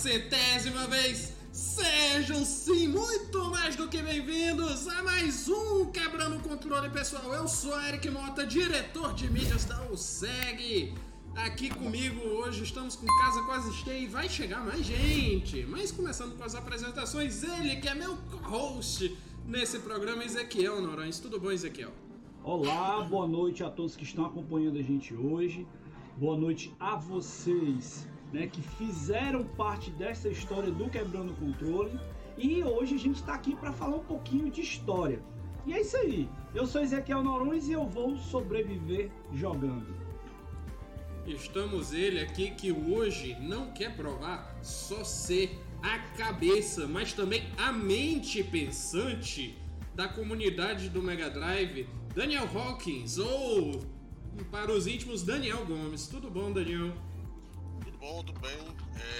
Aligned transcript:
centésima 0.00 0.86
vez, 0.86 1.34
sejam 1.52 2.42
sim 2.42 2.88
muito 2.88 3.50
mais 3.50 3.76
do 3.76 3.86
que 3.86 4.00
bem-vindos 4.00 4.88
a 4.88 5.02
mais 5.02 5.46
um 5.46 5.90
Quebrando 5.92 6.36
o 6.36 6.40
Controle, 6.40 6.88
pessoal. 6.88 7.34
Eu 7.34 7.46
sou 7.46 7.78
Eric 7.82 8.08
Mota, 8.08 8.46
diretor 8.46 9.12
de 9.12 9.28
mídias 9.30 9.66
da 9.66 9.90
USEG. 9.90 10.94
Aqui 11.36 11.68
comigo 11.68 12.18
hoje 12.18 12.64
estamos 12.64 12.96
com 12.96 13.06
casa 13.18 13.42
quase 13.42 13.74
cheia 13.74 13.98
e 13.98 14.06
vai 14.06 14.26
chegar 14.26 14.64
mais 14.64 14.86
gente. 14.86 15.66
Mas 15.68 15.92
começando 15.92 16.34
com 16.34 16.44
as 16.44 16.54
apresentações, 16.54 17.42
ele 17.42 17.76
que 17.76 17.86
é 17.86 17.94
meu 17.94 18.16
host 18.44 19.14
nesse 19.46 19.80
programa, 19.80 20.24
Ezequiel 20.24 20.80
Norões. 20.80 21.20
Tudo 21.20 21.38
bom, 21.38 21.52
Ezequiel? 21.52 21.92
Olá, 22.42 23.02
boa 23.02 23.28
noite 23.28 23.62
a 23.62 23.68
todos 23.68 23.96
que 23.96 24.04
estão 24.04 24.24
acompanhando 24.24 24.78
a 24.78 24.82
gente 24.82 25.12
hoje. 25.12 25.66
Boa 26.16 26.38
noite 26.38 26.74
a 26.80 26.96
vocês, 26.96 28.06
né, 28.32 28.46
que 28.46 28.60
fizeram 28.62 29.44
parte 29.44 29.90
dessa 29.90 30.28
história 30.28 30.70
do 30.70 30.88
Quebrando 30.88 31.32
o 31.32 31.36
Controle. 31.36 31.98
E 32.38 32.62
hoje 32.62 32.94
a 32.94 32.98
gente 32.98 33.16
está 33.16 33.34
aqui 33.34 33.54
para 33.54 33.72
falar 33.72 33.96
um 33.96 34.04
pouquinho 34.04 34.50
de 34.50 34.60
história. 34.60 35.20
E 35.66 35.74
é 35.74 35.80
isso 35.80 35.96
aí. 35.96 36.28
Eu 36.54 36.66
sou 36.66 36.80
Ezequiel 36.80 37.22
Norões 37.22 37.68
e 37.68 37.72
eu 37.72 37.86
vou 37.86 38.16
sobreviver 38.16 39.10
jogando. 39.32 39.94
Estamos 41.26 41.92
ele 41.92 42.20
aqui 42.20 42.50
que 42.50 42.72
hoje 42.72 43.36
não 43.40 43.72
quer 43.72 43.94
provar 43.94 44.56
só 44.62 45.04
ser 45.04 45.58
a 45.82 45.98
cabeça, 46.16 46.86
mas 46.86 47.12
também 47.12 47.44
a 47.56 47.72
mente 47.72 48.42
pensante 48.42 49.56
da 49.94 50.08
comunidade 50.08 50.88
do 50.88 51.02
Mega 51.02 51.30
Drive, 51.30 51.86
Daniel 52.14 52.48
Hawkins, 52.54 53.18
ou 53.18 53.80
para 54.50 54.72
os 54.72 54.86
íntimos, 54.86 55.22
Daniel 55.22 55.64
Gomes. 55.66 56.06
Tudo 56.06 56.30
bom, 56.30 56.52
Daniel? 56.52 56.92
Bom, 58.00 58.22
tudo 58.24 58.40
bem. 58.40 58.58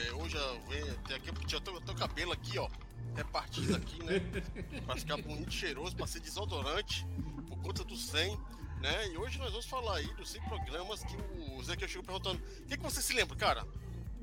É, 0.09 0.13
hoje 0.15 0.37
eu 0.37 0.61
venho 0.69 0.91
até 0.93 1.15
aqui 1.17 1.31
porque 1.33 1.55
eu 1.55 1.61
tô, 1.61 1.79
tô 1.83 1.95
cabelo 1.95 2.33
aqui, 2.33 2.59
ó, 2.59 2.69
repartido 3.15 3.77
aqui, 3.77 4.03
né? 4.05 4.21
pra 4.87 4.97
ficar 4.97 5.17
bonito, 5.19 5.53
cheiroso, 5.53 5.95
pra 5.95 6.07
ser 6.07 6.21
desodorante, 6.21 7.07
por 7.49 7.59
conta 7.59 7.85
do 7.85 7.97
100, 7.97 8.39
né? 8.81 9.09
E 9.13 9.19
hoje 9.19 9.39
nós 9.39 9.51
vamos 9.51 9.67
falar 9.67 9.97
aí 9.97 10.07
dos 10.15 10.31
100 10.31 10.43
programas 10.43 11.03
que 11.05 11.15
o 11.57 11.63
Zé 11.63 11.77
que 11.77 11.87
chegou 11.87 12.05
perguntando: 12.05 12.43
o 12.43 12.67
que, 12.67 12.77
que 12.77 12.83
você 12.83 13.03
se 13.03 13.13
lembra, 13.13 13.37
cara? 13.37 13.67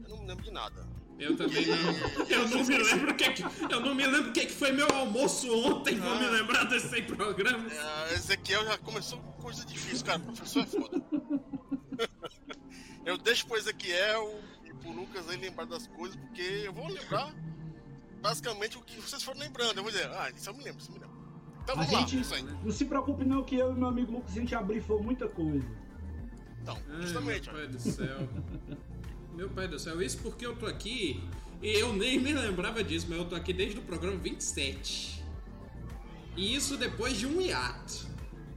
Eu 0.04 0.10
não 0.10 0.18
me 0.24 0.28
lembro 0.28 0.44
de 0.44 0.52
nada. 0.52 0.88
Eu 1.20 1.36
também 1.36 1.66
não. 1.66 1.78
Eu 2.30 2.48
não 2.48 2.64
me 2.64 2.78
lembro 2.78 3.16
que, 3.16 3.34
que 3.34 3.74
eu 3.74 3.80
não 3.80 3.96
me 3.96 4.06
lembro 4.06 4.30
o 4.30 4.34
que, 4.34 4.46
que 4.46 4.52
foi 4.54 4.72
meu 4.72 4.88
almoço 4.88 5.52
ontem. 5.66 5.98
Vou 6.00 6.16
me 6.16 6.26
Ah. 6.26 6.30
lembrar 6.30 6.64
desses 6.66 6.92
100 6.92 7.06
programas. 7.06 7.74
É, 7.74 8.14
Ezequiel 8.14 8.64
já 8.66 8.78
começou 8.78 9.18
com 9.20 9.32
coisa 9.42 9.66
difícil, 9.66 10.06
cara. 10.06 10.20
Professor 10.20 10.62
é 10.62 10.66
foda. 10.68 11.04
Eu 13.08 13.18
deixo 13.18 13.48
pro 13.48 13.58
Ezequiel 13.58 14.40
e 14.66 14.74
pro 14.74 14.92
Lucas 14.92 15.28
aí 15.30 15.38
lembrar 15.38 15.66
das 15.66 15.88
coisas, 15.88 16.16
porque 16.18 16.42
eu 16.42 16.74
vou 16.74 16.88
lembrar 16.88 17.34
basicamente 18.22 18.78
o 18.78 18.82
que 18.82 19.00
vocês 19.00 19.24
foram 19.24 19.40
lembrando. 19.40 19.78
Eu 19.78 19.84
vou 19.84 19.92
dizer, 19.92 20.10
ah, 20.12 20.30
isso 20.30 20.50
eu 20.50 20.54
me 20.54 20.64
lembro, 20.64 20.82
isso 20.82 20.92
eu 20.92 20.96
me 20.96 21.00
lembro. 21.00 21.18
Então 21.64 21.76
A 21.76 21.78
vamos 21.80 21.92
lá, 21.94 22.00
gente 22.00 22.20
isso 22.20 22.36
aí. 22.36 22.44
não 22.44 22.72
se 22.72 22.86
preocupe 22.86 23.26
não 23.26 23.44
que 23.44 23.56
eu 23.56 23.72
e 23.72 23.76
meu 23.76 23.88
amigo 23.88 24.12
Lucas 24.12 24.32
a 24.32 24.40
gente 24.40 24.54
abrifou 24.54 25.02
muita 25.02 25.28
coisa. 25.28 25.66
Então, 26.62 26.78
Ai, 26.90 27.02
justamente, 27.02 27.50
meu 27.50 27.56
ó. 27.56 27.58
pai 27.60 27.68
do 27.68 27.80
céu. 27.80 28.30
Meu 29.36 29.50
pai 29.50 29.68
do 29.68 29.80
céu, 29.80 30.02
isso 30.02 30.18
porque 30.18 30.46
eu 30.46 30.56
tô 30.56 30.66
aqui 30.66 31.24
e 31.62 31.74
eu 31.80 31.94
nem 31.94 32.20
me 32.20 32.34
lembrava 32.34 32.84
disso, 32.84 33.06
mas 33.10 33.20
eu 33.20 33.26
tô 33.26 33.36
aqui 33.36 33.54
desde 33.54 33.80
o 33.80 33.82
programa 33.84 34.18
27. 34.18 35.24
E 36.36 36.56
isso 36.56 36.76
depois 36.76 37.18
de 37.18 37.26
um 37.26 37.40
hiato. 37.40 38.08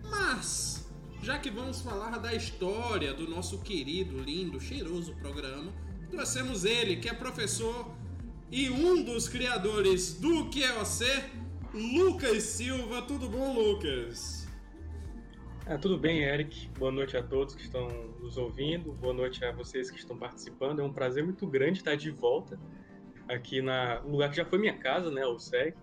Mas, 0.09 0.80
já 1.23 1.39
que 1.39 1.51
vamos 1.51 1.83
falar 1.83 2.19
da 2.19 2.35
história 2.35 3.13
do 3.13 3.29
nosso 3.29 3.59
querido, 3.61 4.19
lindo, 4.19 4.59
cheiroso 4.59 5.15
programa, 5.17 5.73
trouxemos 6.11 6.65
ele, 6.65 6.97
que 6.97 7.09
é 7.09 7.15
professor 7.15 7.95
e 8.51 8.71
um 8.71 9.05
dos 9.05 9.29
criadores 9.29 10.15
do 10.15 10.47
QOC, 10.47 11.05
Lucas 11.75 12.43
Silva. 12.43 13.03
Tudo 13.03 13.29
bom, 13.29 13.53
Lucas? 13.55 14.49
Ah, 15.67 15.77
tudo 15.77 15.99
bem, 15.99 16.25
Eric. 16.25 16.69
Boa 16.79 16.91
noite 16.91 17.17
a 17.17 17.23
todos 17.23 17.55
que 17.55 17.63
estão 17.63 17.87
nos 18.19 18.37
ouvindo. 18.39 18.93
Boa 18.93 19.13
noite 19.13 19.45
a 19.45 19.53
vocês 19.53 19.91
que 19.91 19.99
estão 19.99 20.17
participando. 20.17 20.81
É 20.81 20.83
um 20.83 20.93
prazer 20.93 21.23
muito 21.23 21.47
grande 21.47 21.79
estar 21.79 21.97
de 21.97 22.11
volta 22.11 22.59
aqui 23.29 23.61
na, 23.63 24.01
no 24.01 24.13
lugar 24.13 24.31
que 24.31 24.37
já 24.39 24.45
foi 24.45 24.59
minha 24.59 24.77
casa, 24.77 25.11
né, 25.11 25.25
o 25.27 25.39
SEG, 25.39 25.75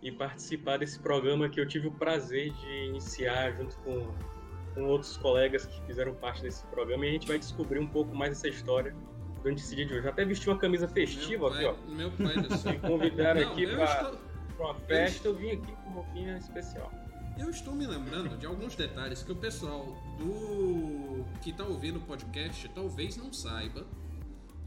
e 0.00 0.10
participar 0.10 0.78
desse 0.78 0.98
programa 0.98 1.48
que 1.48 1.60
eu 1.60 1.66
tive 1.66 1.88
o 1.88 1.92
prazer 1.92 2.52
de 2.52 2.86
iniciar 2.86 3.52
junto 3.52 3.76
com, 3.78 4.08
com 4.74 4.84
outros 4.84 5.16
colegas 5.16 5.64
que 5.66 5.80
fizeram 5.86 6.14
parte 6.14 6.42
desse 6.42 6.64
programa. 6.66 7.06
E 7.06 7.08
a 7.10 7.12
gente 7.12 7.26
vai 7.28 7.38
descobrir 7.38 7.78
um 7.78 7.86
pouco 7.86 8.14
mais 8.14 8.32
essa 8.32 8.48
história 8.48 8.94
durante 9.42 9.58
esse 9.62 9.74
dia 9.76 9.86
de 9.86 9.94
hoje. 9.94 10.04
Eu 10.04 10.10
até 10.10 10.24
vesti 10.24 10.48
uma 10.48 10.58
camisa 10.58 10.88
festiva 10.88 11.50
meu 11.50 11.70
aqui, 11.70 11.78
pai, 11.80 11.86
ó. 11.88 11.94
Meu 11.94 12.10
pai 12.10 12.34
do 12.42 12.56
céu. 12.56 12.72
Me 12.72 12.78
convidaram 12.80 13.40
Não, 13.40 13.52
aqui 13.52 13.62
eu 13.64 13.76
para 13.76 13.84
estou- 13.84 14.18
uma 14.58 14.74
festa. 14.74 15.28
Eu 15.28 15.34
vim 15.36 15.50
aqui 15.52 15.72
com 15.84 15.90
roupinha 15.90 16.36
especial. 16.38 16.92
Eu 17.38 17.50
estou 17.50 17.74
me 17.74 17.86
lembrando 17.86 18.36
de 18.36 18.46
alguns 18.46 18.76
detalhes 18.76 19.22
que 19.22 19.32
o 19.32 19.36
pessoal 19.36 19.86
do 20.18 21.24
que 21.42 21.52
tá 21.52 21.64
ouvindo 21.64 21.98
o 21.98 22.02
podcast 22.02 22.68
talvez 22.68 23.16
não 23.16 23.32
saiba. 23.32 23.84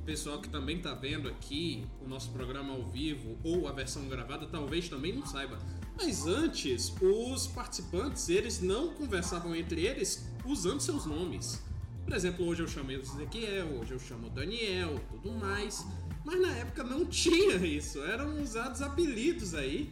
O 0.01 0.03
pessoal 0.06 0.40
que 0.41 0.50
também 0.50 0.79
tá 0.81 0.94
vendo 0.94 1.28
aqui 1.29 1.85
o 2.01 2.07
nosso 2.07 2.31
programa 2.31 2.73
ao 2.73 2.84
vivo 2.84 3.38
ou 3.44 3.67
a 3.67 3.72
versão 3.72 4.07
gravada 4.07 4.46
talvez 4.47 4.88
também 4.90 5.13
não 5.13 5.25
saiba. 5.25 5.57
Mas 5.97 6.28
antes, 6.28 6.94
os 7.02 7.47
participantes, 7.47 8.30
eles 8.30 8.62
não 8.62 8.94
conversavam 8.94 9.56
entre 9.56 9.81
eles 9.81 10.28
usando 10.46 10.80
seus 10.80 11.08
nomes. 11.08 11.59
Por 12.06 12.13
exemplo, 12.16 12.46
hoje 12.46 12.62
eu 12.62 12.68
chamo 12.68 12.91
Ezequiel, 12.91 13.80
hoje 13.80 13.94
eu 13.94 14.00
chamo 14.00 14.30
Daniel, 14.30 15.02
tudo 15.09 15.31
mais. 15.31 15.85
Mas 16.24 16.40
na 16.40 16.56
época 16.56 16.84
não 16.84 17.03
tinha 17.09 17.56
isso, 17.56 18.02
eram 18.03 18.41
usados 18.41 18.81
apelidos 18.81 19.56
aí. 19.56 19.91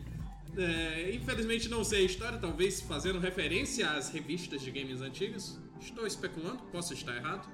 É, 0.56 1.12
infelizmente 1.14 1.68
não 1.68 1.84
sei 1.84 2.04
a 2.04 2.06
história, 2.06 2.38
talvez 2.38 2.80
fazendo 2.82 3.20
referência 3.20 3.90
às 3.90 4.10
revistas 4.10 4.62
de 4.62 4.70
games 4.70 5.02
antigas. 5.02 5.60
Estou 5.82 6.06
especulando, 6.06 6.62
posso 6.72 6.94
estar 6.94 7.16
errado. 7.16 7.50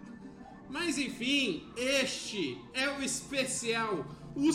Mas 0.70 0.98
enfim, 0.98 1.66
este 1.76 2.58
é 2.74 2.90
o 2.90 3.02
especial, 3.02 4.06
o 4.36 4.52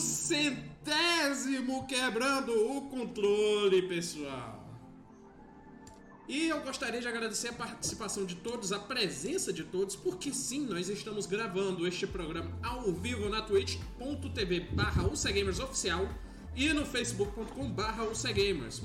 centésimo 0.86 1.84
quebrando 1.86 2.52
o 2.52 2.82
controle, 2.82 3.82
pessoal. 3.82 4.64
E 6.28 6.48
eu 6.48 6.60
gostaria 6.60 7.00
de 7.00 7.06
agradecer 7.06 7.48
a 7.48 7.52
participação 7.52 8.24
de 8.24 8.36
todos, 8.36 8.72
a 8.72 8.78
presença 8.78 9.52
de 9.52 9.64
todos, 9.64 9.94
porque 9.94 10.32
sim, 10.32 10.66
nós 10.66 10.88
estamos 10.88 11.26
gravando 11.26 11.86
este 11.86 12.06
programa 12.06 12.56
ao 12.62 12.92
vivo 12.92 13.28
na 13.28 13.42
twitch.tv 13.42 14.60
barra 14.72 15.06
oficial 15.06 16.08
e 16.54 16.72
no 16.72 16.84
facebook.com 16.84 17.70
barra. 17.70 18.04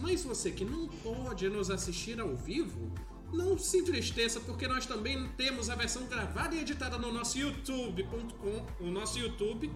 Mas 0.01 0.23
você 0.23 0.51
que 0.51 0.65
não 0.65 0.87
pode 0.87 1.49
nos 1.49 1.71
assistir 1.71 2.19
ao 2.19 2.35
vivo, 2.35 2.91
não 3.33 3.57
se 3.57 3.77
entristeça, 3.77 4.39
porque 4.39 4.67
nós 4.67 4.85
também 4.85 5.27
temos 5.29 5.69
a 5.69 5.75
versão 5.75 6.05
gravada 6.05 6.53
e 6.53 6.59
editada 6.59 6.97
no 6.97 7.11
nosso 7.11 7.39
youtube.com, 7.39 8.83
o 8.83 8.91
nosso 8.91 9.17
YouTube, 9.17 9.71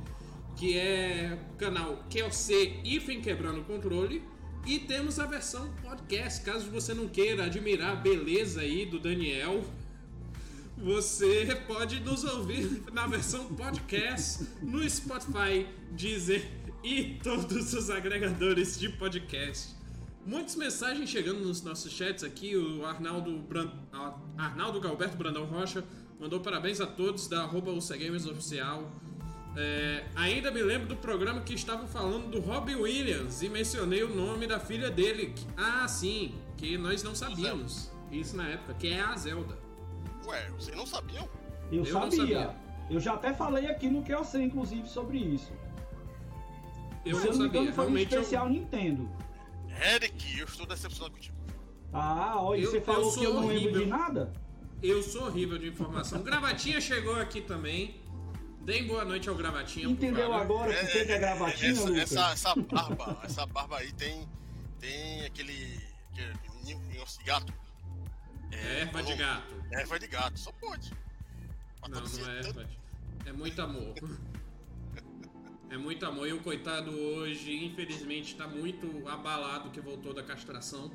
que 0.56 0.78
é 0.78 1.38
o 1.54 1.58
canal 1.58 2.06
QOC 2.10 2.82
Ifen 2.84 3.22
Quebrando 3.22 3.62
o 3.62 3.64
Controle. 3.64 4.24
E 4.66 4.80
temos 4.80 5.20
a 5.20 5.28
versão 5.28 5.72
podcast, 5.84 6.44
caso 6.44 6.72
você 6.72 6.94
não 6.94 7.08
queira 7.08 7.46
admirar 7.46 7.92
a 7.92 7.96
beleza 7.96 8.62
aí 8.62 8.86
do 8.86 9.00
Daniel. 9.00 9.64
Você 10.78 11.56
pode 11.68 12.00
nos 12.00 12.24
ouvir 12.24 12.84
na 12.92 13.06
versão 13.06 13.46
podcast 13.54 14.44
no 14.64 14.88
Spotify, 14.90 15.68
Deezer 15.92 16.50
e 16.84 17.20
todos 17.24 17.74
os 17.74 17.90
agregadores 17.90 18.80
de 18.80 18.90
podcast. 18.90 19.76
Muitas 20.26 20.56
mensagens 20.56 21.10
chegando 21.10 21.42
nos 21.42 21.62
nossos 21.62 21.92
chats 21.92 22.24
aqui. 22.24 22.58
O 22.58 22.84
Arnaldo, 22.84 23.38
Bran... 23.38 23.72
ah, 23.94 24.18
Arnaldo 24.36 24.80
Galberto 24.80 25.16
Brandão 25.16 25.46
Rocha 25.46 25.84
mandou 26.20 26.40
parabéns 26.40 26.82
a 26.82 26.88
todos 26.88 27.28
da 27.28 27.44
arroba 27.44 27.72
Oficial. 27.72 28.92
É, 29.58 30.04
ainda 30.16 30.52
me 30.52 30.62
lembro 30.62 30.88
do 30.88 30.96
programa 30.98 31.40
que 31.42 31.54
estavam 31.54 31.88
falando 31.88 32.30
do 32.30 32.40
Robbie 32.42 32.76
Williams 32.76 33.42
e 33.42 33.48
mencionei 33.50 34.04
o 34.04 34.14
nome 34.14 34.46
da 34.48 34.60
filha 34.60 34.92
dele. 34.92 35.34
Ah, 35.56 35.88
sim, 35.88 36.36
que 36.58 36.78
nós 36.78 37.02
não 37.04 37.16
sabíamos. 37.16 37.90
Isso 38.12 38.36
na 38.36 38.50
época, 38.50 38.74
que 38.74 38.88
é 38.90 39.00
a 39.02 39.16
Zelda. 39.16 39.58
Ué, 40.26 40.50
vocês 40.58 40.76
não 40.76 40.86
sabiam? 40.86 41.28
Eu, 41.72 41.86
Eu 41.86 41.94
não 41.94 42.12
sabia. 42.12 42.20
sabia. 42.20 42.56
Eu 42.90 43.00
já 43.00 43.14
até 43.14 43.34
falei 43.34 43.68
aqui 43.68 43.88
no 43.90 44.04
que 44.04 44.14
eu 44.14 44.24
sei, 44.26 44.44
inclusive, 44.44 44.88
sobre 44.88 45.18
isso. 45.20 45.52
Eu 47.06 47.16
Se 47.16 47.22
não 47.26 47.32
eu 47.34 47.38
não 47.38 47.46
sabia. 47.46 47.62
engano, 47.62 47.76
foi 47.76 47.84
um 47.86 47.88
Realmente 47.88 48.14
eu- 48.14 48.22
especial 48.22 48.50
Nintendo. 48.50 49.10
Eric, 49.94 50.40
eu 50.40 50.46
estou 50.46 50.66
decepcionado 50.66 51.14
contigo. 51.14 51.36
Ah, 51.94 52.36
olha, 52.42 52.62
Eu- 52.62 52.72
você 52.72 52.78
eu 52.78 52.82
falou 52.82 53.10
sou 53.12 53.20
que 53.22 53.26
eu 53.26 53.34
não 53.34 53.42
lembro 53.48 53.56
horrível. 53.64 53.80
de 53.82 53.86
nada? 53.88 54.34
Eu 54.84 55.02
sou 55.02 55.26
horrível 55.28 55.58
de 55.58 55.68
informação. 55.70 56.22
Gravatinha 56.22 56.80
chegou 56.82 57.16
aqui 57.16 57.42
também. 57.42 57.96
Deem 58.66 58.88
boa 58.88 59.06
noite 59.06 59.30
ao 59.30 59.36
Gravatinha. 59.36 59.86
por 59.88 59.94
Entendeu 59.94 60.34
agora 60.34 60.74
por 60.74 60.92
que 60.92 61.06
que 61.06 61.12
é 61.12 61.20
gravatinha, 61.20 61.72
essa, 61.72 61.84
Lucas? 61.86 62.12
essa, 62.12 62.32
essa 62.32 62.56
barba, 62.56 63.20
essa 63.24 63.46
barba 63.46 63.78
aí 63.78 63.92
tem, 63.94 64.28
tem 64.80 65.24
aquele, 65.26 65.80
aquele 66.12 66.34
menino 66.60 66.82
negócio 66.88 67.20
de 67.20 67.26
gato. 67.26 67.54
É 68.52 68.82
erva 68.82 69.04
de 69.04 69.16
gato. 69.16 69.54
É 69.72 69.82
erva 69.82 70.00
de 70.00 70.08
gato, 70.08 70.40
só 70.40 70.52
pode. 70.54 70.92
Mas 71.82 71.92
Não, 71.92 72.02
tá 72.02 72.10
não 72.26 72.32
é 72.32 72.38
erva. 72.40 72.66
de- 72.66 72.80
É 73.28 73.32
muito 73.34 73.62
amor. 73.62 73.94
É 75.68 75.78
muito 75.78 76.06
amor. 76.06 76.28
E 76.28 76.32
o 76.32 76.40
coitado 76.42 76.92
hoje, 76.92 77.52
infelizmente, 77.66 78.36
tá 78.36 78.48
muito 78.48 79.06
abalado 79.10 79.72
que 79.72 79.82
voltou 79.82 80.14
da 80.14 80.22
castração. 80.22 80.92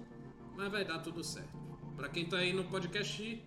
Mas 0.57 0.71
vai 0.71 0.85
dar 0.85 1.01
tudo 1.01 1.25
certo. 1.25 1.51
Pra 1.97 2.09
quem 2.09 2.25
tá 2.25 2.39
aí 2.39 2.53
no 2.53 2.65
podcast 2.65 3.43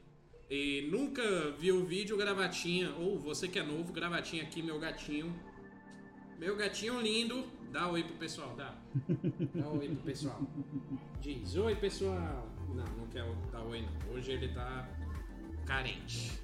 e 0.56 0.88
nunca 0.92 1.50
viu 1.58 1.78
o 1.78 1.84
vídeo, 1.84 2.16
gravatinha, 2.16 2.94
ou 3.00 3.18
você 3.18 3.48
que 3.48 3.58
é 3.58 3.64
novo, 3.64 3.92
gravatinha 3.92 4.44
aqui, 4.44 4.62
meu 4.62 4.78
gatinho. 4.80 5.34
Meu 6.38 6.56
gatinho 6.56 7.02
lindo. 7.02 7.44
Dá 7.72 7.88
oi 7.90 8.04
pro 8.04 8.14
pessoal, 8.18 8.54
dá. 8.56 8.76
Dá 9.56 9.68
oi 9.70 9.88
pro 9.88 10.04
pessoal. 10.04 10.40
Diz 11.20 11.56
oi, 11.56 11.74
pessoal. 11.74 12.48
Não, 12.70 12.86
não 12.98 13.08
quer 13.08 13.26
dar 13.52 13.64
oi, 13.64 13.82
não. 13.82 14.14
Hoje 14.14 14.34
ele 14.34 14.50
tá 14.50 14.88
carente. 15.66 16.40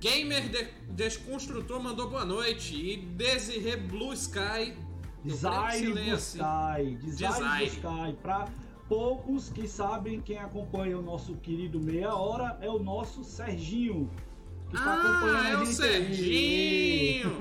Gamer 0.00 0.50
de 0.50 0.64
Desconstrutor 0.90 1.82
mandou 1.82 2.10
boa 2.10 2.26
noite. 2.26 2.76
E 2.76 2.98
Desirê 2.98 3.78
Blue 3.78 4.12
Sky. 4.12 4.76
Design 5.24 5.92
Blue 5.92 6.12
assim. 6.12 6.40
Sky. 6.40 6.94
Design, 6.96 7.06
Design. 7.06 7.80
Blue 7.80 8.06
Sky. 8.08 8.16
Pra 8.20 8.48
poucos 8.88 9.48
que 9.48 9.66
sabem, 9.68 10.20
quem 10.20 10.38
acompanha 10.38 10.98
o 10.98 11.02
nosso 11.02 11.34
querido 11.36 11.80
Meia 11.80 12.14
Hora 12.14 12.58
é 12.60 12.68
o 12.68 12.78
nosso 12.78 13.24
Serginho. 13.24 14.10
Que 14.70 14.76
tá 14.76 14.94
acompanhando 14.94 15.36
Ah, 15.36 15.48
é 15.48 15.54
a 15.54 15.62
o 15.62 15.64
gente 15.66 15.82
aí. 15.82 15.92
Serginho! 15.92 17.36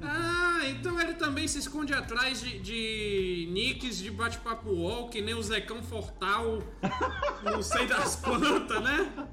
Ah, 0.02 0.68
então 0.68 1.00
ele 1.00 1.14
também 1.14 1.48
se 1.48 1.58
esconde 1.58 1.92
atrás 1.94 2.40
de, 2.40 2.58
de 2.58 3.48
nicks 3.50 3.98
de 3.98 4.10
bate-papo 4.10 4.70
wall, 4.70 5.08
que 5.08 5.20
nem 5.22 5.34
o 5.34 5.42
Zecão 5.42 5.82
Fortal, 5.82 6.58
não 7.42 7.62
sei 7.62 7.86
das 7.86 8.16
quantas, 8.16 8.82
né? 8.82 9.28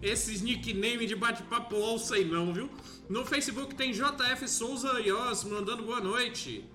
Esses 0.00 0.42
nickname 0.42 1.06
de 1.06 1.14
bate-papo 1.14 1.76
wall 1.76 1.98
sei 1.98 2.24
não, 2.24 2.52
viu? 2.52 2.68
No 3.08 3.24
Facebook 3.24 3.74
tem 3.76 3.92
JF 3.92 4.48
Souza 4.48 5.00
Ios 5.00 5.44
mandando 5.44 5.84
boa 5.84 6.00
noite. 6.00 6.68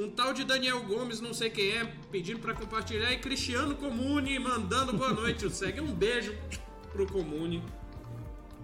Um 0.00 0.08
tal 0.08 0.32
de 0.32 0.44
Daniel 0.44 0.82
Gomes, 0.84 1.20
não 1.20 1.34
sei 1.34 1.50
quem 1.50 1.72
é, 1.72 1.84
pedindo 2.10 2.40
pra 2.40 2.54
compartilhar. 2.54 3.12
E 3.12 3.18
Cristiano 3.18 3.76
Comune 3.76 4.38
mandando 4.38 4.94
boa 4.94 5.12
noite. 5.12 5.44
O 5.44 5.50
segue 5.50 5.78
um 5.78 5.92
beijo 5.92 6.34
pro 6.90 7.06
Comune. 7.06 7.62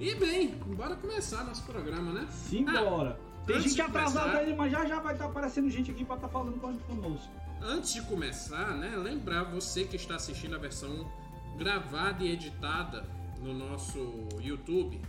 E 0.00 0.14
bem, 0.14 0.48
bora 0.48 0.96
começar 0.96 1.44
nosso 1.44 1.62
programa, 1.64 2.10
né? 2.10 2.26
Simbora. 2.30 3.20
Tem 3.46 3.54
antes 3.54 3.72
gente 3.72 3.74
de 3.74 3.82
atrasada 3.82 4.38
aí, 4.38 4.56
mas 4.56 4.72
já 4.72 4.86
já 4.86 4.98
vai 4.98 5.12
estar 5.12 5.26
aparecendo 5.26 5.68
gente 5.68 5.90
aqui 5.90 6.06
pra 6.06 6.16
estar 6.16 6.28
falando 6.28 6.58
com 6.58 6.74
conosco. 6.78 7.30
Antes 7.60 7.92
de 7.92 8.00
começar, 8.06 8.74
né, 8.74 8.96
lembrar 8.96 9.42
você 9.42 9.84
que 9.84 9.96
está 9.96 10.16
assistindo 10.16 10.54
a 10.54 10.58
versão 10.58 11.06
gravada 11.58 12.24
e 12.24 12.32
editada 12.32 13.06
no 13.42 13.52
nosso 13.52 14.26
YouTube, 14.40 15.02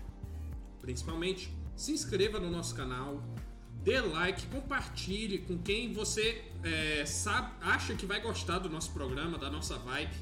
principalmente, 0.81 1.55
se 1.73 1.93
inscreva 1.93 2.37
no 2.37 2.51
nosso 2.51 2.75
canal, 2.75 3.23
dê 3.87 4.01
like, 4.01 4.45
compartilhe 4.47 5.37
com 5.37 5.57
quem 5.57 5.93
você 5.93 6.43
é, 6.61 7.05
sabe, 7.05 7.53
acha 7.61 7.95
que 7.95 8.05
vai 8.05 8.19
gostar 8.19 8.59
do 8.59 8.69
nosso 8.69 8.91
programa, 8.91 9.37
da 9.37 9.49
nossa 9.49 9.77
vibe. 9.77 10.13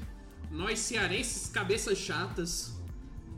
Nós 0.52 0.78
cearenses, 0.78 1.48
cabeças 1.48 1.98
chatas, 1.98 2.76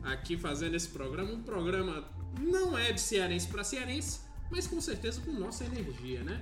aqui 0.03 0.37
fazendo 0.37 0.75
esse 0.75 0.87
programa. 0.89 1.31
Um 1.31 1.41
programa 1.41 2.07
não 2.39 2.77
é 2.77 2.91
de 2.91 3.01
cearense 3.01 3.47
para 3.47 3.63
cearense, 3.63 4.19
mas 4.51 4.67
com 4.67 4.79
certeza 4.79 5.19
com 5.21 5.31
nossa 5.31 5.65
energia, 5.65 6.21
né? 6.21 6.39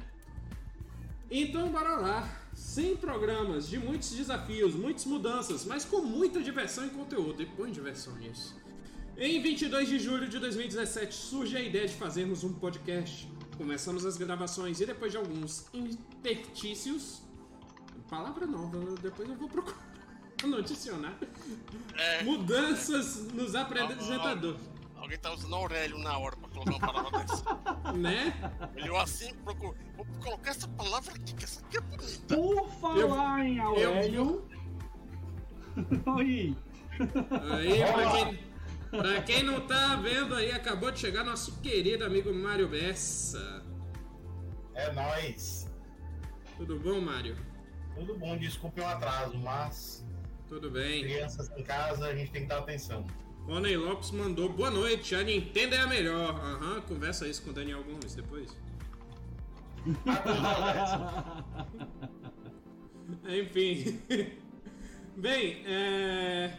Então 1.32 1.72
bora 1.72 1.96
lá. 1.96 2.42
100 2.54 2.98
programas 2.98 3.70
de 3.70 3.80
muitos 3.80 4.10
desafios, 4.10 4.76
muitas 4.76 5.06
mudanças, 5.06 5.64
mas 5.64 5.86
com 5.86 6.02
muita 6.02 6.44
diversão 6.44 6.86
e 6.86 6.90
conteúdo. 6.90 7.42
E 7.42 7.46
põe 7.46 7.72
diversão 7.72 8.14
nisso. 8.18 8.54
Em 9.16 9.42
22 9.42 9.88
de 9.88 9.98
julho 9.98 10.28
de 10.28 10.40
2017 10.40 11.16
surge 11.16 11.56
a 11.56 11.62
ideia 11.62 11.88
de 11.88 11.94
fazermos 11.94 12.44
um 12.44 12.52
podcast. 12.52 13.37
Começamos 13.58 14.06
as 14.06 14.18
gravações 14.18 14.80
e 14.80 14.86
depois 14.86 15.12
de 15.12 15.18
alguns 15.18 15.66
intertícios. 15.74 17.22
Palavra 18.10 18.46
nova, 18.46 18.78
depois 19.02 19.28
eu 19.28 19.36
vou 19.36 19.50
procurar 19.50 19.78
no 20.46 20.62
dicionário. 20.62 21.28
É, 21.96 22.24
Mudanças 22.24 23.32
nos 23.34 23.56
apresentadores, 23.56 24.62
alguém 24.96 25.18
tá 25.18 25.34
usando 25.34 25.56
Aurélio 25.56 25.98
na 25.98 26.18
hora 26.18 26.36
pra 26.36 26.50
colocar 26.50 26.72
uma 26.72 26.80
palavra 26.80 27.20
dessa. 27.20 27.44
né? 27.98 28.34
Ele 28.76 28.90
olhou 28.90 29.00
assim, 29.00 29.34
procurou. 29.44 29.76
Vou 29.96 30.06
colocar 30.22 30.52
essa 30.52 30.68
palavra 30.68 31.14
aqui, 31.16 31.34
que 31.34 31.44
essa 31.44 31.60
aqui 31.62 31.78
é 31.78 31.82
bonita. 31.82 32.36
Por 32.36 32.70
falar 32.80 33.46
em 33.46 33.60
Aurélio. 33.60 34.48
Oi. 36.18 36.56
Aí, 37.52 37.84
pra 37.94 38.12
quem, 38.12 38.40
pra 38.90 39.22
quem 39.22 39.44
não 39.44 39.66
tá 39.68 39.96
vendo 39.96 40.36
aí, 40.36 40.52
acabou 40.52 40.92
de 40.92 41.00
chegar 41.00 41.24
nosso 41.24 41.60
querido 41.62 42.04
amigo 42.06 42.34
Mário 42.34 42.68
Bessa. 42.68 43.64
É 44.76 44.92
nóis. 44.92 45.68
Tudo 46.58 46.80
bom, 46.80 47.00
Mário? 47.02 47.36
Tudo 47.96 48.18
bom, 48.18 48.38
desculpe 48.38 48.82
o 48.82 48.86
atraso, 48.88 49.38
mas 49.38 50.06
Tudo 50.48 50.70
bem. 50.70 51.04
crianças 51.04 51.50
em 51.58 51.64
casa 51.64 52.06
a 52.08 52.16
gente 52.16 52.32
tem 52.32 52.44
que 52.44 52.48
dar 52.48 52.60
atenção. 52.60 53.06
Rony 53.46 53.78
Lopes 53.78 54.12
mandou 54.12 54.50
boa 54.50 54.70
noite, 54.70 55.16
a 55.16 55.24
Nintendo 55.24 55.76
é 55.76 55.80
a 55.80 55.88
melhor. 55.88 56.36
Aham, 56.36 56.82
conversa 56.82 57.28
isso 57.28 57.42
com 57.44 57.52
o 57.52 57.54
Daniel 57.54 57.84
Gomes 57.84 58.14
depois. 58.14 58.56
Enfim. 63.28 64.02
Bem, 65.18 65.64
é... 65.66 66.52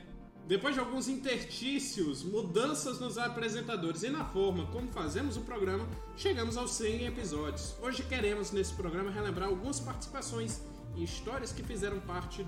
depois 0.49 0.75
de 0.75 0.81
alguns 0.81 1.09
intertícios, 1.09 2.23
mudanças 2.23 2.99
nos 2.99 3.19
apresentadores 3.19 4.03
e 4.03 4.09
na 4.09 4.25
forma 4.25 4.65
como 4.69 4.89
fazemos 4.89 5.37
o 5.37 5.43
programa, 5.43 5.87
chegamos 6.17 6.57
aos 6.57 6.71
100 6.71 7.05
episódios. 7.05 7.75
Hoje 7.83 8.03
queremos, 8.03 8.51
nesse 8.51 8.73
programa, 8.73 9.11
relembrar 9.11 9.51
algumas 9.51 9.79
participações 9.79 10.63
e 10.97 11.05
histórias 11.05 11.53
que 11.53 11.63
fizeram 11.63 12.01
parte 12.01 12.47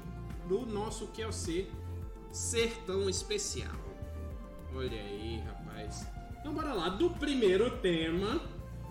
do 0.49 0.65
nosso 0.65 1.09
QLC 1.09 1.67
ser 2.33 2.73
tão 2.87 3.07
especial. 3.11 3.77
Olha 4.75 4.99
aí, 4.99 5.43
rapaz. 5.45 6.07
Então 6.41 6.55
bora 6.55 6.73
lá, 6.73 6.89
do 6.89 7.11
primeiro 7.11 7.71
tema, 7.81 8.41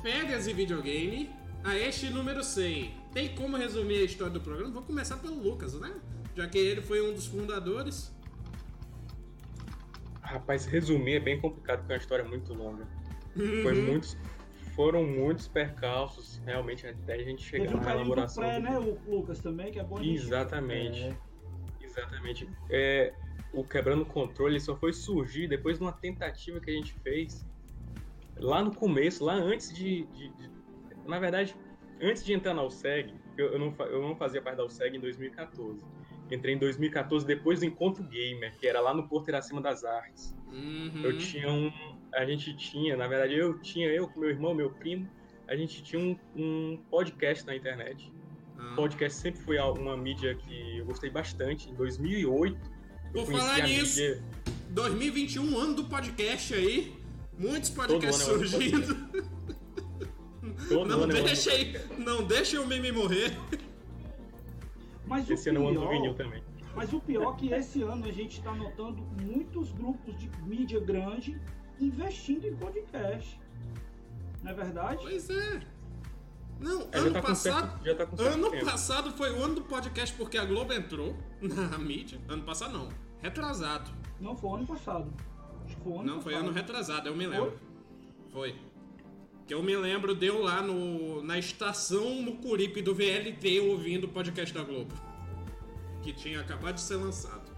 férias 0.03 0.45
e 0.45 0.53
videogame, 0.53 1.31
a 1.63 1.75
este 1.75 2.11
número 2.11 2.43
100. 2.43 2.93
Tem 3.11 3.33
como 3.33 3.57
resumir 3.57 4.01
a 4.01 4.03
história 4.03 4.33
do 4.33 4.39
programa? 4.39 4.71
Vou 4.71 4.83
começar 4.83 5.17
pelo 5.17 5.41
Lucas, 5.41 5.73
né? 5.73 5.99
Já 6.35 6.47
que 6.47 6.59
ele 6.59 6.83
foi 6.83 7.01
um 7.01 7.11
dos 7.11 7.25
fundadores. 7.25 8.11
Rapaz, 10.29 10.65
resumir 10.67 11.15
é 11.15 11.19
bem 11.19 11.39
complicado, 11.41 11.79
porque 11.79 11.91
é 11.93 11.95
uma 11.95 11.99
história 11.99 12.23
muito 12.23 12.53
longa. 12.53 12.87
Foi 13.63 13.73
muitos, 13.73 14.15
foram 14.75 15.03
muitos 15.03 15.47
percalços, 15.47 16.39
realmente, 16.45 16.85
até 16.85 17.13
a 17.15 17.23
gente 17.23 17.41
chegar 17.41 17.71
Teve 17.71 17.83
na 17.83 17.91
elaboração. 17.95 18.43
pré, 18.43 18.57
do- 18.57 18.61
né, 18.63 18.77
o 18.77 18.99
Lucas 19.09 19.39
também, 19.39 19.71
que 19.71 19.79
é 19.79 19.83
bom 19.83 19.99
Exatamente. 19.99 21.01
É. 21.01 21.17
Exatamente. 21.81 22.47
É, 22.69 23.11
o 23.51 23.63
Quebrando 23.63 24.03
o 24.03 24.05
Controle 24.05 24.59
só 24.59 24.75
foi 24.77 24.93
surgir 24.93 25.47
depois 25.47 25.77
de 25.79 25.83
uma 25.83 25.91
tentativa 25.93 26.59
que 26.59 26.69
a 26.69 26.73
gente 26.73 26.93
fez 27.01 27.43
lá 28.37 28.63
no 28.63 28.73
começo, 28.75 29.25
lá 29.25 29.33
antes 29.33 29.73
de. 29.73 30.05
de- 30.05 30.29
de- 30.29 30.51
na 31.07 31.17
verdade, 31.17 31.55
antes 31.99 32.23
de 32.23 32.33
entrar 32.33 32.53
na 32.53 32.63
USEG, 32.63 33.15
eu, 33.35 33.53
eu 33.53 33.57
não, 33.59 33.75
eu 33.87 34.01
não 34.03 34.15
fazia 34.15 34.41
parte 34.43 34.57
da 34.57 34.65
USEG 34.65 34.95
em 34.95 34.99
2014. 34.99 35.83
Entrei 36.31 36.55
em 36.55 36.57
2014 36.57 37.25
depois 37.25 37.59
do 37.59 37.65
Encontro 37.65 38.03
Gamer, 38.03 38.55
que 38.57 38.67
era 38.67 38.79
lá 38.79 38.93
no 38.93 39.07
Porto 39.07 39.29
Iracema 39.29 39.61
das 39.61 39.83
Artes. 39.83 40.35
Uhum. 40.51 41.01
Eu 41.03 41.17
tinha 41.17 41.51
um. 41.51 41.71
A 42.13 42.25
gente 42.25 42.55
tinha, 42.55 42.95
na 42.97 43.07
verdade, 43.07 43.35
eu 43.35 43.59
tinha, 43.59 43.87
eu 43.87 44.07
com 44.07 44.19
meu 44.19 44.29
irmão, 44.29 44.53
meu 44.53 44.69
primo, 44.69 45.07
a 45.47 45.55
gente 45.55 45.81
tinha 45.83 46.01
um, 46.01 46.17
um 46.35 46.77
podcast 46.89 47.45
na 47.45 47.55
internet. 47.55 48.11
Ah. 48.57 48.73
Podcast 48.75 49.19
sempre 49.19 49.41
foi 49.41 49.57
uma 49.59 49.95
mídia 49.95 50.35
que 50.35 50.77
eu 50.77 50.85
gostei 50.85 51.09
bastante. 51.09 51.69
Em 51.69 51.73
2008, 51.75 52.57
eu 53.13 53.25
Por 53.25 53.31
falar 53.31 53.63
nisso, 53.63 53.99
mídia. 53.99 54.23
2021, 54.69 55.57
ano 55.57 55.73
do 55.75 55.85
podcast 55.85 56.53
aí. 56.53 56.95
Muitos 57.37 57.69
podcasts 57.69 58.27
ano 58.27 58.43
é 58.43 58.47
surgindo. 58.47 59.09
Não 60.69 61.03
é 61.03 61.21
deixa 61.23 61.51
aí, 61.51 61.73
não 61.97 62.23
deixa 62.23 62.61
o 62.61 62.67
meme 62.67 62.91
morrer. 62.91 63.31
Mas 65.09 65.27
o 65.29 65.33
Esse 65.33 65.49
ano 65.49 65.59
é 65.59 65.63
o 65.63 65.67
ano 65.69 65.79
do 65.81 65.87
pior- 65.87 65.91
vinil 65.93 66.13
também. 66.13 66.43
Mas 66.75 66.93
o 66.93 66.99
pior 67.01 67.33
é 67.33 67.35
que 67.37 67.51
esse 67.53 67.81
ano 67.81 68.05
a 68.05 68.11
gente 68.11 68.37
está 68.37 68.53
notando 68.53 69.01
muitos 69.21 69.71
grupos 69.73 70.17
de 70.17 70.29
mídia 70.43 70.79
grande 70.79 71.41
investindo 71.81 72.45
em 72.45 72.55
podcast. 72.55 73.39
Não 74.43 74.51
é 74.51 74.53
verdade? 74.53 75.01
Pois 75.01 75.29
é. 75.29 75.61
Não, 76.59 76.81
É, 76.91 76.97
já, 76.97 76.99
ano 76.99 77.13
tá 77.13 77.21
passado. 77.21 77.69
certo, 77.71 77.85
já 77.85 77.95
tá 77.95 78.05
com 78.05 78.17
certo 78.17 78.33
Ano 78.35 78.51
tempo. 78.51 78.65
passado 78.65 79.11
foi 79.13 79.31
o 79.31 79.43
ano 79.43 79.55
do 79.55 79.61
podcast 79.61 80.15
porque 80.15 80.37
a 80.37 80.45
Globo 80.45 80.71
entrou 80.73 81.15
na 81.41 81.77
mídia. 81.77 82.19
Ano 82.27 82.43
passado 82.43 82.71
não. 82.73 82.89
Retrasado. 83.21 83.89
Não 84.21 84.35
foi 84.35 84.59
ano 84.59 84.67
passado. 84.67 85.11
Acho 85.65 85.75
que 85.75 85.81
foi 85.83 85.93
ano 85.93 86.03
Não, 86.03 86.21
foi 86.21 86.33
passado. 86.33 86.47
ano 86.47 86.55
retrasado, 86.55 87.07
eu 87.09 87.15
me 87.15 87.25
lembro. 87.27 87.57
Foi. 88.31 88.55
Que 89.49 89.55
eu 89.55 89.63
me 89.63 89.75
lembro, 89.75 90.13
deu 90.13 90.43
lá 90.43 90.61
no, 90.61 91.23
na 91.23 91.39
estação 91.39 92.21
Mucuripe 92.21 92.83
do 92.83 92.93
VLT 92.93 93.61
ouvindo 93.61 94.03
o 94.03 94.07
podcast 94.07 94.53
da 94.53 94.61
Globo. 94.61 94.93
Que 96.03 96.13
tinha 96.13 96.39
acabado 96.39 96.75
de 96.75 96.81
ser 96.81 96.97
lançado. 96.97 97.51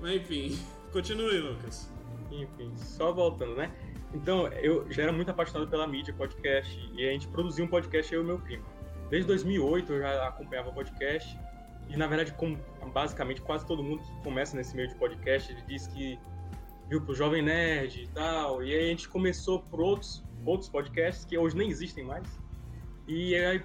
Mas 0.00 0.14
enfim, 0.14 0.58
continue, 0.90 1.36
Lucas. 1.38 1.92
Enfim, 2.30 2.72
só 2.78 3.12
voltando, 3.12 3.54
né? 3.56 3.70
Então, 4.14 4.48
eu 4.54 4.90
já 4.90 5.02
era 5.02 5.12
muito 5.12 5.30
apaixonado 5.30 5.68
pela 5.68 5.86
mídia, 5.86 6.14
podcast, 6.14 6.80
e 6.94 7.06
a 7.06 7.12
gente 7.12 7.28
produzia 7.28 7.62
um 7.62 7.68
podcast, 7.68 8.14
eu 8.14 8.22
e 8.22 8.24
meu 8.24 8.38
primo. 8.38 8.64
Desde 9.10 9.26
2008 9.26 9.92
eu 9.92 10.00
já 10.00 10.28
acompanhava 10.28 10.72
podcast, 10.72 11.38
e 11.90 11.96
na 11.98 12.06
verdade, 12.06 12.32
como 12.32 12.58
basicamente 12.90 13.42
quase 13.42 13.66
todo 13.66 13.82
mundo 13.82 14.02
que 14.02 14.22
começa 14.22 14.56
nesse 14.56 14.74
meio 14.74 14.88
de 14.88 14.94
podcast, 14.94 15.52
ele 15.52 15.60
diz 15.68 15.86
que 15.88 16.18
viu 16.88 17.02
pro 17.02 17.14
Jovem 17.14 17.42
Nerd 17.42 18.02
e 18.02 18.06
tal, 18.08 18.64
e 18.64 18.72
aí 18.74 18.84
a 18.84 18.88
gente 18.88 19.10
começou 19.10 19.60
por 19.60 19.78
outros, 19.82 20.24
outros 20.44 20.68
podcasts 20.68 21.24
que 21.24 21.36
hoje 21.36 21.56
nem 21.56 21.68
existem 21.68 22.04
mais, 22.04 22.26
e 23.06 23.34
aí 23.34 23.62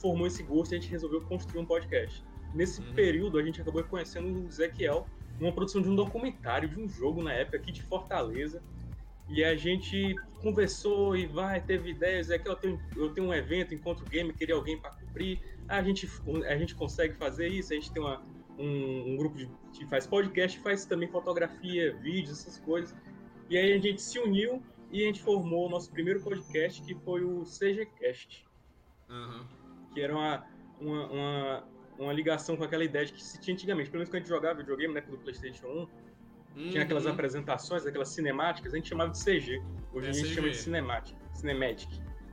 formou 0.00 0.26
esse 0.26 0.42
gosto 0.42 0.72
e 0.72 0.76
a 0.76 0.80
gente 0.80 0.90
resolveu 0.90 1.20
construir 1.22 1.60
um 1.60 1.66
podcast. 1.66 2.24
Nesse 2.54 2.80
uhum. 2.80 2.94
período, 2.94 3.38
a 3.38 3.42
gente 3.42 3.60
acabou 3.60 3.82
conhecendo 3.84 4.44
o 4.44 4.46
Ezequiel, 4.46 5.06
uma 5.40 5.52
produção 5.52 5.82
de 5.82 5.88
um 5.88 5.94
documentário, 5.94 6.68
de 6.68 6.78
um 6.78 6.88
jogo 6.88 7.22
na 7.22 7.32
época 7.32 7.56
aqui 7.56 7.72
de 7.72 7.82
Fortaleza, 7.82 8.62
e 9.28 9.42
a 9.42 9.56
gente 9.56 10.14
conversou 10.42 11.16
e 11.16 11.26
vai, 11.26 11.60
teve 11.60 11.90
ideias, 11.90 12.30
é 12.30 12.38
que 12.38 12.48
eu 12.48 12.54
tenho, 12.54 12.80
eu 12.94 13.10
tenho 13.12 13.28
um 13.28 13.34
evento, 13.34 13.74
encontro 13.74 14.04
game, 14.04 14.32
queria 14.32 14.54
alguém 14.54 14.78
para 14.78 14.90
cumprir. 14.90 15.40
A 15.66 15.82
gente, 15.82 16.08
a 16.46 16.56
gente 16.56 16.74
consegue 16.74 17.14
fazer 17.14 17.48
isso, 17.48 17.72
a 17.72 17.76
gente 17.76 17.90
tem 17.90 18.02
uma, 18.02 18.22
um, 18.58 19.12
um, 19.12 19.16
grupo 19.16 19.36
de, 19.38 19.48
que 19.72 19.86
faz 19.86 20.06
podcast, 20.06 20.58
faz 20.60 20.84
também 20.84 21.08
fotografia, 21.08 21.94
vídeos, 21.94 22.40
essas 22.40 22.58
coisas. 22.58 22.94
E 23.48 23.56
aí 23.56 23.72
a 23.72 23.78
gente 23.78 24.02
se 24.02 24.18
uniu 24.18 24.62
e 24.94 25.02
a 25.02 25.06
gente 25.06 25.20
formou 25.20 25.66
o 25.66 25.68
nosso 25.68 25.90
primeiro 25.90 26.20
podcast, 26.20 26.80
que 26.80 26.94
foi 26.94 27.24
o 27.24 27.42
CGCast. 27.42 28.46
Uhum. 29.10 29.44
Que 29.92 30.00
era 30.00 30.14
uma, 30.14 30.46
uma, 30.80 31.06
uma, 31.06 31.64
uma, 31.98 32.12
ligação 32.12 32.56
com 32.56 32.62
aquela 32.62 32.84
ideia 32.84 33.04
de 33.04 33.12
que 33.12 33.22
se 33.22 33.40
tinha 33.40 33.54
antigamente, 33.54 33.90
pelo 33.90 33.98
menos 33.98 34.08
quando 34.08 34.16
a 34.16 34.20
gente 34.20 34.28
jogava 34.28 34.58
videogame, 34.58 34.94
né, 34.94 35.00
do 35.00 35.18
PlayStation 35.18 35.66
1, 35.66 35.88
Uhum. 36.56 36.70
Tinha 36.70 36.84
aquelas 36.84 37.06
apresentações, 37.06 37.84
aquelas 37.84 38.10
cinemáticas, 38.10 38.72
a 38.72 38.76
gente 38.76 38.88
chamava 38.88 39.10
de 39.10 39.18
CG. 39.18 39.60
Hoje 39.92 40.06
é 40.06 40.10
a 40.10 40.12
gente 40.12 40.26
CG. 40.26 40.34
chama 40.34 40.50
de 40.50 40.56
Cinematic, 40.56 41.16
Cinematic. 41.32 41.90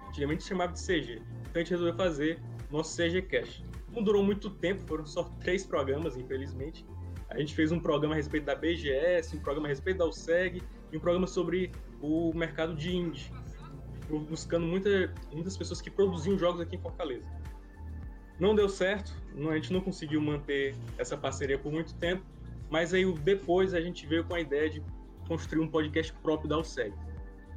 Antigamente 0.07 0.43
chamava 0.43 0.73
de 0.73 0.79
CG. 0.79 1.13
Então 1.13 1.51
a 1.55 1.59
gente 1.59 1.71
resolveu 1.71 1.95
fazer 1.95 2.39
nosso 2.69 2.95
CG 2.95 3.23
Cash. 3.23 3.63
Não 3.91 4.03
durou 4.03 4.23
muito 4.23 4.49
tempo, 4.49 4.81
foram 4.83 5.05
só 5.05 5.23
três 5.39 5.65
programas, 5.65 6.15
infelizmente. 6.15 6.85
A 7.29 7.39
gente 7.39 7.55
fez 7.55 7.71
um 7.71 7.79
programa 7.79 8.13
a 8.13 8.17
respeito 8.17 8.45
da 8.45 8.55
BGS, 8.55 9.35
um 9.35 9.39
programa 9.39 9.67
a 9.67 9.69
respeito 9.69 9.97
da 9.97 10.05
USEG 10.05 10.61
e 10.91 10.97
um 10.97 10.99
programa 10.99 11.25
sobre 11.25 11.71
o 12.01 12.31
mercado 12.33 12.75
de 12.75 12.95
indie, 12.95 13.31
buscando 14.29 14.65
muita, 14.65 15.13
muitas 15.31 15.55
pessoas 15.55 15.81
que 15.81 15.89
produziam 15.89 16.37
jogos 16.37 16.61
aqui 16.61 16.75
em 16.75 16.79
Fortaleza. 16.79 17.29
Não 18.39 18.55
deu 18.55 18.67
certo, 18.67 19.13
a 19.49 19.55
gente 19.55 19.71
não 19.71 19.81
conseguiu 19.81 20.19
manter 20.19 20.75
essa 20.97 21.15
parceria 21.15 21.57
por 21.57 21.71
muito 21.71 21.93
tempo, 21.95 22.23
mas 22.69 22.93
aí 22.93 23.05
depois 23.19 23.73
a 23.73 23.81
gente 23.81 24.05
veio 24.07 24.23
com 24.23 24.33
a 24.33 24.39
ideia 24.39 24.69
de 24.69 24.83
construir 25.27 25.61
um 25.61 25.67
podcast 25.67 26.11
próprio 26.23 26.49
da 26.49 26.57
USEG. 26.57 26.93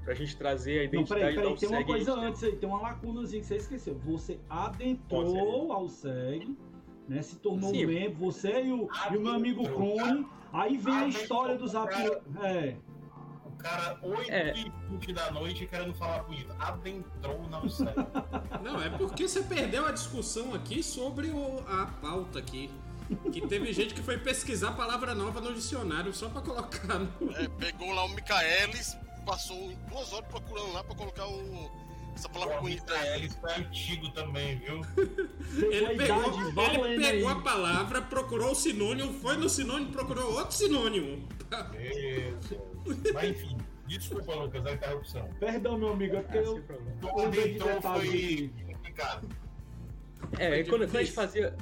Pra 0.04 0.12
gente 0.12 0.36
trazer 0.36 0.80
a 0.80 0.84
identidade 0.84 1.20
não, 1.20 1.32
peraí, 1.32 1.34
peraí, 1.34 1.48
da 1.48 1.54
USEG. 1.54 1.68
Tem 1.68 1.78
uma 1.78 1.86
coisa 1.86 2.14
antes 2.14 2.44
aí, 2.44 2.56
tem 2.56 2.68
uma 2.68 2.80
lacunazinha 2.82 3.40
que 3.40 3.46
você 3.46 3.56
esqueceu. 3.56 3.98
Você 4.04 4.38
adentrou 4.50 5.72
ao 5.72 5.88
SEG, 5.88 6.54
né? 7.08 7.22
Se 7.22 7.36
tornou 7.36 7.70
Sim. 7.70 7.86
membro, 7.86 8.18
você 8.18 8.64
e 8.64 8.72
o, 8.72 8.88
e 9.10 9.16
o 9.16 9.20
meu 9.20 9.32
amigo 9.32 9.66
Clone. 9.70 10.26
Aí 10.52 10.76
vem 10.76 10.94
a 10.94 11.08
história 11.08 11.56
dos 11.56 11.72
Zap. 11.72 11.92
É. 12.42 12.76
Cara, 13.64 13.96
8 14.02 14.30
é. 14.30 14.52
e 14.58 14.72
20 14.90 15.12
da 15.14 15.30
noite, 15.30 15.66
querendo 15.66 15.94
falar 15.94 16.22
bonito. 16.24 16.54
Adentrou 16.58 17.48
na 17.48 17.62
USEG. 17.62 17.94
Não, 18.62 18.80
é 18.80 18.90
porque 18.90 19.26
você 19.26 19.42
perdeu 19.42 19.86
a 19.86 19.90
discussão 19.90 20.52
aqui 20.52 20.82
sobre 20.82 21.28
o, 21.28 21.64
a 21.66 21.86
pauta 21.86 22.38
aqui. 22.38 22.70
Que 23.32 23.46
teve 23.46 23.72
gente 23.72 23.94
que 23.94 24.02
foi 24.02 24.18
pesquisar 24.18 24.72
palavra 24.72 25.14
nova 25.14 25.40
no 25.40 25.54
dicionário 25.54 26.12
só 26.12 26.28
pra 26.28 26.42
colocar 26.42 26.98
no... 26.98 27.08
É, 27.36 27.48
pegou 27.48 27.90
lá 27.92 28.04
o 28.04 28.08
Michaelis, 28.10 28.98
passou 29.24 29.74
duas 29.88 30.12
horas 30.12 30.28
procurando 30.28 30.72
lá 30.74 30.84
pra 30.84 30.94
colocar 30.94 31.26
o... 31.26 31.70
essa 32.14 32.28
palavra 32.28 32.60
bonita 32.60 32.92
aí. 32.92 33.22
Michaelis 33.22 33.34
foi 33.36 33.54
antigo 33.54 34.10
também, 34.10 34.58
viu? 34.58 34.82
ele 35.72 35.96
pegou, 35.96 36.84
ele 36.84 37.02
pegou 37.02 37.28
a 37.30 37.40
palavra, 37.40 38.02
procurou 38.02 38.52
o 38.52 38.54
sinônimo, 38.54 39.14
foi 39.20 39.38
no 39.38 39.48
sinônimo, 39.48 39.90
procurou 39.90 40.34
outro 40.34 40.54
sinônimo. 40.54 41.26
Isso. 41.78 42.73
Mas 43.12 43.30
enfim. 43.30 43.56
Desculpa, 43.86 44.34
Lucas, 44.34 44.64
a 44.64 44.72
interrupção. 44.72 45.28
Perdão, 45.38 45.78
meu 45.78 45.92
amigo, 45.92 46.16
é 46.16 46.22
porque 46.22 46.38
eu. 46.38 46.58
Então 46.58 47.82
foi 47.82 48.50
complicado. 48.72 49.28
É, 50.38 50.62
quando 50.64 50.84
a 50.84 50.86
gente 50.86 51.12
fazia 51.12 51.54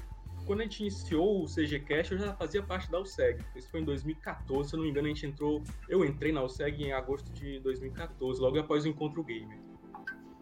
quando 0.45 0.61
a 0.61 0.63
gente 0.65 0.81
iniciou 0.81 1.45
o 1.45 1.47
CGCast, 1.47 2.13
eu 2.13 2.19
já 2.19 2.35
fazia 2.35 2.63
parte 2.63 2.91
da 2.91 3.01
USEG. 3.01 3.45
Isso 3.55 3.71
foi 3.71 3.81
em 3.81 3.85
2014, 3.85 4.69
se 4.69 4.75
eu 4.75 4.79
não 4.79 4.85
me 4.85 4.91
engano, 4.91 5.07
a 5.07 5.11
gente 5.11 5.27
entrou. 5.27 5.63
Eu 5.89 6.05
entrei 6.05 6.33
na 6.33 6.43
USEG 6.43 6.85
em 6.85 6.93
agosto 6.93 7.31
de 7.33 7.61
2014, 7.61 8.41
logo 8.41 8.59
após 8.59 8.85
o 8.85 8.89
Encontro 8.89 9.23
Gamer. 9.23 9.59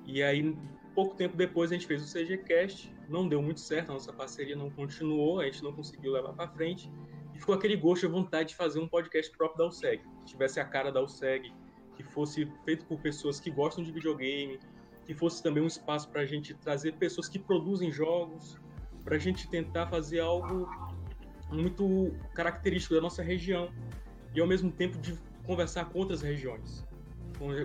E 0.06 0.22
aí, 0.22 0.56
pouco 0.94 1.14
tempo 1.14 1.36
depois, 1.36 1.70
a 1.70 1.74
gente 1.74 1.86
fez 1.86 2.02
o 2.02 2.12
CGCast. 2.12 2.92
Não 3.08 3.28
deu 3.28 3.42
muito 3.42 3.60
certo, 3.60 3.90
a 3.90 3.94
nossa 3.94 4.12
parceria 4.12 4.56
não 4.56 4.70
continuou, 4.70 5.40
a 5.40 5.44
gente 5.44 5.62
não 5.62 5.72
conseguiu 5.72 6.12
levar 6.12 6.32
para 6.32 6.48
frente. 6.48 6.90
Ficou 7.40 7.54
aquele 7.54 7.74
gosto 7.74 8.04
e 8.04 8.08
vontade 8.08 8.50
de 8.50 8.54
fazer 8.54 8.78
um 8.78 8.86
podcast 8.86 9.34
próprio 9.34 9.58
da 9.58 9.66
USEG, 9.66 10.02
que 10.02 10.24
tivesse 10.26 10.60
a 10.60 10.64
cara 10.64 10.92
da 10.92 11.02
USEG, 11.02 11.50
que 11.96 12.02
fosse 12.02 12.46
feito 12.66 12.84
por 12.84 13.00
pessoas 13.00 13.40
que 13.40 13.50
gostam 13.50 13.82
de 13.82 13.90
videogame, 13.90 14.60
que 15.06 15.14
fosse 15.14 15.42
também 15.42 15.62
um 15.62 15.66
espaço 15.66 16.10
para 16.10 16.20
a 16.20 16.26
gente 16.26 16.52
trazer 16.54 16.92
pessoas 16.98 17.30
que 17.30 17.38
produzem 17.38 17.90
jogos 17.90 18.58
para 19.02 19.16
a 19.16 19.18
gente 19.18 19.48
tentar 19.48 19.86
fazer 19.86 20.20
algo 20.20 20.68
muito 21.50 22.12
característico 22.34 22.94
da 22.94 23.00
nossa 23.00 23.22
região 23.22 23.72
e 24.34 24.40
ao 24.40 24.46
mesmo 24.46 24.70
tempo 24.70 24.98
de 24.98 25.18
conversar 25.46 25.86
com 25.86 25.98
outras 25.98 26.20
regiões, 26.20 26.86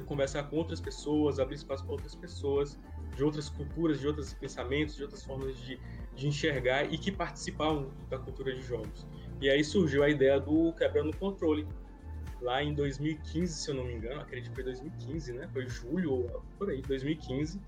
conversar 0.06 0.44
com 0.44 0.56
outras 0.56 0.80
pessoas, 0.80 1.38
abrir 1.38 1.56
espaço 1.56 1.84
para 1.84 1.92
outras 1.92 2.16
pessoas 2.16 2.80
de 3.16 3.24
outras 3.24 3.50
culturas, 3.50 4.00
de 4.00 4.08
outros 4.08 4.34
pensamentos, 4.34 4.96
de 4.96 5.04
outras 5.04 5.24
formas 5.24 5.58
de, 5.58 5.80
de 6.16 6.28
enxergar 6.28 6.92
e 6.92 6.98
que 6.98 7.12
participavam 7.12 7.92
da 8.10 8.18
cultura 8.18 8.56
de 8.56 8.62
jogos. 8.62 9.06
E 9.42 9.50
aí 9.50 9.64
surgiu 9.64 10.04
a 10.04 10.10
ideia 10.10 10.40
do 10.40 10.74
Quebrando 10.74 11.10
o 11.12 11.18
Controle, 11.18 11.68
lá 12.42 12.64
em 12.64 12.74
2015, 12.74 13.54
se 13.54 13.70
eu 13.70 13.76
não 13.76 13.86
me 13.86 13.94
engano, 13.94 14.22
acredito 14.22 14.50
que 14.50 14.56
foi 14.56 14.64
2015, 14.64 15.34
né? 15.34 15.48
Foi 15.52 15.68
julho 15.68 16.14
ou 16.14 16.44
por 16.58 16.70
aí, 16.70 16.82
2015 16.82 17.60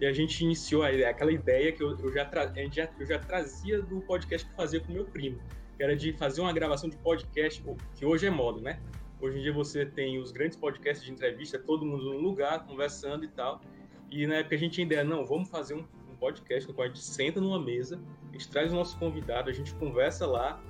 e 0.00 0.06
a 0.06 0.12
gente 0.12 0.44
iniciou 0.44 0.82
a 0.82 0.92
ideia, 0.92 1.10
aquela 1.10 1.32
ideia 1.32 1.72
que 1.72 1.82
eu, 1.82 1.96
eu 1.98 2.12
já, 2.12 2.24
tra, 2.24 2.52
já, 2.70 2.88
eu 2.98 3.06
já 3.06 3.18
trazia 3.18 3.80
do 3.80 4.00
podcast 4.02 4.46
que 4.46 4.52
eu 4.52 4.56
fazia 4.56 4.80
com 4.80 4.92
meu 4.92 5.04
primo, 5.06 5.38
que 5.76 5.82
era 5.82 5.96
de 5.96 6.12
fazer 6.12 6.42
uma 6.42 6.52
gravação 6.52 6.88
de 6.88 6.96
podcast, 6.98 7.62
que 7.94 8.04
hoje 8.04 8.26
é 8.26 8.30
moda, 8.30 8.60
né? 8.60 8.78
Hoje 9.20 9.38
em 9.38 9.42
dia 9.42 9.52
você 9.52 9.86
tem 9.86 10.18
os 10.18 10.30
grandes 10.30 10.56
podcasts 10.56 11.04
de 11.04 11.10
entrevista, 11.10 11.58
todo 11.58 11.86
mundo 11.86 12.04
num 12.04 12.20
lugar, 12.20 12.66
conversando 12.66 13.24
e 13.24 13.28
tal. 13.28 13.62
E 14.10 14.26
na 14.26 14.36
época 14.36 14.54
a 14.54 14.58
gente 14.58 14.74
tinha 14.74 14.84
ideia, 14.84 15.02
não, 15.02 15.24
vamos 15.24 15.48
fazer 15.48 15.74
um, 15.74 15.84
um 16.10 16.16
podcast 16.16 16.68
no 16.68 16.74
qual 16.74 16.84
a 16.84 16.88
gente 16.88 17.02
senta 17.02 17.40
numa 17.40 17.60
mesa, 17.60 17.98
a 18.28 18.32
gente 18.32 18.48
traz 18.48 18.72
o 18.72 18.76
nosso 18.76 18.98
convidado, 18.98 19.48
a 19.48 19.52
gente 19.52 19.74
conversa 19.76 20.26
lá, 20.26 20.62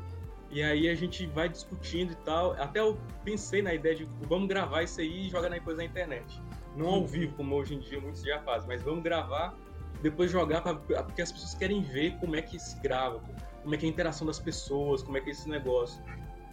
e 0.51 0.63
aí 0.63 0.89
a 0.89 0.95
gente 0.95 1.27
vai 1.27 1.49
discutindo 1.49 2.13
e 2.13 2.17
tal. 2.17 2.53
Até 2.55 2.81
eu 2.81 2.99
pensei 3.25 3.63
na 3.63 3.75
ideia 3.75 3.95
de 3.95 4.09
vamos 4.23 4.49
gravar 4.49 4.83
isso 4.83 5.01
aí 5.01 5.27
e 5.27 5.31
jogar 5.31 5.49
depois 5.49 5.77
na 5.77 5.85
internet. 5.85 6.41
Não 6.77 6.87
ao 6.89 7.07
vivo, 7.07 7.35
como 7.37 7.55
hoje 7.55 7.75
em 7.75 7.81
dia 7.81 8.01
muitos 8.01 8.23
já 8.23 8.41
fazem, 8.41 8.69
mas 8.69 8.83
vamos 8.83 9.03
gravar, 9.03 9.55
depois 10.03 10.31
jogar, 10.31 10.61
pra, 10.61 10.75
porque 10.75 11.23
as 11.23 11.33
pessoas 11.33 11.55
querem 11.55 11.83
ver 11.83 12.17
como 12.19 12.37
é 12.37 12.43
que 12.43 12.59
se 12.59 12.79
grava, 12.81 13.21
como 13.63 13.75
é 13.75 13.79
que 13.79 13.87
é 13.87 13.89
a 13.89 13.93
interação 13.93 14.27
das 14.27 14.39
pessoas, 14.39 15.03
como 15.03 15.17
é 15.17 15.21
que 15.21 15.31
é 15.31 15.33
esse 15.33 15.49
negócio. 15.49 16.03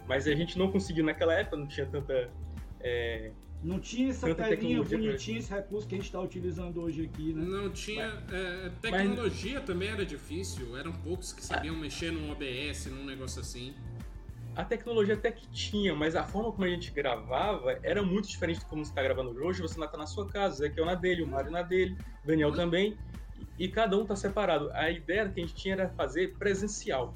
Mas 0.08 0.26
a 0.26 0.34
gente 0.34 0.58
não 0.58 0.70
conseguiu 0.70 1.04
naquela 1.04 1.34
época, 1.34 1.56
não 1.56 1.66
tinha 1.66 1.86
tanta. 1.86 2.30
É, 2.80 3.32
não 3.64 3.80
tinha 3.80 4.10
essa 4.10 4.32
telinha 4.34 4.82
bonitinha, 4.82 5.38
esse 5.38 5.50
recurso 5.50 5.88
que 5.88 5.94
a 5.94 5.98
gente 5.98 6.06
está 6.06 6.20
utilizando 6.20 6.80
hoje 6.80 7.04
aqui, 7.04 7.32
né? 7.32 7.44
Não 7.44 7.70
tinha. 7.70 8.22
Mas, 8.26 8.32
é, 8.32 8.72
tecnologia 8.80 9.54
mas... 9.54 9.64
também 9.64 9.88
era 9.88 10.06
difícil, 10.06 10.76
eram 10.76 10.92
poucos 10.92 11.32
que 11.32 11.44
sabiam 11.44 11.74
mexer 11.76 12.12
num 12.12 12.30
OBS, 12.30 12.86
num 12.86 13.04
negócio 13.04 13.40
assim 13.40 13.74
a 14.56 14.64
tecnologia 14.64 15.14
até 15.14 15.32
que 15.32 15.48
tinha, 15.48 15.94
mas 15.94 16.14
a 16.14 16.22
forma 16.22 16.52
como 16.52 16.64
a 16.64 16.68
gente 16.68 16.90
gravava 16.92 17.78
era 17.82 18.02
muito 18.02 18.28
diferente 18.28 18.60
de 18.60 18.66
como 18.66 18.84
você 18.84 18.90
está 18.90 19.02
gravando 19.02 19.30
hoje. 19.44 19.60
Você 19.60 19.78
não 19.78 19.86
está 19.86 19.98
na 19.98 20.06
sua 20.06 20.28
casa, 20.28 20.62
o 20.62 20.66
Ezequiel 20.66 20.86
na 20.86 20.94
dele, 20.94 21.22
o 21.22 21.26
Mário 21.26 21.50
na 21.50 21.62
dele, 21.62 21.96
o 22.22 22.26
Daniel 22.26 22.50
uhum. 22.50 22.54
também, 22.54 22.96
e 23.58 23.68
cada 23.68 23.96
um 23.98 24.02
está 24.02 24.14
separado. 24.14 24.70
A 24.72 24.90
ideia 24.90 25.28
que 25.28 25.40
a 25.40 25.44
gente 25.44 25.54
tinha 25.54 25.74
era 25.74 25.88
fazer 25.88 26.34
presencial. 26.38 27.14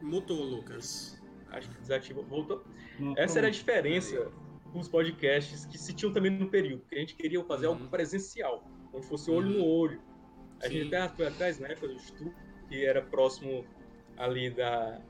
Mutou, 0.00 0.42
Lucas. 0.42 1.17
Acho 1.50 1.68
que 1.70 1.80
desativou. 1.80 2.24
Voltou? 2.24 2.64
Não, 2.98 3.14
Essa 3.16 3.38
era 3.38 3.48
a 3.48 3.50
diferença 3.50 4.30
com 4.72 4.78
os 4.78 4.88
podcasts 4.88 5.64
que 5.64 5.78
se 5.78 5.92
tinham 5.94 6.12
também 6.12 6.30
no 6.30 6.48
período, 6.48 6.84
que 6.88 6.94
a 6.94 6.98
gente 6.98 7.14
queria 7.14 7.42
fazer 7.44 7.66
uhum. 7.66 7.74
algo 7.74 7.88
presencial, 7.88 8.64
onde 8.92 9.06
fosse 9.06 9.30
olho 9.30 9.48
uhum. 9.48 9.58
no 9.58 9.64
olho. 9.64 10.00
A 10.60 10.66
Sim. 10.66 10.72
gente 10.74 10.94
até 10.94 11.14
foi 11.14 11.26
atrás, 11.26 11.58
na 11.58 11.68
época 11.68 11.88
do 11.88 11.94
estúdio, 11.94 12.34
que 12.68 12.84
era 12.84 13.00
próximo 13.00 13.64
ali 14.16 14.50
da, 14.50 15.00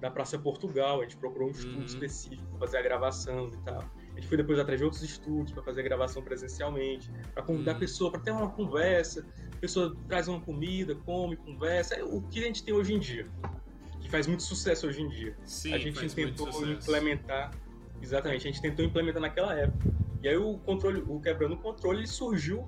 da 0.00 0.10
Praça 0.10 0.38
Portugal, 0.38 1.00
a 1.00 1.02
gente 1.02 1.16
procurou 1.16 1.48
um 1.48 1.50
estúdio 1.50 1.78
uhum. 1.78 1.84
específico 1.84 2.44
para 2.50 2.58
fazer 2.58 2.78
a 2.78 2.82
gravação 2.82 3.48
e 3.48 3.56
tal. 3.58 3.84
A 4.12 4.14
gente 4.14 4.28
foi 4.28 4.36
depois 4.36 4.58
atrás 4.58 4.78
de 4.78 4.84
outros 4.84 5.02
estúdios 5.02 5.52
para 5.52 5.62
fazer 5.62 5.80
a 5.80 5.84
gravação 5.84 6.22
presencialmente, 6.22 7.10
para 7.34 7.42
convidar 7.42 7.72
uhum. 7.72 7.76
a 7.76 7.80
pessoa, 7.80 8.10
para 8.10 8.20
ter 8.20 8.30
uma 8.30 8.50
conversa. 8.50 9.26
A 9.54 9.60
pessoa 9.60 9.96
traz 10.08 10.28
uma 10.28 10.40
comida, 10.40 10.94
come, 10.94 11.36
conversa. 11.36 11.94
É 11.94 12.04
o 12.04 12.20
que 12.22 12.40
a 12.40 12.46
gente 12.46 12.64
tem 12.64 12.74
hoje 12.74 12.94
em 12.94 12.98
dia, 12.98 13.28
faz 14.12 14.28
muito 14.28 14.44
sucesso 14.44 14.86
hoje 14.86 15.02
em 15.02 15.08
dia. 15.08 15.36
Sim, 15.44 15.74
a 15.74 15.78
gente 15.78 16.14
tentou 16.14 16.48
implementar 16.64 17.50
Exatamente, 18.02 18.48
a 18.48 18.50
gente 18.50 18.60
tentou 18.60 18.84
implementar 18.84 19.22
naquela 19.22 19.54
época. 19.56 19.88
E 20.22 20.28
aí 20.28 20.36
o 20.36 20.58
controle, 20.58 21.02
o 21.06 21.20
quebrando 21.20 21.54
o 21.54 21.56
controle 21.56 22.04
surgiu 22.06 22.66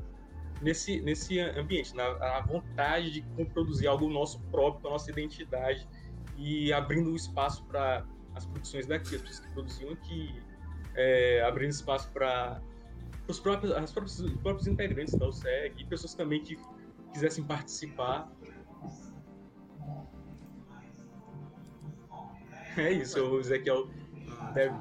nesse, 0.63 1.01
nesse 1.01 1.41
ambiente, 1.41 1.95
na, 1.95 2.17
na 2.19 2.41
vontade 2.41 3.21
de 3.21 3.45
produzir 3.47 3.89
algo 3.89 4.09
nosso 4.09 4.41
próprio, 4.43 4.83
com 4.83 4.89
a 4.89 4.91
nossa 4.93 5.11
identidade 5.11 5.89
e 6.37 6.73
abrindo 6.73 7.15
espaço 7.15 7.65
para 7.65 8.05
as 8.35 8.47
produções 8.47 8.87
daqui, 8.87 9.17
as 9.17 9.23
pessoas 9.23 9.41
que 9.41 9.53
produziam 9.53 9.93
aqui, 9.93 10.43
é, 10.95 11.43
abrindo 11.43 11.71
espaço 11.71 12.11
para 12.13 12.61
os 13.27 13.41
próprios, 13.41 13.73
as 13.73 13.91
próprios, 13.91 14.21
os 14.21 14.33
próprios 14.35 14.69
integrantes 14.69 15.15
da 15.15 15.27
USEG 15.27 15.75
e 15.83 15.85
pessoas 15.85 16.15
também 16.15 16.43
que 16.43 16.57
quisessem 17.13 17.43
participar. 17.43 18.31
É 22.77 22.93
isso, 22.93 23.21
o 23.23 23.41
Ezequiel 23.41 23.89
deve 24.55 24.75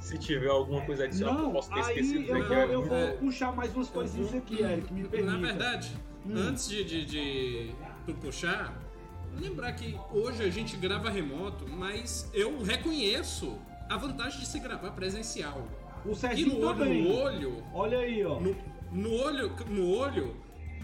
se 0.00 0.16
tiver 0.18 0.48
alguma 0.48 0.80
coisa 0.82 1.04
adicional 1.04 1.34
não, 1.34 1.40
que 1.42 1.46
eu 1.48 1.52
possa 1.52 1.74
ter 1.74 1.80
aí 1.80 1.98
esquecido, 2.00 2.24
eu 2.28 2.34
né, 2.38 2.40
vou, 2.46 2.56
é 2.56 2.74
eu 2.74 2.82
vou 2.82 2.96
É. 2.96 3.10
puxar 3.12 3.52
mais 3.52 3.74
umas 3.74 3.88
coisinhas 3.88 4.34
aqui, 4.34 4.62
Eric, 4.62 4.92
me 4.92 5.08
permita. 5.08 5.32
Na 5.32 5.38
verdade, 5.38 5.92
Hum. 6.26 6.34
antes 6.36 6.68
de, 6.68 6.84
de, 6.84 7.04
de 7.04 7.72
tu 8.06 8.14
puxar, 8.14 8.78
lembrar 9.40 9.72
que 9.72 9.98
hoje 10.12 10.42
a 10.42 10.50
gente 10.50 10.76
grava 10.76 11.10
remoto, 11.10 11.66
mas 11.68 12.30
eu 12.32 12.62
reconheço 12.62 13.58
a 13.88 13.96
vantagem 13.96 14.40
de 14.40 14.46
se 14.46 14.58
gravar 14.60 14.90
presencial. 14.92 15.66
O 16.04 16.12
E 16.12 16.14
Serginho 16.14 16.54
no 16.60 16.66
olho, 16.66 16.78
também. 16.78 17.02
no 17.02 17.14
olho, 17.16 17.64
Olha 17.74 17.98
aí, 17.98 18.24
ó. 18.24 18.38
no, 18.40 18.56
no 18.92 19.12
olho, 19.14 19.52
no 19.68 19.90
olho, 19.90 20.36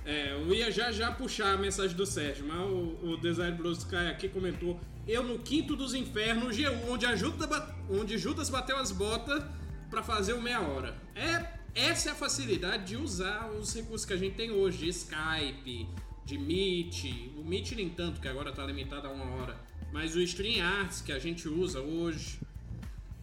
é, 0.05 0.33
eu 0.33 0.53
ia 0.53 0.71
já 0.73 0.91
já 0.91 1.11
puxar 1.13 1.55
a 1.55 1.57
mensagem 1.57 1.97
do 1.97 2.05
Sérgio, 2.05 2.45
mas 2.47 2.61
o, 2.61 3.11
o 3.13 3.17
Design 3.19 3.57
Sky 3.73 3.97
aqui 4.11 4.29
comentou: 4.29 4.79
Eu 5.07 5.23
no 5.23 5.39
quinto 5.39 5.77
dos 5.77 5.93
infernos, 5.95 6.57
G1, 6.57 6.89
onde, 6.89 7.05
a 7.07 7.15
Judas, 7.15 7.49
onde 7.91 8.17
Judas 8.17 8.49
bateu 8.49 8.77
as 8.79 8.91
botas 8.91 9.45
pra 9.91 10.03
fazer 10.03 10.33
o 10.33 10.41
meia 10.41 10.61
hora. 10.61 10.97
É, 11.15 11.47
essa 11.75 12.09
é 12.09 12.13
a 12.13 12.15
facilidade 12.15 12.87
de 12.87 12.97
usar 12.97 13.51
os 13.51 13.75
recursos 13.75 14.07
que 14.07 14.13
a 14.13 14.17
gente 14.17 14.35
tem 14.35 14.51
hoje, 14.51 14.79
de 14.79 14.89
Skype, 14.89 15.87
de 16.25 16.39
Meet, 16.39 17.05
o 17.37 17.45
Meet 17.45 17.73
nem 17.73 17.91
tanto, 17.91 18.21
que 18.21 18.29
agora 18.29 18.51
tá 18.51 18.65
limitado 18.65 19.07
a 19.07 19.11
uma 19.11 19.27
hora, 19.37 19.57
mas 19.93 20.17
o 20.17 20.21
StreamYards 20.23 21.03
que 21.03 21.13
a 21.13 21.19
gente 21.19 21.49
usa 21.49 21.81
hoje. 21.81 22.39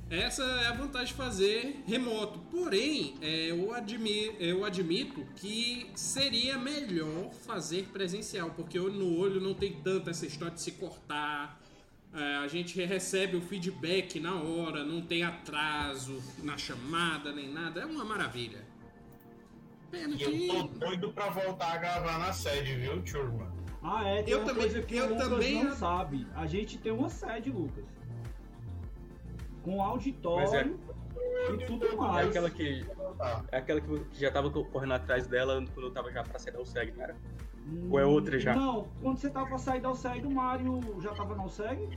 Essa 0.10 0.44
é 0.44 0.68
a 0.68 0.74
vantagem 0.74 1.08
de 1.08 1.14
fazer 1.14 1.84
remoto. 1.88 2.38
Porém, 2.52 3.16
é, 3.22 3.50
eu, 3.50 3.74
admi- 3.74 4.36
eu 4.40 4.66
admito 4.66 5.26
que 5.38 5.88
seria 5.96 6.58
melhor 6.58 7.32
fazer 7.32 7.84
presencial, 7.94 8.50
porque 8.52 8.78
olho 8.78 8.94
no 9.00 9.18
olho 9.18 9.40
não 9.40 9.54
tem 9.54 9.72
tanto 9.82 10.10
essa 10.10 10.26
história 10.26 10.54
de 10.54 10.62
se 10.62 10.74
cortar. 10.74 11.61
É, 12.14 12.36
a 12.38 12.48
gente 12.48 12.84
recebe 12.84 13.38
o 13.38 13.42
feedback 13.42 14.20
na 14.20 14.36
hora, 14.36 14.84
não 14.84 15.02
tem 15.02 15.24
atraso 15.24 16.22
na 16.44 16.58
chamada 16.58 17.32
nem 17.32 17.50
nada. 17.52 17.82
É 17.82 17.86
uma 17.86 18.04
maravilha. 18.04 18.60
Pena 19.90 20.16
E 20.16 20.22
eu 20.22 20.32
que. 20.32 20.48
tô 20.48 20.64
doido 20.80 21.14
pra 21.14 21.30
voltar 21.30 21.74
a 21.74 21.78
gravar 21.78 22.20
na 22.20 22.34
sede, 22.34 22.76
viu, 22.76 23.02
turma? 23.04 23.52
Ah, 23.82 24.08
é, 24.08 24.24
tem 24.24 24.34
Eu 24.34 24.40
uma 24.40 24.48
também- 24.48 24.64
coisa 24.64 24.82
que 24.82 24.96
eu 24.96 25.06
o 25.06 25.10
Lucas 25.10 25.28
também- 25.30 25.64
não 25.64 25.76
sabe. 25.76 26.28
A 26.36 26.46
gente 26.46 26.78
tem 26.78 26.92
uma 26.92 27.10
sede, 27.10 27.50
Lucas. 27.50 27.86
Com 29.64 29.82
auditório 29.82 30.80
e 31.54 31.66
tudo 31.66 31.88
É 31.88 31.96
mais. 31.96 32.28
aquela 32.30 32.50
que, 32.50 32.84
Tá. 33.18 33.44
é 33.52 33.58
aquela 33.58 33.80
que 33.82 34.00
que 34.06 34.20
já 34.20 34.32
tava 34.32 34.50
correndo 34.50 34.94
atrás 34.94 35.28
dela 35.28 35.64
quando 35.74 35.88
eu 35.88 35.92
tava 35.92 36.12
já 36.12 36.24
pra 36.24 36.38
sair 36.40 36.54
da 36.54 36.62
USEG, 36.62 36.92
não 36.96 37.04
era? 37.04 37.16
Ou 37.90 38.00
é 38.00 38.06
outra 38.06 38.40
já? 38.40 38.56
Não, 38.56 38.88
quando 39.02 39.18
você 39.18 39.30
tava 39.30 39.48
pra 39.48 39.58
sair 39.58 39.82
da 39.82 39.92
USEG, 39.92 40.26
o 40.26 40.32
Mário 40.32 40.80
já 41.02 41.14
tava 41.14 41.36
na 41.36 41.46
USEG? 41.46 41.90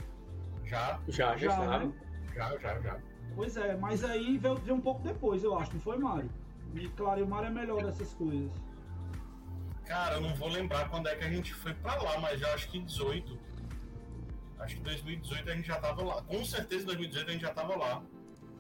Já, 0.65 0.99
Já, 1.09 1.37
já, 1.37 1.37
Já, 1.37 1.51
estava. 1.51 1.79
né? 1.85 1.93
já, 2.35 2.59
já, 2.59 2.81
já. 2.81 2.99
Pois 3.35 3.57
é, 3.57 3.77
mas 3.77 4.05
aí 4.05 4.39
veio, 4.39 4.55
veio 4.57 4.77
um 4.77 4.81
pouco 4.81 5.03
depois, 5.03 5.43
eu 5.43 5.59
acho, 5.59 5.73
não 5.75 5.81
foi, 5.81 5.99
Mário? 5.99 6.31
E 6.75 6.89
claro, 6.91 7.21
e 7.21 7.23
o 7.23 7.27
Mário 7.29 7.49
é 7.49 7.51
melhor 7.51 7.83
dessas 7.85 8.13
coisas. 8.15 8.51
Cara, 9.87 10.15
eu 10.17 10.21
não 10.21 10.35
vou 10.35 10.49
lembrar 10.49 10.89
quando 10.89 11.09
é 11.09 11.15
que 11.17 11.25
a 11.25 11.29
gente 11.31 11.53
foi 11.53 11.75
pra 11.75 11.95
lá, 12.01 12.19
mas 12.19 12.41
já 12.41 12.53
acho 12.55 12.71
que 12.71 12.79
18. 12.79 13.39
Acho 14.59 14.77
que 14.77 14.83
2018 14.83 15.51
a 15.51 15.55
gente 15.55 15.67
já 15.69 15.79
tava 15.81 16.03
lá. 16.03 16.23
Com 16.23 16.43
certeza 16.45 16.83
em 16.85 16.87
2018 16.87 17.29
a 17.29 17.33
gente 17.33 17.43
já 17.43 17.53
tava 17.53 17.77
lá. 17.77 18.03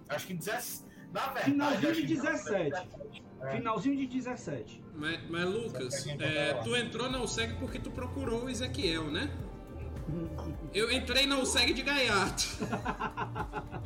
Acho 0.08 0.26
que 0.26 0.34
17. 0.34 0.84
Na 1.12 1.20
verdade. 1.26 1.44
Finalzinho 1.52 1.90
acho 1.92 2.00
de 2.02 2.06
que- 2.08 2.14
17. 2.14 2.88
É. 3.44 3.56
Finalzinho 3.56 3.96
de 3.96 4.06
17. 4.06 4.82
Mas, 4.94 5.20
mas, 5.28 5.44
Lucas, 5.44 6.06
é, 6.06 6.54
tu 6.64 6.74
entrou 6.74 7.10
na 7.10 7.22
USEG 7.22 7.54
porque 7.58 7.78
tu 7.78 7.90
procurou 7.90 8.44
o 8.44 8.50
Ezequiel, 8.50 9.10
né? 9.10 9.30
Eu 10.72 10.90
entrei 10.90 11.26
na 11.26 11.38
USEG 11.38 11.72
de 11.72 11.82
gaiato. 11.82 12.44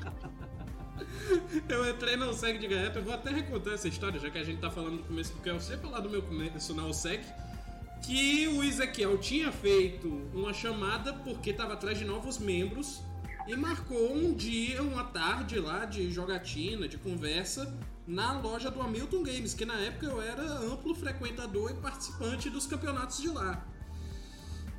Eu 1.68 1.88
entrei 1.88 2.16
na 2.16 2.29
USEG 2.29 2.59
de 2.59 2.66
gaiato. 2.66 2.99
Eu 2.99 3.05
vou 3.05 3.12
até 3.12 3.31
recontar 3.31 3.75
essa 3.75 3.87
história, 3.87 4.18
já 4.18 4.31
que 4.31 4.38
a 4.38 4.44
gente 4.44 4.61
tá 4.61 4.71
falando 4.71 4.99
do 4.99 5.03
começo 5.05 5.35
do 5.35 5.42
que 5.42 5.51
eu 5.51 5.61
sei 5.61 5.77
falar 5.77 6.01
do 6.01 6.09
meu 6.09 6.23
começo 6.23 6.75
na 6.75 6.87
USEG. 6.87 7.23
Que 8.03 8.49
o 8.49 8.64
Ezequiel 8.64 9.18
tinha 9.18 9.53
feito 9.53 10.09
uma 10.33 10.55
chamada 10.55 11.12
porque 11.12 11.53
tava 11.53 11.75
atrás 11.75 11.99
de 11.99 12.05
novos 12.05 12.38
membros 12.38 13.03
e 13.47 13.55
marcou 13.57 14.14
um 14.14 14.33
dia, 14.33 14.83
uma 14.83 15.05
tarde 15.05 15.59
lá 15.59 15.85
de 15.85 16.11
jogatina, 16.11 16.88
de 16.88 16.97
conversa 16.97 17.77
na 18.09 18.40
loja 18.40 18.71
do 18.71 18.81
Hamilton 18.81 19.23
Games, 19.23 19.53
que 19.53 19.66
na 19.66 19.79
época 19.81 20.07
eu 20.07 20.23
era 20.23 20.42
amplo 20.42 20.94
frequentador 20.94 21.71
e 21.71 21.75
participante 21.75 22.49
dos 22.49 22.66
campeonatos 22.66 23.21
de 23.21 23.29
lá. 23.29 23.68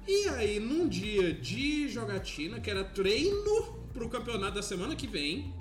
E 0.08 0.28
aí, 0.30 0.60
num 0.60 0.88
dia 0.88 1.32
de 1.32 1.88
jogatina, 1.88 2.60
que 2.60 2.72
era 2.72 2.84
treino 2.84 3.86
pro 3.94 4.10
campeonato 4.10 4.56
da 4.56 4.64
semana 4.64 4.96
que 4.96 5.06
vem, 5.06 5.54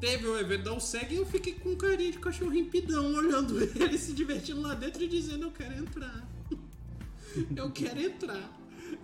teve 0.00 0.28
o 0.28 0.38
evento 0.38 0.62
da 0.62 0.72
USEG 0.72 1.14
e 1.14 1.16
eu 1.16 1.26
fiquei 1.26 1.54
com 1.54 1.74
carinha 1.74 2.12
de 2.12 2.18
cachorrinho 2.20 2.66
pidão, 2.66 3.14
olhando 3.14 3.60
ele 3.82 3.98
se 3.98 4.12
divertindo 4.12 4.60
lá 4.60 4.74
dentro 4.74 5.02
e 5.02 5.08
dizendo: 5.08 5.46
Eu 5.46 5.50
quero 5.50 5.74
entrar. 5.74 6.28
eu 7.56 7.70
quero 7.72 8.00
entrar. 8.00 8.48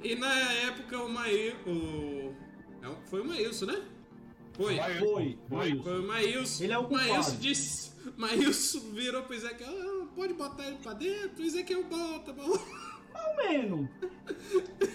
E 0.04 0.14
na 0.14 0.32
época 0.52 1.02
o 1.02 1.08
Maí. 1.08 1.52
O... 1.66 2.32
é 2.80 2.96
Foi 3.06 3.22
o 3.22 3.24
Maílson, 3.24 3.66
né? 3.66 3.82
Foi. 4.56 4.76
Foi, 4.76 5.38
Foi, 5.48 5.82
foi 5.82 6.00
o 6.00 6.06
Maílson. 6.06 6.64
Ele 6.64 6.72
é 6.72 6.78
o 6.78 6.84
culpado. 6.84 7.08
Maílson 7.10 7.36
disse. 7.38 7.92
Maílson 8.16 8.80
virou 8.92 9.22
pro 9.22 9.34
Ezequiel: 9.34 9.70
ah, 9.70 10.06
pode 10.14 10.34
botar 10.34 10.66
ele 10.66 10.76
pra 10.82 10.92
dentro? 10.94 11.42
O 11.42 11.46
Ezequiel 11.46 11.84
bota, 11.84 12.32
bota. 12.32 12.60
Ou 13.16 13.36
menos. 13.36 13.88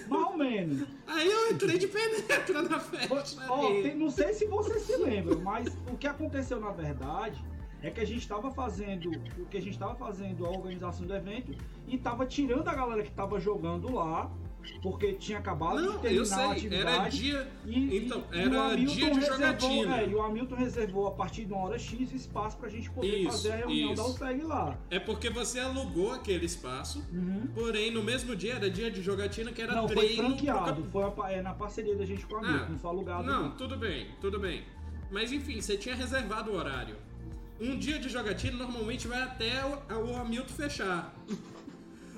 Ou 0.09 0.37
menos. 0.37 0.87
Aí 1.07 1.29
eu 1.29 1.51
entrei 1.51 1.77
de 1.77 1.87
penetra 1.87 2.61
na 2.61 2.79
festa. 2.79 3.45
Ó, 3.49 3.67
tem- 3.81 3.95
não 3.95 4.09
sei 4.11 4.33
se 4.33 4.45
você 4.45 4.79
se 4.79 4.95
lembra, 4.97 5.35
mas 5.37 5.67
o 5.91 5.97
que 5.97 6.07
aconteceu 6.07 6.59
na 6.59 6.71
verdade 6.71 7.43
é 7.81 7.89
que 7.89 7.99
a 7.99 8.05
gente 8.05 8.19
estava 8.21 8.51
fazendo, 8.51 9.09
o 9.39 9.45
que 9.47 9.57
a 9.57 9.61
gente 9.61 9.73
estava 9.73 9.95
fazendo 9.95 10.45
a 10.45 10.49
organização 10.49 11.05
do 11.05 11.15
evento 11.15 11.51
e 11.87 11.95
estava 11.95 12.25
tirando 12.27 12.67
a 12.67 12.75
galera 12.75 13.01
que 13.01 13.09
estava 13.09 13.39
jogando 13.39 13.91
lá, 13.91 14.31
porque 14.81 15.13
tinha 15.13 15.37
acabado 15.39 15.77
de 15.81 15.87
Não, 15.87 15.99
terminar 15.99 16.17
eu 16.17 16.21
a 16.21 16.25
sei, 16.25 16.45
atividade. 16.51 16.87
era 16.97 17.09
dia. 17.09 17.51
E, 17.65 17.97
Então, 17.97 18.23
e- 18.31 18.35
e 18.35 18.39
era 18.41 18.65
Hamilton 18.73 18.93
dia 18.93 19.09
de 19.11 19.19
reservou- 19.19 19.37
jogatina. 19.37 19.97
É, 20.01 20.07
e 20.09 20.15
o 20.15 20.21
Hamilton 20.21 20.55
reservou 20.55 21.07
a 21.07 21.11
partir 21.11 21.45
de 21.45 21.53
uma 21.53 21.65
hora 21.65 21.77
X 21.79 22.11
espaço 22.13 22.57
pra 22.57 22.69
gente 22.69 22.89
poder 22.89 23.17
Isso, 23.19 23.31
fazer 23.31 23.51
a 23.51 23.55
reunião 23.57 23.93
isso. 23.93 24.03
da 24.03 24.09
USEG 24.09 24.43
lá. 24.43 24.77
É 24.89 24.99
porque 24.99 25.29
você 25.29 25.59
alugou 25.59 26.11
aquele 26.11 26.45
espaço, 26.45 27.03
Uhum. 27.11 27.47
porém 27.53 27.91
no 27.91 28.03
mesmo 28.03 28.35
dia 28.35 28.53
era 28.55 28.69
dia 28.69 28.89
de 28.91 29.01
jogatina 29.01 29.51
que 29.51 29.61
era 29.61 29.75
Não, 29.75 29.87
foi 29.87 29.95
treino. 29.97 30.15
pro 30.15 30.25
franqueado, 30.27 30.83
foi 30.91 31.03
a 31.03 31.31
é, 31.31 31.41
na 31.41 31.53
parceria 31.53 31.95
da 31.95 32.05
gente 32.05 32.25
com 32.25 32.35
o 32.35 32.37
Ah, 32.37 32.41
Hamilton, 32.47 32.71
não 32.71 32.79
foi 32.79 32.89
alugado. 32.89 33.23
Não, 33.23 33.43
não. 33.43 33.51
tudo 33.51 33.77
bem, 33.77 34.07
tudo 34.19 34.39
bem. 34.39 34.63
Mas 35.09 35.31
enfim, 35.31 35.59
você 35.61 35.77
tinha 35.77 35.95
reservado 35.95 36.51
o 36.51 36.55
horário. 36.55 36.95
Um 37.59 37.77
dia 37.77 37.99
de 37.99 38.09
jogatina 38.09 38.57
normalmente 38.57 39.07
vai 39.07 39.21
até 39.21 39.63
o, 39.65 40.05
o 40.07 40.15
Hamilton 40.17 40.53
fechar. 40.53 41.13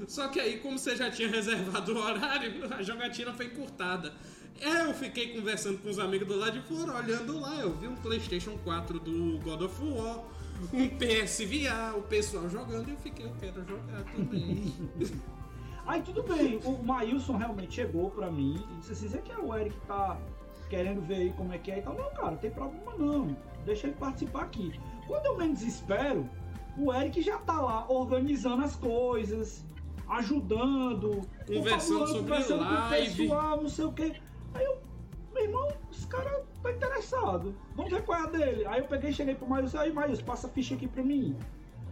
Só 0.08 0.28
que 0.28 0.40
aí, 0.40 0.60
como 0.60 0.78
você 0.78 0.96
já 0.96 1.10
tinha 1.10 1.28
reservado 1.28 1.94
o 1.94 1.98
horário, 1.98 2.74
a 2.74 2.82
jogatina 2.82 3.34
foi 3.34 3.48
encurtada. 3.48 4.14
Eu 4.60 4.94
fiquei 4.94 5.36
conversando 5.36 5.80
com 5.80 5.90
os 5.90 6.00
amigos 6.00 6.28
do 6.28 6.38
lado 6.38 6.60
de 6.60 6.68
fora, 6.68 6.98
olhando 6.98 7.40
lá. 7.40 7.56
Eu 7.56 7.74
vi 7.74 7.88
um 7.88 7.96
PlayStation 7.96 8.58
4 8.64 9.00
do 9.00 9.40
God 9.40 9.62
of 9.62 9.84
War, 9.84 10.24
um 10.72 10.88
PSVR, 10.90 11.98
o 11.98 12.02
pessoal 12.04 12.50
jogando, 12.50 12.88
e 12.88 12.92
eu 12.92 12.98
fiquei, 12.98 13.26
eu 13.26 13.34
quero 13.40 13.66
jogar 13.66 14.04
também. 14.16 14.74
Aí 15.86 16.02
tudo 16.02 16.24
bem, 16.24 16.60
o 16.64 16.82
Maílson 16.82 17.36
realmente 17.36 17.76
chegou 17.76 18.10
pra 18.12 18.32
mim 18.32 18.64
e 18.72 18.76
disse 18.80 18.94
assim, 18.94 19.10
você 19.10 19.18
que 19.18 19.32
é 19.34 19.38
o 19.38 19.54
Eric 19.54 19.76
tá 19.86 20.18
querendo 20.70 21.02
ver 21.02 21.16
aí 21.16 21.34
como 21.34 21.52
é 21.52 21.58
que 21.58 21.72
é 21.72 21.80
e 21.80 21.82
tal. 21.82 21.94
Não, 21.94 22.10
cara, 22.12 22.38
tem 22.38 22.52
problema 22.52 22.94
não. 22.98 23.36
Deixa 23.66 23.88
ele 23.88 23.96
participar 23.98 24.44
aqui. 24.44 24.80
Quando 25.06 25.26
eu 25.26 25.38
menos 25.38 25.62
espero, 25.62 26.30
o 26.78 26.94
Eric 26.94 27.22
já 27.22 27.38
tá 27.40 27.60
lá 27.60 27.86
organizando 27.92 28.64
as 28.64 28.78
coisas, 28.78 29.66
ajudando, 30.10 31.22
Conversando 31.48 32.08
sobre 32.08 32.22
conversando 32.24 32.60
com 32.66 32.72
o 32.72 32.74
live. 32.90 33.18
pessoal, 33.24 33.62
não 33.62 33.70
sei 33.70 33.86
o 33.86 33.92
quê. 33.94 34.14
Aí 34.54 34.64
eu, 34.66 34.78
meu 35.34 35.44
irmão, 35.44 35.68
esse 35.92 36.08
cara 36.08 36.44
tá 36.62 36.72
interessado. 36.72 37.56
Vamos 37.76 37.92
ver 37.92 38.04
qual 38.04 38.20
é 38.20 38.24
a 38.24 38.28
dele. 38.28 38.66
Aí 38.66 38.80
eu 38.80 38.86
peguei 38.86 39.10
e 39.10 39.14
cheguei 39.14 39.36
pro 39.36 39.48
Maílson, 39.48 39.78
aí 39.80 39.92
Maílson, 39.92 40.24
passa 40.24 40.48
a 40.48 40.50
ficha 40.50 40.76
aqui 40.76 40.88
pra 40.88 41.04
mim. 41.04 41.36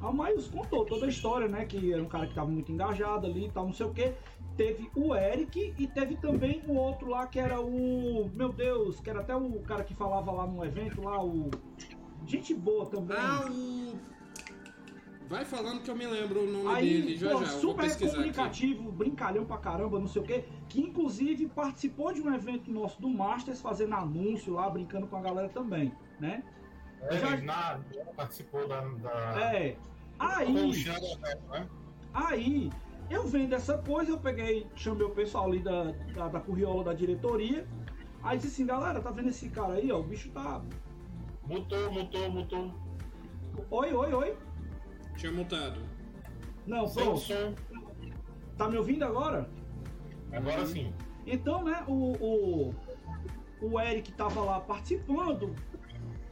Aí 0.02 0.08
o 0.10 0.14
Maílson 0.14 0.52
contou 0.58 0.86
toda 0.86 1.06
a 1.06 1.10
história, 1.10 1.48
né? 1.48 1.66
Que 1.66 1.94
era 1.94 2.02
um 2.02 2.08
cara 2.08 2.28
que 2.28 2.34
tava 2.34 2.50
muito 2.50 2.72
engajado 2.72 3.28
ali 3.28 3.46
e 3.48 3.52
tal, 3.52 3.66
não 3.66 3.74
sei 3.74 3.86
o 3.86 3.94
quê. 3.94 4.14
Teve 4.58 4.90
o 4.96 5.16
Eric 5.16 5.74
e 5.78 5.88
teve 5.88 6.16
também 6.18 6.62
o 6.68 6.76
outro 6.76 7.10
lá 7.10 7.26
que 7.28 7.40
era 7.40 7.60
o. 7.62 8.30
Meu 8.34 8.52
Deus, 8.52 9.00
que 9.00 9.10
era 9.10 9.22
até 9.22 9.36
o 9.36 9.60
cara 9.62 9.84
que 9.84 9.94
falava 9.96 10.32
lá 10.32 10.46
no 10.46 10.64
evento 10.66 11.02
lá, 11.02 11.24
o. 11.24 11.50
Gente 12.26 12.54
boa 12.54 12.86
também. 12.86 13.18
Ah, 13.18 13.46
o. 13.50 13.94
Vai 15.32 15.46
falando 15.46 15.82
que 15.82 15.90
eu 15.90 15.96
me 15.96 16.06
lembro 16.06 16.42
o 16.44 16.52
nome 16.52 16.68
Aí, 16.68 17.02
dele 17.02 17.18
já 17.18 17.30
pô, 17.30 17.38
já. 17.38 17.46
Eu 17.46 17.48
vou 17.52 17.60
super 17.62 17.84
pesquisar 17.84 18.10
aqui. 18.10 18.16
comunicativo, 18.18 18.92
brincalhão 18.92 19.46
pra 19.46 19.58
caramba, 19.58 19.98
não 19.98 20.06
sei 20.06 20.22
o 20.22 20.26
quê. 20.26 20.44
Que 20.68 20.82
inclusive 20.82 21.48
participou 21.48 22.14
de 22.14 22.22
um 22.22 22.36
evento 22.36 22.70
nosso 22.70 23.02
do 23.02 23.08
Masters, 23.10 23.62
fazendo 23.62 23.96
anúncio 23.96 24.54
lá, 24.54 24.70
brincando 24.70 25.08
com 25.08 25.16
a 25.16 25.22
galera 25.22 25.48
também, 25.48 25.94
né? 26.20 26.44
É, 27.04 27.18
Já- 27.18 27.38
na, 27.38 27.80
participou 28.14 28.68
da. 28.68 28.82
da 28.82 29.54
É. 29.54 29.78
Aí, 30.20 30.54
né? 30.54 31.68
aí, 32.14 32.70
eu 33.10 33.26
vendo 33.26 33.56
essa 33.56 33.78
coisa, 33.78 34.12
eu 34.12 34.18
peguei, 34.20 34.68
chamei 34.76 35.08
o 35.08 35.12
pessoal 35.12 35.46
ali 35.46 35.60
da, 35.60 35.92
da, 36.14 36.28
da 36.28 36.40
curriola 36.42 36.84
da 36.84 36.94
diretoria. 36.94 37.66
Aí 38.22 38.38
disse 38.38 38.50
assim, 38.62 38.66
galera, 38.66 39.00
tá 39.00 39.10
vendo 39.12 39.30
esse 39.30 39.48
cara 39.50 39.76
aí, 39.76 39.90
ó? 39.94 40.00
O 40.00 40.04
bicho 40.04 40.30
tá. 40.32 40.62
Mutou, 41.48 41.90
mutou, 41.90 42.30
mutou. 42.30 42.74
Oi, 43.72 43.94
oi, 43.94 44.14
oi. 44.14 44.38
Tinha 45.18 45.32
mutado. 45.32 45.82
Não, 46.66 46.90
pronto. 46.90 47.24
Tá 48.58 48.70
me 48.70 48.78
ouvindo 48.78 49.04
agora? 49.04 49.50
Agora 50.32 50.66
sim. 50.66 50.94
Então, 51.26 51.64
né, 51.64 51.84
o, 51.88 52.14
o, 52.20 52.76
o 53.62 53.80
Eric 53.80 54.12
tava 54.14 54.42
lá 54.42 54.60
participando, 54.60 55.56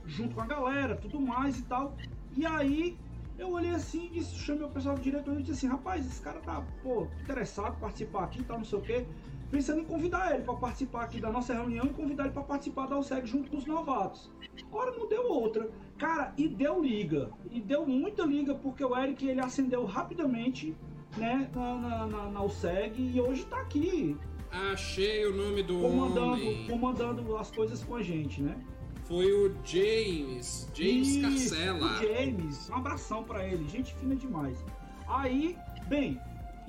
junto 0.05 0.35
com 0.35 0.41
a 0.41 0.45
galera, 0.45 0.95
tudo 0.95 1.19
mais 1.19 1.59
e 1.59 1.63
tal. 1.63 1.95
E 2.35 2.45
aí 2.45 2.97
eu 3.37 3.51
olhei 3.51 3.71
assim 3.71 4.07
e 4.07 4.09
disse, 4.19 4.35
chamei 4.35 4.63
o 4.63 4.69
pessoal 4.69 4.95
do 4.95 5.01
diretor 5.01 5.33
e 5.39 5.43
disse 5.43 5.51
assim, 5.51 5.67
rapaz, 5.67 6.05
esse 6.05 6.21
cara 6.21 6.39
tá, 6.39 6.63
pô, 6.83 7.07
interessado 7.21 7.75
em 7.75 7.79
participar 7.79 8.23
aqui 8.25 8.41
e 8.41 8.43
tal, 8.43 8.57
não 8.57 8.65
sei 8.65 8.79
o 8.79 8.81
quê. 8.81 9.05
Pensando 9.51 9.81
em 9.81 9.85
convidar 9.85 10.33
ele 10.33 10.43
para 10.43 10.53
participar 10.55 11.03
aqui 11.03 11.19
da 11.19 11.31
nossa 11.31 11.53
reunião 11.53 11.85
e 11.85 11.89
convidar 11.89 12.25
ele 12.25 12.33
para 12.33 12.43
participar 12.43 12.87
da 12.87 12.97
OSEG 12.97 13.25
junto 13.25 13.49
com 13.49 13.57
os 13.57 13.65
novatos. 13.65 14.29
Ora, 14.71 14.91
não 14.91 15.07
deu 15.07 15.23
outra. 15.31 15.69
Cara, 15.97 16.33
e 16.37 16.47
deu 16.47 16.81
liga. 16.81 17.31
E 17.51 17.59
deu 17.59 17.85
muita 17.85 18.23
liga, 18.25 18.53
porque 18.53 18.83
o 18.85 18.95
Eric 18.95 19.27
ele 19.27 19.41
acendeu 19.41 19.85
rapidamente, 19.85 20.75
né, 21.17 21.49
na, 21.55 21.75
na, 21.75 22.07
na, 22.07 22.29
na 22.29 22.43
OSEG 22.43 23.11
e 23.15 23.19
hoje 23.19 23.43
tá 23.45 23.59
aqui, 23.59 24.15
Achei 24.51 25.27
o 25.27 25.35
nome 25.35 25.61
do 25.61 25.79
comandando, 25.79 26.31
homem. 26.31 26.67
comandando 26.67 27.37
as 27.37 27.51
coisas 27.51 27.83
com 27.83 27.95
a 27.95 28.01
gente, 28.03 28.41
né? 28.41 28.57
Foi 29.03 29.31
o 29.31 29.55
James. 29.63 30.67
James 30.73 31.07
Isso, 31.07 31.21
Carcela. 31.21 31.85
o 31.85 31.97
James, 31.97 32.69
um 32.69 32.75
abração 32.75 33.23
pra 33.23 33.45
ele, 33.45 33.67
gente 33.67 33.93
fina 33.95 34.15
demais. 34.15 34.63
Aí, 35.07 35.55
bem, 35.87 36.19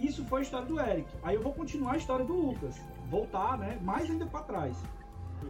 isso 0.06 0.24
foi 0.24 0.40
a 0.40 0.42
história 0.42 0.66
do 0.66 0.78
Eric. 0.80 1.08
Aí 1.22 1.34
eu 1.36 1.42
vou 1.42 1.52
continuar 1.52 1.92
a 1.92 1.96
história 1.96 2.24
do 2.24 2.32
Lucas, 2.34 2.80
voltar, 3.08 3.58
né? 3.58 3.78
Mais 3.82 4.10
ainda 4.10 4.26
pra 4.26 4.42
trás. 4.42 4.76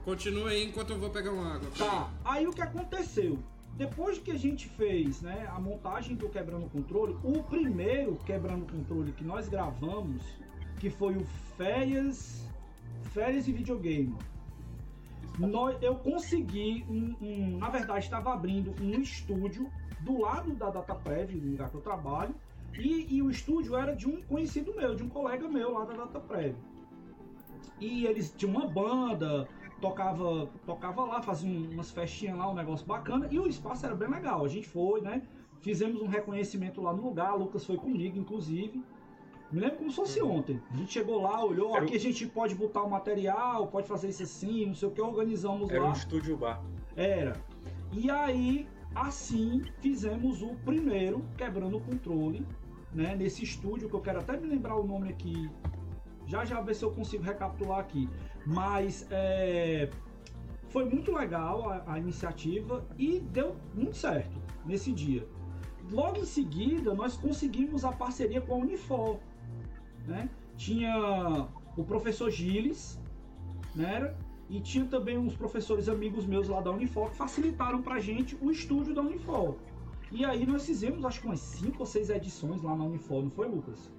Continua 0.05 0.51
aí 0.51 0.65
enquanto 0.69 0.91
eu 0.91 0.99
vou 0.99 1.11
pegar 1.11 1.33
uma 1.33 1.55
água. 1.57 1.69
Tá. 1.77 2.11
Aí 2.25 2.47
o 2.47 2.53
que 2.53 2.63
aconteceu? 2.63 3.39
Depois 3.77 4.19
que 4.19 4.31
a 4.31 4.39
gente 4.39 4.69
fez, 4.69 5.21
né, 5.23 5.49
a 5.51 5.59
montagem 5.61 6.15
do 6.15 6.29
Quebrando 6.29 6.67
o 6.67 6.71
Controle, 6.71 7.17
o 7.25 7.43
primeiro 7.43 8.17
Quebrando 8.27 8.65
o 8.65 8.69
Controle 8.69 9.13
que 9.13 9.25
nós 9.25 9.49
gravamos, 9.49 10.23
que 10.79 10.91
foi 10.91 11.17
o 11.17 11.25
Férias, 11.57 12.45
Férias 13.13 13.49
e 13.49 13.53
Videogame. 13.53 14.15
Nós, 15.39 15.81
eu 15.83 15.95
consegui, 15.97 16.85
um, 16.89 17.15
um- 17.21 17.59
na 17.59 17.71
verdade, 17.71 18.05
estava 18.05 18.33
abrindo 18.33 18.75
um 18.83 19.01
estúdio 19.01 19.71
do 20.01 20.21
lado 20.21 20.53
da 20.55 20.71
DataPrev, 20.71 21.35
no 21.37 21.53
lugar 21.53 21.71
que 21.71 21.77
eu 21.77 21.81
trabalho, 21.81 22.35
e, 22.79 23.17
e 23.17 23.23
o 23.23 23.31
estúdio 23.31 23.77
era 23.77 23.95
de 23.95 24.07
um 24.09 24.21
conhecido 24.23 24.75
meu, 24.75 24.95
de 24.95 25.03
um 25.03 25.09
colega 25.09 25.49
meu 25.49 25.73
lá 25.73 25.85
da 25.85 25.95
DataPrev. 25.95 26.55
E 27.81 28.07
eles 28.07 28.33
tinham 28.37 28.55
uma 28.55 28.67
banda, 28.69 29.49
tocava, 29.81 30.49
tocava 30.67 31.03
lá, 31.05 31.23
fazia 31.23 31.49
um- 31.51 31.71
umas 31.73 31.91
festinhas 31.91 32.37
lá, 32.37 32.51
um 32.51 32.55
negócio 32.55 32.87
bacana, 32.87 33.27
e 33.31 33.39
o 33.39 33.47
espaço 33.47 33.87
era 33.87 33.95
bem 33.95 34.09
legal. 34.11 34.45
A 34.45 34.49
gente 34.49 34.69
foi, 34.69 35.01
né? 35.01 35.23
Fizemos 35.61 36.01
um 36.01 36.07
reconhecimento 36.07 36.81
lá 36.81 36.93
no 36.93 37.03
lugar, 37.03 37.35
Lucas 37.35 37.65
foi 37.65 37.77
comigo, 37.77 38.19
inclusive. 38.19 38.83
Me 39.51 39.59
lembro 39.61 39.79
como 39.79 39.91
se 39.91 39.97
fosse 39.97 40.23
ontem. 40.23 40.61
A 40.73 40.77
gente 40.77 40.93
chegou 40.93 41.21
lá, 41.23 41.45
olhou, 41.45 41.75
Era 41.75 41.83
o- 41.85 41.87
aqui 41.89 41.97
a 41.97 42.01
gente 42.01 42.27
pode 42.27 42.55
botar 42.55 42.83
o 42.83 42.91
material, 42.91 43.67
pode 43.67 43.89
fazer 43.89 44.09
isso 44.09 44.23
assim, 44.23 44.67
não 44.67 44.75
sei 44.75 44.89
o 44.89 44.93
que, 44.93 45.01
organizamos 45.03 45.69
Era 45.71 45.83
lá. 45.83 45.89
um 45.89 45.93
estúdio 45.93 46.37
bar. 46.37 46.63
Era. 46.97 47.37
E 47.93 48.09
aí, 48.11 48.69
assim, 48.95 49.63
fizemos 49.81 50.41
o 50.43 50.55
primeiro 50.65 51.25
Quebrando 51.37 51.79
o 51.79 51.81
Controle, 51.81 52.47
né? 52.93 53.15
Nesse 53.17 53.45
estúdio, 53.45 53.89
que 53.89 53.95
eu 53.95 54.01
quero 54.01 54.21
até 54.21 54.37
me 54.37 54.47
lembrar 54.47 54.77
o 54.77 54.87
nome 54.87 55.09
aqui. 55.09 55.51
Já 56.27 56.45
já 56.45 56.61
ver 56.61 56.75
se 56.75 56.85
eu 56.85 56.93
consigo 56.93 57.23
recapitular 57.23 57.81
aqui. 57.81 58.09
Mas 58.47 59.07
é, 59.11 59.91
foi 60.69 60.85
muito 60.85 61.13
legal 61.13 61.69
a, 61.69 61.95
a 61.95 61.99
iniciativa 61.99 62.87
e 62.97 63.21
deu 63.21 63.57
muito 63.75 63.97
certo 63.97 64.41
nesse 64.65 64.93
dia. 64.93 65.27
Logo 65.91 66.19
em 66.19 66.25
seguida, 66.25 66.95
nós 66.95 67.17
conseguimos 67.17 67.85
a 67.85 67.93
parceria 67.93 68.41
com 68.41 68.55
a 68.55 68.59
Unifor. 68.59 69.19
Né? 70.07 70.29
Tinha 70.57 71.49
o 71.77 71.85
professor 71.85 72.31
Gilles, 72.31 72.99
né? 73.75 74.15
E 74.49 74.61
tinha 74.61 74.85
também 74.85 75.17
uns 75.17 75.37
professores 75.37 75.89
amigos 75.89 76.27
meus 76.27 76.49
lá 76.49 76.61
da 76.61 76.71
Unifor 76.71 77.11
que 77.11 77.17
facilitaram 77.17 77.83
pra 77.83 78.01
gente 78.01 78.37
o 78.41 78.51
estúdio 78.51 78.95
da 78.95 79.01
Unifor. 79.01 79.57
E 80.11 80.25
aí 80.25 80.45
nós 80.45 80.67
fizemos 80.67 81.05
acho 81.05 81.21
que 81.21 81.27
umas 81.27 81.41
5 81.41 81.77
ou 81.79 81.87
6 81.87 82.11
edições 82.11 82.63
lá 82.63 82.75
na 82.75 82.85
Unifor, 82.85 83.23
não 83.23 83.31
foi, 83.31 83.49
Lucas? 83.49 83.91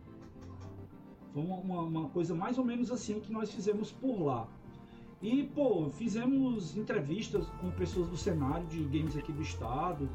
Foi 1.34 1.42
uma, 1.42 1.82
uma- 1.82 2.10
coisa 2.10 2.36
mais 2.36 2.58
ou 2.58 2.66
menos 2.66 2.92
assim 2.92 3.20
que 3.22 3.32
nós 3.32 3.52
fizemos 3.52 3.92
por 3.92 4.22
lá. 4.22 4.48
E, 5.22 5.44
pô, 5.44 5.90
fizemos 5.90 6.76
entrevistas 6.76 7.48
com 7.62 7.70
pessoas 7.72 8.10
do 8.10 8.18
cenário 8.18 8.66
de 8.68 8.84
games 8.86 9.16
aqui 9.16 9.32
do 9.32 9.42
estado, 9.42 10.10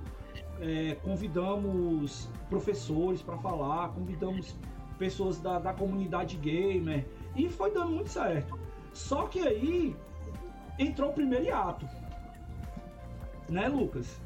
é, 0.60 0.96
convidamos 0.96 2.28
professores 2.50 3.22
para 3.22 3.38
falar, 3.38 3.90
convidamos 3.90 4.54
pessoas 4.98 5.38
da, 5.38 5.58
da 5.58 5.72
comunidade 5.72 6.36
gamer, 6.36 7.06
e 7.36 7.48
foi 7.48 7.70
dando 7.70 7.92
muito 7.92 8.10
certo. 8.10 8.58
Só 8.92 9.26
que 9.26 9.38
aí 9.40 9.94
entrou 10.78 11.10
o 11.10 11.12
primeiro 11.12 11.44
hiato. 11.44 11.86
Né, 13.48 13.68
Lucas? 13.68 14.20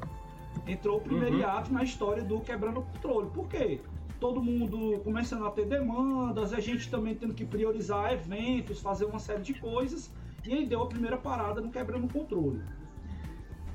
Entrou 0.67 0.97
o 0.97 1.01
primeiro 1.01 1.35
Uhum. 1.35 1.41
hiato 1.41 1.73
na 1.73 1.83
história 1.83 2.23
do 2.23 2.39
Quebrando 2.39 2.79
o 2.79 2.83
Controle. 2.83 3.29
Por 3.31 3.47
quê? 3.47 3.81
Todo 4.19 4.41
mundo 4.41 4.99
começando 5.03 5.45
a 5.45 5.51
ter 5.51 5.65
demandas, 5.65 6.53
a 6.53 6.59
gente 6.59 6.89
também 6.89 7.15
tendo 7.15 7.33
que 7.33 7.43
priorizar 7.43 8.13
eventos, 8.13 8.79
fazer 8.79 9.05
uma 9.05 9.17
série 9.17 9.41
de 9.41 9.55
coisas, 9.55 10.13
e 10.45 10.53
aí 10.53 10.65
deu 10.65 10.83
a 10.83 10.87
primeira 10.87 11.17
parada 11.17 11.59
no 11.59 11.71
Quebrando 11.71 12.05
o 12.05 12.09
Controle. 12.09 12.61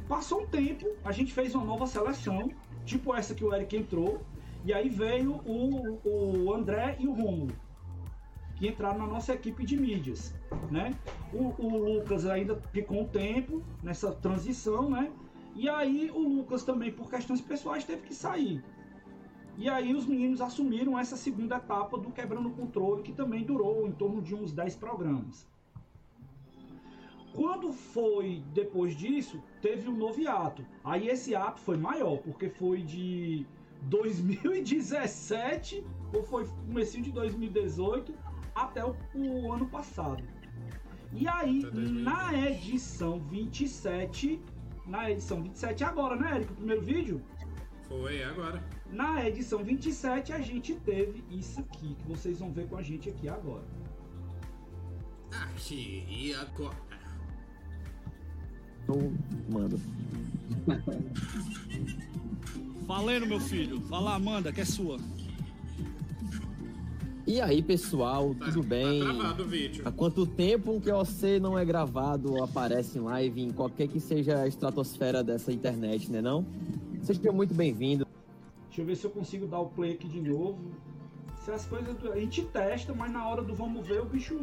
Passou 0.09 0.43
um 0.43 0.47
tempo, 0.47 0.87
a 1.05 1.11
gente 1.11 1.33
fez 1.33 1.55
uma 1.55 1.65
nova 1.65 1.87
seleção, 1.87 2.49
tipo 2.85 3.13
essa 3.13 3.35
que 3.35 3.45
o 3.45 3.53
Eric 3.53 3.77
entrou, 3.77 4.23
e 4.65 4.73
aí 4.73 4.89
veio 4.89 5.41
o, 5.45 6.01
o 6.05 6.55
André 6.55 6.97
e 7.01 7.09
o 7.09 7.13
Romulo 7.13 7.53
que 8.57 8.67
entraram 8.67 8.99
na 8.99 9.07
nossa 9.07 9.35
equipe 9.35 9.65
de 9.65 9.77
mídias, 9.77 10.35
né? 10.71 10.95
O, 11.33 11.55
o 11.59 11.79
Lucas 11.79 12.25
ainda 12.25 12.57
ficou 12.73 13.03
um 13.03 13.05
tempo 13.07 13.63
nessa 13.83 14.11
transição, 14.11 14.89
né? 14.89 15.13
E 15.57 15.69
aí 15.69 16.11
o 16.15 16.21
Lucas 16.21 16.63
também, 16.65 16.93
por 16.93 17.09
questões 17.09 17.41
pessoais, 17.41 17.85
teve 17.85 18.03
que 18.03 18.15
sair. 18.15 18.63
E 19.57 19.71
aí 19.71 19.95
os 19.95 20.07
meninos 20.07 20.43
assumiram 20.43 20.99
essa 20.99 21.17
segunda 21.17 21.57
etapa 21.57 21.97
do 21.97 22.11
Quebrando 22.11 22.51
o 22.51 22.53
Controle, 22.53 23.03
que 23.03 23.13
também 23.13 23.43
durou 23.43 23.89
em 23.89 23.93
torno 23.93 24.21
de 24.21 24.35
uns 24.35 24.53
10 24.53 24.77
programas. 24.77 25.49
Quando 27.33 27.73
foi 27.73 28.43
depois 28.53 28.95
disso, 28.95 29.43
teve 29.63 29.89
um 29.89 29.97
novo 29.97 30.21
hiato. 30.21 30.63
Aí 30.85 31.09
esse 31.09 31.35
ato 31.35 31.59
foi 31.61 31.79
maior, 31.79 32.19
porque 32.19 32.51
foi 32.51 32.83
de 32.83 33.47
2017 33.83 35.83
ou 36.15 36.23
foi 36.23 36.47
comecinho 36.67 37.05
de 37.05 37.13
2018 37.13 38.15
até 38.55 38.85
o, 38.85 38.95
o 39.15 39.53
ano 39.53 39.67
passado. 39.69 40.23
E 41.13 41.27
aí, 41.29 41.61
Até 41.61 41.71
2020. 41.71 42.03
na 42.03 42.35
edição 42.51 43.21
27, 43.21 44.41
na 44.87 45.11
edição 45.11 45.43
27 45.43 45.85
agora, 45.85 46.17
né, 46.17 46.37
Eric, 46.37 46.53
o 46.53 46.57
primeiro 46.57 46.83
vídeo? 46.83 47.23
Foi 47.89 48.23
agora. 48.23 48.63
Na 48.91 49.27
edição 49.27 49.63
27 49.63 50.33
a 50.33 50.41
gente 50.41 50.75
teve 50.77 51.25
isso 51.31 51.61
aqui, 51.61 51.95
que 51.95 52.09
vocês 52.09 52.39
vão 52.39 52.53
ver 52.53 52.69
com 52.69 52.77
a 52.77 52.83
gente 52.83 53.09
aqui 53.09 53.29
agora. 53.29 53.65
Aqui 55.33 56.05
e 56.09 56.35
agora. 56.35 56.77
Então, 58.83 59.13
manda. 59.49 59.77
Valendo, 62.87 63.27
meu 63.27 63.41
filho. 63.41 63.81
Fala, 63.83 64.15
Amanda, 64.15 64.53
que 64.53 64.61
é 64.61 64.65
sua. 64.65 64.99
E 67.27 67.41
aí, 67.41 67.61
pessoal, 67.61 68.35
Tá- 68.37 68.47
tudo 68.47 68.63
bem? 68.63 69.01
Tá 69.01 69.13
travado 69.13 69.43
o 69.43 69.47
vídeo. 69.47 69.83
Há 69.85 69.91
quanto 69.91 70.25
tempo 70.27 70.71
um 70.73 70.81
QOC 70.81 71.41
não 71.41 71.59
é 71.59 71.65
gravado 71.65 72.33
ou 72.33 72.45
aparece 72.45 72.99
em 72.99 73.03
live 73.03 73.43
em 73.43 73.51
qualquer 73.51 73.89
que 73.89 73.99
seja 73.99 74.43
a 74.43 74.47
estratosfera 74.47 75.25
dessa 75.25 75.53
internet, 75.53 76.11
né 76.11 76.21
não? 76.21 76.47
Seja 77.03 77.33
muito 77.33 77.53
bem-vindo. 77.53 78.07
Deixa 78.69 78.83
eu 78.83 78.87
ver 78.87 78.97
se 78.97 79.05
eu 79.05 79.11
consigo 79.11 79.47
dar 79.47 79.59
o 79.59 79.67
play 79.67 79.93
aqui 79.95 80.07
de 80.09 80.21
novo. 80.21 80.59
Se 81.45 81.51
as 81.51 81.65
coisas. 81.67 81.97
A 82.13 82.19
gente 82.19 82.43
testa, 82.43 82.95
mas 82.95 83.11
na 83.11 83.27
hora 83.29 83.43
do 83.43 83.55
vamos 83.55 83.87
ver 83.87 84.01
o 84.03 84.05
bicho 84.05 84.39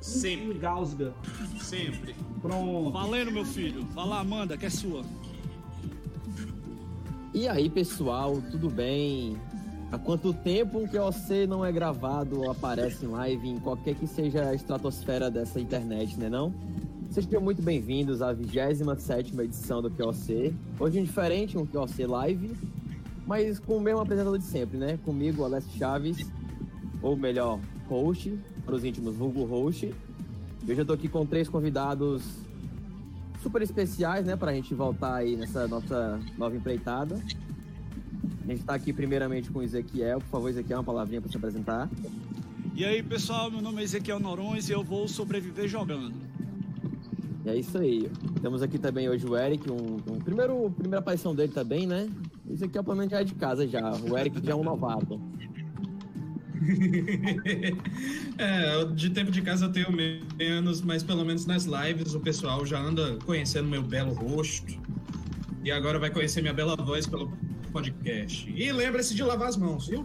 Sempre, 0.00 0.56
engasga. 0.56 1.12
sempre. 1.60 2.14
Pronto. 2.40 2.90
Valendo, 2.92 3.30
meu 3.32 3.44
filho. 3.44 3.84
Fala, 3.94 4.20
Amanda, 4.20 4.56
que 4.56 4.66
é 4.66 4.70
sua. 4.70 5.04
E 7.34 7.46
aí, 7.48 7.68
pessoal, 7.68 8.40
tudo 8.50 8.70
bem? 8.70 9.36
Há 9.90 9.98
quanto 9.98 10.34
tempo 10.34 10.78
um 10.78 10.86
QOC 10.86 11.46
não 11.48 11.64
é 11.64 11.72
gravado 11.72 12.40
ou 12.40 12.50
aparece 12.50 13.06
em 13.06 13.08
live 13.08 13.48
em 13.48 13.58
qualquer 13.58 13.94
que 13.94 14.06
seja 14.06 14.46
a 14.46 14.54
estratosfera 14.54 15.30
dessa 15.30 15.58
internet, 15.58 16.18
né 16.20 16.28
não? 16.28 16.52
Sejam 17.08 17.40
muito 17.40 17.62
bem-vindos 17.62 18.20
à 18.20 18.34
27ª 18.34 19.44
edição 19.44 19.80
do 19.80 19.90
QOC. 19.90 20.54
Hoje 20.78 20.98
é 20.98 21.02
diferente, 21.02 21.56
um 21.56 21.64
QOC 21.64 22.04
live, 22.04 22.54
mas 23.26 23.58
com 23.58 23.78
o 23.78 23.80
mesmo 23.80 24.00
apresentador 24.00 24.38
de 24.38 24.44
sempre, 24.44 24.76
né? 24.76 24.98
Comigo, 25.06 25.42
Alessio 25.42 25.78
Chaves, 25.78 26.30
ou 27.00 27.16
melhor, 27.16 27.58
host, 27.88 28.38
para 28.66 28.74
os 28.74 28.84
íntimos, 28.84 29.16
vulgo 29.16 29.46
host. 29.46 29.94
Eu 30.66 30.76
já 30.76 30.84
tô 30.84 30.92
aqui 30.92 31.08
com 31.08 31.24
três 31.24 31.48
convidados 31.48 32.22
super 33.42 33.62
especiais, 33.62 34.26
né, 34.26 34.36
pra 34.36 34.52
gente 34.52 34.74
voltar 34.74 35.14
aí 35.14 35.34
nessa 35.34 35.66
nossa 35.66 36.20
nova 36.36 36.54
empreitada. 36.54 37.18
A 38.44 38.50
gente 38.50 38.64
tá 38.64 38.74
aqui 38.74 38.92
primeiramente 38.92 39.50
com 39.50 39.58
o 39.58 39.62
Ezequiel. 39.62 40.20
Por 40.20 40.28
favor, 40.28 40.48
Ezequiel, 40.48 40.78
uma 40.78 40.84
palavrinha 40.84 41.20
para 41.20 41.30
se 41.30 41.36
apresentar. 41.36 41.88
E 42.74 42.84
aí, 42.84 43.02
pessoal, 43.02 43.50
meu 43.50 43.60
nome 43.60 43.80
é 43.80 43.84
Ezequiel 43.84 44.20
Norões 44.20 44.68
e 44.68 44.72
eu 44.72 44.84
vou 44.84 45.08
sobreviver 45.08 45.68
jogando. 45.68 46.14
E 47.44 47.50
é 47.50 47.56
isso 47.56 47.76
aí. 47.76 48.10
Temos 48.40 48.62
aqui 48.62 48.78
também 48.78 49.08
hoje 49.08 49.26
o 49.26 49.36
Eric, 49.36 49.70
um, 49.70 49.96
um 50.12 50.18
primeiro, 50.18 50.70
primeira 50.70 50.98
aparição 50.98 51.34
dele 51.34 51.52
também, 51.52 51.86
né? 51.86 52.08
O 52.46 52.52
Ezequiel 52.52 52.84
pelo 52.84 52.96
menos 52.96 53.10
já 53.10 53.20
é 53.20 53.24
de 53.24 53.34
casa 53.34 53.66
já. 53.66 53.92
O 53.92 54.16
Eric 54.16 54.40
já 54.44 54.52
é 54.52 54.54
um 54.54 54.62
novato. 54.62 55.20
é, 58.38 58.84
de 58.94 59.10
tempo 59.10 59.30
de 59.30 59.42
casa 59.42 59.66
eu 59.66 59.72
tenho 59.72 59.88
menos, 59.92 60.80
mas 60.82 61.02
pelo 61.02 61.24
menos 61.24 61.46
nas 61.46 61.64
lives 61.64 62.14
o 62.14 62.20
pessoal 62.20 62.64
já 62.66 62.80
anda 62.80 63.18
conhecendo 63.24 63.68
meu 63.68 63.82
belo 63.82 64.12
rosto. 64.12 64.78
E 65.64 65.70
agora 65.70 65.98
vai 65.98 66.10
conhecer 66.10 66.40
minha 66.40 66.54
bela 66.54 66.76
voz 66.76 67.06
pelo 67.06 67.32
podcast. 67.78 68.52
E 68.54 68.72
lembre-se 68.72 69.14
de 69.14 69.22
lavar 69.22 69.48
as 69.48 69.56
mãos, 69.56 69.86
viu? 69.86 70.04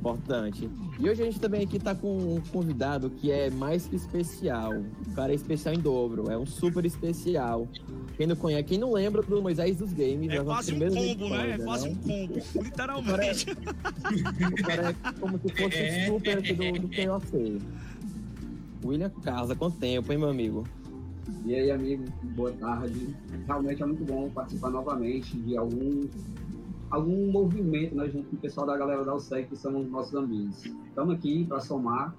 Importante. 0.00 0.70
E 0.98 1.10
hoje 1.10 1.22
a 1.22 1.24
gente 1.26 1.38
também 1.38 1.62
aqui 1.62 1.78
tá 1.78 1.94
com 1.94 2.36
um 2.36 2.40
convidado 2.50 3.10
que 3.10 3.30
é 3.30 3.50
mais 3.50 3.86
que 3.86 3.96
especial. 3.96 4.72
O 5.06 5.14
cara 5.14 5.32
é 5.32 5.34
especial 5.34 5.74
em 5.74 5.78
dobro, 5.78 6.30
é 6.30 6.38
um 6.38 6.46
super 6.46 6.86
especial. 6.86 7.68
Quem 8.16 8.26
não 8.26 8.34
conhece, 8.34 8.64
quem 8.64 8.78
não 8.78 8.92
lembra 8.92 9.22
do 9.22 9.42
Moisés 9.42 9.76
dos 9.76 9.92
Games, 9.92 10.30
é 10.30 10.42
quase 10.42 10.72
um 10.72 10.78
combo, 10.78 11.28
né? 11.28 11.50
É 11.50 11.58
quase 11.58 11.88
um 11.88 11.94
combo, 11.94 12.34
literalmente. 12.62 13.46
O 13.50 14.62
cara 14.62 14.90
é 14.90 15.12
como 15.20 15.38
se 15.38 15.48
fosse 15.50 15.76
é. 15.76 16.06
super 16.06 16.40
do, 16.40 16.80
do 16.80 16.88
KOC. 16.88 17.62
William 18.82 19.10
Casa, 19.22 19.54
quanto 19.54 19.76
tempo, 19.76 20.10
hein, 20.10 20.18
meu 20.18 20.30
amigo? 20.30 20.66
E 21.44 21.54
aí, 21.54 21.70
amigo, 21.70 22.04
boa 22.34 22.52
tarde. 22.52 23.14
Realmente 23.46 23.82
é 23.82 23.86
muito 23.86 24.04
bom 24.04 24.30
participar 24.30 24.70
novamente 24.70 25.36
de 25.36 25.56
algum 25.56 26.08
algum 26.90 27.30
movimento 27.30 27.94
né, 27.94 28.08
junto 28.08 28.28
com 28.28 28.36
o 28.36 28.38
pessoal 28.38 28.66
da 28.66 28.76
galera 28.76 29.04
da 29.04 29.14
USEC, 29.14 29.48
que 29.48 29.56
são 29.56 29.82
nossos 29.84 30.14
amigos. 30.14 30.64
Estamos 30.88 31.14
aqui 31.14 31.44
para 31.44 31.60
somar. 31.60 32.14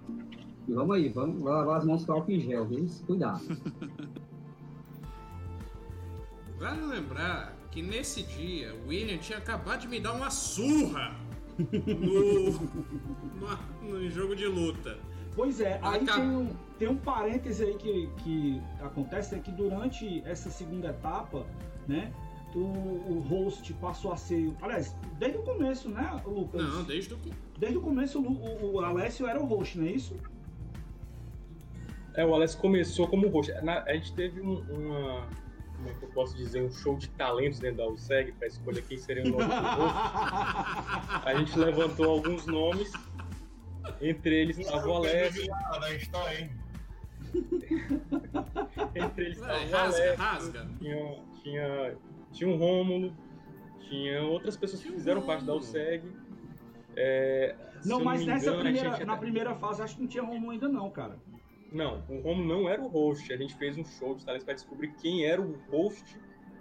E 0.68 0.74
vamos 0.74 0.96
aí, 0.96 1.10
vamos 1.10 1.42
lavar 1.44 1.78
as 1.78 1.86
mãos 1.86 2.06
com 2.06 2.14
álcool 2.14 2.32
em 2.32 2.40
gel, 2.40 2.66
viu? 2.66 2.88
Cuidado. 3.06 3.42
Vale 6.58 6.86
lembrar 6.86 7.58
que 7.72 7.82
nesse 7.82 8.24
dia 8.24 8.76
o 8.76 8.90
William 8.90 9.18
tinha 9.18 9.40
acabado 9.40 9.82
de 9.82 9.88
me 9.88 10.00
dar 10.00 10.14
uma 10.14 10.30
surra 10.30 11.16
no, 11.58 12.52
no, 13.90 14.00
no 14.00 14.10
jogo 14.10 14.36
de 14.36 14.46
luta. 14.46 15.00
Pois 15.36 15.60
é, 15.62 15.80
aí 15.82 16.06
tem 16.06 16.30
um, 16.30 16.50
tem 16.78 16.88
um 16.90 16.98
parêntese 16.98 17.64
aí 17.64 17.76
que, 17.76 18.10
que 18.18 18.62
acontece 18.82 19.34
é 19.34 19.40
que 19.40 19.52
durante 19.52 20.22
essa 20.26 20.50
segunda 20.50 20.90
etapa, 20.90 21.46
né, 21.88 22.14
o, 22.56 22.60
o 22.60 23.20
host 23.30 23.74
passou 23.76 24.12
a 24.12 24.18
ser. 24.18 24.54
Aliás, 24.62 24.96
desde 25.18 25.38
o 25.38 25.44
começo, 25.44 25.90
né, 25.90 26.22
Lucas? 26.26 26.62
Não, 26.62 26.84
desde 26.84 27.14
o 27.14 27.20
Desde 27.62 27.78
o 27.78 27.82
começo 27.82 28.20
o, 28.20 28.26
o, 28.26 28.74
o 28.74 28.80
Alessio 28.80 29.28
era 29.28 29.40
o 29.40 29.46
host, 29.46 29.78
não 29.78 29.86
é 29.86 29.92
isso? 29.92 30.18
É, 32.16 32.26
o 32.26 32.34
Alessio 32.34 32.60
começou 32.60 33.08
como 33.08 33.28
host. 33.28 33.52
Na, 33.62 33.84
a 33.84 33.94
gente 33.94 34.14
teve 34.16 34.42
um, 34.42 34.62
uma. 34.62 35.28
Como 35.76 35.90
é 35.90 35.94
que 35.94 36.04
eu 36.04 36.10
posso 36.10 36.36
dizer? 36.36 36.64
Um 36.64 36.72
show 36.72 36.98
de 36.98 37.08
talentos 37.10 37.60
dentro 37.60 37.78
da 37.78 37.88
USEG 37.88 38.32
para 38.32 38.48
escolher 38.48 38.82
quem 38.84 38.98
seria 38.98 39.24
o 39.26 39.30
nome 39.30 39.46
do 39.46 39.52
host. 39.52 39.96
A 41.24 41.36
gente 41.38 41.60
levantou 41.60 42.10
alguns 42.10 42.48
nomes. 42.48 42.92
Entre 44.02 44.42
eles 44.42 44.58
estava 44.58 44.88
o 44.88 44.94
Alessio. 44.96 45.44
Entre 48.96 49.26
eles 49.26 49.38
estava 49.38 49.60
o 49.60 49.76
Alessio. 49.76 50.16
Rasga. 50.16 50.68
Tinha, 50.80 51.24
tinha 51.44 51.96
tinha 52.32 52.50
o 52.50 52.58
Rômulo, 52.58 53.14
tinha 53.80 54.24
outras 54.24 54.56
pessoas 54.58 54.82
que 54.82 54.92
fizeram 54.92 55.22
parte 55.22 55.46
da 55.46 55.56
USEG. 55.56 56.04
É, 56.96 57.56
não, 57.86 58.04
mas 58.04 58.22
não 58.22 58.28
nessa 58.34 58.50
engano, 58.50 58.64
primeira, 58.64 59.06
na 59.06 59.18
primeira 59.18 59.56
fase 59.56 59.82
acho 59.82 59.96
que 59.96 60.02
não 60.02 60.08
tinha 60.08 60.24
Rômulo 60.24 60.52
ainda 60.52 60.68
não, 60.68 60.90
cara. 60.90 61.18
Não, 61.72 62.04
o 62.10 62.20
Romulo 62.20 62.48
não 62.48 62.70
era 62.70 62.82
o 62.82 62.88
host. 62.88 63.32
A 63.32 63.38
gente 63.38 63.56
fez 63.56 63.78
um 63.78 63.86
show 63.86 64.14
de 64.16 64.26
talentos 64.26 64.44
para 64.44 64.54
descobrir 64.54 64.94
quem 64.96 65.26
era 65.26 65.42
o 65.42 65.58
host 65.72 66.20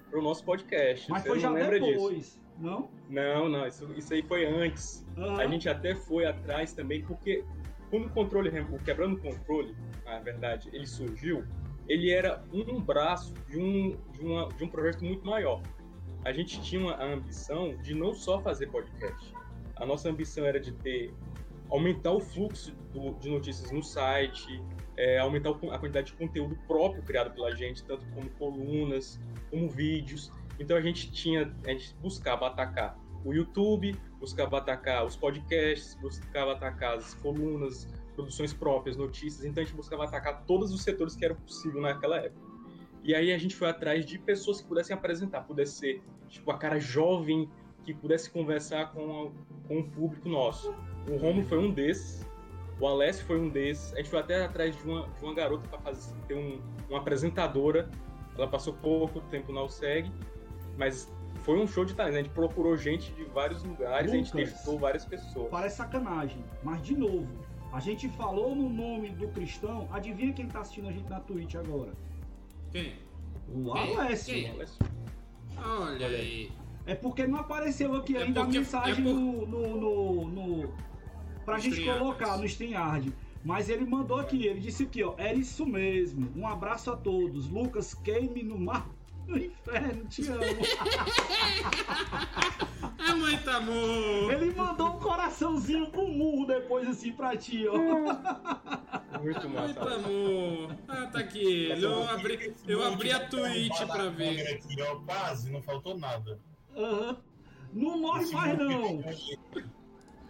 para 0.09 0.19
o 0.19 0.23
nosso 0.23 0.45
podcast. 0.45 1.11
Mas 1.11 1.23
Você 1.23 1.29
foi 1.29 1.41
já 1.41 1.53
depois, 1.53 2.17
disso. 2.17 2.41
não? 2.59 2.89
Não, 3.09 3.49
não, 3.49 3.67
isso, 3.67 3.93
isso 3.97 4.15
aí 4.15 4.23
foi 4.23 4.47
antes. 4.47 5.05
Uhum. 5.17 5.37
A 5.37 5.47
gente 5.49 5.69
até 5.69 5.97
foi 5.97 6.27
atrás 6.27 6.73
também, 6.73 7.03
porque 7.03 7.45
quando 7.91 8.07
o 8.07 8.11
controle, 8.11 8.51
o 8.61 8.79
quebrando 8.79 9.17
o 9.17 9.21
controle, 9.21 9.75
na 10.05 10.21
verdade, 10.21 10.71
ele 10.73 10.87
surgiu, 10.87 11.45
ele 11.91 12.13
era 12.13 12.41
um 12.55 12.81
braço 12.81 13.35
de 13.49 13.59
um, 13.59 13.97
de, 14.13 14.25
uma, 14.25 14.49
de 14.49 14.63
um 14.63 14.69
projeto 14.69 15.05
muito 15.05 15.27
maior. 15.27 15.61
A 16.25 16.33
gente 16.33 16.63
tinha 16.63 16.89
a 16.93 17.05
ambição 17.05 17.77
de 17.79 17.95
não 17.95 18.15
só 18.15 18.41
fazer 18.41 18.69
podcast. 18.69 19.35
A 19.75 19.85
nossa 19.85 20.09
ambição 20.09 20.47
era 20.47 20.61
de 20.61 20.71
ter 20.71 21.13
aumentar 21.69 22.13
o 22.13 22.21
fluxo 22.21 22.73
do, 22.93 23.15
de 23.15 23.29
notícias 23.29 23.73
no 23.73 23.83
site, 23.83 24.63
é, 24.97 25.19
aumentar 25.19 25.51
a 25.51 25.79
quantidade 25.79 26.13
de 26.13 26.13
conteúdo 26.13 26.57
próprio 26.69 27.03
criado 27.03 27.35
pela 27.35 27.57
gente, 27.57 27.83
tanto 27.83 28.07
como 28.15 28.31
colunas, 28.31 29.21
como 29.51 29.69
vídeos. 29.69 30.31
Então 30.61 30.77
a 30.77 30.81
gente 30.81 31.11
tinha, 31.11 31.53
a 31.67 31.71
gente 31.71 31.93
buscava 31.97 32.47
atacar 32.47 32.97
o 33.25 33.33
YouTube, 33.33 33.97
buscava 34.21 34.59
atacar 34.59 35.05
os 35.05 35.17
podcasts, 35.17 35.97
buscava 35.97 36.53
atacar 36.53 36.99
as 36.99 37.15
colunas, 37.15 37.89
produções 38.15 38.53
próprias, 38.53 38.97
notícias, 38.97 39.45
então 39.45 39.63
a 39.63 39.67
gente 39.67 39.77
buscava 39.77 40.05
atacar 40.05 40.45
todos 40.45 40.73
os 40.73 40.83
setores 40.83 41.15
que 41.15 41.25
eram 41.25 41.37
possível 41.37 41.81
naquela 41.81 42.17
época. 42.17 42.51
E 43.03 43.15
aí 43.15 43.33
a 43.33 43.39
gente 43.39 43.57
foi 43.57 43.69
atrás 43.69 44.05
de 44.05 44.19
pessoas 44.19 44.61
que 44.61 44.69
pudessem 44.69 44.95
apresentar, 44.95 45.43
pudesse 45.43 45.79
ser 45.79 46.03
tipo 46.29 46.51
a 46.51 46.59
cara 46.59 46.79
jovem 46.79 47.49
que 47.85 47.95
pudesse 47.95 48.31
conversar 48.31 48.93
com, 48.93 49.33
a, 49.33 49.69
com 49.69 49.81
o 49.81 49.91
público 49.91 50.29
nosso. 50.29 50.75
O 51.09 51.17
Romulo 51.17 51.47
foi 51.47 51.59
um 51.59 51.73
desses, 51.73 52.27
o 52.79 52.87
Alessio 52.87 53.25
foi 53.27 53.39
um 53.39 53.49
desses. 53.49 53.93
A 53.95 53.97
gente 53.97 54.11
foi 54.11 54.19
até 54.19 54.45
atrás 54.45 54.77
de 54.77 54.83
uma, 54.85 55.09
de 55.09 55.25
uma 55.25 55.35
garota 55.35 55.69
para 55.69 55.79
fazer 55.81 56.15
ter 56.27 56.35
um, 56.35 56.61
uma 56.89 56.99
apresentadora. 56.99 57.91
Ela 58.37 58.49
passou 58.49 58.75
pouco 58.75 59.21
tempo 59.23 59.53
na 59.53 59.63
USEG, 59.63 60.11
mas 60.79 61.13
foi 61.43 61.59
um 61.59 61.67
show 61.67 61.85
de 61.85 61.95
talento. 61.95 62.15
A 62.15 62.23
gente 62.23 62.31
procurou 62.31 62.77
gente 62.77 63.13
de 63.13 63.25
vários 63.25 63.63
lugares, 63.65 64.13
Lucas, 64.13 64.13
a 64.13 64.17
gente 64.17 64.33
testou 64.33 64.79
várias 64.79 65.05
pessoas. 65.05 65.51
Parece 65.51 65.77
sacanagem, 65.77 66.45
mas 66.63 66.81
de 66.83 66.97
novo, 66.97 67.29
a 67.73 67.81
gente 67.81 68.09
falou 68.09 68.55
no 68.55 68.69
nome 68.69 69.11
do 69.11 69.29
cristão. 69.29 69.89
Adivinha 69.93 70.33
quem 70.33 70.47
tá 70.47 70.61
assistindo 70.61 70.89
a 70.89 70.93
gente 70.93 71.09
na 71.09 71.21
Twitch 71.21 71.55
agora? 71.55 71.93
Quem? 72.73 72.95
O 73.49 73.73
Alessio. 73.73 74.35
Quem? 74.35 74.55
Olha 75.57 76.07
aí. 76.07 76.51
É 76.87 76.95
porque 76.95 77.27
não 77.27 77.39
apareceu 77.39 77.95
aqui 77.95 78.17
é 78.17 78.23
ainda 78.23 78.43
porque, 78.43 78.57
a 78.57 78.61
mensagem 78.61 78.93
é 78.93 79.13
por... 79.13 79.15
no, 79.15 79.47
no, 79.47 79.81
no, 79.81 80.29
no. 80.29 80.75
pra 81.45 81.57
no 81.57 81.61
gente 81.61 81.85
colocar 81.85 82.37
no 82.37 82.45
StreamYard. 82.45 83.13
Mas 83.45 83.71
ele 83.71 83.87
mandou 83.87 84.19
aqui, 84.19 84.47
ele 84.47 84.61
disse 84.61 84.83
aqui, 84.83 85.03
ó. 85.03 85.15
Era 85.17 85.35
isso 85.35 85.65
mesmo. 85.65 86.31
Um 86.37 86.47
abraço 86.47 86.91
a 86.91 86.97
todos. 86.97 87.49
Lucas, 87.49 87.95
queime 87.95 88.43
no 88.43 88.59
mar 88.59 88.87
no 89.31 89.39
inferno, 89.39 90.05
te 90.07 90.29
amo. 90.29 90.41
É 92.99 93.15
muito 93.15 93.51
amor. 93.51 94.33
Ele 94.33 94.55
mandou 94.55 94.89
um 94.89 94.99
coraçãozinho 94.99 95.91
com 95.91 96.07
murro 96.07 96.47
depois 96.47 96.87
assim 96.87 97.13
pra 97.13 97.37
ti, 97.37 97.67
ó. 97.67 97.77
Muito 99.21 99.49
massa. 99.49 99.65
Muito 99.65 99.89
amor. 99.89 100.77
Ah, 100.87 101.07
tá 101.07 101.19
aqui. 101.19 101.71
Eu 101.81 102.09
abri, 102.09 102.55
eu 102.69 102.85
abri 102.85 103.11
a 103.11 103.27
Twitch 103.27 103.87
pra 103.87 104.11
ver. 104.11 104.55
Aqui, 104.55 104.81
ó, 104.83 104.97
quase, 104.97 105.51
não 105.51 105.63
faltou 105.63 105.99
nada. 105.99 106.39
Uhum. 106.77 107.17
Não 107.73 107.99
morre 107.99 108.31
mais, 108.33 108.59
não. 108.59 109.03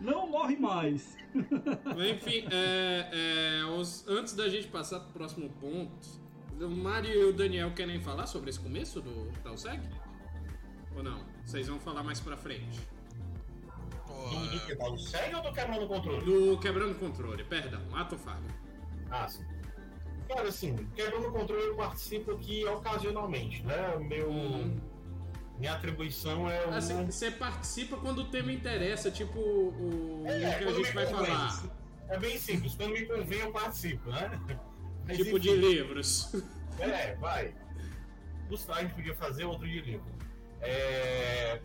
Não 0.00 0.26
morre 0.28 0.56
mais. 0.56 1.16
Enfim, 1.34 2.46
é, 2.50 3.60
é, 3.60 3.64
os, 3.64 4.06
antes 4.08 4.34
da 4.34 4.48
gente 4.48 4.68
passar 4.68 5.00
pro 5.00 5.12
próximo 5.12 5.50
ponto, 5.60 6.19
o 6.60 6.68
Mário 6.70 7.10
e 7.10 7.24
o 7.24 7.32
Daniel 7.32 7.70
querem 7.72 8.00
falar 8.00 8.26
sobre 8.26 8.50
esse 8.50 8.60
começo 8.60 9.00
do 9.00 9.30
Talsec? 9.42 9.80
Ou 10.96 11.02
não? 11.02 11.24
Vocês 11.44 11.66
vão 11.68 11.78
falar 11.80 12.02
mais 12.02 12.20
pra 12.20 12.36
frente. 12.36 12.80
Do, 14.06 14.50
do 14.50 14.60
que? 14.66 14.74
Do 14.74 14.98
SEG 14.98 15.34
ou 15.34 15.42
do 15.42 15.52
Quebrando 15.52 15.84
o 15.84 15.88
Controle? 15.88 16.24
Do 16.24 16.58
Quebrando 16.58 16.92
o 16.92 16.94
Controle, 16.96 17.44
perdão, 17.44 17.80
ato 17.94 18.16
falho. 18.18 18.44
Ah, 19.10 19.26
sim. 19.28 19.44
Cara, 20.28 20.48
assim, 20.48 20.76
Quebrando 20.94 21.28
o 21.28 21.32
Controle 21.32 21.66
eu 21.68 21.76
participo 21.76 22.32
aqui 22.32 22.64
ocasionalmente, 22.64 23.62
né? 23.64 23.96
Meu, 23.98 24.30
uhum. 24.30 24.78
Minha 25.58 25.74
atribuição 25.74 26.48
é 26.50 26.66
o. 26.66 26.74
Assim, 26.74 27.04
você 27.04 27.30
participa 27.30 27.96
quando 27.96 28.20
o 28.20 28.24
tema 28.30 28.52
interessa, 28.52 29.10
tipo 29.10 29.38
o, 29.38 30.22
o 30.22 30.26
É, 30.26 30.58
que 30.58 30.64
a 30.64 30.72
gente 30.72 30.92
vai 30.92 31.06
convém. 31.06 31.26
falar. 31.26 31.64
É 32.08 32.18
bem 32.18 32.38
simples, 32.38 32.74
quando 32.74 32.92
me 32.92 33.06
convém 33.06 33.40
eu 33.40 33.52
participo, 33.52 34.10
né? 34.10 34.40
Mas, 35.06 35.16
Tipo 35.16 35.38
de 35.38 35.50
enfim. 35.50 35.60
livros. 35.60 36.32
É, 36.78 37.14
vai. 37.16 37.54
Gustavo, 38.48 38.78
a 38.78 38.82
gente 38.82 38.94
podia 38.94 39.14
fazer 39.14 39.44
outro 39.44 39.68
de 39.68 39.82
livro. 39.82 40.06
É, 40.62 41.60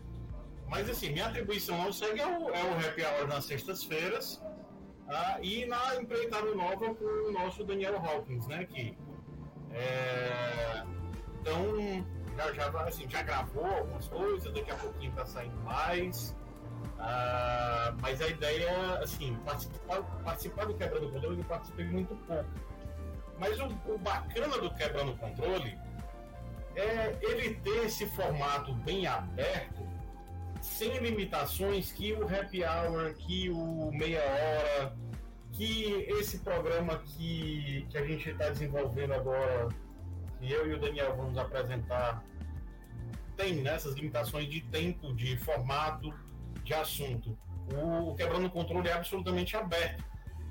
Mas 0.68 0.90
assim, 0.90 1.10
minha 1.10 1.26
atribuição 1.26 1.80
ao 1.80 1.90
SEG 1.90 2.20
é 2.20 2.26
o, 2.26 2.50
é 2.50 2.62
o 2.64 2.76
Happy 2.76 3.02
Hour 3.02 3.26
nas 3.26 3.46
sextas-feiras 3.46 4.42
ah, 5.08 5.38
e 5.40 5.64
na 5.64 5.96
empreitada 5.96 6.54
nova 6.54 6.94
com 6.94 7.04
o 7.04 7.32
nosso 7.32 7.64
Daniel 7.64 7.96
Hawkins, 7.96 8.46
né? 8.46 8.66
Que, 8.66 8.94
é, 9.72 10.82
Então, 11.40 12.04
já, 12.36 12.52
já, 12.52 12.68
assim, 12.82 13.08
já 13.08 13.22
gravou 13.22 13.64
algumas 13.64 14.08
coisas, 14.08 14.52
daqui 14.52 14.70
a 14.70 14.76
pouquinho 14.76 15.12
tá 15.12 15.24
saindo 15.24 15.56
mais. 15.62 16.36
Ah, 16.98 17.94
mas 18.02 18.20
a 18.20 18.28
ideia, 18.28 18.98
assim, 18.98 19.34
participar, 19.46 20.02
participar 20.24 20.66
do 20.66 20.74
Quebrando 20.74 21.06
o 21.06 21.12
Controle 21.12 21.38
eu 21.38 21.44
participei 21.44 21.86
muito 21.86 22.14
pouco. 22.26 22.44
Mas 23.38 23.58
o, 23.60 23.66
o 23.86 23.98
bacana 23.98 24.58
do 24.58 24.70
Quebrando 24.74 25.12
o 25.12 25.16
Controle 25.16 25.78
é 26.74 27.16
ele 27.20 27.54
ter 27.56 27.86
esse 27.86 28.06
formato 28.06 28.72
bem 28.74 29.06
aberto, 29.06 29.86
sem 30.60 30.98
limitações 30.98 31.92
que 31.92 32.12
o 32.12 32.24
Happy 32.24 32.62
Hour, 32.64 33.14
que 33.14 33.50
o 33.50 33.90
Meia 33.92 34.20
Hora, 34.20 34.96
que 35.52 36.06
esse 36.18 36.40
programa 36.40 36.98
que, 36.98 37.86
que 37.88 37.96
a 37.96 38.06
gente 38.06 38.28
está 38.28 38.50
desenvolvendo 38.50 39.14
agora, 39.14 39.68
que 40.38 40.52
eu 40.52 40.68
e 40.68 40.74
o 40.74 40.80
Daniel 40.80 41.16
vamos 41.16 41.38
apresentar, 41.38 42.22
tem 43.36 43.56
nessas 43.56 43.94
limitações 43.94 44.48
de 44.48 44.60
tempo, 44.62 45.14
de 45.14 45.36
formato, 45.38 46.12
de 46.62 46.74
assunto. 46.74 47.38
O 47.72 48.14
Quebrando 48.14 48.46
o 48.46 48.50
Controle 48.50 48.88
é 48.88 48.92
absolutamente 48.92 49.56
aberto. 49.56 50.04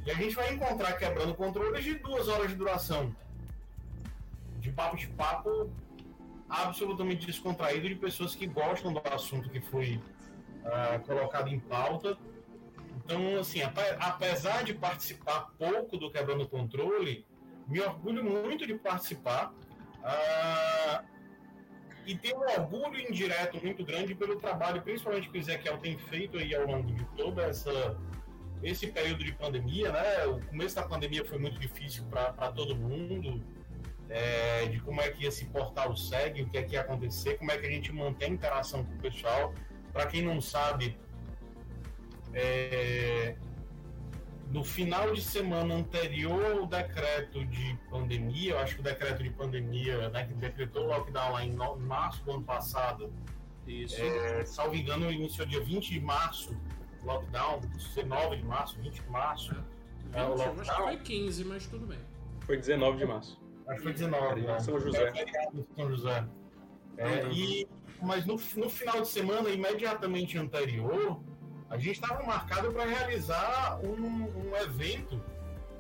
E 0.06 0.12
a 0.12 0.14
gente 0.14 0.36
vai 0.36 0.54
encontrar 0.54 0.94
quebrando 0.94 1.34
controles 1.34 1.84
de 1.84 1.96
duas 1.96 2.28
horas 2.28 2.50
de 2.50 2.56
duração. 2.56 3.16
De 4.60 4.72
papo 4.72 4.96
de 4.98 5.08
papo 5.08 5.70
absolutamente 6.48 7.26
descontraído 7.26 7.88
de 7.90 7.96
pessoas 7.96 8.36
que 8.36 8.46
gostam 8.46 8.94
do 8.94 9.02
assunto 9.12 9.50
que 9.50 9.60
foi 9.60 10.00
ah, 10.64 11.00
colocado 11.06 11.48
em 11.50 11.60
pauta. 11.60 12.18
Então, 12.98 13.40
assim, 13.40 13.62
ape- 13.62 13.98
apesar 14.00 14.64
de 14.64 14.74
participar 14.74 15.50
pouco 15.58 15.98
do 15.98 16.12
Quebrando 16.12 16.48
Controle, 16.48 17.26
me 17.68 17.82
orgulho 17.82 18.24
muito 18.24 18.66
de 18.66 18.76
participar. 18.76 19.52
ah, 20.04 21.04
e 22.06 22.16
tenho 22.16 22.38
um 22.38 22.44
orgulho 22.62 23.00
indireto 23.02 23.60
muito 23.64 23.84
grande 23.84 24.14
pelo 24.14 24.36
trabalho, 24.36 24.80
principalmente 24.84 25.28
que 25.28 25.40
o 25.40 25.42
Ezequiel 25.42 25.80
tem 25.80 25.98
feito 25.98 26.38
aí 26.38 26.54
ao 26.54 26.68
longo 26.68 26.94
de 26.94 27.04
toda 27.18 27.42
essa 27.42 27.98
esse 28.64 28.88
período 28.88 29.24
de 29.24 29.34
pandemia, 29.34 29.92
né? 29.92 30.26
O 30.26 30.40
começo 30.46 30.76
da 30.76 30.84
pandemia 30.84 31.24
foi 31.26 31.38
muito 31.38 31.60
difícil 31.60 32.04
para 32.06 32.52
todo 32.52 32.76
mundo, 32.76 33.44
é, 34.10 34.66
de 34.66 34.80
como 34.80 35.02
é 35.02 35.10
que 35.10 35.26
esse 35.26 35.46
portal 35.46 35.96
segue, 35.96 36.44
o 36.44 36.50
que 36.50 36.58
é 36.58 36.64
que 36.64 36.74
ia 36.74 36.82
acontecer, 36.82 37.38
como 37.38 37.52
é 37.52 37.58
que 37.58 37.66
a 37.66 37.70
gente 37.70 37.92
mantém 37.92 38.34
interação 38.34 38.84
com 38.84 38.94
o 38.94 39.00
pessoal. 39.00 39.54
Para 39.92 40.08
quem 40.08 40.22
não 40.22 40.42
sabe, 40.42 40.98
é, 42.34 43.36
no 44.52 44.64
final 44.64 45.14
de 45.14 45.22
semana 45.22 45.74
anterior 45.74 46.46
ao 46.46 46.68
decreto 46.68 47.46
de 47.46 47.78
pandemia, 47.90 48.54
eu 48.54 48.60
acho 48.60 48.76
que 48.76 48.82
o 48.82 48.84
decreto 48.84 49.24
de 49.24 49.30
pandemia, 49.30 50.10
né, 50.10 50.26
que 50.26 50.34
decretou 50.34 50.84
o 50.84 50.88
lockdown 50.88 51.34
lá 51.34 51.46
em 51.46 51.54
março 51.54 52.24
do 52.24 52.32
ano 52.32 52.44
passado, 52.44 53.12
Isso. 53.66 54.02
é, 54.02 54.46
salvo 54.46 54.76
engano, 54.76 55.12
iniciou 55.12 55.48
dia 55.48 55.62
20 55.62 55.90
de 55.92 56.00
março, 56.00 56.56
lockdown, 57.06 57.60
19 57.60 58.38
de 58.38 58.44
março, 58.44 58.78
20 58.82 58.94
de 58.94 59.10
março. 59.10 59.56
é, 60.14 60.24
o 60.24 60.28
Eu 60.28 60.34
acho 60.34 60.44
que 60.44 60.50
lockdown. 60.50 60.84
foi 60.84 60.98
15, 60.98 61.46
mas 61.46 61.68
tudo 61.68 61.86
bem. 61.86 62.00
Foi 62.42 62.58
19 62.58 62.98
de 62.98 63.06
março. 63.06 63.42
Acho 63.68 63.78
que 63.78 63.84
foi 63.84 63.94
19, 63.94 64.42
né? 64.42 64.60
São 64.60 64.80
José. 64.80 65.14
É, 65.16 65.52
São 65.76 65.90
José. 65.90 66.26
É, 66.98 67.28
e, 67.32 67.68
mas 68.02 68.26
no, 68.26 68.36
no 68.56 68.70
final 68.70 69.02
de 69.02 69.08
semana, 69.08 69.50
imediatamente 69.50 70.38
anterior, 70.38 71.20
a 71.70 71.78
gente 71.78 72.00
estava 72.00 72.24
marcado 72.24 72.72
para 72.72 72.86
realizar 72.86 73.80
um, 73.84 74.50
um 74.50 74.56
evento 74.56 75.22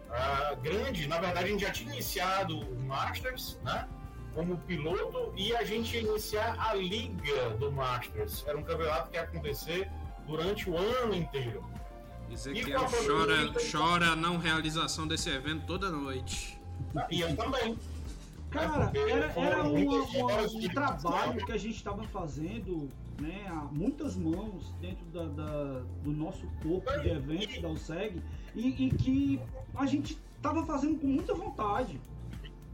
ah, 0.09 0.55
grande. 0.61 1.07
Na 1.07 1.19
verdade, 1.19 1.45
a 1.45 1.51
gente 1.51 1.61
já 1.61 1.71
tinha 1.71 1.93
iniciado 1.93 2.59
o 2.59 2.79
Masters, 2.79 3.59
né? 3.63 3.87
Como 4.33 4.57
piloto, 4.59 5.33
e 5.37 5.55
a 5.55 5.63
gente 5.63 5.95
ia 5.95 6.01
iniciar 6.01 6.57
a 6.59 6.73
Liga 6.73 7.51
do 7.51 7.71
Masters. 7.71 8.43
Era 8.45 8.57
um 8.57 8.63
campeonato 8.63 9.09
que 9.09 9.15
ia 9.15 9.23
acontecer 9.23 9.89
durante 10.27 10.69
o 10.69 10.77
ano 10.77 11.15
inteiro. 11.15 11.63
Ezequiel 12.31 12.79
chora, 12.79 13.35
pandemia- 13.37 13.53
chora 13.71 14.05
a 14.11 14.15
não 14.15 14.37
realização 14.37 15.07
desse 15.07 15.29
evento 15.29 15.65
toda 15.65 15.89
noite. 15.91 16.57
E 17.11 17.21
eu 17.21 17.35
também. 17.35 17.77
Cara, 18.49 18.85
porque 18.87 18.97
era, 18.99 19.25
era 19.39 19.63
uma- 19.63 20.03
uma- 20.03 20.41
um 20.41 20.67
trabalho 20.69 21.45
que 21.45 21.51
a 21.51 21.57
gente 21.57 21.75
estava 21.75 22.03
fazendo 22.05 22.89
né, 23.21 23.45
a 23.49 23.55
muitas 23.71 24.15
mãos 24.17 24.73
dentro 24.81 25.05
da, 25.05 25.23
da- 25.23 25.81
do 26.03 26.11
nosso 26.11 26.45
corpo 26.61 26.91
de 26.99 27.09
eventos 27.09 27.61
da 27.61 27.69
USEG 27.69 28.21
e, 28.53 28.67
e 28.87 28.89
que 28.89 29.41
a 29.73 29.85
gente 29.85 30.17
estava 30.35 30.65
fazendo 30.65 30.99
com 30.99 31.07
muita 31.07 31.33
vontade. 31.33 31.99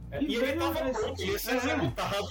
É, 0.10 0.20
E 0.22 0.26
E 0.32 0.36
ele 0.36 0.46
estava 0.54 0.90
esse- 0.90 1.00
pronto, 1.00 1.22
ia 1.24 1.38
ser 1.40 1.52
é. 1.52 1.58
executado. 1.58 2.28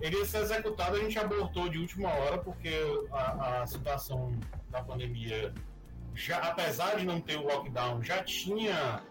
Ele 0.00 0.16
ia 0.18 0.24
ser 0.24 0.38
executado, 0.42 0.96
a 0.96 1.00
gente 1.00 1.18
abortou 1.18 1.68
de 1.68 1.78
última 1.78 2.08
hora, 2.08 2.38
porque 2.38 2.70
a, 3.12 3.62
a 3.62 3.66
situação 3.66 4.32
da 4.70 4.82
pandemia, 4.82 5.54
já, 6.14 6.38
apesar 6.38 6.96
de 6.96 7.06
não 7.06 7.20
ter 7.20 7.36
o 7.36 7.42
lockdown, 7.46 8.02
já 8.02 8.22
tinha 8.22 9.02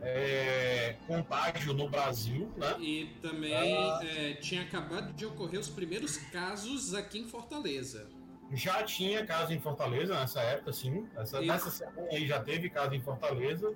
é, 0.00 0.96
contágio 1.06 1.72
no 1.74 1.88
Brasil, 1.88 2.50
né? 2.56 2.76
E 2.78 3.06
também 3.20 3.52
Ah. 3.76 4.00
é, 4.04 4.34
tinha 4.34 4.62
acabado 4.62 5.12
de 5.12 5.26
ocorrer 5.26 5.58
os 5.58 5.68
primeiros 5.68 6.16
casos 6.16 6.94
aqui 6.94 7.18
em 7.18 7.28
Fortaleza. 7.28 8.08
Já 8.52 8.82
tinha 8.82 9.26
caso 9.26 9.52
em 9.52 9.60
Fortaleza 9.60 10.14
nessa 10.18 10.40
época, 10.40 10.72
sim. 10.72 11.06
Essa, 11.16 11.42
E- 11.42 11.46
Nessa 11.46 11.70
semana 11.70 12.08
aí 12.10 12.26
já 12.26 12.40
teve 12.40 12.70
caso 12.70 12.94
em 12.94 13.00
Fortaleza. 13.00 13.74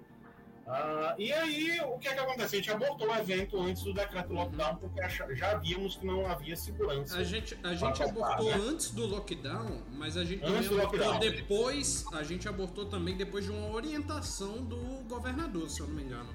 Ah, 0.67 1.15
e 1.19 1.33
aí, 1.33 1.81
o 1.81 1.99
que 1.99 2.07
é 2.09 2.15
que 2.15 2.21
aconteceu? 2.21 2.45
A 2.47 2.63
gente 2.63 2.71
abortou 2.71 3.09
o 3.09 3.15
evento 3.17 3.61
antes 3.61 3.83
do 3.83 3.93
decreto 3.93 4.33
lockdown, 4.33 4.77
porque 4.77 5.01
já 5.35 5.55
víamos 5.59 5.97
que 5.97 6.07
não 6.07 6.25
havia 6.27 6.55
segurança. 6.57 7.17
A 7.19 7.25
gente, 7.25 7.59
a 7.65 7.75
gente 7.75 7.97
Pra 7.99 8.07
abortou 8.09 8.45
voltar, 8.47 8.59
né? 8.59 8.65
antes 8.69 8.91
do 8.91 9.07
lockdown, 9.07 9.83
mas 9.93 10.17
a 10.17 10.25
gente 10.25 10.45
Antes 10.45 10.69
também 10.69 10.85
abortou 10.85 11.19
depois. 11.19 12.05
A 12.13 12.23
gente 12.23 12.49
abortou 12.49 12.87
também 12.87 13.17
depois 13.17 13.45
de 13.45 13.51
uma 13.51 13.71
orientação 13.75 14.63
do 14.65 14.77
governador, 15.09 15.69
se 15.69 15.81
eu 15.81 15.89
não 15.89 15.95
me 15.97 16.03
engano. 16.05 16.31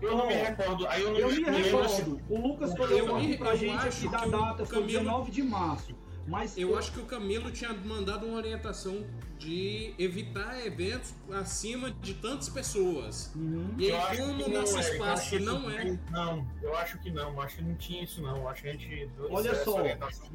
Eu 0.00 0.16
não 0.16 0.26
me 0.26 0.34
recordo. 0.34 0.86
Aí 0.88 1.02
eu 1.02 1.10
não 1.12 1.18
Eu 1.18 1.28
me 1.28 1.34
se- 1.34 1.42
recordo, 1.50 2.20
o 2.28 2.40
Lucas 2.48 2.70
Eu 2.70 2.76
colocou 2.76 3.16
me- 3.20 3.26
aqui 3.26 3.36
pra 3.38 3.50
eu 3.50 3.56
gente 3.56 3.86
aqui 3.88 4.08
da 4.08 4.26
data, 4.26 4.64
foi 4.64 4.78
Camilo- 4.80 4.86
19 5.00 5.30
de 5.30 5.42
março. 5.42 5.94
Mas 6.26 6.56
Eu 6.56 6.76
acho 6.78 6.92
que 6.92 7.00
o 7.00 7.04
Camilo 7.04 7.50
tinha 7.50 7.72
mandado 7.72 8.26
uma 8.26 8.36
orientação 8.36 9.04
de 9.42 9.94
evitar 9.98 10.64
eventos 10.64 11.14
acima 11.32 11.90
de 11.90 12.14
tantas 12.14 12.48
pessoas. 12.48 13.32
Uhum. 13.34 13.74
E 13.78 13.90
aí, 13.92 14.16
como 14.18 14.32
não 14.38 14.48
nosso 14.60 14.72
é, 14.78 14.80
eu 14.80 14.80
acho 14.80 14.92
espaço 14.92 15.30
que 15.30 15.38
não 15.40 15.70
é. 15.70 15.82
tem- 15.84 16.00
Não, 16.10 16.46
eu 16.62 16.76
acho 16.76 16.98
que 17.00 17.10
não. 17.10 17.40
Acho 17.40 17.56
que 17.56 17.62
não 17.62 17.74
tinha 17.76 18.02
isso, 18.04 18.22
não. 18.22 18.48
Acho 18.48 18.62
que 18.62 18.68
a 18.68 18.72
gente. 18.72 19.10
Olha 19.30 19.54
só, 19.64 19.78
não 19.78 19.84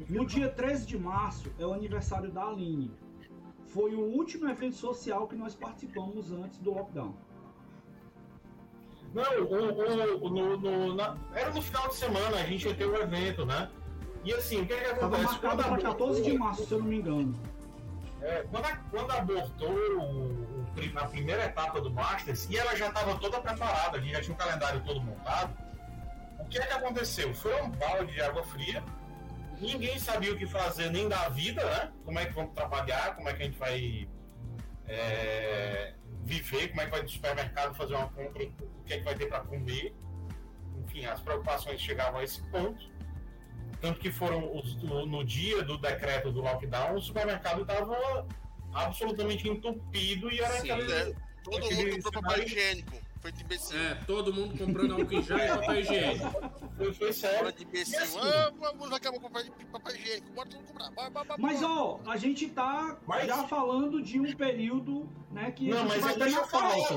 No 0.08 0.26
dia 0.26 0.48
13 0.48 0.86
de 0.86 0.98
março 0.98 1.50
é 1.58 1.66
o 1.66 1.72
aniversário 1.72 2.30
da 2.30 2.44
Aline. 2.44 2.90
Foi 3.66 3.94
o 3.94 4.00
último 4.00 4.48
evento 4.48 4.76
social 4.76 5.26
que 5.28 5.36
nós 5.36 5.54
participamos 5.54 6.30
antes 6.32 6.58
do 6.58 6.70
lockdown. 6.72 7.14
Não, 9.14 9.22
o, 9.42 10.22
o, 10.22 10.26
o- 10.26 10.30
no, 10.30 10.56
no- 10.58 10.94
na- 10.94 11.16
era 11.34 11.50
no 11.52 11.62
final 11.62 11.88
de 11.88 11.94
semana, 11.96 12.36
a 12.36 12.44
gente 12.44 12.66
ia 12.68 12.74
ter 12.74 12.84
o 12.86 12.94
evento, 12.96 13.44
né? 13.46 13.70
E 14.24 14.34
assim, 14.34 14.62
o 14.62 14.66
que, 14.66 14.72
é 14.74 14.76
que 14.76 14.84
Estava 14.84 15.06
acontece? 15.16 15.24
marcado 15.24 15.40
Quando 15.40 15.56
para 15.58 15.66
abortou- 15.88 15.90
14 16.08 16.22
de 16.22 16.36
março, 16.38 16.66
se 16.66 16.72
eu 16.72 16.78
não 16.80 16.86
me 16.86 16.96
engano. 16.96 17.40
É, 18.20 18.42
quando, 18.50 18.64
a- 18.66 18.76
quando 18.90 19.10
abortou 19.12 19.70
o, 19.70 20.02
o 20.02 20.66
na 20.92 21.06
primeira 21.06 21.44
etapa 21.44 21.80
do 21.80 21.90
Masters, 21.90 22.48
e 22.50 22.56
ela 22.56 22.74
já 22.76 22.88
estava 22.88 23.16
toda 23.18 23.40
preparada, 23.40 23.98
a 23.98 24.00
gente 24.00 24.12
já 24.12 24.20
tinha 24.20 24.34
o 24.34 24.38
calendário 24.38 24.80
todo 24.84 25.00
montado, 25.00 25.56
o 26.38 26.44
que 26.46 26.58
é 26.58 26.66
que 26.66 26.72
aconteceu? 26.72 27.34
Foi 27.34 27.60
um 27.62 27.70
balde 27.70 28.12
de 28.12 28.20
água 28.22 28.42
fria, 28.44 28.82
ninguém 29.60 29.98
sabia 29.98 30.32
o 30.32 30.36
que 30.36 30.46
fazer 30.46 30.90
nem 30.90 31.08
da 31.08 31.28
vida, 31.28 31.64
né? 31.64 31.92
Como 32.04 32.18
é 32.18 32.26
que 32.26 32.32
vamos 32.32 32.54
trabalhar, 32.54 33.14
como 33.16 33.28
é 33.28 33.34
que 33.34 33.42
a 33.42 33.46
gente 33.46 33.58
vai 33.58 34.08
é, 34.86 35.94
viver, 36.24 36.68
como 36.68 36.80
é 36.80 36.84
que 36.84 36.90
vai 36.90 37.02
no 37.02 37.08
supermercado 37.08 37.74
fazer 37.74 37.94
uma 37.94 38.08
compra, 38.08 38.44
o 38.44 38.82
que 38.84 38.94
é 38.94 38.98
que 38.98 39.04
vai 39.04 39.14
ter 39.14 39.26
para 39.26 39.40
comer. 39.40 39.94
Enfim, 40.84 41.04
as 41.06 41.20
preocupações 41.20 41.80
chegavam 41.80 42.20
a 42.20 42.24
esse 42.24 42.40
ponto. 42.50 42.78
Tanto 43.80 44.00
que 44.00 44.10
foram 44.10 44.56
os- 44.56 44.74
no, 44.82 45.24
dia 45.24 45.62
do 45.62 45.78
decreto 45.78 46.32
do 46.32 46.40
lockdown, 46.40 46.96
o 46.96 47.00
supermercado 47.00 47.62
estava 47.62 48.26
absolutamente 48.74 49.48
entupido 49.48 50.30
e 50.32 50.40
era 50.40 50.60
Sim. 50.60 50.70
aquele, 50.70 50.92
É, 50.92 51.14
todo 51.44 51.56
aquele 51.58 51.92
mundo 51.92 52.02
comprou 52.04 52.22
papel 52.22 52.44
higiênico. 52.44 53.08
Feito 53.20 53.42
imbecil. 53.42 53.76
É, 53.80 53.94
todo 54.06 54.32
mundo 54.32 54.56
comprando 54.56 54.94
álcool 54.94 55.12
em 55.14 55.22
gel 55.22 55.38
e 55.38 55.48
papel 55.48 55.80
higiênico. 55.80 56.52
Foi, 56.76 56.94
foi 56.94 57.12
sério. 57.12 57.52
De 57.52 57.64
imbecil. 57.64 57.98
E 57.98 58.02
assim- 58.02 58.18
Ah, 58.20 58.52
vamos 58.60 58.92
acabar 58.92 59.18
com 59.18 59.28
papel 59.28 59.52
papel 59.72 59.96
higiênico. 59.96 60.30
Bora 60.32 60.48
todo 60.48 60.58
mundo 60.60 60.68
comprar. 60.68 60.90
Bora, 60.92 61.10
bora, 61.10 61.24
bora, 61.26 61.40
Mas 61.42 61.60
bora. 61.60 61.72
ó, 61.72 61.98
a 62.06 62.16
gente 62.16 62.48
tá 62.48 62.96
Mas- 63.06 63.26
já 63.26 63.42
falando 63.48 64.00
de 64.00 64.20
um 64.20 64.32
período, 64.36 65.08
né, 65.32 65.50
que 65.50 65.68
a 65.68 65.74
Não, 65.74 65.80
gente 65.82 65.88
mas 65.88 66.00
vai 66.00 66.12
aí 66.12 66.18
ter 66.18 66.24
deixa 66.24 66.36
na 66.36 66.42
eu 66.44 66.48
falar. 66.48 66.70
pauta. 66.70 66.94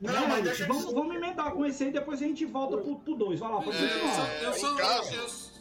Não, 0.00 0.12
Né? 0.12 0.26
mas 0.28 0.44
deixa 0.44 0.62
eu 0.64 0.68
vamos, 0.68 0.92
vamos 0.92 1.16
emendar 1.16 1.50
com 1.52 1.64
esse 1.64 1.84
aí, 1.84 1.90
depois 1.92 2.20
a 2.20 2.26
gente 2.26 2.44
volta 2.44 2.76
pro, 2.76 2.96
pro 2.98 3.14
dois. 3.14 3.40
Vai 3.40 3.50
lá, 3.50 3.62
pode 3.62 3.76
Eu 3.82 3.88
continuar. 3.88 4.14
só. 4.14 4.26
Eu 4.26 4.50
em 4.50 4.58
só. 5.28 5.53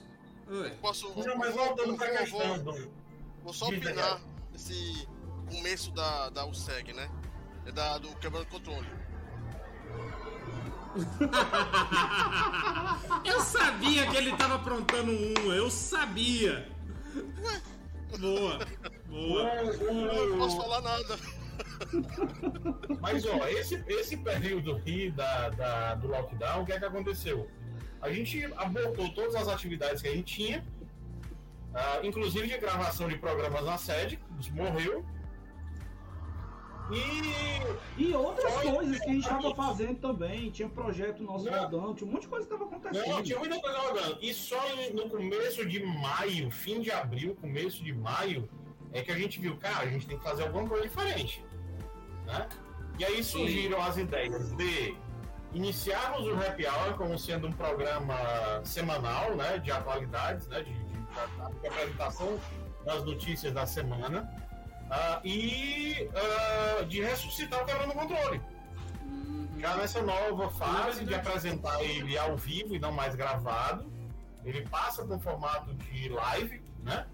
Eu-. 0.56 0.76
Posso. 0.78 1.08
Não, 1.26 1.38
mas 1.38 1.54
voltando 1.54 1.96
pra 1.98 2.08
vou- 2.08 2.18
questão 2.18 2.64
vou-. 2.64 2.92
Vou 3.44 3.54
só 3.54 3.68
opinar 3.68 4.22
esse 4.56 5.08
começo 5.50 5.92
da, 5.92 6.30
da 6.30 6.46
USEG, 6.46 6.94
né? 6.94 7.10
É 7.66 7.72
da, 7.72 7.98
do 7.98 8.08
quebrando 8.18 8.46
controle. 8.48 8.88
Eu 13.26 13.40
sabia 13.42 14.08
que 14.08 14.18
ele 14.18 14.36
tava 14.36 14.56
aprontando 14.56 15.12
um, 15.12 15.54
eu 15.54 15.70
sabia. 15.70 16.70
Boa, 18.20 18.60
boa. 19.08 19.42
Eu 19.50 20.30
não 20.30 20.38
posso 20.38 20.58
falar 20.58 20.82
nada. 20.82 21.18
Mas 23.02 23.26
ó, 23.26 23.48
esse, 23.48 23.84
esse 23.88 24.18
período 24.18 24.82
aí 24.86 25.10
da, 25.12 25.50
da- 25.50 25.96
do 25.96 26.08
lockdown, 26.08 26.62
o 26.62 26.66
que 26.66 26.74
é 26.74 26.80
que 26.80 26.86
aconteceu? 26.86 27.50
A 28.04 28.12
gente 28.12 28.44
abortou 28.58 29.08
todas 29.14 29.34
as 29.36 29.48
atividades 29.48 30.02
que 30.02 30.08
a 30.10 30.14
gente 30.14 30.36
tinha, 30.36 30.64
ah, 31.74 32.00
inclusive 32.04 32.48
de 32.48 32.58
gravação 32.58 33.08
de 33.08 33.18
programas 33.18 33.64
na 33.66 33.78
sede, 33.78 34.20
morreu. 34.52 35.06
E 36.92 38.02
E 38.02 38.14
outras 38.14 38.52
Foi- 38.56 38.72
coisas 38.74 39.00
que 39.00 39.10
a 39.10 39.14
gente 39.14 39.30
tava 39.30 39.56
fazendo 39.56 39.96
também. 40.00 40.50
Tinha 40.52 40.68
projeto 40.68 41.24
nosso 41.24 41.46
Não. 41.46 41.60
rodando, 41.64 41.94
tinha 41.94 42.08
um 42.10 42.12
monte 42.12 42.24
de 42.24 42.28
coisa 42.28 42.46
que 42.46 42.52
tava 42.52 42.66
Não, 42.66 42.78
acontecendo. 42.78 43.24
tinha 43.24 43.40
muita 43.40 43.60
coisa 43.62 43.78
rodando. 43.80 44.18
E 44.22 44.34
só 44.34 44.62
no 44.94 45.10
começo 45.10 45.66
de 45.66 45.80
maio, 45.86 46.52
fim 46.52 46.82
de 46.82 46.92
abril, 46.92 47.36
começo 47.40 47.82
de 47.84 47.94
maio, 47.94 48.50
é 48.92 49.02
que 49.02 49.12
a 49.12 49.18
gente 49.18 49.40
viu, 49.40 49.56
cara, 49.58 49.86
a 49.86 49.88
gente 49.88 50.06
tem 50.08 50.18
que 50.18 50.24
fazer 50.24 50.44
alguma 50.44 50.68
coisa 50.68 50.84
diferente. 50.84 51.46
Né? 52.26 52.50
E 53.00 53.06
aí 53.06 53.24
surgiram 53.24 53.82
as 53.82 53.96
ideias 53.98 54.52
de 54.56 54.96
iniciarmos 55.54 56.28
o 56.28 56.34
Happy 56.36 56.66
Hour 56.66 56.94
como 56.96 57.18
sendo 57.18 57.48
um 57.48 57.52
programa 57.52 58.16
semanal, 58.64 59.36
né, 59.36 59.58
de 59.60 59.72
atualidades, 59.72 60.48
né, 60.48 60.62
de, 60.64 60.74
de- 60.74 60.94
de 61.62 61.68
apresentação 61.68 62.40
das 62.86 63.04
notícias 63.06 63.54
da 63.54 63.66
semana, 63.66 64.30
ah, 64.90 65.22
e 65.24 66.10
ah, 66.16 66.84
de 66.84 67.02
ressuscitar 67.02 67.62
o 67.62 67.66
Quebrando 67.66 67.92
o 67.92 67.94
Controle 67.94 68.42
já 69.60 69.78
nessa 69.78 70.02
nova 70.02 70.50
fase 70.50 71.06
de 71.06 71.16
apresentar 71.16 71.82
ele 71.82 72.18
ao 72.18 72.36
vivo 72.36 72.76
e 72.76 72.80
não 72.80 72.92
mais 72.92 73.16
gravado, 73.16 73.90
ele 74.44 74.68
passa 74.68 75.06
para 75.06 75.16
um 75.16 75.20
formato 75.22 75.74
de 75.76 76.10
live, 76.10 76.62
né? 76.84 77.06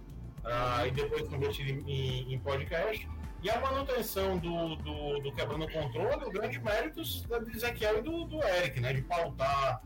Ah, 0.44 0.88
e 0.88 0.90
depois 0.90 1.28
convertido 1.28 1.70
em- 1.88 2.34
em 2.34 2.40
podcast. 2.40 3.08
E 3.42 3.50
a 3.50 3.60
manutenção 3.60 4.38
do, 4.38 4.76
do, 4.76 5.20
do 5.22 5.32
Quebrando 5.32 5.66
o 5.66 5.72
Controle, 5.72 6.26
o 6.26 6.30
grande 6.32 6.60
mérito 6.60 7.02
do 7.02 7.52
Ezequiel 7.52 8.00
e 8.00 8.02
do, 8.02 8.26
do 8.26 8.44
Eric, 8.44 8.80
né? 8.82 8.92
De 8.92 9.02
pautar 9.02 9.82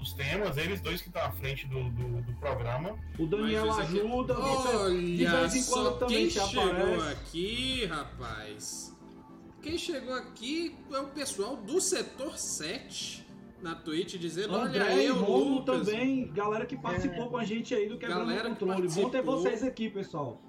os 0.00 0.12
temas, 0.12 0.56
eles 0.56 0.80
dois 0.80 1.00
que 1.00 1.08
estão 1.08 1.22
à 1.22 1.30
frente 1.30 1.66
do, 1.66 1.90
do, 1.90 2.22
do 2.22 2.32
programa. 2.34 2.96
O 3.18 3.26
Daniel 3.26 3.66
Mas 3.66 3.78
aqui- 3.80 4.00
ajuda, 4.00 4.34
de 4.34 5.16
de 5.16 5.26
Olha 5.26 5.40
vez 5.40 5.54
em 5.54 5.64
quando 5.72 5.84
só 5.84 5.92
também 5.92 6.16
quem 6.16 6.30
se 6.30 6.48
chegou 6.48 6.64
aparece. 6.70 7.12
aqui, 7.12 7.86
rapaz. 7.86 8.96
Quem 9.60 9.78
chegou 9.78 10.14
aqui 10.14 10.76
é 10.92 10.98
o 10.98 11.06
pessoal 11.08 11.56
do 11.56 11.80
setor 11.80 12.36
7 12.36 13.26
na 13.62 13.76
Twitch 13.76 14.16
dizendo: 14.16 14.56
André 14.56 14.84
Olha 14.84 15.02
e 15.02 15.06
eu, 15.06 15.14
Romulo 15.16 15.62
também, 15.62 16.32
galera 16.32 16.66
que 16.66 16.76
participou 16.76 17.30
com 17.30 17.36
a 17.36 17.44
gente 17.44 17.72
aí 17.74 17.88
do 17.88 17.96
Quebrando 17.96 18.26
Galera 18.26 18.48
o 18.50 18.56
que 18.56 18.64
Controle. 18.64 18.88
Bom 18.88 19.08
ter 19.08 19.22
vocês 19.22 19.62
aqui, 19.62 19.88
pessoal. 19.88 20.40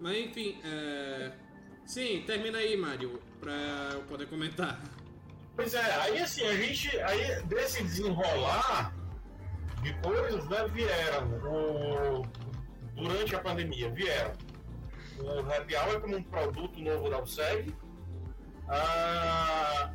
Mas 0.00 0.16
enfim, 0.16 0.60
é... 0.64 1.32
sim, 1.84 2.22
termina 2.26 2.58
aí, 2.58 2.76
Mário, 2.76 3.20
pra 3.40 3.52
eu 3.92 4.02
poder 4.02 4.26
comentar. 4.26 4.80
Pois 5.56 5.74
é, 5.74 5.94
aí 6.02 6.20
assim, 6.20 6.46
a 6.46 6.54
gente, 6.54 6.88
aí 7.00 7.42
desse 7.46 7.82
desenrolar 7.82 8.94
de 9.82 9.92
coisas, 9.94 10.48
né, 10.48 10.68
vieram, 10.68 11.26
o, 11.44 12.22
durante 12.94 13.34
a 13.34 13.40
pandemia, 13.40 13.90
vieram 13.90 14.32
o 15.18 15.40
Happy 15.52 15.74
Hour 15.74 16.00
como 16.00 16.16
um 16.16 16.22
produto 16.22 16.78
novo 16.80 17.10
da 17.10 17.20
USEG, 17.20 17.74
ah, 18.68 19.92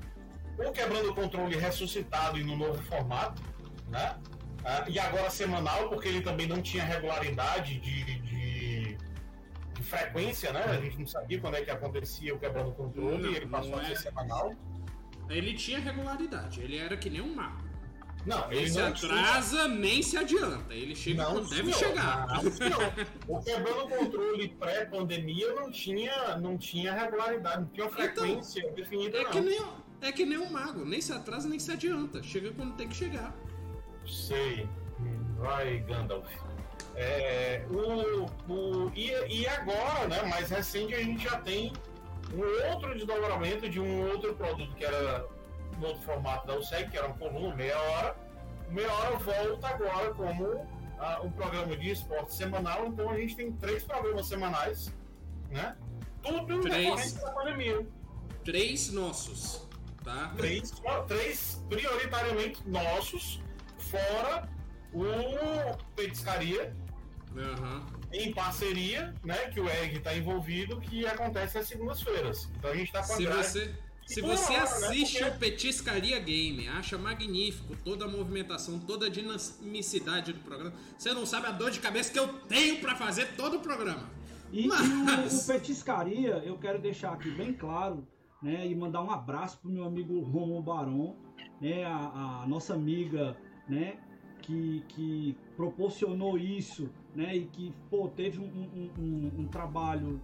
o 0.58 0.72
Quebrando 0.72 1.12
o 1.12 1.16
Controle 1.16 1.56
ressuscitado 1.56 2.38
e 2.38 2.44
no 2.44 2.58
novo 2.58 2.82
formato, 2.84 3.42
né, 3.88 4.18
ah, 4.66 4.84
e 4.88 5.00
agora 5.00 5.30
semanal, 5.30 5.88
porque 5.88 6.10
ele 6.10 6.22
também 6.22 6.46
não 6.46 6.62
tinha 6.62 6.84
regularidade 6.84 7.80
de, 7.80 8.04
de, 8.04 8.20
de 8.20 8.43
frequência, 9.84 10.52
né, 10.54 10.64
a 10.66 10.82
gente 10.82 10.98
não 11.00 11.08
sabia 11.08 11.40
quando 11.40 11.56
é 11.56 11.62
que 11.62 11.72
acontecia 11.72 12.34
o 12.34 12.40
Quebrando 12.40 12.70
o 12.70 12.74
Controle, 12.74 13.22
Não, 13.24 13.32
e 13.32 13.36
ele 13.36 13.48
passou 13.48 13.76
a 13.76 13.84
ser 13.86 13.92
é. 13.94 13.96
semanal. 13.96 14.54
Ele 15.30 15.54
tinha 15.54 15.80
regularidade, 15.80 16.62
ele 16.62 16.78
era 16.78 16.98
que 16.98 17.10
nem 17.10 17.22
um 17.22 17.34
mago. 17.36 17.64
Não, 18.26 18.50
Ele 18.50 18.62
ele 18.62 18.70
se 18.70 18.80
não 18.80 18.94
tinha- 18.94 19.12
atrasa 19.14 19.68
nem 19.68 20.02
se 20.02 20.16
adianta. 20.18 20.74
Ele 20.74 20.96
chega 20.96 21.24
Não, 21.24 21.34
quando 21.34 21.50
deve 21.50 21.74
senhor. 21.74 21.90
chegar. 21.90 22.28
Não, 22.28 22.52
senhor. 22.52 22.94
O 23.28 23.40
quebrando 23.44 23.84
o 23.84 23.90
controle 23.90 24.48
pré-pandemia 24.58 25.54
não 25.54 25.70
tinha, 25.70 26.38
não 26.38 26.58
tinha 26.58 26.94
regularidade, 26.94 27.62
não 27.64 27.68
tinha 27.68 27.90
frequência 27.90 28.72
definida, 28.72 29.18
É 29.18 29.24
não. 29.26 29.32
que, 29.32 29.42
nem, 29.42 29.62
é 30.02 30.12
que 30.14 30.26
nem 30.26 30.38
um 30.38 30.50
mago, 30.50 30.86
nem 30.86 31.02
se 31.02 31.12
atrasa 31.12 31.50
nem 31.50 31.60
se 31.60 31.70
adianta. 31.72 32.24
Chega 32.24 32.52
quando 32.54 32.76
tem 32.78 32.88
que 32.88 32.96
chegar. 32.96 33.36
Sei. 34.08 34.70
Vai, 35.38 35.80
Gandalf. 35.80 36.30
É, 36.96 37.66
o, 37.70 38.26
o, 38.52 38.92
e, 38.96 39.12
e 39.28 39.48
agora, 39.48 40.08
né, 40.08 40.22
mais 40.24 40.50
recente, 40.50 40.94
a 40.94 41.00
gente 41.00 41.24
já 41.24 41.40
tem 41.40 41.74
um 42.34 42.72
outro 42.72 42.94
desdobramento 42.94 43.70
de 43.70 43.80
um 43.80 44.10
outro 44.10 44.36
produto 44.36 44.76
que 44.76 44.86
era 44.86 45.26
no 45.78 45.88
outro 45.88 46.02
formato 46.04 46.48
da 46.48 46.58
USEC, 46.58 46.92
que 46.92 46.98
era 46.98 47.08
um 47.08 47.14
coluna, 47.14 47.56
meia 47.56 47.80
hora. 47.80 48.16
Meia 48.70 48.92
hora 48.92 49.18
volta 49.18 49.68
agora 49.68 50.14
como 50.14 50.68
ah, 51.00 51.22
um 51.22 51.32
programa 51.32 51.76
de 51.76 51.92
esporte 51.92 52.34
semanal, 52.34 52.88
então 52.88 53.10
a 53.10 53.18
gente 53.18 53.36
tem 53.36 53.52
três 53.52 53.84
programas 53.84 54.28
semanais, 54.28 54.94
né? 55.50 55.76
Tudo 56.22 56.62
Três. 56.62 57.14
da 57.14 57.32
pandemia. 57.32 57.86
Três 58.46 58.92
nossos, 58.92 59.68
tá? 60.04 60.34
Três, 60.38 60.72
três 61.08 61.64
prioritariamente 61.70 62.68
nossos, 62.68 63.42
fora 63.78 64.50
o 64.94 65.04
Petiscaria, 65.96 66.74
Aham. 67.36 67.86
em 68.12 68.32
parceria, 68.34 69.14
né, 69.24 69.50
que 69.50 69.60
o 69.60 69.68
Egg 69.68 69.98
está 69.98 70.16
envolvido, 70.16 70.80
que 70.80 71.06
acontece 71.08 71.58
às 71.58 71.68
segundas-feiras. 71.68 72.50
Então 72.58 72.72
a 72.72 72.76
gente 72.76 72.88
está 72.88 73.04
com 73.06 73.14
a 73.14 73.16
Se 73.16 73.26
você, 73.26 73.76
se 74.06 74.22
você 74.22 74.54
hora, 74.54 74.80
né, 74.80 74.88
assiste 74.88 75.20
porque- 75.20 75.36
o 75.36 75.40
Petiscaria 75.40 76.20
Game, 76.20 76.68
acha 76.68 76.98
magnífico 76.98 77.76
toda 77.84 78.06
a 78.06 78.08
movimentação, 78.08 78.78
toda 78.80 79.08
a 79.08 79.10
dinamicidade 79.10 80.34
do 80.34 80.40
programa, 80.42 80.74
você 80.98 81.12
não 81.14 81.26
sabe 81.26 81.48
a 81.48 81.52
dor 81.52 81.72
de 81.72 81.80
cabeça 81.80 82.12
que 82.12 82.20
eu 82.20 82.28
tenho 82.48 82.80
pra 82.80 82.96
fazer 82.96 83.36
todo 83.36 83.58
o 83.58 83.60
programa. 83.62 84.10
E, 84.52 84.66
e 84.66 84.68
Mas- 84.68 85.34
o, 85.34 85.38
o 85.44 85.48
Petiscaria, 85.56 86.42
eu 86.46 86.58
quero 86.60 86.80
deixar 86.80 87.14
aqui 87.14 87.32
bem 87.32 87.52
claro, 87.54 88.08
né? 88.42 88.68
E 88.68 88.76
mandar 88.76 89.02
um 89.02 89.10
abraço 89.10 89.58
pro 89.60 89.72
meu 89.72 89.86
amigo 89.86 90.20
Romulo 90.22 90.62
Barão, 90.62 91.16
né? 91.60 91.84
A, 91.86 92.42
a 92.44 92.48
nossa 92.48 92.74
amiga, 92.76 93.36
né? 93.68 93.98
Que, 94.44 94.84
que 94.90 95.38
proporcionou 95.56 96.38
isso, 96.38 96.90
né? 97.16 97.36
E 97.36 97.46
que, 97.46 97.74
pô, 97.90 98.08
teve 98.08 98.40
um, 98.40 98.44
um- 98.44 98.90
um- 99.02 99.32
um 99.42 99.48
trabalho 99.48 100.20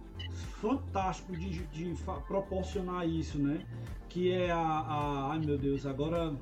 fantástico 0.60 1.36
de, 1.36 1.64
de 1.66 1.94
proporcionar 2.26 3.08
isso, 3.08 3.38
né? 3.38 3.64
Que 4.08 4.30
é 4.32 4.50
a, 4.50 4.58
a. 4.58 5.32
Ai 5.32 5.38
meu 5.38 5.56
Deus, 5.58 5.86
agora. 5.86 6.34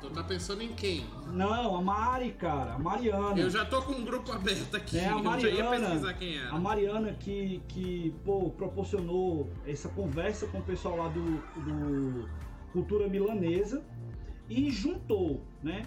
Tu 0.00 0.08
tá 0.10 0.24
pensando 0.24 0.62
em 0.62 0.72
quem? 0.72 1.04
Não, 1.26 1.76
a 1.76 1.82
Mari, 1.82 2.32
cara, 2.32 2.74
a 2.74 2.78
Mariana. 2.78 3.38
Eu 3.38 3.50
já 3.50 3.66
tô 3.66 3.82
com 3.82 3.92
um 3.92 4.04
grupo 4.04 4.32
aberto 4.32 4.74
aqui, 4.74 4.96
É 4.98 5.06
a 5.08 5.18
Mariana, 5.18 5.78
pesquisar 5.78 6.14
quem 6.14 6.38
era. 6.38 6.50
a 6.54 6.58
Mariana 6.58 7.12
que, 7.12 7.60
que 7.68 8.14
pô, 8.24 8.48
proporcionou 8.50 9.50
essa 9.66 9.90
conversa 9.90 10.46
com 10.46 10.58
o 10.58 10.62
pessoal 10.62 10.96
lá 10.96 11.08
do, 11.08 11.22
do 11.60 12.28
Cultura 12.72 13.08
Milanesa 13.08 13.84
e 14.48 14.70
juntou, 14.70 15.42
né, 15.62 15.82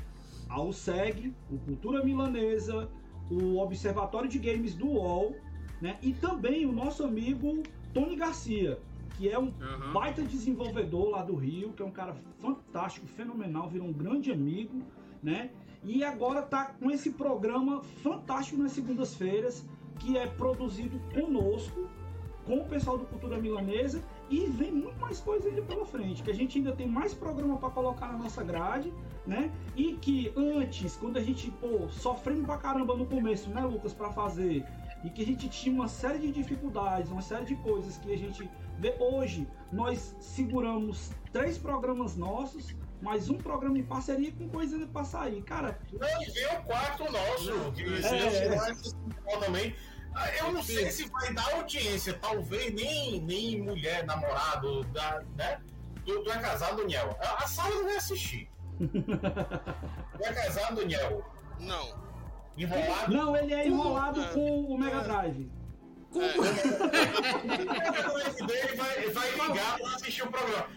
a 0.54 0.62
USEG, 0.62 1.34
o 1.52 1.58
Cultura 1.58 2.04
Milanesa, 2.04 2.88
o 3.30 3.58
Observatório 3.58 4.30
de 4.30 4.38
Games 4.38 4.76
do 4.76 4.86
UOL, 4.88 5.36
né, 5.82 5.98
e 6.02 6.14
também 6.14 6.66
o 6.66 6.72
nosso 6.72 7.04
amigo 7.04 7.64
Tony 7.92 8.16
Garcia, 8.16 8.80
que 9.18 9.28
é 9.28 9.38
um 9.38 9.52
Aham. 9.60 9.92
baita 9.92 10.22
desenvolvedor 10.22 11.10
lá 11.10 11.24
do 11.24 11.36
Rio, 11.36 11.74
que 11.74 11.82
é 11.82 11.86
um 11.86 11.92
cara 11.92 12.16
fantástico, 12.40 13.08
fenomenal, 13.08 13.68
virou 13.68 13.88
um 13.88 13.94
grande 13.94 14.32
amigo, 14.32 14.82
né? 15.22 15.50
E 15.84 16.04
agora 16.04 16.42
tá 16.42 16.66
com 16.66 16.90
esse 16.90 17.12
programa 17.12 17.82
fantástico 18.02 18.62
nas 18.62 18.72
segundas-feiras, 18.72 19.66
que 20.00 20.18
é 20.18 20.28
produzido 20.28 21.00
conosco, 21.14 21.88
com 22.46 22.60
o 22.60 22.66
pessoal 22.66 22.98
do 22.98 23.06
Cultura 23.06 23.38
Milanesa 23.38 24.04
e 24.30 24.46
vem 24.46 24.72
muito 24.72 25.00
mais 25.00 25.20
coisa 25.20 25.48
ainda 25.48 25.62
pela 25.62 25.86
frente, 25.86 26.24
que 26.24 26.32
a 26.32 26.34
gente 26.34 26.58
ainda 26.58 26.74
tem 26.74 26.88
mais 26.88 27.14
programa 27.14 27.58
para 27.58 27.70
colocar 27.70 28.08
na 28.12 28.18
nossa 28.18 28.44
grade, 28.44 28.92
né? 29.26 29.52
E 29.76 29.94
que 29.94 30.34
antes, 30.36 30.96
quando 30.96 31.18
a 31.18 31.22
gente, 31.22 31.50
pô, 31.52 31.88
sofrendo 31.90 32.44
pra 32.44 32.58
caramba 32.58 32.96
no 32.96 33.06
começo, 33.06 33.50
né, 33.50 33.62
Lucas, 33.62 33.94
para 33.94 34.12
fazer, 34.12 34.66
e 35.04 35.10
que 35.10 35.22
a 35.22 35.26
gente 35.26 35.50
tinha 35.50 35.74
uma 35.74 35.88
série 35.88 36.20
de 36.20 36.32
dificuldades, 36.32 37.12
uma 37.12 37.22
série 37.22 37.46
de 37.46 37.56
coisas 37.58 37.98
que 37.98 38.12
a 38.14 38.18
gente 38.18 38.50
vê 38.80 38.96
hoje, 39.00 39.48
nós 39.72 40.16
seguramos 40.20 41.12
três 41.32 41.58
programas 41.58 42.16
nossos, 42.16 42.76
mais 43.02 43.30
um 43.30 43.38
programa 43.38 43.78
em 43.78 43.84
parceria 43.84 44.32
com 44.32 44.48
coisa 44.50 44.86
pra 44.88 45.04
sair. 45.04 45.42
Cara, 45.44 45.78
Não, 45.92 46.60
o 46.60 46.64
quarto 46.64 47.12
nosso, 47.12 47.72
que 47.74 47.84
É. 47.84 48.56
é, 49.34 49.38
também. 49.38 49.76
Ah, 50.16 50.30
Eu 50.38 50.54
não 50.54 50.64
sei 50.64 50.92
se 50.92 51.10
vai 51.10 51.34
dar 51.34 51.52
audiência, 51.56 52.14
talvez 52.14 52.74
nem, 52.74 53.20
nem 53.22 53.62
mulher, 53.62 54.06
namorado, 54.06 54.84
da, 54.86 55.24
né? 55.36 55.60
Tu, 56.06 56.24
tu 56.24 56.32
é 56.32 56.38
casado, 56.38 56.78
Daniel? 56.78 57.18
A, 57.20 57.44
a 57.44 57.48
Sara 57.48 57.74
não 57.74 57.86
vai 57.86 57.96
assistir. 57.96 58.48
É 60.22 60.34
casado, 60.34 60.76
Daniel? 60.78 61.24
Não. 61.60 62.04
Enrolado? 62.58 63.12
não, 63.14 63.36
ele 63.36 63.54
é 63.54 63.68
enrolado 63.68 64.22
É. 64.22 64.28
com 64.28 64.62
o 64.66 64.78
Mega 64.78 65.02
Drive. 65.02 65.50
O 66.14 66.20
Mega 67.48 68.04
Drive 68.04 68.46
dele 68.46 68.76
vai, 68.76 69.10
vai 69.10 69.32
ligar 69.32 69.78
pra 69.80 69.88
assistir 69.96 70.24
o 70.24 70.28
programa. 70.32 70.68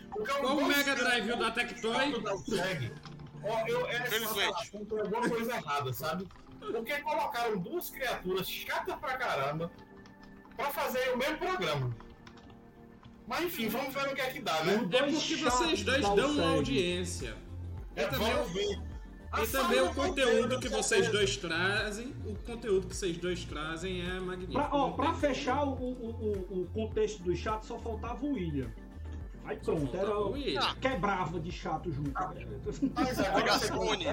Qual 0.41 0.57
o 0.57 0.65
Mega 0.67 0.95
Drive 0.95 1.37
da 1.37 1.51
Tectoy? 1.51 2.15
Ó, 3.45 3.61
eu, 3.69 3.87
essa 3.89 4.57
assunto 4.59 4.97
é 4.97 5.01
alguma 5.03 5.29
coisa 5.29 5.55
errada, 5.57 5.93
sabe? 5.93 6.27
Porque 6.59 6.99
colocaram 7.01 7.59
duas 7.59 7.91
criaturas 7.91 8.49
chatas 8.49 8.95
pra 8.97 9.17
caramba 9.19 9.71
pra 10.57 10.71
fazer 10.71 11.11
o 11.13 11.19
mesmo 11.19 11.37
programa. 11.39 11.95
Mas 13.29 13.45
enfim, 13.45 13.69
vamos 13.69 13.93
ver 13.93 14.07
no 14.09 14.15
que 14.15 14.21
é 14.21 14.31
que 14.31 14.41
dá, 14.41 14.65
né? 14.65 14.75
É 14.75 14.79
porque 15.03 15.37
vocês 15.37 15.83
dois 15.85 16.05
o 16.05 16.15
dão 16.15 16.29
segue. 16.35 16.41
audiência. 16.55 17.37
E 17.97 18.01
É, 18.01 18.07
também, 18.09 18.33
vamos 18.33 18.53
ver. 18.53 18.79
A 19.33 19.43
e 19.43 19.47
também 19.49 19.81
o 19.81 19.93
conteúdo 19.95 20.61
que 20.61 20.69
certeza. 20.69 20.83
vocês 20.83 21.09
dois 21.11 21.37
trazem, 21.37 22.15
o 22.25 22.35
conteúdo 22.37 22.87
que 22.87 22.95
vocês 22.97 23.17
dois 23.19 23.45
trazem 23.45 24.01
é 24.03 24.21
magnífico. 24.21 24.53
Pra, 24.53 24.69
ó, 24.73 24.91
pra 24.93 25.13
fechar 25.15 25.65
o, 25.65 25.73
o, 25.73 26.11
o, 26.53 26.63
o 26.63 26.67
contexto 26.73 27.23
do 27.23 27.35
chato, 27.35 27.67
só 27.67 27.79
faltava 27.79 28.25
o 28.25 28.33
William. 28.35 28.71
Aí 29.45 29.57
pronto, 29.59 29.97
era 29.97 30.19
o 30.19 30.33
William. 30.33 30.75
quebrava 30.81 31.39
de 31.39 31.53
chato 31.53 31.91
junto. 31.93 32.13
Mas 32.95 33.17
Pega 33.17 33.29
agora 33.29 33.53
você 33.59 33.67
Sony. 33.69 34.05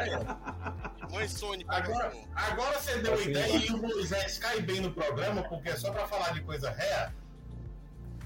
Mãe 1.12 1.28
Sony, 1.28 1.66
Agora, 1.68 2.08
a 2.08 2.12
Sony. 2.12 2.28
agora 2.36 2.80
você 2.80 2.98
deu 3.00 3.14
uma 3.14 3.22
ideia 3.24 3.58
e 3.58 3.70
o 3.72 3.78
Moisés 3.78 4.38
cai 4.40 4.62
bem 4.62 4.82
no 4.82 4.92
programa, 4.92 5.42
porque 5.44 5.70
é 5.70 5.76
só 5.76 5.92
pra 5.92 6.08
falar 6.08 6.34
de 6.34 6.42
coisa 6.42 6.70
ré. 6.72 7.12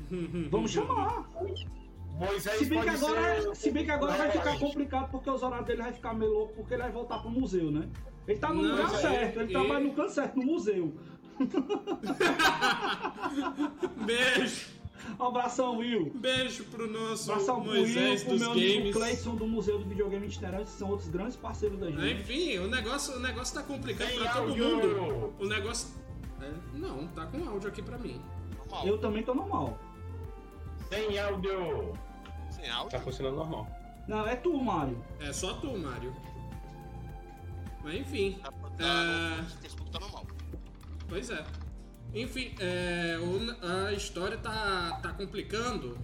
Vamos 0.51 0.71
chamar. 0.71 1.29
Moisés 2.17 2.57
Se 2.59 2.65
bem 2.65 2.81
que 2.81 2.89
agora, 2.89 3.41
ser- 3.41 3.55
se 3.55 3.71
bem 3.71 3.85
que 3.85 3.91
agora 3.91 4.13
vai 4.13 4.31
ficar 4.31 4.59
complicado 4.59 5.11
porque 5.11 5.29
os 5.29 5.43
horários 5.43 5.67
dele 5.67 5.81
vai 5.83 5.93
ficar 5.93 6.13
meio 6.13 6.31
louco 6.33 6.53
porque 6.55 6.73
ele 6.73 6.83
vai 6.83 6.91
voltar 6.91 7.19
pro 7.19 7.29
museu, 7.29 7.71
né? 7.71 7.87
Ele 8.27 8.39
tá 8.39 8.49
no 8.53 8.61
Não, 8.61 8.71
lugar 8.71 8.91
mas 8.91 9.01
certo, 9.01 9.35
ele 9.39 9.45
ele- 9.45 9.53
trabalha 9.53 9.79
no 9.79 9.93
canto 9.93 10.11
certo, 10.11 10.35
no 10.37 10.45
museu. 10.45 10.93
Beijo! 14.05 14.77
Um 15.19 15.23
abração, 15.25 15.77
Will. 15.77 16.11
Beijo 16.15 16.65
pro 16.65 16.87
nosso 16.91 17.31
Abração 17.31 17.61
pro 17.61 17.71
Moisés 17.71 18.21
Will, 18.21 18.25
pro 18.25 18.31
dos 18.33 18.41
meu 18.41 18.51
amigo 18.51 18.77
games. 18.79 18.95
Cleison 18.95 19.35
do 19.35 19.47
Museu 19.47 19.79
do 19.79 19.85
Videogame 19.85 20.27
Itinerante, 20.27 20.65
que 20.65 20.71
são 20.77 20.89
outros 20.89 21.07
grandes 21.09 21.35
parceiros 21.37 21.79
da 21.79 21.89
gente. 21.89 22.21
Enfim, 22.21 22.57
o 22.59 22.67
negócio, 22.67 23.15
o 23.15 23.19
negócio 23.19 23.55
tá 23.55 23.63
complicado 23.63 24.09
Sem 24.09 24.19
pra 24.19 24.33
todo 24.33 24.55
mundo. 24.57 25.33
O 25.39 25.45
negócio. 25.45 25.87
É, 26.41 26.51
não, 26.73 27.07
tá 27.09 27.25
com 27.27 27.47
áudio 27.49 27.69
aqui 27.69 27.81
pra 27.81 27.97
mim. 27.97 28.21
Normal. 28.57 28.87
Eu 28.87 28.97
também 28.97 29.23
tô 29.23 29.33
normal. 29.33 29.79
Sem 30.89 31.17
áudio. 31.19 31.93
Sem 32.59 32.69
Tá 32.69 32.75
áudio. 32.75 32.99
funcionando 33.01 33.35
normal. 33.35 33.67
Não, 34.07 34.25
é 34.27 34.35
tu, 34.35 34.57
Mário. 34.61 35.03
É 35.19 35.31
só 35.33 35.53
tu, 35.55 35.77
Mário. 35.77 36.15
Mas 37.83 37.95
enfim. 37.95 38.39
Tá, 38.41 38.49
É. 38.79 39.37
tá, 39.37 39.43
Facebook 39.61 39.91
tá 39.91 39.99
normal. 39.99 40.25
Pois 41.07 41.29
é. 41.29 41.43
Enfim, 42.13 42.55
é, 42.59 43.17
o- 43.19 43.87
a 43.87 43.93
história 43.93 44.37
tá, 44.37 44.99
tá 45.01 45.11
complicando. 45.13 45.97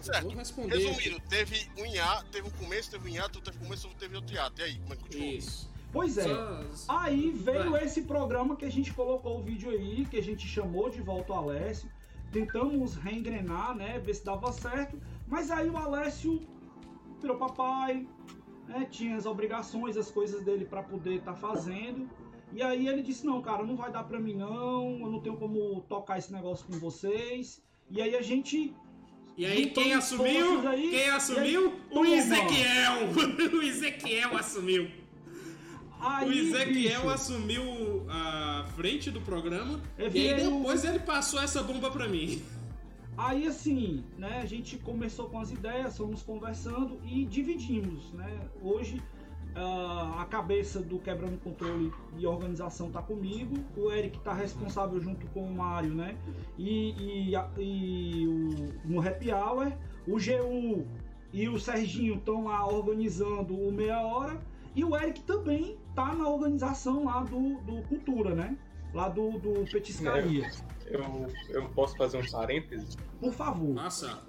Certo. 0.00 0.24
Vou 0.24 0.34
responder. 0.36 0.76
Resumindo, 0.78 1.20
teve 1.28 1.68
um 1.76 1.84
hiato, 1.86 2.26
teve 2.26 2.46
um 2.46 2.50
começo, 2.52 2.90
teve 2.90 3.10
um 3.10 3.14
hiato, 3.14 3.40
teve 3.40 3.56
um 3.58 3.60
começo, 3.62 3.88
teve 3.98 4.14
outro 4.16 4.34
hiato. 4.34 4.60
E 4.60 4.64
aí, 4.64 4.78
como 4.78 4.92
é 4.92 4.96
que 4.96 5.02
continuou? 5.04 5.32
Isso. 5.32 5.68
Pois 5.92 6.18
é. 6.18 6.24
Só- 6.74 6.98
Aí 7.00 7.30
veio 7.30 7.72
Vai. 7.72 7.84
esse 7.84 8.02
programa 8.02 8.54
que 8.56 8.64
a 8.64 8.70
gente 8.70 8.92
colocou 8.92 9.40
o 9.40 9.42
vídeo 9.42 9.70
aí, 9.70 10.06
que 10.06 10.16
a 10.18 10.22
gente 10.22 10.46
chamou 10.46 10.88
de 10.90 11.00
volta 11.00 11.32
o 11.32 11.36
Alessio. 11.36 11.90
Tentamos 12.32 12.94
reengrenar, 12.96 13.74
né? 13.74 13.98
Ver 13.98 14.14
se 14.14 14.24
dava 14.24 14.52
certo. 14.52 15.00
Mas 15.26 15.50
aí 15.50 15.68
o 15.68 15.76
Alessio 15.76 16.40
virou 17.20 17.36
papai, 17.36 18.06
né? 18.66 18.86
Tinha 18.90 19.16
as 19.16 19.26
obrigações, 19.26 19.96
as 19.96 20.10
coisas 20.10 20.44
dele 20.44 20.64
para 20.64 20.82
poder 20.82 21.16
estar 21.16 21.34
fazendo. 21.34 22.08
E 22.52 22.62
aí 22.62 22.88
ele 22.88 23.02
disse: 23.02 23.26
Não, 23.26 23.40
cara, 23.42 23.62
não 23.62 23.76
vai 23.76 23.90
dar 23.90 24.04
pra 24.04 24.18
mim 24.18 24.34
não. 24.34 25.00
Eu 25.00 25.10
não 25.10 25.20
tenho 25.20 25.36
como 25.36 25.80
tocar 25.82 26.18
esse 26.18 26.32
negócio 26.32 26.66
com 26.66 26.78
vocês. 26.78 27.62
E 27.90 28.00
aí 28.00 28.14
a 28.16 28.22
gente. 28.22 28.74
E 29.36 29.46
aí, 29.46 29.70
quem 29.70 29.94
assumiu? 29.94 30.68
aí, 30.68 30.90
quem 30.90 31.10
assumiu? 31.10 31.72
aí, 31.92 31.98
o. 31.98 32.04
Ezequiel! 32.04 32.94
o 33.56 33.62
Ezequiel 33.62 34.36
assumiu. 34.36 34.90
Aí, 36.00 36.28
o 36.28 36.32
Ezequiel 36.32 37.00
bicho, 37.02 37.10
assumiu 37.10 38.06
a 38.08 38.64
frente 38.76 39.10
do 39.10 39.20
programa. 39.20 39.80
E 39.98 40.34
depois 40.34 40.84
ele 40.84 41.00
passou 41.00 41.40
essa 41.40 41.62
bomba 41.62 41.90
pra 41.90 42.06
mim. 42.06 42.42
Aí 43.16 43.48
assim, 43.48 44.04
né, 44.16 44.40
a 44.40 44.46
gente 44.46 44.76
começou 44.76 45.28
com 45.28 45.40
as 45.40 45.50
ideias, 45.50 45.96
fomos 45.96 46.22
conversando 46.22 47.00
e 47.04 47.24
dividimos, 47.24 48.12
né? 48.12 48.48
Hoje 48.62 49.02
ah, 49.56 50.22
a 50.22 50.24
cabeça 50.24 50.80
do 50.80 51.00
Quebrando 51.00 51.36
Controle 51.38 51.92
e 52.16 52.24
organização 52.24 52.92
tá 52.92 53.02
comigo, 53.02 53.56
o 53.76 53.90
Eric 53.90 54.20
tá 54.20 54.32
responsável 54.32 55.00
junto 55.00 55.26
com 55.28 55.42
o 55.42 55.52
Mário, 55.52 55.92
né? 55.94 56.16
E, 56.56 57.32
e, 57.32 57.34
e 57.60 58.28
o, 58.28 58.72
no 58.84 59.00
Happy 59.00 59.32
Hour, 59.32 59.72
o 60.06 60.12
GU 60.12 60.86
e 61.32 61.48
o 61.48 61.58
Serginho 61.58 62.14
estão 62.14 62.44
lá 62.44 62.64
organizando 62.68 63.52
o 63.52 63.72
Meia 63.72 64.00
Hora 64.00 64.40
e 64.78 64.84
o 64.84 64.96
Eric 64.96 65.22
também 65.22 65.76
tá 65.92 66.14
na 66.14 66.28
organização 66.28 67.04
lá 67.06 67.24
do, 67.24 67.58
do 67.62 67.82
Cultura, 67.88 68.32
né? 68.32 68.56
Lá 68.94 69.08
do, 69.08 69.32
do 69.32 69.68
Petiscaria. 69.68 70.48
Eu, 70.86 71.26
eu 71.48 71.68
posso 71.70 71.96
fazer 71.96 72.18
um 72.18 72.30
parêntese? 72.30 72.96
Por 73.18 73.32
favor. 73.32 73.74
Nossa. 73.74 74.22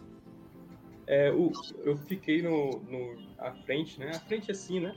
É, 1.06 1.32
o, 1.32 1.52
eu 1.84 1.96
fiquei 1.96 2.42
no, 2.42 2.72
no, 2.80 3.16
à 3.38 3.52
frente, 3.52 4.00
né? 4.00 4.10
À 4.10 4.20
frente 4.22 4.50
assim, 4.50 4.80
né? 4.80 4.96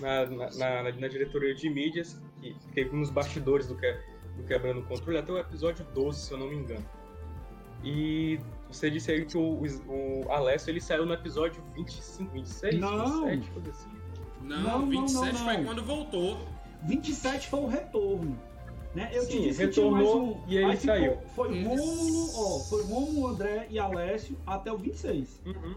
Na, 0.00 0.24
na, 0.24 0.50
na, 0.52 0.92
na 0.94 1.08
diretoria 1.08 1.54
de 1.54 1.68
mídias, 1.68 2.18
que 2.40 2.56
fiquei 2.68 2.86
nos 2.86 3.10
bastidores 3.10 3.66
do, 3.66 3.76
que, 3.76 3.92
do 4.38 4.44
Quebrando 4.44 4.80
o 4.80 4.86
Controle 4.86 5.18
até 5.18 5.30
o 5.30 5.36
episódio 5.36 5.86
12, 5.92 6.18
se 6.18 6.32
eu 6.32 6.38
não 6.38 6.48
me 6.48 6.56
engano. 6.56 6.84
E 7.84 8.40
você 8.70 8.90
disse 8.90 9.12
aí 9.12 9.26
que 9.26 9.36
o, 9.36 9.60
o 9.86 10.32
Alessio 10.32 10.70
ele 10.70 10.80
saiu 10.80 11.04
no 11.04 11.12
episódio 11.12 11.62
25, 11.74 12.32
26, 12.32 12.80
Não. 12.80 13.26
27, 13.26 13.50
coisa 13.50 13.70
assim. 13.70 13.97
Não, 14.48 14.62
Não, 14.62 14.78
não, 14.80 14.88
27 14.88 15.32
não, 15.32 15.44
foi 15.44 15.56
não. 15.58 15.64
quando 15.64 15.84
voltou. 15.84 16.38
27 16.84 17.48
foi 17.48 17.60
o 17.60 17.66
retorno. 17.66 18.38
Né? 18.94 19.10
Eu 19.12 19.26
te 19.26 19.32
Sim, 19.32 19.42
disse 19.42 19.66
que 19.66 19.72
tinha 19.72 19.90
mais 19.90 20.04
retornou 20.06 20.36
um. 20.38 20.48
e 20.48 20.56
ele 20.56 20.64
Aí 20.64 20.76
ficou- 20.76 20.96
saiu. 20.96 21.16
Foi 21.36 21.58
Isso. 21.58 21.68
Rômulo, 21.68 22.30
ó, 22.34 22.58
foi 22.60 22.82
Rômulo, 22.84 23.26
André 23.28 23.66
e 23.70 23.78
Alessio 23.78 24.36
até 24.46 24.72
o 24.72 24.78
26. 24.78 25.40
Uhum. 25.44 25.74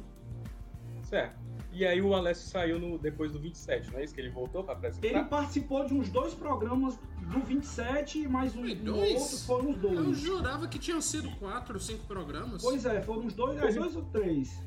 Certo. 1.03 1.39
E 1.74 1.86
aí 1.86 2.01
o 2.01 2.13
Alessio 2.13 2.49
saiu 2.49 2.80
no, 2.80 2.97
depois 2.97 3.32
do 3.32 3.39
27, 3.39 3.91
não 3.91 3.99
é 3.99 4.03
isso? 4.03 4.13
Que 4.13 4.22
ele 4.22 4.30
voltou 4.30 4.63
pra 4.63 4.74
Ele 4.76 4.88
apresentar? 4.88 5.24
participou 5.30 5.86
de 5.86 5.93
uns 5.93 6.09
dois 6.09 6.34
programas 6.34 6.97
do 7.22 7.39
27 7.39 8.19
e 8.24 8.28
mais 8.28 8.55
um, 8.55 8.61
Foi 8.63 8.76
um 8.76 9.13
outro 9.13 9.38
foram 9.45 9.69
os 9.72 9.84
Eu 9.84 9.89
dois. 10.03 10.17
jurava 10.19 10.67
que 10.67 10.78
tinham 10.80 11.01
sido 11.01 11.30
4 11.38 11.74
ou 11.76 11.80
5 11.80 12.05
programas. 12.05 12.61
Pois 12.61 12.86
é, 12.86 13.01
foram 13.01 13.22
uns 13.24 13.34
dois, 13.34 13.61
é, 13.61 13.67
é. 13.67 13.72
dois 13.74 13.95
ou 13.95 14.03
três. 14.03 14.61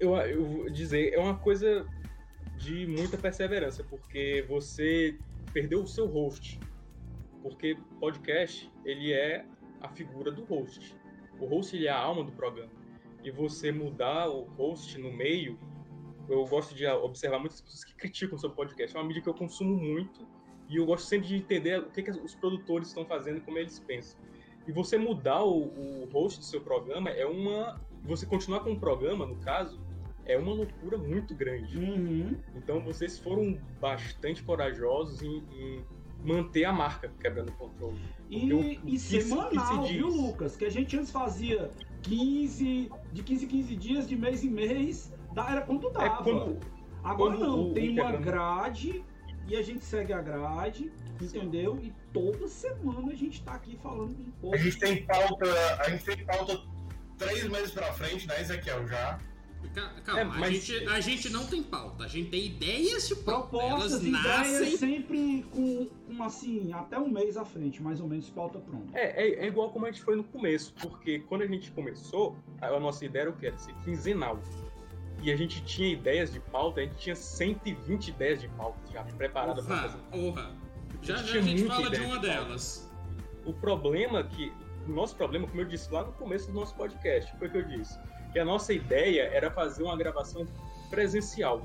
eu, 0.00 0.14
eu 0.16 0.44
vou 0.44 0.70
dizer, 0.70 1.12
é 1.14 1.18
uma 1.20 1.34
coisa 1.36 1.86
de 2.56 2.86
muita 2.86 3.16
perseverança, 3.16 3.84
porque 3.84 4.44
você 4.48 5.18
perdeu 5.52 5.82
o 5.82 5.86
seu 5.86 6.06
host. 6.06 6.58
Porque 7.42 7.76
podcast, 8.00 8.70
ele 8.84 9.12
é 9.12 9.44
a 9.80 9.88
figura 9.88 10.30
do 10.32 10.44
host. 10.44 10.96
O 11.38 11.46
host, 11.46 11.76
ele 11.76 11.86
é 11.86 11.90
a 11.90 11.98
alma 11.98 12.24
do 12.24 12.32
programa. 12.32 12.72
E 13.22 13.30
você 13.30 13.70
mudar 13.70 14.28
o 14.28 14.44
host 14.56 14.98
no 14.98 15.12
meio, 15.12 15.58
eu 16.28 16.44
gosto 16.44 16.74
de 16.74 16.86
observar 16.86 17.38
muitas 17.38 17.60
pessoas 17.60 17.84
que 17.84 17.94
criticam 17.94 18.38
sobre 18.38 18.56
podcast. 18.56 18.96
É 18.96 19.00
uma 19.00 19.06
mídia 19.06 19.22
que 19.22 19.28
eu 19.28 19.34
consumo 19.34 19.76
muito 19.76 20.26
e 20.68 20.76
eu 20.76 20.86
gosto 20.86 21.06
sempre 21.06 21.28
de 21.28 21.36
entender 21.36 21.78
o 21.80 21.90
que, 21.90 22.02
que 22.02 22.10
os 22.10 22.34
produtores 22.34 22.88
estão 22.88 23.04
fazendo 23.04 23.40
como 23.40 23.58
eles 23.58 23.78
pensam. 23.78 24.18
E 24.66 24.72
você 24.72 24.98
mudar 24.98 25.44
o, 25.44 25.68
o 25.68 26.08
host 26.12 26.40
do 26.40 26.44
seu 26.44 26.60
programa 26.60 27.10
é 27.10 27.24
uma. 27.24 27.80
Você 28.02 28.26
continuar 28.26 28.60
com 28.60 28.72
o 28.72 28.80
programa, 28.80 29.24
no 29.24 29.36
caso, 29.36 29.80
é 30.26 30.36
uma 30.38 30.52
loucura 30.52 30.98
muito 30.98 31.34
grande. 31.34 31.78
Uhum. 31.78 32.36
Então 32.54 32.80
vocês 32.80 33.18
foram 33.18 33.58
bastante 33.80 34.42
corajosos 34.42 35.22
em, 35.22 35.42
em 35.52 35.84
manter 36.24 36.64
a 36.64 36.72
marca 36.72 37.10
quebrando 37.20 37.50
o 37.50 37.52
controle. 37.52 37.98
E, 38.28 38.50
Eu- 38.50 38.62
e 38.62 38.76
que 38.76 38.98
se- 38.98 39.20
semanal, 39.22 39.50
que 39.50 39.58
se 39.60 39.78
diz? 39.82 39.90
viu, 39.96 40.08
Lucas? 40.08 40.56
Que 40.56 40.64
a 40.64 40.70
gente 40.70 40.96
antes 40.96 41.10
fazia 41.10 41.70
15, 42.02 42.90
de 43.12 43.22
15 43.22 43.44
em 43.44 43.48
15 43.48 43.76
dias, 43.76 44.08
de 44.08 44.16
mês 44.16 44.44
em 44.44 44.50
mês, 44.50 45.12
da- 45.34 45.50
era 45.50 45.60
quando 45.62 45.88
É 45.88 45.92
dava. 45.92 46.22
quando 46.24 46.58
Agora 47.04 47.36
quando 47.36 47.46
não, 47.46 47.70
o- 47.70 47.72
tem 47.74 47.90
o 47.90 47.92
uma 47.92 48.02
quebrando- 48.04 48.24
grade 48.24 49.04
e 49.46 49.54
a 49.56 49.62
gente 49.62 49.84
segue 49.84 50.12
a 50.12 50.20
grade, 50.20 50.90
entendeu? 51.22 51.78
E 51.80 51.92
toda 52.12 52.48
semana 52.48 53.12
a 53.12 53.14
gente 53.14 53.42
tá 53.44 53.52
aqui 53.54 53.76
falando 53.76 54.10
um 54.18 54.30
pouco. 54.40 54.56
A 54.56 54.58
gente 54.58 54.76
tem 54.78 55.04
pauta. 55.06 55.44
A 55.80 55.90
gente 55.90 56.04
tem 56.04 56.24
pauta 56.26 56.60
três 57.16 57.44
meses 57.48 57.70
pra 57.70 57.92
frente, 57.92 58.26
né, 58.26 58.40
Ezequiel? 58.40 58.88
Já. 58.88 59.20
Ca- 59.74 59.94
Calma, 60.04 60.20
É, 60.20 60.22
a, 60.22 60.26
mas- 60.40 60.64
gente, 60.64 60.88
a 60.88 61.00
gente 61.00 61.28
não 61.30 61.46
tem 61.46 61.62
pauta, 61.62 62.04
a 62.04 62.08
gente 62.08 62.30
tem 62.30 62.46
ideias 62.46 63.08
de 63.08 63.16
pauta. 63.16 63.48
Propostas, 63.48 63.92
Elas 63.92 64.02
ideias 64.04 64.24
nascem. 64.24 64.76
sempre 64.76 65.46
com, 65.50 65.86
com, 65.86 66.22
assim, 66.22 66.72
até 66.72 66.98
um 66.98 67.08
mês 67.08 67.36
à 67.36 67.44
frente, 67.44 67.82
mais 67.82 68.00
ou 68.00 68.08
menos, 68.08 68.28
pauta 68.30 68.58
pronta. 68.58 68.96
É, 68.98 69.22
é, 69.26 69.44
é 69.44 69.46
igual 69.46 69.70
como 69.70 69.86
a 69.86 69.90
gente 69.90 70.02
foi 70.02 70.16
no 70.16 70.24
começo, 70.24 70.72
porque 70.80 71.20
quando 71.20 71.42
a 71.42 71.46
gente 71.46 71.70
começou, 71.72 72.36
a 72.60 72.66
a 72.68 72.80
nossa 72.80 73.04
ideia 73.04 73.22
era 73.22 73.30
o 73.30 73.36
quê? 73.36 73.46
Era 73.46 73.58
ser 73.58 73.74
quinzenal. 73.84 74.38
E 75.22 75.32
a 75.32 75.36
gente 75.36 75.64
tinha 75.64 75.88
ideias 75.88 76.32
de 76.32 76.40
pauta, 76.40 76.80
a 76.80 76.84
gente 76.84 76.96
tinha 76.96 77.16
120 77.16 78.08
ideias 78.08 78.40
de 78.40 78.48
pauta 78.48 78.78
já 78.92 79.02
preparadas 79.02 79.64
para 79.66 79.76
fazer. 79.82 79.98
porra. 80.10 80.54
Já, 81.02 81.14
A 81.14 81.16
gente 81.18 81.26
já 81.32 81.38
a 81.38 81.42
tinha 81.42 81.42
gente 81.42 81.60
muita 81.60 81.74
fala 81.74 81.90
de 81.90 81.94
ideia 81.96 82.08
uma 82.08 82.20
de 82.20 82.26
delas. 82.26 82.90
O 83.44 83.52
problema 83.52 84.22
que. 84.24 84.52
O 84.86 84.90
nosso 84.92 85.16
problema, 85.16 85.46
como 85.48 85.60
eu 85.60 85.64
disse 85.64 85.92
lá 85.92 86.04
no 86.04 86.12
começo 86.12 86.46
do 86.48 86.52
nosso 86.54 86.74
podcast, 86.76 87.36
foi 87.38 87.48
o 87.48 87.50
que 87.50 87.58
eu 87.58 87.64
disse. 87.64 87.98
Que 88.36 88.40
a 88.40 88.44
nossa 88.44 88.70
ideia 88.70 89.30
era 89.32 89.50
fazer 89.50 89.82
uma 89.82 89.96
gravação 89.96 90.46
presencial. 90.90 91.64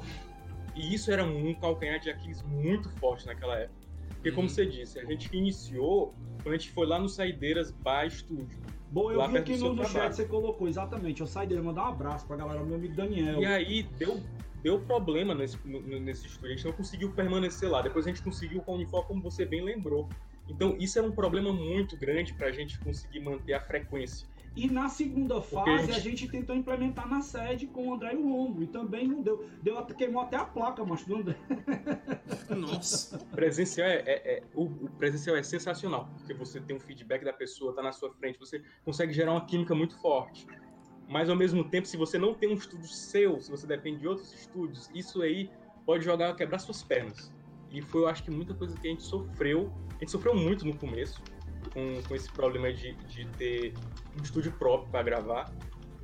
E 0.74 0.94
isso 0.94 1.12
era 1.12 1.22
um 1.22 1.54
calcanhar 1.56 2.00
de 2.00 2.10
Aquiles 2.10 2.42
muito 2.44 2.90
forte 2.92 3.26
naquela 3.26 3.58
época. 3.58 3.76
Porque, 4.12 4.32
como 4.32 4.44
Uhum. 4.44 4.48
você 4.48 4.66
disse, 4.66 4.98
a 4.98 5.04
gente 5.04 5.28
iniciou 5.36 6.16
quando 6.42 6.56
a 6.56 6.58
gente 6.58 6.72
foi 6.72 6.88
lá 6.88 6.98
no 6.98 7.10
Saideiras 7.10 7.72
Bar 7.72 8.06
Estúdio. 8.06 8.58
Bom, 8.90 9.12
eu 9.12 9.28
vi 9.28 9.38
aqui 9.38 9.58
no, 9.58 9.84
chat 9.86 10.16
você 10.16 10.24
colocou, 10.24 10.66
exatamente. 10.66 11.20
Eu 11.20 11.28
saí 11.28 11.46
dele, 11.46 11.62
mandar 11.62 11.84
um 11.84 11.88
abraço 11.88 12.26
pra 12.26 12.38
galera, 12.38 12.64
meu 12.64 12.76
amigo 12.76 12.96
Daniel. 12.96 13.42
E 13.42 13.46
aí 13.46 13.84
deu, 14.00 14.24
deu 14.64 14.80
problema 14.80 15.36
nesse, 15.36 15.58
nesse 15.68 16.26
estúdio. 16.28 16.54
A 16.54 16.56
gente 16.56 16.66
não 16.66 16.72
conseguiu 16.72 17.12
permanecer 17.12 17.70
lá. 17.70 17.82
Depois 17.82 18.06
a 18.08 18.10
gente 18.10 18.22
conseguiu 18.24 18.62
com 18.62 18.72
o 18.72 18.76
Unifor, 18.76 19.06
como 19.08 19.22
você 19.22 19.44
bem 19.44 19.62
lembrou. 19.62 20.08
Então, 20.48 20.78
isso 20.80 20.98
era 20.98 21.06
um 21.06 21.12
problema 21.12 21.52
muito 21.52 21.98
grande 21.98 22.34
pra 22.34 22.50
gente 22.50 22.80
conseguir 22.80 23.20
manter 23.20 23.56
a 23.56 23.60
frequência. 23.60 24.26
E 24.56 24.70
na 24.70 24.90
segunda 24.90 25.42
fase 25.42 25.92
a 25.92 25.96
a 25.96 26.00
gente- 26.00 26.28
tentou 26.28 26.54
implementar 26.56 27.08
na 27.08 27.22
sede 27.22 27.68
com 27.68 27.88
o 27.88 27.94
André 27.94 28.14
e 28.14 28.18
o 28.18 28.24
Romulo. 28.24 28.62
E 28.64 28.68
também 28.68 29.08
não 29.08 29.22
deu. 29.22 29.46
deu 29.64 29.78
até- 29.80 29.94
queimou 29.94 30.22
até 30.22 30.36
a 30.36 30.44
placa, 30.44 30.84
mas 30.84 31.06
do 31.06 31.16
André. 31.16 31.38
Nossa. 32.50 33.18
Presencial 33.32 33.88
é, 33.88 33.96
é- 34.06 34.38
é- 34.38 34.44
o, 34.54 34.64
o 34.64 34.90
presencial 34.98 35.36
é 35.36 35.44
sensacional, 35.44 36.10
porque 36.18 36.34
você 36.34 36.60
tem 36.60 36.76
um 36.76 36.80
feedback 36.80 37.24
da 37.24 37.34
pessoa, 37.34 37.74
tá 37.74 37.82
na 37.82 37.92
sua 37.92 38.12
frente, 38.14 38.38
você 38.40 38.62
consegue 38.84 39.14
gerar 39.14 39.32
uma 39.32 39.46
química 39.46 39.74
muito 39.74 39.98
forte. 40.00 40.46
Mas 41.08 41.30
ao 41.30 41.36
mesmo 41.36 41.64
tempo, 41.64 41.88
se 41.88 41.98
você 41.98 42.18
não 42.18 42.34
tem 42.34 42.50
um 42.50 42.54
estúdio 42.56 42.88
seu, 42.88 43.40
se 43.42 43.50
você 43.52 43.68
depende 43.68 44.00
de 44.00 44.08
outros 44.08 44.34
estúdios, 44.34 44.90
isso 44.94 45.22
aí 45.22 45.50
pode 45.86 46.04
jogar, 46.06 46.36
quebrar 46.36 46.60
suas 46.60 46.84
pernas. 46.84 47.34
E 47.72 47.82
foi, 47.82 48.02
eu 48.02 48.08
acho 48.08 48.24
que 48.24 48.32
muita 48.32 48.54
coisa 48.54 48.78
que 48.78 48.88
a 48.88 48.92
gente 48.92 49.04
sofreu. 49.04 49.72
A 49.96 50.00
gente 50.00 50.12
sofreu 50.12 50.36
muito 50.36 50.66
no 50.66 50.76
começo 50.76 51.22
com, 51.70 52.02
com 52.08 52.16
esse 52.16 52.32
problema 52.32 52.72
de, 52.74 52.94
de 52.94 53.26
ter 53.38 53.74
um 54.18 54.24
estúdio 54.24 54.52
próprio 54.54 54.90
para 54.92 55.04
gravar. 55.04 55.54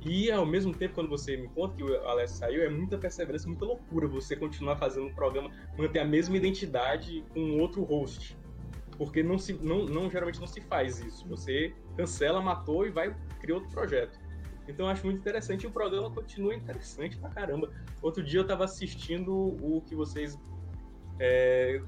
E 0.04 0.30
ao 0.30 0.46
mesmo 0.46 0.72
tempo, 0.72 0.94
quando 0.94 1.08
você 1.08 1.36
me 1.36 1.48
conta 1.48 1.74
que 1.76 1.82
o 1.82 2.08
Alex 2.08 2.32
saiu, 2.32 2.62
é 2.62 2.68
muita 2.68 2.96
perseverança, 2.96 3.48
muita 3.48 3.64
loucura 3.64 4.06
você 4.06 4.36
continuar 4.36 4.76
fazendo 4.76 5.06
um 5.06 5.14
programa, 5.14 5.50
manter 5.76 5.98
a 5.98 6.04
mesma 6.04 6.36
identidade 6.36 7.24
com 7.30 7.58
outro 7.58 7.82
host. 7.82 8.36
Porque 8.96 9.22
não 9.22 9.38
se, 9.38 9.54
não, 9.54 9.84
não, 9.84 10.10
geralmente 10.10 10.40
não 10.40 10.46
se 10.46 10.60
faz 10.60 11.00
isso. 11.00 11.26
Você 11.28 11.74
cancela, 11.96 12.40
matou 12.40 12.86
e 12.86 12.90
vai 12.90 13.14
criar 13.40 13.56
outro 13.56 13.70
projeto. 13.70 14.18
Então 14.68 14.86
eu 14.86 14.92
acho 14.92 15.04
muito 15.04 15.18
interessante 15.18 15.62
e 15.62 15.66
o 15.66 15.70
programa 15.70 16.10
continua 16.10 16.54
interessante 16.54 17.16
pra 17.16 17.30
caramba. 17.30 17.70
Outro 18.02 18.22
dia 18.22 18.40
eu 18.40 18.46
tava 18.46 18.64
assistindo 18.64 19.32
o 19.32 19.82
que 19.82 19.94
vocês. 19.94 20.38
É, 21.18 21.82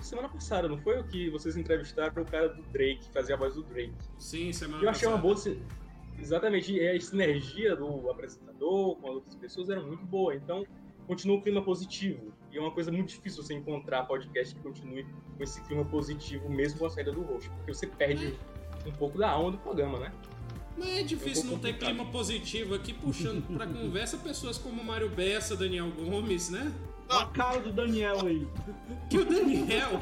semana 0.00 0.28
passada, 0.28 0.68
não 0.68 0.78
foi 0.78 1.00
o 1.00 1.04
que 1.04 1.28
vocês 1.30 1.56
entrevistaram 1.56 2.22
o 2.22 2.26
cara 2.26 2.48
do 2.48 2.62
Drake, 2.72 3.00
que 3.06 3.12
fazia 3.12 3.34
a 3.34 3.38
voz 3.38 3.54
do 3.54 3.62
Drake. 3.62 3.92
Sim, 4.18 4.52
semana 4.52 4.82
Eu 4.82 4.88
achei 4.90 5.06
uma 5.08 5.18
passada. 5.20 5.34
boa. 5.34 5.36
si- 5.36 5.62
Exatamente, 6.18 6.78
a 6.80 7.00
sinergia 7.00 7.74
do 7.74 8.08
apresentador 8.10 8.96
com 8.96 9.08
as 9.08 9.14
outras 9.16 9.34
pessoas 9.34 9.68
era 9.70 9.80
muito 9.80 10.04
boa. 10.04 10.34
Então, 10.34 10.64
continua 11.06 11.36
o 11.38 11.42
clima 11.42 11.62
positivo. 11.62 12.32
E 12.52 12.58
é 12.58 12.60
uma 12.60 12.70
coisa 12.70 12.92
muito 12.92 13.08
difícil 13.08 13.42
você 13.42 13.54
encontrar 13.54 14.04
podcast 14.04 14.54
que 14.54 14.60
continue 14.60 15.04
com 15.36 15.42
esse 15.42 15.60
clima 15.62 15.84
positivo, 15.84 16.48
mesmo 16.48 16.78
com 16.78 16.86
a 16.86 16.90
saída 16.90 17.10
do 17.12 17.22
host. 17.22 17.48
Porque 17.50 17.74
você 17.74 17.86
perde 17.86 18.38
um 18.86 18.92
pouco 18.92 19.18
da 19.18 19.30
alma 19.30 19.52
do 19.52 19.58
programa, 19.58 19.98
né? 19.98 20.12
Não 20.76 20.86
é 20.86 21.02
difícil 21.02 21.44
É 21.44 21.46
um 21.48 21.50
não 21.52 21.58
ter 21.58 21.76
clima 21.78 22.04
positivo 22.06 22.74
aqui, 22.74 22.92
puxando 22.92 23.42
pra 23.56 23.66
conversa 23.66 24.16
pessoas 24.18 24.58
como 24.58 24.82
Mário 24.84 25.08
Bessa, 25.10 25.56
Daniel 25.56 25.90
Gomes, 25.90 26.50
né? 26.50 26.72
A 27.12 27.26
cara 27.26 27.60
do 27.60 27.72
Daniel 27.72 28.26
aí. 28.26 28.46
Que 29.10 29.18
o 29.18 29.24
Daniel, 29.24 30.00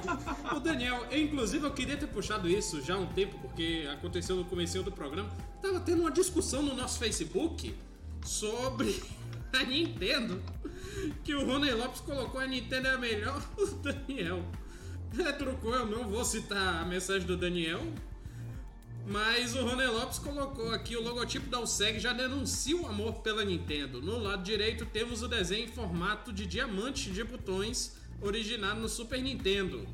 o 0.55 0.61
Daniel, 0.61 1.07
inclusive 1.11 1.67
eu 1.67 1.73
queria 1.73 1.97
ter 1.97 2.07
puxado 2.07 2.49
isso 2.49 2.81
já 2.81 2.95
há 2.95 2.99
um 2.99 3.07
tempo, 3.07 3.37
porque 3.39 3.89
aconteceu 3.93 4.37
no 4.37 4.45
começo 4.45 4.83
do 4.83 4.93
programa. 4.93 5.29
Tava 5.61 5.81
tendo 5.81 6.03
uma 6.03 6.11
discussão 6.11 6.63
no 6.63 6.75
nosso 6.75 6.99
Facebook 6.99 7.75
sobre 8.25 9.03
a 9.53 9.65
Nintendo. 9.65 10.41
Que 11.25 11.35
o 11.35 11.45
Rony 11.47 11.73
Lopes 11.73 12.01
colocou 12.01 12.41
a 12.41 12.47
Nintendo 12.47 12.89
é 12.89 12.95
a 12.95 12.99
melhor, 12.99 13.43
o 13.59 13.67
Daniel. 13.67 14.45
Retrucou, 15.13 15.75
eu 15.75 15.87
não 15.87 16.09
vou 16.09 16.25
citar 16.25 16.83
a 16.83 16.85
mensagem 16.85 17.27
do 17.27 17.37
Daniel. 17.37 17.81
Mas 19.07 19.55
o 19.55 19.65
Rony 19.65 19.87
Lopes 19.87 20.19
colocou 20.19 20.73
aqui 20.73 20.97
o 20.97 21.03
logotipo 21.03 21.49
da 21.49 21.61
USEG 21.61 21.99
já 21.99 22.13
denuncia 22.13 22.77
o 22.77 22.87
amor 22.87 23.15
pela 23.23 23.45
Nintendo. 23.45 24.01
No 24.01 24.19
lado 24.19 24.43
direito 24.43 24.87
temos 24.87 25.23
o 25.23 25.29
desenho 25.29 25.65
em 25.65 25.69
formato 25.69 26.33
de 26.33 26.47
diamante 26.47 27.11
de 27.11 27.25
botões 27.25 27.97
originado 28.21 28.81
no 28.81 28.89
Super 28.89 29.21
Nintendo. 29.21 29.89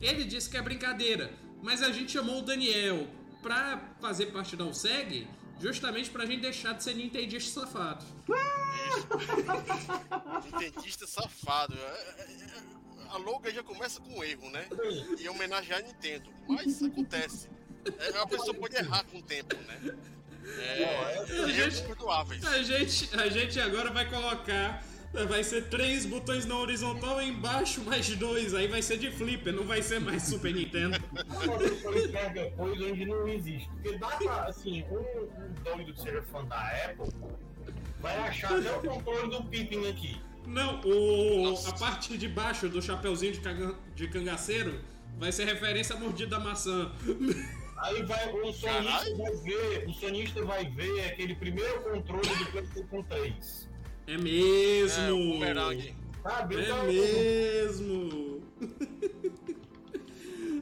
Ele 0.00 0.24
disse 0.24 0.48
que 0.48 0.56
é 0.56 0.62
brincadeira, 0.62 1.32
mas 1.62 1.82
a 1.82 1.90
gente 1.90 2.12
chamou 2.12 2.38
o 2.38 2.42
Daniel 2.42 3.08
pra 3.42 3.94
fazer 4.00 4.26
parte 4.26 4.56
da 4.56 4.64
USEG 4.64 5.26
justamente 5.60 6.10
pra 6.10 6.24
gente 6.24 6.40
deixar 6.40 6.72
de 6.72 6.82
ser 6.82 6.94
nintendista 6.94 7.60
safado. 7.60 8.04
Nintendista 10.44 11.06
safado. 11.06 11.74
É, 11.74 11.78
é, 11.78 12.22
é, 12.22 12.62
A 13.10 13.18
logo 13.18 13.50
já 13.50 13.62
começa 13.62 14.00
com 14.00 14.18
um 14.18 14.24
erro, 14.24 14.48
né? 14.50 14.66
E 15.18 15.28
homenagear 15.28 15.80
a 15.80 15.82
Nintendo. 15.82 16.30
Mas 16.48 16.82
acontece. 16.82 17.48
É, 17.98 18.18
a 18.18 18.26
pessoa 18.26 18.54
pode 18.54 18.76
errar 18.76 19.04
com 19.04 19.18
o 19.18 19.22
tempo, 19.22 19.56
né? 19.66 19.94
É, 20.58 20.84
a 20.84 21.24
erros 21.24 21.52
gente- 21.54 21.82
perdoáveis. 21.86 22.44
A 22.44 22.62
gente, 22.62 23.10
a 23.18 23.28
gente 23.28 23.60
agora 23.60 23.90
vai 23.90 24.08
colocar. 24.08 24.84
Vai 25.28 25.42
ser 25.42 25.64
três 25.64 26.06
botões 26.06 26.46
na 26.46 26.56
horizontal 26.56 27.20
e 27.20 27.28
embaixo 27.30 27.80
mais 27.82 28.08
dois. 28.10 28.54
Aí 28.54 28.68
vai 28.68 28.80
ser 28.80 28.96
de 28.96 29.10
flipper, 29.10 29.52
não 29.52 29.64
vai 29.64 29.82
ser 29.82 30.00
mais 30.00 30.22
Super 30.22 30.54
Nintendo. 30.54 30.96
Uma 31.12 31.98
enxerga 31.98 32.48
coisa 32.52 32.84
onde 32.84 33.04
não 33.06 33.26
existe. 33.28 33.68
Porque 33.82 33.98
dá 33.98 34.06
pra, 34.06 34.44
assim, 34.44 34.84
um, 34.88 34.98
um 34.98 35.52
doido 35.64 35.92
que 35.94 36.00
seja 36.00 36.22
fã 36.30 36.44
da 36.44 36.56
Apple 36.84 37.12
vai 38.00 38.16
achar 38.18 38.56
até 38.56 38.70
o 38.72 38.80
controle 38.80 39.30
do 39.30 39.42
Pippin 39.44 39.88
aqui. 39.88 40.20
Não, 40.46 40.80
o, 40.84 41.58
a 41.66 41.72
parte 41.72 42.16
de 42.16 42.28
baixo 42.28 42.68
do 42.68 42.80
chapeuzinho 42.80 43.32
de, 43.32 43.40
caga- 43.40 43.74
de 43.96 44.06
cangaceiro 44.08 44.80
vai 45.18 45.32
ser 45.32 45.44
referência 45.44 45.96
à 45.96 45.98
mordida 45.98 46.38
da 46.38 46.40
maçã. 46.40 46.92
Aí 47.82 48.02
vai, 48.02 48.32
um 48.34 48.52
sonista 48.52 49.16
vai 49.16 49.34
ver, 49.36 49.88
o 49.88 49.92
sonista 49.94 50.44
vai 50.44 50.64
ver 50.70 51.04
aquele 51.06 51.34
primeiro 51.34 51.82
controle 51.82 52.28
do 52.28 52.46
PlayStation 52.52 53.02
3. 53.04 53.68
É 54.06 54.12
É, 54.12 54.16
o 54.16 54.22
mesmo! 54.22 55.32
bumerangue. 55.34 55.94
Sabe? 56.22 56.56
É 56.56 56.60
Então, 56.62 56.84
mesmo! 56.84 58.42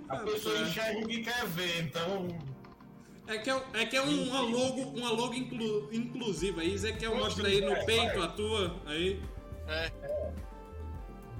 a 0.08 0.16
pessoa 0.18 0.60
enxerga 0.60 0.98
o 1.04 1.08
que 1.08 1.22
quer 1.22 1.46
ver, 1.46 1.82
então. 1.82 2.28
É 3.26 3.36
que 3.38 3.50
é, 3.50 3.62
é, 3.74 3.84
que 3.86 3.96
é 3.96 4.00
uma 4.00 4.40
logo, 4.40 4.80
uma 4.98 5.10
logo 5.10 5.34
inclu, 5.34 5.88
inclusiva 5.92 6.62
aí. 6.62 6.78
Zé 6.78 6.92
quer 6.92 7.10
mostra 7.10 7.46
aí 7.48 7.60
no 7.60 7.84
peito 7.84 8.22
a 8.22 8.28
tua. 8.28 8.80
Aí. 8.86 9.20
É. 9.66 9.92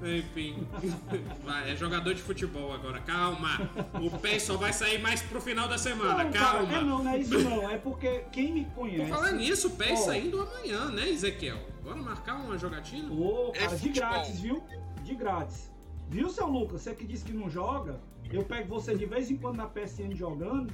Enfim. 0.03 0.66
Vai, 1.44 1.72
é 1.72 1.76
jogador 1.76 2.14
de 2.14 2.22
futebol 2.22 2.72
agora. 2.72 3.01
Calma. 3.01 3.70
O 4.01 4.11
pé 4.18 4.38
só 4.38 4.57
vai 4.57 4.72
sair 4.72 5.01
mais 5.01 5.22
pro 5.22 5.40
final 5.40 5.68
da 5.68 5.76
semana. 5.78 6.24
Não, 6.24 6.30
cara, 6.32 6.62
é 6.62 6.66
Calma. 6.66 6.80
não, 6.82 7.03
não 7.05 7.11
é 7.11 7.18
isso 7.18 7.38
não. 7.38 7.68
É 7.68 7.76
porque 7.78 8.24
quem 8.32 8.53
me 8.53 8.64
Por 8.66 8.74
conhece. 8.74 9.11
falar 9.11 9.32
nisso, 9.32 9.68
o 9.68 9.70
pé 9.72 9.92
Ó. 9.92 9.96
saindo 9.96 10.40
amanhã, 10.40 10.86
né, 10.90 11.09
Ezequiel? 11.09 11.59
Bora 11.82 11.96
marcar 11.96 12.36
uma 12.36 12.57
jogatina? 12.57 13.12
Ô, 13.12 13.51
É 13.55 13.59
cara, 13.61 13.76
de 13.76 13.88
futebol. 13.88 14.11
grátis, 14.11 14.40
viu? 14.40 14.62
De 15.03 15.14
grátis. 15.14 15.70
Viu, 16.09 16.28
seu 16.30 16.46
Lucas? 16.46 16.82
Você 16.82 16.94
que 16.94 17.05
disse 17.07 17.24
que 17.24 17.32
não 17.32 17.51
joga, 17.51 18.01
eu 18.30 18.42
pego 18.44 18.68
você 18.68 18.94
de 18.96 19.05
vez 19.05 19.30
em 19.30 19.36
quando 19.36 19.57
na 19.57 19.66
PSN 19.66 20.14
jogando. 20.14 20.72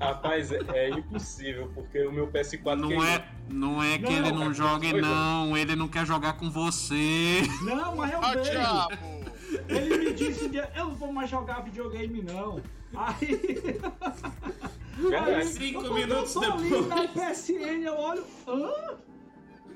Rapaz, 0.00 0.52
é, 0.52 0.58
é 0.74 0.90
impossível, 0.90 1.70
porque 1.74 2.04
o 2.06 2.12
meu 2.12 2.28
PS4 2.28 2.74
Não 2.76 2.88
queimou. 2.88 3.06
é, 3.06 3.28
não 3.48 3.82
é 3.82 3.98
que 3.98 4.04
Não, 4.04 4.12
ele 4.12 4.32
não 4.32 4.38
cara, 4.40 4.52
jogue, 4.54 4.90
foi, 4.90 5.00
não. 5.00 5.56
Ele 5.56 5.76
não 5.76 5.88
quer 5.88 6.06
jogar 6.06 6.34
com 6.34 6.50
você. 6.50 7.42
Não, 7.62 7.96
mas 7.96 8.12
eu 8.12 8.18
Ah, 8.22 8.32
vejo. 8.34 8.50
diabo! 8.50 8.96
Ele 9.68 9.98
me 9.98 10.12
disse 10.14 10.50
eu 10.74 10.84
não 10.86 10.94
vou 10.94 11.12
mais 11.12 11.30
jogar 11.30 11.60
videogame, 11.60 12.22
não. 12.22 12.60
Aí. 12.96 13.40
Verdade. 14.96 15.46
Cinco 15.48 15.84
eu, 15.84 15.94
minutos 15.94 16.34
eu 16.36 16.42
tô 16.42 16.52
ali 16.52 16.70
depois. 16.70 16.88
na 16.88 17.08
PSN, 17.08 17.82
eu 17.84 17.94
olho. 17.96 18.24
Hã? 18.46 18.96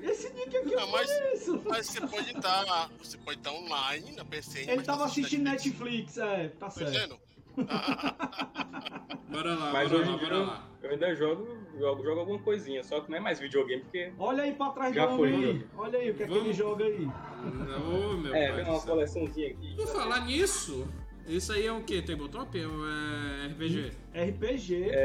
Esse 0.01 0.29
nick 0.33 0.55
aqui 0.55 0.71
eu 0.71 0.79
Não, 0.79 0.91
mas- 0.91 1.07
conheço. 1.11 1.61
Mas 1.67 1.87
você 1.87 2.01
pode 2.07 2.31
estar. 2.31 2.89
Você 3.03 3.17
pode 3.17 3.37
estar 3.39 3.51
online 3.51 4.15
na 4.15 4.23
PCN. 4.23 4.71
Ele 4.71 4.81
tava 4.83 4.99
tá 4.99 5.05
assistindo 5.05 5.43
Netflix, 5.43 6.17
é, 6.17 6.47
tá 6.49 6.67
Tá 6.67 6.69
certo. 6.71 7.19
Bora 9.29 9.55
lá, 9.55 9.71
Mas 9.71 9.89
bora 9.89 10.01
hoje 10.01 10.11
lá, 10.11 10.17
bora 10.17 10.37
lá. 10.39 10.69
eu 10.81 10.89
ainda 10.89 11.15
jogo, 11.15 11.47
jogo, 11.77 12.03
jogo 12.03 12.19
alguma 12.19 12.39
coisinha, 12.39 12.83
só 12.83 12.99
que 13.01 13.11
não 13.11 13.17
é 13.17 13.19
mais 13.21 13.39
videogame, 13.39 13.83
porque 13.83 14.11
Olha 14.17 14.43
aí 14.43 14.53
pra 14.53 14.69
trás 14.71 14.93
Já 14.95 15.05
do 15.05 15.17
foi, 15.17 15.33
homem 15.33 15.45
aí. 15.49 15.59
já. 15.59 15.65
Olha 15.81 15.99
aí 15.99 16.09
o 16.11 16.15
que 16.15 16.23
é 16.23 16.25
que 16.25 16.31
Vamos. 16.31 16.45
ele 16.45 16.53
joga 16.53 16.85
aí. 16.85 17.07
Ô, 17.07 18.17
meu 18.17 18.33
é, 18.35 18.47
pai 18.47 18.55
tem 18.55 18.65
do 18.65 18.71
uma 18.71 18.79
céu. 18.79 18.89
coleçãozinha 18.93 19.49
aqui. 19.51 19.75
Por 19.75 19.87
falar 19.87 20.25
nisso, 20.25 20.87
isso 21.27 21.53
aí 21.53 21.65
é 21.67 21.71
o 21.71 21.81
que? 21.83 22.01
Tabletop 22.01 22.65
ou 22.65 22.87
é 22.89 23.47
RPG? 23.47 23.91
RPG, 24.15 24.83
É, 24.89 25.03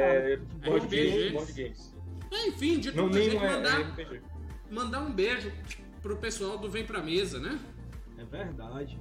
cara. 0.64 0.76
RPG. 0.78 0.96
games, 1.11 1.32
board 1.32 1.52
games. 1.52 1.94
É, 2.32 2.48
enfim, 2.48 2.78
de 2.80 2.96
Não, 2.96 3.09
nem 3.09 3.24
jeito, 3.24 3.36
não 3.36 3.44
é, 3.44 3.46
é 3.46 3.57
mandar, 3.57 3.80
RPG. 3.80 4.20
mandar 4.70 5.00
um 5.02 5.12
beijo 5.12 5.52
pro 6.02 6.16
pessoal 6.16 6.57
do 6.59 6.68
Vem 6.68 6.84
Pra 6.84 7.02
Mesa, 7.02 7.38
né? 7.38 7.59
É 8.18 8.24
verdade. 8.24 8.98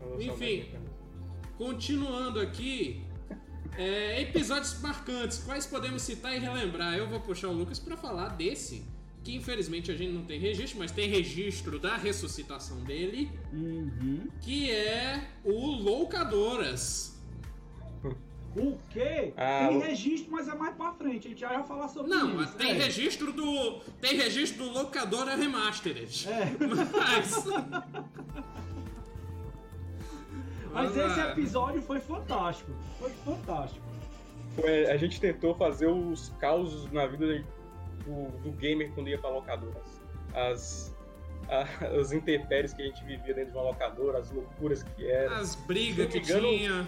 Não 0.00 0.20
Enfim. 0.20 0.64
Continuando 1.66 2.40
aqui, 2.40 3.04
é, 3.78 4.20
episódios 4.20 4.80
marcantes, 4.80 5.38
quais 5.38 5.64
podemos 5.64 6.02
citar 6.02 6.34
e 6.34 6.40
relembrar? 6.40 6.94
Eu 6.96 7.08
vou 7.08 7.20
puxar 7.20 7.46
o 7.50 7.52
Lucas 7.52 7.78
pra 7.78 7.96
falar 7.96 8.30
desse, 8.30 8.84
que 9.22 9.36
infelizmente 9.36 9.88
a 9.88 9.94
gente 9.96 10.10
não 10.12 10.24
tem 10.24 10.40
registro, 10.40 10.80
mas 10.80 10.90
tem 10.90 11.08
registro 11.08 11.78
da 11.78 11.96
ressuscitação 11.96 12.78
dele, 12.80 13.30
Uhum. 13.52 14.26
que 14.40 14.72
é 14.72 15.28
o 15.44 15.66
Loucadoras. 15.66 17.16
O 18.56 18.76
quê? 18.90 19.32
Ah, 19.36 19.68
tem 19.68 19.78
registro, 19.82 20.32
mas 20.32 20.48
é 20.48 20.54
mais 20.56 20.74
pra 20.74 20.92
frente. 20.94 21.28
A 21.28 21.30
gente 21.30 21.40
já 21.40 21.48
vai 21.48 21.62
falar 21.64 21.86
sobre 21.88 22.10
Não, 22.10 22.26
isso. 22.26 22.36
mas 22.38 22.54
tem 22.56 22.70
é. 22.72 22.74
registro 22.74 23.32
do. 23.32 23.78
Tem 24.00 24.16
registro 24.16 24.64
do 24.64 24.70
Locadora 24.72 25.36
Remastered. 25.36 26.28
É. 26.28 26.50
Mas. 26.92 27.44
Mas 30.72 30.96
esse 30.96 31.20
episódio 31.20 31.82
foi 31.82 32.00
fantástico. 32.00 32.70
Foi 32.98 33.10
fantástico. 33.10 33.84
Foi- 34.54 34.86
a 34.86 34.96
gente 34.96 35.20
tentou 35.20 35.54
fazer 35.54 35.86
os 35.86 36.30
causos 36.40 36.90
na 36.92 37.06
vida 37.06 37.44
do, 38.04 38.26
do 38.42 38.52
gamer 38.52 38.90
quando 38.92 39.08
ia 39.08 39.18
pra 39.18 39.30
locadoras. 39.30 40.00
As, 40.34 40.94
a- 41.48 41.62
as 42.00 42.12
intempéries 42.12 42.72
que 42.72 42.82
a 42.82 42.86
gente 42.86 43.04
vivia 43.04 43.34
dentro 43.34 43.52
de 43.52 43.56
uma 43.58 43.64
locadora, 43.64 44.18
as 44.18 44.30
loucuras 44.30 44.82
que 44.82 45.06
era. 45.10 45.36
As 45.38 45.54
brigas 45.54 46.08
que 46.08 46.18
engano- 46.18 46.48
tinha. 46.48 46.86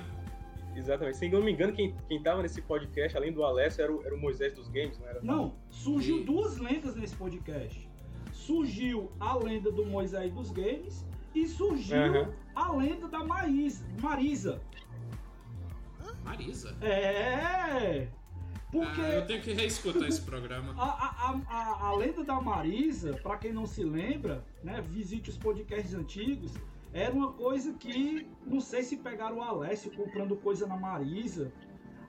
Exatamente. 0.77 1.17
Se 1.19 1.27
eu 1.27 1.39
não 1.39 1.43
me 1.43 1.53
engano, 1.53 1.73
quem, 1.73 1.95
quem 2.09 2.21
tava 2.21 2.43
nesse 2.43 2.61
podcast, 2.61 3.17
além 3.17 3.33
do 3.33 3.45
Alessio, 3.45 3.83
era 3.85 3.93
o, 3.93 4.05
era 4.05 4.13
o 4.15 4.19
Moisés 4.19 4.53
dos 4.55 4.67
Games, 4.69 4.99
não 4.99 5.09
era? 5.09 5.21
Não, 5.23 5.55
surgiu 5.71 6.19
E- 6.19 6.25
duas 6.25 6.59
lendas 6.59 6.97
nesse 6.97 7.15
podcast. 7.15 7.89
Surgiu 8.33 9.11
a 9.21 9.37
lenda 9.37 9.71
do 9.71 9.87
Moisés 9.87 10.33
dos 10.33 10.51
Games 10.51 11.07
e 11.35 11.47
surgiu 11.47 11.97
Aham. 11.97 12.33
a 12.55 12.73
lenda 12.73 13.09
da 13.09 13.25
Marisa. 13.25 13.85
Marisa. 14.01 14.61
Marisa. 16.25 16.77
É! 16.81 18.09
Porque 18.71 19.01
Ah, 19.01 19.09
eu 19.15 19.27
tenho 19.27 19.41
que 19.43 19.53
reescutar 19.53 20.09
esse 20.09 20.21
programa. 20.23 20.75
a, 20.81 20.85
a, 20.85 21.41
a, 21.49 21.57
a, 21.57 21.87
a 21.89 21.97
lenda 21.97 22.25
da 22.25 22.41
Marisa, 22.41 23.15
pra 23.23 23.37
quem 23.37 23.53
não 23.53 23.67
se 23.67 23.85
lembra, 23.85 24.45
né, 24.63 24.81
visite 24.81 25.31
os 25.31 25.39
podcasts 25.39 25.95
antigos, 25.95 26.53
era 26.93 27.13
uma 27.13 27.33
coisa 27.33 27.73
que, 27.75 28.27
não 28.47 28.61
sei 28.61 28.83
se 28.83 28.97
pegaram 28.97 29.39
o 29.39 29.43
Alessio 29.43 29.93
comprando 29.93 30.37
coisa 30.37 30.67
na 30.67 30.77
Marisa, 30.77 31.53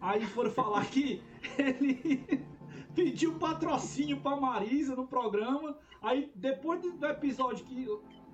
aí 0.01 0.25
foram 0.25 0.51
falar 0.51 0.85
que 0.85 1.21
ele 1.57 2.45
pediu 2.95 3.35
patrocínio 3.35 4.19
pra 4.21 4.35
Marisa 4.35 4.95
no 4.95 5.05
programa, 5.07 5.77
aí 6.01 6.31
depois 6.35 6.81
do 6.81 7.05
episódio 7.05 7.65
que 7.65 7.87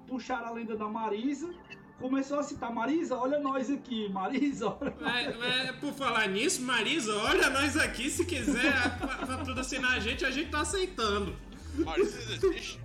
puxaram 0.08 0.48
a 0.48 0.52
lenda 0.52 0.76
da 0.76 0.88
Marisa, 0.88 1.54
começou 2.00 2.40
a 2.40 2.44
citar, 2.44 2.74
Marisa, 2.74 3.16
olha 3.16 3.40
nós 3.40 3.70
aqui, 3.70 4.10
Marisa, 4.10 4.70
olha 4.70 4.96
Mas, 5.00 5.38
mas, 5.38 5.76
por 5.78 5.94
falar 5.94 6.28
nisso, 6.28 6.62
Marisa, 6.64 7.16
olha 7.16 7.50
nós 7.50 7.78
aqui, 7.78 8.10
se 8.10 8.26
quiser 8.26 8.74
pra, 8.98 9.18
pra 9.26 9.38
tudo 9.38 9.60
assinar 9.62 9.94
a 9.94 10.00
gente, 10.00 10.26
a 10.26 10.32
gente 10.32 10.50
tá 10.50 10.62
aceitando. 10.62 11.36
Mas 11.76 12.14
isso 12.16 12.48
existe? 12.48 12.80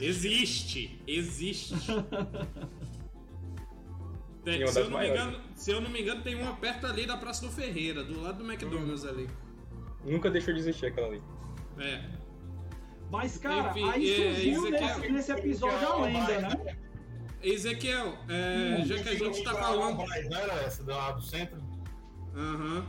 Existe, 0.00 1.02
existe. 1.06 1.74
Tem- 4.44 4.66
se, 4.66 4.78
eu 4.80 4.88
não 4.90 4.98
me 4.98 5.08
engano, 5.08 5.40
se 5.54 5.70
eu 5.70 5.80
não 5.80 5.90
me 5.90 6.00
engano, 6.00 6.22
tem 6.22 6.34
uma 6.34 6.56
perto 6.56 6.86
ali 6.86 7.06
da 7.06 7.16
Praça 7.16 7.44
do 7.44 7.52
Ferreira, 7.52 8.02
do 8.02 8.20
lado 8.22 8.42
do 8.42 8.50
McDonald's 8.50 9.04
ali. 9.04 9.28
Nunca 10.04 10.30
deixou 10.30 10.54
de 10.54 10.60
existir 10.60 10.86
aquela 10.86 11.08
ali. 11.08 11.22
É. 11.78 12.02
Mas, 13.10 13.36
cara, 13.38 13.70
Enfim, 13.70 13.88
aí 13.90 14.10
é, 14.10 14.34
surgiu 14.34 14.70
nesse, 14.70 15.12
nesse 15.12 15.32
episódio 15.32 15.88
a 15.88 16.00
lenda, 16.02 16.40
né? 16.42 16.76
Ezequiel, 17.42 18.14
é, 18.28 18.82
já 18.84 19.02
que 19.02 19.08
a 19.08 19.14
gente 19.14 19.42
tá 19.42 19.54
falando. 19.54 19.96
Não 19.98 20.38
era 20.38 20.52
essa 20.62 20.84
do 20.84 20.90
lado 20.90 21.20
do 21.20 21.26
centro? 21.26 21.60
Aham. 22.36 22.86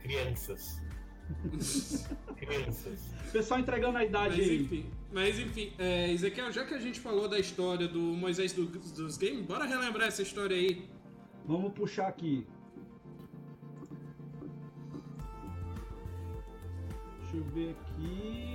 Crianças. 0.00 0.80
Crianças. 2.36 3.00
O 3.28 3.32
pessoal 3.32 3.60
entregando 3.60 3.98
a 3.98 4.04
idade 4.04 4.36
Mas 4.38 4.48
aí. 4.48 4.62
enfim, 4.62 4.90
mas 5.12 5.38
enfim 5.38 5.72
é, 5.78 6.10
Ezequiel, 6.12 6.52
já 6.52 6.64
que 6.64 6.74
a 6.74 6.78
gente 6.78 7.00
falou 7.00 7.28
da 7.28 7.38
história 7.38 7.88
do 7.88 8.00
Moisés 8.00 8.52
do- 8.52 8.66
dos 8.66 9.16
games, 9.16 9.44
bora 9.46 9.64
relembrar 9.64 10.08
essa 10.08 10.22
história 10.22 10.56
aí. 10.56 10.88
Vamos 11.46 11.72
puxar 11.72 12.08
aqui. 12.08 12.46
Deixa 17.20 17.36
eu 17.36 17.44
ver 17.44 17.70
aqui. 17.80 18.51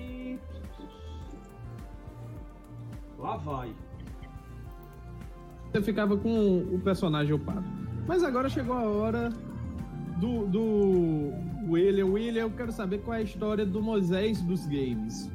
Lá 3.17 3.37
vai. 3.37 3.71
Você 5.71 5.81
ficava 5.81 6.17
com 6.17 6.59
o 6.59 6.79
personagem 6.83 7.33
upado. 7.33 7.65
Mas 8.07 8.23
agora 8.23 8.49
chegou 8.49 8.75
a 8.75 8.83
hora 8.83 9.29
do, 10.19 10.45
do 10.47 11.33
William. 11.69 12.05
William, 12.05 12.43
eu 12.43 12.51
quero 12.51 12.71
saber 12.71 12.99
qual 12.99 13.15
é 13.15 13.19
a 13.19 13.23
história 13.23 13.65
do 13.65 13.81
Moisés 13.81 14.41
dos 14.41 14.65
games. 14.65 15.29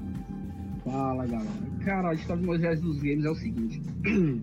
Fala, 0.84 1.26
galera. 1.26 1.50
Cara, 1.84 2.10
a 2.10 2.14
história 2.14 2.40
do 2.42 2.46
Moisés 2.46 2.80
dos 2.80 2.98
Games 2.98 3.24
é 3.24 3.30
o 3.30 3.34
seguinte. 3.34 3.82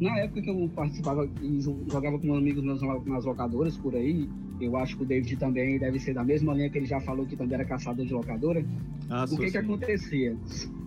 Na 0.00 0.16
época 0.18 0.42
que 0.42 0.50
eu 0.50 0.70
participava 0.76 1.28
e 1.42 1.58
jo- 1.58 1.84
jogava 1.90 2.18
com 2.18 2.26
meus 2.26 2.38
amigos 2.38 2.62
nas, 2.62 2.80
nas 3.04 3.24
locadoras 3.24 3.76
por 3.76 3.94
aí, 3.96 4.28
eu 4.60 4.76
acho 4.76 4.96
que 4.96 5.02
o 5.02 5.06
David 5.06 5.36
também 5.36 5.78
deve 5.78 5.98
ser 5.98 6.14
da 6.14 6.24
mesma 6.24 6.52
linha 6.54 6.68
que 6.70 6.78
ele 6.78 6.86
já 6.86 7.00
falou 7.00 7.26
que 7.26 7.36
também 7.36 7.54
era 7.54 7.64
caçador 7.64 8.04
de 8.04 8.12
locadora. 8.12 8.64
Ah, 9.08 9.24
o 9.30 9.36
que 9.36 9.50
que 9.50 9.58
acontecia? 9.58 10.36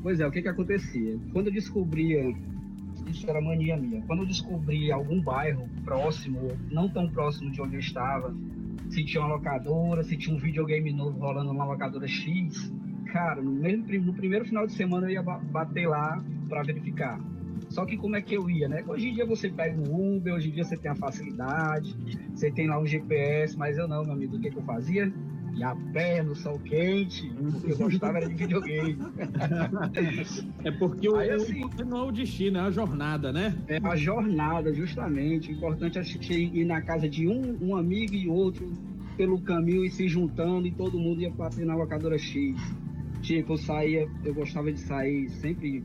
Pois 0.01 0.19
é, 0.19 0.27
o 0.27 0.31
que 0.31 0.41
que 0.41 0.47
acontecia? 0.47 1.17
Quando 1.31 1.47
eu 1.47 1.53
descobria, 1.53 2.33
isso 3.07 3.29
era 3.29 3.41
mania 3.41 3.77
minha, 3.77 4.01
quando 4.03 4.21
eu 4.23 4.25
descobria 4.27 4.95
algum 4.95 5.21
bairro 5.21 5.67
próximo, 5.83 6.51
não 6.69 6.89
tão 6.89 7.09
próximo 7.09 7.51
de 7.51 7.61
onde 7.61 7.75
eu 7.75 7.79
estava, 7.79 8.33
se 8.89 9.03
tinha 9.05 9.23
uma 9.23 9.35
locadora, 9.35 10.03
se 10.03 10.17
tinha 10.17 10.35
um 10.35 10.39
videogame 10.39 10.91
novo 10.91 11.17
rolando 11.19 11.53
numa 11.53 11.65
locadora 11.65 12.07
X, 12.07 12.71
cara, 13.11 13.41
no, 13.41 13.51
mesmo, 13.51 13.85
no 14.05 14.13
primeiro 14.13 14.45
final 14.45 14.67
de 14.67 14.73
semana 14.73 15.07
eu 15.07 15.11
ia 15.11 15.23
ba- 15.23 15.39
bater 15.39 15.87
lá 15.87 16.23
para 16.49 16.63
verificar. 16.63 17.19
Só 17.69 17.85
que 17.85 17.97
como 17.97 18.15
é 18.15 18.21
que 18.21 18.35
eu 18.35 18.49
ia, 18.49 18.67
né? 18.67 18.83
Hoje 18.87 19.09
em 19.09 19.13
dia 19.13 19.25
você 19.25 19.49
pega 19.49 19.79
um 19.79 20.17
Uber, 20.17 20.33
hoje 20.33 20.49
em 20.49 20.51
dia 20.51 20.63
você 20.63 20.77
tem 20.77 20.91
a 20.91 20.95
facilidade, 20.95 21.95
você 22.33 22.51
tem 22.51 22.67
lá 22.67 22.79
um 22.79 22.85
GPS, 22.85 23.57
mas 23.57 23.77
eu 23.77 23.87
não, 23.87 24.03
meu 24.03 24.13
amigo, 24.13 24.35
o 24.35 24.41
que, 24.41 24.49
que 24.49 24.57
eu 24.57 24.63
fazia? 24.63 25.11
Ia 25.55 25.69
a 25.69 25.75
pé 25.93 26.23
no 26.23 26.35
sol 26.35 26.59
quente, 26.59 27.33
porque 27.51 27.71
eu 27.73 27.77
gostava 27.77 28.17
era 28.17 28.27
de 28.27 28.35
videogame. 28.35 28.97
É 30.63 30.71
porque 30.71 31.09
o, 31.09 31.17
Aí, 31.17 31.29
o 31.29 31.33
assim- 31.41 31.69
não 31.85 31.97
é 31.97 32.03
o 32.03 32.11
destino, 32.11 32.57
é 32.59 32.61
a 32.61 32.71
jornada, 32.71 33.31
né? 33.33 33.57
É 33.67 33.79
a 33.83 33.95
jornada, 33.95 34.71
justamente. 34.73 35.51
O 35.51 35.55
importante 35.55 35.97
é 35.97 36.33
ir 36.33 36.65
na 36.65 36.81
casa 36.81 37.09
de 37.09 37.27
um, 37.27 37.57
um 37.61 37.75
amigo 37.75 38.13
e 38.13 38.27
outro 38.27 38.65
pelo 39.17 39.41
caminho 39.41 39.83
e 39.83 39.89
se 39.89 40.07
juntando 40.07 40.67
e 40.67 40.71
todo 40.71 40.99
mundo 40.99 41.21
ia 41.21 41.31
bater 41.31 41.65
na 41.65 41.75
locadora 41.75 42.17
X. 42.17 42.55
Tipo, 43.21 43.53
eu 43.53 43.57
saía, 43.57 44.07
eu 44.23 44.33
gostava 44.33 44.71
de 44.71 44.79
sair 44.79 45.29
sempre 45.29 45.83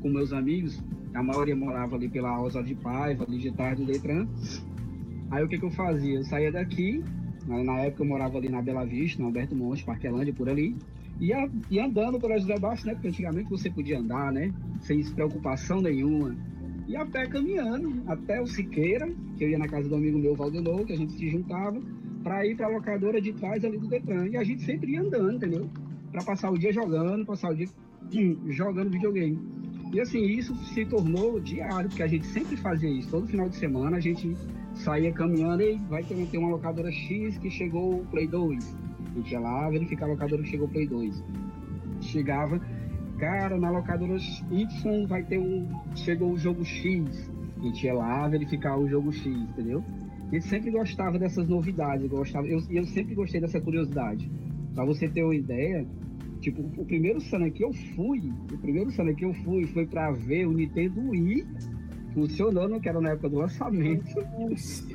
com 0.00 0.08
meus 0.08 0.32
amigos. 0.32 0.82
A 1.14 1.22
maioria 1.22 1.54
morava 1.54 1.94
ali 1.96 2.08
pela 2.08 2.36
Rosa 2.36 2.62
de 2.62 2.74
Paiva, 2.74 3.24
ali 3.24 3.38
de 3.38 3.52
tarde 3.52 3.84
do 3.84 3.92
Detran. 3.92 4.26
Aí 5.30 5.44
o 5.44 5.48
que, 5.48 5.58
que 5.58 5.64
eu 5.64 5.70
fazia? 5.70 6.18
Eu 6.18 6.24
saía 6.24 6.50
daqui, 6.50 7.02
na, 7.46 7.62
na 7.62 7.80
época 7.80 8.02
eu 8.02 8.08
morava 8.08 8.36
ali 8.38 8.48
na 8.48 8.60
Bela 8.60 8.84
Vista, 8.84 9.20
no 9.20 9.26
Alberto 9.28 9.54
Monte, 9.54 9.84
Parquelândia, 9.84 10.34
por 10.34 10.48
ali. 10.48 10.76
Ia, 11.20 11.48
ia 11.70 11.86
andando 11.86 12.18
pela 12.18 12.38
José 12.38 12.58
Baixo, 12.58 12.86
né? 12.86 12.94
Porque 12.94 13.08
antigamente 13.08 13.48
você 13.48 13.70
podia 13.70 13.98
andar, 13.98 14.32
né? 14.32 14.52
Sem 14.80 15.02
preocupação 15.04 15.80
nenhuma. 15.80 16.36
E 16.86 16.96
a 16.96 17.06
pé 17.06 17.26
caminhando 17.26 18.02
até 18.06 18.40
o 18.40 18.46
Siqueira, 18.46 19.08
que 19.38 19.44
eu 19.44 19.50
ia 19.50 19.58
na 19.58 19.68
casa 19.68 19.88
do 19.88 19.94
amigo 19.94 20.18
meu, 20.18 20.34
Valdenor, 20.34 20.84
que 20.84 20.92
a 20.92 20.96
gente 20.96 21.12
se 21.12 21.30
juntava, 21.30 21.80
para 22.22 22.46
ir 22.46 22.56
para 22.56 22.66
a 22.66 22.70
locadora 22.70 23.20
de 23.20 23.32
trás 23.32 23.64
ali 23.64 23.78
do 23.78 23.86
Detran. 23.86 24.26
E 24.28 24.36
a 24.36 24.44
gente 24.44 24.62
sempre 24.62 24.92
ia 24.92 25.00
andando, 25.00 25.36
entendeu? 25.36 25.70
Para 26.10 26.24
passar 26.24 26.50
o 26.50 26.58
dia 26.58 26.72
jogando, 26.72 27.24
passar 27.24 27.52
o 27.52 27.54
dia 27.54 27.68
jogando 28.50 28.90
videogame. 28.90 29.38
E 29.94 30.00
assim, 30.00 30.24
isso 30.24 30.52
se 30.56 30.84
tornou 30.84 31.38
diário, 31.38 31.88
porque 31.88 32.02
a 32.02 32.08
gente 32.08 32.26
sempre 32.26 32.56
fazia 32.56 32.90
isso. 32.90 33.08
Todo 33.10 33.28
final 33.28 33.48
de 33.48 33.54
semana 33.54 33.98
a 33.98 34.00
gente 34.00 34.36
saía 34.74 35.12
caminhando 35.12 35.62
e 35.62 35.76
vai 35.88 36.02
ter, 36.02 36.36
uma 36.36 36.50
locadora 36.50 36.90
X 36.90 37.38
que 37.38 37.48
chegou 37.48 38.00
o 38.00 38.06
Play 38.06 38.26
2. 38.26 38.76
A 39.12 39.18
gente 39.20 39.30
ia 39.30 39.38
lá 39.38 39.70
verificar 39.70 40.06
a 40.06 40.08
locadora 40.08 40.42
que 40.42 40.48
chegou 40.48 40.66
o 40.66 40.70
Play 40.70 40.88
2. 40.88 41.22
Chegava, 42.00 42.60
cara, 43.20 43.56
na 43.56 43.70
locadora 43.70 44.16
Y 44.50 45.06
vai 45.06 45.22
ter 45.22 45.38
um. 45.38 45.68
Chegou 45.94 46.32
o 46.32 46.36
jogo 46.36 46.64
X. 46.64 47.30
A 47.56 47.62
gente 47.62 47.86
ia 47.86 47.94
lá 47.94 48.26
verificar 48.26 48.76
o 48.76 48.88
jogo 48.88 49.12
X, 49.12 49.26
entendeu? 49.26 49.84
Gente 50.32 50.46
sempre 50.46 50.72
gostava 50.72 51.20
dessas 51.20 51.46
novidades, 51.46 52.08
gostava, 52.08 52.48
eu, 52.48 52.58
eu 52.68 52.84
sempre 52.86 53.14
gostei 53.14 53.40
dessa 53.40 53.60
curiosidade. 53.60 54.28
Pra 54.74 54.84
você 54.84 55.08
ter 55.08 55.22
uma 55.22 55.36
ideia, 55.36 55.86
tipo, 56.44 56.62
o 56.76 56.84
primeiro 56.84 57.20
Sana 57.20 57.50
que 57.50 57.64
eu 57.64 57.72
fui, 57.72 58.20
o 58.52 58.58
primeiro 58.58 58.90
Sana 58.90 59.14
que 59.14 59.24
eu 59.24 59.32
fui 59.32 59.64
foi 59.66 59.86
pra 59.86 60.12
ver 60.12 60.46
o 60.46 60.52
Nintendo 60.52 61.00
Wii 61.00 61.46
funcionando, 62.12 62.78
que 62.80 62.88
era 62.88 63.00
na 63.00 63.10
época 63.10 63.30
do 63.30 63.38
lançamento. 63.38 64.04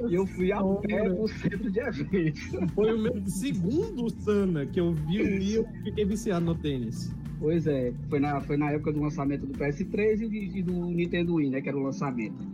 e 0.08 0.16
eu 0.16 0.26
fui 0.28 0.52
a 0.52 0.64
pé 0.64 1.10
pro 1.10 1.28
centro 1.28 1.72
de 1.72 1.80
eventos. 1.80 2.50
Foi 2.74 2.94
o 2.94 3.00
meu 3.00 3.22
segundo 3.26 4.10
Sana 4.22 4.66
que 4.66 4.80
eu 4.80 4.94
vi 4.94 5.22
o 5.22 5.26
Wii 5.26 5.42
e 5.42 5.56
eu 5.56 5.66
fiquei 5.84 6.06
viciado 6.06 6.46
no 6.46 6.56
tênis. 6.56 7.14
Pois 7.40 7.66
é, 7.68 7.94
foi 8.10 8.20
na, 8.20 8.40
foi 8.42 8.58
na 8.58 8.72
época 8.72 8.94
do 8.94 9.02
lançamento 9.02 9.46
do 9.46 9.58
PS3 9.58 10.22
e, 10.22 10.60
e 10.60 10.62
do 10.62 10.86
Nintendo 10.86 11.36
Wii, 11.36 11.50
né, 11.50 11.62
que 11.62 11.70
era 11.70 11.78
o 11.78 11.82
lançamento. 11.82 12.48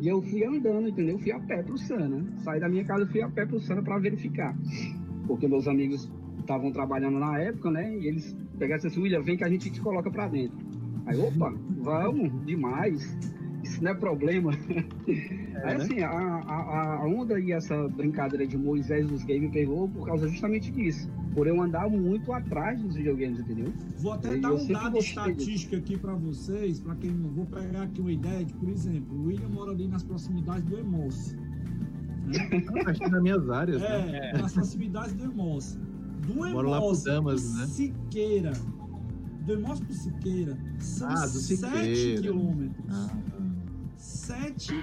E 0.00 0.08
eu 0.08 0.20
fui 0.22 0.44
andando, 0.44 0.88
entendeu? 0.88 1.14
Eu 1.14 1.18
fui 1.18 1.32
a 1.32 1.40
pé 1.40 1.62
pro 1.62 1.78
Sana. 1.78 2.24
Saí 2.38 2.60
da 2.60 2.68
minha 2.68 2.84
casa 2.84 3.04
e 3.04 3.06
fui 3.06 3.22
a 3.22 3.28
pé 3.28 3.46
pro 3.46 3.60
Sana 3.60 3.82
pra 3.82 3.98
verificar. 3.98 4.56
Porque 5.26 5.46
meus 5.46 5.68
amigos 5.68 6.10
estavam 6.48 6.72
trabalhando 6.72 7.18
na 7.18 7.38
época, 7.38 7.70
né? 7.70 7.94
E 7.94 8.08
eles 8.08 8.34
pegaram 8.58 8.82
assim, 8.84 9.00
William, 9.00 9.20
vem 9.20 9.36
que 9.36 9.44
a 9.44 9.48
gente 9.48 9.70
te 9.70 9.80
coloca 9.80 10.10
pra 10.10 10.26
dentro. 10.26 10.56
Aí, 11.04 11.18
opa, 11.18 11.54
vamos, 11.76 12.46
demais. 12.46 13.16
Isso 13.62 13.84
não 13.84 13.90
é 13.90 13.94
problema. 13.94 14.52
Aí, 15.06 15.14
né? 15.54 15.74
assim, 15.74 16.00
a, 16.00 16.10
a, 16.10 16.94
a 17.02 17.06
onda 17.06 17.38
e 17.38 17.52
essa 17.52 17.88
brincadeira 17.88 18.46
de 18.46 18.56
Moisés 18.56 19.06
dos 19.06 19.24
games 19.24 19.50
pegou 19.50 19.88
por 19.88 20.06
causa 20.06 20.26
justamente 20.28 20.70
disso. 20.70 21.10
Por 21.34 21.46
eu 21.46 21.60
andar 21.60 21.88
muito 21.90 22.32
atrás 22.32 22.80
dos 22.80 22.94
videogames, 22.94 23.40
entendeu? 23.40 23.72
Vou 23.98 24.12
até 24.12 24.34
Eu 24.34 24.40
dar 24.40 24.54
um 24.54 24.66
dado 24.66 24.98
estatístico 24.98 25.76
aqui 25.76 25.98
para 25.98 26.14
vocês, 26.14 26.80
para 26.80 26.94
quem 26.94 27.10
não 27.10 27.30
vou 27.30 27.46
pegar 27.46 27.82
aqui 27.82 28.00
uma 28.00 28.12
ideia 28.12 28.44
de, 28.44 28.54
por 28.54 28.70
exemplo, 28.70 29.16
o 29.16 29.26
William 29.26 29.48
mora 29.48 29.72
ali 29.72 29.86
nas 29.86 30.02
proximidades 30.02 30.64
do 30.64 30.78
Emoce. 30.78 31.36
Né? 31.36 32.64
Acho 32.86 33.00
que 33.00 33.10
nas 33.10 33.22
minhas 33.22 33.50
áreas, 33.50 33.82
né? 33.82 34.30
É, 34.32 34.38
nas 34.38 34.52
proximidades 34.52 35.12
do 35.14 35.24
Emoce. 35.24 35.78
Do 36.26 36.34
pro 36.34 37.58
né? 37.58 37.66
Siqueira. 37.66 38.52
Do 39.44 39.52
Emoce 39.52 39.82
pro 39.82 39.94
Siqueira 39.94 40.58
são 40.78 41.08
Ah, 41.08 41.26
do 41.26 41.38
7 41.38 41.56
Siqueira. 41.56 42.22
quilômetros. 42.22 42.84
Ah. 42.90 43.10
7 43.96 44.74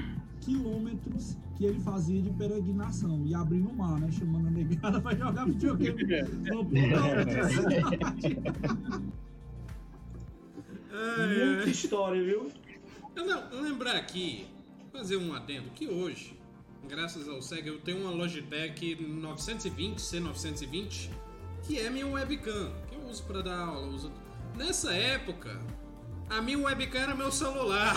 quilômetros 0.41 1.37
que 1.55 1.65
ele 1.65 1.79
fazia 1.79 2.21
de 2.21 2.29
peregrinação 2.31 3.23
e 3.25 3.33
abrir 3.33 3.59
no 3.59 3.73
mar, 3.73 3.99
né? 3.99 4.11
Chamando 4.11 4.47
a 4.47 4.51
negada 4.51 4.99
pra 5.01 5.15
jogar 5.15 5.45
videogame 5.45 6.03
no 6.51 6.65
portal 6.65 7.25
da 7.25 7.49
cidade. 7.49 8.37
Muita 11.55 11.69
história, 11.69 12.23
viu? 12.23 12.51
Eu 13.15 13.25
não, 13.25 13.61
lembrar 13.61 13.95
aqui, 13.95 14.45
fazer 14.91 15.17
um 15.17 15.33
adendo, 15.33 15.69
que 15.71 15.87
hoje, 15.87 16.37
graças 16.87 17.27
ao 17.29 17.41
SEG, 17.41 17.67
eu 17.67 17.79
tenho 17.79 18.01
uma 18.01 18.11
Logitech 18.11 18.95
920, 19.01 19.97
C920, 19.99 21.09
que 21.65 21.79
é 21.79 21.89
minha 21.89 22.07
webcam, 22.07 22.71
que 22.87 22.95
eu 22.95 23.05
uso 23.09 23.23
pra 23.23 23.41
dar 23.41 23.57
aula. 23.57 23.87
Uso... 23.87 24.11
Nessa 24.55 24.93
época, 24.93 25.59
a 26.29 26.41
minha 26.41 26.59
webcam 26.59 26.99
era 26.99 27.15
meu 27.15 27.31
celular. 27.31 27.95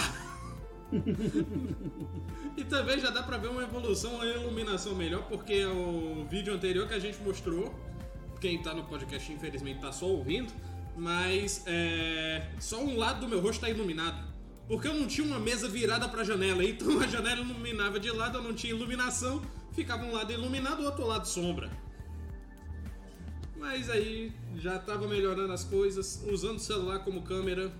e 2.56 2.64
também 2.64 2.98
já 2.98 3.10
dá 3.10 3.22
pra 3.22 3.36
ver 3.36 3.48
uma 3.48 3.62
evolução, 3.62 4.14
uma 4.14 4.24
iluminação 4.24 4.94
melhor, 4.94 5.22
porque 5.24 5.64
o 5.66 6.26
vídeo 6.30 6.54
anterior 6.54 6.88
que 6.88 6.94
a 6.94 6.98
gente 6.98 7.20
mostrou, 7.22 7.74
quem 8.40 8.62
tá 8.62 8.72
no 8.72 8.84
podcast 8.84 9.30
infelizmente 9.30 9.80
tá 9.80 9.92
só 9.92 10.06
ouvindo, 10.06 10.52
mas 10.96 11.62
é, 11.66 12.50
só 12.58 12.82
um 12.82 12.96
lado 12.96 13.20
do 13.20 13.28
meu 13.28 13.40
rosto 13.40 13.60
tá 13.60 13.68
iluminado. 13.68 14.26
Porque 14.66 14.86
eu 14.86 14.94
não 14.94 15.06
tinha 15.06 15.26
uma 15.26 15.38
mesa 15.38 15.68
virada 15.68 16.08
pra 16.08 16.24
janela, 16.24 16.64
então 16.64 17.00
a 17.00 17.06
janela 17.06 17.40
iluminava 17.40 18.00
de 18.00 18.10
lado, 18.10 18.38
eu 18.38 18.42
não 18.42 18.54
tinha 18.54 18.72
iluminação, 18.72 19.40
ficava 19.72 20.04
um 20.04 20.12
lado 20.12 20.32
iluminado, 20.32 20.80
o 20.80 20.84
outro 20.84 21.06
lado 21.06 21.26
sombra. 21.26 21.70
Mas 23.58 23.90
aí 23.90 24.32
já 24.56 24.78
tava 24.78 25.06
melhorando 25.08 25.52
as 25.52 25.64
coisas, 25.64 26.22
usando 26.30 26.56
o 26.56 26.60
celular 26.60 27.00
como 27.00 27.22
câmera. 27.22 27.72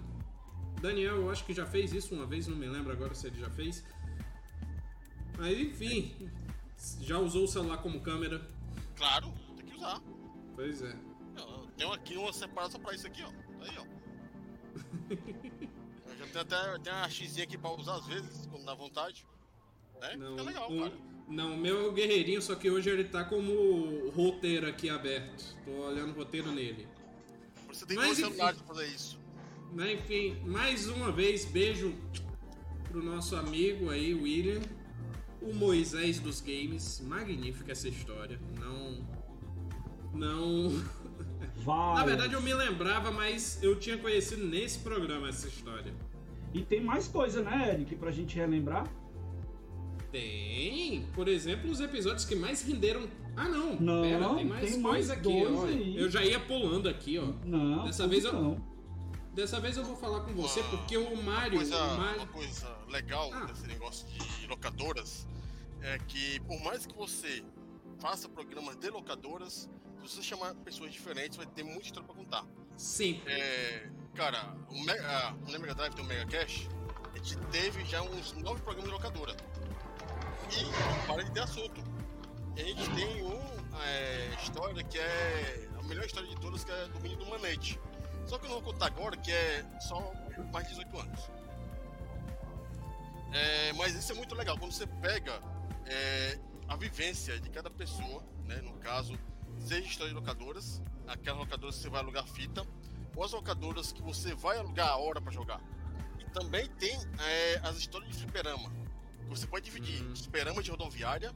Daniel, 0.81 1.17
eu 1.17 1.31
acho 1.31 1.45
que 1.45 1.53
já 1.53 1.67
fez 1.67 1.93
isso 1.93 2.15
uma 2.15 2.27
vez, 2.27 2.47
não 2.47 2.57
me 2.57 2.67
lembro 2.67 2.93
agora 2.93 3.15
se 3.15 3.27
ele 3.27 3.39
já 3.41 3.51
fez. 3.51 3.85
Mas 5.37 5.57
enfim, 5.59 6.31
já 7.01 7.19
usou 7.19 7.45
o 7.45 7.49
celular 7.49 7.79
como 7.79 8.01
câmera. 8.01 8.41
Claro, 8.97 9.33
tem 9.57 9.67
que 9.67 9.77
usar. 9.77 10.01
Pois 10.55 10.83
é. 10.83 10.97
Eu 11.37 11.69
tenho 11.77 11.93
aqui 11.93 12.17
uma 12.17 12.33
separada 12.33 12.73
só 12.73 12.79
pra 12.79 12.95
isso 12.95 13.07
aqui, 13.07 13.23
ó. 13.23 13.31
Aí, 13.65 13.77
ó. 13.79 13.87
Eu 16.09 16.17
já 16.17 16.27
tenho 16.27 16.41
até 16.41 16.79
tenho 16.81 16.97
uma 16.97 17.09
xizinha 17.09 17.45
aqui 17.45 17.57
pra 17.57 17.71
usar 17.73 17.95
às 17.97 18.07
vezes, 18.07 18.47
quando 18.47 18.65
dá 18.65 18.75
vontade. 18.75 19.25
Né? 20.01 20.11
Fica 20.11 20.43
legal, 20.43 20.73
o- 20.73 20.79
cara. 20.81 20.99
Não, 21.29 21.55
o 21.55 21.59
meu 21.59 21.85
é 21.85 21.89
o 21.89 21.93
guerreirinho, 21.93 22.41
só 22.41 22.55
que 22.55 22.71
hoje 22.71 22.89
ele 22.89 23.05
tá 23.05 23.23
como 23.25 24.09
roteiro 24.11 24.67
aqui 24.67 24.89
aberto. 24.89 25.57
Tô 25.65 25.71
olhando 25.73 26.13
o 26.13 26.15
roteiro 26.15 26.51
nele. 26.51 26.87
Você 27.69 27.85
tem 27.85 27.97
Mas 27.97 28.19
enfim. 28.19 28.31
celulares 28.31 28.59
pra 28.63 28.75
fazer 28.75 28.87
isso. 28.89 29.19
Mas 29.73 29.91
enfim, 29.93 30.37
mais 30.47 30.89
uma 30.89 31.13
vez, 31.13 31.45
beijo 31.45 31.95
pro 32.89 33.03
nosso 33.05 33.37
amigo 33.37 33.91
aí, 33.91 34.15
William. 34.15 34.61
O 35.43 35.53
Moisés 35.53 36.19
dos 36.19 36.41
games. 36.41 37.01
Magnífica 37.07 37.73
essa 37.73 37.89
história. 37.89 38.41
Não. 38.59 39.07
Não. 40.15 40.71
Na 41.59 41.65
Várias. 41.65 42.07
verdade 42.07 42.35
eu 42.35 42.41
me 42.41 42.55
lembrava, 42.55 43.11
mas 43.11 43.63
eu 43.63 43.79
tinha 43.79 43.99
conhecido 43.99 44.47
nesse 44.47 44.79
programa 44.79 45.29
essa 45.29 45.47
história. 45.47 45.93
E 46.55 46.63
tem 46.63 46.81
mais 46.81 47.07
coisa, 47.09 47.43
né, 47.43 47.75
Eric, 47.75 47.95
pra 47.97 48.11
gente 48.11 48.35
relembrar? 48.37 48.87
Tem, 50.11 51.07
por 51.15 51.29
exemplo, 51.29 51.71
os 51.71 51.81
episódios 51.81 52.25
que 52.25 52.35
mais 52.35 52.63
renderam. 52.63 53.09
Ah, 53.37 53.49
não, 53.49 53.77
Não, 53.79 54.03
pera, 54.03 54.35
tem 54.35 54.45
mais 54.47 54.61
tem 54.73 54.83
coisa 54.83 54.89
mais 54.89 55.11
aqui, 55.11 55.47
ó. 55.47 55.65
aí. 55.67 55.97
Eu 55.99 56.11
já 56.11 56.25
ia 56.25 56.41
pulando 56.41 56.89
aqui, 56.89 57.19
ó. 57.19 57.27
Não, 57.45 57.85
Dessa 57.85 58.09
vez 58.09 58.25
eu, 58.25 58.33
não. 58.33 58.61
dessa 59.35 59.61
vez 59.61 59.77
eu 59.77 59.85
vou 59.85 59.97
falar 59.97 60.21
com 60.23 60.33
você 60.35 60.63
porque 60.65 60.97
o 60.97 61.13
Uma 61.13 61.23
Mario, 61.23 61.59
coisa, 61.59 61.77
o 61.77 61.99
Mario, 61.99 62.21
uma 62.23 62.27
coisa 62.27 62.77
legal 62.89 63.31
desse 63.47 63.67
negócio 63.67 64.07
de 64.09 64.47
locadoras 64.49 65.27
é 65.83 65.99
que 66.09 66.41
por 66.41 66.59
mais 66.65 66.85
que 66.87 66.95
você 66.95 67.45
faça 68.01 68.29
programas 68.29 68.77
de 68.77 68.91
locadoras, 68.91 69.69
se 70.05 70.09
você 70.17 70.23
chamar 70.23 70.55
pessoas 70.57 70.91
diferentes, 70.93 71.37
vai 71.37 71.47
ter 71.47 71.63
muita 71.63 71.83
história 71.83 72.07
pra 72.09 72.17
contar. 72.17 72.45
Sim. 72.77 73.21
É, 73.27 73.89
cara, 74.15 74.57
o 74.71 74.85
Mega, 74.85 75.07
ah, 75.07 75.35
no 75.47 75.59
Mega 75.61 75.75
Drive 75.75 75.95
tem 75.95 76.05
o 76.05 76.09
Mega 76.09 76.27
Cash, 76.27 76.69
a 77.13 77.17
gente 77.19 77.37
teve 77.53 77.85
já 77.85 78.03
uns 78.03 78.33
nove 78.33 78.61
programas 78.63 78.91
de 78.91 78.97
locadora. 78.97 79.37
E 80.51 81.07
para 81.07 81.25
de 81.25 81.31
ter 81.31 81.41
assunto. 81.41 81.83
E 82.57 82.61
a 82.61 82.65
gente 82.65 82.91
tem 82.95 83.23
uma 83.23 83.85
é, 83.85 84.35
história 84.43 84.83
que 84.83 84.99
é 84.99 85.69
a 85.79 85.83
melhor 85.85 86.05
história 86.05 86.29
de 86.29 86.37
todas, 86.41 86.65
que 86.65 86.71
é 86.73 86.89
do 86.89 87.01
menino 87.01 87.25
do 87.25 87.31
Manete. 87.31 87.79
Só 88.27 88.39
que 88.39 88.47
eu 88.47 88.51
não 88.51 88.61
vou 88.61 88.73
contar 88.73 88.87
agora, 88.87 89.17
que 89.17 89.31
é 89.33 89.65
só 89.81 90.13
mais 90.53 90.67
de 90.67 90.75
18 90.75 90.99
anos. 90.99 91.31
É, 93.33 93.73
mas 93.75 93.95
isso 93.95 94.13
é 94.13 94.15
muito 94.15 94.35
legal, 94.35 94.59
quando 94.59 94.73
você 94.73 94.87
pega 94.87 95.41
é, 95.87 96.39
a 96.67 96.77
vivência 96.77 97.39
de 97.41 97.49
cada 97.51 97.71
pessoa, 97.71 98.23
né? 98.47 98.57
No 98.63 98.75
caso, 98.75 99.19
seja 99.61 99.87
história 99.87 100.13
de 100.13 100.19
locadoras, 100.19 100.83
aquelas 101.07 101.41
locadoras 101.41 101.77
que 101.77 101.83
você 101.83 101.91
vai 101.91 102.01
alugar 102.01 102.27
fita, 102.27 102.67
ou 103.15 103.25
as 103.25 103.33
locadoras 103.33 103.93
que 103.93 104.03
você 104.03 104.35
vai 104.35 104.59
alugar 104.59 104.89
a 104.89 104.97
hora 104.97 105.21
para 105.21 105.33
jogar. 105.33 105.61
E 106.19 106.25
também 106.31 106.69
tem 106.79 106.97
é, 107.21 107.61
as 107.63 107.77
histórias 107.77 108.11
de 108.11 108.23
fliperama. 108.23 108.71
Você 109.29 109.47
pode 109.47 109.65
dividir 109.67 110.03
fliperama 110.17 110.63
de 110.63 110.71
rodoviária, 110.71 111.33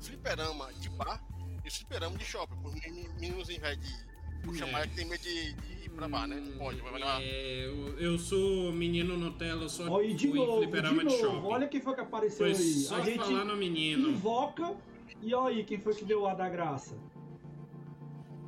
fliperama 0.00 0.72
de 0.74 0.88
bar 0.90 1.22
e 1.64 1.70
fliperama 1.70 2.16
de 2.16 2.24
shopping. 2.24 2.56
Meni- 2.62 3.08
meninos 3.20 3.48
em 3.48 3.58
velho 3.58 3.78
de 3.80 4.14
por 4.44 4.54
É. 4.54 4.58
chamar 4.58 4.86
que 4.88 4.94
tem 4.96 5.06
medo 5.06 5.22
de, 5.22 5.52
de 5.54 5.84
ir 5.86 5.90
pra 5.90 6.06
bar, 6.08 6.26
né? 6.26 6.36
Não 6.38 6.58
pode, 6.58 6.80
vai 6.80 6.92
levar. 6.94 7.22
É, 7.22 7.66
eu, 7.66 7.98
eu 7.98 8.18
sou 8.18 8.72
menino 8.72 9.16
Nutella, 9.16 9.62
eu 9.62 9.68
só 9.70 10.02
e 10.02 10.12
de 10.14 10.28
fui 10.28 10.38
novo, 10.38 10.52
de 10.60 10.62
fliperama 10.66 10.98
de, 10.98 11.04
novo, 11.04 11.18
shopping. 11.18 11.46
olha 11.46 11.68
quem 11.68 11.80
foi 11.80 11.94
que 11.94 12.00
apareceu 12.00 12.38
Foi 12.38 12.48
aí. 12.50 12.56
só 12.56 12.96
a 12.96 13.00
gente 13.00 13.18
falar 13.24 13.44
no 13.44 13.56
menino. 13.56 14.08
invoca 14.10 14.74
e 15.22 15.34
olha 15.34 15.56
aí 15.56 15.64
quem 15.64 15.78
foi 15.80 15.94
que 15.94 16.04
deu 16.04 16.22
o 16.22 16.26
ar 16.26 16.36
da 16.36 16.48
graça. 16.48 16.94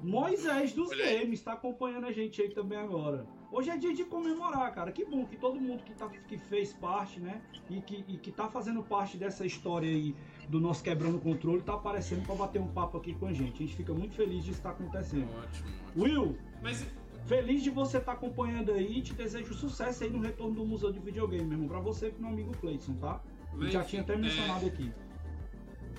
Moisés 0.02 0.72
dos 0.72 0.90
Olha. 0.90 1.18
Games 1.20 1.42
tá 1.42 1.54
acompanhando 1.54 2.06
a 2.06 2.12
gente 2.12 2.40
aí 2.40 2.50
também 2.50 2.78
agora. 2.78 3.26
Hoje 3.50 3.70
é 3.70 3.76
dia 3.76 3.94
de 3.94 4.04
comemorar, 4.04 4.74
cara. 4.74 4.90
Que 4.92 5.04
bom 5.04 5.24
que 5.24 5.36
todo 5.36 5.60
mundo 5.60 5.82
que, 5.82 5.94
tá, 5.94 6.08
que 6.08 6.36
fez 6.36 6.72
parte, 6.72 7.20
né? 7.20 7.40
E 7.70 7.80
que, 7.80 8.04
e 8.08 8.16
que 8.16 8.30
tá 8.30 8.48
fazendo 8.48 8.82
parte 8.82 9.16
dessa 9.16 9.46
história 9.46 9.88
aí 9.88 10.14
do 10.48 10.60
nosso 10.60 10.82
quebrando 10.82 11.16
o 11.16 11.20
controle 11.20 11.62
tá 11.62 11.74
aparecendo 11.74 12.24
pra 12.26 12.34
bater 12.34 12.60
um 12.60 12.68
papo 12.68 12.98
aqui 12.98 13.14
com 13.14 13.26
a 13.26 13.32
gente. 13.32 13.54
A 13.54 13.66
gente 13.66 13.76
fica 13.76 13.94
muito 13.94 14.14
feliz 14.14 14.44
de 14.44 14.50
estar 14.50 14.70
acontecendo. 14.70 15.28
Ótimo, 15.38 15.68
ótimo. 15.68 16.02
Will, 16.02 16.38
Mas 16.62 16.86
Feliz 17.26 17.60
de 17.60 17.70
você 17.70 17.98
estar 17.98 18.12
acompanhando 18.12 18.72
aí. 18.72 19.02
Te 19.02 19.12
desejo 19.12 19.52
sucesso 19.52 20.04
aí 20.04 20.10
no 20.10 20.20
retorno 20.20 20.54
do 20.54 20.64
Museu 20.64 20.92
de 20.92 21.00
Videogame, 21.00 21.44
meu 21.44 21.54
irmão. 21.54 21.68
Pra 21.68 21.80
você 21.80 22.06
e 22.06 22.10
pro 22.12 22.22
meu 22.22 22.30
amigo 22.30 22.56
Cleiton, 22.58 22.94
tá? 22.94 23.20
Mas, 23.52 23.72
já 23.72 23.82
tinha 23.82 24.02
até 24.02 24.16
mencionado 24.16 24.64
é, 24.64 24.68
aqui. 24.68 24.92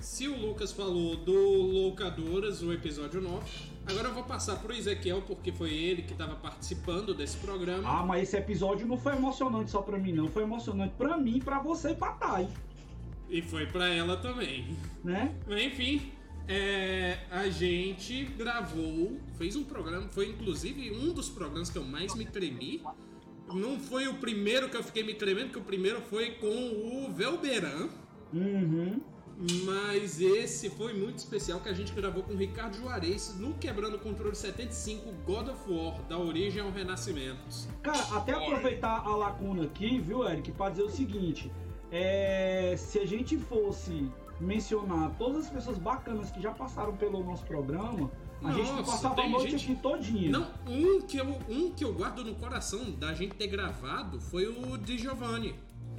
Se 0.00 0.26
o 0.26 0.34
Lucas 0.34 0.72
falou 0.72 1.16
do 1.16 1.32
Locadoras, 1.34 2.62
o 2.62 2.72
episódio 2.72 3.20
9, 3.20 3.44
agora 3.88 4.08
eu 4.08 4.14
vou 4.14 4.24
passar 4.24 4.56
pro 4.56 4.72
Ezequiel, 4.74 5.22
porque 5.22 5.50
foi 5.52 5.72
ele 5.72 6.02
que 6.02 6.12
estava 6.12 6.34
participando 6.36 7.14
desse 7.14 7.36
programa. 7.38 7.82
Ah, 7.88 8.04
mas 8.04 8.24
esse 8.24 8.36
episódio 8.36 8.86
não 8.86 8.96
foi 8.98 9.14
emocionante 9.16 9.70
só 9.70 9.82
pra 9.82 9.98
mim, 9.98 10.12
não. 10.12 10.28
Foi 10.28 10.42
emocionante 10.42 10.94
pra 10.96 11.16
mim, 11.16 11.40
pra 11.40 11.60
você 11.60 11.90
e 11.90 11.94
pra 11.94 12.12
Thay, 12.12 12.48
E 13.30 13.42
foi 13.42 13.66
pra 13.66 13.88
ela 13.88 14.16
também. 14.16 14.76
né? 15.02 15.34
Mas, 15.46 15.62
Enfim, 15.64 16.12
é, 16.46 17.18
a 17.30 17.48
gente 17.48 18.24
gravou, 18.36 19.18
fez 19.36 19.54
um 19.54 19.64
programa, 19.64 20.08
foi 20.08 20.28
inclusive 20.30 20.90
um 20.92 21.12
dos 21.12 21.28
programas 21.28 21.68
que 21.70 21.76
eu 21.76 21.84
mais 21.84 22.14
me 22.14 22.24
tremi. 22.24 22.82
Não 23.52 23.78
foi 23.78 24.06
o 24.08 24.14
primeiro 24.14 24.68
que 24.68 24.76
eu 24.76 24.82
fiquei 24.82 25.02
me 25.02 25.14
tremendo, 25.14 25.50
que 25.50 25.58
o 25.58 25.62
primeiro 25.62 26.00
foi 26.02 26.32
com 26.32 26.46
o 26.46 27.12
Velberan. 27.12 27.88
Uhum. 28.32 29.00
Mas 29.64 30.20
esse 30.20 30.68
foi 30.68 30.92
muito 30.94 31.18
especial 31.18 31.60
que 31.60 31.68
a 31.68 31.72
gente 31.72 31.92
gravou 31.92 32.24
com 32.24 32.32
o 32.32 32.36
Ricardo 32.36 32.76
Juarez 32.76 33.36
no 33.38 33.54
Quebrando 33.54 33.96
o 33.96 33.98
Controle 34.00 34.34
75 34.34 35.12
God 35.24 35.48
of 35.48 35.70
War, 35.72 36.02
da 36.08 36.18
origem 36.18 36.60
ao 36.60 36.72
renascimento. 36.72 37.38
Cara, 37.82 38.02
até 38.16 38.32
aproveitar 38.32 39.00
a 39.06 39.14
lacuna 39.14 39.64
aqui, 39.64 40.00
viu, 40.00 40.28
Eric, 40.28 40.50
pra 40.52 40.70
dizer 40.70 40.82
o 40.82 40.90
seguinte: 40.90 41.52
é, 41.92 42.74
se 42.76 42.98
a 42.98 43.06
gente 43.06 43.36
fosse 43.38 44.10
mencionar 44.40 45.14
todas 45.18 45.44
as 45.46 45.50
pessoas 45.50 45.78
bacanas 45.78 46.30
que 46.32 46.40
já 46.42 46.50
passaram 46.50 46.96
pelo 46.96 47.22
nosso 47.22 47.44
programa, 47.44 48.10
a 48.42 48.50
gente 48.52 48.70
Nossa, 48.72 48.82
passava 48.90 49.20
a 49.22 49.28
noite 49.28 49.52
gente- 49.52 49.72
aqui 49.72 49.80
todinha. 49.82 50.30
Não, 50.30 50.48
um 50.66 51.00
que, 51.02 51.16
eu, 51.16 51.38
um 51.48 51.70
que 51.70 51.84
eu 51.84 51.92
guardo 51.92 52.24
no 52.24 52.34
coração 52.34 52.90
da 52.92 53.14
gente 53.14 53.36
ter 53.36 53.46
gravado 53.46 54.20
foi 54.20 54.48
o 54.48 54.76
de 54.76 54.98
Giovanni. 54.98 55.54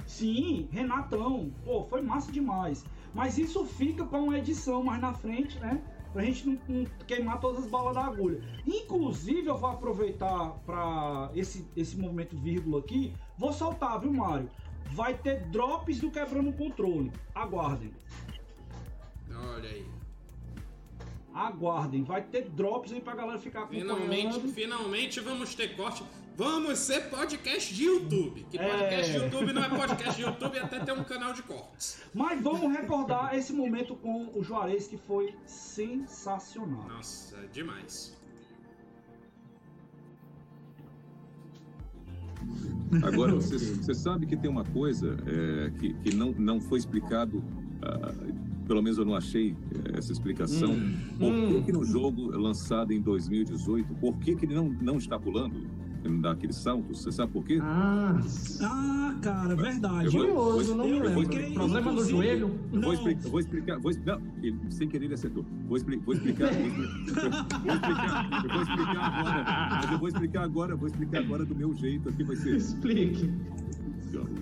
Sim, 0.06 0.68
Renatão. 0.72 1.50
Pô, 1.64 1.84
foi 1.84 2.02
massa 2.02 2.32
demais. 2.32 2.84
Mas 3.14 3.38
isso 3.38 3.64
fica 3.64 4.04
pra 4.04 4.18
uma 4.18 4.38
edição 4.38 4.82
mais 4.82 5.00
na 5.00 5.12
frente, 5.12 5.58
né? 5.58 5.82
Pra 6.12 6.24
gente 6.24 6.46
não, 6.46 6.58
não 6.68 6.84
queimar 7.06 7.40
todas 7.40 7.64
as 7.64 7.70
balas 7.70 7.94
da 7.94 8.04
agulha. 8.04 8.42
Inclusive, 8.66 9.46
eu 9.46 9.56
vou 9.56 9.70
aproveitar 9.70 10.50
pra 10.66 11.30
esse, 11.34 11.66
esse 11.76 11.96
momento 11.96 12.36
vírgula 12.36 12.80
aqui. 12.80 13.12
Vou 13.38 13.52
soltar, 13.52 14.00
viu, 14.00 14.12
Mário? 14.12 14.50
Vai 14.92 15.14
ter 15.14 15.40
drops 15.46 16.00
do 16.00 16.10
Quebrando 16.10 16.50
o 16.50 16.52
Controle. 16.52 17.12
Aguardem. 17.34 17.92
Olha 19.32 19.68
aí. 19.68 19.86
Aguardem. 21.32 22.02
Vai 22.02 22.22
ter 22.22 22.48
drops 22.50 22.92
aí 22.92 23.00
pra 23.00 23.14
galera 23.14 23.38
ficar 23.38 23.60
acompanhando. 23.60 23.94
Finalmente, 23.94 24.48
finalmente 24.48 25.20
vamos 25.20 25.54
ter 25.54 25.76
corte. 25.76 26.02
Vamos 26.36 26.78
ser 26.78 27.10
podcast 27.10 27.74
de 27.74 27.84
YouTube. 27.84 28.46
Que 28.50 28.58
podcast 28.58 29.10
É. 29.10 29.18
de 29.18 29.24
YouTube 29.24 29.52
não 29.52 29.64
é 29.64 29.68
podcast 29.68 30.16
de 30.16 30.22
YouTube, 30.22 30.56
é 30.56 30.60
até 30.62 30.80
ter 30.80 30.92
um 30.92 31.04
canal 31.04 31.32
de 31.34 31.42
cortes. 31.42 32.00
Mas 32.14 32.42
vamos 32.42 32.72
recordar 32.72 33.34
esse 33.36 33.52
momento 33.52 33.94
com 33.96 34.30
o 34.34 34.42
Juarez 34.42 34.86
que 34.86 34.96
foi 34.96 35.34
sensacional. 35.44 36.88
Nossa, 36.88 37.36
demais. 37.52 38.16
Agora, 43.02 43.34
você, 43.34 43.58
você 43.58 43.94
sabe 43.94 44.26
que 44.26 44.36
tem 44.36 44.50
uma 44.50 44.64
coisa 44.64 45.16
é, 45.26 45.70
que, 45.78 45.94
que 45.94 46.14
não, 46.14 46.32
não 46.32 46.60
foi 46.60 46.78
explicado, 46.78 47.44
ah, 47.82 48.12
pelo 48.66 48.82
menos 48.82 48.98
eu 48.98 49.04
não 49.04 49.14
achei 49.14 49.54
eh, 49.74 49.98
essa 49.98 50.10
explicação. 50.12 50.74
Por 51.18 51.32
que, 51.32 51.62
que 51.66 51.72
no 51.72 51.84
jogo 51.84 52.30
lançado 52.36 52.92
em 52.92 53.00
2018, 53.00 53.94
por 53.96 54.16
que, 54.18 54.34
que 54.34 54.46
ele 54.46 54.54
não, 54.54 54.68
não 54.68 54.96
está 54.96 55.18
pulando 55.18 55.68
daquele 56.08 56.52
salto? 56.52 56.94
Você 56.94 57.10
sabe 57.12 57.32
por 57.32 57.44
quê? 57.44 57.58
Ah, 57.60 58.18
Ah, 58.62 59.14
cara, 59.22 59.54
verdade. 59.54 60.06
Eu 60.06 60.12
vou- 60.12 60.20
curioso, 60.22 60.74
não 60.74 60.86
me 60.86 60.98
lembro. 61.00 61.52
Problema 61.54 61.92
no 61.92 62.04
joelho? 62.04 62.58
Eu 62.72 62.80
vou, 62.80 62.92
explicar, 62.94 63.28
vou 63.28 63.40
explicar, 63.40 63.78
vou 63.78 63.92
não, 64.04 64.20
sem 64.70 64.88
querer 64.88 65.04
ele 65.06 65.14
acertou. 65.14 65.44
Vou, 65.66 65.76
expli- 65.76 65.98
vou 65.98 66.14
explicar, 66.14 66.50
vou, 66.52 66.66
expli- 66.66 66.88
vou 67.62 67.74
explicar, 67.74 68.44
eu 68.44 68.50
vou 68.50 68.62
explicar 68.62 69.04
agora, 69.04 69.44
mas 69.82 69.92
eu 69.92 69.98
vou 69.98 70.08
explicar 70.08 70.42
agora, 70.42 70.76
vou 70.76 70.88
explicar 70.88 71.18
agora 71.20 71.44
do 71.44 71.54
meu 71.54 71.74
jeito 71.74 72.08
aqui, 72.08 72.24
vai 72.24 72.36
ser. 72.36 72.56
Explique. 72.56 73.30
Garoto, 74.12 74.40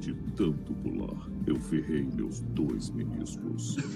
de 0.00 0.12
tanto 0.34 0.74
pular, 0.74 1.28
eu 1.46 1.56
ferrei 1.56 2.08
meus 2.16 2.40
dois 2.40 2.90
meniscos. 2.90 3.76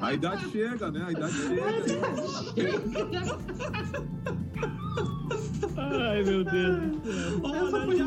A 0.00 0.12
idade 0.14 0.50
chega, 0.50 0.90
né? 0.90 1.04
A 1.06 1.12
idade 1.12 1.32
chega. 1.34 1.62
Ai, 5.76 6.22
meu 6.22 6.44
Deus. 6.44 6.78
Olha, 7.42 7.96
já, 7.96 8.04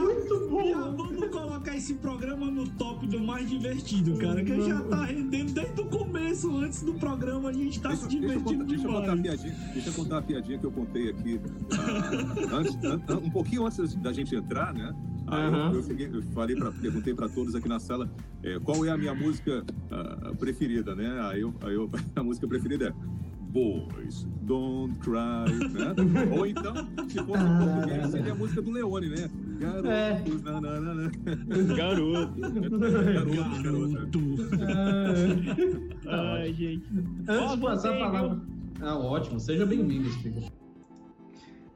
já 0.72 0.90
vamos 0.92 1.30
colocar 1.30 1.76
esse 1.76 1.96
programa 1.96 2.46
no 2.52 2.68
top 2.72 3.08
do 3.08 3.20
mais 3.20 3.50
divertido, 3.50 4.16
cara. 4.18 4.44
Que 4.44 4.62
já 4.68 4.80
tá 4.82 5.06
rendendo 5.06 5.54
desde 5.54 5.82
o 5.82 5.86
começo, 5.86 6.56
antes 6.58 6.84
do 6.84 6.94
programa, 6.94 7.50
a 7.50 7.54
gente 7.54 7.80
tá 7.82 7.96
se 7.96 8.08
Deixa 8.08 8.18
eu, 8.18 8.42
contar, 8.42 8.52
divertindo 8.52 8.66
deixa 8.66 8.88
eu 8.88 8.92
contar 8.92 9.12
a 9.12 9.16
demais. 9.16 9.42
piadinha, 9.42 9.70
deixa 9.74 9.90
eu 9.90 9.94
contar 9.94 10.18
a 10.18 10.22
piadinha 10.22 10.60
que 10.60 10.66
eu 10.66 10.72
contei 10.72 11.10
aqui 11.10 11.40
ah, 11.74 12.56
antes- 12.58 12.76
an- 12.84 13.02
an- 13.08 13.18
um 13.18 13.30
pouquinho 13.32 13.66
antes 13.66 13.96
da 13.96 14.14
gente 14.14 14.36
entrar, 14.36 14.74
né? 14.74 14.94
Aí 15.28 15.44
eu- 15.44 15.54
Aham. 15.54 15.72
eu, 15.74 15.84
cheguei- 15.84 16.10
eu 16.14 16.22
falei 16.34 16.56
para 16.56 16.72
perguntei 16.72 17.14
para 17.14 17.28
todos 17.30 17.56
aqui 17.56 17.68
na 17.68 17.80
sala 17.80 18.10
é, 18.44 18.60
qual 18.60 18.86
é 18.86 18.90
a 18.92 18.98
minha 18.98 19.14
música 19.16 19.64
ah, 19.92 20.32
preferida, 20.38 20.94
né? 20.96 21.20
Aí, 21.22 21.42
eu, 21.42 21.54
aí 21.62 21.74
eu- 21.74 21.90
a 22.16 22.24
música 22.24 22.48
preferida 22.48 22.90
é 22.90 22.94
Boys, 23.56 24.28
Don't 24.42 24.94
Cry, 25.00 25.48
né? 25.72 25.96
Ou 26.38 26.46
então, 26.46 26.74
se 27.08 27.16
for 27.24 27.38
em 27.38 27.58
português, 27.58 28.12
seria 28.12 28.32
a 28.34 28.36
música 28.36 28.62
do 28.62 28.70
Leone, 28.72 29.08
né? 29.10 29.30
Garotos, 29.60 30.44
na, 30.44 30.60
na, 30.62 30.82
na, 30.82 30.94
na. 30.94 31.10
Garoto. 31.76 32.42
Garotos, 32.42 33.64
garotos. 33.64 34.50
Ai, 36.08 36.54
gente. 36.54 36.86
Antes 37.28 37.52
de 37.56 37.62
passar 37.62 37.94
a 37.96 37.98
palavra. 37.98 38.42
Ah, 38.82 38.98
ótimo. 38.98 39.40
Seja 39.40 39.66
bem-vindo. 39.66 40.10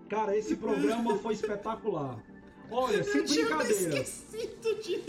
Cara, 0.10 0.36
esse 0.38 0.58
programa 0.58 1.16
foi 1.20 1.34
espetacular. 1.34 2.18
Olha, 2.72 3.04
sem 3.04 3.24
brincadeira. 3.24 4.04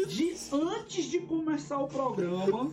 De 0.07 0.35
antes 0.53 1.05
de 1.05 1.21
começar 1.21 1.79
o 1.79 1.89
programa, 1.89 2.73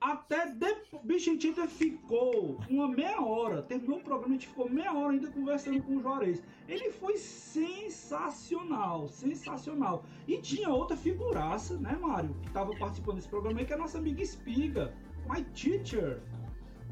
até 0.00 0.46
depois. 0.46 1.02
Bicho, 1.04 1.30
a 1.30 1.32
gente 1.34 1.48
ainda 1.48 1.66
ficou 1.68 2.60
uma 2.68 2.88
meia 2.88 3.20
hora. 3.20 3.62
Terminou 3.62 3.98
o 3.98 4.02
programa, 4.02 4.34
a 4.34 4.38
gente 4.38 4.48
ficou 4.48 4.68
meia 4.68 4.92
hora 4.92 5.12
ainda 5.12 5.28
conversando 5.30 5.82
com 5.82 5.96
o 5.96 6.02
Juarez. 6.02 6.42
Ele 6.68 6.90
foi 6.90 7.16
sensacional, 7.16 9.08
sensacional. 9.08 10.04
E 10.26 10.38
tinha 10.38 10.68
outra 10.68 10.96
figuraça, 10.96 11.76
né, 11.76 11.96
Mário? 12.00 12.34
Que 12.42 12.50
tava 12.50 12.74
participando 12.76 13.16
desse 13.16 13.28
programa 13.28 13.60
aí, 13.60 13.66
que 13.66 13.72
é 13.72 13.76
a 13.76 13.78
nossa 13.78 13.98
amiga 13.98 14.22
Espiga, 14.22 14.94
my 15.28 15.44
teacher. 15.54 16.20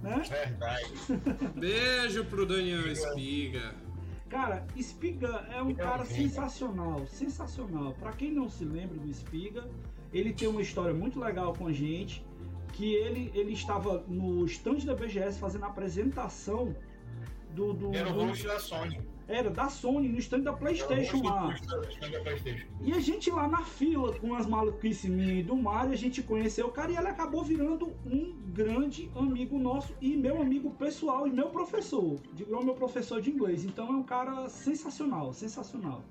Né? 0.03 0.22
Verdade. 0.29 0.93
Beijo 1.57 2.25
pro 2.27 2.45
Daniel 2.45 2.87
Espiga. 2.91 3.75
Cara, 4.35 4.66
Espiga 4.74 5.47
é 5.53 5.62
um 5.62 5.72
cara 5.72 6.05
sensacional, 6.05 7.07
sensacional. 7.07 7.93
Pra 7.95 8.11
quem 8.11 8.32
não 8.32 8.49
se 8.49 8.64
lembra 8.64 8.99
do 8.99 9.09
Espiga, 9.09 9.68
ele 10.12 10.32
tem 10.32 10.49
uma 10.49 10.61
história 10.61 10.93
muito 10.93 11.20
legal 11.20 11.53
com 11.55 11.68
a 11.68 11.72
gente, 11.72 12.24
que 12.72 12.93
ele, 12.95 13.30
ele 13.32 13.53
estava 13.53 14.03
no 14.09 14.45
stand 14.47 14.78
da 14.87 14.93
BGS 14.97 15.39
fazendo 15.39 15.62
a 15.66 15.68
apresentação 15.68 16.74
do... 17.55 17.72
do 17.72 17.95
Era 17.95 18.11
o 18.11 18.12
do- 18.32 18.43
da 18.43 18.59
Sony. 18.59 19.01
Era 19.27 19.51
da 19.51 19.68
Sony, 19.68 20.09
no 20.09 20.18
stand 20.18 20.41
da 20.41 20.53
Playstation 20.53 21.22
lá. 21.22 21.55
E 22.83 22.93
a 22.93 23.01
gente 23.01 23.31
lá 23.31 23.49
na 23.49 23.62
fila 23.62 24.12
com 24.18 24.35
as 24.35 24.47
maluquices 24.47 25.11
minhas 25.11 25.39
e 25.39 25.43
do 25.43 25.57
Mario, 25.57 25.93
a 25.93 25.97
gente 25.97 26.22
conheceu 26.22 26.66
o 26.66 26.72
cara 26.72 26.93
e 26.93 26.97
ele 26.97 27.09
acabou 27.09 27.43
virando 27.43 27.93
um 28.05 28.35
grande 28.53 29.11
amigo 29.16 29.59
nosso 29.59 29.95
e 30.01 30.16
meu 30.16 30.41
amigo 30.41 30.70
pessoal 30.70 31.27
e 31.27 31.31
meu 31.31 31.49
professor. 31.49 32.16
Virou 32.33 32.64
meu 32.64 32.75
professor 32.75 33.20
de 33.20 33.31
inglês. 33.31 33.64
Então 33.64 33.89
é 33.89 33.97
um 33.97 34.03
cara 34.03 34.49
sensacional, 34.49 35.33
sensacional. 35.33 36.03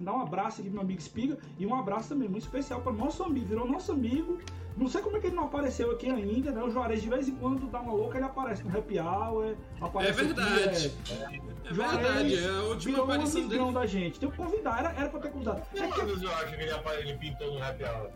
Dá 0.00 0.12
um 0.12 0.20
abraço 0.20 0.60
aqui 0.60 0.68
pro 0.68 0.72
meu 0.72 0.82
amigo 0.82 1.00
Espiga 1.00 1.38
e 1.58 1.64
um 1.64 1.74
abraço 1.74 2.08
também 2.08 2.28
muito 2.28 2.42
especial 2.42 2.80
para 2.80 2.92
nosso 2.92 3.22
amigo, 3.22 3.46
virou 3.46 3.68
nosso 3.68 3.92
amigo. 3.92 4.38
Não 4.76 4.88
sei 4.88 5.02
como 5.02 5.16
é 5.16 5.20
que 5.20 5.26
ele 5.26 5.36
não 5.36 5.44
apareceu 5.44 5.90
aqui 5.90 6.08
ainda, 6.10 6.50
né? 6.50 6.62
O 6.62 6.70
Juarez 6.70 7.02
de 7.02 7.08
vez 7.08 7.28
em 7.28 7.34
quando 7.36 7.70
dá 7.70 7.80
uma 7.80 7.92
louca, 7.92 8.16
ele 8.18 8.24
aparece 8.26 8.62
no 8.64 8.76
Happy 8.76 8.98
Hour, 8.98 9.54
É 9.80 9.84
aparece 9.84 10.20
aqui, 10.20 10.24
verdade. 10.34 10.92
é. 11.10 11.52
É 11.68 11.72
verdade, 11.72 12.36
é 12.38 12.48
a 12.48 12.62
última 12.64 13.04
aparição 13.04 13.48
dele. 13.48 13.72
da 13.72 13.86
gente. 13.86 14.18
Tem 14.18 14.30
que 14.30 14.36
convidar, 14.36 14.78
era, 14.78 14.92
era 14.92 15.08
pra 15.08 15.20
ter 15.20 15.30
convidado. 15.30 15.62
É 15.74 15.86
que 15.88 16.00
eu 16.00 16.30
acho 16.32 16.56
que 16.56 16.62
ele, 16.62 16.70
ele 17.10 17.18
pintou 17.18 17.54
no 17.54 17.62
Happy 17.62 17.84
Hour? 17.84 18.10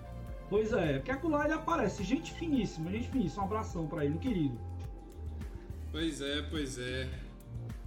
Pois 0.48 0.72
é, 0.72 0.94
porque 0.94 1.10
acolá 1.10 1.44
ele 1.44 1.54
aparece. 1.54 2.02
Gente 2.04 2.32
finíssima, 2.32 2.90
gente 2.90 3.08
finíssima. 3.08 3.42
Um 3.42 3.46
abração 3.46 3.86
pra 3.86 4.04
ele, 4.04 4.18
querido. 4.18 4.58
Pois 5.92 6.20
é, 6.20 6.42
pois 6.42 6.78
é. 6.78 7.08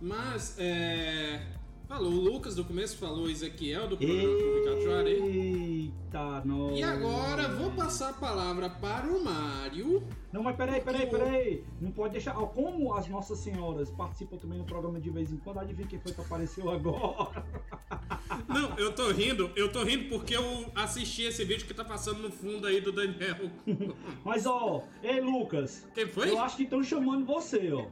Mas, 0.01 0.55
é. 0.59 1.41
Falou 1.90 2.12
o 2.12 2.22
Lucas 2.22 2.54
do 2.54 2.64
começo, 2.64 2.96
falou 2.98 3.24
o 3.24 3.30
Ezequiel 3.32 3.88
do 3.88 3.98
programa 3.98 4.38
do 4.38 4.60
Ricardo 4.60 4.82
Juarez. 4.84 5.24
Eita, 5.24 6.42
não. 6.46 6.72
E 6.72 6.84
agora 6.84 7.48
vou 7.48 7.72
passar 7.72 8.12
a 8.12 8.14
palavra 8.14 8.70
para 8.70 9.08
o 9.08 9.24
Mário. 9.24 10.04
Não, 10.32 10.44
mas 10.44 10.56
peraí, 10.56 10.80
peraí, 10.82 11.08
peraí. 11.10 11.64
Não 11.82 11.90
pode 11.90 12.14
deixar. 12.14 12.36
Como 12.36 12.94
as 12.94 13.08
nossas 13.08 13.40
senhoras 13.40 13.90
participam 13.90 14.38
também 14.38 14.60
no 14.60 14.66
programa 14.66 15.00
de 15.00 15.10
vez 15.10 15.32
em 15.32 15.38
quando, 15.38 15.62
adivinha 15.62 15.88
quem 15.88 16.00
foi 16.00 16.14
que 16.14 16.22
apareceu 16.22 16.70
agora? 16.70 17.44
Não, 18.48 18.78
eu 18.78 18.94
tô 18.94 19.12
rindo, 19.12 19.52
eu 19.56 19.72
tô 19.72 19.84
rindo 19.84 20.10
porque 20.10 20.36
eu 20.36 20.72
assisti 20.76 21.24
esse 21.24 21.44
vídeo 21.44 21.66
que 21.66 21.74
tá 21.74 21.84
passando 21.84 22.22
no 22.22 22.30
fundo 22.30 22.68
aí 22.68 22.80
do 22.80 22.92
Daniel. 22.92 23.50
Mas 24.24 24.46
ó, 24.46 24.84
ei 25.02 25.20
Lucas. 25.20 25.88
Quem 25.96 26.08
foi? 26.08 26.30
Eu 26.30 26.40
acho 26.40 26.56
que 26.56 26.64
estão 26.64 26.84
chamando 26.84 27.26
você, 27.26 27.72
ó. 27.74 27.88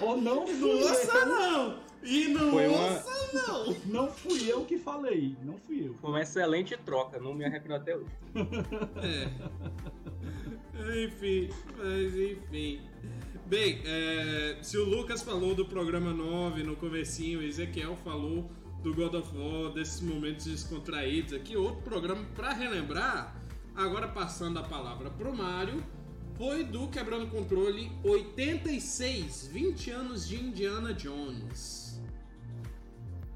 Ó, 0.00 0.16
não 0.16 0.46
fui 0.46 0.80
Nossa, 0.80 1.18
eu. 1.18 1.26
não! 1.26 1.90
E 2.02 2.28
não, 2.28 2.50
Foi 2.50 2.66
uma- 2.66 2.90
nossa, 2.90 3.30
não! 3.34 3.76
Não 3.86 4.10
fui 4.10 4.50
eu 4.50 4.64
que 4.64 4.78
falei, 4.78 5.36
não 5.42 5.58
fui 5.58 5.86
eu. 5.86 5.94
Foi 6.00 6.10
uma 6.10 6.22
excelente 6.22 6.74
troca, 6.78 7.18
não 7.20 7.34
me 7.34 7.44
arrependo 7.44 7.74
até 7.74 7.94
hoje. 7.94 8.06
É. 9.02 9.30
Enfim, 11.04 11.50
mas 11.76 12.14
enfim. 12.16 12.80
Bem, 13.44 13.82
é, 13.84 14.56
se 14.62 14.78
o 14.78 14.84
Lucas 14.84 15.20
falou 15.22 15.54
do 15.54 15.66
programa 15.66 16.10
9 16.12 16.62
no 16.62 16.74
comecinho, 16.74 17.40
o 17.40 17.42
Ezequiel 17.42 17.96
falou 18.02 18.50
do 18.82 18.94
God 18.94 19.12
of 19.14 19.28
War, 19.36 19.72
desses 19.74 20.00
momentos 20.00 20.46
descontraídos 20.46 21.34
aqui, 21.34 21.54
outro 21.54 21.82
programa 21.82 22.24
para 22.34 22.54
relembrar, 22.54 23.36
agora 23.74 24.08
passando 24.08 24.58
a 24.58 24.62
palavra 24.62 25.10
pro 25.10 25.34
Mário, 25.36 25.82
foi 26.36 26.64
do 26.64 26.88
Quebrando 26.88 27.26
Controle 27.28 27.90
86, 28.04 29.48
20 29.48 29.90
anos 29.90 30.26
de 30.28 30.36
Indiana 30.42 30.92
Jones. 30.94 32.00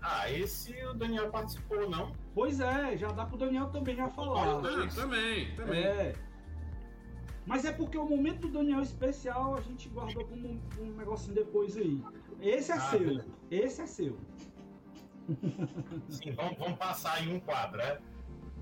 Ah, 0.01 0.31
esse 0.31 0.73
o 0.87 0.95
Daniel 0.95 1.31
participou, 1.31 1.89
não? 1.89 2.13
Pois 2.35 2.61
é, 2.61 2.97
já 2.97 3.09
dá 3.09 3.25
pro 3.25 3.39
Daniel 3.39 3.69
também 3.71 3.97
já 3.97 4.09
falar. 4.09 4.59
Ah, 4.59 4.89
também, 4.95 5.55
também. 5.55 5.83
É. 5.85 6.15
Mas 7.47 7.65
é 7.65 7.73
porque 7.73 7.97
o 7.99 8.07
momento 8.07 8.41
do 8.49 8.49
Daniel 8.49 8.81
especial 8.81 9.55
a 9.57 9.61
gente 9.61 9.89
guardou 9.89 10.25
como 10.27 10.47
um, 10.49 10.61
um 10.81 10.93
negocinho 10.97 11.35
depois 11.35 11.77
aí. 11.77 12.03
Esse 12.41 12.73
é 12.73 12.75
Ah, 12.75 12.81
seu. 12.81 12.99
beleza. 12.99 13.27
Esse 13.51 13.81
é 13.83 13.87
seu. 13.87 14.17
Sim, 16.09 16.33
vamos, 16.33 16.59
vamos 16.59 16.79
passar 16.79 17.15
aí 17.15 17.35
um 17.35 17.41
quadro, 17.41 17.79
né? 17.79 17.99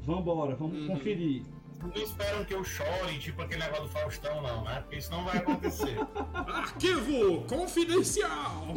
Vambora, 0.05 0.55
vamos 0.57 0.79
Uhum. 0.79 0.87
conferir. 0.89 1.45
Não 1.83 2.03
esperam 2.03 2.45
que 2.45 2.55
eu 2.55 2.63
chore, 2.65 3.19
tipo 3.19 3.43
aquele 3.43 3.61
negócio 3.61 3.85
do 3.85 3.89
Faustão, 3.91 4.41
não, 4.43 4.63
né? 4.65 4.81
Porque 4.83 4.97
isso 4.97 5.11
não 5.11 5.25
vai 5.25 5.39
acontecer. 5.39 5.97
Arquivo 6.35 7.43
confidencial! 7.45 8.69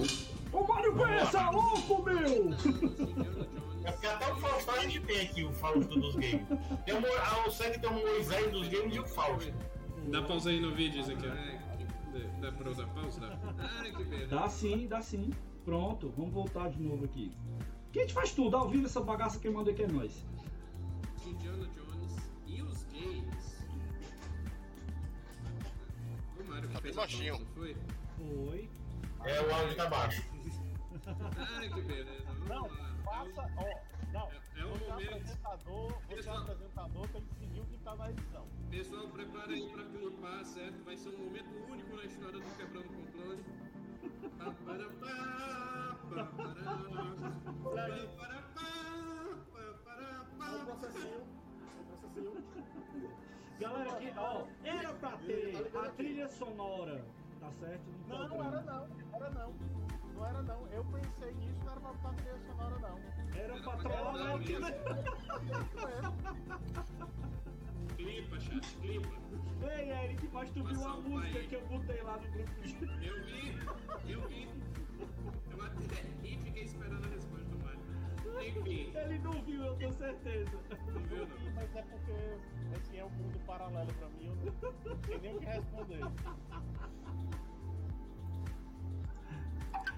Ô 0.52 0.64
Mário 0.64 0.96
Bessa, 0.96 1.50
louco, 1.52 2.04
meu! 2.04 2.54
É 3.84 3.92
porque 3.92 4.08
até 4.08 4.32
o 4.32 4.36
Faustão 4.38 4.76
a 4.76 4.80
gente 4.80 5.00
tem 5.02 5.22
aqui, 5.22 5.44
o 5.44 5.54
Fausto 5.54 6.00
dos 6.00 6.16
games. 6.16 6.42
Tem 6.86 6.96
o, 6.96 7.02
Mo- 7.02 7.08
ah, 7.20 7.80
tem 7.80 7.90
o 7.90 7.94
Moisés 7.94 8.52
dos 8.52 8.68
games 8.68 8.96
e 8.96 9.00
o 9.00 9.06
Fausto. 9.06 9.54
Dá 10.08 10.22
pausa 10.24 10.50
aí 10.50 10.60
no 10.60 10.74
vídeo, 10.74 11.02
Ezequiel. 11.02 11.34
Dá 12.42 12.52
pra 12.52 12.70
eu 12.70 12.76
dar 12.76 12.88
pausa? 12.88 13.20
Dá. 13.20 13.38
Dá 14.30 14.50
sim, 14.50 14.88
dá 14.88 15.02
sim. 15.02 15.30
Pronto, 15.64 16.12
vamos 16.18 16.34
voltar 16.34 16.70
de 16.70 16.82
novo 16.82 17.06
aqui. 17.06 17.32
Que 17.92 18.00
a 18.00 18.02
gente 18.04 18.14
faz 18.14 18.32
tudo, 18.32 18.56
ao 18.58 18.68
vivo 18.70 18.86
essa 18.86 19.02
bagaça 19.02 19.40
quem 19.40 19.52
manda 19.52 19.72
aqui 19.72 19.84
é 19.84 19.88
nós. 19.88 20.26
Indiana 21.26 21.68
Jones 21.76 21.85
O 26.58 26.68
que 26.68 26.74
Tá 26.74 26.82
fez 26.82 26.98
a 26.98 27.02
baixinho. 27.02 27.46
foi? 27.56 27.76
Foi. 28.18 28.70
É, 29.26 29.42
o 29.42 29.54
áudio 29.56 29.76
tá 29.76 29.90
baixo. 29.90 30.24
Ai, 31.58 31.70
que 31.70 31.82
beleza. 31.82 32.24
Vamos 32.26 32.48
Não, 32.48 32.68
lá. 32.68 32.96
faça, 33.04 33.52
ó. 33.58 33.96
Não, 34.14 34.30
É 34.32 34.66
um 34.66 34.70
você 34.72 34.86
é 34.86 34.90
momento. 34.90 35.10
apresentador, 35.14 35.92
você 35.92 36.14
é 36.14 36.16
Pessoal. 36.16 36.38
apresentador, 36.38 37.08
tem 37.10 37.22
que 37.22 37.36
seguir 37.36 37.60
o 37.60 37.66
que 37.66 37.78
tá 37.80 37.96
na 37.96 38.10
edição. 38.12 38.48
Pessoal, 38.72 39.08
prepara 39.10 39.52
aí 39.52 39.70
pra 39.70 39.84
clipar, 39.84 40.46
certo? 40.46 40.84
Vai 40.86 40.98
ser 40.98 41.10
um 41.10 41.18
momento 41.26 41.72
único 41.72 41.96
na 41.96 42.04
história 42.06 42.40
do 42.40 42.56
Quebrando 42.58 42.88
Controle. 42.88 43.44
Pá, 44.38 44.54
para, 44.66 44.90
pá, 44.90 45.98
pá, 46.10 46.16
para, 46.16 46.26
pá, 46.26 46.56
para, 48.16 48.42
pá, 48.42 48.68
pá, 49.52 49.74
para, 49.84 50.26
pá. 50.38 50.56
O 50.56 50.66
processinho, 50.66 51.22
o 51.22 52.00
processinho. 52.00 52.65
Galera, 53.60 53.92
aqui, 53.92 54.12
ó, 54.18 54.44
era 54.66 54.94
pra 54.94 55.12
ter 55.18 55.72
a 55.78 55.90
trilha 55.92 56.28
sonora, 56.28 57.06
tá 57.40 57.50
certo? 57.60 57.86
Não, 58.08 58.28
não 58.28 58.44
era 58.44 58.62
não, 58.62 58.88
era 59.14 59.30
não. 59.30 59.54
Não 60.14 60.26
era 60.26 60.42
não. 60.42 60.68
Eu 60.74 60.84
pensei 60.86 61.34
nisso, 61.36 61.58
não 61.64 61.72
era 61.72 61.80
pra 61.80 61.94
botar 61.94 62.14
trilha 62.16 62.38
sonora 62.48 62.80
não. 62.80 63.00
Era 63.40 63.54
pra 63.62 63.78
trollar 63.78 64.14
Léo 64.14 64.40
que 64.40 64.56
Clipa, 67.96 68.40
chat, 68.42 68.78
clipa. 68.82 69.10
Ei, 69.62 69.90
Eric, 69.90 70.30
mas 70.34 70.52
tu 70.52 70.64
viu 70.66 70.86
a 70.86 70.98
música 70.98 71.40
que 71.40 71.56
eu 71.56 71.66
botei 71.68 72.02
lá 72.04 72.18
no 72.18 72.32
grupo 72.32 72.62
de. 72.62 72.76
Eu 73.08 73.24
vi, 73.24 73.58
eu 74.12 74.28
vi. 74.28 74.50
Eu 75.50 75.64
até 75.64 76.04
e 76.24 76.38
fiquei 76.38 76.64
esperando 76.64 77.06
a 77.06 77.10
resposta. 77.10 77.25
Enfim, 78.48 78.92
Ele 78.96 79.20
não 79.20 79.32
viu, 79.44 79.64
eu 79.64 79.76
tenho 79.76 79.94
certeza. 79.94 80.52
não 80.94 81.02
viu 81.02 81.28
não. 81.28 81.54
Mas 81.56 81.76
é 81.76 81.82
porque 81.82 82.12
esse 82.78 82.98
é 82.98 83.06
um 83.06 83.10
mundo 83.10 83.40
paralelo 83.46 83.92
pra 83.94 84.10
mim, 84.10 84.26
eu 84.28 84.36
não 84.92 84.98
sei 85.06 85.18
nem 85.20 85.36
o 85.36 85.40
que 85.40 85.46
responder. 85.46 86.00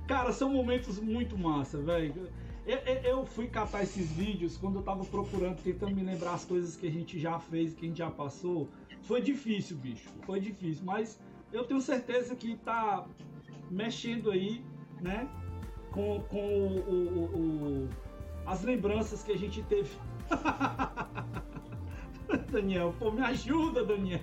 Cara, 0.08 0.32
são 0.32 0.50
momentos 0.50 1.00
muito 1.00 1.38
massa, 1.38 1.78
velho. 1.82 2.30
Eu, 2.66 2.78
eu- 2.80 3.02
eu 3.04 3.26
fui 3.26 3.48
catar 3.48 3.84
esses 3.84 4.12
vídeos 4.12 4.58
quando 4.58 4.78
eu 4.80 4.84
tava 4.84 5.04
procurando, 5.06 5.62
tentando 5.62 5.95
me 5.95 6.04
lembrar 6.04 6.34
as 6.34 6.45
coisas 6.45 6.76
que 6.76 6.88
a 6.88 6.91
gente 6.91 7.20
já 7.20 7.39
fez, 7.39 7.74
que 7.74 7.86
a 7.86 7.88
gente 7.89 7.98
já 7.98 8.10
passou. 8.12 8.70
Foi 9.04 9.22
difícil, 9.22 9.78
bicho. 9.78 10.10
Foi 10.26 10.39
difícil. 10.39 10.84
Mas 10.86 11.20
eu 11.52 11.64
tenho 11.66 11.82
certeza 11.82 12.36
que 12.36 12.56
tá 12.58 13.06
mexendo 13.70 14.32
aí, 14.32 14.64
né? 15.02 15.28
Com, 15.91 16.22
com 16.24 16.38
o- 16.39 16.89
o- 16.89 17.84
o- 17.86 17.89
as 18.48 18.64
lembranças 18.64 19.22
que 19.22 19.34
a 19.34 19.38
gente 19.38 19.62
teve. 19.64 19.91
Daniel, 22.50 22.95
pô, 22.98 23.12
me 23.12 23.22
ajuda, 23.22 23.86
Daniel. 23.86 24.22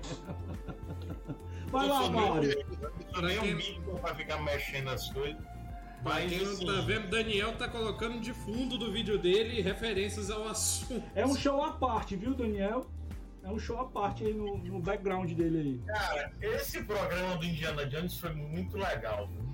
Vai 1.69 1.87
lá, 1.87 2.09
Mário. 2.09 2.51
Eu 2.51 3.13
sou 3.13 3.23
nem 3.23 3.39
um 3.39 3.57
bico 3.57 3.99
pra 4.01 4.15
ficar 4.15 4.43
mexendo 4.43 4.89
as 4.89 5.09
coisas. 5.11 5.43
Mas 6.03 6.43
assim, 6.43 6.67
tá 6.67 6.81
vendo, 6.83 7.09
Daniel 7.09 7.57
tá 7.57 7.69
colocando 7.69 8.21
de 8.21 8.33
fundo 8.33 8.77
do 8.77 8.93
vídeo 8.93 9.19
dele 9.19 9.63
referências 9.63 10.31
ao 10.31 10.47
assunto. 10.49 11.03
É 11.15 11.25
um 11.25 11.35
show 11.35 11.63
à 11.63 11.73
parte, 11.73 12.15
viu, 12.15 12.35
Daniel? 12.35 12.87
É 13.43 13.49
um 13.49 13.59
show 13.59 13.81
à 13.81 13.87
parte 13.87 14.25
aí 14.25 14.35
no, 14.35 14.59
no 14.59 14.81
background 14.81 15.31
dele 15.33 15.59
aí. 15.59 15.81
Cara, 15.87 16.33
esse 16.41 16.83
programa 16.85 17.37
do 17.37 17.45
Indiana 17.45 17.87
Jones 17.87 18.19
foi 18.19 18.35
muito 18.35 18.77
legal. 18.77 19.29
viu? 19.29 19.45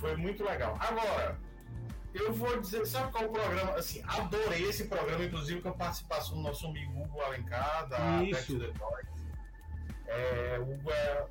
Foi 0.00 0.16
muito 0.16 0.44
legal. 0.44 0.76
Agora, 0.80 1.38
eu 2.14 2.32
vou 2.32 2.60
dizer, 2.60 2.86
sabe 2.86 3.10
qual 3.10 3.24
o 3.24 3.32
programa? 3.32 3.72
Assim, 3.72 4.02
adorei 4.06 4.68
esse 4.68 4.86
programa, 4.86 5.24
inclusive 5.24 5.60
com 5.60 5.68
a 5.68 5.74
participação 5.74 6.36
do 6.36 6.42
nosso 6.42 6.66
amigo 6.66 7.02
Hugo 7.02 7.20
Alencar, 7.20 7.88
da 7.88 8.22
Isso. 8.22 8.58
Back 8.58 8.72
to. 8.72 9.14
É, 10.06 10.58
o 10.60 10.74
Hugo 10.74 10.90
é 10.92 11.26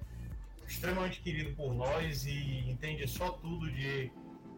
extremamente 0.68 1.22
querido 1.22 1.55
por 1.55 1.73
nós 1.73 2.26
e 2.26 2.69
entende 2.69 3.07
só 3.07 3.30
tudo 3.31 3.72
de 3.72 4.11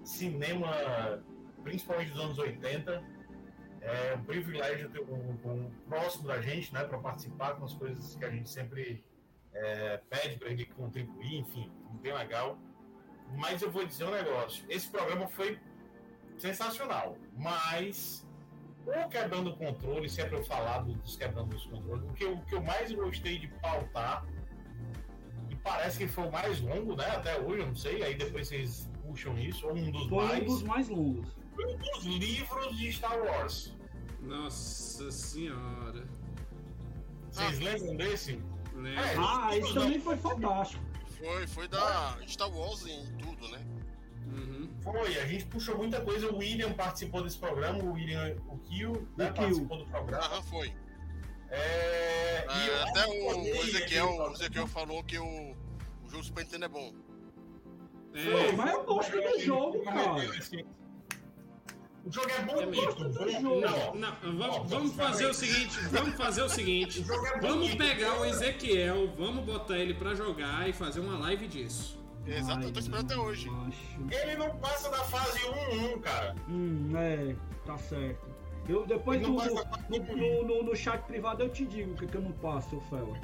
cinema, 0.04 1.24
principalmente 1.64 2.12
dos 2.12 2.20
anos 2.20 2.40
80. 2.40 3.04
É 3.82 4.16
um 4.16 4.24
privilégio 4.24 4.90
ter 4.90 5.02
um, 5.02 5.38
um 5.46 5.72
próximo 5.88 6.28
da 6.28 6.42
gente, 6.42 6.74
né, 6.74 6.84
para 6.84 6.98
participar 6.98 7.56
com 7.56 7.66
as 7.66 7.74
coisas 7.74 8.16
que 8.16 8.26
a 8.26 8.32
gente 8.32 8.50
sempre 8.50 9.04
é, 9.54 9.98
pede 10.10 10.38
para 10.38 10.50
ele 10.50 10.66
contribuir, 10.66 11.36
enfim, 11.36 11.72
bem 12.02 12.14
legal. 12.14 12.58
Mas 13.38 13.62
eu 13.62 13.72
vou 13.72 13.86
dizer 13.86 14.06
um 14.06 14.12
negócio: 14.12 14.66
esse 14.70 14.90
programa 14.90 15.28
foi 15.28 15.60
sensacional, 16.38 17.18
mas 17.38 18.26
o 18.86 19.08
quebrando 19.10 19.50
o 19.52 19.56
controle, 19.58 20.08
se 20.10 20.22
é 20.22 20.26
para 20.26 20.38
eu 20.38 20.44
falar 20.46 20.80
do- 20.80 20.94
dos 20.94 21.16
quebrando 21.16 21.56
os 21.56 21.66
controles, 21.66 22.04
o 22.10 22.14
que, 22.14 22.24
eu, 22.24 22.34
o 22.34 22.46
que 22.46 22.56
eu 22.56 22.62
mais 22.62 22.92
gostei 22.92 23.40
de 23.40 23.48
pautar, 23.48 24.26
e 25.50 25.56
parece 25.56 25.98
que 25.98 26.08
foi 26.08 26.28
o 26.28 26.32
mais 26.32 26.60
longo, 26.62 26.96
né, 26.96 27.08
até 27.10 27.40
hoje, 27.40 27.62
eu 27.62 27.68
não 27.68 27.76
sei, 27.76 28.04
aí 28.04 28.16
depois 28.16 28.48
vocês 28.48 28.90
puxam 29.04 29.38
isso, 29.40 29.66
ou 29.68 29.76
um 29.76 29.92
dos 29.92 30.08
Foi 30.08 30.26
mais, 30.26 30.44
um 30.44 30.46
dos 30.46 30.64
mais 30.64 30.90
longos. 30.90 31.28
foi 31.56 31.74
um 31.74 31.78
dos 31.78 32.04
livros 32.06 32.78
de 32.78 32.92
Star 32.94 33.18
Wars. 33.20 33.76
Nossa 34.22 35.12
senhora. 35.12 36.04
Vocês 37.32 37.60
lembram 37.60 37.96
desse? 37.96 38.42
Né? 38.74 38.96
É, 38.96 39.16
Ah, 39.18 39.56
esse 39.56 39.74
não. 39.74 39.84
também 39.84 40.00
foi 40.00 40.18
fantástico. 40.18 40.84
Foi, 41.18 41.48
foi 41.48 41.68
da 41.68 42.18
Star 42.28 42.50
Wars 42.52 42.86
em 42.88 43.06
tudo, 43.18 43.48
né? 43.50 43.66
Uhum. 44.28 44.55
Foi, 44.86 45.18
a 45.18 45.26
gente 45.26 45.46
puxou 45.46 45.78
muita 45.78 46.00
coisa. 46.02 46.32
O 46.32 46.38
William 46.38 46.72
participou 46.74 47.24
desse 47.24 47.38
programa, 47.40 47.84
o 47.84 47.94
William, 47.94 48.38
o 48.48 48.58
Kill, 48.60 49.08
né, 49.18 49.32
participou 49.32 49.80
do 49.80 49.86
programa. 49.88 50.24
Aham, 50.24 50.44
foi. 50.44 50.74
É, 51.50 52.46
e 52.46 52.50
Ah, 52.50 52.86
até 52.90 53.08
o, 53.08 53.46
Ezequiel, 53.64 54.08
o 54.08 54.32
Ezequiel 54.34 54.68
falou 54.68 55.04
que 55.04 55.18
o, 55.18 55.26
o 55.26 56.10
jogo 56.10 56.24
Super 56.24 56.44
Nintendo 56.44 56.66
é 56.66 56.68
bom. 56.68 56.94
Pô, 58.14 58.56
mas 58.56 58.74
eu 58.74 58.84
gosto 58.86 59.12
do 59.12 59.40
jogo, 59.40 59.84
cara. 59.84 60.16
O 62.06 62.12
jogo 62.12 62.30
é 62.30 62.62
É 62.62 62.66
bonito. 62.66 63.42
Não, 63.42 63.96
não, 63.96 64.38
vamos, 64.38 64.70
vamos 64.70 64.96
fazer 64.96 65.26
o 65.26 65.34
seguinte, 65.34 65.80
vamos 65.92 66.16
fazer 66.16 66.44
o 66.44 66.50
seguinte, 66.50 67.02
é 67.02 67.40
vamos 67.40 67.74
pegar 67.74 68.22
o 68.22 68.26
Ezequiel, 68.26 69.12
vamos 69.18 69.44
botar 69.44 69.78
ele 69.80 69.96
pra 69.96 70.14
jogar 70.14 70.70
e 70.70 70.74
fazer 70.74 71.00
uma 71.00 71.18
live 71.18 71.48
disso. 71.48 72.05
Exato, 72.28 72.64
eu 72.66 72.72
tô 72.74 72.80
esperando 72.80 73.06
até 73.12 73.18
hoje. 73.22 73.50
Ele 74.10 74.36
não 74.36 74.56
passa 74.58 74.90
da 74.90 75.04
fase 75.06 75.40
1-1, 75.40 76.00
cara. 76.02 76.36
Hum, 76.50 76.92
é, 76.98 77.36
tá 77.66 77.78
certo. 77.78 78.26
Eu, 78.68 78.86
depois 78.86 79.22
no, 79.22 79.36
passa 79.36 79.70
no, 79.90 80.00
no, 80.00 80.44
no- 80.48 80.64
no 80.64 80.76
chat 80.76 81.02
privado 81.04 81.44
eu 81.44 81.50
te 81.50 81.66
digo 81.66 81.92
o 81.94 81.96
que, 81.96 82.08
que 82.08 82.16
eu 82.18 82.22
não 82.22 82.32
passo, 82.32 82.70
seu 82.72 82.82
fela. 82.82 83.16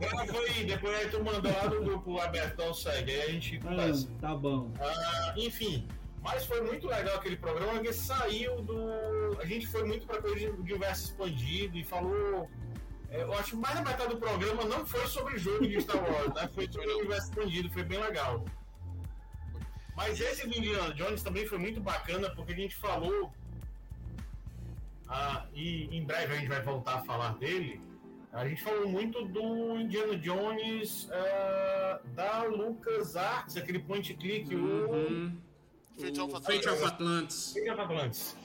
Ela 0.00 0.26
foi, 0.26 0.64
depois 0.64 0.94
aí 0.96 1.08
tu 1.08 1.24
manda 1.24 1.50
lá 1.50 1.68
no 1.70 1.82
grupo 1.82 2.18
abertão, 2.20 2.72
segue, 2.74 3.10
aí 3.12 3.22
a 3.22 3.30
gente 3.32 3.60
Ah, 3.64 4.18
tá 4.20 4.34
bom. 4.34 4.70
Ah, 4.80 5.34
enfim, 5.36 5.88
mas 6.22 6.44
foi 6.44 6.60
muito 6.60 6.86
legal 6.86 7.16
aquele 7.16 7.36
programa 7.36 7.80
que 7.80 7.92
saiu 7.92 8.60
do. 8.62 8.76
A 9.40 9.46
gente 9.46 9.66
foi 9.66 9.84
muito 9.84 10.06
pra 10.06 10.20
coisa 10.20 10.52
do 10.52 10.60
universo 10.60 11.06
expandido 11.06 11.76
e 11.78 11.84
falou. 11.84 12.48
É, 13.12 13.22
Eu 13.22 13.32
acho 13.34 13.50
que 13.50 13.56
mais 13.56 13.74
da 13.74 13.82
metade 13.82 14.08
do 14.14 14.16
programa 14.16 14.64
não 14.64 14.84
foi 14.86 15.06
sobre 15.06 15.38
jogo 15.38 15.66
de 15.66 15.80
Star 15.80 16.02
Wars, 16.02 16.32
né? 16.34 16.48
Foi 16.54 16.66
sobre 16.70 16.88
o 16.90 16.98
universo 16.98 17.28
expandido, 17.28 17.70
foi 17.70 17.84
bem 17.84 18.00
legal. 18.00 18.44
Mas 19.94 20.18
esse 20.20 20.46
do 20.48 20.56
Indiana 20.56 20.94
Jones 20.94 21.22
também 21.22 21.46
foi 21.46 21.58
muito 21.58 21.80
bacana 21.80 22.30
porque 22.34 22.52
a 22.52 22.56
gente 22.56 22.74
falou. 22.76 23.32
Ah, 25.06 25.44
e 25.54 25.94
em 25.94 26.04
breve 26.04 26.32
a 26.32 26.36
gente 26.38 26.48
vai 26.48 26.62
voltar 26.62 26.96
a 26.96 27.04
falar 27.04 27.34
dele. 27.38 27.80
A 28.32 28.48
gente 28.48 28.62
falou 28.62 28.88
muito 28.88 29.22
do 29.26 29.78
Indiana 29.78 30.16
Jones 30.16 31.08
ah, 31.12 32.00
da 32.14 32.44
Lucas 32.44 33.14
Arts, 33.14 33.58
aquele 33.58 33.80
point 33.80 34.14
click, 34.14 34.54
Uhum. 34.54 35.36
o 35.98 36.00
Fate 36.00 36.20
of 36.20 36.42
Fate 36.46 36.68
of 36.68 36.84
Atlantis. 36.84 37.52
Fate 37.52 37.70
of 37.70 37.80
Atlantis. 37.82 38.36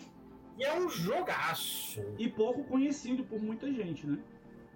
E 0.58 0.64
é 0.66 0.78
um 0.78 0.90
jogaço. 0.90 2.02
E 2.18 2.28
pouco 2.28 2.64
conhecido 2.66 3.24
por 3.24 3.42
muita 3.42 3.72
gente, 3.72 4.06
né? 4.06 4.18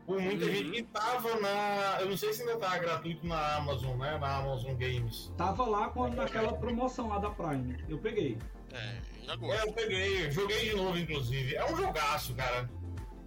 Por 0.05 0.19
muita 0.19 0.45
Uhum. 0.45 0.51
gente 0.51 0.71
que 0.71 0.83
tava 0.83 1.39
na. 1.39 1.97
Eu 2.01 2.09
não 2.09 2.17
sei 2.17 2.33
se 2.33 2.41
ainda 2.41 2.57
tá 2.57 2.77
gratuito 2.77 3.25
na 3.25 3.55
Amazon, 3.57 3.97
né? 3.97 4.17
Na 4.17 4.37
Amazon 4.37 4.73
Games. 4.75 5.31
Tava 5.37 5.63
lá 5.65 5.89
quando 5.89 6.15
naquela 6.15 6.53
promoção 6.53 7.07
lá 7.07 7.19
da 7.19 7.29
Prime. 7.29 7.77
Eu 7.87 7.97
peguei. 7.99 8.37
É, 8.73 8.97
ainda 9.21 9.45
É, 9.55 9.61
eu 9.63 9.73
peguei, 9.73 10.31
joguei 10.31 10.69
de 10.69 10.75
novo, 10.75 10.97
inclusive. 10.97 11.55
É 11.55 11.65
um 11.71 11.75
jogaço, 11.77 12.33
cara. 12.35 12.69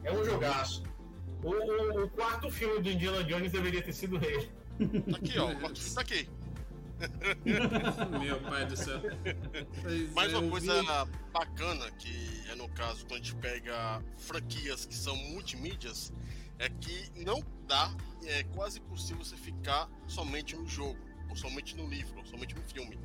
É 0.03 0.13
um 0.13 0.25
jogaço. 0.25 0.83
O, 1.43 1.51
o- 1.51 2.05
o 2.05 2.11
quarto 2.11 2.51
filme 2.51 2.81
do 2.83 2.91
Indiana 2.91 3.23
Jones 3.25 3.53
deveria 3.53 3.83
ter 3.83 3.93
sido 3.93 4.17
ele. 4.25 4.51
Tá 5.11 5.17
aqui, 5.19 5.39
ó. 5.39 5.51
o 5.53 5.57
quarto 5.61 5.79
filme 5.81 5.95
Tá 5.95 6.01
aqui. 6.01 6.29
Meu 8.25 8.41
pai 8.41 8.67
do 8.67 8.77
céu. 8.77 9.01
Pois 9.83 10.13
Mais 10.15 10.33
é, 10.33 10.39
uma 10.39 10.51
coisa 10.51 10.81
vi- 10.81 11.11
bacana 11.33 11.91
que 11.93 12.43
é 12.51 12.55
no 12.55 12.69
caso 12.71 13.01
quando 13.07 13.13
a 13.15 13.17
gente 13.17 13.35
pega 13.37 14.03
franquias 14.19 14.87
que 14.87 14.95
são 14.95 15.15
multimídias 15.17 16.13
é 16.59 16.68
que 16.68 17.10
não 17.16 17.43
dá, 17.66 17.94
é 18.24 18.44
quase 18.44 18.78
impossível 18.78 19.24
você 19.24 19.36
ficar 19.36 19.89
somente 20.06 20.56
no 20.56 20.66
jogo, 20.66 20.98
ou 21.28 21.36
somente 21.36 21.76
no 21.76 21.86
livro, 21.89 22.18
ou 22.18 22.26
somente 22.26 22.55
no 22.55 22.62
filme. 22.62 22.98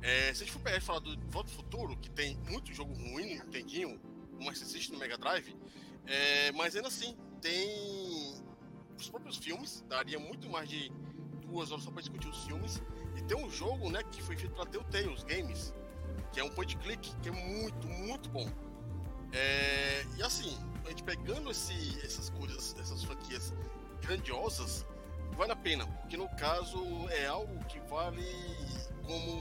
É, 0.00 0.34
se 0.34 0.42
a 0.42 0.46
gente 0.46 0.52
for 0.52 0.60
pegar 0.60 0.78
e 0.78 0.80
falar 0.80 0.98
do 1.00 1.16
Volta 1.30 1.50
ao 1.50 1.56
Futuro, 1.56 1.96
que 1.96 2.10
tem 2.10 2.36
muito 2.48 2.72
jogo 2.72 2.92
ruim 2.94 3.36
no 3.36 3.44
Nintendinho, 3.44 4.00
no 4.32 4.44
Master 4.44 4.66
System, 4.66 4.94
no 4.94 4.98
Mega 4.98 5.16
Drive, 5.16 5.56
é, 6.06 6.52
mas 6.52 6.74
ainda 6.74 6.88
assim 6.88 7.16
tem 7.40 8.34
os 8.98 9.08
próprios 9.08 9.36
filmes, 9.36 9.84
daria 9.88 10.18
muito 10.18 10.48
mais 10.48 10.68
de 10.68 10.90
duas 11.46 11.70
horas 11.70 11.84
só 11.84 11.90
para 11.90 12.00
discutir 12.00 12.28
os 12.28 12.44
filmes. 12.44 12.82
E 13.16 13.22
tem 13.22 13.36
um 13.36 13.50
jogo, 13.50 13.90
né, 13.90 14.02
que 14.04 14.22
foi 14.22 14.36
feito 14.36 14.54
para 14.54 14.66
Telltale 14.66 15.14
Games, 15.24 15.74
que 16.32 16.40
é 16.40 16.44
um 16.44 16.50
point 16.50 16.76
click, 16.78 17.14
que 17.20 17.28
é 17.28 17.32
muito, 17.32 17.86
muito 17.86 18.30
bom. 18.30 18.48
É, 19.32 20.04
e 20.16 20.22
assim, 20.22 20.56
a 20.84 20.88
gente 20.90 21.02
pegando 21.02 21.50
esse, 21.50 21.98
essas 22.04 22.28
coisas, 22.30 22.76
essas 22.78 23.02
franquias 23.04 23.52
grandiosas, 24.02 24.86
vale 25.36 25.52
a 25.52 25.56
pena, 25.56 25.86
porque 25.86 26.16
no 26.16 26.28
caso 26.36 26.78
é 27.10 27.26
algo 27.26 27.64
que 27.64 27.80
vale 27.80 28.24
como 29.02 29.38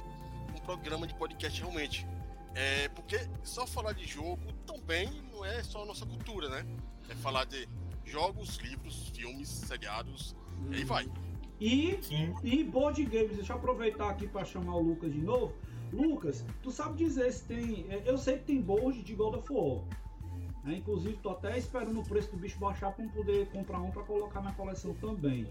um 0.56 0.60
programa 0.66 1.06
de 1.06 1.14
podcast 1.16 1.60
realmente. 1.60 2.08
É, 2.54 2.90
porque 2.90 3.18
só 3.44 3.66
falar 3.66 3.94
de 3.94 4.06
jogo 4.06 4.52
também 4.66 5.10
não 5.32 5.46
é 5.46 5.64
só 5.64 5.84
a 5.84 5.86
nossa 5.86 6.06
cultura, 6.06 6.50
né? 6.50 6.66
É 7.10 7.16
falar 7.16 7.46
de 7.46 7.68
jogos, 8.06 8.58
livros, 8.58 9.10
filmes, 9.10 9.48
seriados, 9.48 10.36
e 10.70 10.76
aí 10.76 10.84
vai. 10.84 11.10
E, 11.60 12.00
e 12.44 12.64
board 12.64 13.06
games, 13.06 13.36
deixa 13.36 13.54
eu 13.54 13.58
aproveitar 13.58 14.10
aqui 14.10 14.28
para 14.28 14.44
chamar 14.44 14.76
o 14.76 14.82
Lucas 14.82 15.14
de 15.14 15.22
novo. 15.22 15.54
Lucas, 15.94 16.46
tu 16.64 16.72
sabe 16.72 16.98
dizer 17.04 17.32
se 17.32 17.44
tem. 17.46 17.86
é, 17.90 18.02
Eu 18.06 18.18
sei 18.18 18.38
que 18.38 18.46
tem 18.46 18.62
board 18.62 19.02
de 19.02 19.14
God 19.14 19.36
of 19.36 19.52
War. 19.52 19.84
né? 20.64 20.76
Inclusive, 20.78 21.18
tô 21.22 21.32
até 21.32 21.58
esperando 21.58 22.00
o 22.00 22.04
preço 22.04 22.32
do 22.32 22.38
bicho 22.38 22.58
baixar 22.60 22.92
para 22.92 23.06
poder 23.10 23.48
comprar 23.48 23.80
um 23.80 23.92
para 23.92 24.04
colocar 24.04 24.42
na 24.42 24.52
coleção 24.54 24.94
também. 24.96 25.48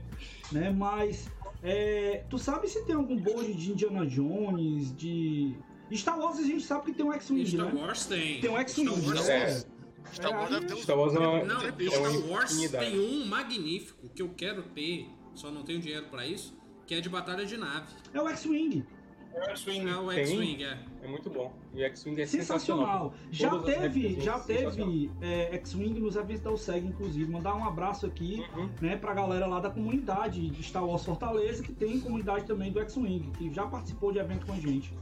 Né? 0.52 0.70
Mas 0.70 1.28
é, 1.62 2.24
tu 2.30 2.38
sabe 2.38 2.68
se 2.68 2.84
tem 2.84 2.94
algum 2.94 3.16
board 3.16 3.52
de 3.54 3.72
Indiana 3.72 4.06
Jones, 4.06 4.94
de. 4.96 5.54
Star 5.92 6.16
Wars 6.18 6.38
a 6.38 6.42
gente 6.42 6.62
sabe 6.62 6.86
que 6.86 6.92
tem 6.92 7.04
um 7.04 7.12
X-Wing, 7.12 7.46
Star 7.46 7.74
né? 7.74 7.80
Wars 7.80 8.06
tem. 8.06 8.40
Tem 8.40 8.50
um 8.50 8.56
X-Wing, 8.58 8.88
Star 8.96 9.04
Wars 9.04 9.26
né? 9.26 9.46
tem. 9.50 9.70
Star 10.12 10.32
Wars 10.32 10.50
deve 10.50 10.66
ter 10.66 10.74
uns 10.74 10.82
Star 10.82 10.96
Wars 10.98 11.14
é 11.14 11.18
Não, 11.18 11.36
é 11.36 11.90
Star 11.90 12.30
Wars 12.30 12.70
tem 12.70 12.98
um 13.00 13.26
magnífico 13.26 14.08
que 14.08 14.22
eu 14.22 14.30
quero 14.30 14.62
ter, 14.62 15.08
só 15.34 15.50
não 15.50 15.62
tenho 15.64 15.80
dinheiro 15.80 16.06
pra 16.08 16.26
isso, 16.26 16.56
que 16.86 16.94
é 16.94 17.00
de 17.00 17.08
batalha 17.08 17.44
de 17.44 17.56
nave. 17.56 17.92
É 18.14 18.20
o 18.22 18.28
X-Wing. 18.28 18.84
É 19.32 19.40
o 19.40 19.50
X-Wing. 19.50 19.88
É 19.88 19.96
o 19.96 20.08
Tem? 20.08 20.18
X-Wing, 20.18 20.64
é. 20.64 20.78
É 21.02 21.08
muito 21.08 21.30
bom. 21.30 21.52
E 21.72 21.82
o 21.82 21.84
X-Wing 21.86 22.20
é 22.20 22.26
sensacional. 22.26 23.12
Sensacional. 23.12 23.14
Já 23.30 23.50
Todas 23.50 23.74
teve, 23.74 24.20
já 24.20 24.38
teve 24.40 25.10
é, 25.20 25.54
X-Wing 25.56 26.00
nos 26.00 26.16
eventos 26.16 26.42
da 26.42 26.50
USEG, 26.50 26.86
inclusive. 26.86 27.30
Mandar 27.30 27.54
um 27.54 27.64
abraço 27.64 28.06
aqui, 28.06 28.44
Uhum. 28.56 28.68
né, 28.80 28.96
pra 28.96 29.14
galera 29.14 29.46
lá 29.46 29.60
da 29.60 29.70
comunidade 29.70 30.50
de 30.50 30.62
Star 30.62 30.84
Wars 30.84 31.04
Fortaleza, 31.04 31.62
que 31.62 31.72
tem 31.72 32.00
comunidade 32.00 32.44
também 32.44 32.72
do 32.72 32.80
X-Wing, 32.80 33.30
que 33.38 33.52
já 33.54 33.66
participou 33.66 34.12
de 34.12 34.18
evento 34.18 34.46
com 34.46 34.52
a 34.52 34.56
gente. 34.56 34.92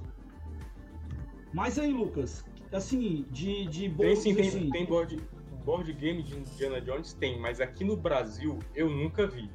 Mas 1.53 1.79
aí, 1.79 1.93
Lucas, 1.93 2.45
assim, 2.73 3.25
de, 3.31 3.65
de 3.67 3.81
Tem 3.81 3.91
boards, 3.91 4.19
sim, 4.19 4.35
tem, 4.35 4.49
assim, 4.49 4.71
tem 4.71 4.85
board, 4.85 5.17
board 5.65 5.93
game 5.95 6.23
de 6.23 6.37
Indiana 6.37 6.81
Jones? 6.81 7.15
Tem, 7.15 7.41
mas 7.41 7.61
aqui 7.61 7.85
no 7.85 7.97
Brasil 7.97 8.59
eu 8.75 8.91
nunca 8.91 9.27
vi. 9.27 9.51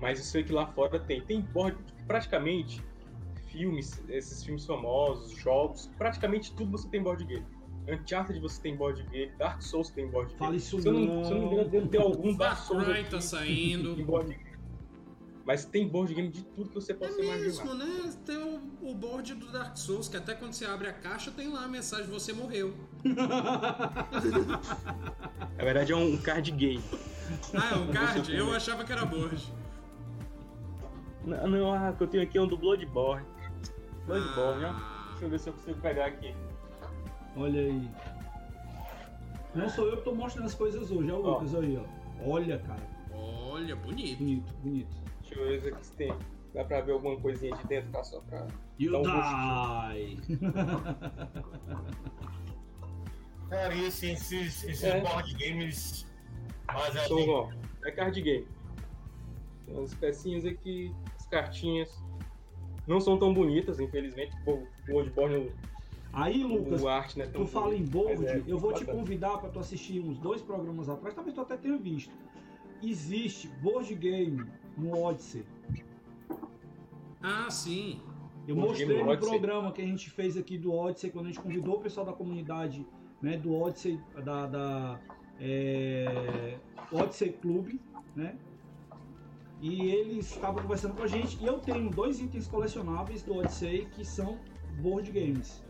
Mas 0.00 0.18
eu 0.18 0.24
sei 0.24 0.44
que 0.44 0.52
lá 0.52 0.66
fora 0.66 1.00
tem. 1.00 1.20
Tem 1.22 1.40
board, 1.40 1.76
praticamente, 2.06 2.82
filmes, 3.50 4.02
esses 4.08 4.42
filmes 4.44 4.64
famosos, 4.66 5.32
jogos, 5.32 5.90
praticamente 5.98 6.52
tudo 6.54 6.70
você 6.72 6.88
tem 6.88 7.02
board 7.02 7.24
game. 7.24 7.44
Uncharted 7.88 8.38
você 8.40 8.60
tem 8.60 8.76
board 8.76 9.02
game, 9.10 9.32
Dark 9.38 9.62
Souls 9.62 9.88
tem 9.90 10.06
board 10.10 10.28
game. 10.28 10.38
Fala 10.38 10.56
isso 10.56 10.80
se, 10.80 10.86
eu 10.88 10.92
não, 10.92 11.00
não. 11.00 11.24
se 11.24 11.30
eu 11.32 11.38
não 11.38 11.46
me 11.48 11.54
engano, 11.54 11.68
deve 11.70 11.88
ter 11.88 12.00
algum 12.00 12.36
Dark 12.36 12.56
Far 12.58 12.66
Souls 12.66 12.84
Cry 12.84 13.00
aqui 13.00 13.10
tá 13.10 13.20
saindo. 13.20 13.98
em 14.00 14.04
board 14.04 14.28
game. 14.34 14.48
Mas 15.46 15.64
tem 15.64 15.88
board 15.88 16.12
game 16.14 16.28
de 16.28 16.44
tudo 16.44 16.68
que 16.68 16.74
você 16.74 16.92
É 16.92 16.94
possa 16.94 17.12
imaginar. 17.22 17.38
mesmo, 17.38 17.74
né? 17.74 18.14
Tem 18.26 18.36
o, 18.36 18.60
o 18.82 18.94
board 18.94 19.34
do 19.34 19.50
Dark 19.50 19.78
Souls, 19.78 20.06
que 20.06 20.18
até 20.18 20.34
quando 20.34 20.52
você 20.52 20.66
abre 20.66 20.88
a 20.88 20.92
caixa 20.92 21.30
tem 21.30 21.48
lá 21.48 21.64
a 21.64 21.68
mensagem 21.68 22.06
você 22.06 22.34
morreu. 22.34 22.74
Na 25.56 25.64
verdade 25.64 25.92
é 25.92 25.96
um 25.96 26.16
card 26.18 26.50
game. 26.50 26.82
Ah, 27.54 27.70
é 27.72 27.76
um 27.76 27.88
card? 27.90 28.34
Eu 28.34 28.52
achava 28.52 28.84
que 28.84 28.92
era 28.92 29.06
board. 29.06 29.52
Não, 31.24 31.46
não, 31.48 31.72
ah, 31.72 31.92
que 31.96 32.02
eu 32.02 32.06
tenho 32.06 32.22
aqui 32.22 32.38
é 32.38 32.42
um 32.42 32.46
do 32.46 32.56
Bloodborne. 32.56 33.26
Bloodborne, 34.08 34.64
ó. 34.64 34.68
Ah, 34.70 35.06
Deixa 35.10 35.24
eu 35.24 35.30
ver 35.30 35.38
se 35.38 35.48
eu 35.48 35.52
consigo 35.52 35.80
pegar 35.80 36.06
aqui. 36.06 36.34
Olha 37.36 37.60
aí. 37.60 37.88
Não 39.54 39.68
sou 39.68 39.86
eu 39.86 39.98
que 39.98 40.02
tô 40.04 40.14
mostrando 40.14 40.46
as 40.46 40.54
coisas 40.54 40.90
hoje, 40.90 41.08
é 41.10 41.14
o 41.14 41.24
Ó. 41.24 41.34
Lucas 41.38 41.54
aí, 41.54 41.76
ó. 41.76 41.84
Olha, 42.28 42.58
cara. 42.58 42.82
olha, 43.12 43.76
bonito. 43.76 44.18
Bonito, 44.18 44.54
bonito. 44.62 44.96
Deixa 45.20 45.34
eu 45.40 45.60
ver 45.60 45.72
aqui 45.74 45.86
se 45.86 45.92
tem. 45.92 46.12
Dá 46.54 46.64
pra 46.64 46.80
ver 46.80 46.92
alguma 46.92 47.16
coisinha 47.20 47.54
de 47.56 47.66
dentro, 47.66 47.90
tá? 47.92 48.02
Só 48.02 48.20
pra. 48.22 48.46
You 48.78 48.92
Dá 48.92 48.98
um 48.98 49.02
die! 49.02 50.18
Cara, 53.50 53.74
e 53.74 53.86
assim, 53.86 54.12
esses, 54.12 54.64
esses 54.64 54.84
É. 54.84 55.00
board 55.00 55.34
games. 55.34 56.06
Mas 56.66 56.96
é 56.96 57.06
ó, 57.12 57.48
card 57.96 58.20
game. 58.20 58.46
Tem 59.64 59.74
umas 59.76 59.94
pecinhas 59.94 60.44
aqui, 60.44 60.94
as 61.16 61.26
cartinhas. 61.26 62.02
Não 62.88 63.00
são 63.00 63.18
tão 63.18 63.34
bonitas, 63.34 63.78
infelizmente. 63.78 64.34
O 64.46 64.66
Bloodborne, 64.86 65.52
Aí, 66.12 66.42
Lucas, 66.42 66.82
o 66.82 66.88
arte, 66.88 67.18
né? 67.18 67.26
Tu 67.26 67.46
fala 67.46 67.74
em 67.74 67.84
board, 67.84 68.22
Mas 68.22 68.30
é, 68.30 68.42
eu 68.46 68.58
vou 68.58 68.72
te 68.72 68.80
bacana. 68.80 68.98
convidar 68.98 69.38
para 69.38 69.50
tu 69.50 69.58
assistir 69.58 70.00
uns 70.00 70.18
dois 70.18 70.40
programas 70.40 70.88
atrás, 70.88 71.14
talvez 71.14 71.34
tu 71.34 71.42
até 71.42 71.56
tenha 71.56 71.76
visto. 71.76 72.12
Existe 72.82 73.46
board 73.60 73.94
game 73.94 74.44
no 74.76 74.98
Odyssey. 74.98 75.44
Ah, 77.22 77.50
sim. 77.50 78.00
Eu 78.46 78.56
Board 78.56 78.70
mostrei 78.86 79.04
no 79.04 79.18
programa 79.18 79.72
que 79.72 79.82
a 79.82 79.86
gente 79.86 80.08
fez 80.08 80.36
aqui 80.36 80.56
do 80.56 80.72
Odyssey, 80.72 81.10
quando 81.10 81.26
a 81.26 81.28
gente 81.28 81.40
convidou 81.40 81.76
o 81.76 81.80
pessoal 81.80 82.06
da 82.06 82.12
comunidade 82.12 82.86
né, 83.20 83.36
do 83.36 83.54
Odyssey, 83.54 84.00
da, 84.24 84.46
da, 84.46 85.00
é, 85.38 86.56
Odyssey 86.90 87.32
Club, 87.32 87.78
né? 88.16 88.34
E 89.60 89.90
eles 89.90 90.30
estavam 90.30 90.62
conversando 90.62 90.94
com 90.94 91.02
a 91.02 91.06
gente. 91.06 91.36
E 91.42 91.46
eu 91.46 91.58
tenho 91.58 91.90
dois 91.90 92.20
itens 92.20 92.46
colecionáveis 92.46 93.22
do 93.22 93.36
Odyssey 93.36 93.86
que 93.92 94.04
são 94.04 94.38
board 94.80 95.10
games. 95.10 95.62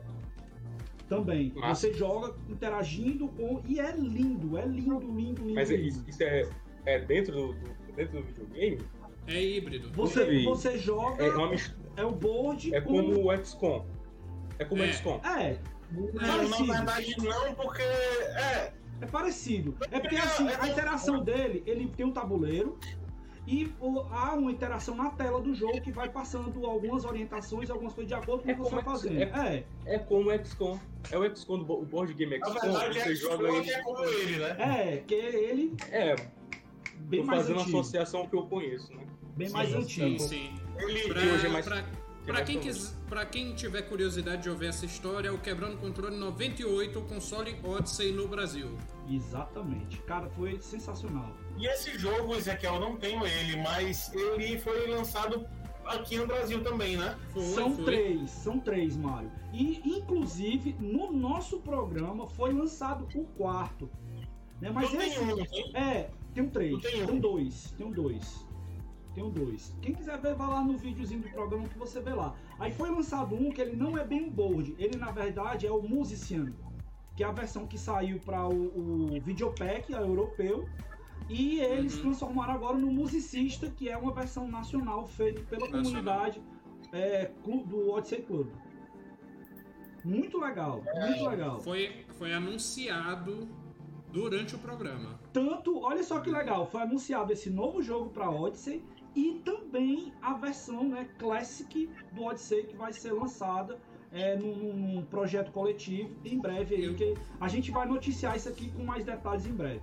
Também. 1.08 1.50
Você 1.68 1.94
joga 1.94 2.34
interagindo 2.50 3.28
com. 3.28 3.62
E 3.66 3.80
é 3.80 3.92
lindo, 3.96 4.58
é 4.58 4.66
lindo, 4.66 4.98
lindo, 5.00 5.42
lindo. 5.42 5.54
Mas 5.54 5.70
é 5.70 5.76
lindo. 5.76 5.88
isso, 5.88 6.04
isso 6.06 6.22
é, 6.22 6.46
é 6.84 6.98
dentro, 6.98 7.32
do, 7.32 7.52
do- 7.54 7.92
dentro 7.96 8.20
do 8.20 8.26
videogame? 8.26 8.78
É 9.26 9.42
híbrido. 9.42 9.90
Você, 9.94 10.42
você 10.44 10.76
joga. 10.78 11.24
É 11.24 11.30
uma 11.30 11.54
É 11.96 12.04
o 12.04 12.10
board. 12.12 12.74
É 12.74 12.80
com- 12.82 12.88
como 12.92 13.30
o 13.30 13.36
XCOM. 13.44 13.86
É 14.58 14.64
como 14.66 14.82
o 14.82 14.84
É. 14.84 14.92
XCOM. 14.92 15.20
É. 15.24 15.58
Não, 15.90 16.12
na 16.12 16.74
verdade 16.74 17.14
não, 17.22 17.54
porque. 17.54 17.80
É. 17.82 18.72
É 19.00 19.06
parecido. 19.06 19.76
É 19.92 20.00
porque 20.00 20.16
assim, 20.16 20.46
a 20.60 20.68
interação 20.68 21.22
dele, 21.22 21.62
ele 21.64 21.86
tem 21.88 22.04
um 22.04 22.10
tabuleiro 22.12 22.76
e 23.50 23.72
há 24.10 24.34
uma 24.34 24.52
interação 24.52 24.94
na 24.94 25.08
tela 25.10 25.40
do 25.40 25.54
jogo 25.54 25.80
que 25.80 25.90
vai 25.90 26.08
passando 26.10 26.66
algumas 26.66 27.04
orientações, 27.06 27.70
algumas 27.70 27.94
coisas 27.94 28.08
de 28.08 28.14
acordo 28.14 28.42
com 28.42 28.48
o 28.48 28.50
É 28.50 28.54
que 28.54 28.60
você 28.60 28.74
vai 28.74 28.84
fazendo. 28.84 29.22
é- 29.22 29.64
É, 29.86 29.94
É 29.94 29.98
como 29.98 30.28
o 30.30 30.44
XCOM. 30.44 30.78
É 31.10 31.16
o 31.18 31.24
XCOM 31.36 31.58
do 31.64 31.72
o 31.72 31.84
board 31.86 32.12
game 32.12 32.38
Na 32.38 32.46
XCOM. 32.46 32.60
verdade, 32.60 33.00
Você 33.00 33.12
é 33.12 33.14
joga 33.14 33.48
ele. 33.48 33.70
é 33.70 33.82
como 33.82 34.04
ele, 34.04 34.36
né? 34.36 34.56
é, 34.58 34.96
que 34.98 35.14
ele 35.14 35.76
É, 35.90 36.14
bem 37.00 37.20
tô 37.20 37.26
mais 37.26 37.40
fazendo 37.40 37.56
uma 37.56 37.62
antigo. 37.62 37.80
associação 37.80 38.26
que 38.26 38.36
eu 38.36 38.42
conheço, 38.42 38.94
né? 38.94 39.02
Bem 39.34 39.46
Sim, 39.48 39.54
mais 39.54 39.68
sim. 39.70 39.76
antigo. 39.76 40.18
Sim. 40.20 40.54
Ele, 40.76 41.08
Pra, 41.08 41.20
Que 41.22 41.26
hoje 41.28 41.46
é 41.46 41.48
mais- 41.48 41.64
pra- 41.66 41.84
mais 42.34 42.46
quem 42.46 42.60
quis, 42.60 42.96
pra 43.08 43.24
quem 43.24 43.54
tiver 43.54 43.82
curiosidade 43.82 44.42
de 44.42 44.50
ouvir 44.50 44.66
essa 44.66 44.84
história, 44.84 45.28
é 45.28 45.30
o 45.30 45.38
Quebrando 45.38 45.76
Controle 45.78 46.16
98, 46.16 46.98
o 46.98 47.02
console 47.02 47.56
Odyssey 47.64 48.12
no 48.12 48.28
Brasil. 48.28 48.76
Exatamente. 49.10 49.98
Cara, 50.02 50.28
foi 50.30 50.60
sensacional. 50.60 51.32
E 51.56 51.66
esse 51.66 51.98
jogo, 51.98 52.34
Ezequiel, 52.34 52.74
eu 52.74 52.80
não 52.80 52.96
tenho 52.96 53.26
ele, 53.26 53.56
mas 53.62 54.12
ele 54.14 54.58
foi 54.58 54.86
lançado 54.86 55.46
aqui 55.84 56.16
no 56.18 56.26
Brasil 56.26 56.62
também, 56.62 56.96
né? 56.96 57.16
Foi, 57.30 57.42
são 57.42 57.74
foi. 57.74 57.84
três, 57.84 58.30
são 58.30 58.60
três, 58.60 58.96
Mário. 58.96 59.30
E, 59.52 59.80
inclusive, 59.84 60.76
no 60.78 61.10
nosso 61.10 61.60
programa 61.60 62.28
foi 62.28 62.52
lançado 62.52 63.08
o 63.14 63.24
quarto. 63.24 63.90
Né? 64.60 64.70
Mas 64.70 64.92
Não 64.92 64.98
tem 64.98 65.08
esse. 65.08 65.20
um, 65.20 65.26
não 65.26 65.44
tem? 65.44 65.76
É, 65.76 66.10
tem 66.34 66.44
um 66.44 66.50
três. 66.50 66.80
Tem 66.82 67.04
um 67.04 67.18
dois. 67.18 67.74
Tem 67.76 67.86
um 67.86 67.90
dois. 67.90 68.46
Tem 69.18 69.26
um 69.26 69.30
dois. 69.30 69.74
Quem 69.82 69.92
quiser 69.96 70.16
ver, 70.20 70.36
vai 70.36 70.46
lá 70.46 70.62
no 70.62 70.78
videozinho 70.78 71.20
do 71.22 71.28
programa 71.30 71.66
que 71.66 71.76
você 71.76 72.00
vê 72.00 72.14
lá. 72.14 72.36
Aí 72.56 72.70
foi 72.70 72.88
lançado 72.88 73.34
um 73.34 73.50
que 73.50 73.60
ele 73.60 73.74
não 73.74 73.98
é 73.98 74.04
bem 74.06 74.30
board. 74.30 74.76
Ele, 74.78 74.96
na 74.96 75.10
verdade, 75.10 75.66
é 75.66 75.72
o 75.72 75.82
Musician. 75.82 76.52
Que 77.16 77.24
é 77.24 77.26
a 77.26 77.32
versão 77.32 77.66
que 77.66 77.76
saiu 77.76 78.20
para 78.20 78.46
o, 78.48 79.16
o 79.16 79.20
Videopack, 79.20 79.92
a 79.92 80.02
europeu. 80.02 80.68
E 81.28 81.58
eles 81.58 81.96
Uhum. 81.96 82.02
transformaram 82.02 82.54
agora 82.54 82.78
no 82.78 82.92
Musicista, 82.92 83.68
que 83.68 83.88
é 83.88 83.96
uma 83.96 84.12
versão 84.12 84.46
nacional 84.48 85.04
feita 85.04 85.42
pela 85.42 85.62
Nacional. 85.62 85.82
comunidade 85.82 86.40
é, 86.92 87.32
do 87.66 87.90
Odyssey 87.90 88.22
Club. 88.22 88.46
Muito 90.04 90.38
legal, 90.38 90.80
muito 90.94 91.28
legal. 91.28 91.58
Foi, 91.60 92.06
foi 92.10 92.32
anunciado 92.32 93.48
durante 94.12 94.54
o 94.54 94.58
programa. 94.58 95.18
Tanto, 95.32 95.80
olha 95.80 96.04
só 96.04 96.20
que 96.20 96.30
legal, 96.30 96.66
foi 96.70 96.82
anunciado 96.82 97.32
esse 97.32 97.50
novo 97.50 97.82
jogo 97.82 98.10
para 98.10 98.30
Odyssey 98.30 98.82
e 99.18 99.34
também 99.44 100.12
a 100.22 100.34
versão 100.34 100.88
né, 100.88 101.08
Classic 101.18 101.90
do 102.12 102.22
Odyssey 102.22 102.62
que 102.64 102.76
vai 102.76 102.92
ser 102.92 103.12
lançada 103.12 103.76
é, 104.12 104.36
num, 104.36 104.54
num- 104.72 105.02
projeto 105.04 105.50
coletivo 105.50 106.10
em 106.24 106.38
breve 106.38 106.76
aí, 106.76 106.94
que 106.94 107.14
a 107.40 107.48
gente 107.48 107.70
vai 107.70 107.86
noticiar 107.86 108.36
isso 108.36 108.48
aqui 108.48 108.70
com 108.70 108.84
mais 108.84 109.04
detalhes 109.04 109.44
em 109.46 109.52
breve. 109.52 109.80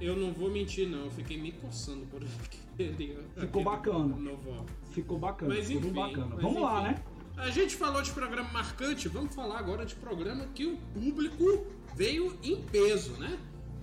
Eu 0.00 0.16
não 0.16 0.32
vou 0.32 0.50
mentir, 0.50 0.88
não. 0.88 1.04
Eu 1.06 1.10
fiquei 1.10 1.36
me 1.36 1.52
coçando 1.52 2.06
por 2.06 2.22
aquele. 2.24 3.18
Ficou 3.36 3.60
aquele 3.60 3.64
bacana. 3.64 4.16
Novo. 4.16 4.64
Ficou 4.92 5.18
bacana, 5.18 5.54
Mas 5.54 5.68
enfim, 5.70 5.90
bacana. 5.90 6.26
mas 6.30 6.42
Vamos 6.42 6.62
lá, 6.62 6.80
enfim. 6.82 6.90
né? 6.92 7.02
A 7.36 7.50
gente 7.50 7.74
falou 7.76 8.00
de 8.02 8.10
programa 8.12 8.48
marcante, 8.52 9.08
vamos 9.08 9.34
falar 9.34 9.58
agora 9.58 9.84
de 9.84 9.94
programa 9.96 10.46
que 10.54 10.66
o 10.66 10.76
público 10.94 11.66
veio 11.94 12.34
em 12.42 12.62
peso, 12.62 13.12
né? 13.18 13.38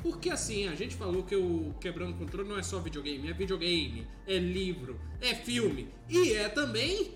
Porque 0.07 0.29
assim, 0.29 0.69
a 0.69 0.73
gente 0.73 0.95
falou 0.95 1.21
que 1.21 1.35
o 1.35 1.75
Quebrando 1.81 2.13
Controle 2.13 2.47
não 2.47 2.57
é 2.57 2.63
só 2.63 2.79
videogame, 2.79 3.29
é 3.29 3.33
videogame, 3.33 4.07
é 4.25 4.37
livro, 4.37 4.97
é 5.19 5.35
filme 5.35 5.89
e 6.09 6.31
é 6.31 6.47
também 6.47 7.11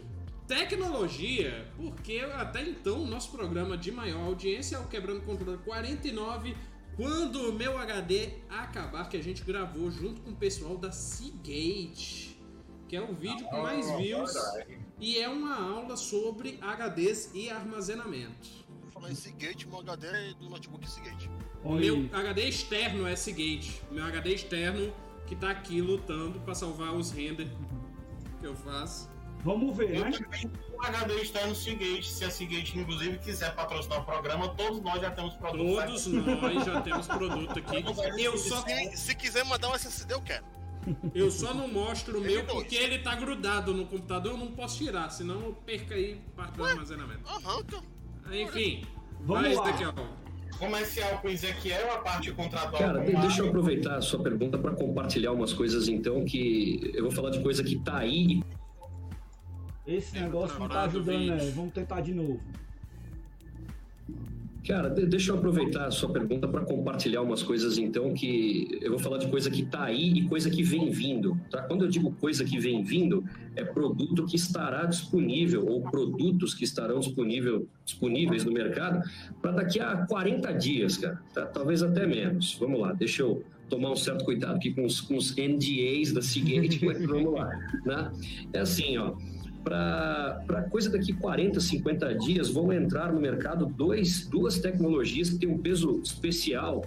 tecnologia, 0.46 1.72
porque 1.78 2.20
até 2.20 2.62
então 2.62 3.04
o 3.04 3.08
nosso 3.08 3.32
programa 3.32 3.78
de 3.78 3.94
maior 3.94 4.26
audiência 4.26 4.76
é 4.76 4.80
o 4.80 4.88
Quebrando 4.90 5.22
Controle 5.22 5.58
49, 5.60 6.54
quando 6.98 7.50
o 7.50 7.54
meu 7.54 7.78
HD 7.78 8.34
acabar, 8.50 9.08
que 9.08 9.16
a 9.16 9.24
gente 9.24 9.42
gravou 9.42 9.90
junto 9.90 10.20
com 10.20 10.32
o 10.32 10.36
pessoal 10.36 10.78
da 10.78 10.92
Seagate, 10.92 12.38
que 12.90 12.98
é 12.98 13.02
o 13.02 13.14
vídeo 13.14 13.46
com 13.46 13.62
mais 13.62 13.90
views 13.96 14.34
e 15.00 15.18
é 15.18 15.30
uma 15.30 15.56
aula 15.56 15.96
sobre 15.96 16.60
HDs 16.62 17.32
e 17.34 17.50
armazenamento. 17.50 18.50
Falar 18.92 19.10
em 19.10 19.16
Seagate, 19.16 19.66
meu 19.66 19.80
HD 19.80 20.08
é 20.08 20.34
do 20.34 20.50
notebook 20.50 20.86
Seagate. 20.90 21.30
Meu 21.64 21.96
aí. 21.96 22.10
HD 22.12 22.50
externo 22.50 23.08
é 23.08 23.16
Seagate. 23.16 23.82
Meu 23.92 24.04
HD 24.06 24.34
externo 24.34 24.94
que 25.28 25.36
tá 25.36 25.52
aqui 25.52 25.80
lutando 25.82 26.40
pra 26.42 26.54
salvar 26.56 26.94
os 26.94 27.12
render 27.12 27.48
que 28.40 28.46
eu 28.48 28.56
faço. 28.56 29.10
Vamos 29.44 29.76
ver, 29.76 29.96
Eu 29.96 30.06
né? 30.06 30.12
também 30.12 30.52
um 30.74 30.84
HD 30.84 31.16
externo 31.22 31.56
Seagate. 31.56 32.08
Se 32.12 32.24
a 32.26 32.30
Seagate, 32.30 32.78
inclusive, 32.78 33.18
quiser 33.20 33.56
patrocinar 33.56 34.02
o 34.02 34.06
programa, 34.06 34.50
todos 34.50 34.82
nós 34.82 35.02
já 35.02 35.10
temos 35.12 35.34
produto. 35.36 35.76
Todos 35.76 36.08
nós 36.08 36.66
já 36.66 36.82
temos 36.82 37.08
produto 37.08 37.58
aqui. 37.60 37.84
Eu 38.24 38.38
só, 38.38 38.62
Se, 38.64 38.98
se 38.98 39.16
quiser 39.16 39.44
mandar 39.46 39.70
um 39.70 39.76
SSD, 39.76 40.14
eu 40.14 40.22
quero. 40.22 40.46
eu 41.14 41.30
só 41.32 41.54
não 41.54 41.68
mostro 41.68 42.18
o 42.18 42.22
meu 42.22 42.44
porque 42.46 42.76
ele 42.76 43.00
tá 43.00 43.16
grudado 43.16 43.72
no 43.74 43.86
computador, 43.86 44.32
eu 44.34 44.38
não 44.38 44.52
posso 44.52 44.78
tirar, 44.80 45.10
senão 45.12 45.40
eu 45.40 45.54
perco 45.66 45.94
aí 45.94 46.20
parte 46.36 46.58
do 46.58 46.66
armazenamento. 46.66 47.22
Arranca. 47.30 47.82
Enfim, 48.32 48.84
Vamos 49.22 49.56
lá. 49.58 49.64
daqui 49.66 49.84
a 49.84 49.94
Comercial 50.62 51.18
com 51.18 51.28
Ezequiel, 51.28 51.92
a 51.92 51.98
parte 51.98 52.32
contratual 52.32 52.80
Cara, 52.80 53.00
deixa 53.00 53.42
eu 53.42 53.48
aproveitar 53.48 53.96
a 53.96 54.02
sua 54.02 54.22
pergunta 54.22 54.60
para 54.60 54.76
compartilhar 54.76 55.32
umas 55.32 55.52
coisas 55.54 55.88
então 55.88 56.24
que 56.24 56.92
eu 56.94 57.02
vou 57.02 57.12
falar 57.12 57.32
de 57.32 57.42
coisa 57.42 57.64
que 57.64 57.80
tá 57.80 57.98
aí 57.98 58.44
Esse 59.88 60.20
negócio 60.20 60.60
não 60.60 60.70
tá 60.70 60.84
ajudando, 60.84 61.26
né? 61.26 61.52
Vamos 61.56 61.74
tentar 61.74 62.02
de 62.02 62.14
novo. 62.14 62.40
Cara, 64.68 64.90
de- 64.90 65.08
deixa 65.08 65.32
eu 65.32 65.38
aproveitar 65.38 65.88
a 65.88 65.92
sua 65.92 66.10
pergunta 66.10 66.48
para 66.48 66.62
compartilhar 66.62 67.22
umas 67.24 67.42
coisas 67.42 67.80
então 67.80 68.14
que 68.14 68.78
eu 68.82 68.92
vou 68.92 69.00
falar 69.00 69.18
de 69.18 69.28
coisa 69.28 69.50
que 69.50 69.64
tá 69.64 69.84
aí 69.86 70.14
e 70.14 70.24
coisa 70.28 70.52
que 70.52 70.62
vem 70.62 70.92
vindo, 70.92 71.36
tá? 71.50 71.64
Quando 71.64 71.86
eu 71.86 71.90
digo 71.90 72.12
coisa 72.12 72.44
que 72.46 72.60
vem 72.60 72.84
vindo, 72.84 73.24
é 73.56 73.64
produto 73.64 74.26
que 74.28 74.36
estará 74.36 74.86
disponível 74.86 75.66
ou 75.68 75.82
produtos 75.82 76.54
que 76.54 76.64
estarão 76.64 77.00
disponível, 77.00 77.68
disponíveis 77.84 78.46
no 78.46 78.52
mercado 78.52 79.02
para 79.42 79.52
daqui 79.52 79.80
a 79.80 80.06
40 80.06 80.52
dias, 80.54 80.96
cara, 80.96 81.20
tá? 81.34 81.46
Talvez 81.48 81.82
até 81.82 82.06
menos. 82.06 82.56
Vamos 82.60 82.80
lá, 82.80 82.94
deixa 82.94 83.24
eu 83.24 83.44
tomar 83.68 83.90
um 83.92 83.96
certo 83.96 84.26
cuidado 84.26 84.58
aqui 84.58 84.72
com 84.74 84.86
os, 84.86 85.02
com 85.02 85.16
os 85.16 85.34
NDAs 85.36 86.12
da 86.14 86.22
Seagate, 86.22 86.84
mas 86.86 87.04
vamos 87.04 87.34
lá, 87.34 87.50
né? 87.84 88.12
É 88.54 88.60
assim, 88.60 88.96
ó, 88.98 89.16
para 89.64 90.68
coisa 90.70 90.90
daqui 90.90 91.14
40, 91.14 91.60
50 91.60 92.16
dias, 92.16 92.50
vão 92.50 92.72
entrar 92.74 93.12
no 93.14 93.20
mercado 93.20 93.66
dois, 93.66 94.28
duas 94.28 94.60
tecnologias 94.60 95.30
que 95.30 95.38
têm 95.38 95.50
um 95.50 95.58
peso 95.58 96.02
especial 96.04 96.84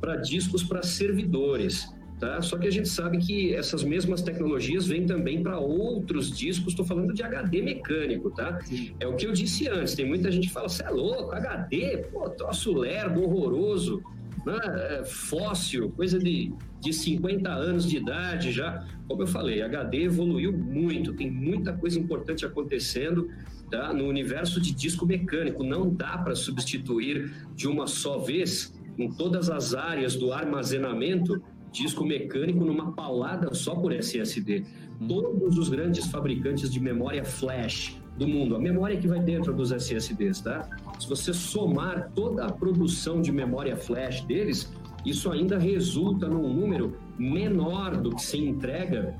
para 0.00 0.16
discos 0.16 0.62
para 0.62 0.82
servidores. 0.82 1.92
Tá? 2.18 2.40
Só 2.40 2.56
que 2.56 2.66
a 2.66 2.70
gente 2.70 2.88
sabe 2.88 3.18
que 3.18 3.54
essas 3.54 3.82
mesmas 3.82 4.22
tecnologias 4.22 4.86
vêm 4.86 5.04
também 5.04 5.42
para 5.42 5.58
outros 5.58 6.30
discos, 6.30 6.68
estou 6.68 6.84
falando 6.84 7.12
de 7.12 7.22
HD 7.22 7.60
mecânico, 7.60 8.30
tá? 8.30 8.60
É 9.00 9.06
o 9.06 9.16
que 9.16 9.26
eu 9.26 9.32
disse 9.32 9.68
antes, 9.68 9.94
tem 9.94 10.06
muita 10.06 10.30
gente 10.30 10.46
que 10.46 10.54
fala, 10.54 10.68
você 10.68 10.84
é 10.84 10.90
louco, 10.90 11.34
HD, 11.34 11.98
pô, 12.12 12.30
troço 12.30 12.72
lerdo, 12.72 13.22
horroroso, 13.22 14.02
né? 14.44 15.02
Fóssil, 15.04 15.90
coisa 15.90 16.18
de, 16.18 16.52
de 16.80 16.92
50 16.92 17.50
anos 17.50 17.88
de 17.88 17.96
idade 17.96 18.52
já. 18.52 18.86
Como 19.08 19.22
eu 19.22 19.26
falei, 19.26 19.62
HD 19.62 20.04
evoluiu 20.04 20.52
muito, 20.52 21.12
tem 21.14 21.30
muita 21.30 21.72
coisa 21.72 21.98
importante 21.98 22.44
acontecendo 22.44 23.28
tá? 23.70 23.92
no 23.92 24.06
universo 24.06 24.60
de 24.60 24.72
disco 24.72 25.06
mecânico. 25.06 25.62
Não 25.62 25.92
dá 25.92 26.18
para 26.18 26.34
substituir 26.34 27.32
de 27.54 27.66
uma 27.66 27.86
só 27.86 28.18
vez 28.18 28.74
em 28.98 29.10
todas 29.10 29.50
as 29.50 29.74
áreas 29.74 30.14
do 30.16 30.32
armazenamento 30.32 31.42
disco 31.74 32.04
mecânico 32.04 32.64
numa 32.64 32.92
paulada 32.92 33.52
só 33.52 33.74
por 33.74 33.92
SSD. 33.92 34.64
Todos 35.08 35.58
os 35.58 35.68
grandes 35.68 36.06
fabricantes 36.06 36.70
de 36.70 36.78
memória 36.78 37.24
flash 37.24 38.00
do 38.16 38.28
mundo, 38.28 38.54
a 38.54 38.60
memória 38.60 38.96
que 38.96 39.08
vai 39.08 39.18
dentro 39.18 39.52
dos 39.52 39.72
SSDs, 39.72 40.40
tá? 40.40 40.68
Se 40.98 41.08
você 41.08 41.34
somar 41.34 42.10
toda 42.14 42.46
a 42.46 42.52
produção 42.52 43.20
de 43.20 43.32
memória 43.32 43.76
flash 43.76 44.22
deles, 44.22 44.72
isso 45.04 45.30
ainda 45.30 45.58
resulta 45.58 46.28
num 46.28 46.52
número 46.52 46.96
menor 47.18 47.96
do 47.96 48.14
que 48.14 48.22
se 48.22 48.38
entrega 48.38 49.14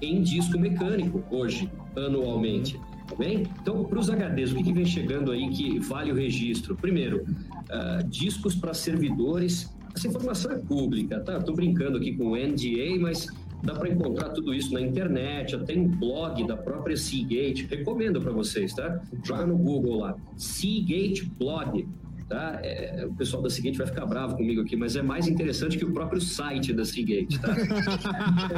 em 0.00 0.20
disco 0.20 0.58
mecânico 0.58 1.22
hoje, 1.30 1.70
anualmente. 1.96 2.78
Tá 3.06 3.14
bem? 3.14 3.46
Então, 3.60 3.84
para 3.84 3.98
os 3.98 4.08
HDs, 4.08 4.52
o 4.52 4.56
que, 4.56 4.64
que 4.64 4.72
vem 4.72 4.84
chegando 4.84 5.30
aí 5.30 5.48
que 5.50 5.78
vale 5.78 6.10
o 6.10 6.14
registro? 6.14 6.74
Primeiro, 6.74 7.24
ah, 7.70 8.02
discos 8.06 8.54
para 8.54 8.74
servidores 8.74 9.72
Essa 9.94 10.08
informação 10.08 10.52
é 10.52 10.58
pública, 10.58 11.20
tá? 11.20 11.38
Tô 11.40 11.52
brincando 11.52 11.98
aqui 11.98 12.16
com 12.16 12.32
o 12.32 12.36
NDA, 12.36 12.98
mas 12.98 13.26
dá 13.62 13.74
para 13.74 13.88
encontrar 13.88 14.30
tudo 14.30 14.52
isso 14.52 14.72
na 14.74 14.80
internet, 14.80 15.54
até 15.54 15.74
em 15.74 15.86
blog 15.86 16.46
da 16.46 16.56
própria 16.56 16.96
Seagate. 16.96 17.66
Recomendo 17.66 18.20
para 18.20 18.32
vocês, 18.32 18.74
tá? 18.74 19.00
Joga 19.24 19.46
no 19.46 19.56
Google 19.56 20.00
lá, 20.00 20.16
Seagate 20.36 21.24
Blog. 21.38 21.86
Tá? 22.28 22.60
É, 22.62 23.04
o 23.06 23.14
pessoal 23.14 23.42
da 23.42 23.50
Seagate 23.50 23.76
vai 23.76 23.86
ficar 23.86 24.06
bravo 24.06 24.36
comigo 24.36 24.62
aqui, 24.62 24.74
mas 24.74 24.96
é 24.96 25.02
mais 25.02 25.28
interessante 25.28 25.76
que 25.76 25.84
o 25.84 25.92
próprio 25.92 26.20
site 26.20 26.72
da 26.72 26.84
Seagate, 26.84 27.38
tá? 27.38 27.54
é, 27.54 27.68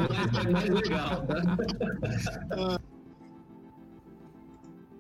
mais, 0.08 0.46
é 0.46 0.50
mais 0.50 0.68
legal, 0.70 1.26
tá? 1.26 2.80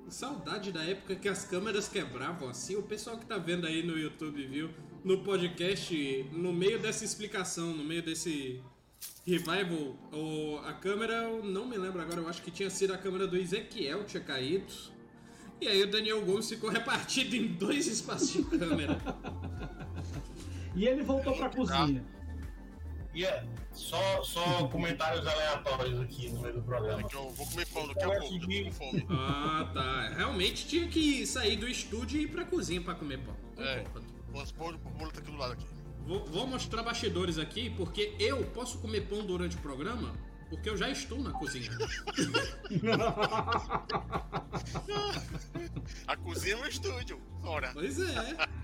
Saudade 0.08 0.70
da 0.70 0.84
época 0.84 1.16
que 1.16 1.28
as 1.28 1.44
câmeras 1.44 1.88
quebravam 1.88 2.48
assim. 2.48 2.76
O 2.76 2.82
pessoal 2.82 3.18
que 3.18 3.26
tá 3.26 3.36
vendo 3.36 3.66
aí 3.66 3.84
no 3.84 3.98
YouTube 3.98 4.46
viu 4.46 4.70
no 5.04 5.24
podcast, 5.24 6.26
no 6.32 6.52
meio 6.52 6.78
dessa 6.78 7.04
explicação, 7.04 7.74
no 7.74 7.82
meio 7.82 8.00
desse 8.00 8.62
revival, 9.26 9.96
o, 10.12 10.58
a 10.64 10.72
câmera, 10.74 11.14
eu 11.14 11.42
não 11.42 11.66
me 11.66 11.76
lembro 11.76 12.00
agora, 12.00 12.20
eu 12.20 12.28
acho 12.28 12.42
que 12.42 12.50
tinha 12.50 12.68
sido 12.68 12.92
a 12.92 12.98
câmera 12.98 13.26
do 13.26 13.36
Ezequiel, 13.36 14.04
tinha 14.04 14.22
caído. 14.22 14.72
E 15.60 15.68
aí 15.68 15.82
o 15.82 15.90
Daniel 15.90 16.24
Gomes 16.24 16.48
ficou 16.48 16.68
repartido 16.70 17.34
em 17.34 17.46
dois 17.46 17.86
espaços 17.86 18.32
de 18.32 18.42
câmera. 18.44 18.98
E 20.74 20.86
ele 20.86 21.02
voltou 21.02 21.34
pra 21.36 21.48
cozinha. 21.48 22.04
E 23.14 23.24
é, 23.24 23.44
só, 23.72 24.22
só 24.24 24.66
comentários 24.68 25.24
aleatórios 25.24 26.00
aqui 26.00 26.28
no 26.30 26.40
meio 26.40 26.54
do 26.54 26.62
programa. 26.62 27.00
É 27.00 27.04
que 27.04 27.14
eu 27.14 27.30
vou 27.30 27.46
comer 27.46 27.66
pão 27.68 27.86
daqui 27.86 28.02
a 28.02 28.10
pouco, 28.10 28.34
eu 28.34 28.40
tô 28.40 28.64
com 28.64 28.72
fome. 28.72 29.06
Ah, 29.08 29.70
tá. 29.72 30.08
Realmente 30.16 30.66
tinha 30.66 30.88
que 30.88 31.24
sair 31.24 31.56
do 31.56 31.68
estúdio 31.68 32.20
e 32.20 32.24
ir 32.24 32.28
pra 32.28 32.44
cozinha 32.44 32.80
pra 32.80 32.94
comer 32.94 33.18
pão. 33.18 33.36
É, 33.56 33.84
umas 34.32 34.50
pão 34.50 34.68
o 34.68 34.90
bolo 34.90 35.12
tá 35.12 35.20
aqui 35.20 35.30
do 35.30 35.36
lado 35.36 35.52
aqui. 35.52 35.66
Vou, 36.06 36.24
vou 36.26 36.46
mostrar 36.46 36.82
bastidores 36.82 37.38
aqui, 37.38 37.70
porque 37.70 38.14
eu 38.18 38.44
posso 38.46 38.78
comer 38.78 39.02
pão 39.08 39.24
durante 39.24 39.56
o 39.56 39.60
programa, 39.60 40.14
porque 40.50 40.68
eu 40.68 40.76
já 40.76 40.90
estou 40.90 41.18
na 41.18 41.30
cozinha. 41.32 41.70
A 46.06 46.16
cozinha 46.16 46.54
é 46.54 46.58
meu 46.58 46.68
estúdio, 46.68 47.20
ora. 47.42 47.70
Pois 47.72 47.98
é. 48.00 48.14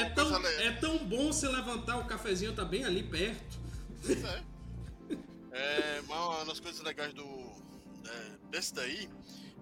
É 0.00 0.08
tão, 0.10 0.46
é 0.46 0.72
tão 0.72 1.06
bom 1.06 1.26
você 1.30 1.46
levantar 1.46 1.98
o 1.98 2.06
cafezinho, 2.06 2.54
tá 2.54 2.64
bem 2.64 2.82
ali 2.82 3.02
perto. 3.02 3.58
Pois 4.02 4.24
é. 4.24 4.42
É, 5.52 6.00
uma 6.06 6.44
das 6.46 6.58
coisas 6.60 6.80
legais 6.80 7.12
do, 7.12 7.22
é, 7.22 8.38
desse 8.50 8.72
daí 8.72 9.06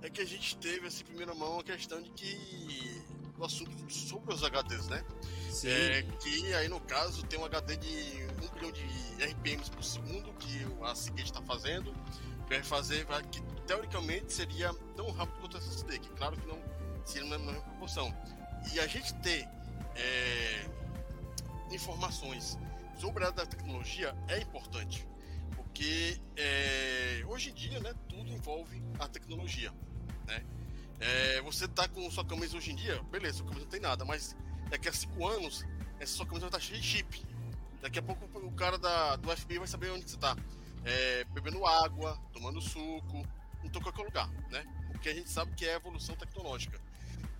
é 0.03 0.09
que 0.09 0.21
a 0.21 0.25
gente 0.25 0.57
teve, 0.59 0.87
assim, 0.87 1.03
primeira 1.03 1.35
mão, 1.35 1.59
a 1.59 1.65
questão 1.65 2.01
de 2.01 2.11
que 2.11 3.03
o 3.37 3.45
assunto 3.45 3.93
sobre 3.93 4.33
os 4.33 4.43
HDs, 4.43 4.87
né? 4.87 5.05
Sim. 5.59 5.71
É, 5.71 6.03
que 6.21 6.55
aí, 6.55 6.69
no 6.69 6.81
caso, 6.81 7.25
tem 7.25 7.37
um 7.37 7.45
HD 7.45 7.77
de 7.77 8.27
1 8.45 8.55
bilhão 8.55 8.71
de 8.71 8.85
RPMs 9.25 9.69
por 9.71 9.83
segundo 9.83 10.33
que 10.35 10.65
a 10.85 10.95
Seagate 10.95 11.25
está 11.25 11.43
fazendo. 11.43 11.93
Vai 12.49 12.63
fazer, 12.63 13.05
vai, 13.07 13.23
que 13.25 13.43
teoricamente 13.67 14.33
seria 14.33 14.73
tão 14.95 15.11
rápido 15.11 15.41
quanto 15.41 15.55
o 15.55 15.59
SSD, 15.59 15.99
que 15.99 16.09
claro 16.11 16.37
que 16.37 16.47
não 16.47 16.59
seria 17.05 17.29
na 17.29 17.39
mesma 17.39 17.61
proporção. 17.61 18.15
E 18.73 18.79
a 18.79 18.87
gente 18.87 19.13
ter 19.17 19.49
é, 19.97 20.71
informações 21.73 22.57
sobre 22.97 23.25
a 23.25 23.31
da 23.31 23.45
tecnologia 23.45 24.15
é 24.29 24.39
importante, 24.39 25.07
porque 25.57 26.21
é, 26.37 27.23
hoje 27.27 27.51
em 27.51 27.55
dia, 27.55 27.81
né, 27.81 27.95
tudo 28.09 28.31
envolve 28.31 28.81
a 29.01 29.09
tecnologia, 29.09 29.73
né? 30.25 30.45
É, 31.01 31.41
você 31.43 31.67
tá 31.69 31.87
com 31.89 32.09
sua 32.11 32.25
camisa 32.25 32.57
hoje 32.57 32.73
em 32.73 32.77
dia, 32.77 33.03
beleza, 33.05 33.39
sua 33.39 33.47
camisa 33.47 33.65
não 33.65 33.71
tem 33.71 33.81
nada, 33.81 34.05
mas 34.05 34.37
daqui 34.71 34.89
a 34.89 34.93
cinco 34.93 35.27
anos, 35.27 35.65
essa 35.99 36.15
sua 36.15 36.27
camisa 36.27 36.49
vai 36.49 36.59
estar 36.59 36.61
cheia 36.61 36.81
de 36.81 36.87
chip. 36.87 37.27
Daqui 37.81 37.99
a 37.99 38.03
pouco 38.03 38.27
o 38.39 38.53
cara 38.53 38.79
da, 38.79 39.17
do 39.17 39.35
FBI 39.37 39.59
vai 39.59 39.69
saber 39.69 39.91
onde 39.91 40.09
você 40.09 40.17
tá. 40.17 40.37
É, 40.85 41.25
bebendo 41.25 41.65
água, 41.67 42.19
tomando 42.33 42.61
suco, 42.61 43.27
todo 43.71 43.83
qualquer 43.83 44.05
lugar, 44.05 44.29
né? 44.51 44.65
Porque 44.93 45.09
a 45.09 45.15
gente 45.15 45.31
sabe 45.31 45.55
que 45.55 45.67
é 45.67 45.75
evolução 45.75 46.17
tecnológica. 46.17 46.81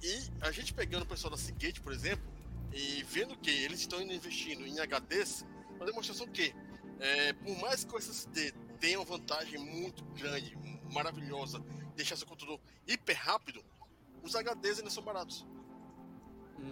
E 0.03 0.31
a 0.41 0.53
gente 0.53 0.73
pegando 0.75 1.03
o 1.03 1.07
pessoal 1.07 1.31
da 1.31 1.37
Seagate, 1.37 1.81
por 1.81 1.93
exemplo, 1.93 2.25
e 2.73 3.03
vendo 3.05 3.37
que 3.37 3.51
eles 3.51 3.81
estão 3.81 4.01
indo 4.01 4.13
investindo 4.13 4.67
em 4.67 4.79
HDs, 4.79 5.45
uma 5.77 5.87
demonstração 5.87 6.27
que, 6.27 6.55
é, 7.01 7.33
por 7.33 7.57
mais 7.59 7.85
que 7.85 7.95
o 7.95 7.99
SSD 7.99 8.53
tenha 8.79 8.99
uma 8.99 9.05
vantagem 9.05 9.59
muito 9.59 10.05
grande, 10.05 10.57
maravilhosa, 10.93 11.61
deixar 11.97 12.17
seu 12.17 12.27
computador 12.27 12.61
hiper 12.87 13.17
rápido, 13.17 13.65
os 14.23 14.35
HDs 14.35 14.79
ainda 14.79 14.91
são 14.91 15.03
baratos. 15.03 15.47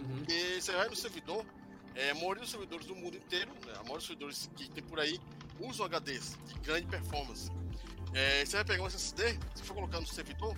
Porque 0.09 0.61
você 0.61 0.71
vai 0.71 0.89
no 0.89 0.95
servidor, 0.95 1.45
é, 1.95 2.11
a 2.11 2.15
maioria 2.15 2.41
dos 2.41 2.51
servidores 2.51 2.85
do 2.85 2.95
mundo 2.95 3.17
inteiro, 3.17 3.51
né, 3.65 3.73
a 3.73 3.83
maioria 3.83 3.97
dos 3.97 4.05
servidores 4.05 4.49
que 4.55 4.69
tem 4.69 4.83
por 4.83 4.99
aí, 4.99 5.19
usam 5.59 5.85
HDs 5.85 6.37
de 6.45 6.59
grande 6.59 6.87
performance. 6.87 7.51
É, 8.13 8.45
você 8.45 8.57
vai 8.57 8.65
pegar 8.65 8.83
um 8.83 8.87
SSD, 8.87 9.39
se 9.55 9.63
for 9.63 9.73
colocar 9.73 9.99
no 9.99 10.07
servidor, 10.07 10.55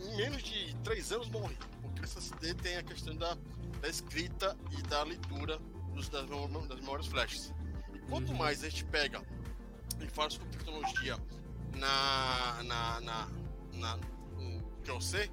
em 0.00 0.16
menos 0.16 0.42
de 0.42 0.74
3 0.84 1.12
anos 1.12 1.28
morre, 1.28 1.56
porque 1.82 2.00
o 2.00 2.04
SSD 2.04 2.54
tem 2.54 2.76
a 2.76 2.82
questão 2.82 3.14
da, 3.16 3.36
da 3.80 3.88
escrita 3.88 4.56
e 4.78 4.82
da 4.82 5.02
leitura 5.02 5.58
dos, 5.94 6.08
das, 6.08 6.26
das 6.28 6.80
memórias 6.80 7.06
flashes. 7.06 7.52
E 7.92 7.98
quanto 8.00 8.32
mais 8.32 8.62
a 8.62 8.68
gente 8.68 8.84
pega 8.84 9.22
e 10.00 10.08
faz 10.08 10.36
com 10.36 10.46
tecnologia 10.46 11.18
na, 11.76 12.62
na, 12.62 13.00
na, 13.00 13.28
na 13.74 13.96
no 14.36 14.62
QOC, 14.84 15.30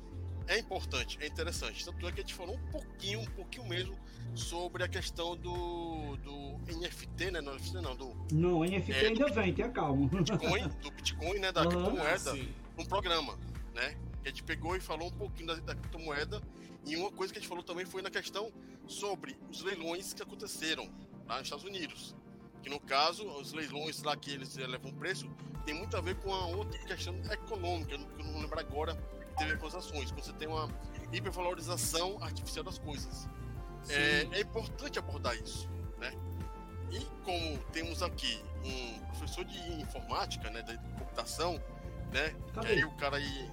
é 0.47 0.59
importante, 0.59 1.17
é 1.22 1.27
interessante. 1.27 1.84
Tanto 1.84 2.07
é 2.07 2.11
que 2.11 2.19
a 2.19 2.23
gente 2.23 2.34
falou 2.34 2.55
um 2.55 2.72
pouquinho, 2.72 3.19
um 3.22 3.26
pouquinho 3.26 3.65
mesmo, 3.67 3.97
sobre 4.34 4.84
a 4.84 4.88
questão 4.88 5.35
do, 5.35 6.17
do 6.17 6.57
NFT, 6.67 7.31
né? 7.31 7.41
Não, 7.41 7.55
NFT 7.55 7.81
não, 7.81 7.95
do 7.95 8.15
Não, 8.31 8.63
NFT 8.63 8.91
É, 8.91 9.07
ainda 9.07 9.27
vem, 9.30 9.53
tenha 9.53 9.69
calma. 9.69 10.07
Bitcoin, 10.07 10.67
do 10.81 10.91
Bitcoin, 10.91 11.39
né? 11.39 11.51
Da 11.51 11.61
Aham. 11.61 11.69
criptomoeda, 11.69 12.31
Sim. 12.31 12.53
num 12.77 12.85
programa, 12.85 13.38
né? 13.73 13.97
Que 14.22 14.27
a 14.27 14.31
gente 14.31 14.43
pegou 14.43 14.76
e 14.76 14.80
falou 14.80 15.07
um 15.07 15.11
pouquinho 15.11 15.47
da, 15.47 15.55
da 15.55 15.76
criptomoeda. 15.76 16.41
E 16.85 16.95
uma 16.95 17.11
coisa 17.11 17.34
que 17.34 17.39
a 17.39 17.41
gente 17.41 17.49
falou 17.49 17.63
também 17.63 17.85
foi 17.85 18.01
na 18.01 18.11
questão 18.11 18.51
sobre 18.88 19.35
os 19.49 19.61
leilões 19.61 20.13
que 20.13 20.22
aconteceram 20.22 20.88
lá 21.27 21.38
nos 21.38 21.47
Estados 21.47 21.65
Unidos. 21.65 22.15
Que 22.61 22.69
no 22.69 22.80
caso, 22.80 23.27
os 23.27 23.53
leilões 23.53 24.01
lá 24.03 24.15
que 24.15 24.31
eles 24.31 24.55
levam 24.55 24.91
preço 24.93 25.30
tem 25.65 25.73
muito 25.73 25.97
a 25.97 26.01
ver 26.01 26.15
com 26.15 26.34
a 26.34 26.45
outra 26.47 26.77
questão 26.80 27.15
econômica, 27.31 27.97
não, 27.97 28.07
eu 28.19 28.26
não 28.26 28.34
vou 28.34 28.41
lembrar 28.41 28.61
agora, 28.61 28.95
que 28.95 29.24
teve 29.38 29.52
a 29.52 29.53
ver 29.53 29.60
com 29.60 29.68
as 29.68 29.76
ações. 29.76 30.12
Quando 30.12 30.24
você 30.24 30.34
tem 30.34 30.48
uma 30.48 30.70
hipervalorização 31.12 32.18
artificial 32.22 32.64
das 32.64 32.78
coisas. 32.78 33.28
É, 33.90 34.28
é 34.32 34.41
importante 34.41 34.98
abordar 34.98 35.36
isso, 35.36 35.70
né? 35.99 36.12
E 36.91 36.99
como 37.24 37.57
temos 37.72 38.02
aqui 38.02 38.41
um 38.64 38.99
professor 39.07 39.45
de 39.45 39.57
informática, 39.82 40.49
né, 40.49 40.62
de 40.62 40.78
computação, 40.98 41.62
né, 42.12 42.36
que 42.53 42.68
aí 42.68 42.84
o 42.84 42.91
cara 42.91 43.18
aí, 43.18 43.52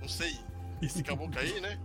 não 0.00 0.08
sei, 0.08 0.38
esse 0.82 1.02
caboclo 1.02 1.38
aí, 1.38 1.60
né, 1.60 1.80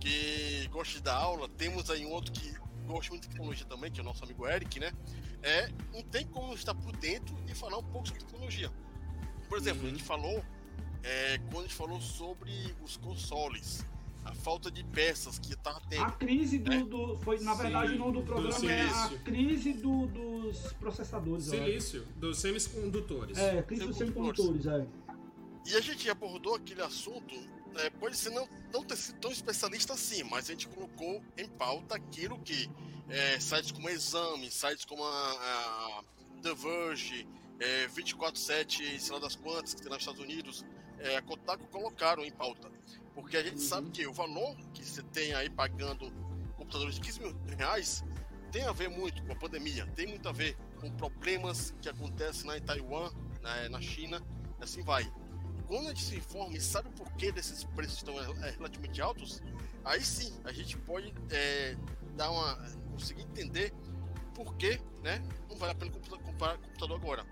que 0.00 0.68
gosta 0.70 0.94
de 0.94 1.02
dar 1.02 1.16
aula, 1.16 1.48
temos 1.48 1.88
aí 1.90 2.04
um 2.04 2.10
outro 2.10 2.32
que 2.32 2.52
gosta 2.86 3.10
muito 3.10 3.22
de 3.22 3.28
tecnologia 3.28 3.66
também, 3.66 3.90
que 3.90 4.00
é 4.00 4.02
o 4.02 4.04
nosso 4.04 4.24
amigo 4.24 4.46
Eric, 4.46 4.78
né, 4.80 4.92
é, 5.42 5.68
não 5.92 6.02
tem 6.02 6.26
como 6.26 6.52
estar 6.54 6.74
por 6.74 6.94
dentro 6.96 7.34
e 7.46 7.54
falar 7.54 7.78
um 7.78 7.84
pouco 7.84 8.08
sobre 8.08 8.24
tecnologia. 8.24 8.70
Por 9.48 9.58
exemplo, 9.58 9.86
a 9.86 9.90
gente 9.90 10.02
falou, 10.02 10.44
é, 11.04 11.38
quando 11.50 11.58
a 11.58 11.62
gente 11.68 11.74
falou 11.74 12.00
sobre 12.00 12.50
os 12.82 12.96
consoles, 12.96 13.84
a 14.24 14.34
falta 14.34 14.70
de 14.70 14.82
peças 14.84 15.38
que 15.38 15.54
tá 15.54 15.78
tendo. 15.88 16.02
A 16.02 16.10
crise 16.12 16.58
do, 16.58 16.84
do- 16.86 17.16
foi, 17.18 17.38
na 17.40 17.54
Sim, 17.54 17.62
verdade, 17.62 17.92
o 17.92 17.98
nome 17.98 18.12
do 18.14 18.20
do 18.20 18.26
programa 18.26 18.72
é 18.72 18.82
a 18.88 19.08
crise 19.22 19.72
do- 19.74 20.06
dos 20.06 20.72
processadores. 20.74 21.44
Silício, 21.44 22.06
dos 22.16 22.38
semicondutores. 22.38 23.36
É, 23.36 23.62
crise 23.62 23.86
dos 23.86 23.96
semicondutores, 23.98 24.66
é. 24.66 24.86
E 25.66 25.76
a 25.76 25.80
gente 25.80 26.08
abordou 26.08 26.54
aquele 26.54 26.80
assunto, 26.82 27.34
é, 27.76 27.90
pode 27.90 28.16
ser 28.16 28.30
não, 28.30 28.48
não 28.72 28.82
ter 28.82 28.96
sido 28.96 29.18
tão 29.18 29.30
especialista 29.30 29.92
assim, 29.92 30.22
mas 30.24 30.46
a 30.48 30.52
gente 30.52 30.68
colocou 30.68 31.22
em 31.36 31.46
pauta 31.48 31.94
aquilo 31.94 32.38
que 32.38 32.70
é, 33.10 33.38
sites 33.38 33.72
como 33.72 33.88
Exame, 33.90 34.50
sites 34.50 34.84
como 34.86 35.04
a, 35.04 35.08
a 35.10 36.04
The 36.42 36.54
Verge, 36.54 37.26
é, 37.60 37.86
24-7, 37.88 38.98
sei 38.98 39.12
lá 39.14 39.18
das 39.20 39.36
quantas, 39.36 39.74
que 39.74 39.82
tem 39.82 39.90
nos 39.90 40.00
Estados 40.00 40.20
Unidos, 40.20 40.64
é, 41.04 41.18
a 41.18 41.22
Kotaku 41.22 41.66
colocaram 41.68 42.24
em 42.24 42.30
pauta. 42.32 42.70
Porque 43.14 43.36
a 43.36 43.42
gente 43.42 43.60
sabe 43.60 43.90
que 43.90 44.06
o 44.06 44.12
valor 44.12 44.56
que 44.72 44.84
você 44.84 45.02
tem 45.02 45.34
aí 45.34 45.48
pagando 45.48 46.10
computadores 46.56 46.96
de 46.96 47.00
15 47.02 47.20
mil 47.20 47.36
reais 47.56 48.02
tem 48.50 48.64
a 48.64 48.72
ver 48.72 48.88
muito 48.88 49.22
com 49.22 49.32
a 49.32 49.36
pandemia, 49.36 49.86
tem 49.94 50.06
muito 50.06 50.28
a 50.28 50.32
ver 50.32 50.56
com 50.80 50.90
problemas 50.90 51.74
que 51.80 51.88
acontecem 51.88 52.46
lá 52.46 52.56
em 52.56 52.62
Taiwan, 52.62 53.12
na, 53.42 53.68
na 53.68 53.80
China, 53.80 54.22
e 54.60 54.64
assim 54.64 54.82
vai. 54.82 55.12
Quando 55.66 55.86
a 55.86 55.88
gente 55.88 56.02
se 56.02 56.16
informa 56.16 56.56
e 56.56 56.60
sabe 56.60 56.88
o 56.88 56.92
porquê 56.92 57.30
desses 57.32 57.64
preços 57.64 57.98
estão 57.98 58.18
é, 58.20 58.50
relativamente 58.50 59.00
altos, 59.00 59.42
aí 59.84 60.02
sim 60.02 60.32
a 60.44 60.52
gente 60.52 60.76
pode 60.78 61.12
é, 61.30 61.76
dar 62.16 62.30
uma, 62.30 62.56
conseguir 62.92 63.22
entender 63.22 63.72
por 64.34 64.54
que 64.56 64.80
né, 65.02 65.22
não 65.48 65.56
vale 65.56 65.72
a 65.72 65.74
pena 65.74 65.90
comprar 66.18 66.58
computador 66.58 66.96
agora. 66.96 67.26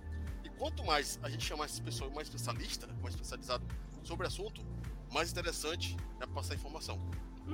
Quanto 0.59 0.85
mais 0.85 1.19
a 1.23 1.29
gente 1.29 1.45
chamar 1.45 1.67
esse 1.67 1.81
pessoal 1.81 2.11
mais 2.11 2.29
especialista, 2.29 2.87
mais 3.03 3.15
especializado 3.15 3.65
sobre 4.03 4.25
o 4.25 4.29
assunto, 4.29 4.65
mais 5.13 5.31
interessante 5.31 5.97
é 6.21 6.27
passar 6.27 6.55
informação. 6.55 6.99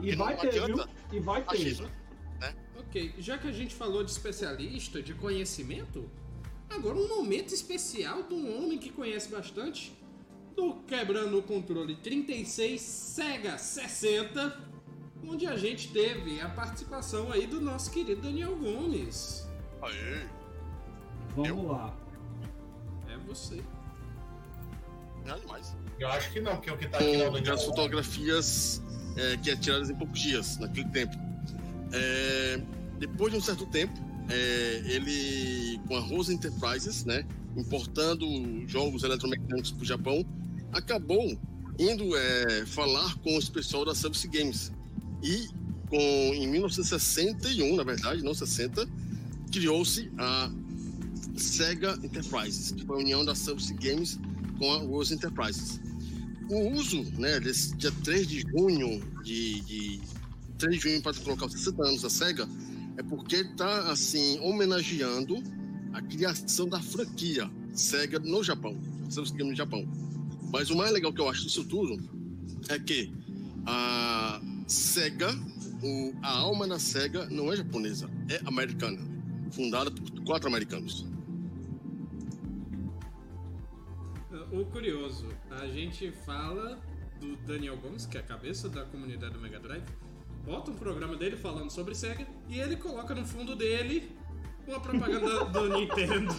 E 0.03 0.15
vai 0.15 0.35
não 0.35 0.41
ter, 0.41 0.49
adianta 0.49 0.87
viu? 1.11 1.19
E 1.19 1.21
vai 1.21 1.45
ter. 1.45 1.55
achismo, 1.57 1.89
né? 2.39 2.55
Ok, 2.79 3.15
já 3.19 3.39
que 3.39 3.49
a 3.49 3.53
gente 3.53 3.75
falou 3.75 4.05
de 4.05 4.11
especialista, 4.11 5.03
de 5.03 5.15
conhecimento, 5.15 6.11
agora 6.69 6.97
um 6.97 7.09
momento 7.09 7.53
especial 7.53 8.23
de 8.23 8.35
um 8.35 8.57
homem 8.57 8.79
que 8.79 8.91
conhece 8.91 9.29
bastante 9.31 9.97
do 10.55 10.75
Quebrando 10.87 11.39
o 11.39 11.43
Controle 11.43 11.97
36 11.97 12.81
Sega 12.81 13.59
60, 13.59 14.61
onde 15.25 15.47
a 15.47 15.57
gente 15.57 15.93
teve 15.93 16.41
a 16.41 16.49
participação 16.49 17.33
aí 17.33 17.47
do 17.47 17.61
nosso 17.61 17.91
querido 17.91 18.23
Daniel 18.23 18.57
Gomes. 18.57 19.49
Aê! 19.83 20.27
Vamos 21.35 21.67
lá. 21.67 21.97
É 23.29 23.35
você. 23.35 23.63
Não 25.27 25.35
é 25.35 25.39
demais. 25.41 25.77
Eu 25.99 26.09
acho 26.09 26.33
que 26.33 26.41
não, 26.41 26.57
porque 26.57 26.71
o 26.71 26.79
que 26.79 26.89
tá 26.89 26.99
aqui 26.99 27.17
é 27.17 27.27
Com 27.27 27.33
Daniel. 27.33 27.55
as 27.55 27.65
fotografias 27.65 28.83
é, 29.17 29.37
que 29.37 29.51
é 29.51 29.57
tiradas 29.57 29.91
em 29.91 29.95
poucos 29.95 30.21
dias, 30.21 30.59
naquele 30.59 30.89
tempo. 30.89 31.15
É, 31.93 32.61
depois 32.99 33.33
de 33.33 33.39
um 33.39 33.43
certo 33.43 33.67
tempo, 33.67 33.93
é, 34.31 34.83
ele, 34.87 35.81
com 35.87 35.97
a 35.97 36.01
Rose 36.01 36.33
Enterprises, 36.33 37.05
né, 37.05 37.27
importando 37.57 38.27
jogos 38.69 39.03
eletromecânicos 39.03 39.73
para 39.73 39.83
o 39.83 39.87
Japão, 39.87 40.25
acabou 40.73 41.39
indo 41.79 42.17
é, 42.17 42.67
falar 42.67 43.15
com 43.17 43.37
o 43.37 43.51
pessoal 43.51 43.85
da 43.85 43.95
Subsea 43.95 44.31
Games. 44.31 44.73
E 45.23 45.49
com, 45.89 45.99
em 45.99 46.47
1961, 46.47 47.77
na 47.77 47.83
verdade, 47.83 48.23
não 48.23 48.35
60, 48.35 48.87
criou-se 49.51 50.11
a 50.19 50.51
Sega 51.39 51.99
Enterprises, 52.03 52.73
que 52.73 52.85
foi 52.85 52.97
a 52.97 53.01
união 53.01 53.25
da 53.25 53.35
Subsea 53.35 53.77
Games 53.77 54.19
com 54.59 54.73
a 54.73 54.79
Rose 54.79 55.15
Enterprises. 55.15 55.81
O 56.51 56.71
uso, 56.73 57.03
né, 57.19 57.39
desse 57.41 57.77
dia 57.77 57.93
3 58.05 58.27
de 58.27 58.41
junho 58.41 59.01
de, 59.23 59.61
de 59.61 60.01
3 60.59 60.77
de 60.77 60.81
junho 60.83 61.03
para 61.03 61.15
colocar 61.15 61.47
os 61.47 61.53
60 61.53 61.83
anos 61.87 62.03
da 62.03 62.11
SEGA, 62.11 62.49
é 62.97 63.03
porque 63.03 63.37
ele 63.37 63.51
está 63.51 63.91
assim, 63.91 64.39
homenageando 64.41 65.43
a 65.93 66.01
criação 66.03 66.69
da 66.69 66.81
franquia 66.81 67.49
SEGA 67.75 68.19
no 68.19 68.43
Japão, 68.43 68.77
Subsea 69.11 69.37
Games 69.37 69.51
no 69.51 69.57
Japão. 69.57 69.87
Mas 70.51 70.71
o 70.71 70.77
mais 70.77 70.91
legal 70.93 71.13
que 71.13 71.21
eu 71.21 71.29
acho 71.29 71.43
disso 71.43 71.65
tudo 71.65 71.97
é 72.69 72.79
que 72.79 73.13
a 73.67 74.41
SEGA, 74.67 75.31
o- 75.83 76.13
a 76.23 76.31
alma 76.39 76.67
da 76.67 76.79
SEGA 76.79 77.27
não 77.31 77.53
é 77.53 77.57
japonesa, 77.57 78.11
é 78.31 78.41
americana, 78.47 78.99
fundada 79.53 79.91
por 79.91 80.11
quatro 80.25 80.49
americanos. 80.49 81.07
O 84.51 84.65
curioso, 84.65 85.29
a 85.51 85.67
gente 85.67 86.11
fala 86.11 86.79
do 87.21 87.37
Daniel 87.47 87.77
Gomes, 87.77 88.07
que 88.07 88.17
é 88.17 88.21
a 88.21 88.23
cabeça 88.23 88.67
da 88.67 88.83
comunidade 88.83 89.35
do 89.35 89.41
Mega 89.41 89.61
Drive, 89.61 89.85
bota 90.43 90.71
um 90.71 90.75
programa 90.75 91.17
dele 91.17 91.37
falando 91.37 91.71
sobre 91.71 91.95
Sega 91.95 92.27
e 92.49 92.59
ele 92.59 92.77
coloca 92.77 93.15
no 93.15 93.27
fundo 93.27 93.55
dele 93.55 94.11
uma 94.67 94.81
propaganda 94.81 95.45
do 95.53 95.69
Nintendo. 95.69 96.33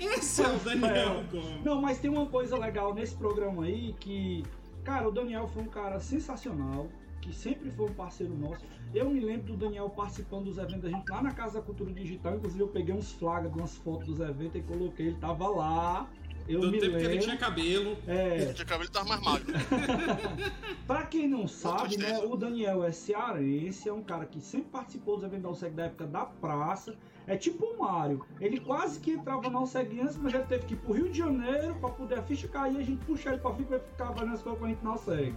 Esse 0.00 0.42
é 0.42 0.48
o 0.48 0.58
Daniel 0.60 1.22
Gomes. 1.30 1.64
Não, 1.64 1.82
mas 1.82 1.98
tem 1.98 2.10
uma 2.10 2.24
coisa 2.24 2.56
legal 2.56 2.94
nesse 2.94 3.14
programa 3.14 3.64
aí 3.64 3.94
que, 4.00 4.42
cara, 4.84 5.06
o 5.06 5.12
Daniel 5.12 5.48
foi 5.48 5.64
um 5.64 5.68
cara 5.68 6.00
sensacional, 6.00 6.88
que 7.20 7.30
sempre 7.30 7.70
foi 7.70 7.90
um 7.90 7.94
parceiro 7.94 8.34
nosso. 8.34 8.64
Eu 8.94 9.10
me 9.10 9.20
lembro 9.20 9.52
do 9.52 9.56
Daniel 9.56 9.90
participando 9.90 10.44
dos 10.44 10.56
eventos 10.56 10.80
da 10.80 10.88
gente 10.88 11.06
lá 11.10 11.22
na 11.22 11.32
Casa 11.32 11.58
da 11.58 11.62
Cultura 11.62 11.92
Digital, 11.92 12.36
inclusive 12.36 12.62
eu 12.62 12.68
peguei 12.68 12.94
uns 12.94 13.12
flagas 13.12 13.52
de 13.52 13.58
umas 13.58 13.76
fotos 13.76 14.06
dos 14.06 14.20
eventos 14.20 14.56
e 14.56 14.62
coloquei, 14.62 15.08
ele 15.08 15.16
tava 15.16 15.46
lá. 15.46 16.08
Eu 16.48 16.60
Do 16.60 16.70
me 16.70 16.78
tempo 16.78 16.92
que 16.92 16.96
lembro. 16.98 17.12
ele 17.12 17.18
tinha 17.22 17.36
cabelo. 17.36 17.96
É, 18.06 18.52
Tinha 18.54 18.66
cabelo 18.66 18.90
tava 18.90 19.08
mais 19.08 19.20
magro. 19.22 19.52
Pra 20.86 21.02
quem 21.04 21.28
não 21.28 21.46
sabe, 21.46 21.96
né, 21.98 22.18
o 22.20 22.36
Daniel 22.36 22.82
é 22.82 22.90
cearense, 22.92 23.88
é 23.88 23.92
um 23.92 24.02
cara 24.02 24.24
que 24.24 24.40
sempre 24.40 24.68
participou 24.70 25.16
dos 25.16 25.24
eventos 25.24 25.42
da 25.42 25.50
USEG 25.50 25.74
da 25.74 25.84
época 25.84 26.06
da 26.06 26.24
praça. 26.24 26.94
É 27.26 27.36
tipo 27.36 27.66
o 27.66 27.78
Mário. 27.78 28.24
Ele 28.40 28.58
quase 28.58 28.98
que 29.00 29.10
entrava 29.10 29.50
na 29.50 29.60
USEG 29.60 30.00
antes, 30.00 30.16
mas 30.16 30.32
ele 30.32 30.44
teve 30.44 30.64
que 30.64 30.72
ir 30.74 30.78
pro 30.78 30.94
Rio 30.94 31.10
de 31.10 31.18
Janeiro 31.18 31.74
pra 31.74 31.90
poder 31.90 32.18
a 32.18 32.22
ficha 32.22 32.48
cair, 32.48 32.78
a 32.78 32.82
gente 32.82 33.04
puxar 33.04 33.32
ele 33.32 33.42
pra 33.42 33.52
ficar 33.54 33.76
e 33.76 33.80
ficar 33.80 34.12
fazendo 34.14 34.32
as 34.34 34.42
coisas 34.42 34.58
com 34.58 34.64
a 34.64 34.68
gente 34.68 34.82
na 34.82 34.94
USEG. 34.94 35.34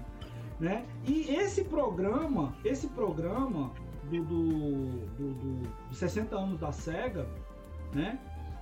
Né? 0.59 0.85
E 1.05 1.29
esse 1.35 1.65
programa, 1.65 2.55
esse 2.63 2.87
programa 2.87 3.71
do, 4.09 4.23
do, 4.23 4.83
do, 5.17 5.33
do- 5.33 5.69
dos 5.89 5.97
60 5.97 6.33
anos 6.37 6.59
da 6.59 6.71
SEGA, 6.71 7.27
né? 7.93 8.17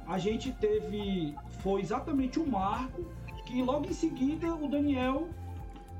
A 0.10 0.18
gente 0.18 0.52
teve. 0.52 1.36
Foi 1.62 1.82
exatamente 1.82 2.40
o 2.40 2.48
marco 2.48 3.06
que 3.46 3.62
logo 3.62 3.86
em 3.88 3.94
seguida 3.94 4.54
o 4.56 4.68
Daniel 4.68 5.30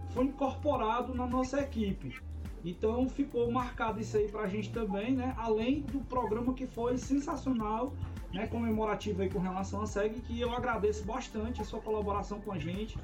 foi 0.10 0.26
incorporado 0.26 1.14
na 1.14 1.28
nossa 1.28 1.60
equipe. 1.62 2.20
Então 2.66 3.08
ficou 3.08 3.50
marcado 3.52 4.00
isso 4.02 4.18
aí 4.18 4.28
pra 4.28 4.48
gente 4.48 4.70
também, 4.72 5.14
né? 5.14 5.34
Além 5.38 5.82
do 5.82 6.00
programa 6.00 6.54
que 6.54 6.66
foi 6.66 6.98
sensacional, 6.98 7.94
né? 8.34 8.48
Comemorativo 8.48 9.22
aí 9.22 9.30
com 9.30 9.40
relação 9.40 9.82
à 9.82 9.86
SEG, 9.88 10.22
que 10.22 10.40
eu 10.42 10.52
agradeço 10.52 11.04
bastante 11.06 11.62
a 11.62 11.64
sua 11.64 11.80
colaboração 11.80 12.42
com 12.42 12.52
a 12.52 12.58
gente. 12.58 12.98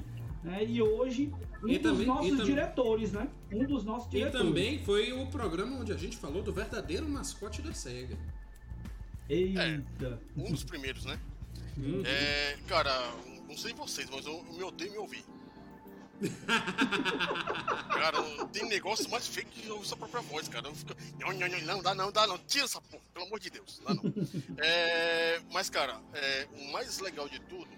Né? 0.44 0.64
E 0.64 0.80
hoje, 0.82 1.32
um 1.64 1.68
E 1.68 1.78
dos 1.78 1.90
também- 1.92 2.04
e 2.04 2.06
nossos 2.06 2.44
diretores, 2.44 3.12
né? 3.12 3.26
Um 3.52 3.64
dos 3.64 3.84
nossos 3.84 4.06
E 4.08 4.10
diretores. 4.18 4.46
também 4.46 4.78
foi 4.80 5.12
o 5.12 5.26
programa 5.26 5.76
onde 5.78 5.92
a 5.92 5.96
gente 5.96 6.16
falou 6.16 6.42
do 6.42 6.52
verdadeiro 6.52 7.08
mascote 7.08 7.62
da 7.62 7.72
SEGA. 7.72 8.16
Eita. 9.28 10.20
Um 10.36 10.50
dos 10.52 10.64
primeiros, 10.64 11.04
né? 11.04 11.18
Uhum. 11.76 12.02
É, 12.06 12.56
cara, 12.68 12.92
não 13.48 13.56
sei 13.56 13.74
vocês, 13.74 14.08
mas 14.10 14.24
eu 14.26 14.42
me 14.44 14.62
odeio 14.62 14.92
me 14.92 14.98
ouvir. 14.98 15.24
cara, 17.92 18.22
tem 18.52 18.66
negócio 18.68 19.10
mais 19.10 19.26
feio 19.26 19.46
que 19.48 19.68
ouvir 19.68 19.86
sua 19.86 19.96
própria 19.96 20.22
voz, 20.22 20.48
cara. 20.48 20.66
Eu 20.68 20.74
fico. 20.74 20.94
Não, 21.20 21.32
não, 21.32 21.48
não, 21.48 21.60
não, 21.60 21.82
dá 21.82 21.94
não, 21.94 22.10
dá 22.12 22.26
não. 22.26 22.38
Tira 22.38 22.64
essa 22.64 22.80
porra, 22.80 23.02
pelo 23.12 23.26
amor 23.26 23.38
de 23.38 23.50
Deus. 23.50 23.80
Dá 23.86 23.94
não. 23.94 24.02
É, 24.58 25.40
mas, 25.52 25.68
cara, 25.68 26.00
é, 26.14 26.48
o 26.52 26.72
mais 26.72 26.98
legal 27.00 27.28
de 27.28 27.38
tudo 27.40 27.68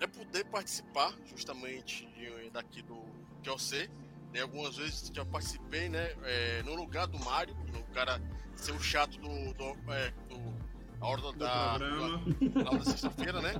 é 0.00 0.06
poder 0.06 0.44
participar 0.46 1.14
justamente 1.36 2.06
de- 2.16 2.50
daqui 2.50 2.82
do 2.82 2.96
QOC. 3.44 3.88
Né? 4.32 4.40
Algumas 4.40 4.76
vezes 4.76 5.12
já 5.14 5.24
participei, 5.24 5.88
né? 5.88 6.12
é, 6.24 6.62
no 6.64 6.74
lugar 6.74 7.06
do 7.06 7.18
Mário, 7.20 7.54
o 7.54 7.94
cara 7.94 8.20
ser 8.64 8.72
o 8.72 8.80
chato 8.80 9.18
do. 9.18 9.52
do, 9.54 9.92
é, 9.92 10.10
do 10.28 10.74
a 11.00 11.06
hora 11.06 11.20
da, 11.20 11.32
da, 11.32 11.78
da 11.78 12.70
hora 12.70 12.78
da 12.78 12.84
sexta-feira, 12.84 13.42
né? 13.42 13.54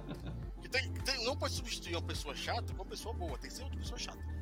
Que 0.63 0.69
tem, 0.69 0.91
tem- 0.93 1.25
não 1.25 1.37
pode 1.37 1.53
substituir 1.53 1.95
uma 1.95 2.03
pessoa 2.03 2.35
chata 2.35 2.73
com 2.73 2.83
uma 2.83 2.87
pessoa 2.87 3.15
boa, 3.15 3.37
tem 3.37 3.51
que 3.51 3.57
ser 3.57 3.65
outra 3.65 3.79
pessoa 3.79 3.99
chata. 3.99 4.35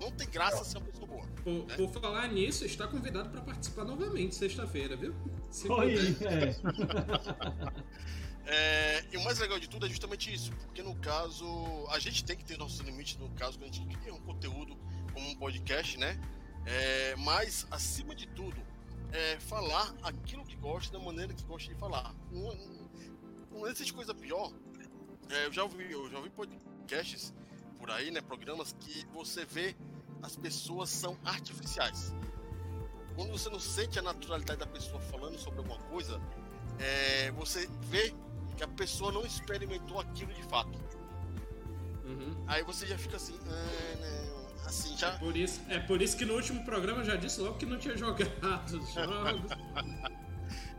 Não 0.00 0.10
tem 0.10 0.28
graça 0.28 0.64
ser 0.64 0.78
uma 0.78 0.86
pessoa 0.86 1.06
boa. 1.06 1.26
Por, 1.44 1.66
né? 1.66 1.76
por 1.76 1.88
falar 2.00 2.26
nisso, 2.28 2.64
está 2.64 2.88
convidado 2.88 3.28
para 3.30 3.42
participar 3.42 3.84
novamente 3.84 4.34
sexta-feira, 4.34 4.96
viu? 4.96 5.14
Se 5.50 5.68
Oi, 5.70 6.14
puder. 6.14 6.56
É, 8.52 9.04
e 9.12 9.16
o 9.16 9.22
mais 9.22 9.38
legal 9.38 9.60
de 9.60 9.68
tudo 9.68 9.86
é 9.86 9.88
justamente 9.88 10.32
isso, 10.34 10.50
porque 10.52 10.82
no 10.82 10.96
caso, 10.96 11.46
a 11.90 12.00
gente 12.00 12.24
tem 12.24 12.36
que 12.36 12.44
ter 12.44 12.58
nossos 12.58 12.80
limites 12.80 13.16
no 13.16 13.28
caso 13.30 13.56
quando 13.56 13.70
a 13.70 13.72
gente 13.72 13.96
cria 13.98 14.12
um 14.12 14.20
conteúdo 14.22 14.76
como 15.12 15.28
um 15.28 15.36
podcast, 15.36 15.96
né? 15.98 16.18
É, 16.66 17.14
mas, 17.16 17.64
acima 17.70 18.12
de 18.12 18.26
tudo, 18.26 18.60
é 19.12 19.38
falar 19.40 19.94
aquilo 20.02 20.44
que 20.44 20.56
gosta 20.56 20.96
da 20.96 21.04
maneira 21.04 21.32
que 21.34 21.44
gosta 21.44 21.72
de 21.72 21.78
falar. 21.78 22.14
Não, 22.30 22.54
não 23.50 23.66
existe 23.66 23.92
coisa 23.92 24.14
pior. 24.14 24.52
É, 25.30 25.46
eu 25.46 25.52
já 25.52 25.62
ouvi, 25.62 25.90
eu 25.90 26.10
já 26.10 26.18
ouvi 26.18 26.30
podcasts 26.30 27.32
por 27.78 27.90
aí, 27.90 28.10
né? 28.10 28.20
Programas 28.20 28.74
que 28.80 29.06
você 29.12 29.44
vê 29.44 29.76
as 30.22 30.36
pessoas 30.36 30.90
são 30.90 31.16
artificiais. 31.24 32.14
Quando 33.14 33.30
você 33.32 33.48
não 33.48 33.60
sente 33.60 33.98
a 33.98 34.02
naturalidade 34.02 34.60
da 34.60 34.66
pessoa 34.66 35.00
falando 35.00 35.38
sobre 35.38 35.58
alguma 35.58 35.78
coisa, 35.84 36.20
é, 36.78 37.30
você 37.32 37.68
vê 37.82 38.14
que 38.56 38.64
a 38.64 38.68
pessoa 38.68 39.12
não 39.12 39.24
experimentou 39.24 40.00
aquilo 40.00 40.32
de 40.32 40.42
fato. 40.44 40.78
Uhum. 42.04 42.44
Aí 42.46 42.62
você 42.62 42.86
já 42.86 42.98
fica 42.98 43.16
assim, 43.16 43.38
ah, 43.46 43.96
não, 44.00 44.29
assim, 44.70 44.96
já. 44.96 45.12
Por 45.18 45.36
isso, 45.36 45.60
é 45.68 45.78
por 45.78 46.00
isso 46.00 46.16
que 46.16 46.24
no 46.24 46.34
último 46.34 46.64
programa 46.64 47.00
eu 47.00 47.04
já 47.04 47.16
disse 47.16 47.40
logo 47.40 47.56
que 47.58 47.66
não 47.66 47.78
tinha 47.78 47.96
jogado 47.96 48.78
os 48.78 48.92
jogos. 48.92 49.50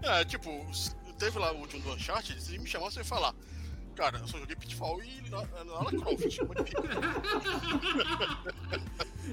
É, 0.03 0.25
tipo, 0.25 0.49
teve 1.19 1.37
lá 1.37 1.51
o 1.53 1.57
último 1.59 1.79
do 1.83 1.91
Uncharted, 1.93 2.41
se 2.41 2.57
me 2.57 2.67
chamasse 2.67 2.97
eu 2.97 3.01
ia 3.01 3.05
falar. 3.07 3.35
Cara, 3.95 4.17
eu 4.17 4.27
só 4.27 4.39
joguei 4.39 4.55
Pitfall 4.55 5.01
e 5.03 5.29
La- 5.29 5.45
Lara 5.63 5.91
Croft. 5.91 6.39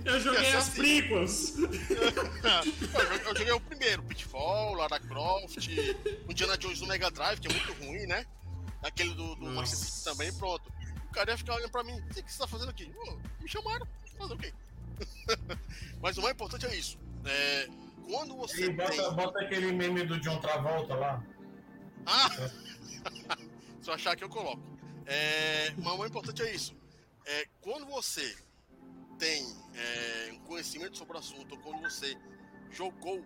Eu 0.04 0.20
joguei 0.20 0.48
as 0.48 0.68
assim. 0.68 0.80
prequels. 0.80 1.54
eu, 1.58 1.66
joguei, 1.72 3.26
eu 3.26 3.36
joguei 3.36 3.52
o 3.52 3.60
primeiro, 3.60 4.02
Pitfall, 4.02 4.74
Lara 4.74 5.00
Croft, 5.00 5.56
o 6.26 6.30
Indiana 6.32 6.56
Jones 6.58 6.80
do 6.80 6.86
Mega 6.86 7.10
Drive, 7.10 7.40
que 7.40 7.48
é 7.48 7.50
muito 7.52 7.72
ruim, 7.84 8.06
né? 8.06 8.26
Aquele 8.82 9.14
do, 9.14 9.34
do 9.36 9.46
Master 9.46 10.04
também, 10.04 10.32
pronto. 10.34 10.70
O 11.08 11.12
cara 11.12 11.30
ia 11.32 11.38
ficar 11.38 11.54
olhando 11.54 11.70
pra 11.70 11.82
mim, 11.82 11.98
o 11.98 12.06
que 12.08 12.30
você 12.32 12.38
tá 12.38 12.46
fazendo 12.46 12.68
aqui? 12.70 12.92
Me 13.40 13.48
chamaram, 13.48 13.86
fazer 14.18 14.34
o 14.34 14.38
quê? 14.38 14.52
Mas 16.02 16.18
o 16.18 16.22
mais 16.22 16.34
importante 16.34 16.66
é 16.66 16.76
isso. 16.76 16.98
É, 17.24 17.68
quando 18.06 18.36
você 18.36 18.70
bota, 18.70 18.90
tem... 18.90 19.14
bota 19.14 19.40
aquele 19.40 19.72
meme 19.72 20.04
do 20.04 20.18
John 20.20 20.40
Travolta 20.40 20.94
lá. 20.94 21.24
Ah! 22.06 22.28
Se 23.80 23.90
eu 23.90 23.94
achar 23.94 24.16
que 24.16 24.24
eu 24.24 24.28
coloco. 24.28 24.62
É, 25.06 25.70
mas 25.78 25.94
o 25.94 25.98
mais 25.98 26.10
importante 26.10 26.42
é 26.42 26.54
isso. 26.54 26.76
É, 27.24 27.46
quando 27.60 27.86
você 27.86 28.36
tem 29.18 29.44
é, 29.74 30.32
um 30.32 30.38
conhecimento 30.40 30.96
sobre 30.96 31.16
o 31.16 31.20
assunto, 31.20 31.54
ou 31.54 31.60
quando 31.60 31.82
você 31.82 32.16
jogou, 32.70 33.22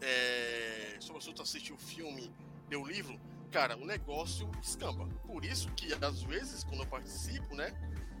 é, 0.00 0.96
sobre 1.00 1.16
o 1.16 1.18
assunto, 1.18 1.42
assistiu 1.42 1.76
o 1.76 1.78
filme, 1.78 2.32
leu 2.68 2.82
o 2.82 2.86
livro, 2.86 3.20
cara, 3.50 3.76
o 3.76 3.84
negócio 3.84 4.50
escamba. 4.62 5.06
Por 5.26 5.44
isso 5.44 5.70
que, 5.72 5.92
às 6.04 6.22
vezes, 6.22 6.64
quando 6.64 6.80
eu 6.80 6.86
participo, 6.86 7.54
né, 7.54 7.72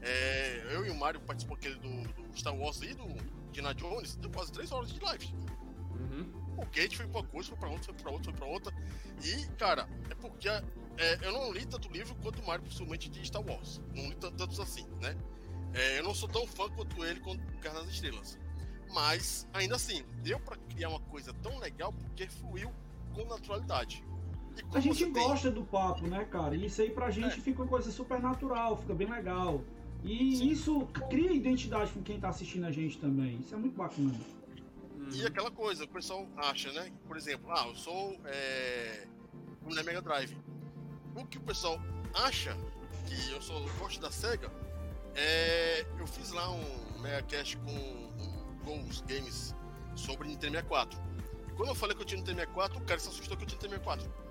é, 0.02 0.66
eu 0.72 0.84
e 0.86 0.90
o 0.90 0.94
Mário 0.98 1.20
participamos 1.20 1.64
aquele 1.64 1.76
do, 1.80 2.12
do 2.28 2.38
Star 2.38 2.54
Wars 2.56 2.80
aí, 2.82 2.94
do 2.94 3.04
Indiana 3.48 3.74
Jones, 3.74 4.16
deu 4.16 4.30
quase 4.30 4.52
três 4.52 4.70
horas 4.72 4.92
de 4.92 5.00
live. 5.00 5.34
Porque 6.56 6.80
a 6.80 6.82
gente 6.82 6.96
foi 6.96 7.06
pra 7.06 7.20
uma 7.20 7.26
coisa, 7.28 7.48
foi 7.48 7.58
pra 7.58 7.68
outra, 7.70 7.84
foi 7.92 7.94
pra 8.02 8.10
outra, 8.12 8.24
foi 8.30 8.34
pra 8.40 8.46
outra. 8.48 8.74
E, 9.24 9.46
cara, 9.56 9.88
é 10.10 10.14
porque 10.14 10.48
é, 10.48 10.62
eu 11.22 11.32
não 11.32 11.52
li 11.52 11.64
tanto 11.66 11.88
livro 11.90 12.14
quanto 12.22 12.40
o 12.40 12.46
Mário, 12.46 12.62
principalmente 12.64 13.08
de 13.10 13.24
Star 13.26 13.42
Wars. 13.42 13.80
Não 13.94 14.04
li 14.08 14.14
tanto- 14.16 14.36
tantos 14.36 14.60
assim, 14.60 14.86
né? 15.00 15.16
É, 15.74 15.98
eu 15.98 16.04
não 16.04 16.14
sou 16.14 16.28
tão 16.28 16.46
fã 16.46 16.68
quanto 16.70 17.04
ele 17.04 17.20
quanto 17.20 17.40
Guerra 17.60 17.80
das 17.80 17.88
Estrelas. 17.88 18.38
Mas, 18.92 19.48
ainda 19.54 19.76
assim, 19.76 20.04
deu 20.22 20.38
pra 20.38 20.56
criar 20.56 20.90
uma 20.90 21.00
coisa 21.00 21.32
tão 21.42 21.58
legal 21.58 21.92
porque 21.92 22.26
fluiu 22.28 22.70
com 23.14 23.24
naturalidade. 23.24 24.04
E 24.54 24.76
A 24.76 24.80
gente 24.80 25.06
tem- 25.06 25.12
gosta 25.26 25.50
do 25.50 25.64
papo, 25.64 26.06
né, 26.06 26.26
cara? 26.26 26.54
E 26.54 26.66
isso 26.66 26.82
aí 26.82 26.90
pra 26.90 27.10
gente 27.10 27.38
É. 27.38 27.40
fica 27.40 27.62
uma 27.62 27.68
coisa 27.68 27.90
super 27.90 28.20
natural, 28.20 28.76
fica 28.76 28.94
bem 28.94 29.08
legal. 29.10 29.62
E 30.04 30.50
isso 30.50 30.86
cria 31.08 31.32
identidade 31.32 31.92
com 31.92 32.02
quem 32.02 32.18
tá 32.18 32.28
assistindo 32.28 32.66
a 32.66 32.72
gente 32.72 32.98
também. 32.98 33.38
Isso 33.38 33.54
é 33.54 33.58
muito 33.58 33.76
bacana. 33.76 34.18
E 35.14 35.24
aquela 35.24 35.50
coisa, 35.50 35.84
o 35.84 35.88
pessoal 35.88 36.26
acha, 36.36 36.72
né? 36.72 36.92
Por 37.06 37.16
exemplo, 37.16 37.50
ah, 37.52 37.66
eu 37.68 37.74
sou 37.76 38.18
é, 38.24 39.06
um 39.64 39.74
da 39.74 39.82
Mega 39.82 40.02
Drive. 40.02 40.36
O 41.14 41.24
que 41.26 41.38
o 41.38 41.42
pessoal 41.42 41.80
acha 42.14 42.56
que 43.06 43.30
eu 43.30 43.40
sou 43.40 43.62
gosto 43.78 44.00
da 44.00 44.10
SEGA 44.10 44.50
é. 45.14 45.86
Eu 45.98 46.06
fiz 46.06 46.30
lá 46.32 46.50
um 46.50 47.00
Mega 47.00 47.22
Cast 47.22 47.56
com 47.58 47.70
um 47.70 48.56
Ghost 48.64 49.04
Games 49.06 49.54
sobre 49.94 50.26
Nintendo 50.26 50.54
64. 50.54 50.98
E 51.48 51.52
quando 51.52 51.68
eu 51.68 51.74
falei 51.74 51.94
que 51.94 52.02
eu 52.02 52.06
tinha 52.06 52.18
Nintendo 52.18 52.38
64, 52.38 52.78
o 52.78 52.84
cara 52.84 52.98
se 52.98 53.08
assustou 53.08 53.36
que 53.36 53.44
eu 53.44 53.46
tinha 53.46 53.60
Nintendo 53.60 53.84
64. 53.84 54.22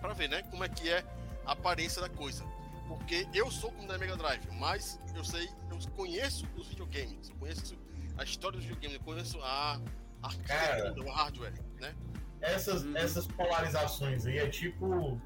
Pra 0.00 0.12
ver, 0.12 0.28
né? 0.28 0.42
Como 0.44 0.62
é 0.62 0.68
que 0.68 0.88
é 0.88 1.04
a 1.44 1.52
aparência 1.52 2.00
da 2.00 2.08
coisa. 2.08 2.44
Porque 2.88 3.26
eu 3.32 3.50
sou 3.50 3.72
como 3.72 3.88
da 3.88 3.98
Mega 3.98 4.16
Drive, 4.16 4.46
mas 4.58 5.00
eu 5.14 5.24
sei, 5.24 5.48
eu 5.70 5.78
conheço 5.92 6.46
os 6.56 6.68
videogames, 6.68 7.30
eu 7.30 7.36
conheço 7.36 7.76
a 8.16 8.24
história 8.24 8.58
dos 8.58 8.66
videogames, 8.66 8.96
eu 8.96 9.02
conheço 9.02 9.40
a 9.42 9.80
a 10.24 10.28
arquitetura, 10.28 11.06
o 11.06 11.12
hardware, 11.12 11.52
né? 11.80 11.94
Essas, 12.40 12.84
essas 12.94 13.26
polarizações 13.26 14.26
aí 14.26 14.38
é 14.38 14.48
tipo. 14.48 15.20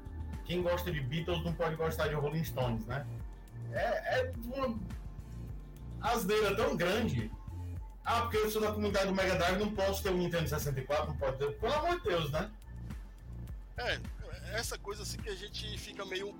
Quem 0.45 0.63
gosta 0.63 0.91
de 0.91 0.99
Beatles 0.99 1.43
não 1.43 1.53
pode 1.53 1.75
gostar 1.75 2.07
de 2.07 2.15
Rolling 2.15 2.43
Stones, 2.43 2.85
né? 2.85 3.05
É, 3.71 4.19
é 4.19 4.33
uma 4.43 4.79
asneira 6.01 6.55
tão 6.55 6.75
grande. 6.75 7.31
Ah, 8.03 8.21
porque 8.21 8.37
eu 8.37 8.49
sou 8.49 8.61
da 8.61 8.71
comunidade 8.71 9.07
do 9.07 9.13
Mega 9.13 9.35
Drive, 9.35 9.59
não 9.59 9.71
posso 9.75 10.01
ter 10.01 10.09
um 10.09 10.17
Nintendo 10.17 10.49
64, 10.49 11.09
não 11.09 11.17
pode 11.17 11.37
ter. 11.37 11.51
Pelo 11.59 11.73
amor 11.73 11.99
de 11.99 12.03
Deus, 12.03 12.31
né? 12.31 12.49
É, 13.77 13.99
essa 14.53 14.77
coisa 14.79 15.03
assim 15.03 15.17
que 15.17 15.29
a 15.29 15.35
gente 15.35 15.77
fica 15.77 16.03
meio 16.05 16.33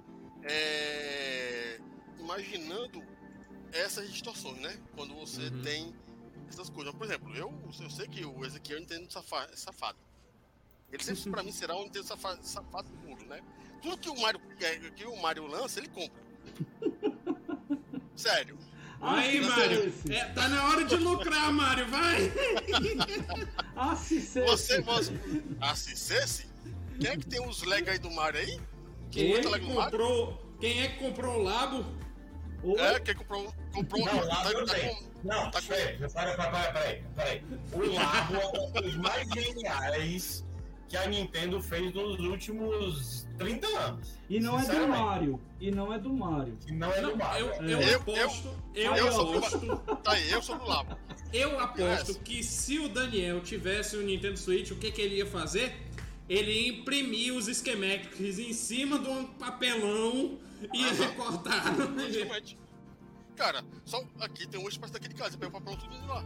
é, 0.44 1.80
imaginando 2.20 3.04
essas 3.72 4.10
distorções, 4.12 4.58
né? 4.60 4.78
Quando 4.96 5.14
você 5.16 5.50
tem 5.64 5.94
essas 6.50 6.70
coisas. 6.70 6.94
Por 6.94 7.06
exemplo, 7.06 7.36
eu, 7.36 7.54
eu 7.80 7.90
sei 7.90 8.08
que 8.08 8.26
o 8.26 8.46
Ezequiel 8.46 8.80
Nintendo 8.80 9.12
safa- 9.12 9.50
é 9.52 9.56
safado. 9.56 9.98
Ele 10.92 11.04
sempre 11.04 11.30
pra 11.30 11.44
mim 11.44 11.52
será 11.52 11.76
um 11.76 11.84
Nintendo 11.84 12.06
safado, 12.06 12.40
safado 12.46 12.90
puro, 13.06 13.24
né? 13.28 13.42
Tudo 13.82 13.98
que 13.98 14.10
o 14.10 14.20
Mario, 14.20 14.40
que, 14.58 14.92
que 14.92 15.06
o 15.06 15.16
Mario 15.22 15.46
lança, 15.46 15.80
ele 15.80 15.88
compra. 15.90 16.22
Sério. 18.16 18.58
Aí, 19.02 19.40
Mário. 19.40 19.94
É, 20.10 20.26
tá 20.34 20.50
na 20.50 20.68
hora 20.68 20.84
de 20.84 20.96
lucrar, 20.98 21.54
Mário, 21.54 21.88
vai! 21.88 22.32
Ah, 23.76 23.96
se 23.96 24.20
Você, 24.20 24.82
você. 24.82 25.14
Ah? 25.62 25.74
Quem 27.00 27.10
é 27.10 27.16
que 27.18 27.26
tem 27.26 27.40
os 27.48 27.64
Lego 27.64 27.90
aí 27.90 27.98
do 27.98 28.12
Mario 28.12 28.42
aí? 28.42 28.60
Quem 29.12 29.32
é 29.34 29.42
Muita 29.42 29.60
que 29.60 29.66
comprou, 29.74 30.42
quem 30.60 30.82
é 30.84 30.88
que 30.90 31.00
comprou 31.04 31.36
o 31.40 31.44
Labo? 31.44 31.86
É, 32.78 33.00
quem 33.00 33.16
comprou, 33.16 33.54
comprou 33.74 34.06
Não, 34.06 34.26
lá 34.26 34.44
tá, 34.44 34.52
eu 34.52 34.66
tá 34.66 34.76
com- 34.80 35.04
Não, 35.24 35.52
tá 35.52 35.62
com- 35.62 35.68
peraí, 35.68 35.98
peraí, 35.98 36.36
peraí, 36.36 36.74
peraí, 36.74 37.04
peraí. 37.16 37.44
O 37.74 37.94
Labo 37.94 38.36
é 38.36 38.60
um 38.60 38.72
dos 38.82 38.96
mais 38.98 39.28
geniais 39.30 40.46
que 40.90 40.98
a 40.98 41.06
Nintendo 41.08 41.62
fez 41.62 41.94
nos 41.94 42.20
últimos 42.20 43.28
30 43.38 43.68
anos. 43.68 44.18
E 44.30 44.40
não 44.40 44.60
é 44.60 44.66
do. 44.66 44.88
Mario. 44.88 45.40
E 45.60 45.72
não 45.72 45.94
é 45.94 46.00
do 46.00 46.12
Mario. 46.14 46.58
E 46.68 46.72
não 46.74 46.92
é 46.92 47.02
do 47.02 47.16
Mario. 47.16 47.46
Eu, 47.46 47.54
É. 47.54 47.74
eu 47.74 47.80
Eu- 47.82 47.98
aposto, 48.00 48.50
eu, 48.76 48.92
ó. 48.92 48.96
aposto, 49.38 49.78
Tá 50.04 50.12
aí, 50.14 50.32
eu 50.32 50.42
sou 50.42 50.58
do 50.58 50.66
Labo. 50.66 50.98
eu 51.32 51.60
aposto 51.60 52.20
que 52.20 52.44
se 52.44 52.80
o 52.80 52.90
Daniel 52.90 53.40
tivesse 53.42 53.96
um 53.98 54.02
Nintendo 54.02 54.38
Switch, 54.38 54.72
o 54.72 54.76
que, 54.76 54.92
que 54.92 55.02
ele 55.02 55.16
ia 55.18 55.26
fazer? 55.28 55.76
Ele 56.30 56.52
ia 56.52 56.70
imprimir 56.70 57.34
os 57.34 57.46
schematics 57.46 58.38
em 58.38 58.54
cima 58.54 59.00
de 59.00 59.10
um 59.10 59.26
papelão 59.26 60.40
e 60.72 60.82
ia 60.82 60.94
recortar. 60.94 61.76
Praticamente. 61.76 62.58
Cara, 63.36 63.64
só 63.86 64.04
aqui 64.20 64.46
tem 64.46 64.60
um 64.60 64.68
espaço 64.68 64.94
daqui 64.94 65.08
de 65.08 65.16
casa, 65.16 65.38
pega 65.38 65.58
o 65.58 65.62
papel 65.62 65.78
tudo 65.78 66.08
lá. 66.08 66.22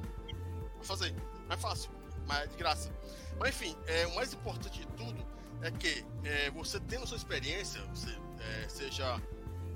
Vou 0.75 0.83
fazer. 0.83 1.13
Não 1.47 1.53
é 1.53 1.57
fácil, 1.57 1.91
mas 2.27 2.43
é 2.43 2.47
de 2.47 2.57
graça. 2.57 2.91
Mas 3.39 3.49
enfim, 3.49 3.75
é, 3.87 4.07
o 4.07 4.15
mais 4.15 4.33
importante 4.33 4.79
de 4.79 4.87
tudo 4.87 5.25
é 5.61 5.71
que 5.71 6.03
é, 6.23 6.49
você 6.51 6.79
tendo 6.81 7.07
sua 7.07 7.17
experiência, 7.17 7.81
você, 7.93 8.09
é, 8.39 8.67
seja 8.67 9.21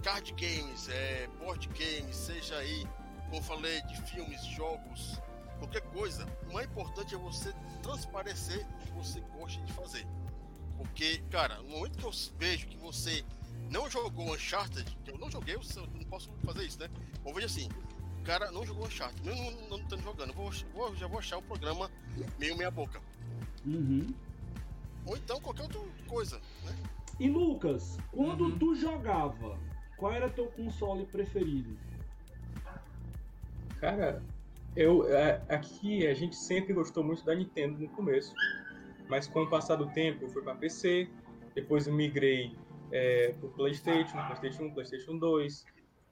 card 0.03 0.31
games, 0.33 0.89
é, 0.89 1.27
board 1.39 1.67
games, 1.69 2.15
seja 2.15 2.57
aí, 2.57 2.85
como 3.25 3.37
eu 3.37 3.41
falei, 3.41 3.81
de 3.83 4.01
filmes, 4.01 4.43
jogos, 4.47 5.19
qualquer 5.57 5.81
coisa, 5.91 6.25
o 6.49 6.53
mais 6.53 6.67
importante 6.67 7.15
é 7.15 7.17
você 7.17 7.53
transparecer 7.81 8.65
o 8.65 8.85
que 8.85 8.91
você 8.91 9.19
gosta 9.37 9.61
de 9.63 9.73
fazer. 9.73 10.07
Porque, 10.77 11.17
cara, 11.31 11.57
no 11.63 11.69
momento 11.69 11.97
que 11.97 12.05
eu 12.05 12.11
vejo 12.37 12.67
que 12.67 12.77
você 12.77 13.23
não 13.69 13.89
jogou 13.89 14.33
Uncharted, 14.33 14.97
que 15.03 15.11
eu 15.11 15.17
não 15.17 15.29
joguei, 15.29 15.55
eu 15.55 15.61
não 15.93 16.03
posso 16.05 16.31
fazer 16.45 16.63
isso, 16.63 16.79
né? 16.79 16.89
Ou 17.25 17.33
veja 17.33 17.47
assim, 17.47 17.67
o 18.19 18.23
cara 18.23 18.51
não 18.51 18.65
jogou 18.65 18.85
Uncharted, 18.85 19.21
mesmo 19.23 19.51
não 19.69 19.77
estando 19.79 20.03
jogando, 20.03 20.29
eu 20.29 20.35
vou, 20.35 20.51
vou- 20.73 20.95
já 20.95 21.07
vou 21.07 21.19
achar 21.19 21.37
o 21.37 21.41
programa 21.41 21.89
meio 22.37 22.55
meia 22.57 22.69
boca. 22.71 23.01
Uhum. 23.65 24.13
Ou 25.05 25.17
então 25.17 25.39
qualquer 25.41 25.63
outra 25.63 25.81
coisa, 26.07 26.39
né? 26.63 26.75
E 27.19 27.29
Lucas, 27.29 27.97
quando 28.11 28.45
Uhum. 28.45 28.59
tu 28.59 28.75
jogava, 28.75 29.57
qual 29.97 30.11
era 30.13 30.29
teu 30.29 30.47
console 30.47 31.05
preferido? 31.05 31.75
Cara, 33.79 34.21
eu 34.77 35.03
a- 35.17 35.55
aqui 35.55 36.05
a 36.07 36.13
gente 36.13 36.35
sempre 36.35 36.73
gostou 36.73 37.03
muito 37.03 37.23
da 37.25 37.35
Nintendo 37.35 37.79
no 37.79 37.89
começo, 37.89 38.33
mas 39.09 39.27
com 39.27 39.41
o 39.43 39.49
passar 39.49 39.75
do 39.75 39.87
tempo 39.91 40.23
eu 40.25 40.29
fui 40.29 40.41
para 40.43 40.55
PC, 40.55 41.09
depois 41.55 41.87
eu 41.87 41.93
migrei 41.93 42.55
é, 42.91 43.33
pro 43.39 43.49
PlayStation, 43.49 44.17
PlayStation 44.27 44.63
1, 44.63 44.73
PlayStation 44.73 45.17
2, 45.17 45.65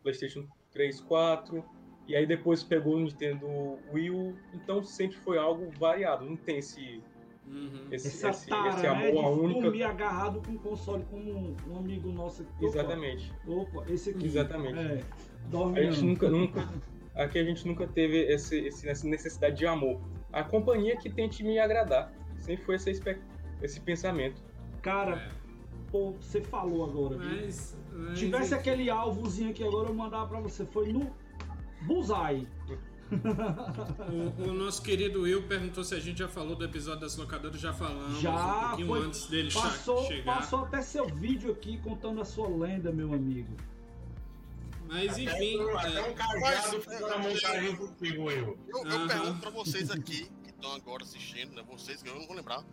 PlayStation 0.04 0.46
3, 0.74 1.00
4, 1.02 1.64
e 2.08 2.16
aí 2.16 2.26
depois 2.26 2.64
pegou 2.64 2.96
o 2.96 3.00
Nintendo 3.00 3.48
Wii 3.94 4.12
U, 4.12 4.36
então 4.54 4.84
sempre 4.84 5.16
foi 5.18 5.38
algo 5.38 5.72
variado, 5.80 6.26
não 6.26 6.36
tem 6.36 6.58
esse 6.58 7.02
esse, 7.92 8.08
Essa 8.08 8.30
esse, 8.32 8.50
tara, 8.50 8.70
esse 8.70 8.82
né? 8.82 8.88
amor 8.90 9.12
De 9.12 9.20
a 9.20 9.30
única. 9.30 9.62
dormir 9.62 9.84
agarrado 9.84 10.42
com 10.42 10.54
o 10.54 10.60
console 10.60 11.06
como 11.06 11.32
um, 11.32 11.56
um 11.70 11.78
amigo 11.78 12.12
nosso 12.12 12.42
aqui. 12.42 12.52
Opa, 12.58 12.66
Exatamente. 12.66 13.32
Opa, 13.48 13.86
esse 13.88 14.10
aqui. 14.10 14.26
Exatamente. 14.26 14.80
É, 14.80 15.04
A 15.76 15.82
gente 15.84 16.04
nunca, 16.04 16.30
nunca, 16.30 16.68
aqui 17.16 17.40
a 17.40 17.44
gente 17.44 17.68
nunca 17.68 17.88
teve 17.88 18.18
esse, 18.32 18.58
esse- 18.68 18.88
essa 18.88 19.08
necessidade 19.08 19.58
de 19.58 19.66
amor. 19.66 20.00
A 20.34 20.44
companhia 20.44 20.98
que 20.98 21.10
tente 21.10 21.44
me 21.44 21.58
agradar. 21.60 22.12
Sempre 22.38 22.66
foi 22.66 22.76
esse, 22.76 22.92
esse 23.62 23.80
pensamento. 23.80 24.42
Cara, 24.82 25.32
pô, 25.92 26.12
você 26.20 26.42
falou 26.42 26.84
agora? 26.84 27.18
Mas, 27.18 27.76
mas- 27.92 28.20
Tivesse 28.20 28.54
aquele 28.54 28.90
alvozinho 28.90 29.50
aqui 29.52 29.64
agora, 29.64 29.88
eu 29.90 29.94
mandava 29.94 30.28
pra 30.28 30.40
você. 30.40 30.66
Foi 30.66 30.92
no 30.92 31.10
Bullseye. 31.84 32.48
O, 34.42 34.50
o 34.50 34.54
nosso 34.54 34.82
querido 34.82 35.22
Will 35.22 35.44
perguntou 35.44 35.84
se 35.84 35.94
a 35.94 36.00
gente 36.00 36.20
já 36.20 36.28
falou 36.28 36.56
do 36.56 36.66
episódio 36.66 37.02
das 37.02 37.16
locadoras, 37.16 37.60
já 37.60 37.72
falamos 37.72 38.18
um 38.18 38.22
Já 38.22 38.68
pouquinho 38.70 38.88
foi, 38.88 39.06
antes 39.06 39.28
dele 39.28 39.54
passou, 39.54 40.04
chegar. 40.06 40.36
passou 40.38 40.64
até 40.64 40.82
seu 40.82 41.06
vídeo 41.08 41.52
aqui 41.52 41.78
contando 41.80 42.20
a 42.20 42.26
sua 42.26 42.48
lenda, 42.50 42.92
meu 42.92 43.14
amigo. 43.14 43.56
Mas 44.88 45.18
enfim. 45.18 45.60
Até 45.78 46.02
um 46.02 46.10
é, 46.10 46.14
cajado 46.14 46.82
ficou 46.82 47.10
na 47.10 47.18
montagem 47.18 47.76
contigo, 47.76 48.32
eu. 48.32 48.58
Eu, 48.68 48.78
eu 48.86 48.92
Aham. 48.92 49.08
pergunto 49.08 49.40
pra 49.40 49.50
vocês 49.50 49.90
aqui, 49.92 50.30
que 50.44 50.50
estão 50.50 50.74
agora 50.74 51.04
assistindo, 51.04 51.54
né? 51.54 51.64
Vocês, 51.70 52.02
que 52.04 52.10
eu 52.10 52.16
não 52.16 52.28
vou 52.28 52.36
lembrar. 52.36 52.64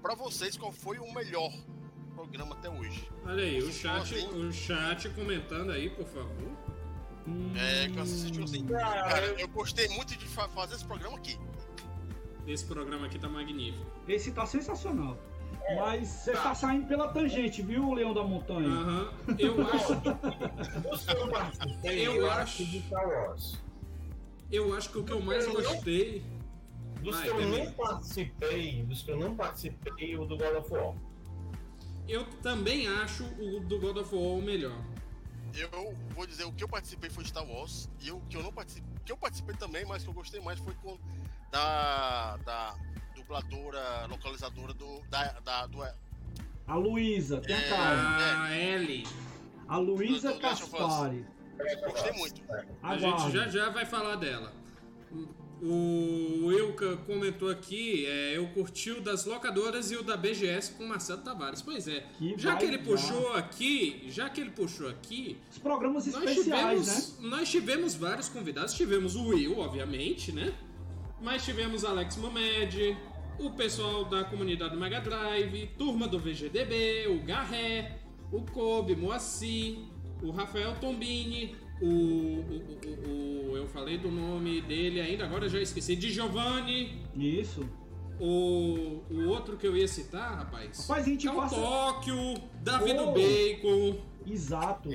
Pra 0.00 0.14
vocês, 0.14 0.56
qual 0.56 0.70
foi 0.72 0.98
o 0.98 1.12
melhor 1.12 1.52
programa 2.14 2.54
até 2.54 2.70
hoje? 2.70 3.08
Olha 3.24 3.42
aí, 3.42 3.58
o 3.62 3.72
chat, 3.72 3.98
fazem- 4.10 4.28
o 4.28 4.52
chat 4.52 5.08
comentando 5.10 5.72
aí, 5.72 5.90
por 5.90 6.06
favor. 6.06 6.52
É, 7.56 7.88
que 7.88 7.96
eu 7.98 8.02
assisti 8.02 8.40
assim. 8.42 8.64
Cara, 8.66 9.26
eu 9.40 9.48
gostei 9.48 9.88
muito 9.88 10.16
de 10.16 10.26
fa- 10.26 10.48
fazer 10.50 10.76
esse 10.76 10.84
programa 10.84 11.16
aqui. 11.16 11.36
Esse 12.46 12.64
programa 12.64 13.06
aqui 13.06 13.18
tá 13.18 13.28
magnífico. 13.28 13.84
Esse 14.06 14.30
tá 14.30 14.46
sensacional. 14.46 15.18
Mas 15.74 16.08
você 16.08 16.32
tá 16.32 16.54
saindo 16.54 16.86
pela 16.86 17.08
tangente, 17.08 17.60
viu, 17.60 17.92
Leão 17.92 18.14
da 18.14 18.22
Montanha? 18.22 18.68
Aham. 18.68 19.12
Eu 19.38 19.54
acho. 19.66 21.30
Participei, 21.30 22.06
Eu 22.06 22.30
acho- 22.30 22.40
acho 22.40 22.64
de 22.66 22.82
Star 22.82 23.08
Wars. 23.08 23.58
Eu 24.50 24.76
acho 24.76 24.90
que 24.90 24.98
o 24.98 25.04
que 25.04 25.12
eu 25.12 25.20
mais 25.20 25.46
gostei. 25.46 26.22
Dos 27.02 27.14
Vai, 27.16 27.24
que 27.24 27.28
eu 27.30 27.48
não 27.48 27.72
participei, 27.72 28.82
dos 28.84 29.02
que 29.02 29.10
eu 29.10 29.16
não 29.18 29.34
participei, 29.36 30.16
o 30.16 30.24
do 30.24 30.36
God 30.36 30.56
of 30.56 30.72
War. 30.72 30.94
Eu 32.08 32.24
também 32.42 32.86
acho 32.88 33.24
o 33.24 33.60
do 33.60 33.78
God 33.78 33.96
of 33.98 34.14
War 34.14 34.22
o 34.24 34.42
melhor. 34.42 34.76
Eu 35.54 35.94
vou 36.14 36.26
dizer, 36.26 36.44
o 36.44 36.52
que 36.52 36.64
eu 36.64 36.68
participei 36.68 37.08
foi 37.10 37.24
Star 37.24 37.44
Wars, 37.48 37.88
e 38.00 38.10
o 38.10 38.20
que 38.28 38.36
eu 38.36 38.42
não 38.42 38.52
participei, 38.52 38.90
o 38.96 39.00
que 39.04 39.12
eu 39.12 39.16
participei 39.16 39.54
também, 39.56 39.84
mas 39.84 40.02
que 40.02 40.08
eu 40.08 40.14
gostei 40.14 40.40
mais 40.40 40.58
foi 40.58 40.74
com 40.82 40.98
da, 41.50 42.36
da 42.38 42.74
dubladora, 43.16 44.06
localizadora 44.08 44.72
do, 44.74 45.00
da, 45.10 45.32
da, 45.40 45.66
do, 45.66 45.82
A 46.66 46.74
Luísa, 46.76 47.40
tem 47.40 47.54
a 47.56 47.58
É, 47.60 47.68
cara. 47.70 48.42
A 48.44 48.56
Ellie. 48.56 49.06
A 49.68 49.78
Luísa 49.78 50.32
Do- 50.32 50.38
do 50.38 50.46
Last 50.46 50.62
of 50.64 50.74
Us. 50.74 50.80
Caspari. 50.80 51.24
gostei 51.90 52.12
muito. 52.12 52.42
A 52.82 52.96
gente 52.98 53.30
já 53.32 53.48
já 53.48 53.70
vai 53.70 53.84
falar 53.86 54.16
dela. 54.16 54.52
O 55.62 56.48
Wilka 56.48 56.98
comentou 56.98 57.48
aqui, 57.48 58.04
é, 58.04 58.36
eu 58.36 58.46
curti 58.48 58.90
o 58.90 59.00
das 59.00 59.24
locadoras 59.24 59.90
e 59.90 59.96
o 59.96 60.02
da 60.02 60.14
BGS 60.14 60.72
com 60.72 60.84
o 60.84 60.88
Marcelo 60.88 61.22
Tavares. 61.22 61.62
Pois 61.62 61.88
é, 61.88 62.00
Que 62.18 62.34
já 62.36 62.56
que 62.56 62.66
ele 62.66 62.76
dar. 62.76 62.84
puxou 62.84 63.32
aqui, 63.32 64.04
já 64.08 64.28
que 64.28 64.38
ele 64.42 64.50
puxou 64.50 64.86
aqui, 64.86 65.38
Os 65.50 65.56
programas 65.56 66.06
nós 66.08 66.24
especiais, 66.24 66.86
né? 66.86 66.94
tivemos, 66.94 67.18
nós 67.20 67.48
tivemos 67.50 67.94
vários 67.94 68.28
convidados. 68.28 68.74
Tivemos 68.74 69.16
o 69.16 69.28
Will, 69.28 69.58
obviamente, 69.58 70.30
né? 70.30 70.52
Mas 71.20 71.44
tivemos 71.44 71.84
Alex 71.84 72.16
Mamed, 72.16 72.96
o 73.38 73.50
pessoal 73.50 74.04
da 74.04 74.24
comunidade 74.24 74.74
do 74.74 74.80
Mega 74.80 75.00
Drive, 75.00 75.66
turma 75.78 76.06
do 76.06 76.18
VGDB, 76.18 77.06
o 77.08 77.24
Garré, 77.24 77.98
o 78.30 78.42
Kobe, 78.42 78.94
Moacir, 78.94 79.78
o 80.22 80.30
Rafael 80.30 80.74
Tombini, 80.80 81.56
o, 81.80 81.86
o, 81.86 81.88
o- 81.88 83.50
o- 83.52 83.56
Eu 83.56 83.66
falei 83.68 83.96
do 83.98 84.10
nome 84.10 84.60
dele 84.62 85.00
ainda, 85.00 85.24
agora 85.24 85.48
já 85.48 85.58
esqueci. 85.60 85.96
De 85.96 86.10
Giovanni. 86.12 87.02
Isso. 87.14 87.66
O, 88.20 89.02
o 89.10 89.28
outro 89.28 89.56
que 89.56 89.66
eu 89.66 89.76
ia 89.76 89.86
citar, 89.88 90.36
rapaz. 90.38 90.80
Rapaz, 90.88 91.06
a 91.06 91.08
gente 91.10 91.26
é 91.26 91.30
o 91.32 91.36
passa- 91.36 91.56
Tóquio, 91.56 92.16
Davi 92.62 92.92
do 92.94 93.08
Oh. 93.08 93.12
Bacon. 93.12 93.98
Exato. 94.26 94.88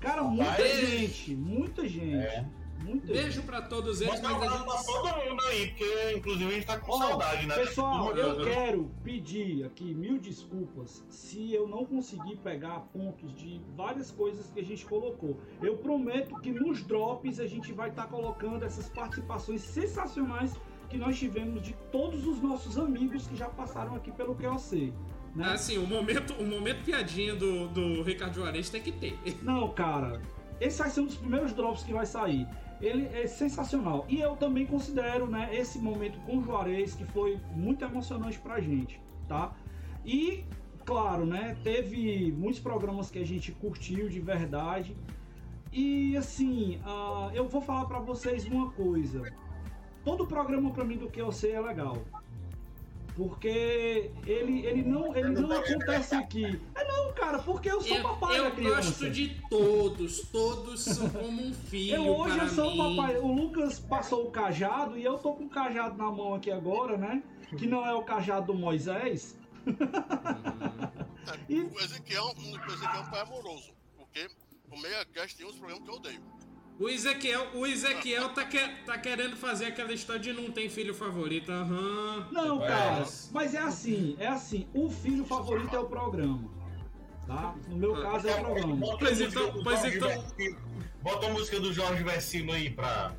Cara, 0.00 0.22
muita 0.24 0.44
Rapaz. 0.50 0.88
gente, 0.90 1.34
muita 1.34 1.88
gente. 1.88 2.14
É. 2.16 2.44
Muita 2.82 3.06
Beijo 3.06 3.32
gente. 3.32 3.46
pra 3.46 3.62
todos 3.62 4.00
eles, 4.00 4.20
Mas 4.20 4.22
mas 4.22 4.40
tá 4.40 4.56
gente. 4.56 4.64
pra 4.64 4.82
todo 4.82 5.30
mundo 5.30 5.42
aí, 5.48 5.68
porque 5.68 6.14
inclusive 6.16 6.50
a 6.50 6.54
gente 6.54 6.66
tá 6.66 6.78
com 6.78 6.98
saudade, 6.98 7.46
né? 7.46 7.54
Pessoal, 7.54 8.16
eu 8.16 8.44
quero 8.44 8.90
pedir 9.02 9.64
aqui 9.64 9.94
mil 9.94 10.18
desculpas 10.18 11.04
se 11.08 11.52
eu 11.52 11.68
não 11.68 11.84
conseguir 11.84 12.36
pegar 12.36 12.80
pontos 12.92 13.34
de 13.34 13.60
várias 13.76 14.10
coisas 14.10 14.50
que 14.50 14.60
a 14.60 14.64
gente 14.64 14.84
colocou. 14.84 15.38
Eu 15.62 15.76
prometo 15.76 16.38
que 16.40 16.50
nos 16.50 16.82
drops 16.82 17.38
a 17.40 17.46
gente 17.46 17.72
vai 17.72 17.90
estar 17.90 18.06
colocando 18.08 18.64
essas 18.64 18.88
participações 18.88 19.60
sensacionais 19.60 20.52
que 20.88 20.98
nós 20.98 21.18
tivemos 21.18 21.62
de 21.62 21.74
todos 21.90 22.26
os 22.26 22.40
nossos 22.42 22.76
amigos 22.76 23.26
que 23.26 23.36
já 23.36 23.48
passaram 23.48 23.94
aqui 23.94 24.12
pelo 24.12 24.34
QOC. 24.34 24.92
Né? 25.34 25.46
Assim, 25.46 25.78
o 25.78 25.86
momento, 25.86 26.34
o 26.34 26.46
momento 26.46 26.84
piadinha 26.84 27.34
do, 27.34 27.68
do 27.68 28.02
Ricardo 28.02 28.34
Juarez 28.34 28.68
tem 28.68 28.82
que 28.82 28.92
ter. 28.92 29.18
Não, 29.42 29.72
cara, 29.72 30.20
esse 30.60 30.78
vai 30.78 30.90
ser 30.90 31.00
um 31.00 31.06
dos 31.06 31.16
primeiros 31.16 31.52
drops 31.54 31.82
que 31.82 31.92
vai 31.92 32.04
sair. 32.04 32.46
Ele 32.82 33.06
é 33.06 33.26
sensacional. 33.28 34.04
E 34.08 34.20
eu 34.20 34.36
também 34.36 34.66
considero, 34.66 35.28
né, 35.28 35.48
esse 35.52 35.78
momento 35.78 36.18
com 36.26 36.38
o 36.38 36.42
Juarez 36.42 36.94
que 36.94 37.04
foi 37.04 37.38
muito 37.54 37.84
emocionante 37.84 38.38
pra 38.40 38.60
gente, 38.60 39.00
tá? 39.28 39.54
E, 40.04 40.44
claro, 40.84 41.24
né, 41.24 41.56
teve 41.62 42.32
muitos 42.32 42.60
programas 42.60 43.08
que 43.08 43.20
a 43.20 43.24
gente 43.24 43.52
curtiu 43.52 44.08
de 44.08 44.18
verdade. 44.18 44.96
E, 45.72 46.16
assim, 46.16 46.80
ah, 46.84 47.30
eu 47.32 47.48
vou 47.48 47.62
falar 47.62 47.84
pra 47.86 48.00
vocês 48.00 48.44
uma 48.46 48.70
coisa. 48.72 49.32
Todo 50.04 50.26
programa 50.26 50.72
pra 50.72 50.84
mim 50.84 50.98
do 50.98 51.08
que 51.08 51.22
eu 51.22 51.30
sei 51.30 51.52
é 51.52 51.60
legal. 51.60 51.96
Porque 53.16 54.10
ele, 54.26 54.64
ele 54.66 54.82
não, 54.82 55.14
ele 55.14 55.28
não 55.28 55.52
acontece 55.52 56.14
aqui. 56.14 56.58
É 56.74 56.84
não, 56.84 57.12
cara, 57.12 57.38
porque 57.40 57.70
eu 57.70 57.80
sou 57.82 57.96
Eu, 57.96 58.02
papai 58.02 58.38
eu 58.38 58.44
da 58.44 58.50
criança. 58.52 58.76
gosto 58.88 59.10
de 59.10 59.28
todos, 59.50 60.20
todos 60.32 60.80
são 60.80 61.10
como 61.10 61.42
um 61.42 61.52
filho 61.52 61.94
Eu 61.96 62.08
hoje 62.16 62.36
para 62.36 62.44
eu 62.46 62.50
sou 62.50 62.72
o 62.72 62.96
papai. 62.96 63.16
O 63.18 63.26
Lucas 63.32 63.78
passou 63.78 64.26
o 64.26 64.30
cajado 64.30 64.96
e 64.98 65.04
eu 65.04 65.18
tô 65.18 65.34
com 65.34 65.44
o 65.44 65.48
cajado 65.50 65.96
na 65.98 66.10
mão 66.10 66.34
aqui 66.34 66.50
agora, 66.50 66.96
né? 66.96 67.22
Que 67.58 67.66
não 67.66 67.86
é 67.86 67.94
o 67.94 68.02
cajado 68.02 68.46
do 68.46 68.54
Moisés. 68.58 69.36
É, 69.66 71.54
O 71.54 71.80
Ezequiel, 71.80 72.24
o 72.24 72.72
Ezequiel 72.72 72.94
é 72.94 72.98
um 73.00 73.10
pai 73.10 73.20
amoroso, 73.20 73.72
porque 73.96 74.28
o 74.70 74.78
Megacast 74.80 75.36
tem 75.36 75.46
uns 75.46 75.56
programas 75.56 75.84
que 75.84 75.90
eu 75.90 75.94
odeio. 75.96 76.22
O 76.78 76.88
Ezequiel, 76.88 77.46
o 77.54 77.66
Ezequiel 77.66 78.30
tá, 78.30 78.44
que- 78.44 78.68
tá 78.84 78.98
querendo 78.98 79.36
fazer 79.36 79.66
aquela 79.66 79.92
história 79.92 80.20
de 80.20 80.32
não 80.32 80.50
tem 80.50 80.68
filho 80.68 80.92
favorito. 80.94 81.52
Aham. 81.52 82.26
Não, 82.32 82.64
É. 82.64 82.66
cara, 82.68 83.06
mas 83.30 83.54
é 83.54 83.58
assim, 83.58 84.16
é 84.18 84.26
assim. 84.26 84.66
O 84.74 84.90
filho 84.90 85.24
favorito 85.24 85.74
é 85.76 85.78
o 85.78 85.84
programa. 85.86 86.50
Tá? 87.26 87.54
No 87.68 87.76
meu 87.76 87.94
caso 88.02 88.26
é 88.26 88.34
o 88.34 88.44
programa. 88.44 88.76
Bota 88.76 88.94
a 88.94 88.98
Pois 88.98 89.20
então- 89.20 89.62
pois 89.62 89.84
então-. 89.84 90.24
Bota 91.02 91.26
a 91.26 91.30
música 91.30 91.60
do 91.60 91.72
Jorge 91.72 92.02
Versilo 92.02 92.52
aí 92.52 92.70
pra. 92.70 93.12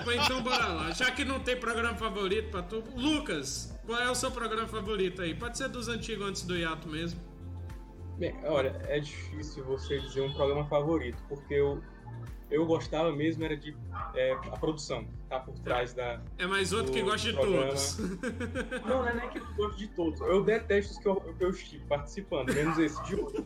Então, 0.00 0.12
então 0.24 0.42
bora 0.42 0.66
lá. 0.68 0.90
Já 0.92 1.10
que 1.10 1.24
não 1.24 1.40
tem 1.40 1.56
programa 1.56 1.96
favorito 1.96 2.50
pra 2.50 2.62
tu. 2.62 2.82
Lucas, 2.96 3.74
qual 3.86 4.00
é 4.00 4.10
o 4.10 4.14
seu 4.14 4.30
programa 4.30 4.66
favorito 4.68 5.22
aí? 5.22 5.34
Pode 5.34 5.58
ser 5.58 5.68
dos 5.68 5.88
antigos 5.88 6.26
antes 6.28 6.42
do 6.42 6.56
hiato 6.56 6.88
mesmo. 6.88 7.20
Bem, 8.18 8.34
olha, 8.44 8.80
é 8.88 9.00
difícil 9.00 9.64
você 9.64 9.98
dizer 9.98 10.20
um 10.22 10.32
programa 10.32 10.64
favorito, 10.66 11.20
porque 11.28 11.54
eu, 11.54 11.82
eu 12.50 12.64
gostava 12.64 13.10
mesmo 13.12 13.44
era 13.44 13.56
de 13.56 13.76
é, 14.14 14.32
a 14.32 14.56
produção, 14.58 15.06
tá 15.28 15.40
por 15.40 15.58
trás 15.60 15.92
da. 15.94 16.22
É 16.38 16.46
mais 16.46 16.72
outro 16.72 16.92
que 16.92 17.02
gosta 17.02 17.32
de 17.32 17.36
todos. 17.36 17.98
Não, 18.86 19.02
não 19.02 19.08
é 19.08 19.14
nem 19.14 19.28
que 19.30 19.38
eu 19.38 19.46
gosto 19.56 19.78
de 19.78 19.88
todos. 19.88 20.20
Eu 20.20 20.44
detesto 20.44 20.92
os 20.92 20.98
que 20.98 21.08
eu, 21.08 21.16
que 21.16 21.44
eu 21.44 21.50
estive 21.50 21.84
participando, 21.86 22.52
menos 22.54 22.78
esse 22.78 23.02
de 23.04 23.16
hoje. 23.16 23.44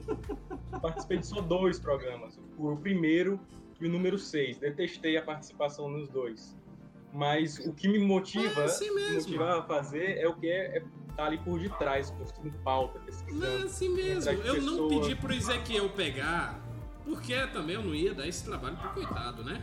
Participei 0.82 1.18
de 1.18 1.26
só 1.26 1.40
dois 1.40 1.78
programas. 1.78 2.38
O 2.58 2.76
primeiro 2.76 3.40
e 3.80 3.86
o 3.86 3.88
número 3.88 4.18
6. 4.18 4.58
Detestei 4.58 5.16
a 5.16 5.22
participação 5.22 5.88
nos 5.88 6.08
dois. 6.08 6.56
Mas 7.12 7.58
o 7.66 7.72
que 7.72 7.88
me 7.88 7.98
motiva, 7.98 8.60
É 8.60 8.64
assim 8.64 8.90
me 8.90 8.96
mesmo. 8.96 9.14
motiva 9.32 9.60
a 9.60 9.62
fazer 9.62 10.18
é 10.18 10.28
o 10.28 10.34
que 10.34 10.46
é, 10.50 10.78
é 10.78 10.84
estar 11.18 11.26
ali 11.26 11.38
por 11.38 11.58
detrás, 11.58 12.10
construindo 12.10 12.56
pauta, 12.62 13.00
pesquisando. 13.00 13.44
Não 13.44 13.60
é 13.60 13.62
assim 13.64 13.88
mesmo. 13.88 14.30
Eu 14.30 14.62
não 14.62 14.88
pessoa. 14.88 14.90
pedi 15.00 15.14
pro 15.16 15.34
Ezequiel 15.34 15.88
pegar, 15.90 16.60
porque 17.04 17.34
também 17.48 17.74
eu 17.74 17.82
não 17.82 17.94
ia 17.94 18.14
dar 18.14 18.28
esse 18.28 18.44
trabalho 18.44 18.76
pro 18.76 18.90
coitado, 18.90 19.42
né? 19.42 19.60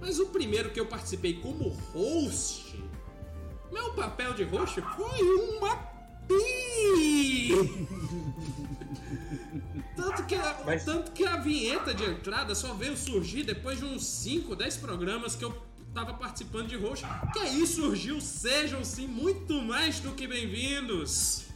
Mas 0.00 0.20
o 0.20 0.26
primeiro 0.26 0.70
que 0.70 0.78
eu 0.78 0.86
participei 0.86 1.34
como 1.34 1.70
host, 1.92 2.80
meu 3.72 3.92
papel 3.94 4.32
de 4.34 4.44
host 4.44 4.80
foi 4.80 5.22
uma 5.58 5.76
pi! 6.28 7.50
tanto, 9.96 10.24
que 10.24 10.34
a, 10.36 10.62
Mas- 10.64 10.84
tanto 10.84 11.10
que 11.10 11.24
a 11.24 11.36
vinheta 11.36 11.92
de 11.92 12.04
entrada 12.04 12.54
só 12.54 12.74
veio 12.74 12.96
surgir 12.96 13.42
depois 13.42 13.78
de 13.78 13.84
uns 13.84 14.06
5, 14.06 14.54
10 14.54 14.76
programas 14.76 15.34
que 15.34 15.44
eu 15.44 15.52
tava 15.94 16.14
participando 16.14 16.68
de 16.68 16.76
host. 16.76 17.04
Que 17.32 17.38
aí 17.40 17.66
surgiu 17.66 18.20
Sejam 18.20 18.84
Sim 18.84 19.06
muito 19.08 19.60
mais 19.62 20.00
do 20.00 20.12
que 20.12 20.26
bem-vindos! 20.26 21.46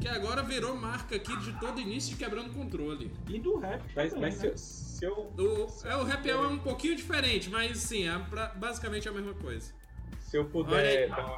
Que 0.00 0.08
agora 0.08 0.42
virou 0.42 0.74
marca 0.76 1.16
aqui 1.16 1.36
de 1.40 1.52
todo 1.60 1.80
início 1.80 2.10
de 2.10 2.16
quebrando 2.16 2.54
controle. 2.54 3.12
E 3.28 3.38
do 3.38 3.58
rap 3.58 3.82
Mas, 3.94 4.12
também, 4.14 4.30
mas 4.30 4.34
se, 4.40 4.46
né? 4.46 4.52
eu- 4.52 4.56
se 4.58 5.04
eu 5.04 5.32
O, 5.36 5.66
é, 5.88 5.96
o 5.96 6.04
rap 6.04 6.28
é 6.30 6.36
um 6.36 6.58
pouquinho 6.58 6.96
diferente, 6.96 7.50
mas 7.50 7.78
sim, 7.78 8.08
é 8.08 8.18
pra- 8.18 8.48
basicamente 8.56 9.08
a 9.08 9.12
mesma 9.12 9.34
coisa. 9.34 9.72
Se 10.20 10.36
eu 10.38 10.44
puder 10.46 11.08
dar 11.08 11.18
uma 11.26 11.36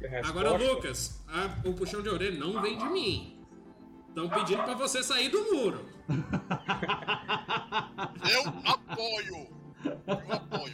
resposta. 0.00 0.28
Agora, 0.28 0.56
Lucas, 0.56 1.22
a- 1.28 1.56
o 1.68 1.74
puxão 1.74 2.02
de 2.02 2.08
orelha 2.08 2.38
não 2.38 2.60
vem 2.62 2.76
de 2.78 2.84
mim. 2.88 3.36
Estão 4.08 4.28
pedindo 4.28 4.62
pra 4.64 4.74
você 4.74 5.02
sair 5.04 5.28
do 5.28 5.40
muro. 5.54 5.84
Eu 8.28 8.42
apoio! 8.64 9.59
Eu 9.84 9.92
apoio! 10.34 10.72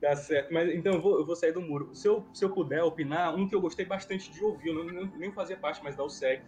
Tá 0.00 0.16
certo, 0.16 0.52
mas 0.52 0.68
então 0.74 0.94
eu 0.94 1.00
vou, 1.02 1.18
eu 1.18 1.26
vou 1.26 1.34
sair 1.34 1.52
do 1.52 1.60
muro. 1.60 1.90
Se 1.94 2.06
eu, 2.06 2.26
se 2.32 2.44
eu 2.44 2.50
puder 2.50 2.82
opinar, 2.82 3.34
um 3.34 3.48
que 3.48 3.54
eu 3.54 3.60
gostei 3.60 3.84
bastante 3.86 4.30
de 4.30 4.44
ouvir, 4.44 4.68
eu 4.68 4.84
não, 4.84 5.06
nem 5.16 5.32
fazia 5.32 5.56
parte 5.56 5.82
mais 5.82 5.96
da 5.96 6.04
USEG, 6.04 6.42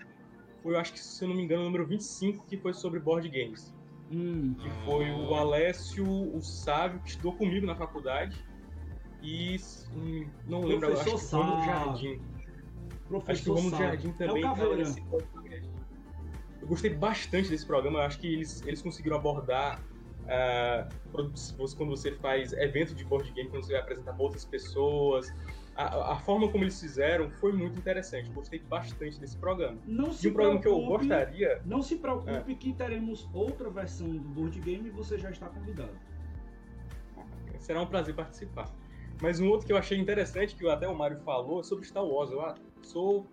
foi, 0.63 0.75
eu 0.75 0.79
acho 0.79 0.93
que, 0.93 1.01
se 1.01 1.25
eu 1.25 1.29
não 1.29 1.37
me 1.37 1.43
engano, 1.43 1.63
o 1.63 1.65
número 1.67 1.87
25, 1.87 2.45
que 2.47 2.57
foi 2.57 2.75
sobre 2.75 3.01
board 3.01 3.29
games. 3.29 3.75
Hum, 4.11 4.55
Que 4.55 4.71
foi 4.85 5.11
o 5.11 5.35
Alessio, 5.35 6.07
o 6.07 6.41
Sávio, 6.43 7.01
que 7.01 7.11
estudou 7.11 7.33
comigo 7.33 7.67
na 7.67 7.75
faculdade. 7.75 8.45
E 9.23 9.57
hum, 9.95 10.29
não 10.47 10.61
lembro, 10.61 10.87
agora, 10.89 11.01
acho 11.01 11.05
que 11.05 11.11
o 11.11 11.13
Professor 11.13 11.41
Romulo 11.43 11.65
Sávio. 11.65 11.85
Jardim. 11.85 12.13
Acho 12.13 12.99
que 12.99 13.15
o 13.17 13.21
professor 13.21 13.55
Romulo. 13.55 13.77
Jardim 13.77 14.09
É 14.11 14.13
também 14.13 14.43
Caveira. 14.43 14.77
nesse 14.77 15.01
podcast. 15.03 15.71
Eu 16.61 16.69
gostei 16.69 16.95
bastante 16.95 17.49
desse 17.49 17.67
programa. 17.67 17.99
Eu 18.01 18.03
acho 18.03 18.19
que 18.19 18.27
eles, 18.33 18.63
eles 18.67 18.83
conseguiram 18.83 19.17
abordar 19.17 19.81
ah, 20.29 20.89
quando 21.13 21.33
você- 21.89 22.13
faz 22.13 22.53
evento 22.53 22.95
de 22.95 23.05
board 23.05 23.31
game, 23.33 23.49
quando 23.51 23.65
você 23.65 23.73
vai 23.73 23.83
apresentar 23.83 24.13
para 24.13 24.23
outras 24.23 24.45
pessoas. 24.45 25.33
A, 25.75 26.13
a 26.13 26.17
forma 26.21 26.49
como 26.51 26.65
eles 26.65 26.81
fizeram 26.81 27.31
foi 27.33 27.53
muito 27.53 27.79
interessante. 27.79 28.31
Gostei 28.31 28.59
bastante 28.61 29.21
desse 29.21 29.37
programa. 29.37 29.77
Não 29.87 30.09
E 30.09 30.15
se 30.15 30.29
um 30.29 30.33
programa 30.33 30.61
que 30.61 30.67
eu 30.69 30.81
gostaria. 30.81 31.61
Não 31.67 31.83
se 31.83 31.97
preocupe 31.97 32.53
É. 32.53 32.55
que 32.55 32.73
teremos 32.73 33.29
outra 33.35 33.69
versão 33.69 34.09
do 34.09 34.21
board 34.29 34.59
game 34.61 34.89
e 34.89 34.91
você 34.91 35.19
já 35.19 35.31
está 35.31 35.49
convidado. 35.49 35.93
Será 37.59 37.83
um 37.83 37.87
prazer 37.87 38.15
participar. 38.15 38.71
Mas 39.21 39.41
um 39.41 39.49
outro 39.49 39.67
que 39.67 39.73
eu 39.73 39.77
achei 39.77 39.99
interessante, 39.99 40.55
que 40.55 40.69
até 40.69 40.87
o 40.89 40.95
Mário 40.95 41.19
falou, 41.21 41.61
é 41.61 41.63
sobre 41.63 41.85
Star 41.85 42.05
Wars. 42.05 42.31
Eu 42.31 42.43
sou 42.83 43.27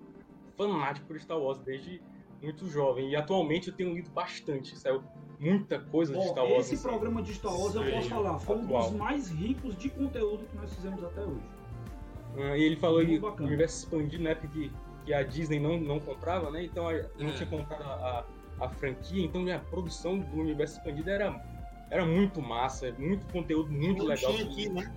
fanático 0.58 1.08
por 1.08 1.20
Star 1.20 1.38
Wars 1.40 1.60
desde 1.60 2.02
muito 2.44 2.68
jovem. 2.70 3.10
E 3.10 3.16
atualmente 3.16 3.70
eu 3.70 3.74
tenho 3.74 3.94
lido 3.94 4.10
bastante. 4.12 4.78
Saiu 4.78 5.04
muita 5.40 5.80
coisa 5.80 6.14
de 6.14 6.28
Star 6.28 6.44
Wars. 6.46 6.66
esse 6.66 6.76
assim. 6.76 6.84
programa 6.84 7.22
de 7.22 7.34
Star 7.34 7.54
Wars, 7.58 7.76
eu 7.76 7.84
Sim, 7.84 7.92
posso 7.92 8.10
falar, 8.10 8.40
foi 8.40 8.58
um 8.58 8.66
atual. 8.66 8.84
dos 8.84 8.92
mais 9.00 9.30
ricos 9.32 9.76
de 9.78 9.90
conteúdo 9.90 10.46
que 10.46 10.56
nós 10.58 10.74
fizemos 10.74 11.04
até 11.04 11.22
hoje. 11.22 11.42
Ah, 12.38 12.58
e 12.58 12.64
ele 12.64 12.76
falou 12.76 13.06
que 13.06 13.42
o 13.42 13.46
universo 13.46 13.78
expandido 13.86 14.24
na 14.24 14.32
época 14.32 14.48
que, 14.48 14.72
que 15.06 15.14
a 15.14 15.22
Disney 15.24 15.60
não, 15.60 15.80
não 15.80 16.00
comprava, 16.00 16.50
né? 16.50 16.64
Então 16.64 16.88
a, 16.88 16.94
não 17.18 17.30
É. 17.30 17.34
tinha 17.34 17.48
comprado 17.48 17.84
a, 17.84 18.26
a, 18.60 18.66
a 18.66 18.70
franquia, 18.70 19.24
então 19.26 19.46
a 19.54 19.60
produção 19.60 20.18
do 20.20 20.38
universo 20.38 20.78
expandido 20.78 21.10
era, 21.10 21.44
era 21.92 22.06
muito 22.06 22.42
massa, 22.42 22.92
muito 22.98 23.26
conteúdo 23.32 23.72
muito 23.72 24.00
não 24.00 24.06
legal. 24.08 24.32
tinha 24.34 24.46
aqui, 24.46 24.70
né? 24.70 24.94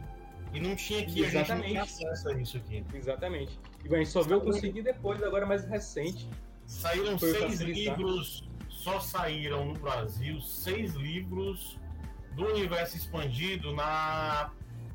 E 0.54 0.60
não 0.60 0.74
tinha 0.76 1.00
aqui, 1.02 1.24
a 1.24 1.28
gente 1.28 1.50
não 1.52 1.60
tinha 1.60 1.82
acesso 1.82 2.28
a 2.30 2.40
isso 2.40 2.56
aqui. 2.56 2.82
Exatamente. 2.94 3.58
E 3.84 3.94
a 3.94 3.98
gente 3.98 4.08
só 4.08 4.22
veio 4.22 4.40
conseguir 4.40 4.80
depois, 4.82 5.22
agora 5.22 5.44
mais 5.44 5.64
recente. 5.64 6.30
Saíram 6.66 7.18
Foi 7.18 7.30
seis 7.32 7.44
facilitar. 7.58 7.98
livros, 7.98 8.44
só 8.68 9.00
saíram 9.00 9.66
no 9.66 9.74
Brasil 9.74 10.40
seis 10.40 10.94
livros 10.94 11.78
do 12.32 12.44
universo 12.46 12.96
expandido 12.96 13.72
na 13.74 14.50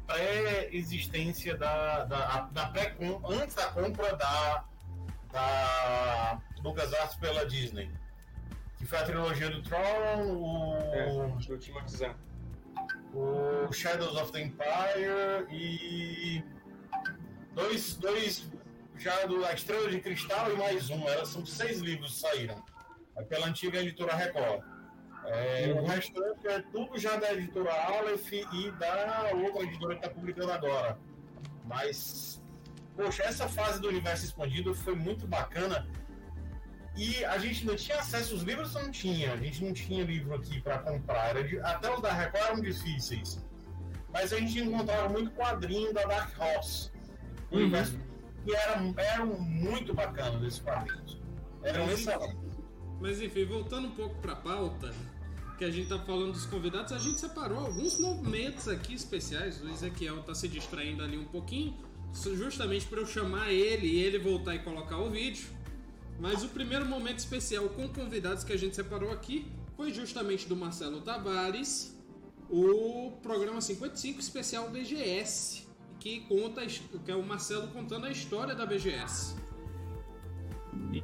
pré-existência 0.06 1.58
da, 1.58 2.04
da, 2.06 2.42
da 2.52 2.66
pré 2.68 2.96
antes 3.30 3.56
da 3.56 3.68
compra 3.68 4.16
da, 4.16 4.64
da 5.32 6.42
LucasArts 6.64 7.16
pela 7.16 7.46
Disney. 7.46 7.90
Que 8.78 8.86
foi 8.86 8.98
a 9.00 9.04
trilogia 9.04 9.50
do 9.50 9.62
Tron, 9.62 9.78
o, 10.38 10.76
É, 10.94 11.10
Zahn. 11.88 12.16
o 13.14 13.72
Shadows 13.72 14.16
of 14.18 14.32
the 14.32 14.42
Empire 14.42 15.46
e 15.52 16.44
dois, 17.54 17.96
dois 17.98 18.52
já 19.02 19.26
do 19.26 19.44
A 19.46 19.54
Estrela 19.54 19.90
de 19.90 20.00
Cristal 20.00 20.54
e 20.54 20.58
mais 20.58 20.90
um. 20.90 21.08
Eram, 21.08 21.26
são 21.26 21.46
seis 21.46 21.80
livros 21.80 22.14
que 22.14 22.20
saíram 22.20 22.64
é 23.18 23.24
pela 23.24 23.48
antiga 23.48 23.80
editora 23.80 24.16
Record. 24.16 24.64
É, 25.26 25.74
O 25.78 25.86
restante 25.86 26.48
é 26.48 26.60
tudo 26.72 26.98
já 26.98 27.16
da 27.18 27.34
editora 27.34 27.72
Aleph 27.74 28.32
e 28.32 28.72
da 28.72 29.32
outra 29.36 29.64
editora 29.64 29.96
que 29.96 30.06
está 30.06 30.10
publicando 30.16 30.52
agora. 30.52 30.98
Mas, 31.66 32.42
poxa, 32.96 33.24
essa 33.24 33.48
fase 33.48 33.82
do 33.82 33.88
universo 33.90 34.26
expandido 34.26 34.74
foi 34.74 34.96
muito 34.96 35.28
bacana. 35.28 35.88
E 36.96 37.24
a 37.26 37.38
gente 37.38 37.66
não 37.66 37.76
tinha 37.76 38.00
acesso, 38.00 38.36
os 38.36 38.42
livros 38.44 38.74
não 38.74 38.92
tinha, 38.92 39.34
a 39.34 39.38
gente 39.38 39.64
não 39.64 39.74
tinha 39.74 40.04
livro 40.04 40.34
aqui 40.36 40.62
para 40.62 40.80
comprar, 40.80 41.36
era 41.36 41.70
até 41.70 41.90
os 41.94 42.02
da 42.02 42.12
Record 42.12 42.44
eram 42.46 42.62
difíceis. 42.62 43.40
Mas 44.12 44.34
a 44.34 44.40
gente 44.40 44.60
encontrava 44.60 45.08
muito 45.08 45.32
quadrinho 45.32 45.94
da 45.94 46.04
Dark 46.04 46.38
Horse. 46.40 46.92
O 47.50 47.56
Uhum. 47.56 47.62
universo- 47.64 47.98
E 48.46 48.54
eram, 48.54 48.94
eram 48.98 49.40
muito 49.40 49.94
bacanas 49.94 50.42
esses 50.44 50.60
quadrinhos. 50.60 51.18
Eram 51.64 51.86
Mas, 51.86 52.00
excelentes. 52.00 52.38
Mas 53.00 53.22
enfim, 53.22 53.46
voltando 53.46 53.88
um 53.88 53.92
pouco 53.92 54.16
pra 54.22 54.36
pauta, 54.36 54.94
que 55.62 55.66
a 55.66 55.70
gente 55.70 55.90
tá 55.90 56.00
falando 56.00 56.32
dos 56.32 56.46
convidados, 56.46 56.92
a 56.92 56.98
gente 56.98 57.20
separou 57.20 57.60
alguns 57.60 58.00
momentos 58.00 58.68
aqui 58.68 58.96
especiais. 58.96 59.62
O 59.62 59.70
Ezequiel 59.70 60.24
tá 60.24 60.34
se 60.34 60.48
distraindo 60.48 61.04
ali 61.04 61.18
um 61.18 61.26
pouquinho, 61.26 61.78
justamente 62.14 62.88
para 62.88 63.00
eu 63.00 63.06
chamar 63.06 63.52
ele 63.52 63.86
e 63.86 64.00
ele 64.02 64.18
voltar 64.18 64.56
e 64.56 64.60
colocar 64.60 64.98
o 64.98 65.12
vídeo. 65.12 65.46
Mas 66.20 66.44
o 66.44 66.50
primeiro 66.50 66.86
momento 66.86 67.20
especial 67.20 67.70
com 67.70 67.88
convidados 67.88 68.44
que 68.44 68.52
a 68.52 68.58
gente 68.58 68.76
separou 68.76 69.12
aqui 69.12 69.52
foi 69.78 69.94
justamente 69.94 70.48
do 70.48 70.56
Marcelo 70.56 71.02
Tavares, 71.02 71.96
o 72.50 73.12
programa 73.22 73.62
55 73.62 74.20
especial 74.20 74.68
BGS, 74.70 75.61
que 76.02 76.22
conta 76.22 76.66
que 76.66 77.12
é 77.12 77.16
o 77.16 77.24
Marcelo 77.24 77.68
contando 77.68 78.08
a 78.08 78.12
história 78.12 78.56
da 78.56 78.66
BGS. 78.66 79.36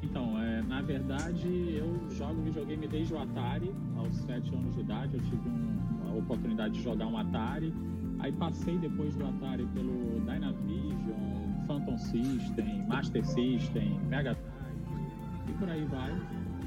Então, 0.01 0.41
é, 0.41 0.63
na 0.63 0.81
verdade, 0.81 1.47
eu 1.77 2.09
jogo 2.09 2.41
videogame 2.41 2.87
desde 2.87 3.13
o 3.13 3.19
Atari, 3.19 3.71
aos 3.95 4.15
7 4.15 4.53
anos 4.55 4.73
de 4.73 4.81
idade. 4.81 5.15
Eu 5.15 5.23
tive 5.23 5.47
um- 5.47 6.09
a 6.09 6.13
oportunidade 6.15 6.73
de 6.73 6.81
jogar 6.81 7.05
um 7.05 7.15
Atari. 7.15 7.71
Aí 8.19 8.31
passei 8.31 8.75
depois 8.79 9.15
do 9.15 9.27
Atari 9.27 9.67
pelo 9.67 10.19
Dynavision, 10.21 11.67
Phantom 11.67 11.97
System, 11.99 12.87
Master 12.87 13.23
System, 13.23 13.99
Mega 14.09 14.33
Drive 14.33 15.49
e 15.49 15.53
por 15.59 15.69
aí 15.69 15.85
vai. 15.85 16.11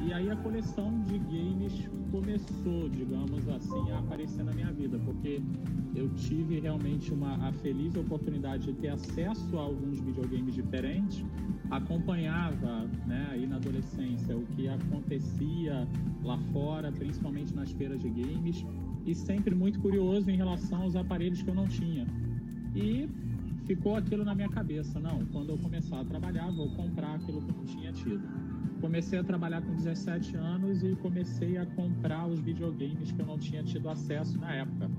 E 0.07 0.13
aí 0.13 0.31
a 0.31 0.37
coleção 0.37 1.03
de 1.03 1.19
games 1.19 1.89
começou, 2.11 2.89
digamos 2.89 3.47
assim, 3.49 3.91
a 3.91 3.99
aparecer 3.99 4.43
na 4.43 4.53
minha 4.53 4.73
vida, 4.73 4.99
porque 5.05 5.41
eu 5.95 6.09
tive 6.15 6.59
realmente 6.59 7.13
uma 7.13 7.35
a 7.47 7.53
feliz 7.53 7.95
oportunidade 7.95 8.65
de 8.67 8.73
ter 8.73 8.89
acesso 8.89 9.59
a 9.59 9.63
alguns 9.63 10.01
videogames 10.01 10.55
diferentes, 10.55 11.25
acompanhava, 11.71 12.89
né, 13.07 13.29
aí 13.31 13.47
na 13.47 13.57
adolescência 13.57 14.37
o 14.37 14.43
que 14.47 14.69
acontecia 14.69 15.87
lá 16.23 16.39
fora, 16.53 16.91
principalmente 16.91 17.55
nas 17.55 17.71
feiras 17.73 18.01
de 18.01 18.09
games, 18.09 18.65
e 19.07 19.15
sempre 19.15 19.55
muito 19.55 19.81
curioso 19.81 20.31
em 20.31 20.37
relação 20.37 20.83
aos 20.83 20.97
aparelhos 20.97 21.43
que 21.43 21.49
eu 21.49 21.55
não 21.55 21.69
tinha. 21.69 22.07
E 22.75 23.09
ficou 23.67 23.97
aquilo 23.97 24.25
na 24.25 24.35
minha 24.35 24.49
cabeça, 24.49 24.99
não, 24.99 25.25
quando 25.27 25.51
eu 25.51 25.59
começar 25.59 26.01
a 26.01 26.05
trabalhar, 26.05 26.51
vou 26.51 26.69
comprar 26.71 27.15
aquilo 27.15 27.41
que 27.43 27.51
eu 27.51 27.57
não 27.57 27.65
tinha 27.65 27.93
tido. 27.93 28.50
Comecei 28.81 29.19
a 29.19 29.25
trabalhar 29.25 29.61
com 29.61 29.75
17 29.75 30.37
anos 30.37 30.83
e 30.83 30.97
comecei 30.97 31.59
a 31.59 31.67
comprar 31.67 32.27
os 32.27 32.41
videogames 32.41 33.13
que 33.13 33.21
eu 33.21 33.27
não 33.27 33.39
tinha 33.39 33.63
tido 33.63 33.89
acesso 33.89 34.39
na 34.39 34.55
época. 34.55 34.91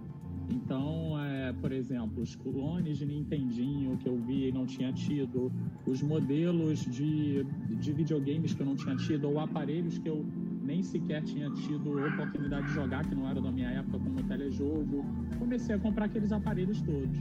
Então, 0.50 1.20
é, 1.24 1.54
por 1.54 1.72
exemplo, 1.72 2.22
os 2.22 2.36
clones 2.36 2.98
de 2.98 3.06
Nintendinho 3.06 3.98
que 3.98 4.08
eu 4.08 4.18
vi 4.18 4.50
e 4.50 4.52
não 4.52 4.66
tinha 4.66 4.92
tido, 4.92 5.52
os 5.86 6.02
modelos 6.02 6.80
de, 6.86 7.44
de 7.80 7.94
videogames 7.94 8.54
que 8.54 8.62
eu 8.62 8.66
não 8.66 8.76
tinha 8.76 8.96
tido, 8.98 9.30
ou 9.30 9.40
aparelhos 9.40 9.98
que 9.98 10.10
eu 10.10 10.26
nem 10.62 10.84
sequer 10.84 11.24
tinha 11.24 11.50
tido 11.52 12.06
oportunidade 12.06 12.68
de 12.68 12.74
jogar, 12.74 13.06
que 13.08 13.16
não 13.16 13.28
era 13.28 13.42
da 13.42 13.52
minha 13.52 13.70
época, 13.70 13.98
como 14.00 14.24
telejogo. 14.24 15.06
Comecei 15.40 15.76
a 15.76 15.80
comprar 15.80 16.06
aqueles 16.06 16.32
aparelhos 16.32 16.82
todos. 16.82 17.18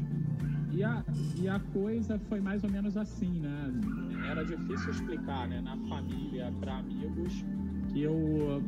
E 0.72 0.84
a, 0.84 1.04
e 1.36 1.48
a 1.48 1.58
coisa 1.72 2.18
foi 2.28 2.40
mais 2.40 2.62
ou 2.62 2.70
menos 2.70 2.96
assim, 2.96 3.40
né? 3.40 3.72
Era 4.30 4.44
difícil 4.44 4.90
explicar, 4.90 5.48
né? 5.48 5.60
Na 5.60 5.76
família, 5.88 6.52
para 6.60 6.78
amigos, 6.78 7.44
que 7.92 8.02
eu 8.02 8.62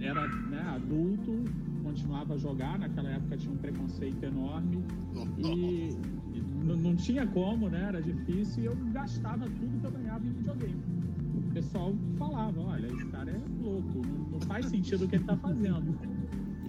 era 0.00 0.28
né, 0.28 0.60
adulto, 0.74 1.44
continuava 1.82 2.34
a 2.34 2.36
jogar. 2.36 2.78
Naquela 2.78 3.10
época 3.10 3.36
tinha 3.36 3.52
um 3.52 3.56
preconceito 3.56 4.22
enorme. 4.22 4.84
E 5.38 5.96
não 6.76 6.94
tinha 6.96 7.26
como, 7.26 7.68
né? 7.68 7.84
Era 7.88 8.02
difícil. 8.02 8.62
E 8.62 8.66
eu 8.66 8.76
gastava 8.92 9.44
tudo 9.44 9.80
que 9.80 9.86
eu 9.86 9.90
ganhava 9.90 10.26
em 10.26 10.32
videogame. 10.32 10.82
O 11.48 11.52
pessoal 11.52 11.94
falava: 12.18 12.60
olha, 12.60 12.86
esse 12.86 13.04
cara 13.06 13.30
é 13.30 13.40
louco, 13.62 14.06
não, 14.06 14.30
não 14.32 14.40
faz 14.42 14.66
sentido 14.66 15.04
o 15.04 15.08
que 15.08 15.16
ele 15.16 15.24
tá 15.24 15.36
fazendo. 15.36 15.98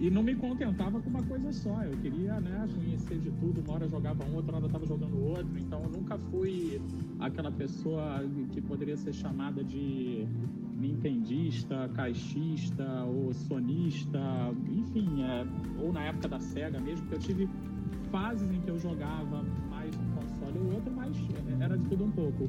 E 0.00 0.10
não 0.10 0.22
me 0.22 0.34
contentava 0.34 0.98
com 0.98 1.10
uma 1.10 1.22
coisa 1.22 1.52
só. 1.52 1.82
Eu 1.82 1.94
queria, 1.98 2.40
né, 2.40 2.66
conhecer 2.74 3.18
de 3.18 3.30
tudo. 3.32 3.60
Uma 3.60 3.74
hora 3.74 3.86
jogava 3.86 4.24
um, 4.24 4.34
outra 4.34 4.56
hora 4.56 4.64
eu 4.64 4.70
tava 4.70 4.86
jogando 4.86 5.22
outro. 5.22 5.58
Então 5.58 5.82
eu 5.84 5.90
nunca 5.90 6.16
fui 6.16 6.80
aquela 7.18 7.52
pessoa 7.52 8.24
que 8.50 8.62
poderia 8.62 8.96
ser 8.96 9.12
chamada 9.12 9.62
de 9.62 10.26
nintendista, 10.78 11.90
caixista 11.94 13.04
ou 13.04 13.34
sonista, 13.34 14.18
enfim, 14.70 15.22
é, 15.22 15.46
ou 15.78 15.92
na 15.92 16.04
época 16.04 16.28
da 16.28 16.40
SEGA 16.40 16.80
mesmo, 16.80 17.06
que 17.06 17.14
eu 17.14 17.18
tive 17.18 17.46
fases 18.10 18.50
em 18.50 18.60
que 18.62 18.70
eu 18.70 18.78
jogava 18.78 19.44
mais 19.68 19.94
um 19.94 20.10
console 20.14 20.58
ou 20.60 20.74
outro, 20.76 20.92
mas 20.96 21.14
era 21.60 21.76
de 21.76 21.86
tudo 21.90 22.04
um 22.04 22.10
pouco. 22.10 22.48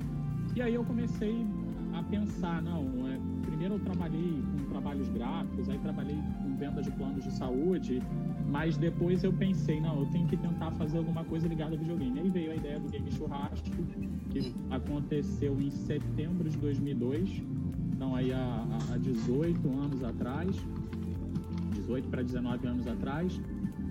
E 0.55 0.61
aí 0.61 0.73
eu 0.73 0.85
comecei 0.85 1.45
a 1.93 2.01
pensar, 2.03 2.61
não, 2.61 3.07
é, 3.07 3.19
primeiro 3.41 3.75
eu 3.75 3.79
trabalhei 3.79 4.41
com 4.51 4.69
trabalhos 4.69 5.09
gráficos, 5.09 5.69
aí 5.69 5.77
trabalhei 5.79 6.15
com 6.15 6.50
venda 6.61 6.79
de 6.79 6.91
planos 6.91 7.23
de 7.23 7.31
saúde, 7.31 8.03
mas 8.47 8.77
depois 8.77 9.23
eu 9.23 9.33
pensei, 9.33 9.81
não, 9.81 10.01
eu 10.01 10.05
tenho 10.07 10.27
que 10.27 10.37
tentar 10.37 10.69
fazer 10.71 10.99
alguma 10.99 11.23
coisa 11.23 11.47
ligada 11.47 11.71
ao 11.71 11.79
videogame. 11.79 12.19
Aí 12.19 12.29
veio 12.29 12.51
a 12.51 12.55
ideia 12.55 12.79
do 12.79 12.87
Game 12.87 13.11
Churrasco, 13.11 13.67
que 14.29 14.53
aconteceu 14.69 15.59
em 15.59 15.71
setembro 15.71 16.47
de 16.47 16.57
2002, 16.57 17.41
então 17.91 18.15
aí 18.15 18.31
há, 18.31 18.67
há 18.93 18.97
18 18.97 19.67
anos 19.69 20.03
atrás, 20.03 20.55
18 21.73 22.07
para 22.09 22.21
19 22.21 22.67
anos 22.67 22.87
atrás, 22.87 23.41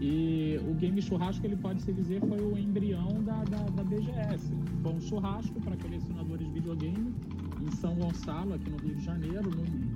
e 0.01 0.59
o 0.67 0.73
Game 0.75 1.03
Churrasco, 1.03 1.45
ele 1.45 1.57
pode 1.57 1.83
se 1.83 1.93
dizer, 1.93 2.21
foi 2.21 2.41
o 2.41 2.57
embrião 2.57 3.23
da, 3.23 3.43
da, 3.45 3.63
da 3.65 3.83
BGS. 3.83 4.51
Foi 4.83 4.93
um 4.95 5.01
churrasco 5.01 5.61
para 5.61 5.77
colecionadores 5.77 6.47
de 6.47 6.53
videogame 6.55 7.13
em 7.61 7.71
São 7.73 7.95
Gonçalo, 7.97 8.55
aqui 8.55 8.71
no 8.71 8.79
Rio 8.79 8.95
de 8.95 9.05
Janeiro, 9.05 9.51
no, 9.51 9.90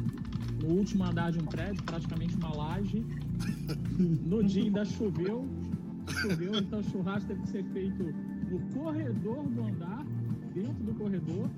no 0.65 0.74
último 0.74 1.05
andar 1.05 1.31
de 1.31 1.39
um 1.39 1.45
prédio, 1.45 1.82
praticamente 1.85 2.36
uma 2.36 2.55
laje. 2.55 3.05
No 3.99 4.43
dia 4.43 4.65
ainda 4.65 4.85
choveu, 4.85 5.47
choveu, 6.09 6.57
então 6.57 6.81
o 6.81 6.85
churrasco 6.85 7.28
teve 7.28 7.43
que 7.43 7.49
ser 7.49 7.65
feito 7.73 8.03
no 8.51 8.59
corredor 8.73 9.45
do 9.49 9.62
andar, 9.62 10.05
dentro 10.55 10.85
do 10.85 10.95
corredor. 10.95 11.49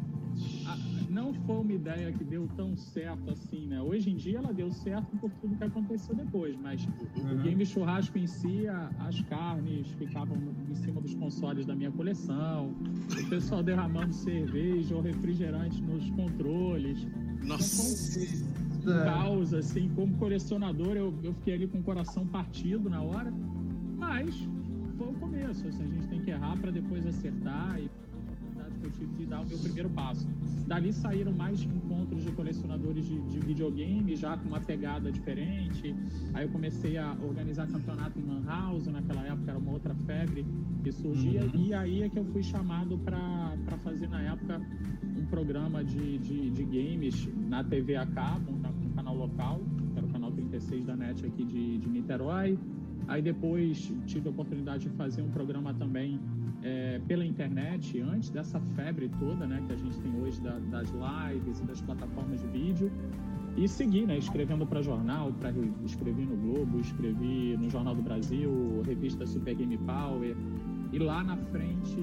Não 1.09 1.33
foi 1.33 1.57
uma 1.57 1.73
ideia 1.73 2.13
que 2.13 2.23
deu 2.23 2.47
tão 2.57 2.77
certo 2.77 3.31
assim, 3.31 3.67
né? 3.67 3.81
Hoje 3.81 4.11
em 4.11 4.17
dia 4.17 4.39
ela 4.39 4.53
deu 4.53 4.71
certo 4.71 5.17
por 5.17 5.31
tudo 5.41 5.57
que 5.57 5.65
aconteceu 5.65 6.15
depois, 6.15 6.55
mas 6.61 6.87
o 7.17 7.43
game 7.43 7.65
churrasco 7.65 8.19
em 8.19 8.27
si, 8.27 8.67
as 8.69 9.21
carnes 9.23 9.87
ficavam 9.93 10.37
em 10.69 10.75
cima 10.75 11.01
dos 11.01 11.15
consoles 11.15 11.65
da 11.65 11.75
minha 11.75 11.91
coleção, 11.91 12.75
o 13.19 13.29
pessoal 13.31 13.63
derramando 13.63 14.13
cerveja 14.13 14.95
ou 14.95 15.01
refrigerante 15.01 15.81
nos 15.81 16.11
controles. 16.11 17.07
Nossa. 17.43 18.56
Um 18.93 19.05
caos, 19.05 19.55
assim, 19.55 19.89
como 19.95 20.17
colecionador, 20.17 20.97
eu, 20.97 21.15
eu 21.23 21.35
fiquei 21.35 21.55
ali 21.55 21.67
com 21.67 21.79
o 21.79 21.83
coração 21.83 22.27
partido 22.27 22.89
na 22.89 23.03
hora, 23.03 23.33
mas 23.97 24.49
foi 24.97 25.09
o 25.09 25.15
começo, 25.15 25.67
assim, 25.67 25.85
a 25.85 25.89
gente 25.89 26.09
tem 26.09 26.21
que 26.21 26.31
errar 26.31 26.57
para 26.59 26.71
depois 26.71 27.07
acertar 27.07 27.79
e 27.81 27.91
eu 28.87 28.91
tive 28.91 29.15
de 29.15 29.27
dar 29.27 29.41
o 29.41 29.47
meu 29.47 29.59
primeiro 29.59 29.91
passo. 29.91 30.27
Dali 30.67 30.93
saíram 30.93 31.33
mais 31.33 31.63
encontros 31.63 32.25
de 32.25 32.33
colecionadores 32.33 33.07
de, 33.07 33.21
de 33.21 33.39
videogame, 33.41 34.17
já 34.17 34.37
com 34.37 34.49
uma 34.49 34.61
pegada 34.61 35.11
diferente. 35.13 35.95
Aí 36.35 36.45
eu 36.45 36.51
comecei 36.51 36.97
a 36.97 37.17
organizar 37.23 37.67
campeonato 37.67 38.19
em 38.19 38.23
Lan 38.23 38.45
House, 38.45 38.87
naquela 38.87 39.23
época 39.27 39.51
era 39.51 39.59
uma 39.59 39.73
outra 39.73 39.95
febre 39.95 40.45
que 40.83 40.93
surgia. 40.93 41.45
Uhum. 41.45 41.67
E 41.67 41.75
aí 41.75 42.03
é 42.03 42.09
que 42.09 42.19
eu 42.19 42.25
fui 42.27 42.43
chamado 42.43 42.99
para 42.99 43.79
fazer, 43.83 44.09
na 44.09 44.23
época, 44.23 44.61
um 45.17 45.27
programa 45.27 45.85
de, 45.85 46.19
de, 46.19 46.51
de 46.51 46.65
games 46.65 47.29
na 47.49 47.63
TV 47.63 47.97
a 47.97 48.07
cabo, 48.07 48.53
no 48.53 48.91
canal 48.91 49.17
local, 49.17 49.61
que 49.93 49.99
era 49.99 50.07
o 50.07 50.11
canal 50.11 50.33
36 50.33 50.87
da 50.87 50.97
NET 50.97 51.25
aqui 51.25 51.45
de, 51.45 51.79
de 51.79 51.89
Niterói. 51.89 52.59
Aí 53.09 53.23
depois 53.23 53.93
tive 54.07 54.27
a 54.29 54.31
oportunidade 54.31 54.89
de 54.89 54.97
fazer 54.97 55.23
um 55.23 55.31
programa 55.31 55.73
também 55.73 56.19
é, 56.67 57.01
pela 57.07 57.25
internet, 57.25 58.01
antes 58.01 58.29
dessa 58.31 58.59
febre 58.75 59.09
toda 59.21 59.47
né, 59.47 59.63
que 59.67 59.73
a 59.73 59.77
gente 59.77 59.97
tem 60.01 60.13
hoje 60.21 60.41
da- 60.41 60.59
das 60.75 60.89
lives 60.91 61.61
e 61.61 61.65
das 61.65 61.81
plataformas 61.81 62.41
de 62.41 62.49
vídeo. 62.49 62.91
E 63.57 63.67
segui, 63.69 64.05
né, 64.05 64.19
escrevendo 64.19 64.67
para 64.67 64.83
jornal, 64.83 65.33
pra, 65.41 65.51
re- 65.51 65.73
escrevi 65.85 66.25
no 66.27 66.37
Globo, 66.37 66.81
escrevi 66.81 67.57
no 67.57 67.71
Jornal 67.71 67.95
do 67.95 68.03
Brasil, 68.03 68.83
revista 68.85 69.25
Super 69.27 69.55
Game 69.55 69.79
Power. 69.79 70.37
E 70.93 70.99
lá 70.99 71.23
na 71.23 71.37
frente, 71.37 71.97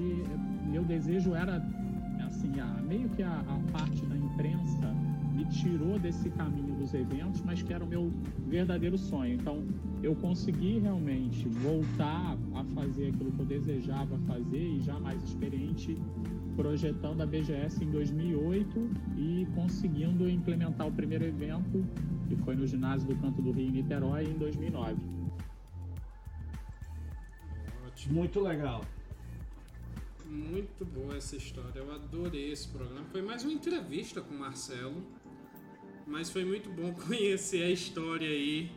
meu 0.72 0.82
desejo 0.82 1.34
era, 1.34 1.56
assim, 2.26 2.58
a, 2.58 2.66
meio 2.82 3.08
que 3.10 3.22
a, 3.22 3.38
a 3.40 3.72
parte 3.72 4.04
da 4.06 4.16
imprensa 4.16 4.88
me 5.44 5.50
tirou 5.50 5.98
desse 5.98 6.30
caminho 6.30 6.74
dos 6.74 6.94
eventos, 6.94 7.40
mas 7.42 7.62
que 7.62 7.72
era 7.72 7.84
o 7.84 7.86
meu 7.86 8.12
verdadeiro 8.46 8.96
sonho. 8.96 9.34
Então, 9.34 9.62
eu 10.02 10.14
consegui 10.16 10.78
realmente 10.78 11.46
voltar 11.48 12.36
a 12.54 12.64
fazer 12.74 13.08
aquilo 13.08 13.32
que 13.32 13.40
eu 13.40 13.46
desejava 13.46 14.18
fazer 14.26 14.62
e 14.62 14.80
já 14.80 14.98
mais 14.98 15.22
experiente 15.22 15.96
projetando 16.56 17.20
a 17.20 17.26
BGS 17.26 17.82
em 17.82 17.90
2008 17.90 18.90
e 19.16 19.46
conseguindo 19.54 20.28
implementar 20.28 20.86
o 20.86 20.92
primeiro 20.92 21.24
evento, 21.24 21.84
que 22.28 22.36
foi 22.36 22.54
no 22.54 22.66
ginásio 22.66 23.08
do 23.08 23.16
Canto 23.16 23.42
do 23.42 23.50
Rio 23.50 23.68
em 23.68 23.72
Niterói 23.72 24.24
em 24.24 24.34
2009. 24.34 25.14
Muito 28.10 28.40
legal. 28.40 28.84
Muito 30.26 30.84
boa 30.84 31.16
essa 31.16 31.36
história, 31.36 31.78
eu 31.78 31.92
adorei 31.92 32.50
esse 32.50 32.68
programa. 32.68 33.04
Foi 33.12 33.22
mais 33.22 33.44
uma 33.44 33.52
entrevista 33.52 34.20
com 34.20 34.34
o 34.34 34.38
Marcelo, 34.38 35.00
mas 36.06 36.30
foi 36.30 36.44
muito 36.44 36.70
bom 36.70 36.92
conhecer 37.06 37.62
a 37.62 37.70
história 37.70 38.28
aí 38.28 38.70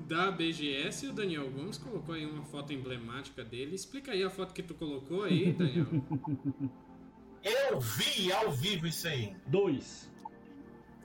da 0.00 0.30
BGS 0.30 1.06
e 1.06 1.08
o 1.08 1.12
Daniel 1.12 1.50
Gomes 1.50 1.78
colocou 1.78 2.14
aí 2.14 2.26
uma 2.26 2.44
foto 2.44 2.72
emblemática 2.72 3.44
dele. 3.44 3.74
Explica 3.74 4.12
aí 4.12 4.22
a 4.22 4.30
foto 4.30 4.52
que 4.52 4.62
tu 4.62 4.74
colocou 4.74 5.24
aí, 5.24 5.52
Daniel. 5.52 5.86
Eu 7.42 7.78
vi 7.78 8.32
ao 8.32 8.50
vivo 8.52 8.86
isso 8.86 9.06
aí. 9.06 9.36
Dois. 9.46 10.10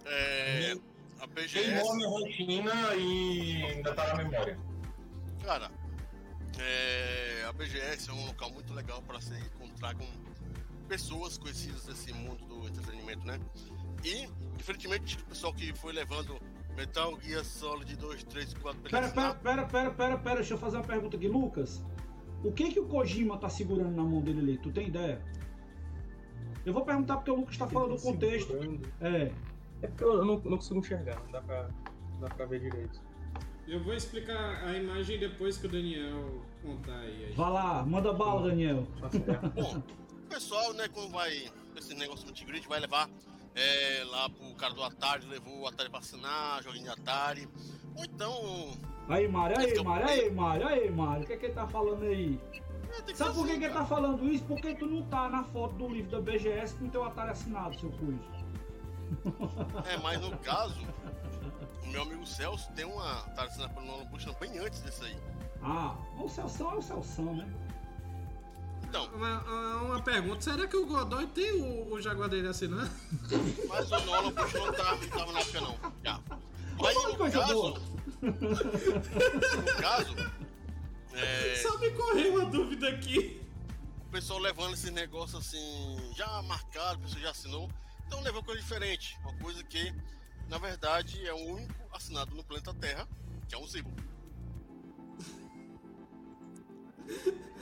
É, 0.05 0.73
a 1.19 1.27
BGS. 1.27 1.53
Queimou 1.53 1.95
minha 1.95 2.07
rotina 2.07 2.95
e 2.95 3.63
ainda 3.65 3.93
tá 3.93 4.07
na 4.07 4.23
memória. 4.23 4.57
Cara, 5.43 5.69
é, 6.57 7.43
a 7.45 7.51
BGS 7.51 8.09
é 8.09 8.13
um 8.13 8.25
local 8.27 8.51
muito 8.51 8.73
legal 8.73 9.01
para 9.01 9.19
se 9.19 9.33
encontrar 9.33 9.95
com 9.95 10.07
pessoas 10.87 11.37
conhecidas 11.37 11.85
desse 11.85 12.13
mundo 12.13 12.45
do 12.45 12.67
entretenimento, 12.67 13.25
né? 13.25 13.39
E, 14.03 14.29
diferentemente 14.57 15.17
do 15.17 15.25
pessoal 15.25 15.53
que 15.53 15.73
foi 15.73 15.93
levando 15.93 16.39
Metal 16.75 17.19
Gear 17.21 17.43
Solid 17.43 17.95
2, 17.95 18.23
3, 18.23 18.53
4 18.55 18.81
pra 18.81 18.89
Pera, 18.89 19.11
pera, 19.11 19.35
pera, 19.35 19.65
pera, 19.65 19.91
pera, 19.91 20.17
pera, 20.17 20.35
deixa 20.35 20.53
eu 20.53 20.57
fazer 20.57 20.77
uma 20.77 20.85
pergunta 20.85 21.17
aqui. 21.17 21.27
Lucas, 21.27 21.83
o 22.43 22.51
que 22.51 22.71
que 22.71 22.79
o 22.79 22.87
Kojima 22.87 23.37
tá 23.37 23.49
segurando 23.49 23.95
na 23.95 24.03
mão 24.03 24.21
dele 24.21 24.39
ali? 24.39 24.57
Tu 24.57 24.71
tem 24.71 24.87
ideia? 24.87 25.21
Eu 26.65 26.73
vou 26.73 26.85
perguntar 26.85 27.17
porque 27.17 27.31
o 27.31 27.35
Lucas 27.35 27.57
tá 27.57 27.67
falando 27.67 27.95
do 27.95 28.01
contexto. 28.01 28.53
É. 29.01 29.31
É 29.81 29.87
porque 29.87 30.03
eu 30.03 30.25
não, 30.25 30.37
não 30.39 30.57
consigo 30.57 30.79
enxergar, 30.79 31.21
não 31.23 31.31
dá 31.31 31.41
pra, 31.41 31.69
não 32.13 32.19
dá 32.19 32.27
pra 32.29 32.45
ver 32.45 32.59
direito. 32.59 33.01
Eu 33.67 33.83
vou 33.83 33.93
explicar 33.93 34.63
a 34.65 34.75
imagem 34.75 35.19
depois 35.19 35.57
que 35.57 35.67
o 35.67 35.69
Daniel 35.69 36.41
contar 36.61 36.99
aí. 36.99 37.33
Vai 37.35 37.51
lá, 37.51 37.85
manda 37.85 38.11
bala, 38.11 38.49
Daniel. 38.49 38.87
Bom, 39.55 39.77
o 39.77 40.27
pessoal, 40.27 40.73
né, 40.73 40.87
quando 40.89 41.11
vai 41.11 41.49
esse 41.77 41.93
negócio 41.95 42.25
muito 42.25 42.45
grid, 42.45 42.67
vai 42.67 42.79
levar 42.79 43.09
é, 43.59 44.03
lá 44.05 44.29
pro 44.29 44.55
cara 44.55 44.73
do 44.73 44.83
Atari, 44.83 45.25
levou 45.25 45.59
o 45.59 45.67
Atari 45.67 45.89
pra 45.89 45.99
assinar, 45.99 46.63
joguinho 46.63 46.85
de 46.85 46.89
Atari. 46.89 47.49
Ou 47.95 48.05
então. 48.05 48.77
Aí, 49.07 49.27
Mário, 49.27 49.59
aí, 49.59 49.83
Mário, 49.83 50.07
aí, 50.07 50.31
Mário, 50.31 50.67
aí, 50.67 50.91
Mário. 50.91 51.23
O 51.23 51.27
que 51.27 51.33
é 51.33 51.37
que 51.37 51.45
ele 51.47 51.53
tá 51.53 51.67
falando 51.67 52.03
aí? 52.03 52.39
Sabe 53.13 53.35
por 53.35 53.45
que, 53.47 53.57
que 53.57 53.65
ele 53.65 53.73
tá 53.73 53.85
falando 53.85 54.27
isso? 54.29 54.43
Porque 54.45 54.75
tu 54.75 54.85
não 54.85 55.03
tá 55.03 55.29
na 55.29 55.43
foto 55.43 55.75
do 55.75 55.87
livro 55.89 56.11
da 56.11 56.21
BGS 56.21 56.75
com 56.75 56.89
teu 56.89 57.03
Atari 57.03 57.31
assinado, 57.31 57.79
seu 57.79 57.91
cujo. 57.91 58.19
É, 59.85 59.97
mas 59.97 60.21
no 60.21 60.37
caso, 60.37 60.75
o 61.83 61.87
meu 61.87 62.03
amigo 62.03 62.25
Celso 62.25 62.71
tem 62.73 62.85
uma 62.85 63.21
Atari 63.21 63.47
assinada 63.47 63.73
pelo 63.73 63.85
Nolan 63.85 64.05
Bushnell 64.05 64.35
bem 64.39 64.57
antes 64.59 64.81
desse 64.81 65.03
aí. 65.03 65.17
Ah, 65.61 65.95
o 66.19 66.29
Celção 66.29 66.73
é 66.73 66.75
o 66.75 66.81
Celção, 66.81 67.35
né? 67.35 67.51
Então. 68.89 69.05
Uma, 69.13 69.81
uma 69.83 70.01
pergunta: 70.01 70.41
será 70.41 70.67
que 70.67 70.75
o 70.75 70.85
Godoy 70.85 71.27
tem 71.27 71.51
o, 71.51 71.93
o 71.93 72.01
Jaguar 72.01 72.27
dele 72.27 72.47
assinado? 72.47 72.89
Mas 73.67 73.91
o 73.91 73.99
Nolan 73.99 74.31
Bushnell 74.31 74.65
não 74.65 74.73
tá, 74.73 74.95
não 74.95 75.07
tava 75.07 75.31
na 75.31 75.39
época, 75.39 75.61
não. 75.61 75.77
Já. 76.03 76.19
Mas 76.79 76.95
Olha 76.95 77.17
no 77.17 77.31
caso, 77.31 77.73
no 78.21 79.81
caso, 79.81 80.15
é, 81.13 81.55
Só 81.61 81.77
me 81.77 81.91
correu 81.91 82.35
uma 82.35 82.45
dúvida 82.45 82.89
aqui. 82.89 83.41
o 84.07 84.11
pessoal 84.11 84.39
levando 84.39 84.73
esse 84.73 84.89
negócio 84.89 85.37
assim, 85.37 86.13
já 86.15 86.41
marcado, 86.43 86.99
o 86.99 87.01
pessoal 87.03 87.21
já 87.21 87.31
assinou. 87.31 87.69
Então 88.07 88.21
levou 88.21 88.41
coisa 88.41 88.61
diferente. 88.61 89.17
Uma 89.21 89.33
coisa 89.35 89.63
que, 89.63 89.93
na 90.47 90.57
verdade, 90.57 91.25
é 91.27 91.33
o 91.33 91.37
único 91.37 91.75
assinado 91.93 92.33
no 92.33 92.43
planeta 92.43 92.73
Terra, 92.73 93.07
que 93.47 93.53
é 93.53 93.57
um 93.57 93.67
Zibo. 93.67 93.91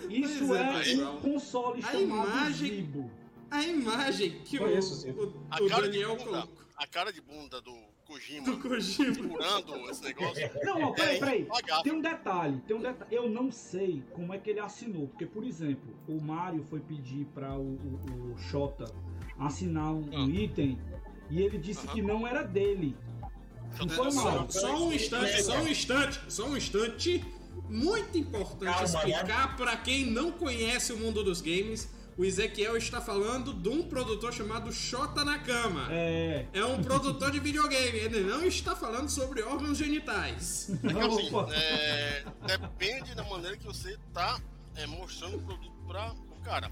Isso 0.10 0.56
é, 0.56 0.94
é, 0.94 1.10
um 1.10 1.18
console 1.20 1.84
A 1.84 1.92
chamado 1.92 2.28
imagem- 2.30 2.76
Zibo. 2.76 3.12
A 3.50 3.64
imagem 3.64 4.40
que 4.44 4.58
o, 4.58 4.60
Conheço, 4.60 4.96
sim. 4.96 5.12
o, 5.12 5.34
A 5.50 5.62
o 5.64 5.68
cara 5.70 5.84
Daniel 5.84 6.18
de 6.18 6.24
bunda, 6.26 6.42
colocou. 6.42 6.58
a 6.78 6.88
cara 6.88 7.12
de 7.14 7.22
bunda 7.22 7.62
do 7.62 7.74
Kojima, 8.06 8.46
Do 8.46 8.58
Kojima. 8.58 9.14
segurando 9.14 9.90
esse 9.90 10.04
negócio. 10.04 10.50
Não, 10.64 10.80
não, 10.80 10.94
peraí, 10.94 11.16
é 11.16 11.20
peraí. 11.20 11.48
Tem 11.84 11.94
um 11.94 12.02
detalhe, 12.02 12.62
tem 12.68 12.76
um 12.78 12.82
detalhe. 12.82 13.10
Eu 13.16 13.30
não 13.30 13.52
sei 13.52 14.04
como 14.14 14.34
é 14.34 14.38
que 14.38 14.50
ele 14.50 14.60
assinou. 14.62 15.08
Porque, 15.10 15.26
por 15.26 15.44
exemplo, 15.46 15.94
o 16.08 16.22
Mario 16.22 16.64
foi 16.70 16.80
pedir 16.80 17.26
para 17.34 17.54
o, 17.58 17.62
o, 17.76 18.34
o 18.34 18.38
Xota 18.38 18.86
assinar 19.40 19.94
um, 19.94 20.10
Ah. 20.14 20.22
um 20.24 20.30
item 20.30 20.80
e 21.30 21.42
ele 21.42 21.58
disse 21.58 21.86
que 21.88 22.02
não 22.02 22.26
era 22.26 22.44
dele. 22.44 22.96
Não 23.80 23.90
foi, 23.90 24.10
Só, 24.12 24.24
Mario? 24.32 24.52
só 24.52 24.88
um 24.88 24.94
instante, 24.94 25.44
só 25.44 25.58
um 25.62 25.68
instante, 25.68 26.22
só 26.30 26.46
um 26.48 26.58
instante. 26.58 27.26
Muito 27.70 28.18
importante 28.18 28.72
Calma, 28.72 28.86
explicar 28.86 29.56
para 29.56 29.76
quem 29.78 30.06
não 30.06 30.32
conhece 30.32 30.94
o 30.94 30.98
mundo 30.98 31.24
dos 31.24 31.42
games. 31.42 31.90
O 32.18 32.26
Ezequiel 32.26 32.76
está 32.76 33.00
falando 33.00 33.54
de 33.54 33.70
um 33.70 33.84
produtor 33.84 34.34
chamado 34.34 34.74
Shota 34.74 35.24
Nakama. 35.24 35.88
É. 35.92 36.48
É 36.52 36.66
um 36.66 36.82
produtor 36.82 37.30
de 37.30 37.40
videogame. 37.40 37.98
Ele 38.00 38.22
não 38.22 38.44
está 38.44 38.76
falando 38.76 39.08
sobre 39.08 39.44
órgãos 39.44 39.78
genitais. 39.78 40.72
É 40.84 40.94
que 40.94 41.00
assim, 41.00 41.30
é, 41.54 42.26
depende 42.58 43.14
da 43.14 43.24
maneira 43.24 43.56
que 43.56 43.66
você 43.66 43.96
tá 44.14 44.42
é, 44.76 44.88
mostrando 44.88 45.38
o 45.38 45.42
produto 45.42 45.76
para 45.88 46.12
o 46.12 46.42
cara. 46.44 46.72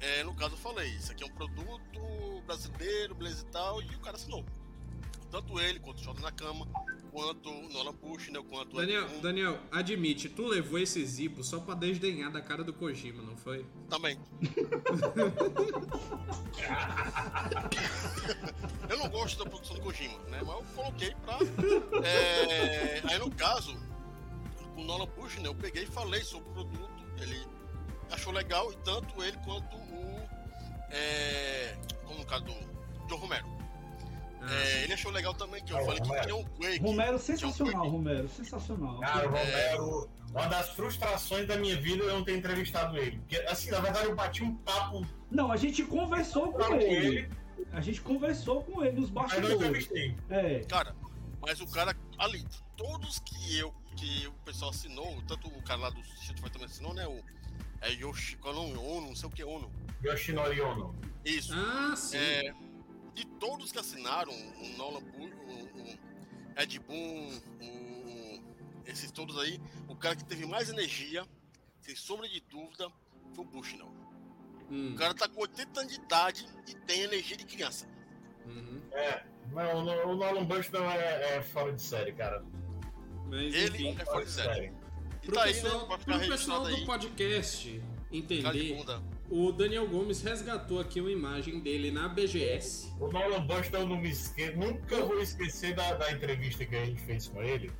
É, 0.00 0.22
no 0.22 0.34
caso 0.34 0.52
eu 0.52 0.58
falei, 0.58 0.90
isso 0.90 1.12
aqui 1.12 1.24
é 1.24 1.26
um 1.26 1.34
produto 1.34 2.42
brasileiro, 2.46 3.14
beleza 3.14 3.42
e 3.42 3.50
tal, 3.50 3.80
e 3.80 3.86
o 3.94 4.00
cara 4.00 4.16
assinou. 4.16 4.44
Tanto 5.34 5.58
ele, 5.58 5.80
quanto 5.80 5.98
o 5.98 6.04
Shota 6.04 6.20
na 6.20 6.30
cama, 6.30 6.64
quanto 7.10 7.50
o 7.50 7.68
Nolan 7.72 7.94
Bushnell, 7.94 8.44
quanto 8.44 8.74
o 8.74 8.76
Daniel, 8.76 9.08
Daniel, 9.20 9.58
admite, 9.72 10.28
tu 10.28 10.46
levou 10.46 10.78
esse 10.78 11.04
zipo 11.04 11.42
só 11.42 11.58
pra 11.58 11.74
desdenhar 11.74 12.30
da 12.30 12.40
cara 12.40 12.62
do 12.62 12.72
Kojima, 12.72 13.20
não 13.20 13.36
foi? 13.36 13.66
também. 13.90 14.16
eu 18.88 18.96
não 18.96 19.08
gosto 19.08 19.42
da 19.42 19.50
produção 19.50 19.74
do 19.74 19.82
Kojima, 19.82 20.16
né? 20.28 20.40
Mas 20.40 20.54
eu 20.54 20.64
coloquei 20.76 21.12
pra. 21.16 21.38
é, 22.06 23.02
aí 23.02 23.18
no 23.18 23.28
caso, 23.32 23.76
com 24.76 24.82
o 24.82 24.84
Nolan 24.84 25.08
Bushnell, 25.16 25.46
eu 25.46 25.54
peguei 25.56 25.82
e 25.82 25.86
falei 25.86 26.22
sobre 26.22 26.48
o 26.48 26.52
produto. 26.52 27.04
Ele 27.20 27.44
achou 28.12 28.32
legal, 28.32 28.72
e 28.72 28.76
tanto 28.84 29.20
ele 29.20 29.36
quanto 29.38 29.76
o. 29.76 30.28
É, 30.90 31.76
como 32.04 32.20
no 32.20 32.24
caso 32.24 32.44
do 32.44 32.54
John 33.08 33.16
Romero. 33.16 33.63
É, 34.50 34.84
ele 34.84 34.92
achou 34.92 35.10
legal 35.10 35.34
também 35.34 35.62
que 35.64 35.72
eu 35.72 35.84
falei 35.84 36.00
que 36.00 36.20
tinha 36.22 36.36
um 36.36 36.44
Quake. 36.44 36.78
Romero, 36.78 37.18
sensacional, 37.18 37.88
Romero, 37.88 38.28
sensacional. 38.28 39.00
Cara, 39.00 39.28
o 39.28 39.30
Romero, 39.30 40.10
uma 40.30 40.46
das 40.46 40.70
frustrações 40.70 41.46
da 41.46 41.56
minha 41.56 41.80
vida 41.80 42.04
é 42.04 42.08
eu 42.08 42.14
não 42.14 42.24
ter 42.24 42.36
entrevistado 42.36 42.96
ele. 42.98 43.18
Porque, 43.18 43.36
assim, 43.46 43.70
na 43.70 43.80
verdade, 43.80 44.06
eu 44.06 44.14
bati 44.14 44.42
um 44.42 44.54
papo. 44.56 45.06
Não, 45.30 45.50
a 45.50 45.56
gente 45.56 45.82
conversou 45.84 46.52
com 46.52 46.58
com 46.58 46.74
ele. 46.74 47.06
ele. 47.18 47.30
A 47.72 47.80
gente 47.80 48.00
conversou 48.00 48.62
com 48.62 48.84
ele 48.84 49.00
nos 49.00 49.10
Mas 49.10 49.32
não 49.32 49.40
bastidores. 49.40 49.56
entrevistei. 49.56 50.16
É. 50.30 50.60
Cara, 50.68 50.94
mas 51.40 51.60
o 51.60 51.66
cara 51.66 51.96
ali, 52.18 52.44
todos 52.76 53.18
que 53.20 53.58
eu, 53.58 53.72
que 53.96 54.26
o 54.26 54.32
pessoal 54.44 54.70
assinou, 54.70 55.22
tanto 55.26 55.48
o 55.48 55.62
cara 55.62 55.80
lá 55.80 55.90
do 55.90 56.00
Street 56.00 56.36
Fighter 56.36 56.50
também 56.52 56.66
assinou, 56.66 56.94
né? 56.94 57.06
O, 57.06 57.20
é 57.80 57.90
Yoshi, 57.92 58.36
qual 58.36 58.54
é 58.54 58.58
o 58.58 58.62
nome? 58.62 58.78
Ono, 58.78 59.06
não 59.08 59.16
sei 59.16 59.28
o 59.28 59.32
que 59.32 59.42
é 59.42 59.46
Ono. 59.46 59.70
Yoshinori 60.04 60.60
Ono. 60.60 60.94
Isso. 61.24 61.52
Ah, 61.54 61.94
sim. 61.96 62.16
É, 62.16 62.54
de 63.14 63.24
todos 63.24 63.72
que 63.72 63.78
assinaram, 63.78 64.32
o 64.32 64.76
Nolan 64.76 65.02
Bull, 65.02 65.28
o, 65.28 65.80
o 65.80 66.60
Ed 66.60 66.78
Boon, 66.80 67.40
o, 67.62 68.42
esses 68.86 69.10
todos 69.10 69.38
aí, 69.38 69.60
o 69.88 69.96
cara 69.96 70.16
que 70.16 70.24
teve 70.24 70.46
mais 70.46 70.68
energia, 70.68 71.26
sem 71.80 71.94
sombra 71.94 72.28
de 72.28 72.40
dúvida, 72.40 72.90
foi 73.34 73.44
o 73.44 73.48
Bushnell. 73.48 73.92
Hum. 74.70 74.92
O 74.92 74.96
cara 74.96 75.14
tá 75.14 75.28
com 75.28 75.40
80 75.40 75.80
anos 75.80 75.92
de 75.92 76.00
idade 76.00 76.46
e 76.68 76.74
tem 76.74 77.02
energia 77.02 77.36
de 77.36 77.44
criança. 77.44 77.86
Uhum. 78.46 78.80
É, 78.92 79.24
não, 79.52 79.84
o 79.84 80.12
o 80.12 80.16
Nolan 80.16 80.44
Bushnell 80.44 80.90
é, 80.90 81.36
é 81.36 81.42
fora 81.42 81.72
de 81.72 81.80
série, 81.82 82.12
cara. 82.12 82.44
Mas, 83.26 83.54
Ele 83.54 83.88
enfim. 83.88 83.96
é 84.00 84.04
fora 84.04 84.24
de 84.24 84.30
série. 84.30 84.72
E 85.22 85.26
Pro 85.26 85.34
tá 85.34 85.44
aí, 85.44 85.54
pessoal, 85.54 85.80
né? 85.80 85.86
Pra 85.86 85.98
ficar 85.98 86.18
pro 86.18 86.28
pessoal 86.28 86.60
do 86.62 86.68
aí. 86.68 86.86
podcast 86.86 87.82
entender. 88.12 88.84
O 89.30 89.50
Daniel 89.52 89.88
Gomes 89.88 90.22
resgatou 90.22 90.78
aqui 90.80 91.00
uma 91.00 91.10
imagem 91.10 91.60
dele 91.60 91.90
na 91.90 92.08
BGS. 92.08 92.92
O 93.00 93.08
Nolan 93.08 93.46
Bushnell 93.46 93.82
eu 93.82 93.88
não 93.88 93.96
me 93.96 94.10
esqueço, 94.10 94.56
nunca 94.56 95.04
vou 95.04 95.18
esquecer 95.20 95.74
da, 95.74 95.94
da 95.94 96.12
entrevista 96.12 96.64
que 96.64 96.76
a 96.76 96.84
gente 96.84 97.00
fez 97.00 97.28
com 97.28 97.42
ele. 97.42 97.70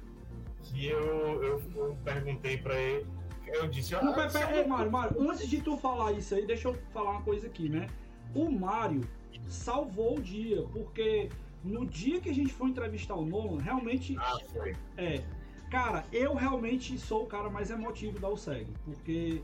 Que 0.62 0.86
eu, 0.86 1.42
eu, 1.42 1.62
eu 1.76 1.98
perguntei 2.02 2.56
pra 2.56 2.74
ele. 2.78 3.06
Eu 3.46 3.68
disse, 3.68 3.92
Não, 3.92 4.10
ah, 4.10 4.14
pera, 4.14 4.30
pera, 4.30 4.46
você- 4.48 4.60
ei, 4.60 4.66
Mário, 4.66 4.90
Mário, 4.90 5.30
antes 5.30 5.48
de 5.48 5.60
tu 5.60 5.76
falar 5.76 6.12
isso 6.12 6.34
aí, 6.34 6.46
deixa 6.46 6.68
eu 6.68 6.78
falar 6.92 7.10
uma 7.12 7.22
coisa 7.22 7.46
aqui, 7.46 7.68
né? 7.68 7.86
O 8.34 8.50
Mário 8.50 9.02
salvou 9.48 10.16
o 10.16 10.20
dia, 10.20 10.62
porque 10.72 11.28
no 11.62 11.84
dia 11.86 12.20
que 12.20 12.30
a 12.30 12.34
gente 12.34 12.52
foi 12.52 12.70
entrevistar 12.70 13.14
o 13.14 13.24
Nolan, 13.24 13.60
realmente. 13.60 14.16
Ah, 14.18 14.38
foi. 14.52 14.74
É. 14.96 15.22
Cara, 15.70 16.04
eu 16.12 16.34
realmente 16.34 16.96
sou 16.98 17.24
o 17.24 17.26
cara 17.26 17.50
mais 17.50 17.70
emotivo 17.70 18.18
da 18.18 18.28
USEG, 18.30 18.66
porque 18.84 19.42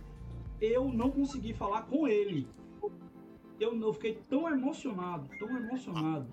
eu 0.61 0.93
não 0.93 1.11
consegui 1.11 1.53
falar 1.53 1.83
com 1.83 2.07
ele. 2.09 2.47
Eu, 3.59 3.79
eu 3.79 3.93
fiquei 3.93 4.15
tão 4.29 4.49
emocionado, 4.49 5.29
tão 5.39 5.49
emocionado, 5.57 6.27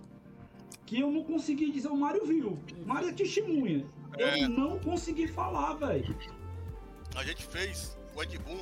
que 0.85 0.99
eu 0.99 1.11
não 1.11 1.23
consegui 1.23 1.71
dizer, 1.71 1.89
o 1.89 1.97
Mário 1.97 2.25
viu. 2.25 2.57
O 2.81 2.87
Mário 2.87 3.09
é 3.09 3.13
testemunha. 3.13 3.85
Eu 4.17 4.27
É. 4.27 4.47
não 4.47 4.79
consegui 4.79 5.27
falar, 5.27 5.73
velho. 5.73 6.15
A 7.15 7.23
gente 7.23 7.43
fez 7.45 7.97
o 8.15 8.23
Ed 8.23 8.37
Boon 8.39 8.59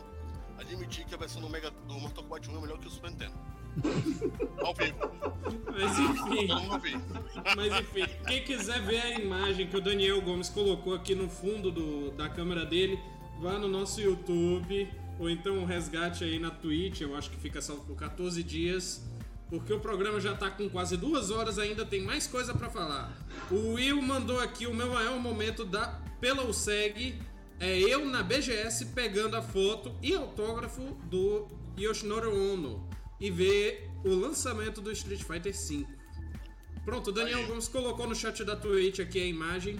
admitir 0.57 1.05
que 1.05 1.13
a 1.13 1.17
versão 1.17 1.41
do, 1.41 1.49
Mega, 1.49 1.69
do 1.69 1.93
Mortal 1.99 2.23
Kombat 2.23 2.49
1 2.49 2.57
é 2.57 2.61
melhor 2.61 2.79
que 2.79 2.87
o 2.87 2.89
Super 2.89 3.11
Nintendo. 3.11 3.33
Ao 4.63 4.73
vivo. 4.73 4.97
Mas 5.71 5.99
enfim. 5.99 6.47
Mas 7.55 7.79
enfim, 7.81 8.05
quem 8.25 8.43
quiser 8.43 8.81
ver 8.81 9.01
a 9.01 9.19
imagem 9.19 9.67
que 9.67 9.75
o 9.77 9.81
Daniel 9.81 10.21
Gomes 10.21 10.49
colocou 10.49 10.93
aqui 10.95 11.13
no 11.13 11.29
fundo 11.29 11.69
do- 11.71 12.11
da 12.11 12.29
câmera 12.29 12.65
dele, 12.65 12.97
vá 13.39 13.59
no 13.59 13.67
nosso 13.67 13.99
YouTube 14.01 14.89
ou 15.19 15.29
então 15.29 15.59
o 15.59 15.65
resgate 15.65 16.23
aí 16.23 16.39
na 16.39 16.51
Twitch, 16.51 17.01
eu 17.01 17.15
acho 17.15 17.29
que 17.29 17.37
fica 17.37 17.61
salvo 17.61 17.83
por 17.85 17.95
14 17.95 18.43
dias. 18.43 19.03
Porque 19.49 19.71
o 19.71 19.79
programa 19.79 20.19
já 20.19 20.35
tá 20.35 20.49
com 20.49 20.67
quase 20.69 20.97
duas 20.97 21.29
horas, 21.29 21.59
ainda 21.59 21.85
tem 21.85 22.01
mais 22.01 22.25
coisa 22.25 22.53
pra 22.53 22.69
falar. 22.69 23.15
O 23.51 23.73
Will 23.73 24.01
mandou 24.01 24.39
aqui 24.39 24.65
o 24.65 24.73
meu 24.73 24.91
maior 24.91 25.19
momento 25.19 25.63
da 25.63 26.01
pela 26.19 26.43
USEG. 26.43 27.15
É 27.59 27.79
eu 27.79 28.05
na 28.05 28.21
BGS 28.21 28.87
pegando 28.87 29.37
a 29.37 29.41
foto 29.41 29.95
e 30.01 30.13
autógrafo 30.13 30.81
do 31.05 31.47
Yoshinori 31.79 32.27
Ono 32.27 32.89
e 33.19 33.31
ver 33.31 33.89
o 34.03 34.09
lançamento 34.13 34.81
do 34.81 34.91
Street 34.91 35.23
Fighter 35.23 35.53
V. 35.53 35.85
Pronto, 36.83 37.09
o 37.09 37.13
Daniel 37.13 37.45
Gomes 37.47 37.67
colocou 37.67 38.07
no 38.07 38.15
chat 38.15 38.43
da 38.43 38.55
Twitch 38.55 38.99
aqui 38.99 39.21
a 39.21 39.25
imagem. 39.25 39.79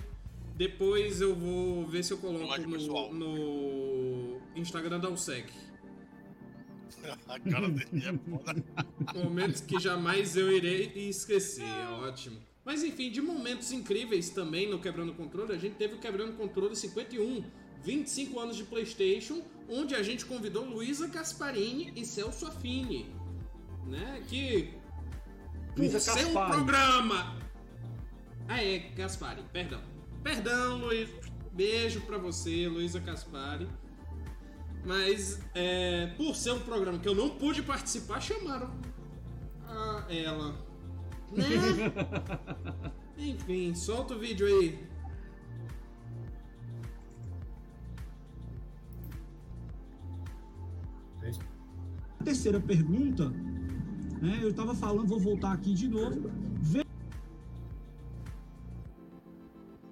Depois 0.56 1.19
eu 1.19 1.36
vou 1.36 1.86
ver 1.86 2.03
se 2.03 2.14
eu 2.14 2.18
coloco 2.18 3.14
no, 3.14 3.14
no 3.14 4.41
Instagram 4.56 4.99
da 4.99 5.10
USEG. 5.10 5.52
A 7.27 7.40
cara 7.40 7.69
dele 7.69 8.03
é 8.06 8.30
foda. 8.30 8.64
Momentos 9.14 9.61
que 9.61 9.80
jamais 9.80 10.36
eu 10.36 10.52
irei 10.52 10.91
esquecer, 10.95 11.64
é 11.64 11.90
ótimo. 11.90 12.40
Mas 12.64 12.84
enfim, 12.84 13.11
de 13.11 13.22
momentos 13.22 13.72
incríveis 13.72 14.30
também 14.30 14.68
no 14.68 14.80
Quebrando 14.80 15.14
Controle, 15.14 15.53
a 15.53 15.57
gente 15.57 15.76
teve 15.76 15.95
o 15.95 15.99
Quebrando 15.99 16.34
Controle 16.34 16.76
51, 16.76 17.44
25 17.84 18.40
anos 18.40 18.56
de 18.56 18.64
PlayStation, 18.64 19.44
onde 19.69 19.94
a 19.94 20.02
gente 20.02 20.26
convidou 20.26 20.65
Luísa 20.65 21.07
Gasparini 21.07 21.94
e 21.95 22.06
Celso 22.06 22.48
Affini, 22.48 23.06
né? 23.86 24.23
Que 24.27 24.73
por 25.76 25.80
Luísa 25.80 25.99
ser 25.99 26.26
um 26.26 26.34
programa. 26.34 27.38
Ah, 28.48 28.64
é, 28.64 28.80
Gaspari, 28.95 29.44
perdão. 29.52 29.94
Perdão, 30.26 30.80
Luiz. 30.80 31.07
Beijo 31.53 32.02
pra 32.02 32.18
você, 32.18 32.68
Luísa 32.68 32.99
Caspari. 32.99 33.69
Mas, 34.84 35.39
é, 35.53 36.07
por 36.18 36.35
ser 36.35 36.52
um 36.52 36.60
programa 36.61 36.97
que 36.97 37.07
eu 37.07 37.14
não 37.14 37.30
pude 37.30 37.61
participar, 37.61 38.19
chamaram 38.19 38.72
a 39.68 40.07
ela. 40.10 40.56
Né? 41.31 41.45
Enfim, 43.15 43.76
solta 43.76 44.15
o 44.15 44.19
vídeo 44.19 44.47
aí. 44.47 44.84
A 52.19 52.23
terceira 52.23 52.60
pergunta, 52.60 53.30
né, 54.19 54.39
eu 54.41 54.49
estava 54.49 54.73
falando, 54.73 55.07
vou 55.07 55.19
voltar 55.19 55.52
aqui 55.52 55.76
de 55.76 55.88
novo. 55.88 56.31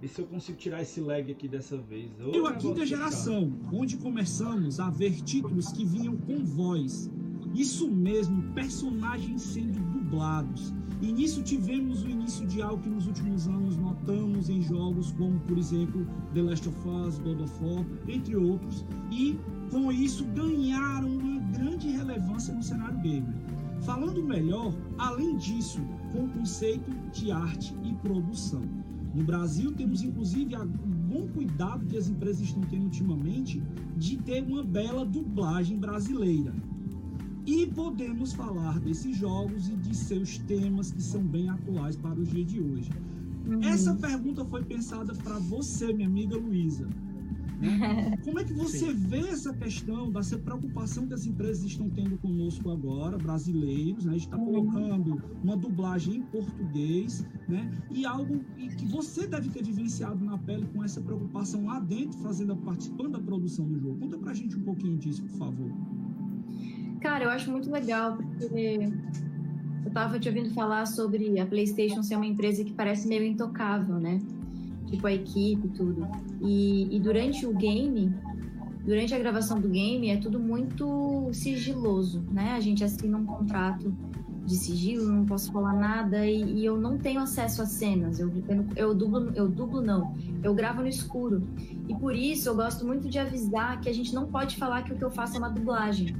Ver 0.04 0.10
se 0.10 0.20
eu 0.20 0.28
consigo 0.28 0.58
tirar 0.58 0.82
esse 0.82 1.00
lag 1.00 1.32
aqui 1.32 1.48
dessa 1.48 1.78
vez. 1.78 2.12
Veio 2.18 2.46
a 2.46 2.52
quinta 2.52 2.86
geração, 2.86 3.54
onde 3.72 3.96
começamos 3.96 4.78
a 4.78 4.90
ver 4.90 5.22
títulos 5.22 5.72
que 5.72 5.86
vinham 5.86 6.18
com 6.18 6.44
voz. 6.44 7.10
Isso 7.56 7.90
mesmo, 7.90 8.52
personagens 8.52 9.42
sendo 9.42 9.80
dublados. 9.94 10.74
E 11.02 11.10
nisso 11.10 11.42
tivemos 11.42 12.04
o 12.04 12.10
início 12.10 12.46
de 12.46 12.62
algo 12.62 12.84
que 12.84 12.90
nos 12.90 13.08
últimos 13.08 13.48
anos 13.48 13.78
notamos 13.78 14.50
em 14.50 14.62
jogos 14.62 15.14
como, 15.14 15.40
por 15.40 15.58
exemplo, 15.58 16.06
The 16.34 16.42
Last 16.42 16.68
of 16.68 16.78
Us, 16.86 17.18
God 17.20 17.40
of 17.40 17.64
War, 17.64 17.86
entre 18.06 18.36
outros. 18.36 18.86
E 19.10 19.40
com 19.72 19.90
isso 19.90 20.26
ganharam 20.36 21.08
uma 21.08 21.40
grande 21.58 21.88
relevância 21.88 22.54
no 22.54 22.62
cenário 22.62 23.00
gamer. 23.00 23.34
Falando 23.86 24.22
melhor, 24.22 24.74
além 24.98 25.38
disso, 25.38 25.80
com 26.12 26.26
o 26.26 26.30
conceito 26.30 26.92
de 27.14 27.32
arte 27.32 27.74
e 27.86 27.94
produção. 27.94 28.83
No 29.14 29.24
Brasil, 29.24 29.72
temos 29.72 30.02
inclusive 30.02 30.56
um 30.56 30.66
bom 30.66 31.28
cuidado 31.28 31.86
que 31.86 31.98
as 31.98 32.08
empresas 32.08 32.42
estão 32.42 32.62
tendo 32.64 32.86
ultimamente 32.86 33.62
de 33.96 34.18
ter 34.18 34.44
uma 34.44 34.64
bela 34.64 35.06
dublagem 35.06 35.78
brasileira. 35.78 36.54
E 37.46 37.68
podemos 37.68 38.34
falar 38.34 38.80
desses 38.80 39.16
jogos 39.16 39.68
e 39.68 39.76
de 39.76 39.96
seus 39.96 40.38
temas 40.40 40.92
que 40.92 41.02
são 41.02 41.22
bem 41.22 41.50
atuais 41.50 41.96
para 41.96 42.20
o 42.20 42.24
dia 42.24 42.44
de 42.44 42.60
hoje. 42.60 42.90
Essa 43.62 43.94
pergunta 43.94 44.46
foi 44.46 44.64
pensada 44.64 45.14
para 45.14 45.38
você, 45.38 45.92
minha 45.92 46.08
amiga 46.08 46.38
Luísa. 46.38 46.88
Né? 47.60 48.18
Como 48.24 48.40
é 48.40 48.44
que 48.44 48.54
você 48.54 48.94
vê 48.94 49.20
essa 49.30 49.54
questão 49.54 50.12
dessa 50.12 50.38
preocupação 50.38 51.08
que 51.08 51.14
as 51.14 51.26
empresas 51.26 51.64
estão 51.64 51.90
tendo 51.90 52.18
conosco 52.18 52.70
agora, 52.72 53.18
brasileiros, 53.18 54.06
né? 54.06 54.12
A 54.12 54.18
gente 54.18 54.26
está 54.26 54.38
colocando 54.38 55.22
uma 55.44 55.56
dublagem 55.56 56.18
em 56.18 56.22
português, 56.24 57.26
né? 57.48 57.72
E 57.92 58.06
algo 58.06 58.40
que 58.78 58.86
você 58.86 59.28
deve 59.28 59.50
ter 59.50 59.64
vivenciado 59.64 60.24
na 60.24 60.38
pele 60.38 60.68
com 60.74 60.84
essa 60.84 61.02
preocupação 61.02 61.66
lá 61.66 61.80
dentro, 61.80 62.18
fazendo 62.20 62.56
participando 62.56 63.14
da 63.14 63.20
produção 63.20 63.66
do 63.66 63.80
jogo. 63.80 63.98
Conta 64.00 64.18
pra 64.18 64.34
gente 64.34 64.56
um 64.58 64.62
pouquinho 64.62 64.98
disso, 64.98 65.24
por 65.24 65.38
favor. 65.38 65.72
Cara, 67.02 67.26
eu 67.26 67.30
acho 67.30 67.52
muito 67.52 67.70
legal, 67.70 68.18
porque 68.18 68.80
eu 69.86 69.92
tava 69.92 70.20
te 70.20 70.30
ouvindo 70.30 70.50
falar 70.52 70.86
sobre 70.86 71.40
a 71.40 71.46
PlayStation 71.46 72.02
ser 72.02 72.16
uma 72.16 72.26
empresa 72.26 72.64
que 72.64 72.74
parece 72.74 73.08
meio 73.08 73.24
intocável, 73.24 74.00
né? 74.00 74.22
Tipo, 74.94 75.08
a 75.08 75.14
equipe 75.14 75.66
e 75.66 75.70
tudo. 75.72 76.08
E, 76.40 76.96
e 76.96 77.00
durante 77.00 77.48
o 77.48 77.54
game, 77.54 78.14
durante 78.86 79.12
a 79.16 79.18
gravação 79.18 79.60
do 79.60 79.68
game, 79.68 80.08
é 80.10 80.18
tudo 80.18 80.40
muito 80.40 81.30
sigiloso, 81.34 82.22
né? 82.32 82.52
A 82.52 82.60
gente 82.60 82.84
assina 82.84 83.18
um 83.18 83.26
contrato 83.26 83.92
de 84.46 84.56
sigilo, 84.56 85.12
não 85.12 85.26
posso 85.26 85.52
falar 85.52 85.74
nada 85.74 86.28
e, 86.28 86.60
e 86.60 86.66
eu 86.66 86.78
não 86.78 87.00
tenho 87.00 87.22
acesso 87.22 87.64
às 87.64 87.70
cenas. 87.70 88.20
Eu, 88.20 88.32
eu, 88.48 88.66
eu 88.76 88.94
dublo, 88.94 89.32
eu 89.34 89.48
dublo 89.48 89.82
não, 89.82 90.16
eu 90.44 90.54
gravo 90.54 90.82
no 90.82 90.88
escuro. 90.88 91.42
E 91.88 91.96
por 91.96 92.16
isso 92.16 92.50
eu 92.50 92.56
gosto 92.56 92.86
muito 92.86 93.10
de 93.10 93.18
avisar 93.18 93.82
que 93.82 93.90
a 93.90 93.94
gente 93.94 94.14
não 94.14 94.28
pode 94.28 94.58
falar 94.58 94.84
que 94.84 94.94
o 94.94 94.96
que 94.96 95.04
eu 95.04 95.10
faço 95.10 95.38
é 95.38 95.40
uma 95.40 95.50
dublagem. 95.50 96.16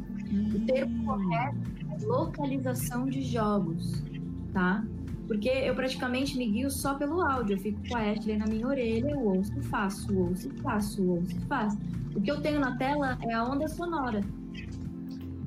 O 0.56 0.66
termo 0.66 1.06
correto 1.06 1.58
é 1.92 2.06
localização 2.08 3.06
de 3.06 3.22
jogos, 3.22 4.04
tá? 4.52 4.84
Porque 5.28 5.50
eu 5.50 5.74
praticamente 5.74 6.38
me 6.38 6.48
guio 6.48 6.70
só 6.70 6.96
pelo 6.96 7.22
áudio. 7.22 7.56
Eu 7.56 7.60
fico 7.60 7.80
com 7.88 7.96
a 7.96 8.12
Ashley 8.12 8.38
na 8.38 8.46
minha 8.46 8.68
orelha, 8.68 9.12
eu 9.12 9.20
ouço, 9.20 9.62
faço, 9.64 10.18
ouço, 10.18 10.50
faço, 10.62 11.10
ouço, 11.10 11.40
faço. 11.48 11.78
O 12.16 12.22
que 12.22 12.30
eu 12.30 12.42
tenho 12.42 12.60
na 12.60 12.78
tela 12.78 13.18
é 13.22 13.34
a 13.34 13.44
onda 13.44 13.68
sonora. 13.68 14.22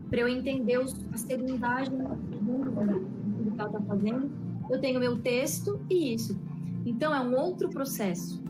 Para 0.08 0.20
eu 0.20 0.28
entender 0.28 0.80
a 1.12 1.16
segundagem 1.16 1.98
do 1.98 3.50
que 3.52 3.60
ela 3.60 3.70
tá 3.70 3.80
fazendo, 3.82 4.30
eu 4.70 4.80
tenho 4.80 4.98
meu 4.98 5.18
texto 5.18 5.80
e 5.90 6.14
isso. 6.14 6.38
Então 6.84 7.14
é 7.14 7.20
um 7.20 7.34
outro 7.36 7.68
processo. 7.68 8.42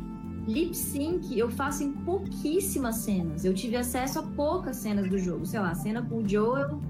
Lip 0.47 0.77
sync 0.77 1.37
eu 1.37 1.51
faço 1.51 1.83
em 1.83 1.93
pouquíssimas 1.93 2.97
cenas. 2.97 3.45
Eu 3.45 3.53
tive 3.53 3.77
acesso 3.77 4.21
a 4.21 4.23
poucas 4.23 4.77
cenas 4.77 5.09
do 5.11 5.19
jogo. 5.19 5.45
Sei 5.45 5.59
lá, 5.59 5.75
cena 5.75 6.03
com 6.03 6.19
o 6.19 6.29
Joel, 6.29 6.81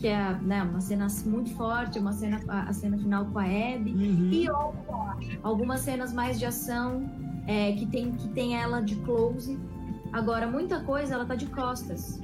que 0.00 0.08
é 0.08 0.32
né, 0.40 0.62
uma 0.62 0.80
cena 0.80 1.06
muito 1.26 1.50
forte, 1.50 1.98
uma 1.98 2.12
cena, 2.12 2.40
a, 2.48 2.72
cena 2.72 2.96
final 2.96 3.26
com 3.26 3.38
a 3.38 3.44
Abby. 3.44 3.90
E 4.32 4.50
outra, 4.50 5.38
algumas 5.42 5.80
cenas 5.80 6.10
mais 6.10 6.38
de 6.38 6.46
ação, 6.46 7.08
é, 7.46 7.72
que, 7.72 7.84
tem, 7.84 8.12
que 8.12 8.26
tem 8.28 8.56
ela 8.56 8.80
de 8.80 8.96
close. 8.96 9.58
Agora, 10.10 10.46
muita 10.46 10.80
coisa 10.80 11.14
ela 11.14 11.26
tá 11.26 11.34
de 11.34 11.44
costas, 11.46 12.18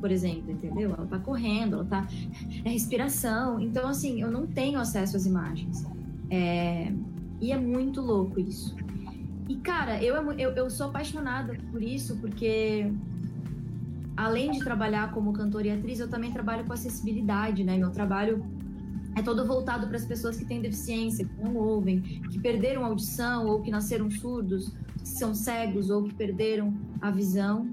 por 0.00 0.10
exemplo, 0.10 0.50
entendeu? 0.50 0.92
Ela 0.92 1.06
tá 1.06 1.18
correndo, 1.20 1.76
ela 1.76 1.84
tá. 1.84 2.08
É 2.64 2.70
respiração. 2.70 3.60
Então, 3.60 3.88
assim, 3.88 4.20
eu 4.20 4.30
não 4.30 4.44
tenho 4.44 4.80
acesso 4.80 5.16
às 5.16 5.24
imagens. 5.24 5.86
É, 6.28 6.92
E 7.40 7.52
é 7.52 7.56
muito 7.56 8.00
louco 8.00 8.40
isso. 8.40 8.74
E, 9.48 9.54
cara, 9.56 10.02
eu, 10.02 10.16
eu, 10.32 10.50
eu 10.50 10.68
sou 10.68 10.88
apaixonada 10.88 11.54
por 11.70 11.80
isso, 11.80 12.16
porque 12.16 12.90
além 14.16 14.50
de 14.50 14.60
trabalhar 14.60 15.12
como 15.12 15.32
cantora 15.32 15.68
e 15.68 15.70
atriz, 15.70 16.00
eu 16.00 16.08
também 16.08 16.32
trabalho 16.32 16.64
com 16.64 16.72
acessibilidade, 16.72 17.64
né? 17.64 17.76
Meu 17.76 17.90
trabalho 17.90 18.44
é 19.16 19.22
todo 19.22 19.46
voltado 19.46 19.86
para 19.86 19.96
as 19.96 20.04
pessoas 20.04 20.36
que 20.36 20.44
têm 20.44 20.60
deficiência, 20.60 21.24
que 21.24 21.42
não 21.42 21.56
ouvem, 21.56 22.00
que 22.00 22.38
perderam 22.38 22.84
audição 22.84 23.46
ou 23.46 23.60
que 23.60 23.70
nasceram 23.70 24.10
surdos, 24.10 24.72
que 24.98 25.08
são 25.08 25.34
cegos 25.34 25.90
ou 25.90 26.04
que 26.04 26.14
perderam 26.14 26.74
a 27.00 27.10
visão. 27.10 27.68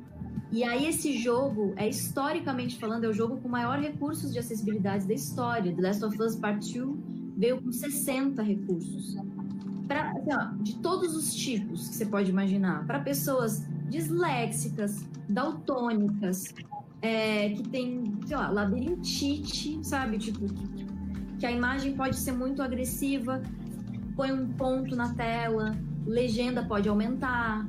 E 0.52 0.64
aí 0.64 0.86
esse 0.86 1.18
jogo, 1.18 1.74
é 1.78 1.88
historicamente 1.88 2.78
falando, 2.78 3.06
é 3.06 3.08
o 3.08 3.14
jogo 3.14 3.38
com 3.38 3.48
maior 3.48 3.80
recursos 3.80 4.34
de 4.34 4.40
acessibilidade 4.40 5.08
da 5.08 5.14
história. 5.14 5.74
The 5.74 5.82
Last 5.82 6.04
of 6.04 6.22
Us 6.22 6.36
Part 6.36 6.78
2 6.78 6.98
veio 7.38 7.62
com 7.62 7.72
60 7.72 8.44
recursos. 8.44 9.16
Pra, 9.88 10.12
assim, 10.12 10.34
ó, 10.34 10.62
de 10.62 10.76
todos 10.78 11.16
os 11.16 11.34
tipos 11.34 11.90
que 11.90 11.96
você 11.96 12.06
pode 12.06 12.30
imaginar. 12.30 12.86
Para 12.86 13.00
pessoas 13.00 13.66
disléxicas, 13.92 15.06
daltônicas, 15.28 16.46
é, 17.02 17.50
que 17.50 17.64
tem, 17.64 18.04
sei 18.26 18.38
lá, 18.38 18.50
labirintite, 18.50 19.80
sabe? 19.84 20.18
Tipo, 20.18 20.46
que, 20.46 20.86
que 21.40 21.46
a 21.46 21.52
imagem 21.52 21.94
pode 21.96 22.18
ser 22.18 22.32
muito 22.32 22.62
agressiva, 22.62 23.42
põe 24.16 24.32
um 24.32 24.48
ponto 24.54 24.96
na 24.96 25.14
tela, 25.14 25.76
legenda 26.06 26.64
pode 26.64 26.88
aumentar, 26.88 27.68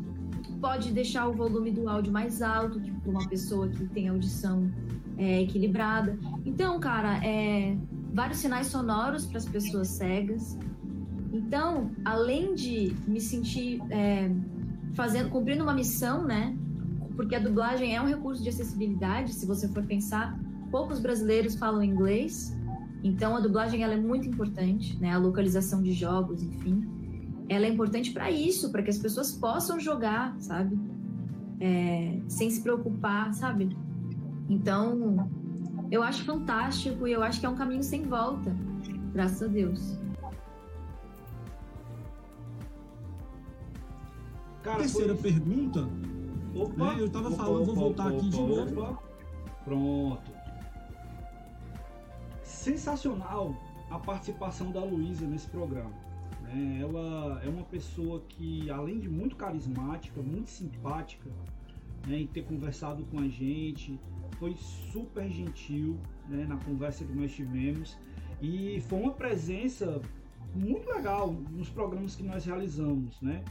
pode 0.60 0.92
deixar 0.92 1.26
o 1.28 1.32
volume 1.32 1.72
do 1.72 1.88
áudio 1.88 2.12
mais 2.12 2.40
alto, 2.40 2.80
tipo, 2.80 3.00
para 3.00 3.10
uma 3.10 3.28
pessoa 3.28 3.68
que 3.68 3.84
tem 3.88 4.08
audição 4.08 4.70
é, 5.18 5.42
equilibrada. 5.42 6.16
Então, 6.46 6.78
cara, 6.78 7.18
é, 7.24 7.76
vários 8.12 8.38
sinais 8.38 8.68
sonoros 8.68 9.26
para 9.26 9.38
as 9.38 9.48
pessoas 9.48 9.88
cegas. 9.88 10.56
Então, 11.32 11.90
além 12.04 12.54
de 12.54 12.94
me 13.08 13.20
sentir 13.20 13.80
é, 13.90 14.30
fazendo, 14.94 15.30
cumprindo 15.30 15.62
uma 15.62 15.74
missão, 15.74 16.24
né? 16.24 16.56
Porque 17.16 17.34
a 17.34 17.38
dublagem 17.38 17.94
é 17.94 18.00
um 18.00 18.06
recurso 18.06 18.42
de 18.42 18.48
acessibilidade, 18.48 19.32
se 19.32 19.46
você 19.46 19.68
for 19.68 19.84
pensar, 19.84 20.38
poucos 20.70 20.98
brasileiros 20.98 21.54
falam 21.54 21.82
inglês, 21.82 22.56
então 23.04 23.36
a 23.36 23.40
dublagem 23.40 23.82
ela 23.82 23.94
é 23.94 24.00
muito 24.00 24.28
importante, 24.28 24.98
né? 25.00 25.12
A 25.12 25.18
localização 25.18 25.82
de 25.82 25.92
jogos, 25.92 26.42
enfim, 26.42 26.86
ela 27.48 27.66
é 27.66 27.68
importante 27.68 28.12
para 28.12 28.30
isso, 28.30 28.70
para 28.70 28.82
que 28.82 28.90
as 28.90 28.98
pessoas 28.98 29.32
possam 29.32 29.78
jogar, 29.78 30.34
sabe? 30.38 30.78
É, 31.60 32.18
sem 32.28 32.50
se 32.50 32.62
preocupar, 32.62 33.32
sabe? 33.34 33.76
Então, 34.48 35.28
eu 35.90 36.02
acho 36.02 36.24
fantástico 36.24 37.06
e 37.06 37.12
eu 37.12 37.22
acho 37.22 37.40
que 37.40 37.46
é 37.46 37.48
um 37.48 37.54
caminho 37.54 37.82
sem 37.82 38.02
volta, 38.02 38.54
graças 39.12 39.42
a 39.42 39.46
Deus. 39.46 40.01
Cara, 44.62 44.78
Terceira 44.78 45.14
foi- 45.16 45.32
pergunta. 45.32 45.88
Opa, 46.54 46.94
né, 46.94 47.00
eu 47.00 47.10
tava 47.10 47.28
opa, 47.28 47.36
falando, 47.36 47.64
vou 47.64 47.72
opa, 47.74 47.80
voltar 47.80 48.06
opa, 48.08 48.16
aqui 48.16 48.28
de 48.28 48.40
novo. 48.40 48.98
Pronto. 49.64 50.30
Sensacional 52.42 53.54
a 53.90 53.98
participação 53.98 54.70
da 54.70 54.82
Luísa 54.82 55.26
nesse 55.26 55.48
programa. 55.48 55.90
né? 56.42 56.80
Ela 56.82 57.40
é 57.44 57.48
uma 57.48 57.64
pessoa 57.64 58.20
que, 58.28 58.70
além 58.70 58.98
de 59.00 59.08
muito 59.08 59.36
carismática, 59.36 60.20
muito 60.22 60.50
simpática, 60.50 61.30
né, 62.06 62.18
em 62.20 62.26
ter 62.26 62.42
conversado 62.44 63.04
com 63.04 63.18
a 63.20 63.28
gente, 63.28 63.98
foi 64.38 64.54
super 64.92 65.28
gentil 65.30 65.96
né, 66.28 66.44
na 66.48 66.56
conversa 66.56 67.04
que 67.04 67.12
nós 67.12 67.32
tivemos 67.32 67.96
e 68.40 68.82
foi 68.88 69.00
uma 69.00 69.12
presença 69.12 70.00
muito 70.54 70.88
legal 70.90 71.32
nos 71.52 71.70
programas 71.70 72.14
que 72.16 72.22
nós 72.22 72.44
realizamos, 72.44 73.20
né? 73.22 73.42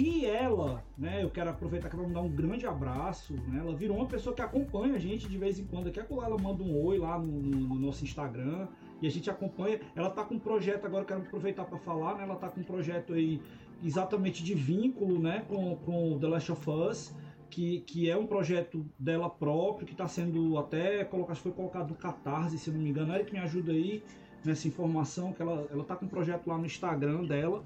E 0.00 0.24
ela, 0.24 0.84
né, 0.96 1.24
eu 1.24 1.28
quero 1.28 1.50
aproveitar 1.50 1.88
para 1.88 1.98
mandar 2.00 2.20
um 2.20 2.28
grande 2.28 2.64
abraço, 2.64 3.34
né? 3.48 3.58
Ela 3.58 3.74
virou 3.74 3.96
uma 3.96 4.06
pessoa 4.06 4.32
que 4.34 4.40
acompanha 4.40 4.94
a 4.94 4.98
gente 4.98 5.28
de 5.28 5.36
vez 5.36 5.58
em 5.58 5.64
quando. 5.64 5.88
Aqui 5.88 5.98
ela 5.98 6.38
manda 6.38 6.62
um 6.62 6.80
oi 6.84 6.98
lá 6.98 7.18
no, 7.18 7.26
no- 7.26 7.68
no 7.70 7.74
nosso 7.74 8.04
Instagram 8.04 8.68
e 9.02 9.08
a 9.08 9.10
gente 9.10 9.28
acompanha. 9.28 9.80
Ela 9.96 10.08
tá 10.10 10.22
com 10.22 10.36
um 10.36 10.38
projeto 10.38 10.84
agora, 10.86 11.04
quero 11.04 11.22
aproveitar 11.22 11.64
para 11.64 11.78
falar, 11.78 12.14
né? 12.16 12.22
Ela 12.22 12.36
tá 12.36 12.48
com 12.48 12.60
um 12.60 12.64
projeto 12.64 13.12
aí 13.12 13.42
exatamente 13.82 14.44
de 14.44 14.54
vínculo, 14.54 15.18
né, 15.18 15.44
com, 15.48 15.74
com 15.76 16.16
The 16.20 16.28
Last 16.28 16.52
of 16.52 16.70
Us. 16.70 17.12
Que, 17.50 17.80
que 17.80 18.08
é 18.10 18.16
um 18.16 18.26
projeto 18.26 18.86
dela 18.98 19.28
próprio, 19.28 19.86
que 19.86 19.94
está 19.94 20.06
sendo 20.06 20.58
até 20.58 21.02
colocado, 21.02 21.36
foi 21.38 21.50
colocado 21.50 21.88
no 21.88 21.96
Catarse, 21.96 22.58
se 22.58 22.70
não 22.70 22.78
me 22.78 22.90
engano. 22.90 23.12
Eric 23.14 23.32
me 23.32 23.38
ajuda 23.38 23.72
aí 23.72 24.02
nessa 24.44 24.68
informação, 24.68 25.32
que 25.32 25.40
ela, 25.40 25.66
ela 25.72 25.82
tá 25.82 25.96
com 25.96 26.04
um 26.04 26.08
projeto 26.08 26.46
lá 26.46 26.58
no 26.58 26.66
Instagram 26.66 27.24
dela, 27.24 27.64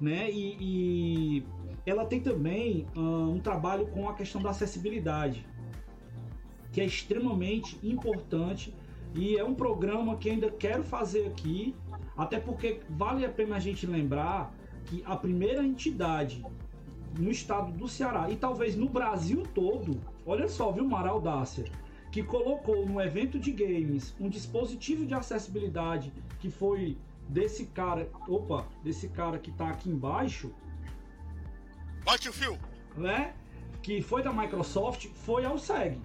né? 0.00 0.30
E, 0.30 0.56
e 0.60 1.44
ela 1.84 2.04
tem 2.04 2.20
também 2.20 2.86
ah, 2.96 3.00
um 3.00 3.38
trabalho 3.38 3.86
com 3.86 4.08
a 4.08 4.14
questão 4.14 4.40
da 4.40 4.50
acessibilidade, 4.50 5.46
que 6.72 6.80
é 6.80 6.84
extremamente 6.84 7.78
importante 7.82 8.74
e 9.14 9.36
é 9.36 9.44
um 9.44 9.54
programa 9.54 10.16
que 10.16 10.30
ainda 10.30 10.50
quero 10.50 10.82
fazer 10.82 11.26
aqui, 11.26 11.74
até 12.16 12.40
porque 12.40 12.80
vale 12.88 13.24
a 13.24 13.28
pena 13.28 13.56
a 13.56 13.60
gente 13.60 13.86
lembrar 13.86 14.54
que 14.86 15.02
a 15.06 15.16
primeira 15.16 15.64
entidade 15.64 16.44
no 17.18 17.30
estado 17.30 17.72
do 17.72 17.86
Ceará 17.86 18.30
e 18.30 18.36
talvez 18.36 18.74
no 18.74 18.88
Brasil 18.88 19.42
todo, 19.54 20.00
olha 20.24 20.48
só, 20.48 20.72
viu, 20.72 20.84
Mara 20.84 21.10
Audácia, 21.10 21.64
que 22.10 22.22
colocou 22.22 22.86
no 22.86 23.00
evento 23.00 23.38
de 23.38 23.52
games 23.52 24.14
um 24.18 24.28
dispositivo 24.28 25.04
de 25.04 25.14
acessibilidade 25.14 26.12
que 26.40 26.50
foi 26.50 26.96
desse 27.28 27.66
cara, 27.66 28.10
opa, 28.28 28.66
desse 28.82 29.08
cara 29.08 29.38
que 29.38 29.50
tá 29.52 29.68
aqui 29.68 29.88
embaixo, 29.90 30.52
Bate 32.04 32.28
o 32.28 32.32
fio! 32.32 32.58
né? 32.96 33.34
Que 33.82 34.02
foi 34.02 34.22
da 34.22 34.32
Microsoft, 34.32 35.06
foi 35.24 35.44
ao 35.44 35.58
SEG. 35.58 36.00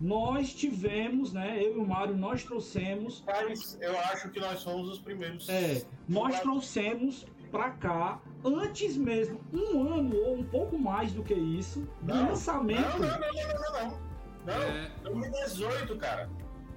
Nós 0.00 0.52
tivemos, 0.54 1.32
né? 1.32 1.62
Eu 1.62 1.76
e 1.76 1.78
o 1.78 1.86
Mário, 1.86 2.16
nós 2.16 2.44
trouxemos. 2.44 3.22
Mas 3.26 3.78
eu 3.80 3.98
acho 3.98 4.28
que 4.30 4.38
nós 4.38 4.60
somos 4.60 4.88
os 4.90 4.98
primeiros. 4.98 5.48
É, 5.48 5.84
nós 6.08 6.38
trouxemos 6.40 7.24
pra 7.50 7.70
cá, 7.70 8.20
antes 8.44 8.96
mesmo, 8.96 9.40
um 9.52 9.80
ano 9.94 10.16
ou 10.16 10.36
um 10.38 10.44
pouco 10.44 10.78
mais 10.78 11.12
do 11.12 11.22
que 11.22 11.32
isso, 11.34 11.80
do 12.02 12.14
Não, 12.14 12.28
lançamento. 12.28 12.98
Não, 12.98 13.08
não, 13.08 13.18
não, 13.18 13.32
não, 13.32 13.72
não, 13.72 13.90
não. 13.90 14.06
Não, 14.46 14.62
É. 14.62 14.90
2018, 15.02 15.96
cara. 15.96 16.28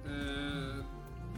É, 0.04 0.82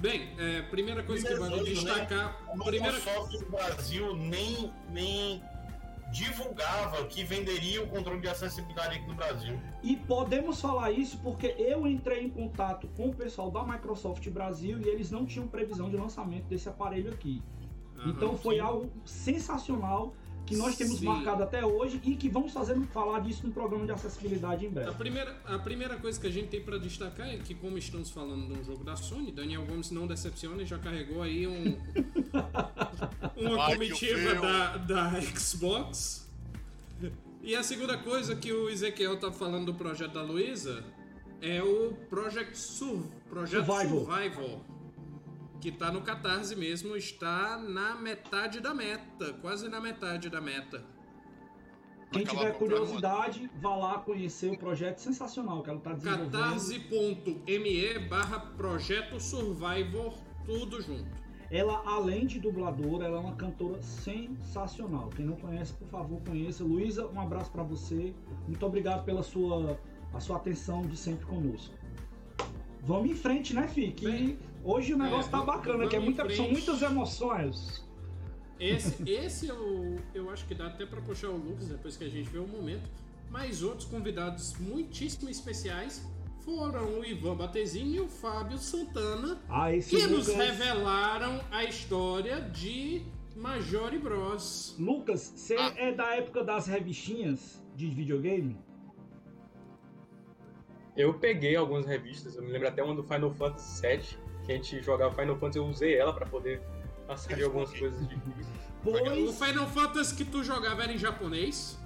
Bem, 0.03 0.31
é, 0.37 0.63
primeira 0.63 1.01
coisa 1.05 1.25
que 1.25 1.35
vale 1.37 1.55
2018, 1.55 1.87
né? 1.87 2.01
destacar. 2.01 2.43
A 2.49 2.65
Primeira, 2.65 2.97
Microsoft 2.97 3.41
no 3.41 3.51
Brasil 3.51 4.17
nem, 4.17 4.73
nem 4.91 5.41
divulgava 6.11 7.07
que 7.07 7.23
venderia 7.23 7.81
o 7.85 7.87
controle 7.87 8.21
de 8.21 8.27
acessibilidade 8.27 8.97
aqui 8.97 9.07
no 9.07 9.15
Brasil. 9.15 9.61
E 9.81 9.97
podemos 9.97 10.61
falar 10.61 10.91
isso 10.91 11.21
porque 11.23 11.55
eu 11.57 11.87
entrei 11.87 12.25
em 12.25 12.31
contato 12.31 12.89
com 12.97 13.11
o 13.11 13.15
pessoal 13.15 13.49
da 13.49 13.63
Microsoft 13.63 14.29
Brasil 14.29 14.81
e 14.81 14.89
eles 14.89 15.09
não 15.13 15.25
tinham 15.25 15.47
previsão 15.47 15.89
de 15.89 15.97
lançamento 15.97 16.47
desse 16.47 16.69
aparelho 16.69 17.13
aqui. 17.13 17.41
Aham, 17.97 18.11
então 18.11 18.37
foi 18.37 18.57
sim. 18.57 18.61
algo 18.61 18.91
sensacional 19.05 20.17
que 20.47 20.57
nós 20.57 20.77
temos 20.77 20.99
Sim. 20.99 21.07
marcado 21.07 21.43
até 21.43 21.65
hoje 21.65 22.01
e 22.05 22.17
que 22.17 22.29
vamos 22.29 22.53
fazer 22.53 22.79
falar 22.93 23.21
disso 23.21 23.47
no 23.47 23.53
programa 23.53 23.87
de 23.87 23.93
acessibilidade 23.93 24.65
em 24.65 24.69
A 24.69 24.73
breve. 24.73 24.93
primeira, 24.95 25.37
a 25.45 25.59
primeira 25.59 25.97
coisa 25.97 26.21
que 26.21 26.27
a 26.27 26.31
gente 26.31 26.49
tem 26.49 26.61
para 26.61 26.79
destacar 26.79 27.29
é 27.29 27.39
que, 27.39 27.55
como 27.55 27.79
estamos 27.79 28.11
falando 28.11 28.47
de 28.53 28.61
um 28.61 28.65
jogo 28.65 28.85
da 28.85 28.97
Sony, 28.97 29.31
Daniel 29.33 29.65
Gomes 29.65 29.91
não 29.91 30.07
decepciona 30.07 30.63
e 30.63 30.67
já 30.67 30.79
carregou 30.79 31.23
aí 31.23 31.47
um, 31.47 31.77
uma 33.37 33.67
comitiva 33.67 34.35
da, 34.35 34.77
da 34.79 35.21
Xbox. 35.21 36.31
E 37.43 37.57
a 37.57 37.63
segunda 37.63 37.99
coisa 37.99 38.37
que 38.37 38.53
o 38.53 38.69
Ezequiel 38.69 39.19
tá 39.19 39.33
falando 39.33 39.67
do 39.67 39.75
projeto 39.75 40.13
da 40.13 40.23
Luísa 40.23 40.85
é 41.41 41.61
o 41.63 41.93
Project 42.09 42.57
Sur, 42.57 43.03
Projeto 43.29 43.67
Survival. 43.67 44.05
Survival. 44.07 44.65
Que 45.63 45.71
tá 45.71 45.93
no 45.93 46.03
Catarse 46.03 46.57
mesmo, 46.57 46.97
está 46.97 47.57
na 47.57 47.95
metade 47.95 48.59
da 48.59 48.75
meta, 48.75 49.33
quase 49.35 49.69
na 49.69 49.81
metade 49.81 50.29
da 50.29 50.41
meta. 50.41 50.85
Quem 52.11 52.25
tiver 52.25 52.59
curiosidade, 52.59 53.49
vá 53.61 53.77
lá 53.77 53.99
conhecer 54.01 54.51
o 54.51 54.59
projeto 54.59 54.99
sensacional 54.99 55.63
que 55.63 55.71
ela 55.71 55.79
está 55.79 55.93
desenvolvendo. 55.93 56.33
catarse.me 56.33 57.99
barra 58.09 58.41
Projeto 58.41 59.21
Survivor, 59.21 60.13
tudo 60.45 60.83
junto. 60.83 61.23
Ela, 61.49 61.81
além 61.87 62.27
de 62.27 62.41
dubladora, 62.41 63.07
ela 63.07 63.19
é 63.19 63.21
uma 63.21 63.37
cantora 63.37 63.81
sensacional. 63.83 65.11
Quem 65.11 65.25
não 65.25 65.37
conhece, 65.37 65.75
por 65.75 65.87
favor, 65.87 66.21
conheça. 66.27 66.65
Luísa, 66.65 67.07
um 67.07 67.21
abraço 67.21 67.53
para 67.53 67.63
você. 67.63 68.13
Muito 68.49 68.67
obrigado 68.67 69.05
pela 69.05 69.23
sua, 69.23 69.79
a 70.13 70.19
sua 70.19 70.39
atenção 70.39 70.83
de 70.83 70.97
sempre 70.97 71.25
conosco. 71.27 71.73
Vamos 72.83 73.13
em 73.13 73.15
frente, 73.15 73.55
né, 73.55 73.69
Fi? 73.69 73.93
Que 73.93 74.37
hoje 74.65 74.95
o 74.95 74.99
negócio 74.99 75.29
É, 75.29 75.31
tá 75.31 75.43
bacana, 75.43 75.87
que 75.89 75.97
é 75.97 76.01
muita, 76.01 76.29
são 76.35 76.49
muitas 76.51 76.83
emoções. 76.83 77.87
Esse, 78.61 79.03
esse 79.11 79.49
eu, 79.49 79.97
eu 80.15 80.31
acho 80.31 80.47
que 80.47 80.55
dá 80.55 80.69
até 80.69 80.87
pra 80.87 81.01
puxar 81.01 81.29
o 81.31 81.37
Lucas 81.37 81.69
depois 81.69 81.97
que 81.97 82.05
a 82.05 82.09
gente 82.09 82.29
vê 82.31 82.39
o 82.39 82.47
momento. 82.47 82.89
Mas 83.31 83.63
outros 83.63 83.87
convidados 83.89 84.57
muitíssimo 84.59 85.29
especiais 85.31 86.07
foram 86.45 87.01
o 87.01 87.05
Ivan 87.05 87.35
Batezinho 87.37 87.95
e 87.95 88.01
o 88.01 88.09
Fábio 88.09 88.59
Santana, 88.59 89.41
Ah, 89.49 89.71
que 89.71 90.07
nos 90.07 90.29
Lucas- 90.29 90.35
revelaram 90.35 91.41
a 91.51 91.65
história 91.65 92.41
de 92.41 93.03
Major 93.35 93.91
Bros. 93.99 94.77
Lucas, 94.79 95.33
você 95.35 95.57
Ah. 95.59 95.73
é 95.77 95.93
da 95.93 96.15
época 96.17 96.45
das 96.45 96.67
revistinhas 96.67 97.65
de 97.75 97.89
videogame? 97.89 98.57
Eu 100.97 101.15
peguei 101.15 101.57
algumas 101.57 101.87
revistas, 101.87 102.37
eu 102.37 102.43
me 102.43 102.51
lembro 102.53 102.69
até 102.69 102.83
uma 102.83 102.95
do 102.95 103.03
Final 103.03 103.33
Fantasy 103.33 103.81
VII, 103.81 104.19
que 104.45 104.53
a 104.53 104.57
gente 104.57 104.83
jogava 104.83 105.15
Final 105.15 105.37
Fantasy, 105.37 105.59
eu 105.59 105.67
usei 105.67 105.97
ela 105.97 106.13
pra 106.13 106.27
poder 106.27 106.61
passar 107.07 107.37
de 107.37 107.45
algumas 107.45 107.71
coisas 107.71 108.09
difíceis. 108.09 108.47
O 108.85 109.33
Final 109.33 109.67
Fantasy 109.69 110.15
que 110.17 110.25
tu 110.25 110.43
jogava 110.43 110.83
era 110.83 110.93
em 110.93 110.99
japonês? 110.99 111.79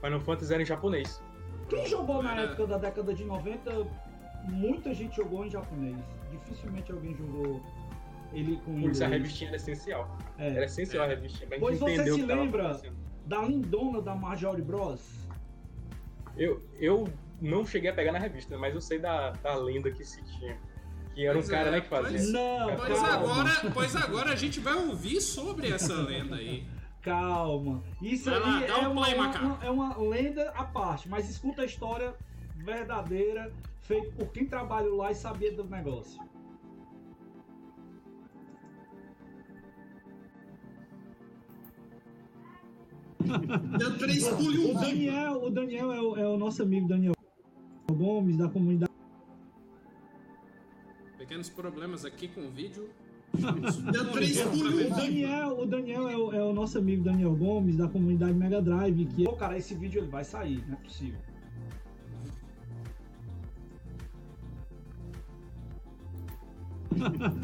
Final 0.00 0.20
Fantasy 0.20 0.52
era 0.52 0.62
em 0.62 0.66
japonês. 0.66 1.22
Quem 1.68 1.86
jogou 1.86 2.22
na 2.22 2.40
época 2.40 2.66
da 2.66 2.78
década 2.78 3.14
de 3.14 3.24
90, 3.24 3.86
muita 4.44 4.92
gente 4.92 5.16
jogou 5.16 5.46
em 5.46 5.50
japonês. 5.50 5.96
Dificilmente 6.30 6.90
alguém 6.90 7.14
jogou 7.16 7.62
ele 8.32 8.56
com 8.64 8.80
Por 8.80 8.90
isso 8.90 9.04
a 9.04 9.06
revistinha 9.06 9.48
era 9.50 9.56
essencial. 9.56 10.18
É. 10.38 10.48
Era 10.48 10.64
essencial 10.64 11.04
a 11.04 11.06
revistinha 11.06 11.46
pra 11.46 11.58
gente 11.58 11.66
Pois 11.66 11.78
você 11.78 12.12
se 12.12 12.22
lembra 12.22 12.80
da 13.26 13.42
lindona 13.42 14.02
da 14.02 14.14
Marjorie 14.14 14.62
Bros? 14.62 15.28
Eu, 16.36 16.62
eu 16.78 17.06
não 17.40 17.64
cheguei 17.64 17.90
a 17.90 17.94
pegar 17.94 18.12
na 18.12 18.18
revista, 18.18 18.56
mas 18.56 18.74
eu 18.74 18.80
sei 18.80 18.98
da, 18.98 19.30
da 19.30 19.54
lenda 19.54 19.90
que 19.90 20.04
se 20.04 20.22
tinha. 20.24 20.58
Que 21.14 21.26
era 21.26 21.32
um 21.36 21.40
Pois 21.42 21.50
cara, 21.50 21.68
é, 21.68 21.70
né, 21.72 21.80
que 21.82 21.88
fazia. 21.88 22.10
pois- 22.18 22.32
Não, 22.32 22.76
pois 22.76 22.98
calma. 22.98 23.12
agora, 23.12 23.70
pois 23.74 23.96
agora 23.96 24.32
a 24.32 24.36
gente 24.36 24.60
vai 24.60 24.74
ouvir 24.74 25.20
sobre 25.20 25.70
essa 25.70 25.94
lenda 25.94 26.36
aí. 26.36 26.64
Calma. 27.02 27.82
Isso 28.00 28.30
Vai 28.30 28.40
lá, 28.40 28.64
é, 28.64 28.74
um 28.86 28.92
uma, 28.92 29.04
play, 29.04 29.14
uma- 29.18 29.58
é 29.62 29.70
uma 29.70 29.98
lenda 29.98 30.50
à 30.50 30.64
parte, 30.64 31.08
mas 31.08 31.28
escuta 31.28 31.62
a 31.62 31.64
história 31.66 32.14
verdadeira, 32.56 33.52
feita 33.82 34.10
por 34.12 34.28
quem 34.32 34.46
trabalhou 34.46 34.96
lá 34.98 35.10
e 35.10 35.14
sabia 35.14 35.52
do 35.52 35.64
negócio. 35.64 36.20
Deu 43.78 43.98
três 43.98 44.26
pulos 44.28 44.58
um 44.58 44.70
O 44.70 44.74
Daniel, 44.80 45.42
o 45.44 45.50
Daniel 45.50 45.92
é 45.92 46.00
o, 46.00 46.16
é 46.16 46.28
o 46.28 46.36
nosso 46.36 46.62
amigo 46.62 46.88
Daniel 46.88 47.12
Gomes, 47.90 48.36
da 48.36 48.48
comunidade. 48.48 48.91
Pequenos 51.22 51.48
problemas 51.48 52.04
aqui 52.04 52.26
com 52.26 52.40
o 52.40 52.50
vídeo. 52.50 52.90
Deu 53.32 54.10
O 54.10 54.90
Daniel, 54.90 55.60
o 55.60 55.66
Daniel 55.66 56.08
é 56.08 56.16
o, 56.16 56.32
é 56.32 56.42
o 56.42 56.52
nosso 56.52 56.78
amigo 56.78 57.04
Daniel 57.04 57.32
Gomes, 57.36 57.76
da 57.76 57.86
comunidade 57.86 58.34
Mega 58.34 58.60
Drive, 58.60 59.06
que... 59.06 59.22
Pô, 59.22 59.34
cara, 59.34 59.56
esse 59.56 59.72
vídeo 59.72 60.00
ele 60.00 60.08
vai 60.08 60.24
sair, 60.24 60.64
não 60.66 60.74
é 60.74 60.80
possível. 60.80 61.20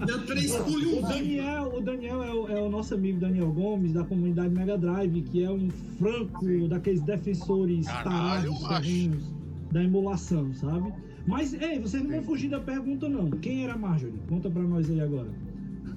Deu 0.06 0.26
três 0.26 0.56
pulos 0.56 0.98
O 0.98 1.02
Daniel, 1.02 1.72
o 1.76 1.80
Daniel 1.80 2.22
é 2.24 2.34
o, 2.34 2.48
é 2.48 2.60
o 2.60 2.68
nosso 2.68 2.94
amigo 2.94 3.20
Daniel 3.20 3.52
Gomes, 3.52 3.92
da 3.92 4.02
comunidade 4.02 4.52
Mega 4.52 4.76
Drive, 4.76 5.22
que 5.22 5.44
é 5.44 5.50
um 5.52 5.70
franco 5.70 6.66
daqueles 6.66 7.00
defensores 7.02 7.86
Caralho, 7.86 8.58
tarados, 8.60 9.32
da 9.70 9.84
emulação, 9.84 10.52
sabe? 10.52 10.92
Mas, 11.28 11.52
ei, 11.52 11.78
vocês 11.78 12.02
não 12.02 12.10
vão 12.10 12.22
fugir 12.22 12.48
da 12.50 12.58
pergunta, 12.58 13.08
não. 13.08 13.28
Quem 13.30 13.64
era 13.64 13.74
a 13.74 13.78
Marjorie? 13.78 14.18
Conta 14.28 14.48
pra 14.50 14.62
nós 14.62 14.88
aí 14.90 15.00
agora. 15.00 15.28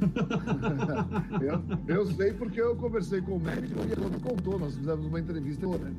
eu, 1.88 1.96
eu 1.96 2.06
sei 2.08 2.34
porque 2.34 2.60
eu 2.62 2.76
conversei 2.76 3.22
com 3.22 3.38
o 3.38 3.40
médico 3.40 3.80
e 3.88 3.92
ele 3.92 4.06
me 4.10 4.20
contou, 4.20 4.60
nós 4.60 4.76
fizemos 4.76 5.06
uma 5.06 5.20
entrevista. 5.20 5.66
Né? 5.68 5.94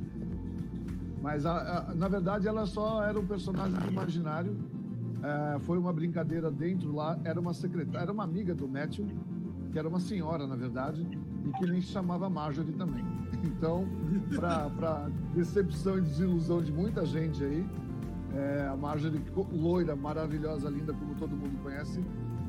Mas, 1.22 1.46
a- 1.46 1.88
a- 1.90 1.94
na 1.94 2.08
verdade, 2.08 2.46
ela 2.48 2.66
só 2.66 3.02
era 3.02 3.18
um 3.18 3.26
personagem 3.26 3.76
imaginário. 3.88 4.56
É, 5.22 5.58
foi 5.60 5.78
uma 5.78 5.92
brincadeira 5.92 6.50
dentro 6.50 6.92
lá. 6.94 7.18
Era 7.24 7.40
uma 7.40 7.54
secretária, 7.54 8.00
era 8.02 8.12
uma 8.12 8.24
amiga 8.24 8.54
do 8.54 8.68
Matthew, 8.68 9.06
que 9.70 9.78
era 9.78 9.88
uma 9.88 10.00
senhora, 10.00 10.46
na 10.46 10.56
verdade, 10.56 11.06
e 11.46 11.52
que 11.52 11.66
nem 11.70 11.80
se 11.80 11.88
chamava 11.88 12.28
Marjorie 12.28 12.72
também. 12.72 13.04
Então, 13.44 13.86
para 14.36 15.08
decepção 15.34 15.98
e 15.98 16.00
desilusão 16.00 16.60
de 16.62 16.72
muita 16.72 17.06
gente 17.06 17.42
aí, 17.42 17.64
é, 18.34 18.68
a 18.68 18.76
Marjorie, 18.76 19.22
loira, 19.52 19.94
maravilhosa, 19.94 20.68
linda, 20.70 20.92
como 20.92 21.14
todo 21.16 21.36
mundo 21.36 21.62
conhece, 21.62 22.00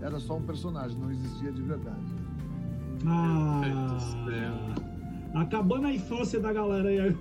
era 0.02 0.20
só 0.20 0.38
um 0.38 0.44
personagem, 0.44 0.98
não 0.98 1.12
existia 1.12 1.52
de 1.52 1.62
verdade. 1.62 2.16
Ah, 3.06 3.62
acabando 5.36 5.88
a 5.88 5.94
infância 5.94 6.40
da 6.40 6.54
galera 6.54 6.88
aí. 6.90 7.18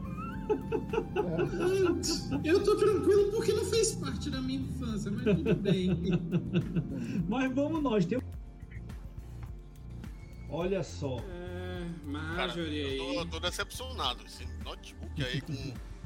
Eu 2.44 2.62
tô 2.62 2.76
tranquilo 2.76 3.30
porque 3.30 3.52
não 3.52 3.64
fez 3.64 3.94
parte 3.94 4.30
da 4.30 4.40
minha 4.40 4.60
infância, 4.60 5.10
mas 5.10 5.24
tudo 5.24 5.54
bem. 5.54 5.90
Mas 7.28 7.54
vamos 7.54 7.82
nós. 7.82 8.04
Tem... 8.04 8.20
Olha 10.48 10.82
só. 10.82 11.18
É, 11.20 11.86
Cara, 12.12 12.46
Marjorie 12.48 12.80
eu 12.80 12.98
tô, 12.98 13.10
aí. 13.10 13.16
eu 13.16 13.26
tô 13.26 13.40
decepcionado. 13.40 14.22
Esse 14.26 14.46
notebook 14.64 15.24
aí 15.24 15.40
com 15.40 15.52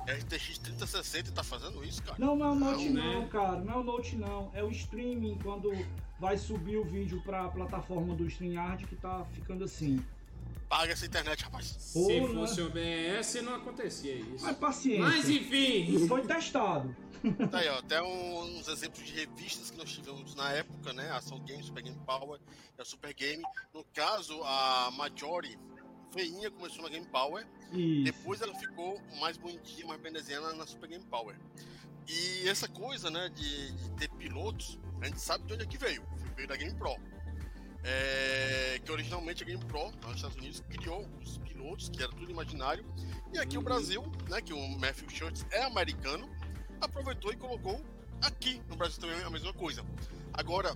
RTX 0.06 0.58
3060 0.58 1.32
tá 1.32 1.42
fazendo 1.42 1.84
isso, 1.84 2.02
cara. 2.02 2.16
Não, 2.18 2.36
não 2.36 2.46
é 2.46 2.50
o 2.50 2.54
Note 2.54 2.88
Não, 2.88 3.02
não, 3.04 3.20
né? 3.22 3.28
cara. 3.28 3.60
Não 3.60 3.74
é 3.74 3.76
o 3.76 3.82
Note 3.82 4.16
não. 4.16 4.50
É 4.54 4.62
o 4.62 4.70
streaming 4.70 5.38
quando 5.42 5.72
vai 6.20 6.36
subir 6.38 6.76
o 6.76 6.84
vídeo 6.84 7.20
pra 7.22 7.48
plataforma 7.48 8.14
do 8.14 8.26
StreamYard 8.26 8.86
que 8.86 8.96
tá 8.96 9.24
ficando 9.32 9.64
assim. 9.64 10.04
Paga 10.68 10.92
essa 10.92 11.06
internet, 11.06 11.44
rapaz. 11.44 11.66
Se 11.78 11.92
Pô, 12.20 12.26
fosse 12.28 12.60
né? 12.60 13.16
OBS, 13.18 13.34
não 13.42 13.54
acontecia 13.54 14.14
isso. 14.16 14.44
Mas 14.44 14.56
paciência. 14.56 15.04
Mas 15.04 15.28
enfim. 15.28 16.06
Foi 16.08 16.22
testado. 16.22 16.94
Tá 17.50 17.58
aí, 17.58 17.68
ó, 17.68 17.78
até 17.78 18.00
um- 18.02 18.58
uns 18.58 18.68
exemplos 18.68 19.04
de 19.04 19.12
revistas 19.12 19.70
que 19.70 19.78
nós 19.78 19.90
tivemos 19.92 20.34
na 20.34 20.50
época, 20.52 20.92
né? 20.92 21.08
A 21.10 21.16
Ação 21.16 21.38
Game, 21.40 21.62
Super 21.62 21.82
Game 21.82 21.98
Power 22.04 22.40
e 22.78 22.82
a 22.82 22.84
Super 22.84 23.12
Game. 23.14 23.42
No 23.74 23.84
caso, 23.94 24.40
a 24.44 24.90
Majori 24.96 25.56
feinha 26.16 26.50
começou 26.50 26.82
na 26.82 26.88
Game 26.88 27.06
Power. 27.06 27.46
Isso. 27.72 28.04
Depois 28.04 28.40
ela 28.40 28.54
ficou 28.54 28.98
mais 29.20 29.36
bonitinha, 29.36 29.86
mais 29.86 30.00
desenhada 30.00 30.54
na 30.54 30.66
Super 30.66 30.88
Game 30.88 31.04
Power. 31.04 31.36
E 32.08 32.48
essa 32.48 32.66
coisa, 32.66 33.10
né, 33.10 33.28
de, 33.34 33.72
de 33.72 33.90
ter 33.90 34.08
pilotos, 34.10 34.78
a 35.02 35.06
gente 35.06 35.20
sabe 35.20 35.44
de 35.44 35.52
onde 35.52 35.64
é 35.64 35.66
que 35.66 35.76
veio. 35.76 36.02
Veio 36.34 36.48
da 36.48 36.56
Game 36.56 36.74
Pro. 36.74 36.96
É, 37.84 38.80
que 38.82 38.90
originalmente 38.90 39.42
a 39.42 39.46
Game 39.46 39.62
Pro, 39.66 39.90
nos 40.06 40.16
Estados 40.16 40.36
Unidos, 40.36 40.62
criou 40.70 41.06
os 41.20 41.36
pilotos, 41.38 41.90
que 41.90 42.02
era 42.02 42.10
tudo 42.12 42.30
imaginário. 42.30 42.84
E 43.34 43.38
aqui 43.38 43.58
o 43.58 43.62
Brasil, 43.62 44.02
né, 44.30 44.40
que 44.40 44.54
o 44.54 44.68
Matthew 44.78 45.10
Schultz 45.10 45.46
é 45.50 45.64
americano, 45.64 46.30
aproveitou 46.80 47.30
e 47.30 47.36
colocou 47.36 47.84
aqui 48.22 48.62
no 48.70 48.76
Brasil 48.76 49.00
também 49.00 49.22
a 49.22 49.30
mesma 49.30 49.52
coisa. 49.52 49.84
Agora, 50.32 50.74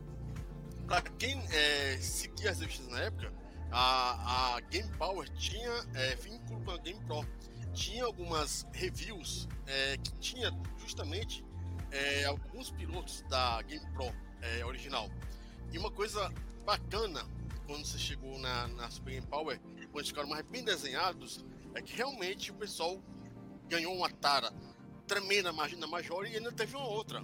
para 0.87 1.01
quem 1.03 1.43
é, 1.51 1.97
seguia 1.99 2.51
as 2.51 2.61
revistas 2.61 2.89
na 2.89 3.01
época, 3.01 3.33
a, 3.71 4.55
a 4.57 4.61
Game 4.61 4.89
Power 4.97 5.29
tinha 5.31 5.71
é, 5.95 6.15
vínculo 6.17 6.61
com 6.65 6.71
a 6.73 6.79
Game 6.79 7.01
Pro. 7.05 7.27
Tinha 7.73 8.05
algumas 8.05 8.67
reviews 8.73 9.49
é, 9.67 9.97
que 9.97 10.13
tinha 10.19 10.51
justamente 10.79 11.45
é, 11.91 12.25
alguns 12.25 12.71
pilotos 12.71 13.23
da 13.29 13.63
Game 13.63 13.87
Pro 13.93 14.13
é, 14.43 14.65
original. 14.65 15.09
E 15.73 15.79
uma 15.79 15.91
coisa 15.91 16.33
bacana 16.65 17.25
quando 17.67 17.85
você 17.85 17.99
chegou 17.99 18.37
na, 18.39 18.67
na 18.69 18.91
Super 18.91 19.13
Game 19.13 19.27
Power, 19.29 19.61
quando 19.93 20.07
ficaram 20.07 20.29
mais 20.29 20.45
bem 20.47 20.65
desenhados, 20.65 21.45
é 21.75 21.81
que 21.81 21.95
realmente 21.95 22.51
o 22.51 22.55
pessoal 22.55 23.01
ganhou 23.69 23.95
uma 23.95 24.11
tara 24.11 24.53
tremenda 25.07 25.53
na 25.53 25.87
Major 25.87 26.27
e 26.27 26.37
ainda 26.37 26.51
teve 26.51 26.75
uma 26.75 26.89
outra, 26.89 27.23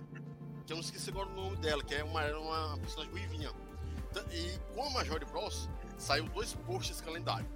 que 0.65 0.73
eu 0.73 0.77
não 0.77 0.83
esqueci 0.83 1.11
agora 1.11 1.29
o 1.29 1.35
nome 1.35 1.57
dela, 1.57 1.83
que 1.83 1.95
é 1.95 2.05
uma, 2.05 2.25
uma 2.39 2.79
personagem 2.79 3.11
ruivinha. 3.13 3.53
Tá- 4.13 4.25
E 4.33 4.59
com 4.73 4.85
a 4.85 4.91
Major 4.91 5.25
Bros, 5.27 5.69
saiu 5.99 6.25
dois 6.31 6.55
posts 6.55 7.01
calendário, 7.01 7.47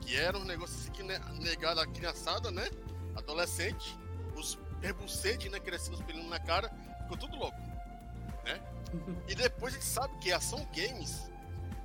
que 0.00 0.16
eram 0.16 0.40
um 0.40 0.44
negócio 0.44 0.76
assim 0.76 0.90
que 0.90 1.02
ne- 1.02 1.18
negado 1.40 1.80
a 1.80 1.86
criançada, 1.86 2.50
né? 2.50 2.68
Adolescente, 3.16 3.96
os 4.36 4.58
perbucentes, 4.80 5.50
né? 5.50 5.58
Crescendo 5.60 5.94
os 5.94 6.02
pelinhos 6.02 6.28
na 6.28 6.38
cara, 6.40 6.70
ficou 7.02 7.16
tudo 7.16 7.36
louco, 7.36 7.58
né? 8.44 8.60
E 9.28 9.34
depois 9.34 9.74
a 9.74 9.76
gente 9.76 9.86
sabe 9.88 10.16
que 10.18 10.32
a 10.32 10.36
Ação 10.38 10.66
Games, 10.74 11.30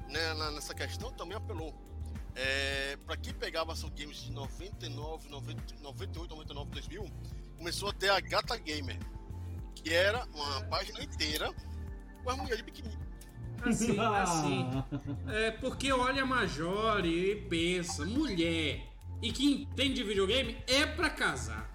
né, 0.07 0.33
nessa 0.51 0.73
questão, 0.73 1.11
também 1.13 1.37
apelou. 1.37 1.73
É, 2.35 2.97
para 3.05 3.15
quem 3.15 3.33
pegava 3.33 3.71
Ação 3.73 3.89
Games 3.91 4.17
de 4.17 4.31
99, 4.31 5.29
90, 5.29 5.75
98, 5.81 6.29
99, 6.35 6.71
2000, 6.71 7.11
começou 7.57 7.89
a 7.89 7.93
ter 7.93 8.09
a 8.09 8.19
Gata 8.19 8.57
Gamer, 8.57 8.97
que 9.75 9.93
era 9.93 10.25
uma 10.33 10.61
página 10.65 11.01
inteira 11.01 11.53
com 12.23 12.29
as 12.29 12.37
mulheres 12.37 12.57
de 12.57 12.63
biquíni. 12.63 12.97
Assim, 13.69 13.97
assim. 13.99 14.83
É 15.29 15.51
porque 15.51 15.91
olha 15.91 16.23
a 16.23 16.25
Majore 16.25 17.07
e 17.31 17.35
pensa, 17.49 18.05
mulher 18.05 18.81
e 19.21 19.31
que 19.31 19.45
entende 19.63 19.95
de 19.95 20.03
videogame 20.03 20.57
é 20.67 20.85
pra 20.85 21.09
casar. 21.09 21.73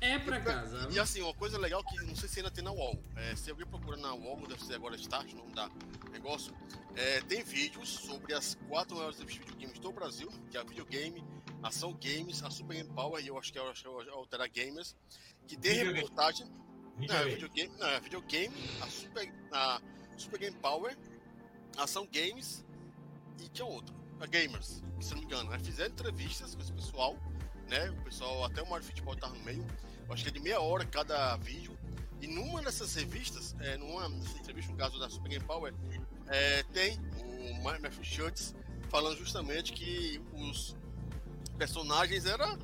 É 0.00 0.18
pra 0.18 0.40
casar. 0.40 0.90
E 0.90 0.98
assim, 0.98 1.22
uma 1.22 1.34
coisa 1.34 1.56
legal 1.58 1.84
que 1.84 1.96
não 2.04 2.16
sei 2.16 2.28
se 2.28 2.40
ainda 2.40 2.50
tem 2.50 2.64
na 2.64 2.72
UOL. 2.72 2.98
É, 3.14 3.36
se 3.36 3.50
alguém 3.50 3.64
procura 3.66 3.96
na 3.96 4.12
UOL, 4.12 4.44
deve 4.48 4.64
ser 4.64 4.74
agora 4.74 4.96
Start, 4.96 5.32
o 5.32 5.36
nome 5.36 5.52
da 5.54 5.70
negócio. 6.10 6.52
é, 6.96 7.20
tem 7.22 7.42
vídeos 7.44 7.88
sobre 7.88 8.34
as 8.34 8.56
quatro 8.68 8.96
maiores 8.96 9.20
videogames 9.20 9.78
do 9.78 9.92
Brasil, 9.92 10.28
que 10.50 10.56
é 10.56 10.60
a 10.60 10.64
Videogame, 10.64 11.22
a 11.62 11.68
Ação 11.68 11.96
Games, 12.02 12.42
a 12.42 12.50
Super 12.50 12.74
Game 12.78 12.88
Power 12.90 13.22
e 13.24 13.28
eu 13.28 13.38
acho 13.38 13.52
que 13.52 13.58
é 13.58 13.62
que 13.72 13.86
é 13.86 14.10
a 14.10 14.14
Altera 14.14 14.48
Gamers, 14.48 14.96
que 15.46 15.56
tem 15.56 15.70
Videogame. 15.72 16.00
reportagem. 16.00 16.46
Não, 16.48 17.14
é 17.14 17.24
Videogame. 17.24 17.34
videogame, 17.34 17.78
não, 17.78 17.86
é 17.86 18.00
videogame, 18.00 18.54
a 18.80 18.86
Super, 18.88 19.32
a 19.52 19.80
Super 20.22 20.38
Game 20.38 20.56
Power, 20.56 20.96
Ação 21.76 22.06
Games 22.12 22.64
e 23.40 23.48
tinha 23.48 23.66
outro, 23.66 23.94
a 24.20 24.26
Gamers, 24.26 24.82
que, 24.98 25.04
se 25.04 25.12
não 25.12 25.18
me 25.20 25.24
engano, 25.26 25.50
né? 25.50 25.58
fizeram 25.58 25.90
entrevistas 25.90 26.54
com 26.54 26.60
esse 26.62 26.72
pessoal, 26.72 27.16
né? 27.68 27.90
O 27.90 28.02
pessoal, 28.04 28.44
até 28.44 28.62
o 28.62 28.68
Mario 28.70 28.86
Futebol 28.86 29.16
tava 29.16 29.34
no 29.34 29.42
meio, 29.44 29.66
acho 30.10 30.22
que 30.22 30.28
é 30.28 30.32
de 30.32 30.40
meia 30.40 30.60
hora 30.60 30.84
cada 30.84 31.36
vídeo. 31.36 31.76
E 32.20 32.26
numa 32.28 32.62
dessas 32.62 32.94
revistas, 32.94 33.56
é, 33.60 33.76
numa 33.76 34.08
dessas 34.08 34.36
entrevistas, 34.36 34.70
no 34.70 34.76
caso 34.76 34.98
da 35.00 35.10
Super 35.10 35.28
Game 35.30 35.44
Power, 35.44 35.74
é, 36.28 36.62
tem 36.72 36.96
o 37.24 37.62
Ma- 37.64 37.78
Matthew 37.80 38.04
Schultz 38.04 38.54
falando 38.88 39.16
justamente 39.18 39.72
que 39.72 40.22
os 40.32 40.76
personagens 41.58 42.26
eram 42.26 42.56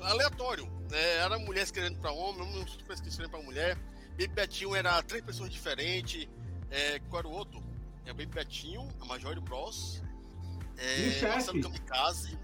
aleatório, 0.00 0.66
né? 0.90 1.16
Era 1.18 1.38
mulher 1.38 1.62
escrevendo 1.62 2.00
para 2.00 2.10
homem, 2.10 2.42
homem 2.42 2.64
escrevendo 2.64 3.30
para 3.30 3.42
mulher. 3.42 3.76
Baby 4.18 4.28
Betinho 4.28 4.74
era 4.74 5.00
três 5.02 5.24
pessoas 5.24 5.50
diferentes. 5.50 6.28
É, 6.74 6.98
qual 7.08 7.20
era 7.20 7.28
o 7.28 7.32
outro? 7.32 7.62
É 8.04 8.10
o 8.10 8.14
Baby 8.14 8.26
Betinho, 8.34 8.88
a 9.00 9.04
Major 9.04 9.40
Bros. 9.40 10.02
É, 10.76 10.98
E 11.00 11.08
o 11.08 11.12
chefe? 11.12 11.26
Marcelo 11.26 11.62
Kamikaze. 11.62 12.38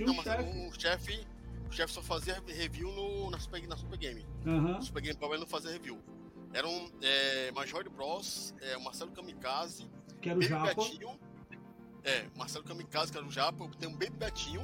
Não, 0.00 0.12
um 0.14 0.22
chefe. 0.22 0.68
o 0.68 0.80
chefe. 0.80 1.26
O 1.68 1.72
chefe 1.72 1.92
só 1.92 2.02
fazia 2.02 2.42
review 2.46 2.90
no, 2.92 3.30
na, 3.30 3.38
Super, 3.38 3.66
na 3.68 3.76
Super 3.76 3.98
Game. 3.98 4.26
O 4.78 4.82
Super 4.82 5.02
Game 5.02 5.16
Power 5.18 5.38
não 5.38 5.46
fazia 5.46 5.70
review. 5.70 6.02
Eram 6.52 6.90
é, 7.02 7.52
Major 7.52 7.88
Bros, 7.90 8.54
é, 8.62 8.76
o 8.76 8.82
Marcelo 8.82 9.10
Kamikaze, 9.12 9.88
Que 10.20 10.30
era 10.30 10.38
o 10.38 10.40
Baby 10.40 10.48
Japa. 10.50 10.74
Betinho. 10.74 11.20
É, 12.04 12.26
Marcelo 12.36 12.64
Kamikaze, 12.64 13.12
que 13.12 13.18
era 13.18 13.26
o 13.26 13.30
Japa, 13.30 13.68
tem 13.78 13.88
um 13.88 13.92
Baby 13.92 14.16
Betinho. 14.16 14.62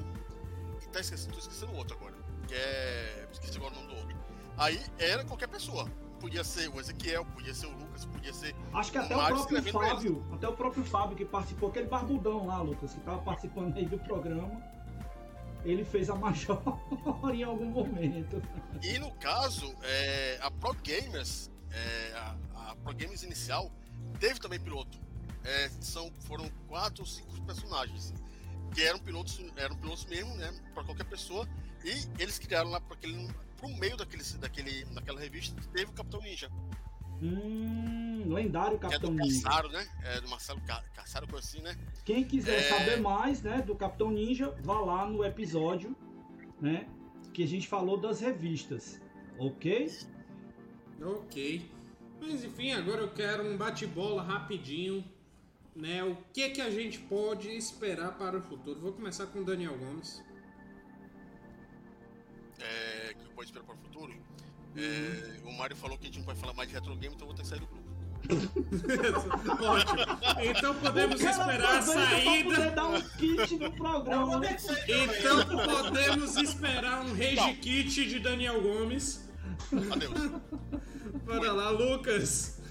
E 0.82 0.88
tá 0.88 1.00
esquecendo, 1.00 1.34
tô 1.34 1.38
esquecendo 1.40 1.72
o 1.72 1.76
outro 1.76 1.96
agora. 1.96 2.14
Que 2.48 2.54
é. 2.54 3.28
Esqueci 3.30 3.56
agora 3.58 3.74
o 3.74 3.76
nome 3.76 3.88
do 3.88 3.96
outro. 4.00 4.16
Aí 4.56 4.80
era 4.98 5.24
qualquer 5.24 5.48
pessoa. 5.48 5.88
Podia 6.24 6.42
ser 6.42 6.70
o 6.70 6.80
Ezequiel, 6.80 7.22
podia 7.26 7.52
ser 7.52 7.66
o 7.66 7.70
Lucas, 7.76 8.06
podia 8.06 8.32
ser. 8.32 8.56
Acho 8.72 8.90
que 8.90 8.96
até 8.96 9.14
o 9.14 9.18
Mário 9.18 9.36
próprio 9.36 9.58
escrevendo 9.58 9.84
eles. 9.84 9.94
Fábio, 9.94 10.26
até 10.32 10.48
o 10.48 10.52
próprio 10.54 10.84
Fábio 10.86 11.16
que 11.18 11.24
participou, 11.26 11.68
aquele 11.68 11.86
barbudão 11.86 12.46
lá, 12.46 12.62
Lucas, 12.62 12.94
que 12.94 13.00
tava 13.00 13.20
participando 13.20 13.76
aí 13.76 13.84
do 13.84 13.98
programa, 13.98 14.58
ele 15.66 15.84
fez 15.84 16.08
a 16.08 16.14
Major 16.14 16.62
em 17.30 17.42
algum 17.42 17.66
momento. 17.66 18.42
E 18.82 18.98
no 18.98 19.12
caso, 19.16 19.70
é, 19.82 20.38
a 20.40 20.50
Pro 20.50 20.74
Gamers, 20.82 21.50
é, 21.70 22.14
a, 22.16 22.36
a 22.70 22.76
Pro 22.76 22.94
inicial, 22.98 23.70
teve 24.18 24.40
também 24.40 24.58
piloto. 24.58 24.98
É, 25.44 25.68
são, 25.78 26.10
foram 26.20 26.48
quatro 26.66 27.02
ou 27.02 27.06
cinco 27.06 27.38
personagens. 27.42 28.14
Que 28.74 28.82
eram 28.82 28.98
pilotos, 28.98 29.44
eram 29.56 29.76
pilotos 29.76 30.06
mesmo, 30.06 30.34
né? 30.36 30.54
Pra 30.72 30.84
qualquer 30.84 31.04
pessoa. 31.04 31.46
E 31.84 31.90
eles 32.18 32.38
criaram 32.38 32.70
lá 32.70 32.80
para 32.80 32.96
aquele. 32.96 33.28
Pro 33.66 33.76
meio 33.78 33.96
daquele, 33.96 34.22
daquele, 34.40 34.84
daquela 34.86 35.20
revista, 35.20 35.60
teve 35.72 35.90
o 35.90 35.94
Capitão 35.94 36.20
Ninja. 36.20 36.50
Hum, 37.22 38.24
lendário 38.32 38.78
Que 38.78 38.86
é 38.86 38.90
Capitão 38.90 39.14
do 39.14 39.22
Ninja. 39.22 39.42
Caçaro, 39.42 39.68
né? 39.70 39.88
É 40.02 40.20
do 40.20 40.28
Marcelo 40.28 40.60
Ca- 40.62 40.84
Caçaro, 40.94 41.26
coisa 41.28 41.46
assim, 41.46 41.60
né? 41.60 41.76
Quem 42.04 42.24
quiser 42.24 42.58
É. 42.58 42.62
saber 42.68 43.00
mais, 43.00 43.42
né, 43.42 43.62
do 43.62 43.74
Capitão 43.74 44.10
Ninja, 44.10 44.50
vá 44.62 44.80
lá 44.80 45.06
no 45.06 45.24
episódio, 45.24 45.96
né, 46.60 46.86
que 47.32 47.42
a 47.42 47.46
gente 47.46 47.66
falou 47.68 47.96
das 47.96 48.20
revistas, 48.20 49.00
ok? 49.38 49.90
Ok. 51.00 51.70
Mas 52.20 52.44
enfim, 52.44 52.72
agora 52.72 53.02
eu 53.02 53.12
quero 53.12 53.44
um 53.46 53.56
bate-bola 53.56 54.22
rapidinho. 54.22 55.04
Né? 55.76 56.04
O 56.04 56.16
que 56.32 56.50
que 56.50 56.60
a 56.60 56.70
gente 56.70 57.00
pode 57.00 57.48
esperar 57.50 58.16
para 58.16 58.38
o 58.38 58.40
futuro? 58.40 58.78
Vou 58.78 58.92
começar 58.92 59.26
com 59.26 59.40
o 59.40 59.44
Daniel 59.44 59.76
Gomes. 59.76 60.22
Pode 63.44 63.50
esperar 63.50 63.64
para 63.64 63.74
o 63.74 63.78
futuro. 63.78 64.12
É, 64.76 65.40
o 65.44 65.52
Mário 65.52 65.76
falou 65.76 65.98
que 65.98 66.04
a 66.04 66.06
gente 66.06 66.18
não 66.18 66.26
vai 66.26 66.34
falar 66.34 66.54
mais 66.54 66.68
de 66.68 66.74
retro 66.74 66.96
game, 66.96 67.14
então 67.14 67.28
eu 67.28 67.34
vou 67.34 67.34
ter 67.34 67.42
que 67.42 67.48
sair 67.48 67.60
do 67.60 67.66
grupo. 67.66 67.84
Ótimo. 69.62 70.00
Então 70.42 70.74
podemos 70.76 71.20
esperar 71.20 71.78
a 71.78 71.82
saída. 71.82 72.70
dar 72.70 72.86
um 72.86 73.00
kit 73.00 73.56
no 73.56 73.72
programa. 73.72 74.38
né? 74.40 74.56
Então 74.88 75.44
podemos 75.46 76.36
esperar 76.36 77.04
um 77.04 77.14
rage 77.14 77.54
kit 77.60 78.08
de 78.08 78.18
Daniel 78.18 78.62
Gomes. 78.62 79.28
Adeus. 79.92 80.40
Bora 81.24 81.52
lá, 81.52 81.70
Lucas. 81.70 82.62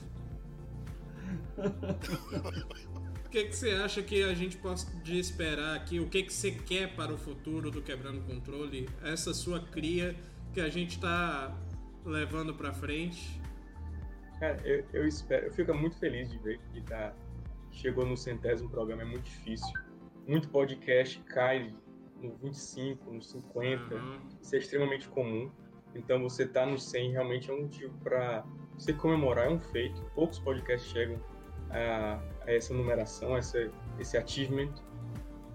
O 3.25 3.29
que, 3.29 3.45
que 3.45 3.55
você 3.55 3.71
acha 3.71 4.01
que 4.01 4.23
a 4.23 4.33
gente 4.33 4.57
pode 4.57 4.85
esperar 5.19 5.75
aqui? 5.75 5.99
O 5.99 6.09
que, 6.09 6.23
que 6.23 6.33
você 6.33 6.51
quer 6.51 6.95
para 6.95 7.13
o 7.13 7.17
futuro 7.17 7.69
do 7.69 7.81
Quebrando 7.81 8.21
Controle? 8.21 8.89
Essa 9.03 9.33
sua 9.33 9.59
cria 9.59 10.15
que 10.53 10.61
a 10.61 10.69
gente 10.69 10.99
tá 10.99 11.57
levando 12.05 12.53
pra 12.53 12.71
frente. 12.71 13.41
Cara, 14.39 14.61
eu, 14.63 14.85
eu 14.93 15.07
espero, 15.07 15.47
eu 15.47 15.53
fico 15.53 15.73
muito 15.73 15.97
feliz 15.97 16.29
de 16.29 16.37
ver 16.37 16.59
que 16.71 16.81
tá, 16.81 17.13
chegou 17.71 18.05
no 18.05 18.15
centésimo 18.15 18.69
programa, 18.69 19.01
é 19.01 19.05
muito 19.05 19.23
difícil. 19.23 19.73
Muito 20.27 20.49
podcast 20.49 21.19
cai 21.21 21.73
no 22.21 22.35
25, 22.37 23.11
no 23.11 23.21
50, 23.21 23.95
isso 24.41 24.55
é 24.55 24.59
extremamente 24.59 25.07
comum. 25.09 25.51
Então 25.95 26.21
você 26.21 26.45
tá 26.45 26.65
no 26.65 26.77
100 26.77 27.11
realmente 27.11 27.49
é 27.49 27.53
um 27.53 27.63
motivo 27.63 27.93
para 28.03 28.45
você 28.77 28.93
comemorar, 28.93 29.47
é 29.47 29.49
um 29.49 29.59
feito. 29.59 30.01
Poucos 30.15 30.39
podcasts 30.39 30.89
chegam 30.91 31.19
a, 31.69 32.21
a 32.45 32.51
essa 32.51 32.73
numeração, 32.73 33.35
a 33.35 33.39
essa, 33.39 33.69
esse 33.99 34.17
achievement. 34.17 34.73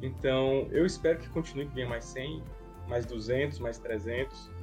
Então 0.03 0.69
eu 0.71 0.85
espero 0.85 1.19
que 1.19 1.29
continue, 1.31 1.67
que 1.67 1.75
venha 1.75 1.89
mais 1.89 2.05
100, 2.05 2.43
mais 2.89 3.07
200, 3.07 3.59
mais 3.61 3.79
300 3.79 4.58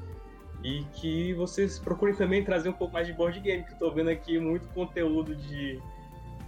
e 0.63 0.83
que 0.93 1.33
vocês 1.33 1.79
procurem 1.79 2.15
também 2.15 2.43
trazer 2.43 2.69
um 2.69 2.73
pouco 2.73 2.93
mais 2.93 3.07
de 3.07 3.13
board 3.13 3.39
game, 3.39 3.63
que 3.63 3.73
eu 3.73 3.77
tô 3.77 3.91
vendo 3.91 4.09
aqui 4.09 4.39
muito 4.39 4.67
conteúdo 4.69 5.35
de, 5.35 5.79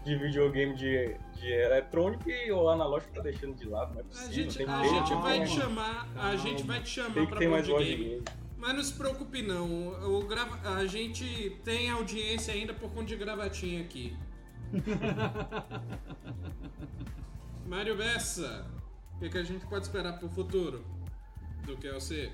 de 0.04 0.16
videogame 0.16 0.74
de, 0.76 1.16
de 1.36 1.52
eletrônico 1.52 2.30
e 2.30 2.52
o 2.52 2.68
analógico 2.70 3.14
tá 3.14 3.22
deixando 3.22 3.56
de 3.56 3.68
lado, 3.68 3.94
não 3.94 4.00
é 4.00 4.04
A 4.04 4.06
possível. 4.06 4.34
gente, 4.34 4.64
a 4.64 4.66
que 4.66 4.82
ter, 4.82 4.90
gente 4.90 5.14
vai 5.14 5.44
te 5.44 5.50
chamar, 5.50 6.08
a 6.16 6.36
gente 6.36 6.64
vai 6.64 6.82
te 6.82 6.90
chamar 6.90 7.14
Tem 7.14 7.28
pra 7.28 7.40
board 7.40 7.68
game. 7.74 7.96
game. 7.96 8.24
Mas 8.58 8.74
não 8.74 8.84
se 8.84 8.94
preocupe 8.94 9.44
não, 9.44 10.22
grava... 10.28 10.58
a 10.78 10.86
gente 10.88 11.56
tem 11.64 11.90
audiência 11.92 12.54
ainda 12.54 12.74
por 12.74 12.90
conta 12.90 13.06
de 13.06 13.16
gravatinha 13.16 13.82
aqui. 13.82 14.18
Mário 17.68 17.96
Bessa, 17.96 18.66
o 19.16 19.20
que, 19.20 19.30
que 19.30 19.38
a 19.38 19.44
gente 19.44 19.66
pode 19.68 19.86
esperar 19.86 20.18
pro 20.18 20.28
futuro 20.30 20.84
do 21.66 21.78
QLC? 21.78 22.32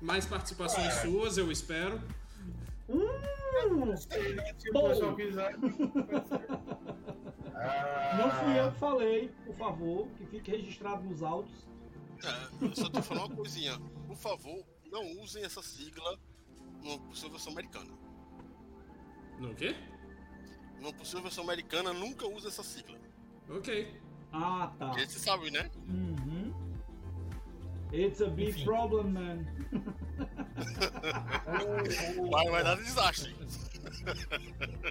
Mais 0.00 0.24
participações 0.26 0.86
É. 0.86 1.02
suas, 1.02 1.36
eu 1.38 1.50
espero. 1.52 2.00
Hum, 2.88 3.06
Se 3.96 4.70
o 4.70 4.72
bom. 4.72 4.88
pessoal 4.88 5.14
quiser. 5.16 5.54
Ah, 7.54 8.16
Não 8.18 8.30
fui 8.30 8.58
eu 8.58 8.72
que 8.72 8.78
falei, 8.78 9.28
por 9.44 9.54
favor, 9.56 10.08
que 10.16 10.26
fique 10.26 10.50
registrado 10.50 11.02
nos 11.04 11.22
autos. 11.22 11.68
É, 12.24 12.64
eu 12.64 12.74
só 12.74 12.88
tô 12.88 13.02
falando 13.02 13.26
uma 13.28 13.36
coisinha. 13.36 13.78
Por 14.06 14.16
favor, 14.16 14.64
não 14.90 15.02
usem 15.22 15.44
essa 15.44 15.62
sigla 15.62 16.18
numa 16.82 16.98
possível 17.00 17.30
versão 17.30 17.52
americana. 17.52 17.90
No 19.38 19.54
quê? 19.54 19.74
Numa 20.80 20.92
possível 20.92 21.22
versão 21.22 21.44
americana, 21.44 21.92
nunca 21.92 22.26
use 22.26 22.46
essa 22.46 22.62
sigla. 22.62 22.98
Ok. 23.48 24.00
Ah, 24.32 24.72
tá. 24.78 24.88
Porque 24.88 25.06
você 25.06 25.18
sabe, 25.18 25.50
né? 25.50 25.70
Uhum. 25.88 26.39
It's 27.92 28.20
a 28.20 28.28
big 28.28 28.64
problem, 28.64 29.12
man. 29.12 29.46
Vai, 32.30 32.48
vai 32.50 32.64
dar 32.64 32.76
desastre. 32.76 33.34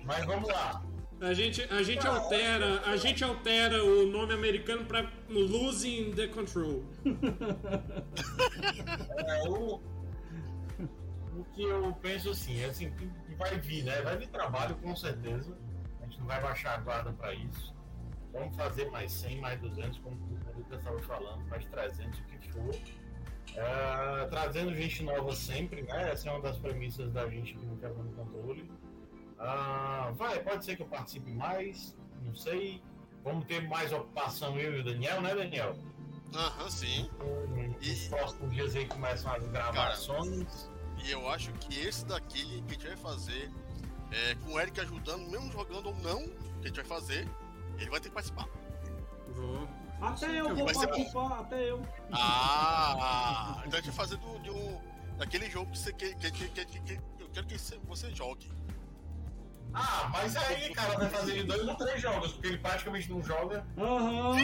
Mas 0.04 0.26
vamos 0.26 0.50
lá. 0.50 0.84
A 1.22 1.34
gente, 1.34 1.62
a 1.64 1.84
gente 1.84 2.08
altera, 2.08 2.82
a 2.86 2.96
gente 2.96 3.24
altera 3.24 3.84
o 3.84 4.08
nome 4.08 4.34
americano 4.34 4.86
pra 4.86 5.12
Losing 5.30 6.12
the 6.12 6.28
Control. 6.28 6.84
É, 9.28 9.50
o, 9.50 9.82
o 11.38 11.44
que 11.54 11.64
eu 11.64 11.94
penso 12.02 12.30
assim, 12.30 12.62
é 12.62 12.66
assim, 12.66 12.90
que 12.92 13.10
vai 13.36 13.60
vir, 13.60 13.84
né? 13.84 14.02
Vai 14.02 14.18
vir 14.18 14.30
trabalho 14.30 14.76
com 14.76 14.96
certeza. 14.96 15.58
A 16.02 16.06
gente 16.06 16.20
não 16.20 16.28
vai 16.28 16.42
baixar 16.42 16.76
a 16.76 16.82
guarda 16.82 17.12
para 17.12 17.34
isso. 17.34 17.76
Vamos 18.32 18.56
fazer 18.56 18.90
mais 18.90 19.12
100, 19.12 19.42
mais 19.42 19.60
200, 19.60 20.00
como 20.00 20.16
o 20.16 20.58
Lucas 20.58 20.80
estava 20.80 21.00
falando, 21.00 21.46
mais 21.50 21.66
300, 21.66 22.20
o 22.20 22.24
que 22.24 22.39
for. 22.60 23.00
É, 23.56 24.28
trazendo 24.28 24.74
gente 24.76 25.04
nova 25.04 25.36
sempre, 25.36 25.82
né? 25.82 26.12
Essa 26.12 26.30
é 26.30 26.32
uma 26.32 26.42
das 26.42 26.58
premissas 26.58 27.12
da 27.12 27.28
gente 27.30 27.56
aqui 27.56 27.66
no 27.66 27.78
Quebrando 27.78 28.16
Controle. 28.16 28.72
Ah, 29.40 30.12
vai, 30.16 30.40
pode 30.44 30.66
ser 30.66 30.76
que 30.76 30.84
eu 30.84 30.88
participe 30.88 31.32
mais, 31.32 31.98
não 32.22 32.36
sei. 32.36 32.82
Vamos 33.24 33.46
ter 33.46 33.68
mais 33.68 33.92
ocupação 33.92 34.58
eu 34.60 34.78
e 34.78 34.80
o 34.80 34.84
Daniel, 34.84 35.22
né, 35.22 35.36
Daniel? 35.36 35.76
Aham, 36.34 36.70
sim. 36.70 37.10
Nos 37.82 38.08
próximos 38.08 38.54
dias 38.54 38.76
aí 38.76 38.86
começam 38.86 39.32
as 39.34 39.48
gravações. 39.48 40.70
E 41.04 41.12
eu 41.12 41.28
acho 41.30 41.52
que 41.54 41.80
esse 41.80 42.06
daqui 42.06 42.62
que 42.68 42.70
a 42.70 42.74
gente 42.74 42.88
vai 42.88 42.98
fazer, 42.98 43.50
é, 44.12 44.36
com 44.36 44.54
o 44.54 44.60
Eric 44.60 44.80
ajudando, 44.82 45.30
mesmo 45.30 45.52
jogando 45.52 45.88
ou 45.88 45.96
não, 45.96 46.28
que 46.28 46.66
a 46.66 46.68
gente 46.68 46.76
vai 46.76 46.86
fazer, 46.86 47.28
ele 47.78 47.90
vai 47.90 48.00
ter 48.00 48.10
que 48.10 48.16
participar. 48.16 48.48
Vou. 49.30 49.68
Até 50.02 50.40
eu 50.40 50.56
vou 50.56 50.66
Vai 50.66 50.74
ser 50.76 50.88
participar, 50.88 51.40
até 51.42 51.70
eu. 51.72 51.82
Ah, 52.12 53.62
então 53.66 53.80
a 53.80 53.82
gente 53.82 53.92
vai 53.92 54.06
fazer 54.06 54.18
do, 54.18 54.40
de 54.40 54.50
um, 54.52 54.80
daquele 55.18 55.50
jogo 55.50 55.70
que, 55.72 55.78
você, 55.78 55.92
que, 55.94 56.16
que, 56.16 56.32
que, 56.32 56.48
que, 56.50 56.66
que- 56.66 56.80
que 56.82 57.00
eu 57.20 57.30
quero 57.34 57.46
que 57.48 57.58
você- 57.58 57.80
você 57.86 58.14
jogue. 58.16 58.50
Ah, 59.74 60.10
mas 60.12 60.36
aí, 60.36 60.74
cara, 60.74 60.98
vai 60.98 61.10
fazer 61.10 61.34
de 61.34 61.44
dois 61.44 61.68
ou 61.68 61.76
três 61.76 62.02
jogos, 62.02 62.32
porque 62.32 62.48
ele 62.48 62.58
praticamente 62.58 63.12
não 63.12 63.22
joga. 63.22 63.66
Aham. 63.78 64.36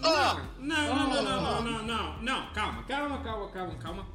Não, 0.00 0.34
não, 0.58 0.96
não, 0.98 1.22
não, 1.22 1.22
não, 1.22 1.62
não, 1.62 1.82
não, 1.84 2.22
não, 2.22 2.52
calma, 2.52 2.82
calma, 2.84 3.22
calma, 3.22 3.48
calma, 3.50 3.74
calma. 3.76 4.06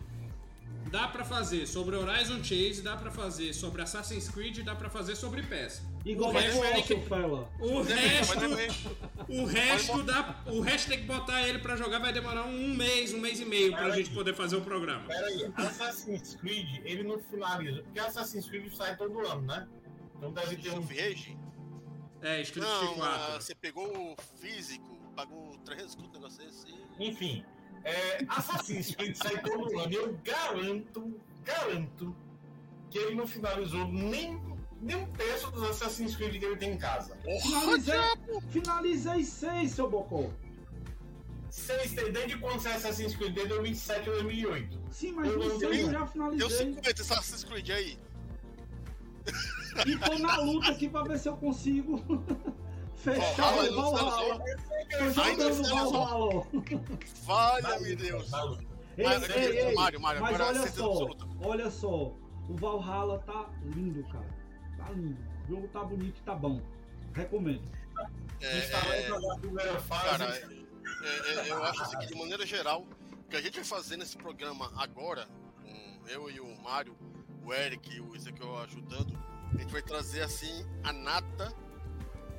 Dá 0.91 1.07
pra 1.07 1.23
fazer 1.26 1.65
sobre 1.65 1.95
Horizon 1.95 2.43
Chase, 2.43 2.81
dá 2.81 2.95
pra 2.95 3.10
fazer 3.10 3.51
sobre 3.53 3.81
Assassin's 3.81 4.30
Creed, 4.30 4.60
dá 4.60 4.76
pra 4.76 4.89
fazer 4.89 5.15
sobre 5.15 5.41
PES. 5.41 5.81
Igual 6.05 6.30
o 6.30 6.34
vai 6.34 6.43
resto, 6.43 6.64
Eric, 6.65 6.93
o 6.93 7.01
Fela. 7.01 7.49
o 7.60 7.81
resto, 7.81 8.97
o 9.30 9.45
resto 9.45 10.03
dá, 10.03 10.43
o 10.47 10.60
resto 10.61 10.89
tem 10.89 10.99
que 10.99 11.05
botar 11.05 11.47
ele 11.47 11.60
pra 11.60 11.76
jogar, 11.76 11.99
vai 11.99 12.14
demorar 12.14 12.43
um 12.43 12.76
mês, 12.76 13.14
um 13.14 13.19
mês 13.19 13.39
e 13.39 13.45
meio 13.45 13.72
pra 13.72 13.84
Pera 13.84 13.95
gente 13.95 14.11
poder 14.11 14.35
fazer 14.35 14.57
o 14.57 14.61
programa. 14.61 15.07
Pera 15.07 15.26
aí, 15.26 15.51
Assassin's 15.55 16.35
Creed, 16.35 16.81
ele 16.85 17.03
não 17.03 17.19
finaliza. 17.19 17.81
Porque 17.84 17.99
Assassin's 17.99 18.47
Creed 18.47 18.72
sai 18.73 18.95
todo 18.97 19.18
ano, 19.26 19.41
né? 19.41 19.68
Então 20.18 20.31
deve 20.31 20.57
ter 20.57 20.72
um. 20.72 20.81
Rage? 20.81 21.38
É, 22.22 22.41
Street 22.41 22.65
Não, 22.65 22.80
Fighter 22.80 22.95
4. 22.97 23.34
ah, 23.35 23.41
você 23.41 23.55
pegou 23.55 24.14
o 24.14 24.15
físico, 24.39 24.97
pagou 25.15 25.57
300 25.65 25.95
conto, 25.95 26.14
negócio 26.14 26.43
desse. 26.45 26.68
Enfim, 26.99 27.43
é, 27.84 28.23
Assassin's 28.27 28.95
Creed 28.95 29.15
sai 29.15 29.41
todo 29.41 29.80
ano. 29.80 29.91
E 29.91 29.95
eu 29.95 30.18
garanto, 30.23 31.14
garanto 31.43 32.15
que 32.89 32.97
ele 32.97 33.15
não 33.15 33.27
finalizou 33.27 33.88
nem, 33.88 34.41
nem 34.81 34.95
um 34.95 35.05
terço 35.14 35.51
dos 35.51 35.64
Assassin's 35.64 36.15
Creed 36.15 36.39
que 36.39 36.45
ele 36.45 36.57
tem 36.57 36.72
em 36.73 36.77
casa. 36.77 37.18
Finalizei, 37.41 37.99
finalizei 38.49 39.23
seis, 39.23 39.72
seu 39.72 39.89
Bocó. 39.89 40.30
Seis, 41.49 41.91
desde 41.91 42.38
quando 42.38 42.60
sai 42.61 42.73
Assassin's 42.73 43.15
Creed? 43.15 43.34
Desde 43.34 43.49
2007 43.53 44.10
ou 44.10 44.15
2008. 44.23 44.80
Sim, 44.91 45.11
mas 45.11 45.27
Eu 45.27 45.38
não 45.38 45.45
eu 45.45 45.91
já 45.91 45.99
Deu 45.99 46.07
finalizei. 46.07 46.73
50 46.73 47.01
Assassin's 47.01 47.43
Creed 47.43 47.69
aí. 47.69 47.97
E 49.85 49.97
tô 49.97 50.18
na 50.19 50.38
luta 50.38 50.72
aqui 50.72 50.89
pra 50.89 51.03
ver 51.03 51.18
se 51.19 51.27
eu 51.30 51.35
consigo 51.38 52.03
fechar 53.03 53.53
Valhalla, 53.53 53.88
o 53.88 53.91
Valhalla. 53.91 54.43
Finalizou. 55.13 55.91
Valhalla. 55.91 56.47
Valha-me 57.25 57.95
Deus. 57.95 58.31
Ei, 58.97 59.05
Mas, 59.05 59.30
ei, 59.30 59.59
ei, 59.59 59.75
Mário, 59.75 59.99
Mário, 59.99 60.21
mas 60.21 60.35
agora 60.35 60.49
olha 60.49 60.67
só, 60.67 60.91
absoluta. 60.91 61.27
olha 61.41 61.71
só, 61.71 62.13
o 62.47 62.55
Valhalla 62.55 63.19
tá 63.19 63.49
lindo, 63.75 64.03
cara. 64.03 64.27
Tá 64.77 64.89
lindo. 64.91 65.17
O 65.45 65.47
jogo 65.49 65.67
tá 65.69 65.84
bonito 65.84 66.19
e 66.19 66.23
tá 66.23 66.35
bom. 66.35 66.61
Recomendo. 67.13 67.63
É, 68.39 68.59
Instalei 68.59 68.99
é. 68.99 69.09
Cara, 69.89 70.35
é, 71.03 71.47
é, 71.47 71.51
eu 71.51 71.63
acho 71.63 71.81
assim 71.81 71.97
que 71.99 72.07
de 72.07 72.15
maneira 72.15 72.45
geral, 72.45 72.85
o 73.11 73.30
que 73.30 73.35
a 73.35 73.41
gente 73.41 73.55
vai 73.55 73.65
fazer 73.65 73.97
nesse 73.97 74.15
programa 74.15 74.71
agora, 74.77 75.27
com 75.61 76.07
eu 76.07 76.30
e 76.30 76.39
o 76.39 76.55
Mário, 76.61 76.95
o 77.43 77.53
Eric 77.53 77.95
e 77.95 77.99
o 77.99 78.15
Ezequiel 78.15 78.57
ajudando, 78.59 79.17
a 79.53 79.57
gente 79.57 79.71
vai 79.71 79.81
trazer 79.81 80.21
assim 80.21 80.65
a 80.84 80.93
nata 80.93 81.53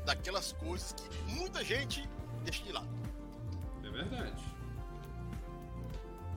daquelas 0.04 0.52
coisas 0.52 0.92
que 0.92 1.32
muita 1.32 1.64
gente 1.64 2.08
deixa 2.44 2.62
de 2.64 2.72
lado. 2.72 2.88
É 3.84 3.90
verdade. 3.90 4.42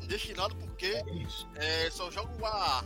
Deixa 0.07 0.27
de 0.27 0.33
lado 0.35 0.55
porque 0.55 1.03
é, 1.55 1.89
só 1.91 2.09
joga 2.11 2.31
o 2.39 2.45
AA. 2.45 2.83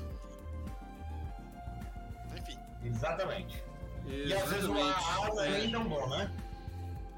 Enfim. 2.38 2.58
Exatamente. 2.84 3.64
E 4.08 4.34
às 4.34 4.49
vezes 4.49 4.66
o 4.68 4.76
Exatamente. 4.78 5.06
AA 5.06 5.28
não 5.28 5.41
é 5.41 5.48
É. 5.48 5.58
nem 5.60 5.72
tão 5.72 5.88
bom, 5.88 6.10
né? 6.10 6.32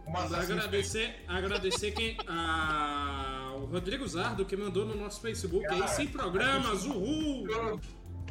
Mas 0.06 0.34
agradecer, 0.34 1.24
agradecer 1.30 1.92
quem, 1.92 2.18
a, 2.28 3.54
o 3.56 3.66
Rodrigo 3.68 4.06
Zardo 4.06 4.46
que 4.46 4.56
mandou 4.58 4.86
no 4.86 4.96
nosso 4.96 5.22
Facebook 5.22 5.66
aí, 5.68 5.88
sem 5.88 6.08
programas, 6.08 6.84
uhul! 6.84 7.48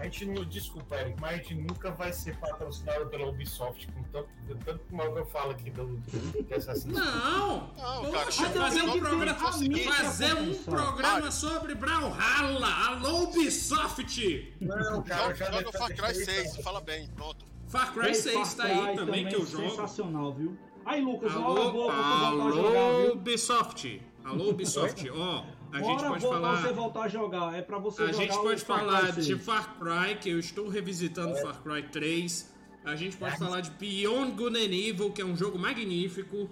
A 0.00 0.04
gente 0.04 0.24
não, 0.26 0.44
desculpa, 0.44 0.96
Eric, 0.96 1.20
mas 1.20 1.32
a 1.34 1.36
gente 1.36 1.54
nunca 1.54 1.90
vai 1.92 2.12
ser 2.12 2.36
patrocinado 2.38 3.06
pela 3.06 3.28
Ubisoft 3.28 3.86
com 3.92 4.02
tanto, 4.04 4.28
tanto 4.64 4.80
mal 4.94 5.12
que 5.12 5.18
eu 5.20 5.26
falo 5.26 5.50
aqui 5.52 5.70
do 5.70 6.00
que 6.44 6.54
Assassin's 6.54 6.92
Creed. 6.98 7.06
Não! 7.14 7.70
Não, 8.02 8.10
cara, 8.10 8.32
fazer 8.32 8.82
um 8.82 8.86
não- 8.86 8.98
programa, 8.98 9.24
não- 9.26 9.34
fazer 9.36 10.34
um 10.34 10.54
programa 10.64 11.30
sobre 11.30 11.74
Brawlhalla, 11.76 12.68
alô 12.88 13.24
Ubisoft! 13.24 14.54
Não, 14.60 14.76
Joga, 15.04 15.34
joga 15.34 15.68
o 15.68 15.72
Far 15.72 15.94
Cry 15.94 16.14
6, 16.14 16.56
fala 16.62 16.80
bem, 16.80 17.08
pronto. 17.14 17.44
Far 17.68 17.92
Cry 17.94 18.08
Ei, 18.08 18.14
6 18.14 18.54
tá 18.54 18.64
aí 18.64 18.96
também 18.96 19.26
que 19.28 19.34
eu 19.36 19.46
jogo. 19.46 19.70
Sensacional, 19.70 20.32
viu? 20.34 20.56
Aí, 20.84 21.00
Lucas, 21.00 21.32
Alô, 21.32 21.70
boa 21.72 21.92
pra 21.92 22.02
tu 22.02 22.08
voltar 22.08 22.44
a 22.48 22.50
jogar, 22.50 22.78
alô 22.80 23.02
viu? 23.02 23.12
Ubisoft, 23.14 24.02
alô 24.24 24.50
Ubisoft, 24.50 25.08
ó, 25.14 25.44
a 25.72 25.82
gente 25.82 26.04
pode 26.04 26.20
falar... 26.20 26.62
você 26.62 26.72
voltar 26.72 27.02
a 27.02 27.08
jogar. 27.08 27.54
É 27.54 27.62
pra 27.62 27.78
você 27.78 28.02
A 28.02 28.06
jogar 28.06 28.18
gente 28.18 28.36
pode 28.36 28.64
falar 28.64 29.12
6. 29.14 29.26
de 29.26 29.38
Far 29.38 29.76
Cry, 29.78 30.16
que 30.20 30.30
eu 30.30 30.38
estou 30.38 30.68
revisitando 30.68 31.34
Far 31.36 31.62
Cry 31.62 31.82
3. 31.82 32.52
A 32.84 32.96
gente 32.96 33.16
pode 33.16 33.36
falar 33.38 33.60
de 33.60 33.70
Beyond 33.72 34.32
Good 34.32 34.56
and 34.56 34.74
Evil, 34.74 35.12
que 35.12 35.22
é 35.22 35.24
um 35.24 35.36
jogo 35.36 35.58
magnífico. 35.58 36.50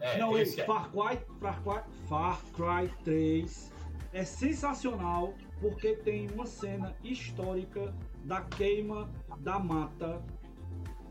É, 0.00 0.18
Não, 0.18 0.36
esse 0.38 0.52
esse 0.52 0.60
é. 0.60 0.64
Far 0.64 0.90
Cry, 0.90 1.18
Far 1.40 1.62
Cry, 1.62 1.82
Far 2.06 2.40
Cry 2.52 2.90
3 3.04 3.72
é 4.12 4.24
sensacional 4.24 5.34
porque 5.60 5.94
tem 5.96 6.28
uma 6.30 6.46
cena 6.46 6.94
histórica 7.04 7.94
da 8.24 8.40
queima 8.40 9.10
da 9.38 9.58
mata 9.58 10.22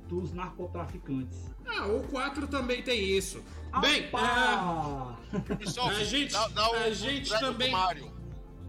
dos 0.07 0.33
narcotraficantes. 0.33 1.37
Ah, 1.65 1.87
o 1.87 2.03
4 2.03 2.47
também 2.47 2.81
tem 2.81 3.03
isso. 3.17 3.43
Bem, 3.81 4.09
Pá! 4.09 5.17
Ubisoft, 5.51 6.01
a 6.01 6.03
gente, 6.05 6.31
dá- 6.31 6.47
dá 6.49 6.69
o- 6.71 6.75
a 6.75 6.91
gente 6.91 7.29
Dragon 7.29 7.45
também. 7.47 7.73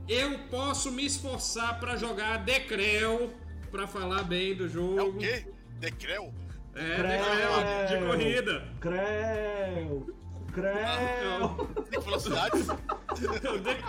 Eu 0.08 0.38
posso 0.50 0.90
me 0.92 1.04
esforçar 1.04 1.78
pra 1.80 1.96
jogar 1.96 2.38
Decreu, 2.38 3.32
pra 3.70 3.86
falar 3.86 4.22
bem 4.24 4.54
do 4.54 4.68
jogo. 4.68 4.98
É 4.98 5.02
o 5.02 5.12
quê? 5.14 5.46
Decreu? 5.78 6.32
É, 6.74 6.96
Decreu, 6.96 8.00
de 8.00 8.06
corrida. 8.06 8.68
Creu! 8.80 10.14
Creu! 10.52 11.84
Tem 11.90 12.00
velocidade? 12.00 12.56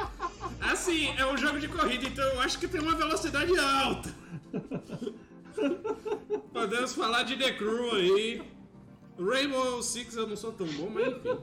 Assim, 0.59 1.13
é 1.17 1.25
um 1.25 1.37
jogo 1.37 1.59
de 1.59 1.67
corrida, 1.67 2.05
então 2.07 2.25
eu 2.25 2.41
acho 2.41 2.57
que 2.59 2.67
tem 2.67 2.81
uma 2.81 2.95
velocidade 2.95 3.57
alta. 3.57 4.13
Podemos 6.53 6.93
falar 6.95 7.23
de 7.23 7.37
The 7.37 7.53
Crew 7.53 7.95
aí. 7.95 8.41
Rainbow 9.19 9.81
Six 9.81 10.15
eu 10.15 10.27
não 10.27 10.35
sou 10.35 10.51
tão 10.51 10.67
bom, 10.67 10.89
mas 10.89 11.07
enfim. 11.07 11.39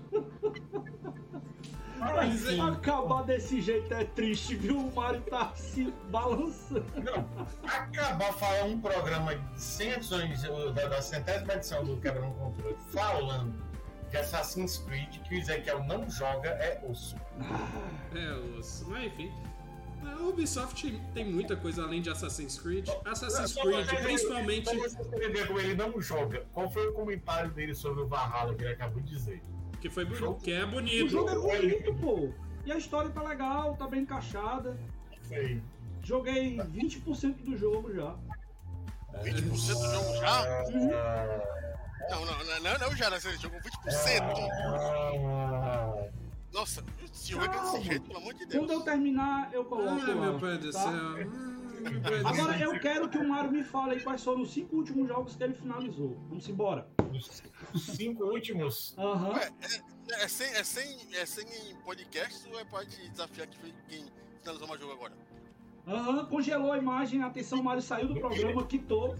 Mas 1.98 2.46
é- 2.46 2.60
acabar 2.60 3.22
desse 3.22 3.60
jeito 3.60 3.92
é 3.94 4.04
triste, 4.04 4.56
viu? 4.56 4.78
O 4.78 4.94
Mario 4.94 5.22
tá 5.22 5.52
se 5.54 5.92
balançando. 6.10 6.84
Acabar 7.62 8.32
falar 8.34 8.64
um 8.64 8.80
programa 8.80 9.34
de 9.34 9.60
100 9.62 9.90
edições, 9.92 10.42
da, 10.42 10.86
da 10.88 11.00
centésima 11.00 11.54
edição 11.54 11.84
do 11.84 11.96
Quebrando 11.96 12.34
Controle, 12.34 12.76
falando 12.90 13.54
de 14.10 14.16
Assassin's 14.16 14.78
Creed, 14.78 15.18
que 15.22 15.34
o 15.34 15.38
Ezequiel 15.38 15.82
não 15.84 16.08
joga, 16.10 16.50
é 16.50 16.84
osso. 16.88 17.16
É, 18.14 18.58
os... 18.58 18.84
mas 18.86 19.06
enfim. 19.06 19.32
A 20.06 20.22
Ubisoft 20.28 20.90
tem 21.14 21.24
muita 21.24 21.56
coisa 21.56 21.82
além 21.82 22.00
de 22.02 22.10
Assassin's 22.10 22.58
Creed. 22.58 22.88
Assassin's 23.04 23.54
Creed, 23.54 23.86
principalmente. 24.02 24.64
Pra 24.64 24.88
você 24.88 24.98
entender 25.02 25.46
como 25.46 25.60
ele 25.60 25.74
não 25.74 26.00
joga, 26.00 26.44
qual 26.52 26.70
foi 26.70 26.86
o 26.88 26.92
comentário 26.92 27.50
dele 27.50 27.74
sobre 27.74 28.02
o 28.02 28.06
Valhalla 28.06 28.54
que 28.54 28.62
ele 28.64 28.72
acabou 28.72 29.00
de 29.00 29.08
dizer? 29.10 29.42
Que 29.80 29.90
foi 29.90 30.04
bonito, 30.04 30.34
que 30.42 30.52
é 30.52 30.64
O 30.64 30.68
bonito. 30.68 31.08
jogo 31.08 31.30
é 31.30 31.58
bonito, 31.58 31.94
pô. 31.94 32.32
E 32.64 32.72
a 32.72 32.78
história 32.78 33.10
tá 33.10 33.22
legal, 33.22 33.76
tá 33.76 33.86
bem 33.86 34.00
encaixada. 34.02 34.78
Sei. 35.22 35.62
Joguei 36.02 36.56
20% 36.58 37.44
do 37.44 37.56
jogo 37.56 37.94
já. 37.94 38.14
20% 39.22 39.42
do 39.42 39.54
jogo 39.54 40.16
já? 40.20 40.64
Não, 42.10 42.24
não, 42.26 42.44
não, 42.44 42.60
não, 42.60 42.78
não 42.78 42.96
já, 42.96 43.08
né? 43.10 43.18
Você 43.20 43.36
jogou 43.38 43.58
20%. 43.60 44.24
Nossa, 46.54 46.84
se 47.12 47.32
jogar 47.32 47.48
desse 47.48 47.82
jeito, 47.82 48.06
pelo 48.06 48.18
amor 48.18 48.32
de 48.32 48.46
Deus. 48.46 48.64
Quando 48.64 48.72
eu 48.72 48.80
terminar, 48.82 49.52
eu 49.52 49.64
coloco 49.64 49.90
Ai, 49.90 50.14
lá, 50.14 50.30
meu 50.30 50.38
pai 50.38 50.56
do 50.56 50.70
tá? 50.70 50.78
céu. 50.78 50.94
Agora 52.24 52.60
eu 52.60 52.78
quero 52.78 53.08
que 53.08 53.18
o 53.18 53.28
Mário 53.28 53.50
me 53.50 53.64
fale 53.64 53.94
aí 53.96 54.00
quais 54.00 54.22
foram 54.22 54.42
os 54.42 54.52
cinco 54.52 54.76
últimos 54.76 55.08
jogos 55.08 55.34
que 55.34 55.42
ele 55.42 55.52
finalizou. 55.52 56.16
Vamos 56.28 56.48
embora. 56.48 56.88
Os 57.74 57.82
cinco 57.82 58.22
últimos? 58.26 58.94
Aham. 58.96 59.32
Ué, 59.32 59.52
é, 60.12 60.22
é, 60.22 60.28
sem, 60.28 60.46
é, 60.54 60.62
sem, 60.62 60.96
é 61.14 61.26
sem 61.26 61.44
podcast 61.84 62.48
ou 62.48 62.60
é 62.60 62.64
pode 62.64 63.08
desafiar 63.08 63.48
que 63.48 63.58
foi 63.58 63.74
quem 63.88 64.04
finalizou 64.40 64.68
mais 64.68 64.80
jogo 64.80 64.92
agora? 64.92 65.12
Aham, 65.88 66.24
congelou 66.26 66.70
a 66.72 66.78
imagem, 66.78 67.20
atenção, 67.24 67.58
o 67.58 67.64
Mário 67.64 67.82
saiu 67.82 68.06
do 68.06 68.14
programa, 68.14 68.64
quitou. 68.64 69.16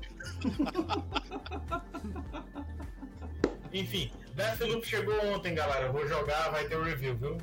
Enfim, 3.72 4.10
Deathloop 4.34 4.84
chegou 4.86 5.14
ontem, 5.32 5.54
galera. 5.54 5.90
Vou 5.92 6.06
jogar, 6.06 6.50
vai 6.50 6.66
ter 6.66 6.76
o 6.76 6.82
review, 6.82 7.16
viu? 7.16 7.38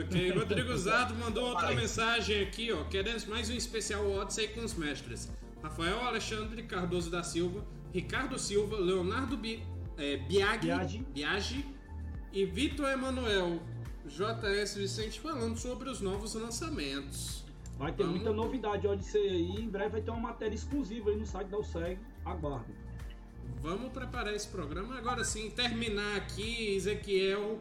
Ok, 0.00 0.30
Rodrigo 0.30 0.76
Zado 0.76 1.14
mandou 1.14 1.50
outra 1.50 1.72
mensagem 1.72 2.42
aqui, 2.42 2.72
ó. 2.72 2.84
Queremos 2.84 3.26
mais 3.26 3.50
um 3.50 3.54
especial 3.54 4.10
Odyssey 4.10 4.48
com 4.48 4.60
os 4.64 4.74
mestres. 4.74 5.30
Rafael 5.62 6.00
Alexandre 6.00 6.62
Cardoso 6.62 7.10
da 7.10 7.22
Silva, 7.22 7.64
Ricardo 7.92 8.38
Silva, 8.38 8.76
Leonardo 8.76 9.36
Bi, 9.36 9.62
é, 9.96 10.16
Biagi, 10.16 10.66
Biagi. 10.66 10.98
Biagi 11.12 11.66
e 12.32 12.44
Vitor 12.44 12.86
Emanuel. 12.88 13.60
JS 14.06 14.76
Vicente 14.76 15.18
falando 15.20 15.56
sobre 15.56 15.88
os 15.88 16.00
novos 16.02 16.34
lançamentos. 16.34 17.44
Vai 17.78 17.90
ter 17.92 18.02
Vamos- 18.04 18.16
muita 18.20 18.32
novidade, 18.34 18.86
Odyssey 18.86 19.20
aí. 19.28 19.56
Em 19.64 19.68
breve 19.68 19.90
vai 19.90 20.00
ter 20.02 20.10
uma 20.10 20.20
matéria 20.20 20.54
exclusiva 20.54 21.10
aí 21.10 21.16
no 21.16 21.24
site 21.26 21.48
da 21.48 21.58
USEG. 21.58 21.98
Aguardem. 22.24 22.74
Vamos 23.64 23.92
preparar 23.92 24.34
esse 24.34 24.46
programa. 24.46 24.98
Agora 24.98 25.24
sim, 25.24 25.48
terminar 25.48 26.18
aqui, 26.18 26.76
Ezequiel, 26.76 27.58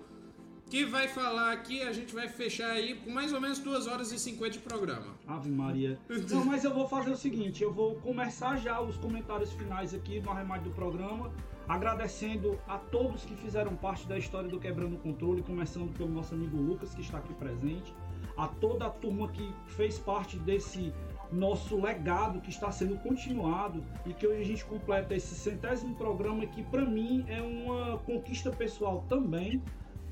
que 0.69 0.83
vai 0.83 1.07
falar 1.07 1.53
aqui, 1.53 1.81
a 1.81 1.93
gente 1.93 2.13
vai 2.13 2.27
fechar 2.27 2.71
aí 2.71 2.95
com 2.95 3.09
mais 3.09 3.31
ou 3.31 3.39
menos 3.39 3.59
2 3.59 3.87
horas 3.87 4.11
e 4.11 4.19
50 4.19 4.49
de 4.49 4.59
programa. 4.59 5.15
Ave 5.25 5.49
Maria. 5.49 5.97
Não, 6.29 6.43
mas 6.43 6.65
eu 6.65 6.73
vou 6.73 6.89
fazer 6.89 7.09
o 7.09 7.15
seguinte, 7.15 7.63
eu 7.63 7.71
vou 7.71 7.95
começar 8.01 8.57
já 8.57 8.81
os 8.81 8.97
comentários 8.97 9.53
finais 9.53 9.93
aqui 9.93 10.19
no 10.19 10.29
arremate 10.29 10.65
do 10.65 10.71
programa, 10.71 11.31
agradecendo 11.69 12.59
a 12.67 12.77
todos 12.77 13.23
que 13.23 13.37
fizeram 13.37 13.73
parte 13.73 14.05
da 14.05 14.17
história 14.17 14.49
do 14.49 14.59
Quebrando 14.59 14.97
o 14.97 14.99
Controle, 14.99 15.41
começando 15.41 15.97
pelo 15.97 16.09
nosso 16.09 16.33
amigo 16.33 16.57
Lucas, 16.57 16.93
que 16.93 16.99
está 16.99 17.19
aqui 17.19 17.33
presente, 17.35 17.95
a 18.35 18.49
toda 18.49 18.87
a 18.87 18.89
turma 18.89 19.29
que 19.29 19.53
fez 19.67 19.99
parte 19.99 20.37
desse 20.37 20.93
nosso 21.33 21.79
legado 21.81 22.39
que 22.39 22.49
está 22.49 22.71
sendo 22.71 22.95
continuado 22.97 23.83
e 24.05 24.13
que 24.13 24.27
hoje 24.27 24.41
a 24.41 24.45
gente 24.45 24.65
completa 24.65 25.15
esse 25.15 25.33
centésimo 25.33 25.95
programa 25.95 26.45
que 26.45 26.61
para 26.63 26.85
mim 26.85 27.25
é 27.27 27.41
uma 27.41 27.97
conquista 27.99 28.51
pessoal 28.51 29.03
também, 29.09 29.61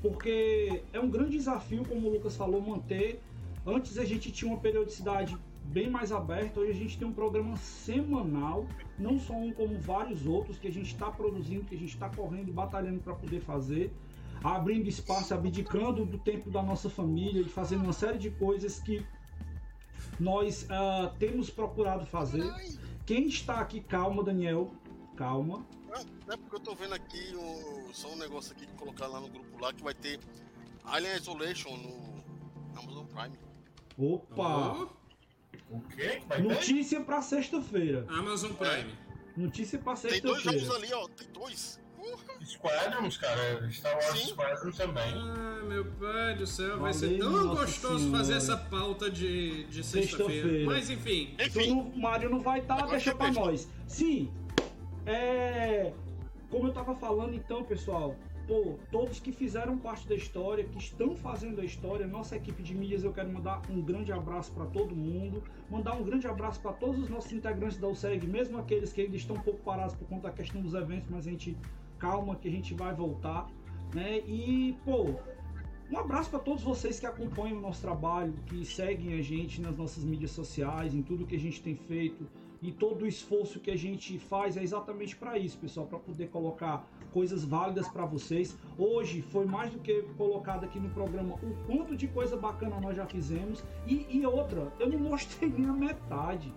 porque 0.00 0.82
é 0.92 0.98
um 0.98 1.08
grande 1.08 1.38
desafio, 1.38 1.84
como 1.86 2.08
o 2.08 2.12
Lucas 2.12 2.36
falou, 2.36 2.60
manter. 2.60 3.22
Antes 3.64 3.98
a 3.98 4.04
gente 4.04 4.32
tinha 4.32 4.50
uma 4.50 4.60
periodicidade 4.60 5.36
bem 5.64 5.88
mais 5.88 6.10
aberta, 6.10 6.58
hoje 6.58 6.72
a 6.72 6.74
gente 6.74 6.98
tem 6.98 7.06
um 7.06 7.12
programa 7.12 7.56
semanal, 7.56 8.66
não 8.98 9.18
só 9.18 9.34
um 9.34 9.52
como 9.52 9.78
vários 9.78 10.26
outros 10.26 10.58
que 10.58 10.66
a 10.66 10.72
gente 10.72 10.88
está 10.88 11.08
produzindo, 11.08 11.64
que 11.64 11.76
a 11.76 11.78
gente 11.78 11.94
está 11.94 12.08
correndo, 12.10 12.52
batalhando 12.52 13.00
para 13.00 13.14
poder 13.14 13.40
fazer, 13.40 13.92
abrindo 14.42 14.88
espaço, 14.88 15.32
abdicando 15.32 16.04
do 16.04 16.18
tempo 16.18 16.50
da 16.50 16.62
nossa 16.62 16.90
família 16.90 17.40
e 17.40 17.48
fazendo 17.48 17.84
uma 17.84 17.92
série 17.92 18.18
de 18.18 18.30
coisas 18.30 18.80
que 18.80 19.06
nós 20.18 20.66
ah, 20.70 21.12
temos 21.18 21.50
procurado 21.50 22.06
fazer. 22.06 22.44
Quem 23.06 23.26
está 23.26 23.60
aqui, 23.60 23.80
calma, 23.80 24.22
Daniel, 24.22 24.72
calma. 25.16 25.66
Não, 25.88 26.04
não 26.26 26.34
é 26.34 26.36
porque 26.36 26.56
eu 26.56 26.60
tô 26.60 26.74
vendo 26.74 26.94
aqui 26.94 27.34
o, 27.34 27.92
só 27.92 28.08
um 28.08 28.16
negócio 28.16 28.52
aqui 28.52 28.66
que 28.66 28.74
colocaram 28.74 29.12
lá 29.12 29.20
no 29.20 29.28
grupo 29.28 29.60
lá 29.60 29.72
que 29.72 29.82
vai 29.82 29.94
ter 29.94 30.20
Alien 30.84 31.16
Isolation 31.16 31.76
no 31.76 32.78
Amazon 32.78 33.06
Prime. 33.06 33.38
Opa! 33.98 34.88
O 35.70 35.80
quê? 35.80 36.22
Notícia 36.42 37.00
para 37.02 37.22
sexta-feira. 37.22 38.06
Amazon 38.08 38.52
Prime. 38.52 38.92
Notícia 39.36 39.78
para 39.78 39.96
Tem 39.96 40.20
dois 40.20 40.42
jogos 40.42 40.60
sexta-feira. 40.60 40.96
ali, 40.96 41.04
ó. 41.04 41.08
Tem 41.08 41.28
dois. 41.28 41.80
Squadrons, 42.44 43.16
cara. 43.16 43.70
Star 43.70 43.94
Wars 43.94 44.20
Squadrons 44.20 44.76
também. 44.76 45.14
Ah, 45.14 45.62
meu 45.64 45.84
pai 45.84 46.34
do 46.34 46.46
céu, 46.46 46.78
vai 46.78 46.92
ser 46.92 47.18
tão 47.18 47.48
gostoso 47.48 47.98
Senhora. 47.98 48.18
fazer 48.18 48.34
essa 48.34 48.56
pauta 48.56 49.10
de, 49.10 49.64
de 49.64 49.84
sexta-feira. 49.84 50.32
Sexta-feira. 50.32 50.66
Mas 50.66 50.90
enfim. 50.90 51.34
Então 51.38 51.80
o 51.80 51.98
Mário 51.98 52.30
não 52.30 52.40
vai 52.40 52.60
estar, 52.60 52.86
deixa 52.86 53.14
pra 53.14 53.30
nós. 53.30 53.68
Sim, 53.86 54.30
é. 55.06 55.92
Como 56.50 56.66
eu 56.66 56.72
tava 56.72 56.94
falando 56.94 57.34
então, 57.34 57.64
pessoal, 57.64 58.14
pô, 58.46 58.78
todos 58.90 59.18
que 59.18 59.32
fizeram 59.32 59.78
parte 59.78 60.06
da 60.06 60.14
história, 60.14 60.64
que 60.64 60.78
estão 60.78 61.16
fazendo 61.16 61.60
a 61.60 61.64
história, 61.64 62.06
nossa 62.06 62.36
equipe 62.36 62.62
de 62.62 62.74
mídias, 62.74 63.04
eu 63.04 63.12
quero 63.12 63.30
mandar 63.32 63.62
um 63.70 63.80
grande 63.80 64.12
abraço 64.12 64.52
para 64.52 64.66
todo 64.66 64.94
mundo, 64.94 65.42
mandar 65.70 65.94
um 65.94 66.04
grande 66.04 66.26
abraço 66.26 66.60
para 66.60 66.72
todos 66.72 67.04
os 67.04 67.08
nossos 67.08 67.32
integrantes 67.32 67.78
da 67.78 67.88
USEG, 67.88 68.26
mesmo 68.26 68.58
aqueles 68.58 68.92
que 68.92 69.00
ainda 69.00 69.16
estão 69.16 69.36
um 69.36 69.40
pouco 69.40 69.60
parados 69.62 69.94
por 69.94 70.06
conta 70.06 70.28
da 70.28 70.34
questão 70.34 70.60
dos 70.60 70.74
eventos, 70.74 71.08
mas 71.08 71.26
a 71.26 71.30
gente 71.30 71.56
calma 72.02 72.34
que 72.34 72.48
a 72.48 72.50
gente 72.50 72.74
vai 72.74 72.92
voltar, 72.92 73.48
né? 73.94 74.18
E, 74.26 74.76
pô, 74.84 75.14
um 75.88 75.96
abraço 75.96 76.30
para 76.30 76.40
todos 76.40 76.64
vocês 76.64 76.98
que 76.98 77.06
acompanham 77.06 77.58
o 77.58 77.60
nosso 77.60 77.80
trabalho, 77.80 78.34
que 78.46 78.64
seguem 78.64 79.16
a 79.16 79.22
gente 79.22 79.60
nas 79.60 79.76
nossas 79.76 80.02
mídias 80.02 80.32
sociais, 80.32 80.92
em 80.92 81.00
tudo 81.00 81.24
que 81.24 81.36
a 81.36 81.38
gente 81.38 81.62
tem 81.62 81.76
feito 81.76 82.26
e 82.60 82.72
todo 82.72 83.02
o 83.02 83.06
esforço 83.06 83.60
que 83.60 83.70
a 83.70 83.76
gente 83.76 84.18
faz 84.18 84.56
é 84.56 84.62
exatamente 84.62 85.14
para 85.16 85.38
isso, 85.38 85.58
pessoal, 85.58 85.86
para 85.86 85.98
poder 85.98 86.28
colocar 86.28 86.84
coisas 87.12 87.44
válidas 87.44 87.88
para 87.88 88.04
vocês. 88.04 88.56
Hoje 88.76 89.20
foi 89.20 89.44
mais 89.44 89.72
do 89.72 89.78
que 89.78 90.02
colocado 90.16 90.64
aqui 90.64 90.80
no 90.80 90.88
programa 90.90 91.34
o 91.34 91.54
quanto 91.66 91.96
de 91.96 92.08
coisa 92.08 92.36
bacana 92.36 92.80
nós 92.80 92.96
já 92.96 93.06
fizemos 93.06 93.62
e, 93.86 94.06
e 94.10 94.26
outra, 94.26 94.72
eu 94.80 94.88
não 94.88 94.98
mostrei 94.98 95.50
nem 95.56 95.68
a 95.68 95.72
metade. 95.72 96.52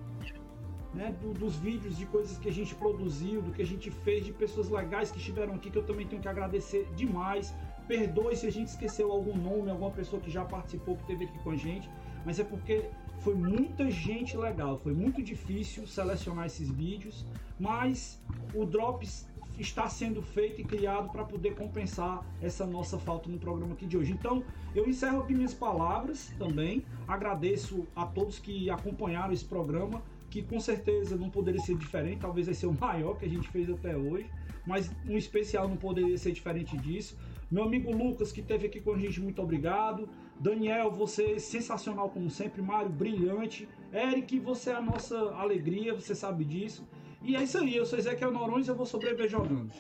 Né, 0.96 1.14
do- 1.22 1.34
dos 1.34 1.58
vídeos 1.58 1.98
de 1.98 2.06
coisas 2.06 2.38
que 2.38 2.48
a 2.48 2.54
gente 2.54 2.74
produziu, 2.74 3.42
do 3.42 3.52
que 3.52 3.62
a 3.62 3.66
gente 3.66 3.92
fez, 3.92 4.24
de 4.24 4.32
pessoas 4.32 4.70
legais 4.70 5.12
que 5.12 5.18
estiveram 5.18 5.54
aqui, 5.54 5.70
que 5.70 5.78
eu 5.78 5.84
também 5.84 6.08
tenho 6.08 6.22
que 6.22 6.28
agradecer 6.30 6.88
demais. 6.96 7.54
Perdoe 7.86 8.34
se 8.34 8.48
a 8.48 8.52
gente 8.52 8.70
esqueceu 8.70 9.12
algum 9.12 9.36
nome, 9.36 9.70
alguma 9.70 9.92
pessoa 9.92 10.22
que 10.22 10.32
já 10.32 10.46
participou, 10.46 10.96
que 10.96 11.02
esteve 11.02 11.26
aqui 11.26 11.38
com 11.40 11.52
a 11.52 11.56
gente, 11.58 11.90
mas 12.26 12.40
é 12.40 12.46
porque 12.46 12.90
foi 13.20 13.36
muita 13.36 13.92
gente 13.92 14.38
legal, 14.38 14.78
foi 14.78 14.94
muito 14.94 15.22
difícil 15.22 15.86
selecionar 15.86 16.46
esses 16.46 16.70
vídeos, 16.70 17.26
mas 17.60 18.22
o 18.54 18.66
Drops 18.66 19.28
está 19.60 19.90
sendo 19.90 20.22
feito 20.22 20.62
e 20.62 20.64
criado 20.64 21.10
para 21.10 21.24
poder 21.24 21.56
compensar 21.56 22.26
essa 22.42 22.66
nossa 22.66 22.98
falta 22.98 23.30
no 23.30 23.38
programa 23.38 23.74
aqui 23.74 23.86
de 23.86 23.98
hoje. 23.98 24.14
Então, 24.14 24.44
eu 24.74 24.88
encerro 24.88 25.20
aqui 25.20 25.34
minhas 25.34 25.54
palavras 25.54 26.34
também. 26.38 26.86
Agradeço 27.08 27.86
a 27.96 28.06
todos 28.06 28.40
que 28.40 28.70
acompanharam 28.70 29.34
esse 29.34 29.46
programa, 29.46 30.02
que 30.36 30.44
com 30.44 30.60
certeza 30.60 31.16
não 31.16 31.30
poderia 31.30 31.62
ser 31.62 31.78
diferente, 31.78 32.20
talvez 32.20 32.46
vai 32.48 32.54
ser 32.54 32.66
o 32.66 32.74
maior 32.74 33.18
que 33.18 33.24
a 33.24 33.30
gente 33.30 33.48
fez 33.48 33.70
até 33.70 33.96
hoje, 33.96 34.30
mas 34.68 34.92
um 35.08 35.16
especial 35.18 35.66
não 35.70 35.78
poderia 35.78 36.18
ser 36.18 36.34
diferente 36.34 36.76
disso. 36.78 37.18
Meu 37.50 37.64
amigo 37.64 37.90
Lucas, 37.96 38.34
que 38.34 38.42
esteve 38.42 38.68
aqui 38.68 38.82
com 38.82 38.92
a 38.94 38.98
gente, 38.98 39.22
muito 39.22 39.42
obrigado. 39.42 40.10
Daniel, 40.38 40.92
você 40.92 41.24
é 41.36 41.40
sensacional 41.40 42.10
como 42.10 42.30
sempre. 42.30 42.62
Mário, 42.62 42.90
brilhante. 42.90 43.66
Eric, 43.94 44.38
você 44.42 44.72
é 44.72 44.76
a 44.76 44.82
nossa 44.82 45.18
alegria, 45.36 45.94
você 45.94 46.14
sabe 46.14 46.44
disso. 46.44 46.86
E 47.22 47.38
é 47.38 47.42
isso 47.42 47.58
aí, 47.58 47.74
eu 47.78 47.86
sou 47.86 47.98
Ezequiel 47.98 48.32
Norões 48.34 48.68
e 48.68 48.72
eu 48.72 48.76
vou 48.76 48.86
sobreviver 48.86 49.30
jogando. 49.30 49.72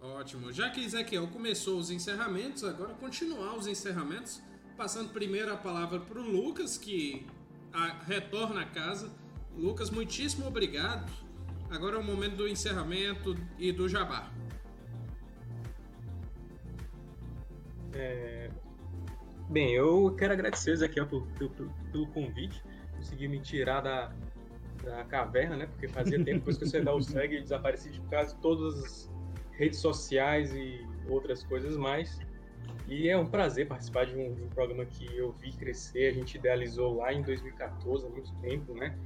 Ótimo. 0.00 0.52
Já 0.52 0.70
que 0.70 0.80
Ezequiel 0.84 1.26
começou 1.26 1.76
os 1.76 1.90
encerramentos, 1.90 2.62
agora 2.62 2.94
continuar 2.94 3.56
os 3.56 3.66
encerramentos, 3.66 4.40
passando 4.76 5.10
primeiro 5.12 5.52
a 5.52 5.56
palavra 5.56 5.98
para 5.98 6.20
o 6.20 6.22
Lucas, 6.22 6.78
que 6.78 7.26
a- 7.72 7.96
retorna 8.06 8.60
a 8.60 8.64
casa. 8.66 9.10
Lucas, 9.56 9.90
muitíssimo 9.90 10.46
obrigado. 10.46 11.10
Agora 11.70 11.96
é 11.96 11.98
o 11.98 12.04
momento 12.04 12.36
do 12.36 12.48
encerramento 12.48 13.36
e 13.58 13.70
do 13.72 13.88
jabá. 13.88 14.30
É, 17.92 18.50
Bem, 19.50 19.74
eu 19.74 20.14
quero 20.16 20.32
agradecer, 20.32 20.70
Ezequiel, 20.70 21.08
pelo, 21.08 21.26
pelo, 21.26 21.50
pelo 21.90 22.06
convite. 22.12 22.62
Consegui 22.94 23.26
me 23.26 23.40
tirar 23.40 23.80
da, 23.80 24.12
da 24.84 25.02
caverna, 25.06 25.56
né? 25.56 25.66
Porque 25.66 25.88
fazia 25.88 26.22
tempo 26.22 26.38
depois 26.38 26.56
que 26.56 26.66
você 26.66 26.80
dá 26.80 26.94
o 26.94 27.02
segue 27.02 27.38
e 27.38 27.42
desapareci 27.42 27.90
de 27.90 28.00
quase 28.02 28.36
todas 28.36 28.78
as 28.84 29.10
redes 29.58 29.80
sociais 29.80 30.54
e 30.54 30.86
outras 31.08 31.42
coisas 31.42 31.76
mais. 31.76 32.20
E 32.86 33.08
é 33.08 33.18
um 33.18 33.26
prazer 33.26 33.66
participar 33.66 34.06
de 34.06 34.14
um, 34.14 34.32
de 34.32 34.40
um 34.40 34.48
programa 34.50 34.84
que 34.86 35.04
eu 35.16 35.32
vi 35.32 35.50
crescer. 35.50 36.06
A 36.06 36.12
gente 36.12 36.36
idealizou 36.36 36.98
lá 36.98 37.12
em 37.12 37.22
2014, 37.22 38.06
há 38.06 38.08
muito 38.08 38.32
tempo, 38.36 38.72
né? 38.74 38.96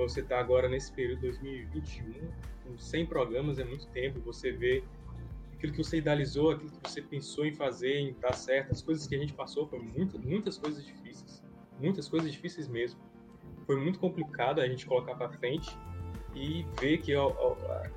Você 0.00 0.20
está 0.20 0.40
agora 0.40 0.66
nesse 0.68 0.90
período 0.92 1.20
2021, 1.20 2.30
com 2.64 2.78
100 2.78 3.06
programas, 3.06 3.58
é 3.58 3.64
muito 3.64 3.86
tempo. 3.88 4.18
Você 4.20 4.50
vê 4.50 4.82
aquilo 5.52 5.72
que 5.72 5.84
você 5.84 5.98
idealizou, 5.98 6.52
aquilo 6.52 6.70
que 6.70 6.90
você 6.90 7.02
pensou 7.02 7.44
em 7.44 7.52
fazer, 7.52 7.98
em 7.98 8.14
dar 8.14 8.32
certo, 8.32 8.72
as 8.72 8.80
coisas 8.80 9.06
que 9.06 9.14
a 9.14 9.18
gente 9.18 9.34
passou, 9.34 9.66
foi 9.66 9.78
muito, 9.78 10.18
muitas 10.18 10.56
coisas 10.56 10.84
difíceis, 10.84 11.42
muitas 11.78 12.08
coisas 12.08 12.32
difíceis 12.32 12.66
mesmo. 12.66 12.98
Foi 13.66 13.76
muito 13.76 13.98
complicado 13.98 14.60
a 14.60 14.66
gente 14.66 14.86
colocar 14.86 15.14
para 15.14 15.28
frente 15.28 15.76
e 16.34 16.64
ver 16.80 16.98
que 16.98 17.14
ó, 17.14 17.28
ó, 17.36 17.56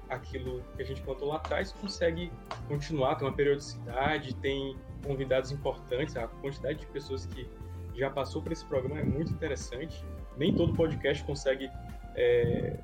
aquilo 0.10 0.62
que 0.76 0.82
a 0.82 0.86
gente 0.86 1.02
plantou 1.02 1.30
lá 1.30 1.38
atrás 1.38 1.72
consegue 1.72 2.32
continuar, 2.68 3.16
tem 3.16 3.28
uma 3.28 3.34
periodicidade, 3.34 4.36
tem 4.36 4.76
convidados 5.06 5.52
importantes, 5.52 6.18
a 6.18 6.28
quantidade 6.28 6.80
de 6.80 6.88
pessoas 6.88 7.26
que 7.26 7.48
já 7.96 8.10
passou 8.10 8.42
por 8.42 8.52
esse 8.52 8.66
programa 8.66 9.00
é 9.00 9.04
muito 9.04 9.32
interessante 9.32 10.04
nem 10.38 10.54
todo 10.54 10.74
podcast 10.74 11.24
consegue 11.24 11.70
é, 12.16 12.78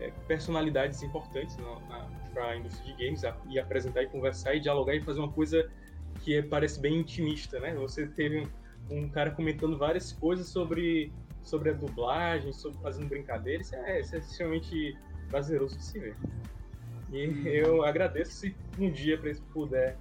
é, 0.00 0.12
personalidades 0.26 1.02
importantes 1.02 1.56
para 2.32 2.50
a 2.50 2.56
indústria 2.56 2.94
de 2.94 3.04
games 3.04 3.24
a, 3.24 3.36
e 3.48 3.58
apresentar 3.58 4.02
e 4.02 4.06
conversar 4.06 4.54
e 4.54 4.60
dialogar 4.60 4.94
e 4.94 5.00
fazer 5.00 5.20
uma 5.20 5.32
coisa 5.32 5.68
que 6.20 6.36
é, 6.36 6.42
parece 6.42 6.80
bem 6.80 7.00
intimista, 7.00 7.58
né? 7.60 7.74
Você 7.74 8.06
teve 8.06 8.46
um, 8.90 8.96
um 8.98 9.08
cara 9.08 9.30
comentando 9.30 9.76
várias 9.78 10.12
coisas 10.12 10.48
sobre, 10.48 11.12
sobre 11.42 11.70
a 11.70 11.72
dublagem, 11.72 12.52
sobre 12.52 12.78
fazendo 12.80 13.08
brincadeiras, 13.08 13.66
isso 13.66 13.76
é, 13.76 14.00
isso 14.00 14.14
é 14.14 14.18
extremamente 14.18 14.98
prazeroso 15.28 15.76
de 15.76 15.84
se 15.84 15.98
ver. 15.98 16.16
E 17.12 17.48
eu 17.48 17.84
agradeço 17.84 18.32
se 18.32 18.56
um 18.78 18.90
dia 18.90 19.18
para 19.18 19.30
isso 19.30 19.42
puder 19.52 19.96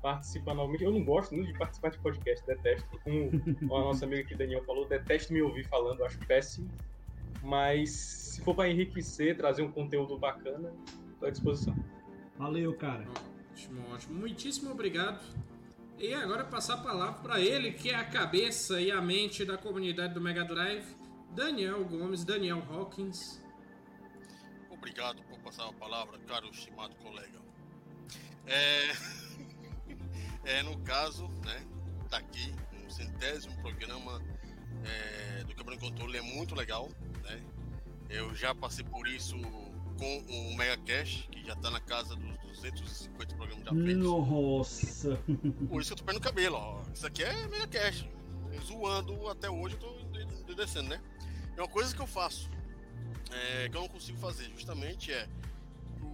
participar 0.00 0.54
novamente. 0.54 0.84
Eu 0.84 0.92
não 0.92 1.04
gosto 1.04 1.34
muito 1.34 1.52
de 1.52 1.58
participar 1.58 1.90
de 1.90 1.98
podcast, 1.98 2.46
detesto. 2.46 2.88
Como 3.02 3.76
a 3.76 3.80
nossa 3.80 4.04
amiga 4.04 4.22
aqui, 4.22 4.34
Daniel, 4.34 4.64
falou, 4.64 4.86
detesto 4.86 5.32
me 5.32 5.42
ouvir 5.42 5.64
falando, 5.64 6.04
acho 6.04 6.18
péssimo. 6.26 6.68
Mas 7.42 7.90
se 7.90 8.42
for 8.42 8.54
para 8.54 8.68
enriquecer, 8.68 9.36
trazer 9.36 9.62
um 9.62 9.70
conteúdo 9.70 10.18
bacana, 10.18 10.72
estou 11.12 11.28
à 11.28 11.30
disposição. 11.30 11.76
Valeu, 12.36 12.74
cara. 12.76 13.06
Ótimo, 13.52 13.82
ótimo. 13.92 14.18
Muitíssimo 14.18 14.70
obrigado. 14.70 15.20
E 15.98 16.14
agora 16.14 16.44
passar 16.44 16.74
a 16.74 16.78
palavra 16.78 17.20
para 17.20 17.40
ele, 17.40 17.72
que 17.72 17.90
é 17.90 17.94
a 17.96 18.04
cabeça 18.04 18.80
e 18.80 18.90
a 18.92 19.00
mente 19.00 19.44
da 19.44 19.58
comunidade 19.58 20.14
do 20.14 20.20
Mega 20.20 20.44
Drive, 20.44 20.86
Daniel 21.32 21.84
Gomes, 21.84 22.24
Daniel 22.24 22.62
Hawkins. 22.70 23.42
Obrigado 24.70 25.20
por 25.24 25.40
passar 25.40 25.68
a 25.68 25.72
palavra, 25.72 26.16
caro 26.20 26.48
estimado 26.50 26.94
colega. 26.96 27.40
É, 28.46 28.92
é 30.48 30.62
no 30.62 30.78
caso, 30.80 31.28
né, 31.44 31.64
tá 32.08 32.18
aqui 32.18 32.54
no 32.72 32.90
centésimo 32.90 33.54
programa 33.60 34.20
é, 34.84 35.44
do 35.44 35.54
Quebrando 35.54 35.80
Controle 35.80 36.16
é 36.16 36.22
muito 36.22 36.54
legal, 36.54 36.88
né? 37.22 37.42
Eu 38.08 38.34
já 38.34 38.54
passei 38.54 38.84
por 38.84 39.06
isso 39.06 39.36
com 39.98 40.18
o 40.28 40.56
Mega 40.56 40.78
Cash, 40.84 41.28
que 41.30 41.44
já 41.44 41.54
tá 41.56 41.70
na 41.70 41.80
casa 41.80 42.16
dos 42.16 42.38
250 42.38 43.34
programas 43.34 43.64
já 43.64 43.72
feitos. 43.72 43.96
Nossa! 43.96 45.16
Por 45.68 45.82
isso 45.82 45.90
que 45.90 45.92
eu 45.92 45.96
tô 45.96 46.04
perdendo 46.04 46.22
cabelo, 46.22 46.56
ó. 46.56 46.82
Isso 46.94 47.06
aqui 47.06 47.24
é 47.24 47.46
Mega 47.48 47.66
Cash. 47.66 48.06
Zoando 48.64 49.28
até 49.28 49.50
hoje, 49.50 49.76
eu 49.76 49.80
tô 50.46 50.54
descendo, 50.54 50.88
né? 50.88 51.00
É 51.56 51.60
uma 51.60 51.68
coisa 51.68 51.94
que 51.94 52.00
eu 52.00 52.06
faço, 52.06 52.48
é, 53.30 53.68
que 53.68 53.76
eu 53.76 53.80
não 53.80 53.88
consigo 53.88 54.16
fazer, 54.18 54.50
justamente 54.50 55.12
é 55.12 55.28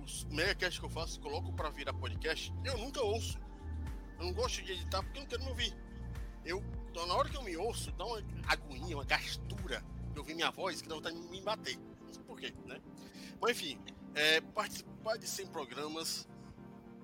os 0.03 0.25
Mega 0.25 0.55
Cash 0.55 0.79
que 0.79 0.85
eu 0.85 0.91
faço, 0.91 1.21
coloco 1.21 1.53
pra 1.53 1.71
virar 1.71 1.93
podcast, 1.93 2.53
eu 2.65 2.77
nunca 2.79 3.01
ouço. 3.03 3.39
Eu 4.19 4.27
não 4.27 4.33
gosto 4.33 4.63
de 4.63 4.73
editar 4.73 5.03
porque 5.03 5.19
eu 5.19 5.23
não 5.23 5.29
quero 5.29 5.43
me 5.43 5.51
ouvir. 5.51 5.77
Eu, 6.45 6.63
então, 6.91 7.07
na 7.07 7.15
hora 7.15 7.29
que 7.29 7.37
eu 7.37 7.43
me 7.43 7.57
ouço, 7.57 7.91
dá 7.93 8.05
uma 8.05 8.23
agonia, 8.47 8.97
uma 8.97 9.05
gastura 9.05 9.83
de 10.13 10.19
ouvir 10.19 10.35
minha 10.35 10.51
voz 10.51 10.81
que 10.81 10.89
dá 10.89 10.95
vontade 10.95 11.21
de 11.21 11.29
me 11.29 11.41
bater. 11.41 11.77
Não 11.77 12.13
sei 12.13 12.23
porquê, 12.23 12.55
né? 12.67 12.81
Mas 13.41 13.53
enfim, 13.53 13.79
é, 14.15 14.41
participar 14.41 15.17
de 15.17 15.27
100 15.27 15.47
programas, 15.49 16.29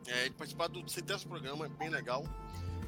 é, 0.06 0.30
participar 0.30 0.68
do 0.68 0.88
centésimo 0.88 1.30
programa 1.30 1.66
é 1.66 1.68
bem 1.68 1.88
legal. 1.88 2.24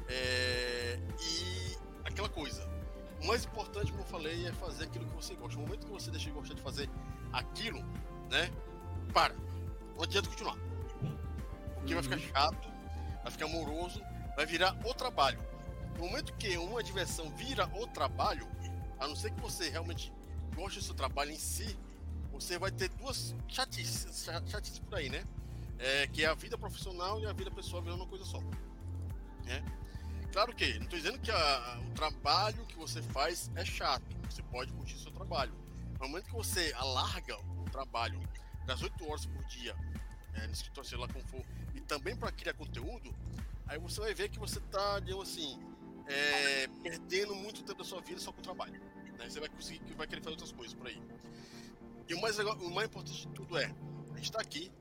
É, 0.07 0.99
e 1.19 1.77
aquela 2.05 2.29
coisa, 2.29 2.67
o 3.21 3.27
mais 3.27 3.45
importante, 3.45 3.91
como 3.91 4.03
eu 4.03 4.07
falei, 4.07 4.47
é 4.47 4.53
fazer 4.53 4.85
aquilo 4.85 5.05
que 5.05 5.15
você 5.15 5.35
gosta. 5.35 5.59
No 5.59 5.65
momento 5.65 5.85
que 5.85 5.91
você 5.91 6.09
deixa 6.09 6.27
de 6.27 6.31
gostar 6.31 6.53
de 6.53 6.61
fazer 6.61 6.89
aquilo, 7.31 7.81
né? 8.29 8.49
Para. 9.13 9.33
Não 9.95 10.03
adianta 10.03 10.29
continuar. 10.29 10.57
Porque 11.75 11.93
vai 11.93 12.03
ficar 12.03 12.17
chato, 12.17 12.69
vai 13.21 13.31
ficar 13.31 13.47
moroso, 13.47 14.01
vai 14.35 14.45
virar 14.45 14.75
o 14.85 14.93
trabalho. 14.93 15.39
No 15.97 16.05
momento 16.05 16.33
que 16.33 16.57
uma 16.57 16.83
diversão 16.83 17.29
vira 17.35 17.67
o 17.77 17.87
trabalho, 17.87 18.47
a 18.99 19.07
não 19.07 19.15
ser 19.15 19.31
que 19.31 19.39
você 19.39 19.69
realmente 19.69 20.11
goste 20.55 20.79
do 20.79 20.85
seu 20.85 20.95
trabalho 20.95 21.31
em 21.31 21.37
si, 21.37 21.77
você 22.31 22.57
vai 22.57 22.71
ter 22.71 22.89
duas 22.89 23.35
chatices, 23.47 24.25
chatices 24.47 24.79
por 24.79 24.95
aí, 24.95 25.09
né? 25.09 25.23
É, 25.77 26.07
que 26.07 26.23
é 26.23 26.27
a 26.27 26.33
vida 26.33 26.57
profissional 26.57 27.19
e 27.19 27.25
a 27.25 27.33
vida 27.33 27.51
pessoal 27.51 27.81
virando 27.81 28.01
uma 28.01 28.07
coisa 28.09 28.25
só. 28.25 28.39
Né? 29.43 29.63
Claro 30.31 30.55
que, 30.55 30.73
não 30.75 30.83
estou 30.83 30.97
dizendo 30.97 31.19
que 31.19 31.29
a, 31.29 31.79
o 31.85 31.93
trabalho 31.93 32.65
que 32.65 32.75
você 32.75 33.01
faz 33.01 33.51
é 33.55 33.63
chato, 33.63 34.03
você 34.29 34.41
pode 34.43 34.71
curtir 34.73 34.97
seu 34.97 35.11
trabalho. 35.11 35.53
No 35.99 36.07
momento 36.07 36.25
que 36.25 36.33
você 36.33 36.73
alarga 36.75 37.37
o 37.37 37.65
trabalho 37.65 38.19
das 38.65 38.81
8 38.81 39.09
horas 39.09 39.25
por 39.25 39.43
dia, 39.45 39.75
é, 40.33 40.47
no 40.47 40.53
escritório, 40.53 40.89
sei 40.89 40.97
lá 40.97 41.07
como 41.07 41.23
for, 41.27 41.45
e 41.75 41.81
também 41.81 42.15
para 42.15 42.31
criar 42.31 42.53
conteúdo, 42.53 43.13
aí 43.67 43.77
você 43.79 43.99
vai 44.01 44.13
ver 44.13 44.29
que 44.29 44.39
você 44.39 44.59
está, 44.59 44.99
digamos 44.99 45.29
assim, 45.29 45.59
é, 46.07 46.67
perdendo 46.81 47.35
muito 47.35 47.63
tempo 47.63 47.79
da 47.79 47.83
sua 47.83 48.01
vida 48.01 48.19
só 48.19 48.31
com 48.31 48.39
o 48.39 48.43
trabalho. 48.43 48.79
Né? 49.17 49.29
Você 49.29 49.39
vai 49.39 49.49
conseguir, 49.49 49.93
vai 49.95 50.07
querer 50.07 50.21
fazer 50.21 50.33
outras 50.33 50.51
coisas 50.51 50.73
por 50.73 50.87
aí. 50.87 51.01
E 52.07 52.13
o 52.13 52.21
mais, 52.21 52.37
o 52.37 52.69
mais 52.71 52.89
importante 52.89 53.27
de 53.27 53.33
tudo 53.33 53.57
é, 53.57 53.65
a 53.65 54.15
gente 54.15 54.25
está 54.25 54.41
aqui, 54.41 54.71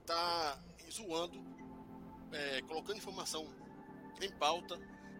está 0.00 0.60
zoando, 0.90 1.40
é, 2.32 2.62
colocando 2.62 2.98
informação 2.98 3.46
em 4.20 4.30
pauta, 4.32 4.78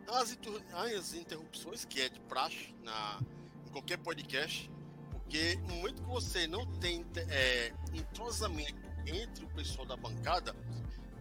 as, 0.09 0.37
as 0.73 1.15
interrupções, 1.15 1.85
que 1.85 2.01
é 2.01 2.09
de 2.09 2.21
praxe 2.21 2.75
na, 2.83 3.21
em 3.67 3.71
qualquer 3.71 3.99
podcast, 3.99 4.71
porque 5.11 5.57
no 5.57 5.77
momento 5.77 6.03
que 6.03 6.09
você 6.09 6.47
não 6.47 6.67
tem 6.79 7.05
é, 7.29 7.73
entrosamento 7.95 8.89
entre 9.07 9.45
o 9.45 9.49
pessoal 9.49 9.87
da 9.87 9.97
bancada, 9.97 10.55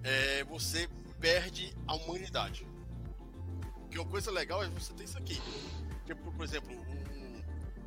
é, 0.04 0.44
você 0.46 0.90
perde 1.20 1.76
a 1.88 1.96
humanidade. 1.96 2.68
Porque 3.82 3.98
uma 4.00 4.10
coisa 4.10 4.32
legal 4.32 4.64
é 4.64 4.70
você 4.70 4.94
ter 4.94 5.04
isso 5.04 5.18
aqui. 5.18 5.42
Tipo, 6.06 6.32
por 6.32 6.44
exemplo, 6.44 6.72
um, 6.74 7.44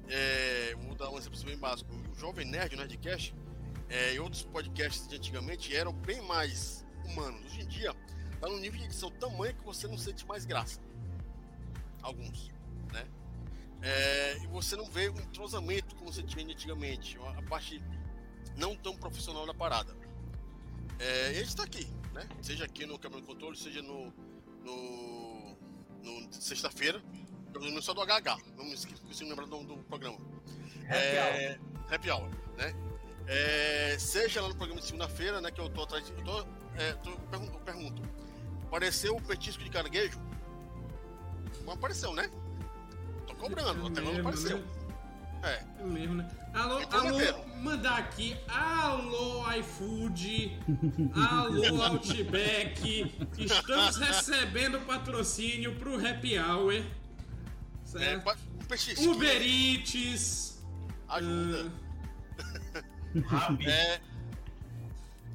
é, 0.09 0.75
vou 0.83 0.95
dar 0.95 1.11
um 1.11 1.19
exemplo 1.19 1.39
bem 1.45 1.59
básico. 1.59 1.93
O 1.95 2.19
Jovem 2.19 2.47
Nerd, 2.47 2.75
o 2.75 2.79
Nerdcast, 2.79 3.35
é, 3.89 4.15
e 4.15 4.21
outros 4.21 4.43
podcasts 4.43 5.07
de 5.09 5.17
antigamente 5.17 5.75
eram 5.75 5.93
bem 5.93 6.21
mais 6.23 6.85
humanos. 7.05 7.45
Hoje 7.47 7.63
em 7.63 7.67
dia, 7.67 7.95
tá 8.41 8.49
num 8.49 8.59
nível 8.59 8.79
de 8.79 8.87
edição 8.87 9.11
tamanho 9.11 9.55
que 9.55 9.65
você 9.65 9.87
não 9.87 9.99
sente 9.99 10.27
mais 10.27 10.45
graça. 10.45 10.81
Alguns, 12.03 12.51
né? 12.93 13.07
É, 13.83 14.39
e 14.43 14.47
você 14.47 14.77
não 14.77 14.87
vê 14.91 15.09
um 15.09 15.17
entrosamento 15.17 15.95
como 15.97 16.13
você 16.13 16.23
tinha 16.23 16.45
antigamente, 16.45 17.19
a 17.37 17.43
parte 17.43 17.83
não 18.57 18.77
tão 18.77 18.97
profissional 18.97 19.47
da 19.47 19.55
parada. 19.55 19.97
É, 20.99 21.33
e 21.33 21.39
a 21.39 21.45
gente 21.45 21.57
tá 21.57 21.65
aqui, 21.65 21.89
né? 22.21 22.29
Seja 22.43 22.65
aqui 22.65 22.87
no 22.87 22.99
Câmara 22.99 23.21
de 23.21 23.27
Controle, 23.27 23.57
seja 23.57 23.83
no, 23.83 24.13
no, 24.63 25.57
no 26.03 26.33
sexta-feira, 26.33 27.03
no 27.55 27.83
só 27.83 27.95
do 27.95 28.03
HH, 28.03 28.39
não 28.57 28.65
me 28.65 28.75
esqueci 28.75 29.03
de 29.03 29.25
lembrar 29.25 29.47
do, 29.47 29.63
do 29.65 29.77
programa. 29.85 30.19
Happy 30.87 30.95
é, 30.95 31.59
Happy 31.91 32.11
Hour, 32.11 32.29
né? 32.57 32.75
É, 33.27 33.97
seja 33.99 34.43
lá 34.43 34.49
no 34.49 34.57
programa 34.57 34.81
de 34.81 34.87
segunda-feira, 34.87 35.41
né? 35.41 35.51
Que 35.51 35.61
eu 35.61 35.69
tô 35.69 35.83
atrás 35.83 36.05
de. 36.05 36.13
Eu, 36.13 36.25
tô, 36.25 36.41
é, 36.77 36.93
tô, 36.95 37.11
eu 37.11 37.19
pergunto, 37.31 37.53
eu 37.53 37.61
pergunto, 37.61 38.03
apareceu 38.65 39.17
o 39.17 39.23
petisco 39.23 39.63
de 39.63 39.71
caranguejo? 39.71 40.21
Não 41.65 41.75
apareceu, 41.75 42.13
né? 42.13 42.31
Tô 43.27 43.35
cobrando, 43.35 43.87
até 43.87 44.01
agora 44.01 44.15
não 44.15 44.21
apareceu. 44.21 44.63
É. 45.43 45.63
É 45.79 45.85
mesmo, 45.85 46.15
né? 46.17 46.29
Alô, 46.53 46.81
Então, 46.81 47.01
alô, 47.01 47.45
mandar 47.63 47.99
aqui, 47.99 48.37
alô 48.49 49.51
iFood, 49.55 50.59
alô 51.15 51.83
Outback, 51.85 53.11
estamos 53.39 53.97
recebendo 53.97 54.81
patrocínio 54.81 55.75
pro 55.77 55.95
Happy 56.05 56.39
Hour, 56.39 56.85
certo? 57.85 58.29
É, 58.29 58.33
o 58.63 58.65
petisco. 58.67 59.11
Uber 59.13 59.41
Eats, 59.43 60.63
Ajuda. 61.09 61.73
ah, 63.31 63.57
É. 63.65 64.01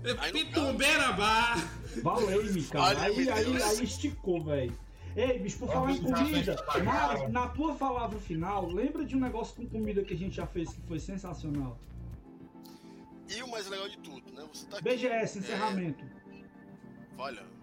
é, 0.04 0.32
Pitumbeira 0.32 1.14
Bar, 1.14 1.58
Valeu-me, 2.04 2.64
cara. 2.64 3.02
Aí, 3.02 3.30
aí, 3.30 3.64
aí 3.64 3.84
esticou, 3.84 4.44
velho. 4.44 4.78
Ei, 5.16 5.40
bicho, 5.40 5.60
por 5.60 5.70
falar 5.70 5.92
em 5.92 6.02
comida, 6.02 6.58
na, 6.84 7.30
na 7.30 7.48
tua 7.48 7.74
palavra 7.76 8.20
final, 8.20 8.68
lembra 8.68 9.06
de 9.06 9.16
um 9.16 9.20
negócio 9.20 9.56
com 9.56 9.66
comida 9.66 10.04
que 10.04 10.14
a 10.14 10.18
gente 10.18 10.36
já 10.36 10.46
fez 10.46 10.74
que 10.74 10.82
foi 10.82 11.00
sensacional? 11.00 11.80
E 13.30 13.42
o 13.42 13.48
mais 13.48 13.66
legal 13.68 13.88
de 13.88 13.98
tudo, 14.00 14.30
né? 14.34 14.46
Você 14.54 14.66
tá 14.68 14.78
aqui. 14.78 14.90
BGS, 14.90 15.38
é, 15.38 15.42
encerramento. 15.42 16.06
Olha. 17.18 17.44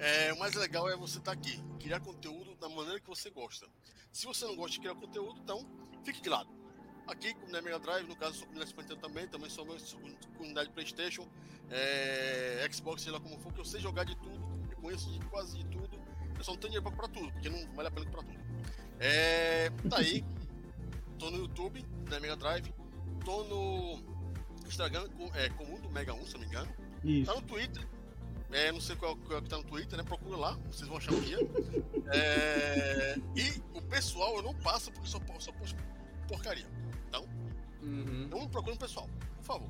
É, 0.00 0.32
o 0.32 0.38
mais 0.38 0.54
legal 0.54 0.88
é 0.88 0.96
você 0.96 1.18
estar 1.18 1.32
aqui, 1.32 1.60
criar 1.80 1.98
conteúdo 1.98 2.54
da 2.54 2.68
maneira 2.68 3.00
que 3.00 3.08
você 3.08 3.30
gosta. 3.30 3.66
Se 4.12 4.26
você 4.26 4.44
não 4.44 4.54
gosta 4.54 4.70
de 4.74 4.78
criar 4.78 4.94
conteúdo, 4.94 5.40
então 5.42 5.66
fique 6.04 6.20
de 6.20 6.28
lado. 6.28 6.48
Aqui, 7.08 7.34
na 7.48 7.60
Mega 7.60 7.80
Drive, 7.80 8.06
no 8.06 8.14
caso, 8.14 8.34
sou 8.34 8.46
comunidade 8.46 8.70
Super 8.70 8.82
Nintendo 8.82 9.00
também, 9.00 9.26
também 9.26 9.50
sou 9.50 9.66
comunidade 10.36 10.70
PlayStation, 10.70 11.26
é, 11.68 12.64
Xbox, 12.70 13.02
sei 13.02 13.10
lá 13.10 13.18
como 13.18 13.36
for, 13.40 13.52
que 13.52 13.58
eu 13.58 13.64
sei 13.64 13.80
jogar 13.80 14.04
de 14.04 14.14
tudo, 14.18 14.38
conheço 14.78 15.10
de 15.12 15.18
quase 15.26 15.62
tudo. 15.64 15.98
Eu 16.36 16.44
só 16.44 16.52
não 16.52 16.58
tenho 16.58 16.72
dinheiro 16.72 16.82
pra 16.82 16.92
comprar 16.92 17.08
tudo, 17.08 17.32
porque 17.32 17.48
não 17.48 17.74
vale 17.74 17.88
a 17.88 17.90
pena 17.90 18.06
comprar 18.06 18.22
tudo. 18.22 18.38
É, 19.00 19.70
tá 19.88 19.98
aí, 19.98 20.24
tô 21.18 21.30
no 21.30 21.38
YouTube, 21.38 21.84
na 22.10 22.20
Mega 22.20 22.36
Drive, 22.36 22.72
tô 23.24 23.44
no 23.44 24.00
Instagram, 24.66 25.08
com- 25.10 25.30
é, 25.34 25.48
Comum 25.50 25.80
do 25.80 25.90
Mega 25.90 26.12
1, 26.14 26.26
se 26.26 26.32
não 26.34 26.40
me 26.40 26.46
engano. 26.46 26.68
Isso. 27.04 27.26
Tá 27.32 27.34
no 27.40 27.42
Twitter, 27.46 27.86
É, 28.50 28.72
não 28.72 28.80
sei 28.80 28.96
qual, 28.96 29.14
qual 29.16 29.42
que 29.42 29.48
tá 29.50 29.58
no 29.58 29.64
Twitter, 29.64 29.98
né? 29.98 30.02
Procura 30.04 30.36
lá, 30.36 30.52
vocês 30.70 30.88
vão 30.88 30.96
achar 30.96 31.12
o 31.12 31.20
guia. 31.20 31.38
É, 32.10 33.16
e 33.36 33.62
o 33.76 33.82
pessoal 33.82 34.36
eu 34.36 34.42
não 34.42 34.54
passo 34.54 34.90
porque 34.90 35.06
só, 35.06 35.18
só 35.38 35.52
posto 35.52 35.76
porcaria. 36.26 36.66
Então, 37.08 37.26
Uhum. 37.82 38.26
não 38.30 38.40
me 38.40 38.48
procure 38.48 38.72
no 38.74 38.80
pessoal, 38.80 39.08
por 39.36 39.44
favor. 39.44 39.68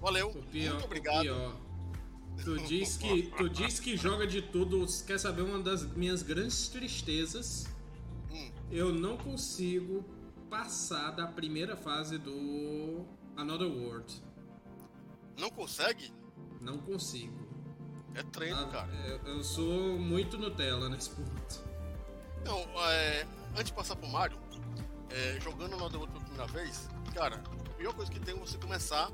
Valeu, 0.00 0.30
Pior, 0.50 0.70
muito 0.70 0.82
o 0.82 0.84
obrigado. 0.86 1.22
pior. 1.22 1.56
Tu 2.44 2.56
diz, 2.66 2.96
que, 2.96 3.22
tu 3.36 3.48
diz 3.48 3.80
que 3.80 3.96
joga 3.96 4.26
de 4.26 4.40
tudo. 4.40 4.86
Quer 5.06 5.18
saber 5.18 5.42
uma 5.42 5.58
das 5.58 5.84
minhas 5.84 6.22
grandes 6.22 6.68
tristezas? 6.68 7.66
Hum. 8.30 8.50
Eu 8.70 8.92
não 8.92 9.16
consigo 9.16 10.04
passar 10.48 11.10
da 11.10 11.26
primeira 11.26 11.76
fase 11.76 12.16
do 12.18 13.04
Another 13.36 13.68
World. 13.68 14.22
Não 15.38 15.50
consegue? 15.50 16.12
Não 16.60 16.78
consigo. 16.78 17.46
É 18.14 18.22
treino, 18.22 18.60
Ah, 18.60 18.68
cara. 18.68 18.92
Eu, 19.06 19.34
eu 19.34 19.44
sou 19.44 19.98
muito 19.98 20.38
Nutella 20.38 20.88
nesse 20.88 21.10
ponto. 21.10 21.68
Não, 22.44 22.58
é, 22.88 23.26
antes 23.52 23.66
de 23.66 23.72
passar 23.72 23.94
pro 23.96 24.08
Mario, 24.08 24.38
é, 25.10 25.38
jogando 25.40 25.74
Another 25.74 25.98
World 26.00 26.12
pela 26.12 26.24
primeira 26.24 26.46
vez, 26.52 26.88
cara, 27.14 27.42
a 27.66 27.70
pior 27.74 27.94
coisa 27.94 28.10
que 28.10 28.18
tem 28.20 28.34
é 28.34 28.38
você 28.38 28.56
começar, 28.58 29.10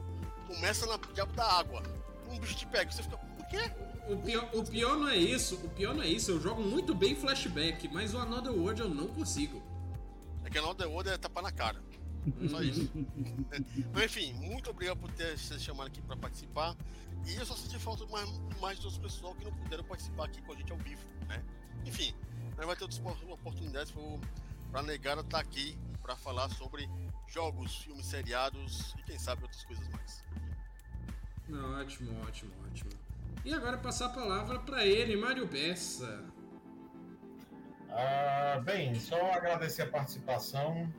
começa 0.47 0.87
na 0.87 0.97
diabo 1.13 1.33
da 1.33 1.45
água. 1.45 1.83
Um 2.31 2.39
bicho 2.39 2.55
te 2.57 2.67
pega, 2.67 2.91
você 2.91 3.03
fica, 3.03 3.17
por 3.17 3.47
quê? 3.49 3.71
O 4.09 4.17
pior, 4.19 4.51
o 4.55 4.65
pior 4.65 4.97
não 4.97 5.09
é 5.09 5.17
isso, 5.17 5.55
o 5.57 5.69
pior 5.71 5.95
não 5.95 6.03
é 6.03 6.09
isso. 6.09 6.31
Eu 6.31 6.41
jogo 6.41 6.63
muito 6.63 6.95
bem 6.95 7.15
flashback, 7.15 7.89
mas 7.89 8.13
o 8.15 8.19
Another 8.19 8.53
World 8.53 8.81
eu 8.81 8.89
não 8.89 9.09
consigo. 9.09 9.63
É 10.45 10.51
que 10.51 10.59
Another 10.59 10.89
World 10.89 11.11
é 11.11 11.17
tapar 11.17 11.43
na 11.43 11.53
cara. 11.53 11.83
Só 12.49 12.63
isso. 12.63 12.91
Mas 13.93 14.05
enfim, 14.05 14.33
muito 14.33 14.71
obrigado 14.71 14.97
por 14.97 15.11
ter 15.13 15.39
se 15.39 15.59
chamado 15.61 15.89
aqui 15.89 16.01
para 16.01 16.17
participar. 16.17 16.75
E 17.27 17.35
eu 17.35 17.45
só 17.45 17.55
senti 17.55 17.79
falta 17.79 18.07
mais, 18.07 18.31
mais 18.61 18.79
dos 18.79 18.97
pessoal 18.97 19.35
que 19.35 19.45
não 19.45 19.53
puderam 19.53 19.85
participar 19.85 20.25
aqui 20.25 20.41
com 20.43 20.53
a 20.53 20.57
gente 20.57 20.73
ao 20.73 20.79
vivo, 20.79 21.03
né? 21.29 21.43
Enfim, 21.85 22.15
nós 22.57 22.67
vai 22.67 22.77
ter 22.77 22.85
outras 22.85 22.99
opor- 23.01 23.31
oportunidades 23.31 23.93
para 24.71 24.83
negar 24.83 25.19
estar 25.19 25.39
aqui 25.39 25.79
para 26.01 26.17
falar 26.17 26.49
sobre 26.51 26.89
jogos, 27.29 27.77
filmes, 27.77 28.07
seriados 28.07 28.95
e 28.99 29.03
quem 29.03 29.19
sabe 29.19 29.43
outras 29.43 29.65
coisas 29.65 29.87
mais. 29.89 30.25
Ótimo, 31.53 32.21
ótimo, 32.23 32.53
ótimo. 32.67 32.91
E 33.45 33.53
agora 33.53 33.77
passar 33.77 34.07
a 34.07 34.11
palavra 34.11 34.59
para 34.61 34.87
ele, 34.87 35.17
Mário 35.17 35.47
Bessa. 35.47 36.25
Ah, 37.91 38.61
bem, 38.65 38.95
só 38.95 39.33
agradecer 39.33 39.83
a 39.83 39.87
participação, 39.87 40.93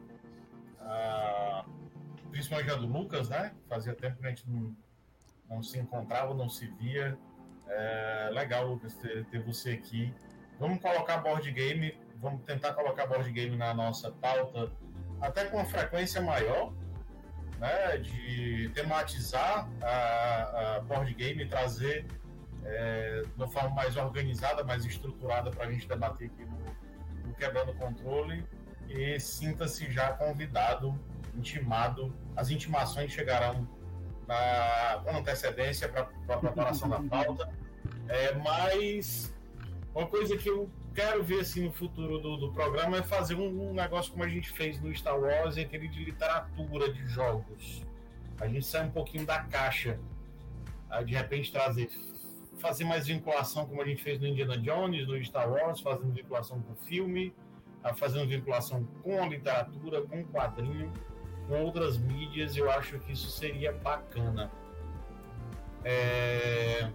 ah, 0.79 1.65
principalmente 2.29 2.71
a 2.71 2.75
do 2.75 2.85
Lucas, 2.85 3.29
né? 3.29 3.53
Fazia 3.67 3.93
tempo 3.93 4.17
que 4.17 4.25
a 4.25 4.29
gente 4.29 4.49
não, 4.49 4.75
não 5.49 5.63
se 5.63 5.79
encontrava, 5.79 6.33
não 6.33 6.47
se 6.47 6.67
via. 6.67 7.17
É, 7.67 8.29
legal, 8.31 8.67
Lucas, 8.67 8.93
ter, 8.95 9.25
ter 9.25 9.41
você 9.41 9.71
aqui. 9.71 10.13
Vamos 10.59 10.79
colocar 10.79 11.17
board 11.17 11.51
game, 11.51 11.97
vamos 12.17 12.43
tentar 12.43 12.73
colocar 12.73 13.07
board 13.07 13.29
game 13.31 13.57
na 13.57 13.73
nossa 13.73 14.11
pauta, 14.11 14.71
até 15.19 15.45
com 15.45 15.57
uma 15.57 15.65
frequência 15.65 16.21
maior, 16.21 16.71
né? 17.59 17.97
De 17.97 18.69
tematizar 18.73 19.69
a, 19.81 20.75
a 20.75 20.79
board 20.81 21.13
game 21.13 21.43
e 21.43 21.47
trazer 21.47 22.05
é, 22.63 23.21
de 23.21 23.33
uma 23.35 23.47
forma 23.47 23.69
mais 23.69 23.95
organizada, 23.95 24.63
mais 24.63 24.85
estruturada 24.85 25.51
para 25.51 25.65
a 25.65 25.71
gente 25.71 25.87
debater 25.87 26.27
aqui 26.27 26.45
no, 26.45 27.27
no 27.27 27.33
Quebrando 27.35 27.73
Controle. 27.75 28.43
E 28.89 29.19
sinta-se 29.19 29.91
já 29.91 30.11
convidado, 30.13 30.97
intimado. 31.35 32.13
As 32.35 32.49
intimações 32.49 33.11
chegarão 33.11 33.67
na, 34.27 35.01
com 35.03 35.17
antecedência 35.17 35.89
para 35.89 36.07
a 36.29 36.37
preparação 36.37 36.89
da 36.89 37.01
pauta. 37.01 37.49
É, 38.07 38.33
mas 38.33 39.33
uma 39.93 40.07
coisa 40.07 40.35
que 40.37 40.49
eu 40.49 40.69
quero 40.95 41.21
ver 41.23 41.41
assim, 41.41 41.65
no 41.65 41.71
futuro 41.73 42.17
do, 42.19 42.37
do 42.37 42.51
programa 42.53 42.97
é 42.97 43.03
fazer 43.03 43.35
um, 43.35 43.69
um 43.69 43.73
negócio 43.73 44.11
como 44.11 44.23
a 44.23 44.27
gente 44.29 44.49
fez 44.51 44.81
no 44.81 44.95
Star 44.95 45.19
Wars, 45.19 45.57
aquele 45.57 45.87
de 45.87 46.03
literatura 46.03 46.91
de 46.91 47.05
jogos. 47.05 47.83
A 48.39 48.47
gente 48.47 48.65
sai 48.65 48.87
um 48.87 48.91
pouquinho 48.91 49.25
da 49.25 49.39
caixa. 49.43 49.99
Ah, 50.89 51.03
De 51.03 51.13
repente 51.13 51.51
trazer 51.51 51.89
fazer 52.57 52.85
mais 52.85 53.05
vinculação, 53.05 53.65
como 53.65 53.81
a 53.81 53.85
gente 53.85 54.01
fez 54.01 54.19
no 54.19 54.25
Indiana 54.25 54.57
Jones, 54.57 55.05
no 55.07 55.23
Star 55.23 55.51
Wars, 55.51 55.81
fazendo 55.81 56.13
vinculação 56.13 56.61
com 56.61 56.71
o 56.71 56.75
filme, 56.75 57.35
fazendo 57.95 58.27
vinculação 58.27 58.85
com 59.03 59.21
a 59.21 59.27
literatura, 59.27 60.01
com 60.01 60.21
o 60.21 60.25
quadrinho, 60.25 60.91
com 61.47 61.61
outras 61.61 61.97
mídias, 61.97 62.55
eu 62.55 62.71
acho 62.71 62.97
que 62.99 63.11
isso 63.11 63.29
seria 63.29 63.73
bacana. 63.73 64.49
É, 65.83 66.89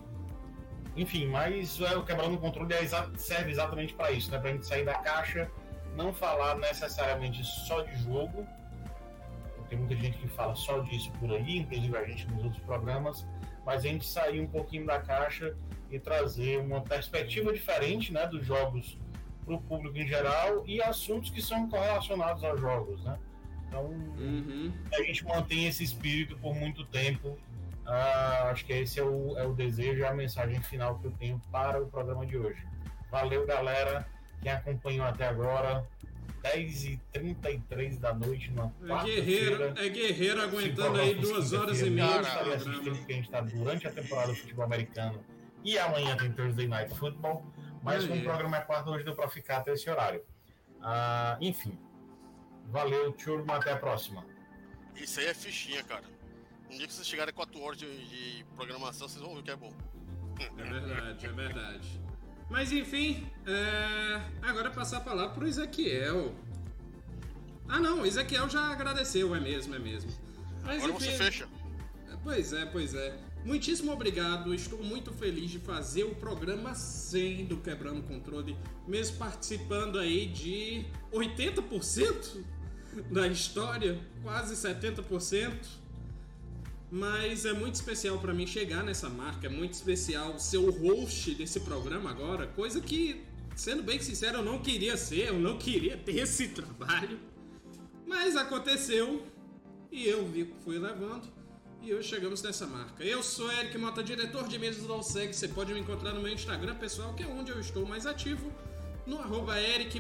Enfim, 0.97 1.27
mas 1.27 1.81
é, 1.81 1.97
o 1.97 2.05
Quebrando 2.05 2.35
o 2.35 2.39
Controle 2.39 2.73
é 2.75 2.83
exa- 2.83 3.11
serve 3.17 3.51
exatamente 3.51 3.95
para 3.95 4.11
isso, 4.11 4.31
né? 4.31 4.39
para 4.39 4.51
a 4.51 4.53
gente 4.53 4.67
sair 4.67 4.85
da 4.85 4.95
caixa, 4.95 5.51
não 5.97 6.13
falar 6.13 6.57
necessariamente 6.57 7.45
só 7.45 7.81
de 7.83 7.97
jogo, 8.03 8.47
tem 9.69 9.79
muita 9.79 9.95
gente 9.95 10.19
que 10.19 10.27
fala 10.29 10.55
só 10.57 10.81
disso 10.81 11.13
por 11.21 11.33
aí, 11.33 11.59
inclusive 11.59 11.97
a 11.97 12.05
gente 12.05 12.27
nos 12.29 12.45
outros 12.45 12.63
programas, 12.65 13.27
mas 13.65 13.85
a 13.85 13.89
gente 13.89 14.05
sair 14.05 14.41
um 14.41 14.47
pouquinho 14.49 14.85
da 14.85 14.99
caixa 14.99 15.57
e 15.91 15.99
trazer 15.99 16.59
uma 16.59 16.81
perspectiva 16.81 17.53
diferente 17.53 18.13
né, 18.13 18.27
dos 18.27 18.45
jogos 18.45 18.99
para 19.45 19.55
o 19.55 19.61
público 19.61 19.97
em 19.97 20.07
geral 20.09 20.65
e 20.67 20.83
assuntos 20.83 21.31
que 21.31 21.41
são 21.41 21.69
correlacionados 21.69 22.43
aos 22.43 22.61
jogos. 22.61 23.03
Né? 23.05 23.17
Então, 23.69 23.95
a 24.93 25.03
gente 25.05 25.25
mantém 25.25 25.67
esse 25.67 25.85
espírito 25.85 26.37
por 26.39 26.55
muito 26.55 26.85
tempo. 26.87 27.39
Ah, 27.91 28.51
acho 28.51 28.65
que 28.65 28.73
esse 28.73 29.01
é 29.01 29.03
o, 29.03 29.37
é 29.37 29.45
o 29.45 29.53
desejo 29.53 29.99
e 29.99 30.05
a 30.05 30.15
mensagem 30.15 30.63
final 30.63 30.97
que 31.01 31.07
eu 31.07 31.11
tenho 31.11 31.43
para 31.51 31.83
o 31.83 31.87
programa 31.89 32.25
de 32.25 32.39
hoje. 32.39 32.65
Valeu, 33.11 33.45
galera, 33.45 34.07
quem 34.41 34.53
acompanhou 34.53 35.05
até 35.07 35.27
agora. 35.27 35.85
10h33 36.43 37.99
da 37.99 38.15
noite, 38.15 38.51
na 38.53 38.71
É 38.89 39.05
guerreiro, 39.05 39.79
é 39.79 39.89
guerreiro 39.89 40.41
aguentando 40.41 40.99
aí 40.99 41.15
duas 41.17 41.53
horas 41.53 41.81
e 41.83 41.91
meia 41.91 42.23
de 42.23 42.31
programa. 42.31 42.55
assistindo 42.55 42.97
porque 42.97 43.13
a 43.13 43.17
gente 43.17 43.25
está 43.27 43.41
durante 43.43 43.87
a 43.87 43.91
temporada 43.91 44.29
do 44.29 44.37
futebol 44.37 44.65
americano 44.65 45.23
e 45.63 45.79
amanhã 45.79 46.17
tem 46.17 46.33
Thursday 46.33 46.67
Night 46.67 46.95
Football, 46.95 47.45
mas 47.83 48.07
como 48.07 48.21
o 48.21 48.25
programa 48.25 48.57
é 48.57 48.61
quarto, 48.63 48.89
hoje 48.91 49.05
deu 49.05 49.15
para 49.15 49.29
ficar 49.29 49.59
até 49.59 49.73
esse 49.73 49.91
horário. 49.91 50.23
Ah, 50.81 51.37
enfim, 51.43 51.79
valeu, 52.69 53.13
turma, 53.13 53.57
até 53.57 53.73
a 53.73 53.77
próxima. 53.77 54.25
Isso 54.97 55.21
aí 55.21 55.27
é 55.27 55.35
fichinha, 55.35 55.83
cara. 55.85 56.05
Um 56.71 56.77
dia 56.79 56.87
que 56.87 56.93
vocês 56.93 57.07
chegarem 57.07 57.31
a 57.31 57.35
4 57.35 57.61
horas 57.61 57.79
de, 57.79 57.87
de 57.87 58.45
programação, 58.55 59.09
vocês 59.09 59.21
vão 59.21 59.35
ver 59.35 59.41
o 59.41 59.43
que 59.43 59.51
é 59.51 59.57
bom. 59.57 59.73
É 60.39 60.63
verdade, 60.63 61.27
é 61.27 61.33
verdade. 61.33 62.01
Mas 62.49 62.71
enfim, 62.73 63.29
é, 63.47 64.21
agora 64.41 64.71
passar 64.71 64.99
a 64.99 65.01
palavra 65.01 65.35
pro 65.35 65.47
Ezequiel. 65.47 66.33
Ah 67.69 67.81
não, 67.81 68.03
o 68.03 68.07
Ezequiel 68.07 68.49
já 68.49 68.71
agradeceu, 68.71 69.35
é 69.35 69.41
mesmo, 69.41 69.75
é 69.75 69.79
mesmo. 69.79 70.11
Mas, 70.63 70.83
Agora 70.85 70.93
você 71.01 71.11
fecha. 71.13 71.49
Pois 72.23 72.53
é, 72.53 72.67
pois 72.67 72.95
é. 72.95 73.19
Muitíssimo 73.45 73.91
obrigado, 73.93 74.55
estou 74.55 74.83
muito 74.83 75.13
feliz 75.13 75.51
de 75.51 75.59
fazer 75.59 76.05
o 76.05 76.15
programa 76.15 76.75
100 76.75 77.47
do 77.47 77.57
Quebrando 77.57 78.01
o 78.01 78.03
Controle, 78.03 78.57
mesmo 78.87 79.17
participando 79.17 79.99
aí 79.99 80.27
de 80.27 80.85
80% 81.11 82.45
da 83.11 83.27
história, 83.27 83.99
quase 84.23 84.55
70%. 84.55 85.80
Mas 86.91 87.45
é 87.45 87.53
muito 87.53 87.77
especial 87.77 88.19
para 88.19 88.35
mim 88.35 88.47
chegar 88.47 88.83
nessa 88.83 89.09
marca, 89.09 89.47
é 89.47 89.51
muito 89.51 89.75
especial 89.75 90.39
ser 90.41 90.59
o 90.59 90.71
host 90.71 91.35
desse 91.35 91.61
programa 91.61 92.11
agora, 92.11 92.49
coisa 92.49 92.81
que, 92.81 93.25
sendo 93.55 93.83
bem 93.83 94.01
sincero, 94.01 94.39
eu 94.39 94.45
não 94.45 94.59
queria 94.59 94.97
ser, 94.97 95.29
eu 95.29 95.39
não 95.39 95.57
queria 95.57 95.97
ter 95.97 96.17
esse 96.23 96.49
trabalho. 96.49 97.21
Mas 98.07 98.35
aconteceu 98.35 99.25
e 99.93 100.05
eu 100.07 100.27
vi, 100.27 100.53
fui 100.65 100.79
levando 100.79 101.29
e 101.83 101.95
hoje 101.95 102.09
chegamos 102.09 102.43
nessa 102.43 102.67
marca. 102.67 103.03
Eu 103.03 103.23
sou 103.23 103.51
Eric 103.53 103.79
Mota, 103.79 104.03
diretor 104.03 104.47
de 104.49 104.59
mesas 104.59 104.85
do 104.85 104.93
Alseg. 104.93 105.33
Você 105.33 105.49
pode 105.49 105.73
me 105.73 105.81
encontrar 105.81 106.13
no 106.13 106.21
meu 106.21 106.33
Instagram 106.33 106.75
pessoal, 106.75 107.15
que 107.15 107.23
é 107.23 107.27
onde 107.27 107.53
eu 107.53 107.61
estou 107.61 107.87
mais 107.87 108.05
ativo, 108.05 108.53
no 109.07 109.19
eric.c.g.mota. 109.57 109.91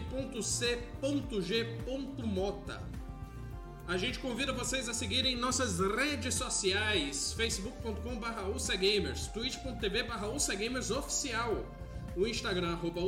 A 3.90 3.96
gente 3.96 4.20
convida 4.20 4.52
vocês 4.52 4.88
a 4.88 4.94
seguirem 4.94 5.34
nossas 5.34 5.80
redes 5.80 6.34
sociais, 6.34 7.32
facebook.com.br 7.32 8.48
ulcegamers, 8.52 9.26
twitch.tv 9.26 10.04
barra 10.04 10.28
oficial, 10.28 11.66
o 12.16 12.24
Instagram 12.24 12.74
arroba 12.74 13.00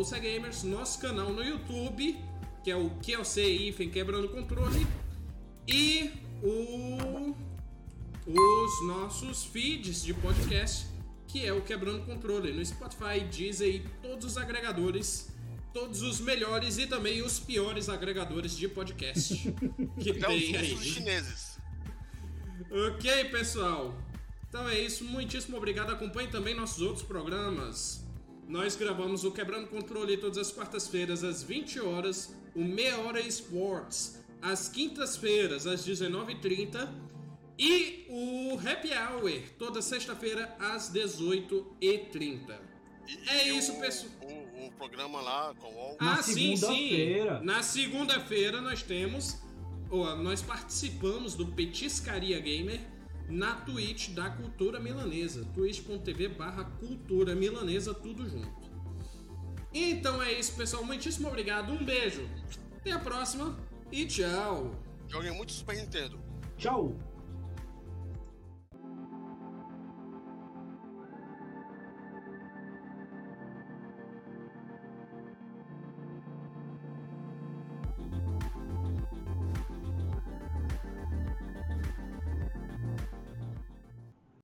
nosso 0.65 0.99
canal 0.99 1.33
no 1.33 1.41
YouTube, 1.41 2.19
que 2.65 2.71
é 2.73 2.75
o 2.75 2.91
QLC 3.01 3.45
Ifen 3.69 3.91
Quebrando 3.91 4.29
Controle, 4.29 4.85
e 5.69 6.11
o, 6.43 7.33
os 8.27 8.87
nossos 8.89 9.45
feeds 9.45 10.03
de 10.03 10.13
podcast, 10.13 10.89
que 11.29 11.47
é 11.47 11.53
o 11.53 11.63
Quebrando 11.63 12.05
Controle, 12.05 12.53
no 12.53 12.67
Spotify, 12.67 13.21
Deezer 13.21 13.73
e 13.73 13.89
todos 14.03 14.25
os 14.25 14.37
agregadores 14.37 15.32
todos 15.73 16.03
os 16.03 16.21
melhores 16.21 16.79
e 16.79 16.87
também 16.87 17.23
os 17.23 17.39
piores 17.39 17.89
agregadores 17.89 18.57
de 18.57 18.69
podcast 18.69 19.35
que 20.01 20.11
Até 20.11 20.27
tem 20.27 20.51
os 20.53 20.61
aí. 20.61 20.73
russos 20.73 20.87
chineses. 20.87 21.59
Ok, 22.71 23.25
pessoal. 23.27 23.95
Então 24.49 24.69
é 24.69 24.79
isso, 24.79 25.05
muitíssimo 25.05 25.57
obrigado. 25.57 25.91
Acompanhe 25.91 26.29
também 26.29 26.55
nossos 26.55 26.81
outros 26.83 27.05
programas. 27.05 28.05
Nós 28.49 28.77
gravamos 28.77 29.25
o 29.25 29.31
Quebrando 29.33 29.69
Controle 29.69 30.17
todas 30.17 30.39
as 30.39 30.53
quartas-feiras 30.53 31.25
às 31.25 31.43
20 31.43 31.81
horas, 31.81 32.35
o 32.55 32.63
Meia 32.65 32.99
Hora 32.99 33.21
Esports 33.21 34.21
às 34.43 34.69
quintas-feiras 34.69 35.67
às 35.67 35.87
19h30 35.87 36.89
e 37.59 38.07
o 38.09 38.59
Happy 38.59 38.91
Hour 38.93 39.41
toda 39.59 39.81
sexta-feira 39.81 40.55
às 40.59 40.93
18h30. 40.93 42.59
É 43.29 43.49
isso, 43.49 43.79
pessoal. 43.79 44.11
O, 44.67 44.73
programa 44.73 45.21
lá 45.21 45.55
com 45.59 45.69
o 45.69 45.97
Ah, 45.99 46.23
sim, 46.23 46.57
sim. 46.57 47.01
Na 47.43 47.63
segunda-feira 47.63 48.61
nós 48.61 48.83
temos. 48.83 49.39
ó, 49.91 50.17
nós 50.17 50.43
participamos 50.43 51.35
do 51.35 51.47
Petiscaria 51.47 52.41
Gamer 52.41 52.81
na 53.29 53.55
Twitch 53.57 54.11
da 54.11 54.31
Cultura 54.31 54.79
Milanesa. 54.81 55.45
twitch.tv 55.55 56.29
barra 56.29 56.65
Cultura 56.65 57.35
Milanesa, 57.35 57.95
tudo 57.95 58.29
junto. 58.29 58.71
Então 59.73 60.23
é 60.23 60.33
isso, 60.33 60.55
pessoal. 60.57 60.85
Muitíssimo 60.85 61.29
obrigado. 61.29 61.73
Um 61.73 61.85
beijo. 61.85 62.29
Até 62.77 62.93
a 62.93 62.99
próxima 62.99 63.57
e 63.91 64.05
tchau. 64.07 64.75
Joguem 65.09 65.33
muito 65.33 65.53
Super 65.53 65.77
Nintendo. 65.77 66.19
Tchau. 66.59 66.97